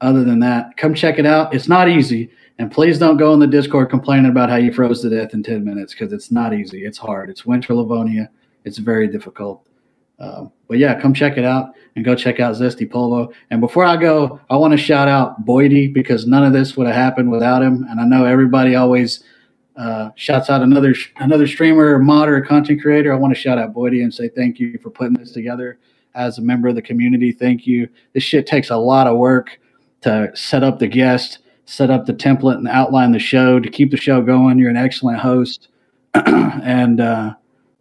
Other 0.00 0.24
than 0.24 0.38
that, 0.40 0.76
come 0.76 0.94
check 0.94 1.18
it 1.18 1.26
out. 1.26 1.52
It's 1.52 1.68
not 1.68 1.88
easy, 1.88 2.30
and 2.58 2.70
please 2.70 2.98
don't 2.98 3.16
go 3.16 3.34
in 3.34 3.40
the 3.40 3.46
Discord 3.48 3.90
complaining 3.90 4.30
about 4.30 4.48
how 4.48 4.56
you 4.56 4.72
froze 4.72 5.00
to 5.02 5.10
death 5.10 5.34
in 5.34 5.42
ten 5.42 5.64
minutes 5.64 5.92
because 5.92 6.12
it's 6.12 6.30
not 6.30 6.54
easy. 6.54 6.84
It's 6.84 6.98
hard. 6.98 7.30
It's 7.30 7.44
Winter 7.44 7.74
Livonia. 7.74 8.30
It's 8.64 8.78
very 8.78 9.08
difficult. 9.08 9.66
Um, 10.20 10.52
but 10.68 10.78
yeah, 10.78 11.00
come 11.00 11.14
check 11.14 11.36
it 11.36 11.44
out 11.44 11.74
and 11.96 12.04
go 12.04 12.14
check 12.14 12.40
out 12.40 12.54
Zesty 12.54 12.88
Polvo. 12.88 13.32
And 13.50 13.60
before 13.60 13.84
I 13.84 13.96
go, 13.96 14.40
I 14.50 14.56
want 14.56 14.72
to 14.72 14.78
shout 14.78 15.08
out 15.08 15.44
Boydie 15.44 15.92
because 15.92 16.26
none 16.26 16.44
of 16.44 16.52
this 16.52 16.76
would 16.76 16.86
have 16.86 16.96
happened 16.96 17.30
without 17.30 17.62
him. 17.62 17.86
And 17.88 18.00
I 18.00 18.04
know 18.04 18.24
everybody 18.24 18.74
always 18.74 19.22
uh, 19.78 20.10
shouts 20.16 20.50
out 20.50 20.60
another 20.60 20.92
another 21.18 21.46
streamer, 21.46 21.98
mod, 22.00 22.28
or 22.28 22.40
content 22.40 22.82
creator. 22.82 23.12
I 23.12 23.16
want 23.16 23.32
to 23.32 23.40
shout 23.40 23.58
out 23.58 23.72
Boydie 23.72 24.02
and 24.02 24.12
say 24.12 24.28
thank 24.28 24.58
you 24.58 24.76
for 24.82 24.90
putting 24.90 25.14
this 25.14 25.30
together 25.30 25.78
as 26.16 26.36
a 26.36 26.42
member 26.42 26.66
of 26.66 26.74
the 26.74 26.82
community. 26.82 27.30
Thank 27.30 27.64
you. 27.64 27.88
This 28.12 28.24
shit 28.24 28.44
takes 28.44 28.70
a 28.70 28.76
lot 28.76 29.06
of 29.06 29.16
work 29.16 29.60
to 30.00 30.32
set 30.34 30.64
up 30.64 30.80
the 30.80 30.88
guest, 30.88 31.38
set 31.64 31.90
up 31.90 32.06
the 32.06 32.12
template, 32.12 32.56
and 32.56 32.66
outline 32.66 33.12
the 33.12 33.20
show 33.20 33.60
to 33.60 33.70
keep 33.70 33.92
the 33.92 33.96
show 33.96 34.20
going. 34.20 34.58
You're 34.58 34.68
an 34.68 34.76
excellent 34.76 35.20
host, 35.20 35.68
and 36.14 37.00
uh, 37.00 37.34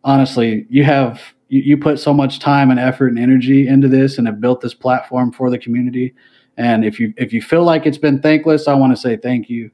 honestly, 0.03 0.67
you 0.69 0.83
have 0.83 1.19
you, 1.49 1.61
you 1.61 1.77
put 1.77 1.99
so 1.99 2.13
much 2.13 2.37
time 2.37 2.69
and 2.69 2.79
effort 2.79 3.07
and 3.07 3.17
energy 3.17 3.67
into 3.67 3.87
this, 3.87 4.19
and 4.19 4.27
have 4.27 4.39
built 4.39 4.61
this 4.61 4.75
platform 4.75 5.31
for 5.31 5.49
the 5.49 5.57
community. 5.57 6.13
And 6.57 6.85
if 6.85 6.99
you 6.99 7.11
if 7.17 7.33
you 7.33 7.41
feel 7.41 7.63
like 7.63 7.87
it's 7.87 7.97
been 7.97 8.21
thankless, 8.21 8.67
I 8.67 8.75
want 8.75 8.95
to 8.95 9.01
say 9.01 9.17
thank 9.17 9.49
you 9.49 9.71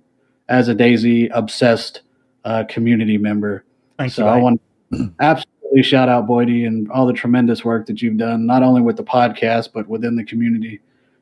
as 0.47 0.69
a 0.69 0.75
DayZ 0.75 1.29
obsessed 1.33 2.01
uh, 2.45 2.63
community 2.67 3.17
member. 3.17 3.63
Thank 3.97 4.13
so 4.13 4.25
you, 4.25 4.29
I 4.29 4.37
want 4.37 4.61
to 4.91 5.13
absolutely 5.19 5.83
shout 5.83 6.09
out 6.09 6.27
Boydie 6.27 6.67
and 6.67 6.89
all 6.91 7.05
the 7.05 7.13
tremendous 7.13 7.63
work 7.63 7.85
that 7.87 8.01
you've 8.01 8.17
done, 8.17 8.45
not 8.45 8.63
only 8.63 8.81
with 8.81 8.97
the 8.97 9.03
podcast 9.03 9.69
but 9.73 9.87
within 9.87 10.15
the 10.15 10.23
community. 10.23 10.81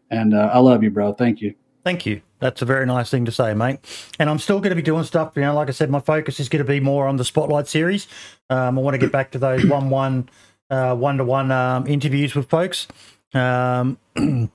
And 0.10 0.34
uh, 0.34 0.50
I 0.54 0.60
love 0.60 0.84
you, 0.84 0.90
bro. 0.90 1.14
Thank 1.14 1.42
you. 1.42 1.56
Thank 1.84 2.06
you. 2.06 2.22
That's 2.40 2.62
a 2.62 2.66
very 2.66 2.86
nice 2.86 3.10
thing 3.10 3.26
to 3.26 3.32
say, 3.32 3.54
mate. 3.54 3.80
And 4.20 4.30
I'm 4.30 4.40
still 4.40 4.60
going 4.60 4.72
to 4.72 4.76
be 4.76 4.82
doing 4.82 5.04
stuff. 5.04 5.34
You 5.36 5.44
know, 5.44 5.54
like 5.54 5.70
I 5.70 5.72
said, 5.72 5.90
my 5.90 6.00
focus 6.00 6.40
is 6.40 6.50
going 6.50 6.64
to 6.64 6.68
be 6.68 6.80
more 6.80 7.08
on 7.08 7.18
the 7.18 7.24
Spotlight 7.24 7.68
series. 7.68 8.08
Um, 8.50 8.78
I 8.78 8.82
want 8.82 8.94
to 8.96 8.98
get 8.98 9.12
back 9.12 9.32
to 9.32 9.40
those 9.40 9.66
one-one, 9.66 10.30
uh, 10.70 10.96
one-to-one 10.96 11.52
um, 11.52 11.88
interviews 11.88 12.36
with 12.36 12.50
folks. 12.50 12.88
Um, 13.34 13.98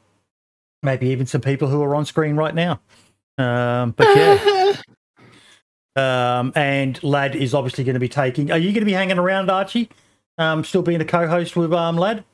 maybe 0.82 1.08
even 1.08 1.26
some 1.26 1.40
people 1.40 1.68
who 1.68 1.82
are 1.82 1.94
on 1.94 2.04
screen 2.04 2.36
right 2.36 2.54
now. 2.54 2.80
Um, 3.38 3.92
but 3.92 4.06
yeah. 4.16 4.76
Um, 5.96 6.52
and 6.54 7.02
Lad 7.02 7.34
is 7.34 7.54
obviously 7.54 7.84
going 7.84 7.94
to 7.94 8.00
be 8.00 8.08
taking. 8.08 8.50
Are 8.50 8.58
you 8.58 8.72
going 8.72 8.80
to 8.80 8.86
be 8.86 8.92
hanging 8.92 9.18
around, 9.18 9.50
Archie? 9.50 9.88
Um, 10.38 10.62
still 10.64 10.82
being 10.82 11.00
a 11.00 11.04
co-host 11.04 11.56
with 11.56 11.72
um, 11.72 11.96
Lad? 11.96 12.24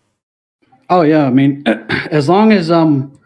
Oh 0.90 1.02
yeah, 1.02 1.26
I 1.26 1.30
mean, 1.30 1.62
as 2.10 2.28
long 2.28 2.52
as 2.52 2.70
um, 2.70 3.18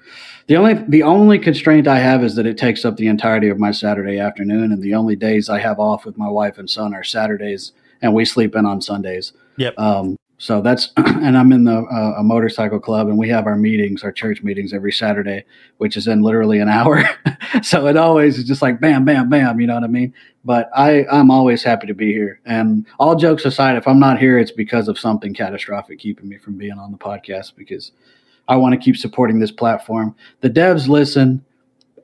the 0.46 0.56
only 0.56 0.74
the 0.74 1.02
only 1.02 1.38
constraint 1.38 1.88
I 1.88 1.98
have 1.98 2.22
is 2.22 2.36
that 2.36 2.46
it 2.46 2.58
takes 2.58 2.84
up 2.84 2.96
the 2.96 3.08
entirety 3.08 3.48
of 3.48 3.58
my 3.58 3.70
Saturday 3.70 4.18
afternoon, 4.18 4.72
and 4.72 4.82
the 4.82 4.94
only 4.94 5.16
days 5.16 5.48
I 5.48 5.58
have 5.58 5.80
off 5.80 6.04
with 6.04 6.18
my 6.18 6.28
wife 6.28 6.58
and 6.58 6.68
son 6.68 6.94
are 6.94 7.02
Saturdays, 7.02 7.72
and 8.02 8.14
we 8.14 8.24
sleep 8.24 8.54
in 8.54 8.66
on 8.66 8.80
Sundays. 8.80 9.32
Yep. 9.56 9.78
Um, 9.78 10.16
so 10.38 10.60
that's 10.60 10.92
and 10.96 11.36
I'm 11.36 11.52
in 11.52 11.64
the 11.64 11.78
uh, 11.78 12.14
a 12.18 12.22
motorcycle 12.22 12.78
club, 12.78 13.08
and 13.08 13.16
we 13.16 13.28
have 13.30 13.46
our 13.46 13.56
meetings, 13.56 14.02
our 14.02 14.12
church 14.12 14.42
meetings 14.42 14.72
every 14.72 14.92
Saturday, 14.92 15.44
which 15.78 15.96
is 15.96 16.06
in 16.06 16.22
literally 16.22 16.58
an 16.58 16.68
hour. 16.70 17.04
so 17.62 17.86
it 17.86 17.96
always 17.96 18.38
is 18.38 18.44
just 18.44 18.62
like 18.62 18.80
bam, 18.80 19.04
bam, 19.04 19.28
bam. 19.28 19.60
You 19.60 19.66
know 19.66 19.74
what 19.74 19.84
I 19.84 19.88
mean? 19.88 20.12
But 20.44 20.70
I 20.74 21.06
I'm 21.10 21.30
always 21.30 21.62
happy 21.62 21.86
to 21.86 21.94
be 21.94 22.12
here. 22.12 22.40
And 22.44 22.86
all 22.98 23.16
jokes 23.16 23.44
aside, 23.44 23.76
if 23.76 23.88
I'm 23.88 24.00
not 24.00 24.18
here, 24.18 24.38
it's 24.38 24.52
because 24.52 24.88
of 24.88 24.98
something 24.98 25.32
catastrophic 25.32 25.98
keeping 25.98 26.28
me 26.28 26.38
from 26.38 26.58
being 26.58 26.78
on 26.78 26.92
the 26.92 26.98
podcast 26.98 27.54
because 27.56 27.92
I 28.48 28.56
want 28.56 28.74
to 28.74 28.84
keep 28.84 28.96
supporting 28.96 29.38
this 29.38 29.50
platform. 29.50 30.14
The 30.40 30.50
devs 30.50 30.88
listen, 30.88 31.44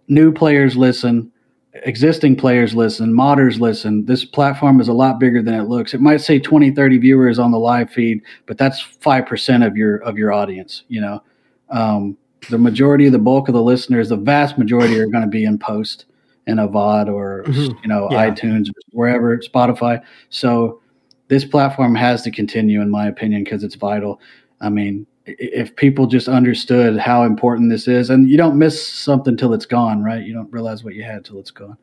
new 0.08 0.32
players 0.32 0.76
listen, 0.76 1.31
existing 1.74 2.36
players 2.36 2.74
listen, 2.74 3.12
modders 3.12 3.58
listen. 3.60 4.04
This 4.04 4.24
platform 4.24 4.80
is 4.80 4.88
a 4.88 4.92
lot 4.92 5.18
bigger 5.18 5.42
than 5.42 5.54
it 5.54 5.64
looks. 5.64 5.94
It 5.94 6.00
might 6.00 6.18
say 6.20 6.38
20, 6.38 6.70
30 6.72 6.98
viewers 6.98 7.38
on 7.38 7.50
the 7.50 7.58
live 7.58 7.90
feed, 7.90 8.20
but 8.46 8.58
that's 8.58 8.80
5% 8.82 9.66
of 9.66 9.76
your 9.76 9.96
of 9.98 10.18
your 10.18 10.32
audience, 10.32 10.84
you 10.88 11.00
know. 11.00 11.22
Um, 11.70 12.16
the 12.50 12.58
majority, 12.58 13.08
the 13.08 13.18
bulk 13.18 13.48
of 13.48 13.54
the 13.54 13.62
listeners, 13.62 14.08
the 14.10 14.16
vast 14.16 14.58
majority 14.58 14.98
are 14.98 15.06
going 15.06 15.22
to 15.24 15.30
be 15.30 15.44
in 15.44 15.58
post 15.58 16.06
in 16.46 16.58
a 16.58 16.66
VOD 16.68 17.08
or 17.08 17.44
Mhm. 17.46 17.76
you 17.82 17.88
know 17.88 18.08
Yeah. 18.10 18.28
iTunes, 18.30 18.68
wherever, 18.90 19.38
Spotify. 19.38 20.00
So 20.28 20.80
this 21.28 21.44
platform 21.44 21.94
has 21.94 22.22
to 22.22 22.30
continue, 22.30 22.82
in 22.82 22.90
my 22.90 23.06
opinion, 23.06 23.44
because 23.44 23.62
it's 23.64 23.76
vital. 23.76 24.20
I 24.60 24.68
mean, 24.68 25.06
if 25.26 25.74
people 25.76 26.06
just 26.06 26.28
understood 26.28 26.98
how 26.98 27.24
important 27.24 27.70
this 27.70 27.88
is, 27.88 28.10
and 28.10 28.28
you 28.28 28.36
don't 28.36 28.58
miss 28.58 28.86
something 28.86 29.36
till 29.36 29.54
it's 29.54 29.66
gone, 29.66 30.02
right? 30.02 30.24
You 30.24 30.34
don't 30.34 30.52
realize 30.52 30.84
what 30.84 30.94
you 30.94 31.02
had 31.02 31.24
till 31.24 31.38
it's 31.38 31.50
gone. 31.50 31.76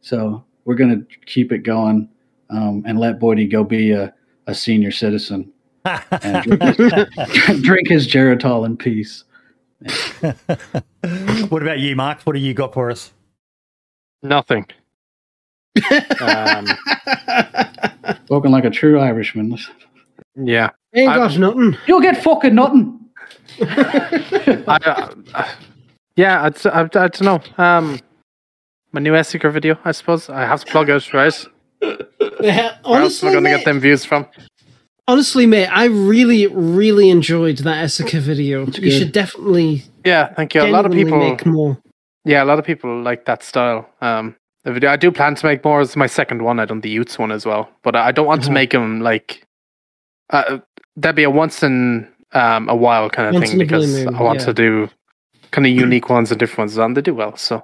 So 0.00 0.44
we're 0.64 0.74
going 0.74 0.90
to 0.90 1.18
keep 1.26 1.52
it 1.52 1.58
going 1.58 2.08
um, 2.50 2.82
and 2.86 2.98
let 2.98 3.18
Boydie 3.18 3.50
go 3.50 3.64
be 3.64 3.92
a, 3.92 4.12
a 4.46 4.54
senior 4.54 4.90
citizen 4.90 5.52
and 5.84 6.44
drink, 6.44 6.60
drink 7.62 7.88
his 7.88 8.06
Geritol 8.06 8.66
in 8.66 8.76
peace. 8.76 9.24
what 11.48 11.62
about 11.62 11.78
you, 11.78 11.96
Mark? 11.96 12.22
What 12.22 12.34
do 12.34 12.38
you 12.38 12.54
got 12.54 12.72
for 12.72 12.90
us? 12.90 13.12
Nothing. 14.22 14.66
um, 16.20 16.66
Spoken 18.24 18.52
like 18.52 18.64
a 18.64 18.70
true 18.70 18.98
Irishman. 19.00 19.58
Yeah. 20.36 20.70
Ain't 20.94 21.10
I- 21.10 21.16
got 21.16 21.38
nothing. 21.38 21.76
You'll 21.86 22.00
get 22.00 22.22
fucking 22.22 22.54
nothing. 22.54 23.00
I, 23.60 25.14
uh, 25.34 25.48
yeah, 26.16 26.44
I'd, 26.44 26.66
I, 26.66 26.80
I 26.82 26.84
don't 27.08 27.20
know. 27.22 27.40
Um, 27.58 28.00
my 28.92 29.00
new 29.00 29.12
Esseker 29.12 29.52
video, 29.52 29.78
I 29.84 29.92
suppose. 29.92 30.28
I 30.28 30.42
have 30.46 30.64
to 30.64 30.70
plug 30.70 30.88
it, 30.88 31.12
right? 31.12 31.34
Yeah, 32.40 32.76
Where 32.84 33.00
else 33.02 33.22
am 33.22 33.28
honestly, 33.28 33.28
I 33.28 33.32
going 33.32 33.44
to 33.44 33.50
get 33.50 33.64
them 33.64 33.80
views 33.80 34.04
from? 34.04 34.26
honestly, 35.06 35.44
mate, 35.46 35.66
I 35.66 35.84
really, 35.86 36.46
really 36.46 37.10
enjoyed 37.10 37.58
that 37.58 37.84
Esseker 37.84 38.20
video. 38.20 38.60
You 38.66 38.72
good. 38.72 38.90
should 38.92 39.12
definitely 39.12 39.82
Yeah, 40.04 40.32
thank 40.34 40.54
you. 40.54 40.62
A 40.62 40.66
lot 40.68 40.86
of 40.86 40.92
people, 40.92 41.18
make 41.18 41.44
more. 41.44 41.78
yeah, 42.24 42.42
a 42.42 42.46
lot 42.46 42.58
of 42.58 42.64
people 42.64 43.02
like 43.02 43.24
that 43.26 43.42
style. 43.42 43.88
Um, 44.00 44.34
the 44.62 44.72
video 44.72 44.90
I 44.90 44.96
do 44.96 45.10
plan 45.12 45.34
to 45.34 45.46
make 45.46 45.62
more. 45.64 45.82
It's 45.82 45.96
my 45.96 46.06
second 46.06 46.42
one. 46.42 46.58
I 46.58 46.64
done 46.64 46.80
the 46.80 46.88
Utes 46.88 47.18
one 47.18 47.32
as 47.32 47.44
well, 47.44 47.68
but 47.82 47.94
I 47.96 48.12
don't 48.12 48.26
want 48.26 48.40
Uh-huh. 48.42 48.48
to 48.48 48.54
make 48.54 48.70
them 48.70 49.00
like 49.00 49.44
uh, 50.34 50.58
that'd 50.96 51.16
be 51.16 51.22
a 51.22 51.30
once 51.30 51.62
in 51.62 52.08
um, 52.32 52.68
a 52.68 52.74
while 52.74 53.08
kind 53.08 53.28
of 53.28 53.34
Once 53.34 53.50
thing 53.50 53.60
in 53.60 53.66
a 53.66 53.68
blue 53.68 53.80
because 53.80 54.04
moon, 54.04 54.14
I 54.14 54.22
want 54.22 54.40
yeah. 54.40 54.46
to 54.46 54.54
do 54.54 54.88
kind 55.50 55.66
of 55.66 55.72
unique 55.72 56.08
ones 56.10 56.30
and 56.30 56.38
different 56.38 56.58
ones, 56.70 56.76
and 56.76 56.96
they 56.96 57.00
do 57.00 57.14
well. 57.14 57.36
So, 57.36 57.62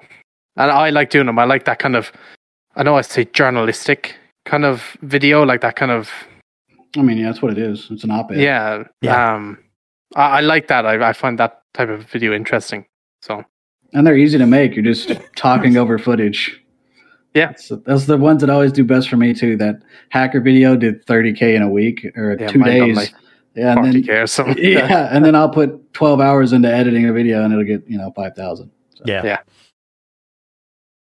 and 0.56 0.70
I 0.70 0.90
like 0.90 1.10
doing 1.10 1.26
them. 1.26 1.38
I 1.38 1.44
like 1.44 1.64
that 1.64 1.78
kind 1.78 1.96
of. 1.96 2.12
I 2.76 2.82
know 2.82 2.96
I 2.96 3.02
say 3.02 3.24
journalistic 3.24 4.16
kind 4.44 4.64
of 4.64 4.96
video, 5.02 5.44
like 5.44 5.60
that 5.60 5.76
kind 5.76 5.90
of 5.90 6.10
I 6.96 7.02
mean, 7.02 7.18
yeah, 7.18 7.26
that's 7.26 7.42
what 7.42 7.52
it 7.52 7.58
is. 7.58 7.88
It's 7.90 8.04
an 8.04 8.10
op-ed. 8.10 8.40
yeah. 8.40 8.84
Yeah. 9.00 9.34
Um, 9.34 9.58
I, 10.16 10.38
I 10.38 10.40
like 10.40 10.68
that. 10.68 10.86
I, 10.86 11.08
I 11.08 11.12
find 11.12 11.38
that 11.38 11.62
type 11.74 11.88
of 11.88 12.04
video 12.04 12.34
interesting. 12.34 12.86
So 13.22 13.44
and 13.92 14.06
they're 14.06 14.16
easy 14.16 14.38
to 14.38 14.46
make. 14.46 14.74
You're 14.74 14.84
just 14.84 15.12
talking 15.36 15.76
over 15.76 15.98
footage. 15.98 16.59
Yeah. 17.34 17.54
so 17.54 17.76
those 17.76 18.04
are 18.04 18.16
the 18.16 18.22
ones 18.22 18.40
that 18.40 18.50
always 18.50 18.72
do 18.72 18.84
best 18.84 19.08
for 19.08 19.16
me 19.16 19.34
too. 19.34 19.56
That 19.56 19.82
hacker 20.08 20.40
video 20.40 20.76
did 20.76 21.06
30k 21.06 21.54
in 21.54 21.62
a 21.62 21.68
week 21.68 22.04
or 22.16 22.36
yeah, 22.38 22.48
two 22.48 22.58
mine 22.58 22.70
days. 22.70 22.96
like 22.96 23.14
yeah, 23.54 23.76
and 23.76 23.92
then 23.92 24.10
or 24.10 24.26
something. 24.26 24.56
yeah, 24.58 25.08
and 25.10 25.24
then 25.24 25.34
I'll 25.34 25.50
put 25.50 25.92
12 25.92 26.20
hours 26.20 26.52
into 26.52 26.72
editing 26.72 27.06
a 27.06 27.12
video, 27.12 27.42
and 27.42 27.52
it'll 27.52 27.64
get 27.64 27.88
you 27.88 27.98
know 27.98 28.12
5,000. 28.14 28.70
Yeah. 29.04 29.24
Yeah. 29.24 29.38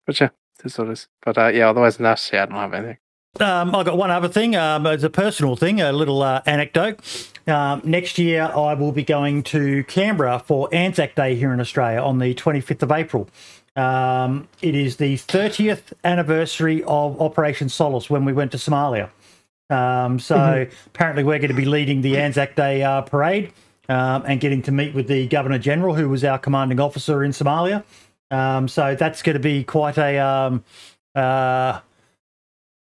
But 0.06 0.20
yeah, 0.20 0.30
this 0.64 0.78
what 0.78 0.88
it 0.88 0.92
is. 0.92 1.08
But 1.24 1.38
uh, 1.38 1.48
yeah, 1.48 1.70
otherwise 1.70 1.98
than 1.98 2.04
that, 2.04 2.30
yeah, 2.32 2.44
I 2.44 2.46
don't 2.46 2.56
have 2.56 2.74
anything. 2.74 2.98
Um, 3.40 3.76
I've 3.76 3.86
got 3.86 3.98
one 3.98 4.10
other 4.10 4.30
thing. 4.30 4.56
Um, 4.56 4.86
it's 4.88 5.04
a 5.04 5.10
personal 5.10 5.56
thing, 5.56 5.82
a 5.82 5.92
little 5.92 6.22
uh, 6.22 6.42
anecdote. 6.46 7.00
Um, 7.46 7.82
next 7.84 8.18
year, 8.18 8.44
I 8.44 8.74
will 8.74 8.92
be 8.92 9.04
going 9.04 9.44
to 9.44 9.84
Canberra 9.84 10.40
for 10.40 10.70
Anzac 10.74 11.16
Day 11.16 11.36
here 11.36 11.54
in 11.54 11.60
Australia 11.60 12.02
on 12.02 12.18
the 12.18 12.34
25th 12.34 12.82
of 12.84 12.92
April. 12.92 13.30
Um, 13.78 14.48
it 14.62 14.76
is 14.76 14.98
the 14.98 15.16
30th 15.16 15.94
anniversary 16.04 16.84
of 16.84 17.22
Operation 17.22 17.70
Solace 17.70 18.10
when 18.10 18.26
we 18.26 18.34
went 18.34 18.52
to 18.52 18.58
Somalia. 18.58 19.10
Um, 19.70 20.20
so 20.20 20.66
apparently, 20.88 21.24
we're 21.24 21.40
going 21.40 21.50
to 21.50 21.56
be 21.56 21.66
leading 21.66 22.02
the 22.02 22.18
Anzac 22.18 22.56
Day 22.56 22.84
uh, 22.84 23.02
parade 23.02 23.54
um, 23.88 24.24
and 24.26 24.40
getting 24.40 24.62
to 24.64 24.72
meet 24.72 24.94
with 24.94 25.08
the 25.08 25.28
Governor 25.28 25.60
General, 25.60 25.96
who 25.96 26.10
was 26.10 26.24
our 26.24 26.40
commanding 26.40 26.80
officer 26.80 27.24
in 27.24 27.32
Somalia. 27.32 27.84
Um, 28.32 28.68
so 28.68 28.96
that's 28.96 29.22
going 29.22 29.36
to 29.36 29.40
be 29.40 29.64
quite 29.64 29.98
a. 29.98 30.18
Um, 30.18 30.64
uh, 31.16 31.80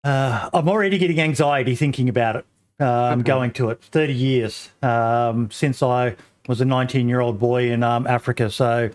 uh, 0.04 0.50
I'm 0.52 0.68
already 0.68 0.98
getting 0.98 1.20
anxiety 1.20 1.74
thinking 1.74 2.08
about 2.08 2.36
it. 2.36 2.46
Um, 2.80 3.22
Going 3.22 3.52
to 3.52 3.70
it, 3.70 3.80
30 3.80 4.12
years 4.12 4.70
um, 4.82 5.50
since 5.52 5.82
I 5.82 6.16
was 6.48 6.60
a 6.60 6.64
19 6.64 7.08
year 7.08 7.20
old 7.20 7.38
boy 7.38 7.70
in 7.70 7.84
um, 7.84 8.06
Africa. 8.08 8.50
So, 8.50 8.90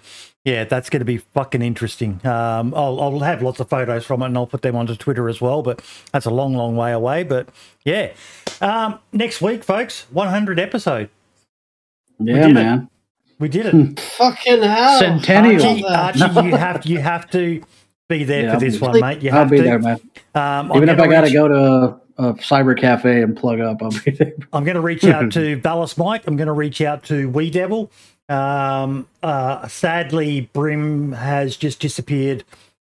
yeah, 0.47 0.63
that's 0.63 0.89
going 0.89 1.01
to 1.01 1.05
be 1.05 1.17
fucking 1.17 1.61
interesting. 1.61 2.25
Um, 2.25 2.73
I'll, 2.73 3.01
I'll 3.01 3.19
have 3.19 3.41
lots 3.41 3.59
of 3.59 3.67
photos 3.69 4.05
from 4.05 4.21
it 4.21 4.27
and 4.27 4.37
I'll 4.37 4.47
put 4.47 4.61
them 4.61 4.77
onto 4.77 4.95
Twitter 4.95 5.27
as 5.27 5.41
well. 5.41 5.61
But 5.61 5.81
that's 6.13 6.25
a 6.25 6.29
long, 6.29 6.53
long 6.55 6.77
way 6.77 6.93
away. 6.93 7.23
But 7.23 7.49
yeah, 7.83 8.13
um, 8.61 8.99
next 9.11 9.41
week, 9.41 9.61
folks, 9.65 10.05
100 10.11 10.57
episode. 10.57 11.09
Yeah, 12.19 12.35
did 12.47 12.51
it. 12.51 12.53
man. 12.53 12.89
We 13.39 13.49
did 13.49 13.65
it. 13.67 13.99
Fucking 13.99 14.61
hell. 14.63 14.99
Centennial. 14.99 15.85
Archie, 15.85 16.19
Archie, 16.23 16.47
you 16.47 16.55
have 16.55 16.85
you 16.85 16.97
have 16.99 17.29
to 17.31 17.61
be 18.07 18.23
there 18.23 18.43
Yeah, 18.45 18.53
for 18.53 18.59
this 18.61 18.75
be- 18.77 18.81
one, 18.87 18.99
mate. 19.01 19.21
You 19.21 19.31
I'll 19.31 19.39
have 19.39 19.49
be 19.51 19.57
to. 19.57 19.63
there, 19.63 19.79
man. 19.79 19.99
Um, 20.33 20.71
Even 20.75 20.87
if 20.87 20.97
I 20.97 21.07
got 21.07 21.21
to 21.21 21.31
go 21.33 21.47
to 21.49 21.55
a, 22.17 22.29
a 22.29 22.33
cyber 22.35 22.75
cafe 22.79 23.21
and 23.21 23.35
plug 23.35 23.59
up, 23.59 23.83
I'll 23.83 23.91
be 24.05 24.11
there. 24.11 24.31
I'm 24.53 24.63
going 24.63 24.75
to 24.75 24.81
reach 24.81 25.03
out 25.03 25.29
to 25.33 25.57
Ballast 25.61 25.97
Mike. 25.97 26.23
I'm 26.25 26.37
going 26.37 26.47
to 26.47 26.53
reach 26.53 26.79
out 26.81 27.03
to 27.05 27.29
Wee 27.29 27.51
Devil. 27.51 27.91
Um, 28.29 29.07
uh, 29.23 29.67
sadly, 29.67 30.49
Brim 30.53 31.13
has 31.13 31.55
just 31.57 31.79
disappeared 31.79 32.43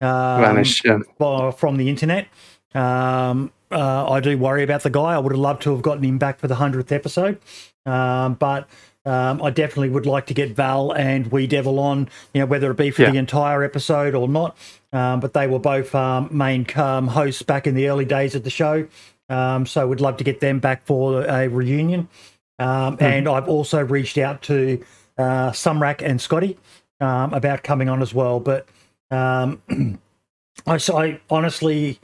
um, 0.00 0.40
Vanished. 0.42 0.84
Yeah. 0.84 1.50
from 1.52 1.76
the 1.76 1.88
internet. 1.88 2.26
Um, 2.74 3.52
uh, 3.70 4.10
I 4.10 4.20
do 4.20 4.36
worry 4.36 4.62
about 4.62 4.82
the 4.82 4.90
guy. 4.90 5.14
I 5.14 5.18
would 5.18 5.32
have 5.32 5.40
loved 5.40 5.62
to 5.62 5.72
have 5.72 5.82
gotten 5.82 6.04
him 6.04 6.18
back 6.18 6.38
for 6.38 6.48
the 6.48 6.56
hundredth 6.56 6.92
episode, 6.92 7.38
um, 7.86 8.34
but 8.34 8.68
um, 9.06 9.42
I 9.42 9.50
definitely 9.50 9.88
would 9.88 10.06
like 10.06 10.26
to 10.26 10.34
get 10.34 10.50
Val 10.54 10.92
and 10.92 11.26
Wee 11.32 11.46
Devil 11.46 11.78
on. 11.80 12.08
You 12.34 12.40
know, 12.40 12.46
whether 12.46 12.70
it 12.70 12.76
be 12.76 12.90
for 12.90 13.02
Yeah. 13.02 13.10
the 13.10 13.18
entire 13.18 13.62
episode 13.64 14.14
or 14.14 14.28
not. 14.28 14.56
Um, 14.92 15.20
but 15.20 15.32
they 15.32 15.46
were 15.46 15.58
both 15.58 15.94
um, 15.94 16.28
main 16.30 16.66
um, 16.76 17.08
hosts 17.08 17.42
back 17.42 17.66
in 17.66 17.74
the 17.74 17.88
early 17.88 18.04
days 18.04 18.34
of 18.34 18.44
the 18.44 18.50
show. 18.50 18.86
Um, 19.30 19.64
so 19.64 19.86
would 19.88 20.02
love 20.02 20.18
to 20.18 20.24
get 20.24 20.40
them 20.40 20.58
back 20.58 20.84
for 20.84 21.24
a 21.24 21.48
reunion. 21.48 22.08
Um, 22.58 22.98
And 23.00 23.26
I've 23.26 23.48
also 23.48 23.82
reached 23.82 24.18
out 24.18 24.42
to 24.42 24.84
uh, 25.22 25.50
Sumrak 25.52 26.02
and 26.02 26.20
Scotty 26.20 26.58
um, 27.00 27.32
about 27.32 27.62
coming 27.62 27.88
on 27.88 28.02
as 28.02 28.12
well. 28.14 28.40
But 28.40 28.66
um, 29.10 29.62
I, 30.66 30.76
so 30.78 30.98
I 30.98 31.20
honestly 31.30 31.98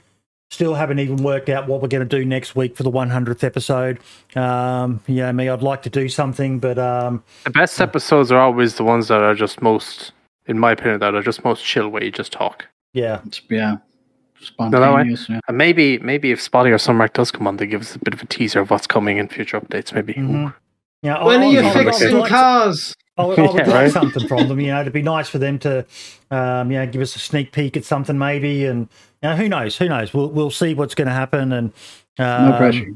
still 0.51 0.75
haven't 0.75 0.99
even 0.99 1.19
worked 1.23 1.51
out 1.51 1.69
what 1.69 1.83
we're 1.83 1.89
going 1.89 2.07
to 2.09 2.19
do 2.19 2.25
next 2.25 2.57
week 2.57 2.75
for 2.75 2.83
the 2.83 2.91
100th 2.91 3.45
episode. 3.45 3.99
Um, 4.35 5.01
you 5.07 5.17
know, 5.17 5.33
me, 5.33 5.49
I'd 5.49 5.63
like 5.63 5.83
to 5.83 5.91
do 5.91 6.09
something, 6.09 6.59
but 6.59 6.79
um, 6.79 7.23
The 7.45 7.51
best 7.51 7.81
episodes 7.83 8.33
are 8.33 8.41
always 8.41 8.77
the 8.77 8.85
ones 8.85 9.09
that 9.09 9.21
are 9.21 9.35
just 9.35 9.61
most, 9.61 10.13
in 10.47 10.59
my 10.59 10.73
opinion, 10.73 11.01
that 11.01 11.15
are 11.15 11.23
just 11.23 11.45
most 11.45 11.63
chill, 11.65 11.91
where 11.91 12.03
you 12.03 12.11
just 12.11 12.33
talk. 12.33 12.65
yeah, 12.95 13.21
It's, 13.27 13.43
yeah, 13.51 13.73
No, 13.73 13.79
spontaneous. 14.41 15.29
yeah. 15.29 15.41
And 15.49 15.59
maybe, 15.59 15.99
maybe 15.99 16.31
if 16.31 16.41
Spotty 16.41 16.71
or 16.71 16.79
Sumrak 16.79 17.13
does 17.13 17.31
come 17.31 17.47
on, 17.47 17.59
they 17.59 17.67
give 17.67 17.83
us 17.83 17.95
a 17.95 17.99
bit 17.99 18.15
of 18.15 18.23
a 18.23 18.27
teaser 18.27 18.61
of 18.61 18.71
what's 18.71 18.87
coming 18.87 19.19
in 19.19 19.29
future 19.29 19.61
updates. 19.61 19.93
Maybe. 19.93 20.15
Mhm. 20.15 20.55
Yeah. 21.03 21.25
When 21.25 21.41
I- 21.43 21.47
are 21.47 21.51
you 21.53 21.61
I- 21.61 21.63
I 21.63 21.85
would 21.85 21.95
fixing 21.95 22.19
like- 22.19 22.29
cars? 22.31 22.95
I 23.17 23.25
would, 23.25 23.39
I 23.39 23.43
would 23.43 23.51
Yeah, 23.57 23.65
like 23.67 23.75
right. 23.75 23.91
something 23.91 24.29
from 24.29 24.47
them. 24.47 24.61
You 24.61 24.69
know, 24.69 24.81
it'd 24.81 24.93
be 24.93 25.03
nice 25.03 25.29
for 25.29 25.39
them 25.39 25.59
to, 25.61 25.85
um, 26.31 26.71
you 26.71 26.79
know, 26.79 26.87
give 26.87 27.01
us 27.03 27.17
a 27.17 27.19
sneak 27.19 27.51
peek 27.51 27.77
at 27.77 27.85
something 27.85 28.17
maybe, 28.17 28.65
and 28.65 28.89
you 29.23 29.29
know, 29.31 29.35
who 29.37 29.49
knows? 29.49 29.77
Who 29.77 29.89
knows? 29.89 30.15
We'll 30.15 30.29
we'll 30.31 30.53
see 30.53 30.73
what's 30.75 30.95
going 30.95 31.09
to 31.09 31.15
happen, 31.15 31.53
and 31.53 31.73
um, 32.21 32.51
No 32.51 32.57
pressure. 32.57 32.87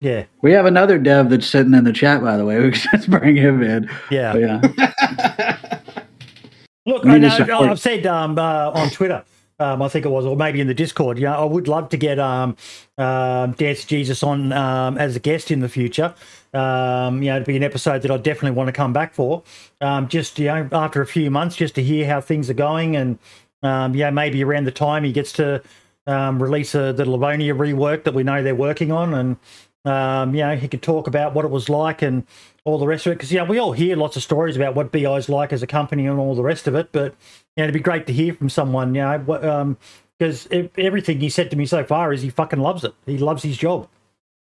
Yeah, 0.00 0.24
We 0.42 0.52
have 0.52 0.64
another 0.64 0.96
dev 0.96 1.28
that's 1.28 1.46
sitting 1.46 1.74
in 1.74 1.82
the 1.84 1.92
chat, 1.92 2.22
by 2.22 2.36
the 2.36 2.44
way. 2.46 2.58
We 2.62 2.70
can 2.70 2.80
just 2.92 3.10
bring 3.10 3.34
him 3.36 3.62
in. 3.62 3.90
yeah. 4.10 4.32
But 4.32 4.40
yeah. 4.40 5.58
Look, 6.86 7.04
I 7.04 7.14
need 7.18 7.20
to 7.22 7.28
know, 7.28 7.36
support- 7.36 7.68
I've 7.68 7.80
said 7.80 8.06
um, 8.06 8.38
uh, 8.38 8.70
on 8.70 8.88
Twitter, 8.90 9.22
um, 9.58 9.82
I 9.82 9.88
think 9.88 10.04
it 10.04 10.10
was, 10.10 10.24
or 10.24 10.36
maybe 10.36 10.60
in 10.60 10.66
the 10.66 10.74
Discord. 10.74 11.18
You 11.18 11.24
know, 11.24 11.34
I 11.34 11.44
would 11.44 11.68
love 11.68 11.88
to 11.90 11.96
get 11.96 12.18
um, 12.18 12.56
um, 12.96 13.52
Dance 13.52 13.84
Jesus 13.84 14.22
on 14.22 14.52
um, 14.52 14.98
as 14.98 15.16
a 15.16 15.20
guest 15.20 15.50
in 15.50 15.60
the 15.60 15.68
future. 15.68 16.14
Um, 16.54 17.22
you 17.22 17.30
know, 17.30 17.36
it'd 17.36 17.46
be 17.46 17.56
an 17.56 17.62
episode 17.62 18.02
that 18.02 18.10
I 18.10 18.16
definitely 18.16 18.52
want 18.52 18.68
to 18.68 18.72
come 18.72 18.92
back 18.92 19.14
for. 19.14 19.42
Um, 19.80 20.08
just 20.08 20.38
you 20.38 20.46
know, 20.46 20.68
after 20.72 21.02
a 21.02 21.06
few 21.06 21.30
months, 21.30 21.56
just 21.56 21.74
to 21.74 21.82
hear 21.82 22.06
how 22.06 22.20
things 22.20 22.48
are 22.48 22.54
going, 22.54 22.96
and 22.96 23.18
um, 23.62 23.94
yeah, 23.94 24.10
maybe 24.10 24.42
around 24.44 24.64
the 24.64 24.72
time 24.72 25.04
he 25.04 25.12
gets 25.12 25.32
to 25.34 25.62
um, 26.06 26.42
release 26.42 26.74
a, 26.74 26.92
the 26.92 27.08
Livonia 27.08 27.54
rework 27.54 28.04
that 28.04 28.14
we 28.14 28.22
know 28.22 28.42
they're 28.42 28.54
working 28.54 28.92
on, 28.92 29.12
and 29.12 29.36
um, 29.84 30.34
you 30.34 30.42
know, 30.42 30.56
he 30.56 30.68
could 30.68 30.82
talk 30.82 31.06
about 31.06 31.34
what 31.34 31.44
it 31.44 31.50
was 31.50 31.68
like 31.68 32.02
and 32.02 32.26
all 32.64 32.78
the 32.78 32.86
rest 32.86 33.06
of 33.06 33.12
it. 33.12 33.16
Because, 33.16 33.32
know, 33.32 33.44
we 33.44 33.58
all 33.58 33.72
hear 33.72 33.96
lots 33.96 34.16
of 34.16 34.22
stories 34.22 34.56
about 34.56 34.74
what 34.74 34.92
BI 34.92 35.16
is 35.16 35.28
like 35.28 35.52
as 35.52 35.62
a 35.62 35.66
company 35.66 36.06
and 36.06 36.18
all 36.18 36.34
the 36.34 36.42
rest 36.42 36.66
of 36.66 36.74
it. 36.74 36.90
But, 36.92 37.14
know, 37.58 37.64
it'd 37.64 37.74
be 37.74 37.80
great 37.80 38.06
to 38.06 38.12
hear 38.12 38.32
from 38.34 38.48
someone, 38.48 38.94
you 38.94 39.00
know, 39.02 39.18
what, 39.20 39.44
um, 39.44 39.76
because 40.18 40.48
everything 40.76 41.20
he 41.20 41.28
said 41.28 41.50
to 41.50 41.56
me 41.56 41.64
so 41.66 41.84
far 41.84 42.12
is 42.12 42.22
he 42.22 42.30
fucking 42.30 42.58
loves 42.58 42.82
it. 42.84 42.92
He 43.06 43.18
loves 43.18 43.42
his 43.42 43.56
job. 43.56 43.88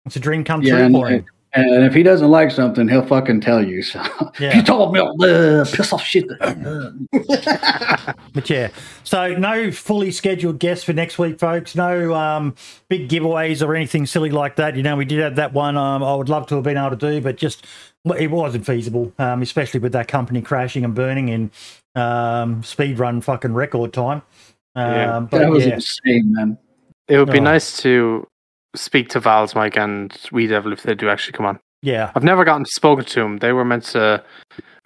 It's 0.06 0.16
a 0.16 0.20
dream 0.20 0.42
come 0.44 0.62
Yeah, 0.62 0.76
true 0.76 0.82
and, 0.84 0.94
for 0.94 1.08
him. 1.08 1.26
and 1.52 1.84
if 1.84 1.92
he 1.92 2.02
doesn't 2.02 2.30
like 2.30 2.50
something, 2.50 2.88
he'll 2.88 3.04
fucking 3.04 3.42
tell 3.42 3.62
you. 3.62 3.82
So 3.82 4.02
Yeah. 4.40 4.56
you 4.56 4.62
told 4.62 4.94
me, 4.94 5.00
uh, 5.00 5.64
piss 5.70 5.92
off 5.92 6.02
shit. 6.02 6.26
But 8.32 8.48
yeah, 8.48 8.68
so 9.04 9.34
no 9.34 9.70
fully 9.70 10.10
scheduled 10.10 10.58
guests 10.58 10.84
for 10.84 10.92
next 10.92 11.18
week, 11.18 11.38
folks. 11.38 11.74
No 11.74 12.14
um, 12.14 12.54
big 12.88 13.08
giveaways 13.08 13.66
or 13.66 13.74
anything 13.74 14.06
silly 14.06 14.30
like 14.30 14.56
that. 14.56 14.76
You 14.76 14.82
know, 14.82 14.96
we 14.96 15.04
did 15.04 15.18
have 15.20 15.36
that 15.36 15.52
one. 15.52 15.76
Um, 15.76 16.02
I 16.02 16.14
would 16.14 16.28
love 16.28 16.46
to 16.48 16.54
have 16.56 16.64
been 16.64 16.76
able 16.76 16.90
to 16.90 16.96
do, 16.96 17.20
but 17.20 17.36
just 17.36 17.66
it 18.16 18.30
wasn't 18.30 18.64
feasible, 18.64 19.12
um, 19.18 19.42
especially 19.42 19.80
with 19.80 19.92
that 19.92 20.08
company 20.08 20.40
crashing 20.40 20.84
and 20.84 20.94
burning 20.94 21.28
in 21.28 21.50
um, 21.98 22.62
speed 22.62 22.98
run 22.98 23.20
fucking 23.20 23.54
record 23.54 23.92
time. 23.92 24.22
Um, 24.74 24.92
Yeah. 24.92 25.20
but 25.30 25.38
that 25.38 25.50
was 25.50 25.66
yeah, 25.66 25.74
insane, 25.74 26.32
man. 26.32 26.58
It 27.08 27.18
would 27.18 27.30
be 27.32 27.40
Oh. 27.40 27.42
nice 27.42 27.80
to 27.82 28.26
speak 28.76 29.08
to 29.10 29.20
Val's 29.20 29.54
Mike 29.54 29.76
and 29.76 30.16
Wee 30.30 30.46
Devil 30.46 30.72
if 30.72 30.82
they 30.82 30.94
do 30.94 31.08
actually 31.08 31.32
come 31.32 31.46
on. 31.46 31.58
Yeah. 31.82 32.12
I've 32.14 32.24
never 32.24 32.44
gotten 32.44 32.64
spoken 32.66 33.04
to 33.06 33.20
them. 33.20 33.38
They 33.38 33.52
were 33.52 33.64
meant 33.64 33.84
to, 33.84 34.22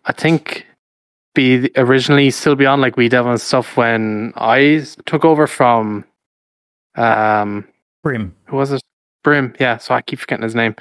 I 0.05 0.13
think, 0.13 0.67
be 1.35 1.71
originally 1.77 2.31
still 2.31 2.55
be 2.55 2.67
on 2.67 2.81
like 2.81 2.97
Wee 2.97 3.09
Devil 3.09 3.33
and 3.33 3.41
stuff 3.41 3.77
when 3.77 4.33
I 4.37 4.85
took 5.07 5.25
over 5.25 5.47
from, 5.47 6.05
um, 6.97 7.67
Brim. 8.03 8.35
Who 8.47 8.57
was 8.57 8.73
it? 8.73 8.83
Brim. 9.25 9.55
Yeah. 9.61 9.79
So 9.79 9.95
I 9.95 10.03
keep 10.03 10.19
forgetting 10.19 10.43
his 10.43 10.55
name. 10.55 10.75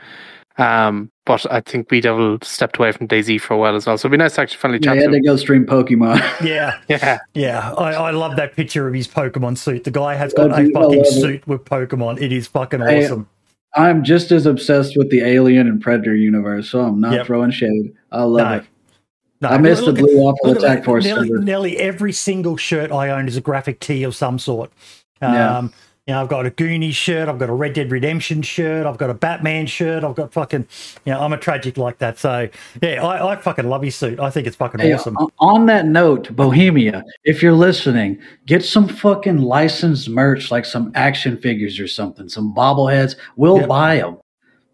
Um, 0.62 1.12
but 1.26 1.46
I 1.52 1.62
think 1.62 1.90
Wee 1.92 2.02
Devil 2.02 2.38
stepped 2.44 2.78
away 2.78 2.92
from 2.92 3.08
DayZ 3.08 3.42
for 3.42 3.54
a 3.54 3.58
while 3.58 3.76
as 3.76 3.86
well. 3.86 3.98
So 3.98 4.08
it'd 4.08 4.12
be 4.12 4.18
nice 4.18 4.36
to 4.36 4.42
actually 4.42 4.58
finally 4.58 4.80
Yeah, 4.80 4.86
chat 4.86 4.94
he 4.96 5.00
to 5.00 5.06
had 5.06 5.12
to 5.12 5.18
him. 5.18 5.24
go 5.24 5.36
stream 5.38 5.66
Pokemon. 5.66 6.18
Yeah. 6.46 6.78
Yeah. 6.88 7.20
Yeah. 7.34 7.74
I, 7.74 7.94
I 7.94 8.12
love 8.12 8.36
that 8.36 8.56
picture 8.56 8.88
of 8.88 8.94
his 8.94 9.08
Pokemon 9.08 9.58
suit. 9.58 9.84
The 9.84 9.92
guy 9.92 10.16
has 10.16 10.34
got 10.34 10.52
Oh, 10.52 10.54
a 10.54 10.58
fucking 10.58 10.72
love 10.74 10.94
it. 10.94 11.08
suit 11.08 11.48
with 11.48 11.66
Pokemon. 11.66 12.22
It 12.22 12.32
is 12.32 12.48
fucking 12.48 12.82
Hey, 12.82 13.06
awesome. 13.06 13.28
I'm 13.76 14.04
just 14.04 14.32
as 14.32 14.46
obsessed 14.46 14.98
with 14.98 15.10
the 15.10 15.22
Alien 15.22 15.68
and 15.68 15.82
Predator 15.82 16.16
universe, 16.16 16.70
so 16.70 16.82
I'm 16.82 17.00
not 17.00 17.14
Yep. 17.14 17.26
throwing 17.28 17.52
shade. 17.52 17.94
I 18.12 18.24
love 18.24 18.48
No. 18.48 18.54
it. 18.58 18.64
No, 19.42 19.48
I 19.50 19.58
missed 19.58 19.82
the 19.82 19.88
look 19.88 20.00
at- 20.00 20.06
blue 20.06 20.18
waffle 20.20 20.50
look 20.50 20.58
at 20.58 20.64
attack 20.64 20.84
force. 20.86 21.04
Nearly, 21.06 21.30
nearly 21.30 21.78
every 21.78 22.12
single 22.12 22.58
shirt 22.58 22.92
I 22.92 23.10
own 23.10 23.28
is 23.28 23.38
a 23.38 23.42
graphic 23.42 23.80
tee 23.80 24.04
of 24.04 24.14
some 24.16 24.38
sort. 24.38 24.72
Um, 25.22 25.34
Yeah. 25.34 25.68
You 26.12 26.16
know, 26.16 26.24
I've 26.24 26.28
got 26.28 26.46
a 26.46 26.50
Goonies 26.50 26.94
shirt, 26.98 27.30
I've 27.30 27.40
got 27.40 27.48
a 27.48 27.54
Red 27.54 27.72
Dead 27.72 27.90
Redemption 27.90 28.42
shirt, 28.42 28.86
I've 28.86 28.98
got 28.98 29.10
a 29.10 29.14
Batman 29.14 29.66
shirt, 29.66 30.04
I've 30.04 30.14
got 30.14 30.34
fucking, 30.34 30.68
you 31.06 31.14
know, 31.14 31.22
I'm 31.22 31.32
a 31.32 31.38
tragic 31.38 31.78
like 31.78 32.00
that. 32.00 32.20
So, 32.20 32.50
yeah, 32.84 33.02
I, 33.02 33.32
I 33.32 33.36
fucking 33.38 33.70
love 33.70 33.82
his 33.82 33.96
suit. 33.96 34.20
I 34.20 34.30
think 34.30 34.46
it's 34.46 34.58
fucking 34.58 34.82
Hey, 34.82 34.92
awesome. 34.92 35.16
on 35.40 35.68
that 35.68 35.86
note, 35.86 36.36
Bohemia, 36.36 37.06
if 37.24 37.42
you're 37.42 37.54
listening, 37.54 38.20
get 38.46 38.62
some 38.62 38.90
fucking 38.90 39.38
licensed 39.38 40.10
merch, 40.10 40.52
like 40.52 40.66
some 40.66 40.92
action 40.96 41.38
figures 41.38 41.80
or 41.80 41.88
something, 41.88 42.28
some 42.28 42.54
bobbleheads. 42.54 43.16
We'll 43.38 43.60
Yep. 43.60 43.70
buy 43.70 43.96
them. 44.00 44.18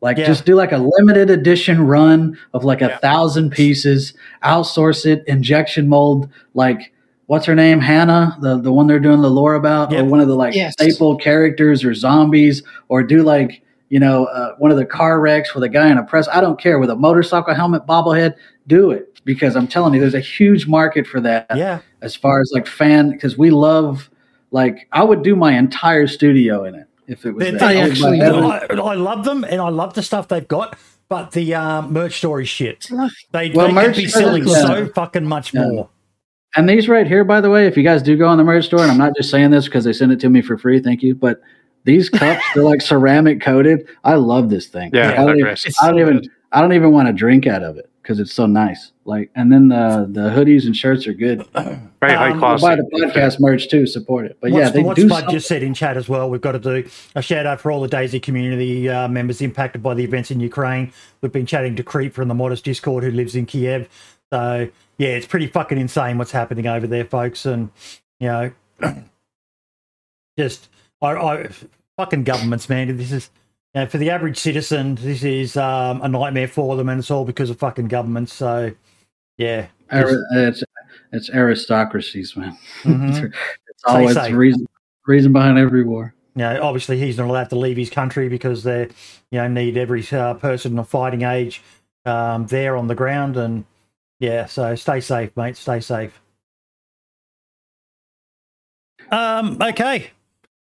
Like, 0.02 0.18
Yeah. 0.18 0.26
just 0.26 0.44
do 0.44 0.56
like 0.56 0.72
a 0.72 0.80
limited 0.98 1.30
edition 1.30 1.86
run 1.86 2.36
of 2.56 2.64
like 2.64 2.82
a 2.82 2.98
thousand 2.98 3.52
pieces. 3.52 4.16
Outsource 4.44 5.06
it, 5.06 5.24
injection 5.28 5.88
mold. 5.88 6.30
Like, 6.56 6.92
what's 7.28 7.46
her 7.46 7.56
name? 7.56 7.80
Hannah, 7.80 8.38
the 8.42 8.60
the 8.60 8.72
one 8.74 8.88
they're 8.88 9.00
doing 9.00 9.22
the 9.22 9.30
lore 9.30 9.54
about, 9.56 9.94
or 9.94 10.04
one 10.04 10.20
of 10.20 10.28
the 10.28 10.36
like 10.36 10.54
Yes. 10.56 10.74
staple 10.74 11.16
characters 11.18 11.84
or 11.86 11.94
zombies, 11.94 12.64
or 12.90 13.04
do 13.04 13.24
like 13.24 13.62
you 13.90 14.00
know 14.00 14.26
uh, 14.26 14.56
one 14.58 14.72
of 14.72 14.78
the 14.78 14.86
car 14.86 15.20
wrecks 15.22 15.54
with 15.54 15.64
a 15.64 15.70
guy 15.70 15.90
in 15.90 15.98
a 15.98 16.04
press. 16.04 16.28
I 16.28 16.42
don't 16.42 16.60
care 16.60 16.80
with 16.80 16.90
a 16.90 16.96
motorcycle 16.96 17.54
helmet 17.54 17.86
bobblehead. 17.86 18.34
Do 18.68 18.92
it 18.92 19.22
because 19.24 19.56
I'm 19.56 19.68
telling 19.68 19.94
you, 19.94 20.00
there's 20.02 20.14
a 20.14 20.20
huge 20.20 20.68
market 20.68 21.08
for 21.08 21.22
that. 21.22 21.46
Yeah. 21.56 21.80
As 22.02 22.16
far 22.16 22.42
as 22.42 22.52
like 22.54 22.68
fan, 22.68 23.12
because 23.12 23.38
we 23.38 23.50
love 23.50 24.10
like 24.52 24.88
I 24.92 25.04
would 25.04 25.24
do 25.24 25.36
my 25.36 25.58
entire 25.58 26.08
studio 26.08 26.64
in 26.66 26.76
it 26.76 26.88
if 27.08 27.26
it 27.26 27.32
was. 27.32 27.44
They- 27.44 27.52
there. 27.52 27.60
they 27.60 27.82
I 27.82 27.88
would 27.88 28.00
buy 28.00 28.16
actually, 28.18 28.22
I, 28.22 28.92
I 28.92 28.96
love 28.96 29.24
them 29.26 29.44
and 29.46 29.62
I 29.62 29.70
love 29.70 29.94
the 29.94 30.04
stuff 30.04 30.28
they've 30.28 30.48
got, 30.48 30.78
but 31.10 31.32
the 31.32 31.54
um, 31.56 31.94
merch 31.94 32.18
store 32.18 32.42
is 32.42 32.50
shit. 32.50 32.88
They, 33.32 33.52
Well, 33.52 33.68
they 33.68 33.74
merch 33.74 33.86
could 33.88 33.96
be 33.96 34.08
selling 34.08 34.48
yeah. 34.48 34.54
so 34.66 34.88
fucking 34.90 35.26
much 35.26 35.54
Yeah. 35.54 35.68
more. 35.68 35.90
And 36.58 36.68
these 36.68 36.90
right 36.90 37.08
here, 37.08 37.24
by 37.24 37.40
the 37.40 37.50
way, 37.50 37.68
if 37.68 37.78
you 37.78 37.84
guys 37.84 38.02
do 38.02 38.18
go 38.18 38.28
on 38.28 38.38
the 38.38 38.44
merch 38.44 38.66
store, 38.66 38.82
and 38.82 38.92
I'm 38.92 38.98
not 38.98 39.16
just 39.16 39.30
saying 39.30 39.52
this 39.52 39.66
because 39.66 39.86
they 39.86 39.94
send 39.94 40.12
it 40.12 40.20
to 40.22 40.30
me 40.30 40.42
for 40.42 40.58
free, 40.58 40.80
thank 40.82 41.02
you. 41.04 41.16
But 41.16 41.40
these 41.86 42.10
cups, 42.10 42.44
they're 42.54 42.64
like 42.64 42.82
ceramic 42.82 43.42
coated. 43.42 43.88
I 44.04 44.16
love 44.16 44.50
this 44.50 44.68
thing. 44.68 44.90
Yeah, 44.94 45.10
Like, 45.10 45.20
I 45.20 45.26
don't 45.26 45.40
even, 45.40 45.56
I 45.82 45.88
don't 45.90 46.00
even, 46.00 46.30
I 46.52 46.62
don't 46.62 46.74
even 46.74 46.92
want 46.92 47.08
to 47.08 47.14
drink 47.14 47.48
out 47.48 47.64
of 47.64 47.78
it 47.78 47.90
because 48.02 48.20
it's 48.20 48.34
so 48.34 48.46
nice. 48.46 48.92
Like, 49.06 49.30
and 49.36 49.52
then 49.52 49.68
the 49.70 50.08
the 50.10 50.30
hoodies 50.30 50.66
and 50.66 50.76
shirts 50.76 51.06
are 51.08 51.14
good. 51.14 51.46
Very 51.54 52.14
high 52.14 52.32
Um, 52.32 52.40
quality. 52.40 52.62
Buy 52.64 52.76
the 52.76 52.84
podcast 52.92 53.40
merch 53.40 53.70
too, 53.70 53.86
support 53.86 54.26
it. 54.26 54.38
But 54.42 54.52
What's, 54.52 54.66
yeah, 54.66 54.70
they 54.72 54.82
what 54.82 54.96
do. 54.96 55.08
Spud 55.08 55.20
something. 55.20 55.36
just 55.36 55.48
said 55.48 55.62
in 55.64 55.74
chat 55.74 55.96
as 55.96 56.10
well. 56.10 56.30
We've 56.30 56.42
got 56.42 56.54
to 56.54 56.60
do 56.60 56.90
a 57.16 57.22
shout 57.22 57.46
out 57.46 57.62
for 57.62 57.72
all 57.72 57.82
the 57.82 57.90
DayZ 57.90 58.22
community 58.24 58.90
uh, 58.90 59.08
members 59.08 59.42
impacted 59.42 59.84
by 59.84 59.94
the 59.94 60.04
events 60.04 60.32
in 60.32 60.40
Ukraine. 60.40 60.92
We've 61.22 61.32
been 61.32 61.46
chatting 61.46 61.76
to 61.76 61.84
Creep 61.84 62.14
from 62.14 62.28
the 62.28 62.34
Modest 62.36 62.66
Discord 62.66 63.04
who 63.04 63.12
lives 63.12 63.36
in 63.36 63.46
Kiev. 63.46 63.88
So 64.32 64.68
yeah, 64.98 65.10
it's 65.10 65.28
pretty 65.28 65.48
fucking 65.48 65.78
insane 65.78 66.18
what's 66.18 66.32
happening 66.32 66.68
over 66.68 66.88
there, 66.88 67.06
folks. 67.06 67.46
And 67.46 67.70
you 68.20 68.28
know, 68.28 68.52
just 70.38 70.70
I, 71.02 71.12
I 71.14 71.50
fucking 71.98 72.24
governments, 72.24 72.70
man. 72.70 72.96
This 72.98 73.12
is 73.12 73.30
you 73.74 73.82
know, 73.82 73.88
for 73.88 73.98
the 73.98 74.10
average 74.10 74.38
citizen. 74.38 74.96
This 74.96 75.24
is 75.24 75.58
um, 75.58 76.02
a 76.02 76.08
nightmare 76.08 76.48
for 76.48 76.76
them, 76.76 76.90
and 76.90 77.00
it's 77.00 77.12
all 77.12 77.26
because 77.26 77.50
of 77.50 77.60
fucking 77.60 77.88
governments. 77.88 78.34
So 78.34 78.72
yeah, 79.38 79.68
it's 79.92 80.64
it's 81.12 81.30
aristocracies, 81.30 82.36
man. 82.36 82.58
Mhm. 82.84 83.34
it's 83.68 83.84
always 83.86 84.16
the 84.16 84.36
reason 84.36 84.66
reason 85.06 85.32
behind 85.32 85.58
every 85.58 85.84
war. 85.84 86.14
you 86.36 86.42
know, 86.42 86.62
obviously 86.62 87.00
he's 87.00 87.18
not 87.18 87.30
allowed 87.30 87.50
to 87.50 87.56
leave 87.56 87.78
his 87.78 87.90
country 87.90 88.28
because 88.28 88.64
they, 88.64 88.90
you 89.32 89.40
know, 89.40 89.48
need 89.48 89.78
every 89.78 90.06
uh, 90.12 90.34
person 90.34 90.78
of 90.78 90.90
fighting 90.90 91.22
age 91.22 91.62
um, 92.06 92.48
there 92.48 92.76
on 92.76 92.88
the 92.88 92.96
ground, 92.96 93.38
and 93.38 93.64
yeah, 94.20 94.46
so 94.46 94.76
stay 94.76 95.00
safe, 95.00 95.36
mate. 95.36 95.58
Stay 95.58 95.80
safe. 95.80 96.20
Um, 99.12 99.58
okay, 99.62 100.12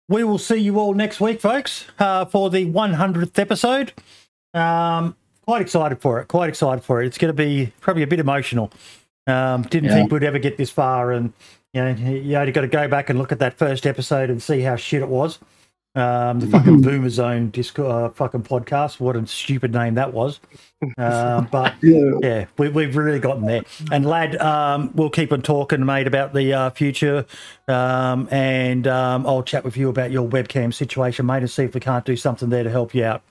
we 0.08 0.24
will 0.24 0.38
see 0.38 0.56
you 0.56 0.78
all 0.78 0.94
next 0.94 1.20
week, 1.20 1.40
folks, 1.40 1.86
uh, 1.98 2.24
for 2.26 2.50
the 2.50 2.66
100th 2.66 3.38
episode. 3.38 3.92
Um, 4.52 5.16
quite 5.42 5.62
excited 5.62 6.00
for 6.00 6.20
it. 6.20 6.28
Quite 6.28 6.48
excited 6.48 6.84
for 6.84 7.02
it. 7.02 7.06
It's 7.06 7.18
going 7.18 7.30
to 7.30 7.36
be 7.36 7.72
probably 7.80 8.02
a 8.02 8.06
bit 8.06 8.20
emotional. 8.20 8.70
Um, 9.26 9.62
didn't 9.62 9.88
Yeah. 9.90 9.94
think 9.96 10.12
we'd 10.12 10.22
ever 10.22 10.38
get 10.38 10.56
this 10.56 10.70
far, 10.70 11.12
and 11.12 11.32
you 11.72 11.82
know, 11.82 11.90
you 11.90 12.36
only 12.36 12.52
got 12.52 12.60
to 12.62 12.68
go 12.68 12.88
back 12.88 13.10
and 13.10 13.18
look 13.18 13.32
at 13.32 13.38
that 13.40 13.54
first 13.54 13.86
episode 13.86 14.30
and 14.30 14.42
see 14.42 14.60
how 14.62 14.76
shit 14.76 15.02
it 15.02 15.08
was. 15.08 15.38
Um, 15.96 16.40
the 16.40 16.46
fucking 16.50 16.82
Boomer 16.82 17.08
Zone 17.08 17.50
disco, 17.50 17.88
uh, 17.88 18.10
fucking 18.10 18.42
podcast. 18.42 19.00
What 19.00 19.16
a 19.16 19.26
stupid 19.26 19.72
name 19.72 19.94
that 19.94 20.12
was. 20.12 20.40
Um, 20.98 21.48
but 21.50 21.74
yeah, 21.82 22.46
we, 22.58 22.68
we've 22.68 22.94
really 22.94 23.18
gotten 23.18 23.46
there. 23.46 23.62
And 23.90 24.04
lad, 24.04 24.36
um, 24.36 24.90
we'll 24.94 25.10
keep 25.10 25.32
on 25.32 25.42
talking, 25.42 25.84
mate, 25.84 26.06
about 26.06 26.34
the 26.34 26.52
uh, 26.52 26.70
future. 26.70 27.24
Um, 27.66 28.28
and 28.30 28.86
um, 28.86 29.26
I'll 29.26 29.42
chat 29.42 29.64
with 29.64 29.76
you 29.76 29.88
about 29.88 30.10
your 30.10 30.28
webcam 30.28 30.72
situation, 30.72 31.26
mate, 31.26 31.38
and 31.38 31.50
see 31.50 31.64
if 31.64 31.74
we 31.74 31.80
can't 31.80 32.04
do 32.04 32.16
something 32.16 32.50
there 32.50 32.62
to 32.62 32.70
help 32.70 32.94
you 32.94 33.04
out. 33.04 33.22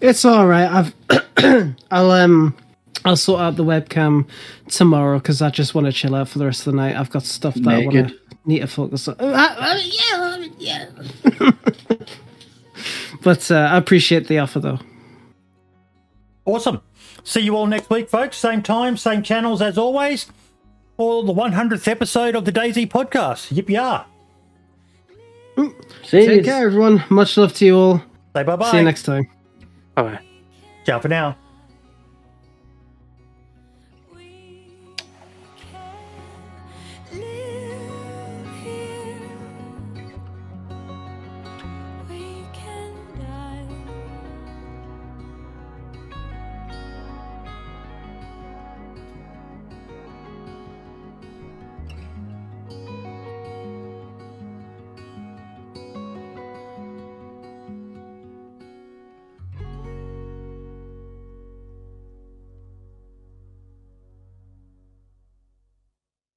It's 0.00 0.24
all 0.24 0.46
right. 0.46 0.70
I've 0.70 1.74
I'll 1.90 2.10
um 2.10 2.56
I'll 3.04 3.16
sort 3.16 3.40
out 3.40 3.56
the 3.56 3.64
webcam 3.64 4.26
tomorrow 4.68 5.18
because 5.18 5.42
I 5.42 5.50
just 5.50 5.74
want 5.74 5.86
to 5.86 5.92
chill 5.92 6.14
out 6.14 6.28
for 6.28 6.38
the 6.38 6.46
rest 6.46 6.66
of 6.66 6.72
the 6.72 6.76
night. 6.76 6.96
I've 6.96 7.10
got 7.10 7.24
stuff 7.24 7.54
that 7.54 7.68
I 7.68 7.84
want 7.84 8.08
to 8.08 8.18
need 8.44 8.60
to 8.60 8.66
focus 8.66 9.08
on. 9.08 9.16
Uh, 9.18 9.56
uh, 9.58 9.80
yeah, 9.82 10.46
yeah. 10.58 10.90
but 13.22 13.50
uh, 13.50 13.54
I 13.54 13.76
appreciate 13.76 14.28
the 14.28 14.38
offer 14.38 14.60
though. 14.60 14.78
Awesome. 16.44 16.82
See 17.22 17.40
you 17.40 17.56
all 17.56 17.66
next 17.66 17.88
week, 17.88 18.10
folks. 18.10 18.36
Same 18.36 18.62
time, 18.62 18.96
same 18.96 19.22
channels 19.22 19.62
as 19.62 19.78
always. 19.78 20.26
For 20.96 21.24
the 21.24 21.32
100th 21.32 21.88
episode 21.88 22.36
of 22.36 22.44
the 22.44 22.52
DayZ 22.52 22.88
podcast. 22.88 23.50
Yip 23.50 23.68
ya. 23.68 24.04
Take 26.02 26.44
care, 26.44 26.66
everyone. 26.66 27.02
Much 27.10 27.36
love 27.36 27.52
to 27.54 27.64
you 27.64 27.76
all. 27.76 27.98
Say 28.36 28.42
bye 28.44 28.56
bye. 28.56 28.70
See 28.70 28.78
you 28.78 28.84
next 28.84 29.02
time. 29.04 29.28
Bye 29.94 30.02
bye. 30.02 30.20
Ciao 30.84 31.00
for 31.00 31.08
now. 31.08 31.36